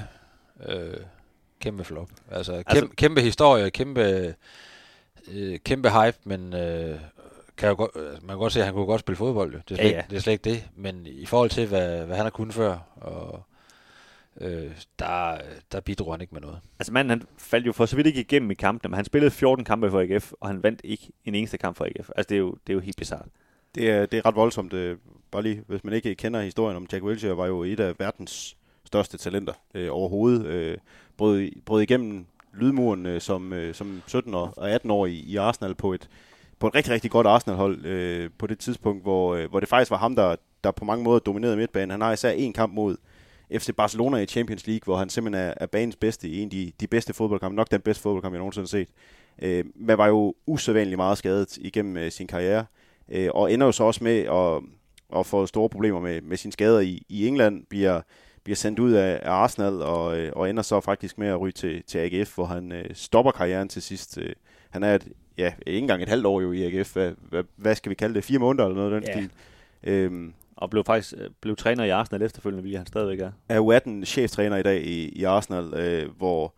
Øh, 0.70 0.94
kæmpe 1.62 1.84
flop. 1.84 2.10
Altså, 2.32 2.52
kæmpe, 2.54 2.70
Altså- 2.70 2.88
kæmpe 2.96 3.22
historie, 3.22 3.70
kæmpe, 3.70 4.34
øh, 5.34 5.60
kæmpe 5.66 5.90
hype, 5.90 6.18
men 6.24 6.54
øh, 6.54 6.96
kan 7.58 7.70
jo 7.70 7.76
godt, 7.76 7.92
øh, 7.96 8.12
man 8.12 8.28
kan 8.30 8.38
godt 8.38 8.54
se, 8.54 8.60
at 8.60 8.66
han 8.66 8.74
kunne 8.74 8.86
godt 8.86 9.00
spille 9.00 9.18
fodbold. 9.18 9.54
Jo. 9.54 9.60
Det, 9.70 9.72
er 9.72 9.76
slet, 9.76 9.92
Ja, 9.92 9.96
ja, 9.96 10.04
det 10.10 10.16
er 10.16 10.22
slet 10.22 10.34
ikke 10.34 10.50
det. 10.50 10.70
Men 10.76 11.06
i 11.06 11.26
forhold 11.26 11.50
til, 11.50 11.68
hvad, 11.68 12.06
hvad 12.06 12.16
han 12.16 12.26
har 12.26 12.30
kunnet 12.30 12.54
før, 12.54 12.78
og, 12.96 13.44
øh, 14.42 14.72
der, 15.00 15.38
der 15.72 15.80
bidrog 15.80 16.14
han 16.14 16.22
ikke 16.22 16.34
med 16.34 16.42
noget. 16.42 16.60
Altså 16.80 16.94
manden, 16.94 17.10
han 17.10 17.28
faldt 17.38 17.68
jo 17.68 17.72
for 17.72 17.86
så 17.86 17.96
vidt 17.96 18.08
ikke 18.08 18.22
igennem 18.22 18.52
i 18.52 18.54
kampene, 18.54 18.90
men 18.90 18.96
han 18.96 19.06
spillede 19.06 19.32
14 19.32 19.66
kampe 19.66 19.92
for 19.92 20.00
AGF, 20.00 20.32
og 20.40 20.48
han 20.48 20.64
vandt 20.64 20.82
ikke 20.84 21.12
en 21.26 21.36
eneste 21.36 21.58
kamp 21.58 21.78
for 21.78 21.86
AGF. 21.86 22.10
Altså 22.16 22.30
det 22.30 22.36
er 22.36 22.40
jo, 22.40 22.52
det 22.68 22.74
er 22.74 22.76
jo 22.76 22.80
helt 22.80 22.98
bizart. 22.98 23.28
Det 23.76 23.90
er, 23.90 24.06
det 24.06 24.18
er 24.18 24.26
ret 24.26 24.36
voldsomt. 24.36 24.74
Øh, 24.74 24.98
bare 25.32 25.44
lige, 25.44 25.64
hvis 25.68 25.84
man 25.84 25.94
ikke 25.94 26.16
kender 26.16 26.42
historien 26.42 26.78
om 26.78 26.88
Jack 26.92 27.04
Wilshere, 27.04 27.38
var 27.38 27.46
jo 27.46 27.64
et 27.64 27.80
af 27.80 27.94
verdens 28.00 28.58
største 28.86 29.18
talenter 29.18 29.54
øh, 29.74 29.88
overhovedet. 29.92 30.46
Øh, 30.46 30.78
brød, 31.18 31.50
brød 31.66 31.82
igennem 31.82 32.26
lydmuren 32.54 33.06
øh, 33.06 33.22
som, 33.22 33.54
øh, 33.54 33.74
som 33.74 34.02
17 34.08 34.34
og 34.34 34.54
og 34.58 34.72
18 34.72 34.92
år 34.92 35.06
i, 35.06 35.14
i 35.14 35.36
Arsenal 35.36 35.76
på 35.76 35.94
et, 35.94 36.10
på 36.62 36.68
et 36.68 36.76
rigtig, 36.76 36.94
rigtig 36.94 37.12
godt 37.12 37.28
Arsenal-hold 37.28 37.86
øh, 37.86 38.30
på 38.38 38.48
det 38.48 38.60
tidspunkt, 38.60 39.04
hvor, 39.04 39.36
øh, 39.36 39.50
hvor 39.50 39.60
det 39.60 39.70
faktisk 39.70 39.92
var 39.92 39.98
ham, 39.98 40.16
der, 40.16 40.36
der 40.64 40.72
på 40.72 40.86
mange 40.86 41.04
måder 41.04 41.20
dominerede 41.20 41.58
midtbanen. 41.58 41.92
Han 41.92 42.02
har 42.02 42.12
især 42.12 42.30
en 42.30 42.54
kamp 42.54 42.74
mod 42.74 42.98
FC 43.58 43.76
Barcelona 43.78 44.18
i 44.18 44.26
Champions 44.26 44.68
League, 44.68 44.82
hvor 44.84 44.98
han 44.98 45.10
simpelthen 45.10 45.48
er, 45.48 45.54
er 45.58 45.66
banens 45.66 45.96
bedste 45.96 46.28
i 46.28 46.40
en 46.40 46.48
af 46.48 46.50
de, 46.50 46.72
de 46.80 46.88
bedste 46.88 47.14
fodboldkampe, 47.14 47.56
nok 47.56 47.72
den 47.72 47.82
bedste 47.82 48.04
fodboldkamp, 48.04 48.34
jeg 48.34 48.40
nogensinde 48.40 48.64
har 48.64 48.68
set. 48.68 48.88
øh, 49.42 49.66
men 49.76 49.98
var 49.98 50.08
jo 50.08 50.36
usædvanligt 50.46 50.98
meget 50.98 51.18
skadet 51.18 51.58
igennem 51.58 51.98
øh, 51.98 52.12
sin 52.12 52.28
karriere, 52.28 52.66
øh, 53.10 53.30
og 53.34 53.54
ender 53.54 53.66
jo 53.66 53.72
så 53.72 53.84
også 53.84 54.04
med 54.04 54.20
at, 54.20 54.62
at 55.20 55.26
få 55.26 55.46
store 55.46 55.70
problemer 55.70 56.00
med, 56.00 56.22
med 56.22 56.38
sine 56.38 56.52
skader 56.52 56.80
i, 56.80 57.06
i 57.10 57.28
England, 57.28 57.66
bliver, 57.70 58.02
bliver 58.44 58.56
sendt 58.56 58.80
ud 58.80 58.92
af, 58.92 59.20
af 59.24 59.32
Arsenal, 59.32 59.82
og, 59.82 60.18
øh, 60.18 60.32
og 60.36 60.50
ender 60.50 60.64
så 60.64 60.80
faktisk 60.80 61.18
med 61.18 61.28
at 61.28 61.42
ryge 61.42 61.52
til, 61.52 61.84
til 61.84 61.98
AGF, 61.98 62.36
hvor 62.36 62.46
han 62.46 62.72
øh, 62.72 62.86
stopper 62.94 63.32
karrieren 63.32 63.70
til 63.70 63.82
sidst. 63.82 64.18
Øh, 64.18 64.34
han 64.70 64.84
er 64.84 64.96
et, 64.96 65.08
ja, 65.38 65.54
ikke 65.68 65.78
engang 65.80 66.04
et 66.04 66.10
halvt 66.10 66.26
år 66.26 66.42
jo 66.42 66.52
i 66.52 66.64
AGF, 66.64 66.94
hvad, 66.94 67.12
hvad, 67.30 67.44
hvad 67.56 67.76
skal 67.76 67.90
vi 67.90 67.96
kalde 67.96 68.16
det, 68.16 68.24
fire 68.24 68.40
måneder 68.40 68.66
eller 68.66 68.76
noget 68.76 68.94
af 68.94 69.02
den 69.02 69.10
Ja. 69.10 69.14
stil. 69.14 69.30
Øhm, 69.84 70.34
Og 70.56 70.70
blev 70.70 70.84
faktisk 70.84 71.14
øh, 71.18 71.30
blev 71.42 71.56
træner 71.56 71.84
i 71.84 71.90
Arsenal 71.90 72.22
efterfølgende, 72.22 72.62
hvilket 72.62 72.78
han 72.80 72.88
stadigvæk 72.88 73.20
er. 73.20 73.32
er 73.50 73.60
U18 74.02 74.06
cheftræner 74.06 74.58
i 74.58 74.64
dag 74.64 74.82
i, 74.86 75.10
i 75.10 75.24
Arsenal, 75.24 75.74
øh, 75.74 76.10
hvor 76.18 76.54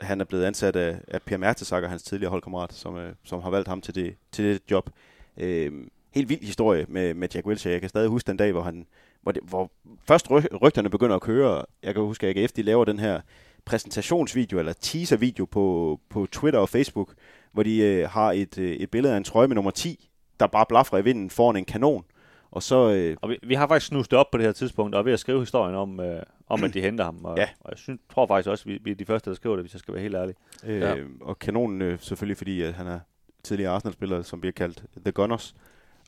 han 0.00 0.20
er 0.20 0.24
blevet 0.24 0.44
ansat 0.44 0.76
af, 0.76 0.96
af 1.08 1.22
Per 1.22 1.36
Mertesacker, 1.36 1.88
hans 1.88 2.02
tidligere 2.02 2.30
holdkammerat, 2.30 2.72
som, 2.72 2.96
øh, 2.96 3.12
som 3.24 3.42
har 3.42 3.50
valgt 3.50 3.68
ham 3.68 3.80
til 3.80 3.94
det, 3.94 4.14
til 4.32 4.44
det 4.44 4.60
job. 4.70 4.90
Øh, 5.36 5.72
helt 6.14 6.28
vild 6.28 6.40
historie 6.44 6.86
med, 6.88 7.14
med 7.14 7.28
Jack 7.34 7.46
Wilshere. 7.46 7.72
Jeg 7.72 7.80
kan 7.80 7.88
stadig 7.90 8.08
huske 8.08 8.26
den 8.26 8.36
dag, 8.36 8.52
hvor 8.52 8.62
han 8.62 8.86
hvor, 9.22 9.32
det, 9.32 9.42
hvor 9.48 9.70
først 10.08 10.26
ry- 10.30 10.58
rygterne 10.62 10.90
begynder 10.90 11.16
at 11.16 11.22
køre. 11.22 11.64
Jeg 11.82 11.94
kan 11.94 12.02
huske, 12.02 12.26
at 12.26 12.36
AGF 12.36 12.52
de 12.52 12.62
laver 12.62 12.84
den 12.84 12.98
her 12.98 13.20
præsentationsvideo, 13.64 14.58
eller 14.58 14.72
teaservideo 14.72 15.44
på, 15.44 16.00
på 16.08 16.26
Twitter 16.32 16.60
og 16.60 16.68
Facebook, 16.68 17.14
hvor 17.52 17.62
de 17.62 17.78
øh, 17.78 18.08
har 18.08 18.32
et, 18.32 18.58
øh, 18.58 18.70
et 18.70 18.90
billede 18.90 19.12
af 19.12 19.16
en 19.16 19.24
trøje 19.24 19.48
med 19.48 19.54
nummer 19.54 19.70
10, 19.70 20.08
der 20.40 20.46
bare 20.46 20.66
blaffer 20.68 20.98
i 20.98 21.04
vinden 21.04 21.30
foran 21.30 21.56
en 21.56 21.64
kanon. 21.64 22.04
Og 22.50 22.62
så, 22.62 22.90
øh, 22.90 23.16
Og 23.22 23.28
vi, 23.30 23.38
vi 23.42 23.54
har 23.54 23.66
faktisk 23.68 23.86
snustet 23.88 24.18
op 24.18 24.26
på 24.32 24.38
det 24.38 24.46
her 24.46 24.52
tidspunkt, 24.52 24.94
og 24.94 24.98
er 24.98 25.02
ved 25.04 25.12
at 25.12 25.20
skrive 25.20 25.40
historien 25.40 25.74
om, 25.74 26.00
øh, 26.00 26.22
om 26.48 26.64
at 26.64 26.74
de 26.74 26.80
henter 26.80 27.04
ham. 27.04 27.24
Og, 27.24 27.36
Ja. 27.38 27.48
og 27.60 27.70
jeg 27.70 27.78
synes, 27.78 28.00
tror 28.14 28.26
faktisk 28.26 28.48
også, 28.48 28.62
at 28.62 28.72
vi, 28.72 28.78
vi 28.84 28.90
er 28.90 28.94
de 28.94 29.04
første, 29.04 29.30
der 29.30 29.36
skriver 29.36 29.56
det, 29.56 29.62
hvis 29.62 29.74
jeg 29.74 29.80
skal 29.80 29.94
være 29.94 30.02
helt 30.02 30.14
ærlig. 30.14 30.34
Øh, 30.66 30.80
Ja. 30.80 30.94
Og 31.20 31.38
kanonen 31.38 31.82
øh, 31.82 31.98
selvfølgelig, 32.00 32.36
fordi 32.36 32.62
at 32.62 32.74
han 32.74 32.86
er 32.86 33.00
tidligere 33.44 33.72
Arsenal-spiller, 33.72 34.22
som 34.22 34.40
bliver 34.40 34.52
kaldt 34.52 34.84
The 35.04 35.12
Gunners. 35.12 35.54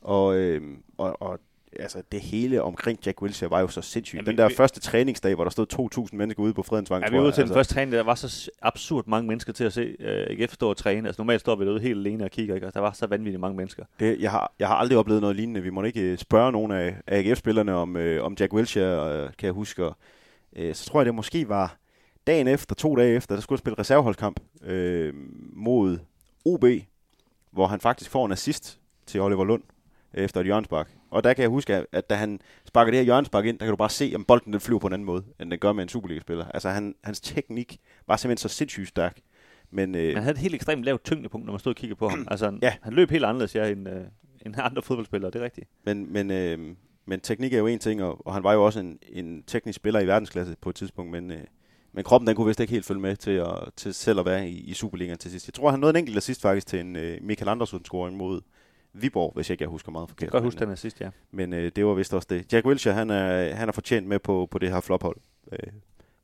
Og, 0.01 0.35
øh, 0.35 0.61
og, 0.97 1.21
og 1.21 1.39
altså, 1.79 2.03
det 2.11 2.21
hele 2.21 2.61
omkring 2.61 2.99
Jack 3.05 3.21
Wilshere 3.21 3.49
var 3.51 3.59
jo 3.59 3.67
så 3.67 3.81
sindssygt. 3.81 4.17
Jamen, 4.17 4.27
Den 4.27 4.37
der 4.37 4.47
vi- 4.47 4.55
første 4.55 4.79
træningsdag, 4.79 5.35
hvor 5.35 5.43
der 5.43 5.51
stod 5.51 5.65
2.000 6.07 6.15
mennesker 6.17 6.43
ude 6.43 6.53
på 6.53 6.63
Fredensvang, 6.63 7.03
Ja, 7.03 7.09
vi 7.09 7.17
var 7.17 7.23
ude 7.23 7.31
til 7.31 7.45
den 7.45 7.53
første 7.53 7.73
træning, 7.73 7.91
der 7.91 8.03
var 8.03 8.15
så 8.15 8.51
absurd 8.61 9.07
mange 9.07 9.27
mennesker 9.27 9.53
til 9.53 9.63
at 9.63 9.73
se 9.73 9.95
øh, 9.99 10.27
AGF 10.29 10.53
stå 10.53 10.69
og 10.69 10.77
træne. 10.77 11.07
Altså 11.07 11.21
normalt 11.21 11.41
står 11.41 11.55
vi 11.55 11.65
derude 11.65 11.79
helt 11.81 11.97
alene 11.97 12.23
og 12.23 12.31
kigger, 12.31 12.55
ikke? 12.55 12.67
Og 12.67 12.73
der 12.73 12.79
var 12.79 12.91
så 12.91 13.07
vanvittigt 13.07 13.39
mange 13.39 13.57
mennesker. 13.57 13.85
Det, 13.99 14.19
jeg, 14.21 14.31
har, 14.31 14.53
jeg 14.59 14.67
har 14.67 14.75
aldrig 14.75 14.97
oplevet 14.97 15.21
noget 15.21 15.35
lignende. 15.35 15.61
Vi 15.61 15.69
må 15.69 15.83
ikke 15.83 16.01
øh, 16.01 16.17
spørge 16.17 16.51
nogen 16.51 16.71
af, 16.71 16.95
AGF-spillerne 17.07 17.73
om, 17.75 17.97
øh, 17.97 18.23
om 18.23 18.35
Jack 18.39 18.53
Wilshere, 18.53 19.23
øh, 19.23 19.29
kan 19.37 19.45
jeg 19.45 19.53
huske. 19.53 19.85
Og, 19.85 19.95
øh, 20.55 20.75
så 20.75 20.85
tror 20.85 20.99
jeg, 20.99 21.05
det 21.05 21.15
måske 21.15 21.49
var 21.49 21.77
dagen 22.27 22.47
efter, 22.47 22.75
to 22.75 22.95
dage 22.95 23.15
efter, 23.15 23.35
der 23.35 23.41
skulle 23.41 23.57
jeg 23.57 23.59
spille 23.59 23.79
reserveholdskamp 23.79 24.39
øh, 24.65 25.13
mod 25.53 25.97
OB, 26.45 26.65
hvor 27.51 27.67
han 27.67 27.79
faktisk 27.79 28.11
får 28.11 28.25
en 28.25 28.31
assist 28.31 28.79
til 29.05 29.21
Oliver 29.21 29.45
Lund 29.45 29.63
efter 30.13 30.39
et 30.39 30.45
hjørnspark. 30.45 30.89
Og 31.13 31.23
der 31.23 31.33
kan 31.33 31.41
jeg 31.41 31.49
huske, 31.49 31.85
at- 31.91 32.09
da 32.09 32.15
han 32.15 32.39
sparker 32.65 32.91
det 32.91 32.97
her 32.97 33.03
hjørnspark 33.05 33.45
ind, 33.45 33.59
der 33.59 33.65
kan 33.65 33.71
du 33.71 33.75
bare 33.77 33.89
se, 33.89 34.11
om 34.15 34.23
bolden 34.25 34.53
den 34.53 34.61
flyver 34.61 34.79
på 34.79 34.87
en 34.87 34.93
anden 34.93 35.05
måde, 35.05 35.23
end 35.41 35.51
den 35.51 35.59
gør 35.59 35.73
med 35.73 35.83
en 35.83 35.89
Superliga-spiller. 35.89 36.45
Altså 36.45 36.69
han, 36.69 36.95
hans 37.03 37.21
teknik 37.21 37.77
var 38.07 38.17
simpelthen 38.17 38.49
så 38.49 38.55
sindssygt 38.55 38.87
stærk. 38.89 39.19
Men, 39.71 39.95
øh, 39.95 40.13
Han 40.13 40.23
havde 40.23 40.33
et 40.33 40.37
helt 40.41 40.55
ekstremt 40.55 40.83
lavt 40.83 41.03
tyngdepunkt, 41.03 41.45
når 41.45 41.53
man 41.53 41.59
stod 41.59 41.71
og 41.71 41.75
kiggede 41.75 41.97
på 41.97 42.07
ham. 42.09 42.27
Altså, 42.31 42.45
han, 42.45 42.59
Ja. 42.61 42.73
han 42.81 42.93
løb 42.93 43.09
helt 43.11 43.25
anderledes 43.25 43.55
ja, 43.55 43.67
end, 43.71 43.89
øh, 43.89 44.01
end 44.45 44.55
andre 44.57 44.81
fodboldspillere, 44.81 45.31
det 45.31 45.39
er 45.41 45.45
rigtigt. 45.45 45.67
Men, 45.85 46.13
men, 46.13 46.31
øh, 46.31 46.75
men 47.05 47.19
teknik 47.19 47.53
er 47.53 47.57
jo 47.59 47.67
en 47.67 47.79
ting, 47.79 48.03
og, 48.03 48.27
og 48.27 48.33
han 48.33 48.43
var 48.43 48.53
jo 48.53 48.65
også 48.65 48.79
en, 48.79 48.99
en 49.09 49.43
teknisk 49.47 49.75
spiller 49.75 49.99
i 49.99 50.07
verdensklasse 50.07 50.55
på 50.61 50.69
et 50.69 50.75
tidspunkt, 50.75 51.11
men, 51.11 51.31
øh, 51.31 51.41
men 51.93 52.03
kroppen 52.03 52.27
den 52.27 52.35
kunne 52.35 52.47
vist 52.47 52.59
ikke 52.59 52.71
helt 52.73 52.85
følge 52.85 53.01
med 53.01 53.15
til, 53.15 53.31
at, 53.31 53.47
til 53.75 53.93
selv 53.93 54.19
at 54.19 54.25
være 54.25 54.49
i, 54.49 54.57
i 54.59 54.73
Superligaen 54.73 55.17
til 55.17 55.31
sidst. 55.31 55.47
Jeg 55.47 55.53
tror, 55.53 55.71
han 55.71 55.79
nåede 55.79 55.91
en 55.91 55.95
enkelt 55.99 56.17
assist 56.17 56.41
faktisk 56.41 56.67
til 56.67 56.79
en 56.79 56.95
øh, 56.95 57.17
Michael 57.21 57.49
Andersen-scoring 57.49 58.15
mod 58.17 58.41
Viborg, 58.93 59.31
hvis 59.35 59.49
ikke 59.49 59.61
jeg 59.61 59.69
husker 59.69 59.91
meget 59.91 60.03
Jeg 60.03 60.09
forkert. 60.09 60.29
kan 60.29 60.31
godt 60.31 60.43
huske 60.43 60.59
den 60.59 60.67
her 60.67 60.75
sidst, 60.75 61.01
ja. 61.01 61.09
men 61.31 61.53
øh, 61.53 61.71
det 61.75 61.85
var 61.85 61.93
vist 61.93 62.13
også 62.13 62.27
det. 62.29 62.53
Jack 62.53 62.65
Wilshere, 62.65 62.93
han 62.93 63.09
er, 63.09 63.55
han 63.55 63.67
er 63.69 63.73
fortjent 63.73 64.07
med 64.07 64.19
på, 64.19 64.47
på 64.51 64.59
det 64.59 64.69
her 64.71 64.81
flophold. 64.81 65.17
Øh, 65.51 65.73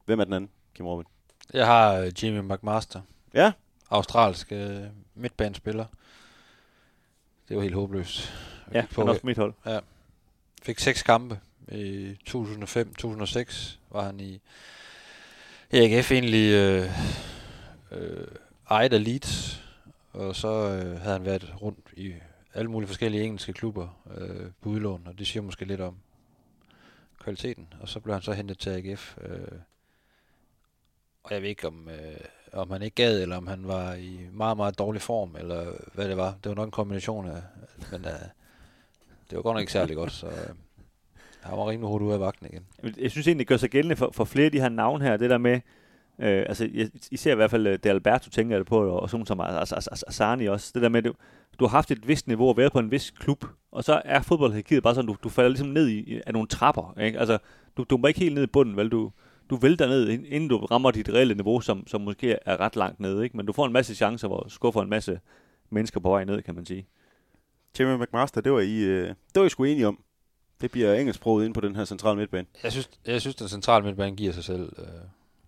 hvem 0.06 0.20
er 0.20 0.24
den 0.24 0.34
anden, 0.34 0.50
Kim 0.76 0.86
Robin? 0.86 1.06
Jeg 1.54 1.66
har 1.66 1.94
øh, 1.96 2.24
Jimmy 2.24 2.54
McMaster. 2.54 3.02
Ja. 3.34 3.52
Australsk 3.90 4.52
øh, 4.52 4.82
midtbanespiller. 5.16 5.86
Det 7.50 7.56
var 7.58 7.62
helt 7.64 7.76
håbløst. 7.76 8.34
Ja, 8.74 8.86
på, 8.94 9.02
han 9.02 9.08
er 9.08 9.12
også 9.12 9.22
på 9.22 9.28
mit 9.28 9.38
hold. 9.38 9.54
fik 10.64 10.80
seks 10.80 11.04
kampe. 11.04 11.40
I 11.72 12.16
2005-2006 12.30 13.78
var 13.92 14.04
han 14.06 14.20
i, 14.20 14.42
i 15.72 15.78
AGF 15.78 16.12
egentlig 16.12 16.54
øh, 16.54 16.90
øh, 17.92 18.28
ejet 18.70 18.94
af 18.94 19.04
Leeds. 19.04 19.62
Og 20.14 20.36
så 20.36 20.48
øh, 20.48 21.02
havde 21.02 21.14
han 21.14 21.26
været 21.26 21.54
rundt 21.62 21.88
i 21.94 22.14
alle 22.54 22.72
mulige 22.72 22.88
forskellige 22.88 23.24
engelske 23.24 23.54
klubber 23.54 24.02
øh, 24.18 24.52
på 24.62 24.70
udlån. 24.70 25.08
Og 25.08 25.20
det 25.20 25.28
siger 25.28 25.44
måske 25.44 25.66
lidt 25.66 25.82
om 25.82 25.96
kvaliteten. 27.20 27.74
Og 27.82 27.90
så 27.90 28.00
blev 28.00 28.14
han 28.14 28.22
så 28.22 28.34
hentet 28.34 28.60
til 28.60 28.70
AGF. 28.70 29.18
Øh, 29.22 29.60
og 31.24 31.34
jeg 31.34 31.42
ved 31.42 31.50
ikke, 31.50 31.68
om, 31.68 31.90
øh, 31.90 32.20
om 32.54 32.72
han 32.72 32.82
ikke 32.82 32.96
gad, 32.96 33.22
eller 33.22 33.38
om 33.38 33.48
han 33.48 33.68
var 33.68 33.94
i 33.94 34.20
meget, 34.34 34.58
meget 34.58 34.80
dårlig 34.80 35.02
form, 35.02 35.36
eller 35.36 35.72
hvad 35.94 36.10
det 36.10 36.18
var. 36.18 36.36
Det 36.44 36.50
var 36.50 36.56
nok 36.56 36.66
en 36.68 36.72
kombination 36.72 37.28
af, 37.28 37.42
men 37.92 38.06
øh, 38.06 38.12
det 39.30 39.36
var 39.36 39.42
godt 39.42 39.56
nok 39.56 39.62
ikke 39.62 39.72
særlig 39.72 39.96
godt, 39.96 40.12
så 40.12 40.28
øh, 40.28 40.56
han 41.42 41.58
var 41.58 41.70
rimelig 41.70 41.88
hurtigt 41.88 42.06
ude 42.06 42.14
af 42.14 42.20
vagten 42.20 42.46
igen. 42.46 42.66
Jeg 42.98 43.12
synes 43.12 43.28
egentlig, 43.28 43.48
det 43.48 43.48
gør 43.48 43.58
sig 43.58 43.70
gældende 43.70 43.96
for, 43.96 44.12
for 44.14 44.26
flere 44.26 44.46
af 44.46 44.52
de 44.52 44.60
her 44.60 44.70
navne 44.70 45.04
her, 45.04 45.18
det 45.18 45.30
der 45.30 45.38
med, 45.38 45.62
øh, 46.20 46.46
altså 46.50 46.70
jeg, 46.74 46.90
især 47.12 47.32
i 47.32 47.36
hvert 47.36 47.52
fald 47.52 47.68
øh, 47.68 47.74
det 47.84 47.90
Alberto 47.90 48.30
tænker 48.30 48.56
jeg 48.56 48.60
det 48.60 48.68
på, 48.68 48.90
og 48.90 49.10
sådan 49.10 49.26
som 49.26 49.40
altså, 49.40 49.76
altså, 49.76 50.04
Asani 50.08 50.46
også, 50.46 50.72
det 50.74 50.82
der 50.82 50.90
med, 50.90 51.02
du, 51.02 51.14
du 51.60 51.66
har 51.66 51.70
haft 51.70 51.92
et 51.92 52.08
vist 52.08 52.28
niveau 52.28 52.48
og 52.48 52.58
været 52.58 52.72
på 52.72 52.80
en 52.80 52.92
vis 52.92 53.12
klub, 53.12 53.46
og 53.72 53.84
så 53.84 54.02
er 54.06 54.22
fodboldhierarkiet 54.22 54.84
bare 54.84 54.96
sådan, 54.96 55.08
du, 55.08 55.16
du 55.24 55.30
falder 55.30 55.50
ligesom 55.50 55.68
ned 55.68 55.88
i, 55.88 56.22
af 56.28 56.34
nogle 56.34 56.48
trapper, 56.48 57.00
ikke? 57.02 57.20
Altså, 57.20 57.38
du, 57.78 57.86
du 57.90 57.98
må 57.98 58.08
ikke 58.08 58.20
helt 58.20 58.36
ned 58.36 58.44
i 58.44 58.48
bunden, 58.48 58.78
vel? 58.78 58.90
Du, 58.90 59.12
du 59.50 59.56
vælter 59.56 59.88
ned, 59.88 60.10
ind- 60.10 60.26
inden 60.28 60.50
du 60.50 60.58
rammer 60.58 60.92
dit 60.92 61.10
reelle 61.10 61.34
niveau, 61.34 61.62
som, 61.62 61.88
som 61.88 62.02
måske 62.02 62.38
er 62.46 62.60
ret 62.60 62.76
langt 62.76 63.00
nede, 63.00 63.24
ikke? 63.24 63.38
Men 63.38 63.46
du 63.46 63.54
får 63.54 63.66
en 63.66 63.74
masse 63.74 63.96
chancer, 63.96 64.28
hvor 64.28 64.40
du 64.40 64.50
skuffer 64.50 64.82
en 64.82 64.90
masse 64.90 65.20
mennesker 65.70 66.00
på 66.00 66.10
vej 66.10 66.24
ned, 66.26 66.42
kan 66.42 66.56
man 66.56 66.66
sige. 66.66 66.88
Jimmy 67.80 68.04
McMaster, 68.04 68.42
det 68.42 68.52
var 68.52 68.60
I, 68.60 68.78
øh, 68.80 69.08
det 69.08 69.40
var 69.40 69.46
I 69.46 69.50
sgu 69.50 69.64
enige 69.64 69.88
om. 69.88 70.04
Det 70.62 70.72
bliver 70.72 70.94
engelsksproget 70.94 71.46
ind 71.46 71.54
på 71.54 71.62
den 71.62 71.76
her 71.76 71.86
centrale 71.86 72.18
midtbane. 72.18 72.48
Jeg 72.64 72.72
synes, 72.72 72.90
jeg 73.08 73.22
synes 73.22 73.36
den 73.36 73.48
centrale 73.48 73.86
midtbane 73.86 74.16
giver 74.16 74.34
sig 74.34 74.44
selv 74.44 74.74
øh, 74.78 74.86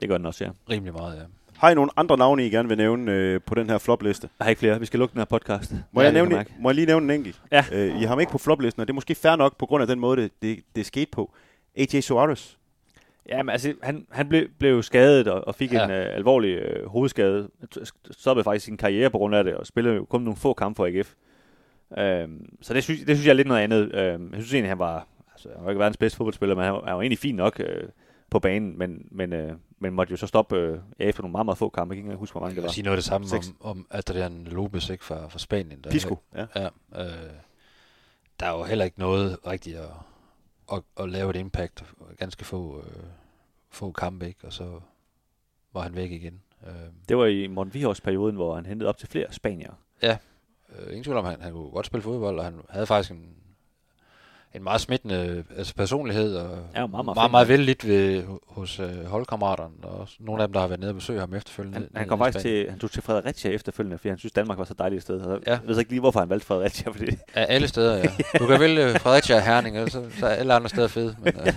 Det 0.02 0.10
gør 0.10 0.18
den 0.18 0.26
også, 0.26 0.44
ja. 0.44 0.50
rimelig 0.70 0.94
meget, 0.94 1.16
ja. 1.18 1.22
Har 1.58 1.70
I 1.70 1.76
nogle 1.76 1.92
andre 1.98 2.18
navne, 2.18 2.46
I 2.46 2.50
gerne 2.50 2.68
vil 2.70 2.78
nævne 2.78 3.12
øh, 3.12 3.42
på 3.46 3.56
den 3.56 3.70
her 3.70 3.78
flopliste? 3.78 4.30
Jeg 4.40 4.46
har 4.46 4.50
ikke 4.50 4.60
flere. 4.60 4.80
Vi 4.80 4.86
skal 4.86 5.00
lukke 5.00 5.14
den 5.14 5.20
her 5.20 5.26
podcast. 5.26 5.74
Må, 5.92 6.02
Ja, 6.02 6.06
jeg, 6.06 6.14
nævne, 6.14 6.46
må 6.60 6.70
jeg 6.70 6.76
lige 6.76 6.86
nævne 6.88 7.14
en 7.14 7.20
enkelt? 7.20 7.42
Ja. 7.52 7.64
Øh, 7.72 7.88
I 7.88 8.02
har 8.02 8.08
ham 8.08 8.20
ikke 8.20 8.32
på 8.32 8.38
floplisten, 8.38 8.82
og 8.82 8.88
det 8.88 8.92
er 8.92 8.96
måske 8.96 9.16
fair 9.16 9.36
nok 9.36 9.58
på 9.58 9.66
grund 9.66 9.82
af 9.82 9.88
den 9.88 10.00
måde, 10.00 10.22
det, 10.22 10.32
det, 10.42 10.60
det 10.76 10.86
skete 10.86 11.12
på. 11.12 11.34
AJ 11.78 12.02
Suarez. 12.02 12.56
Ja, 13.30 13.44
men 13.44 13.50
altså, 13.50 13.74
han, 13.84 14.06
han 14.12 14.30
blev, 14.30 14.48
blev 14.60 14.84
skadet 14.84 15.28
og, 15.28 15.48
og 15.48 15.56
fik 15.56 15.74
ja. 15.74 15.78
Ja. 15.80 15.86
en 15.86 15.92
øh, 15.92 16.16
alvorlig 16.16 16.50
øh, 16.56 16.88
hovedskade. 16.90 17.50
Stoppede 18.12 18.44
faktisk 18.44 18.66
sin 18.66 18.78
karriere 18.78 19.10
på 19.10 19.18
grund 19.18 19.36
af 19.36 19.44
det, 19.44 19.56
og 19.56 19.68
spillede 19.68 19.96
jo 19.96 20.06
kun 20.06 20.22
nogle 20.22 20.38
få 20.38 20.54
kampe 20.54 20.78
for 20.78 20.86
AGF. 20.86 21.14
Øhm, 21.98 22.56
så 22.62 22.74
det 22.74 22.84
synes, 22.84 23.00
det 23.00 23.16
synes 23.18 23.26
jeg 23.26 23.32
er 23.32 23.36
lidt 23.36 23.48
noget 23.48 23.62
andet. 23.62 23.96
Øhm, 23.96 24.24
jeg 24.34 24.42
synes 24.42 24.54
egentlig, 24.54 24.72
han 24.72 24.80
var, 24.80 25.08
altså, 25.34 25.50
han 25.56 25.64
var 25.66 25.72
ikke 25.72 25.80
verdens 25.80 25.98
bedste 25.98 26.18
fodboldspiller, 26.18 26.56
men 26.56 26.64
han, 26.66 26.74
var- 26.74 26.84
han 26.86 26.96
var 26.96 27.02
egentlig 27.02 27.20
fin 27.20 27.36
nok 27.36 27.60
øh, 27.60 27.84
på 28.30 28.40
banen, 28.40 28.78
men, 28.78 29.08
men, 29.12 29.34
øh, 29.34 29.52
men 29.82 29.94
måtte 29.94 30.12
jo 30.12 30.18
så 30.18 30.28
stoppe 30.28 30.56
øh, 30.56 30.80
ja, 31.00 31.04
efter 31.06 31.22
nogle 31.22 31.32
meget, 31.32 31.46
meget 31.46 31.58
få 31.58 31.70
kampe. 31.70 31.96
Jeg 31.96 32.04
kan 32.04 32.12
ikke 32.12 32.20
huske, 32.20 32.34
hvor 32.34 32.42
mange 32.42 32.52
det 32.52 32.56
Jeg 32.56 32.64
var. 32.64 32.68
vil 32.70 32.74
sige 32.74 32.84
noget 32.84 32.98
det 32.98 33.06
samme 33.06 33.28
om, 33.62 33.78
om 33.78 33.88
Adrian 33.90 34.44
Lopez 34.44 34.90
ikke, 34.90 35.04
fra, 35.06 35.28
fra 35.28 35.40
Spanien. 35.40 35.82
Der, 35.84 35.92
Pisco. 35.92 36.18
Ja. 36.36 36.46
Ja, 36.56 36.66
øh, 36.96 37.30
der 38.40 38.46
er 38.46 38.58
jo 38.58 38.64
heller 38.64 38.86
ikke 38.86 39.00
noget 39.00 39.38
rigtigt 39.48 39.78
at, 39.78 39.90
at, 40.74 40.82
at 41.00 41.10
lave 41.10 41.30
et 41.30 41.36
impact. 41.36 41.84
Ganske 42.18 42.46
få, 42.46 42.78
øh, 42.80 43.04
få 43.70 43.92
kampe, 43.92 44.28
ikke? 44.28 44.40
Og 44.48 44.54
så 44.54 44.80
var 45.74 45.82
han 45.82 45.96
væk 45.96 46.12
igen. 46.12 46.42
Øh, 46.68 46.74
Det 47.10 47.18
var 47.18 47.26
i 47.26 47.48
Morten 47.48 47.74
Vihors 47.74 48.02
perioden, 48.02 48.36
hvor 48.36 48.56
han 48.56 48.66
hentede 48.66 48.90
op 48.90 48.98
til 48.98 49.08
flere 49.08 49.34
spanier. 49.34 49.74
øh, 50.04 50.88
ingen 50.88 51.04
tvivl 51.04 51.18
om, 51.18 51.26
han, 51.26 51.42
han 51.42 51.52
kunne 51.54 51.70
godt 51.72 51.86
spille 51.86 52.02
fodbold, 52.04 52.38
og 52.40 52.46
han 52.46 52.62
havde 52.70 52.86
faktisk 52.86 53.12
en, 53.12 53.36
en 54.56 54.64
meget 54.64 54.82
smittende 54.82 55.44
altså 55.58 55.76
personlighed, 55.76 56.36
og 56.36 56.58
Ja, 56.76 56.88
meget, 56.88 57.06
meget 57.06 57.16
meget, 57.16 57.32
meget 57.32 57.48
vældigt 57.48 57.88
ved, 57.88 58.24
hos 58.48 58.80
øh, 58.80 59.06
holdkammeraterne, 59.06 59.74
og 59.84 60.00
også 60.00 60.16
nogle 60.20 60.42
af 60.42 60.48
dem, 60.48 60.54
der 60.54 60.60
har 60.60 60.68
været 60.68 60.80
nede 60.80 60.92
og 60.92 60.96
besøge 60.96 61.20
ham 61.20 61.34
efterfølgende. 61.34 61.78
Han, 61.78 61.90
han 61.96 62.08
kom 62.08 62.20
faktisk 62.20 62.42
til, 62.42 62.70
han 62.70 62.80
tog 62.80 62.92
til 62.92 63.04
Fredericia 63.04 63.52
efterfølgende, 63.52 63.98
fordi 63.98 64.10
han 64.10 64.18
synes, 64.18 64.34
Danmark 64.34 64.58
var 64.58 64.66
så 64.66 64.74
dejligt 64.74 64.98
et 64.98 65.04
sted. 65.04 65.22
Og 65.22 65.40
Ja. 65.48 65.52
Jeg 65.52 65.60
ved 65.66 65.74
så 65.74 65.80
ikke 65.80 65.92
lige, 65.92 66.00
hvorfor 66.00 66.20
han 66.20 66.30
valgte 66.30 66.48
Fredericia, 66.48 66.90
fordi 66.92 67.12
Af 67.34 67.46
alle 67.50 67.68
steder, 67.68 67.98
ja. 67.98 68.10
Du 68.40 68.48
kan 68.48 68.60
vælge 68.60 69.00
Fredericia 69.00 69.36
og 69.36 69.42
Herning, 69.46 69.80
og 69.80 69.90
så, 69.90 70.06
så 70.20 70.26
er 70.26 70.30
alle 70.34 70.54
andre 70.54 70.70
steder 70.70 70.88
fede. 70.88 71.16
Men, 71.24 71.34
øh, 71.48 71.54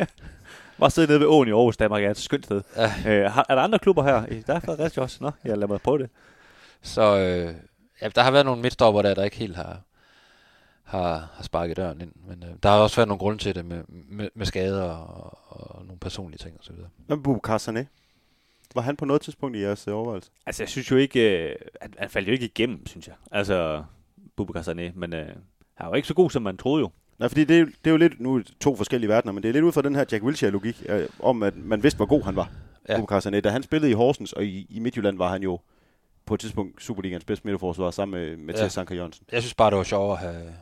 bare 0.80 0.90
sidde 0.90 1.08
nede 1.08 1.20
ved 1.20 1.26
åen 1.26 1.48
i 1.48 1.50
Aarhus, 1.50 1.76
Danmark 1.76 2.04
er 2.04 2.10
et 2.10 2.18
skønt 2.18 2.44
sted. 2.44 2.62
ja. 2.76 2.84
Øh, 3.06 3.24
er 3.48 3.54
der 3.54 3.62
andre 3.62 3.78
klubber 3.78 4.02
her? 4.02 4.42
Der 4.46 4.54
er 4.54 4.60
Fredericia 4.60 5.02
også. 5.02 5.18
Nå, 5.20 5.30
jeg 5.44 5.58
lader 5.58 5.66
mig 5.66 5.80
prøve 5.80 5.98
det. 5.98 6.10
Så 6.82 7.18
øh, 7.18 7.54
ja, 8.02 8.08
der 8.08 8.22
har 8.22 8.30
været 8.30 8.46
nogle 8.46 8.62
midtstopper 8.62 9.02
der, 9.02 9.14
der 9.14 9.24
ikke 9.24 9.36
helt 9.36 9.56
har, 9.56 9.76
har, 10.90 11.30
har 11.34 11.42
sparket 11.42 11.76
døren 11.76 12.00
ind. 12.00 12.12
Men 12.28 12.42
øh, 12.42 12.54
der 12.62 12.68
har 12.68 12.78
også 12.78 12.96
været 12.96 13.08
nogle 13.08 13.18
grunde 13.18 13.38
til 13.38 13.54
det 13.54 13.64
med, 13.64 13.82
med, 13.88 14.28
med 14.34 14.46
skader 14.46 14.82
og, 14.82 15.38
og 15.48 15.84
nogle 15.84 15.98
personlige 15.98 16.38
ting 16.38 16.56
osv. 16.60 16.74
Hvad 17.06 17.16
med 17.16 17.24
Bubakar 17.24 17.58
Sané? 17.58 17.84
var 18.74 18.82
han 18.82 18.96
på 18.96 19.04
noget 19.04 19.22
tidspunkt 19.22 19.56
i 19.56 19.60
jeres 19.60 19.88
øh, 19.88 19.94
overvejelse? 19.94 20.30
Altså, 20.46 20.62
jeg 20.62 20.68
synes 20.68 20.90
jo 20.90 20.96
ikke... 20.96 21.48
Øh, 21.50 21.56
han, 21.80 21.94
han 21.98 22.10
faldt 22.10 22.28
jo 22.28 22.32
ikke 22.32 22.44
igennem, 22.44 22.86
synes 22.86 23.08
jeg. 23.08 23.14
Altså, 23.32 23.84
Bubakar 24.36 24.62
Sané. 24.62 24.92
Men 24.94 25.14
øh, 25.14 25.26
han 25.74 25.84
var 25.84 25.88
jo 25.88 25.94
ikke 25.94 26.08
så 26.08 26.14
god, 26.14 26.30
som 26.30 26.42
man 26.42 26.56
troede 26.56 26.80
jo. 26.80 26.90
Nej, 27.18 27.28
fordi 27.28 27.44
det 27.44 27.60
er, 27.60 27.64
det 27.64 27.86
er 27.86 27.90
jo 27.90 27.96
lidt 27.96 28.20
nu 28.20 28.42
to 28.60 28.76
forskellige 28.76 29.08
verdener, 29.08 29.32
men 29.32 29.42
det 29.42 29.48
er 29.48 29.52
lidt 29.52 29.64
ud 29.64 29.72
fra 29.72 29.82
den 29.82 29.94
her 29.94 30.04
Jack 30.12 30.24
Wilshere-logik, 30.24 30.82
øh, 30.88 31.08
om 31.20 31.42
at 31.42 31.56
man 31.56 31.82
vidste, 31.82 31.96
hvor 31.96 32.06
god 32.06 32.22
han 32.22 32.36
var. 32.36 32.50
Ja. 32.88 32.96
Bubakar 32.96 33.20
Sané. 33.20 33.40
Da 33.40 33.50
han 33.50 33.62
spillede 33.62 33.90
i 33.90 33.94
Horsens 33.94 34.32
og 34.32 34.44
i, 34.44 34.66
i 34.70 34.78
Midtjylland, 34.78 35.18
var 35.18 35.28
han 35.28 35.42
jo 35.42 35.60
på 36.26 36.34
et 36.34 36.40
tidspunkt 36.40 36.82
Superligans 36.82 37.24
bedste 37.24 37.46
midterforsvar 37.46 37.90
sammen 37.90 38.20
med 38.20 38.36
Mathias 38.36 38.62
Ja. 38.62 38.68
Sanker 38.68 38.94
Jørgensen. 38.94 39.26
Jeg 39.32 39.42
synes 39.42 39.54
bare, 39.54 39.70
det 39.70 39.78
var 39.78 39.84
sjovere 39.84 40.12
at 40.12 40.18
have 40.18 40.54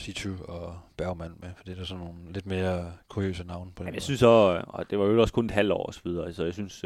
Situ 0.00 0.34
og 0.48 0.78
Bergman 0.96 1.32
med, 1.40 1.48
for 1.56 1.64
det 1.64 1.78
er 1.78 1.84
sådan 1.84 2.04
nogle 2.04 2.32
lidt 2.32 2.46
mere 2.46 2.92
kuriøse 3.08 3.44
navne 3.44 3.70
på 3.70 3.82
den 3.82 3.84
Men 3.84 3.94
jeg 3.94 4.02
synes 4.02 4.20
så... 4.20 4.62
Og 4.66 4.90
det 4.90 4.98
var 4.98 5.04
jo 5.06 5.20
også 5.20 5.34
kun 5.34 5.44
et 5.44 5.50
halvt 5.50 5.72
år 5.72 5.86
og 5.86 5.94
så 5.94 6.00
videre. 6.04 6.32
Så 6.32 6.44
jeg 6.44 6.54
synes... 6.54 6.84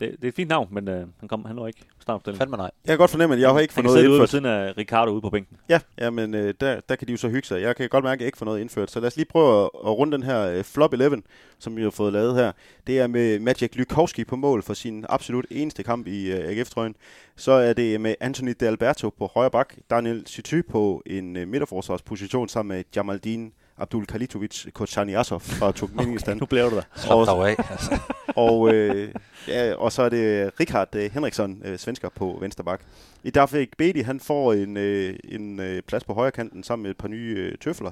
Det, 0.00 0.10
det 0.10 0.24
er 0.24 0.28
et 0.28 0.34
fint 0.34 0.48
navn, 0.48 0.68
men 0.70 0.88
øh, 0.88 1.06
han, 1.20 1.28
kom, 1.28 1.44
han 1.44 1.56
når 1.56 1.66
ikke 1.66 1.80
startopstillingen. 2.00 2.38
Fandme 2.38 2.56
nej. 2.56 2.70
Jeg 2.84 2.90
kan 2.92 2.98
godt 2.98 3.10
fornemme, 3.10 3.34
at 3.34 3.40
jeg 3.40 3.50
har 3.50 3.60
ikke 3.60 3.74
Han 3.74 3.84
fået 3.84 3.94
noget 3.94 4.10
indført. 4.10 4.28
siden 4.28 4.44
af 4.44 4.76
Ricardo 4.78 5.12
ude 5.12 5.20
på 5.20 5.30
bænken. 5.30 5.56
Ja, 5.68 5.80
ja 5.98 6.10
men 6.10 6.34
øh, 6.34 6.54
der, 6.60 6.80
der 6.88 6.96
kan 6.96 7.08
de 7.08 7.12
jo 7.12 7.16
så 7.18 7.28
hygge 7.28 7.48
sig. 7.48 7.62
Jeg 7.62 7.76
kan 7.76 7.88
godt 7.88 8.04
mærke, 8.04 8.18
at 8.18 8.20
jeg 8.20 8.26
ikke 8.26 8.38
får 8.38 8.46
noget 8.46 8.60
indført. 8.60 8.90
Så 8.90 9.00
lad 9.00 9.06
os 9.06 9.16
lige 9.16 9.26
prøve 9.26 9.62
at, 9.64 9.70
at 9.86 9.98
runde 9.98 10.12
den 10.12 10.22
her 10.22 10.40
øh, 10.46 10.64
Flop 10.64 10.92
11, 10.92 11.22
som 11.58 11.76
vi 11.76 11.82
har 11.82 11.90
fået 11.90 12.12
lavet 12.12 12.34
her. 12.34 12.52
Det 12.86 12.98
er 12.98 13.06
med 13.06 13.38
Magic 13.38 13.70
Lykowski 13.74 14.24
på 14.24 14.36
mål 14.36 14.62
for 14.62 14.74
sin 14.74 15.04
absolut 15.08 15.46
eneste 15.50 15.82
kamp 15.82 16.06
i 16.06 16.32
øh, 16.32 16.48
AGF-trøjen. 16.48 16.94
Så 17.36 17.52
er 17.52 17.72
det 17.72 18.00
med 18.00 18.14
Anthony 18.20 18.54
De 18.60 18.66
Alberto 18.66 19.10
på 19.10 19.30
højre 19.34 19.50
bak, 19.50 19.74
Daniel 19.90 20.26
Syty 20.26 20.60
på 20.70 21.02
en 21.06 21.36
øh, 21.36 21.48
midterforsvarsposition 21.48 22.48
sammen 22.48 22.76
med 22.76 22.84
Jamaldin 22.96 23.52
Abdul 23.78 24.06
Kalitovic 24.06 24.72
Kochaniasov 24.72 25.40
fra 25.40 25.72
Turkmenistan. 25.72 26.36
Nu 26.36 26.46
bliver 26.46 26.70
du 26.70 26.76
der. 26.76 26.82
Slap 26.96 27.16
Og- 27.18 27.26
dig 27.26 27.48
af. 27.58 27.70
Altså. 27.70 27.98
og, 28.36 28.74
øh, 28.74 29.14
ja, 29.48 29.74
og 29.74 29.92
så 29.92 30.02
er 30.02 30.08
det 30.08 30.50
Richard 30.60 30.94
øh, 30.94 31.10
Henriksson, 31.12 31.62
øh, 31.64 31.78
svensker, 31.78 32.08
på 32.08 32.38
venstre 32.40 32.64
bak. 32.64 32.80
I 33.22 33.30
Dafik 33.30 33.76
Bedi, 33.76 34.00
han 34.00 34.20
får 34.20 34.52
en, 34.52 34.76
øh, 34.76 35.16
en 35.24 35.60
øh, 35.60 35.82
plads 35.82 36.04
på 36.04 36.14
højre 36.14 36.30
kanten 36.30 36.62
sammen 36.62 36.82
med 36.82 36.90
et 36.90 36.96
par 36.96 37.08
nye 37.08 37.34
øh, 37.38 37.58
tøfler. 37.58 37.90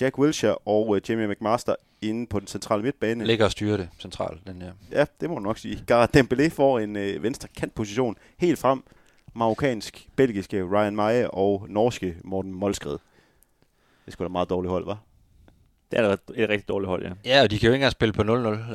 Jack 0.00 0.18
Wilshere 0.18 0.54
og 0.54 0.96
øh, 0.96 1.02
Jamie 1.10 1.26
McMaster 1.28 1.74
inde 2.02 2.26
på 2.26 2.40
den 2.40 2.46
centrale 2.48 2.82
midtbane. 2.82 3.24
Ligger 3.24 3.44
og 3.44 3.50
styrer 3.50 3.76
det 3.76 3.88
centralt, 4.00 4.46
den 4.46 4.62
her. 4.62 4.72
Ja, 4.92 5.04
det 5.20 5.28
må 5.28 5.34
man 5.34 5.42
nok 5.42 5.58
sige. 5.58 5.84
Gareth 5.86 6.18
Dembélé 6.18 6.48
får 6.48 6.78
en 6.78 6.96
øh, 6.96 7.22
venstre 7.22 7.48
kantposition 7.56 8.16
helt 8.38 8.58
frem. 8.58 8.82
Marokkansk, 9.34 10.08
belgiske 10.16 10.62
Ryan 10.64 10.96
Meyer 10.96 11.28
og 11.28 11.66
norske 11.68 12.16
Morten 12.24 12.54
Molskred. 12.54 12.96
Det 14.04 14.12
skulle 14.12 14.28
da 14.28 14.32
meget 14.32 14.50
dårligt 14.50 14.70
hold, 14.70 14.84
var. 14.84 14.98
Det 15.90 15.98
er 15.98 16.02
da 16.02 16.12
et, 16.12 16.48
rigtig 16.48 16.68
dårligt 16.68 16.88
hold, 16.88 17.02
ja. 17.02 17.10
Ja, 17.24 17.42
og 17.42 17.50
de 17.50 17.58
kan 17.58 17.66
jo 17.66 17.72
ikke 17.72 17.76
engang 17.76 17.92
spille 17.92 18.12
på 18.12 18.22
0-0, 18.22 18.26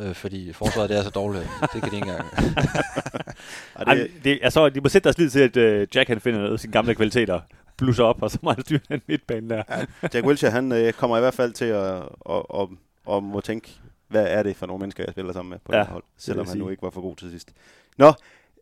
øh, 0.03 0.15
fordi 0.15 0.53
forsvaret 0.53 0.89
det 0.89 0.97
er 0.97 1.03
så 1.03 1.09
dårligt. 1.09 1.47
Det 1.61 1.81
kan 1.81 1.91
de 1.91 1.95
ikke 1.95 2.07
engang. 2.07 2.25
Ej, 3.75 3.83
Ej, 3.87 3.93
det, 3.93 4.11
det, 4.23 4.39
altså, 4.41 4.69
de 4.69 4.81
må 4.81 4.89
sætte 4.89 5.03
deres 5.03 5.17
lid 5.17 5.29
til, 5.29 5.39
at 5.39 5.57
øh, 5.57 5.87
Jack 5.95 6.07
han 6.07 6.19
finder 6.21 6.39
noget 6.39 6.53
af 6.53 6.59
sine 6.59 6.73
gamle 6.73 6.95
kvaliteter, 6.95 7.39
blusser 7.77 8.03
op, 8.03 8.21
og 8.21 8.31
så 8.31 8.39
må 8.41 8.51
han 8.51 8.61
styre 8.61 8.79
den 8.89 9.01
midtbane 9.07 9.49
der. 9.49 9.63
Jack 10.13 10.25
Wilshere, 10.25 10.51
han 10.51 10.71
øh, 10.71 10.93
kommer 10.93 11.17
i 11.17 11.19
hvert 11.19 11.33
fald 11.33 11.53
til 11.53 11.65
at, 11.65 11.95
at, 12.29 12.43
at, 12.59 12.67
at 13.11 13.23
må 13.23 13.41
tænke, 13.41 13.71
hvad 14.07 14.27
er 14.27 14.43
det 14.43 14.55
for 14.55 14.65
nogle 14.65 14.79
mennesker, 14.79 15.03
jeg 15.03 15.11
spiller 15.11 15.33
sammen 15.33 15.49
med 15.49 15.59
på 15.65 15.71
Ja, 15.71 15.77
ja, 15.77 15.83
det 15.83 15.91
hold, 15.91 16.03
selvom 16.17 16.45
jeg 16.45 16.51
han 16.51 16.57
nu 16.57 16.69
ikke 16.69 16.83
var 16.83 16.89
for 16.89 17.01
god 17.01 17.15
til 17.15 17.29
sidst. 17.31 17.53
Nå, 17.97 18.13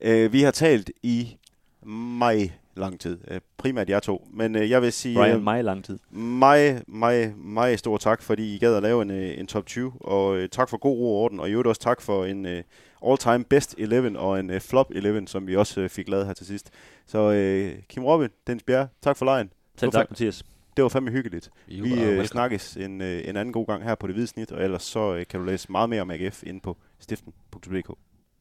øh, 0.02 0.34
vi 0.34 0.42
har 0.42 0.52
talt 0.52 0.92
i 1.04 1.38
mig 1.86 2.60
lang 2.76 3.00
tid, 3.00 3.18
øh, 3.28 3.42
primært 3.58 3.90
jer 3.90 4.00
to, 4.00 4.28
men 4.34 4.56
øh, 4.56 4.70
jeg 4.70 4.82
vil 4.82 4.94
sige 4.94 5.16
Brian 5.16 5.36
øh, 5.36 5.44
meget 5.44 5.66
lang 5.66 5.84
tid. 5.84 6.00
mig, 6.12 6.82
mig, 6.88 7.34
mig 7.38 7.80
stor 7.80 7.98
tak, 7.98 8.22
fordi 8.22 8.56
I 8.56 8.58
gad 8.58 8.76
at 8.76 8.84
lave 8.84 9.02
en, 9.02 9.12
en 9.12 9.48
top 9.48 9.66
20, 9.66 9.94
og 10.02 10.38
øh, 10.38 10.50
tak 10.50 10.70
for 10.70 10.78
god 10.78 10.98
ro 10.98 11.16
og 11.16 11.24
orden, 11.24 11.40
og 11.40 11.50
i 11.50 11.52
øvrigt 11.52 11.68
også 11.68 11.82
tak 11.82 12.02
for 12.02 12.26
en 12.26 12.46
øh, 12.46 12.64
all-time 13.08 13.44
best 13.44 13.76
11 13.78 14.20
og 14.20 14.40
en 14.40 14.50
øh, 14.50 14.62
flop 14.62 14.92
11, 14.96 15.28
som 15.28 15.48
vi 15.48 15.56
også 15.56 15.82
øh, 15.82 15.90
fik 15.90 16.10
lavet 16.10 16.26
her 16.26 16.34
til 16.34 16.46
sidst. 16.46 16.70
Så 17.06 17.32
øh, 17.32 17.84
Kim 17.90 18.04
Robin, 18.04 18.30
Dennis 18.48 18.64
Bjerre, 18.64 18.88
tak 19.02 19.18
for 19.18 19.26
lejen. 19.26 19.50
Selv 19.78 19.92
tak, 19.92 20.10
Mathias. 20.10 20.44
Det 20.78 20.84
var 20.84 20.90
fandme 20.90 21.12
hyggeligt. 21.12 21.50
I 21.68 21.82
Vi 21.82 22.04
øh, 22.04 22.26
snakkes 22.26 22.78
en, 22.78 23.02
øh, 23.02 23.28
en 23.30 23.36
anden 23.36 23.54
god 23.54 23.66
gang 23.66 23.84
her 23.84 23.96
på 23.96 24.08
Det 24.08 24.16
Hvide 24.16 24.28
Snit, 24.28 24.52
og 24.52 24.64
ellers 24.64 24.84
så 24.84 25.16
øh, 25.16 25.26
kan 25.30 25.40
du 25.40 25.46
læse 25.46 25.72
meget 25.72 25.90
mere 25.90 26.02
om 26.02 26.12
AGF 26.12 26.44
inde 26.44 26.60
på 26.60 26.78
stiften.dk. 27.00 27.92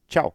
Ciao! 0.09 0.33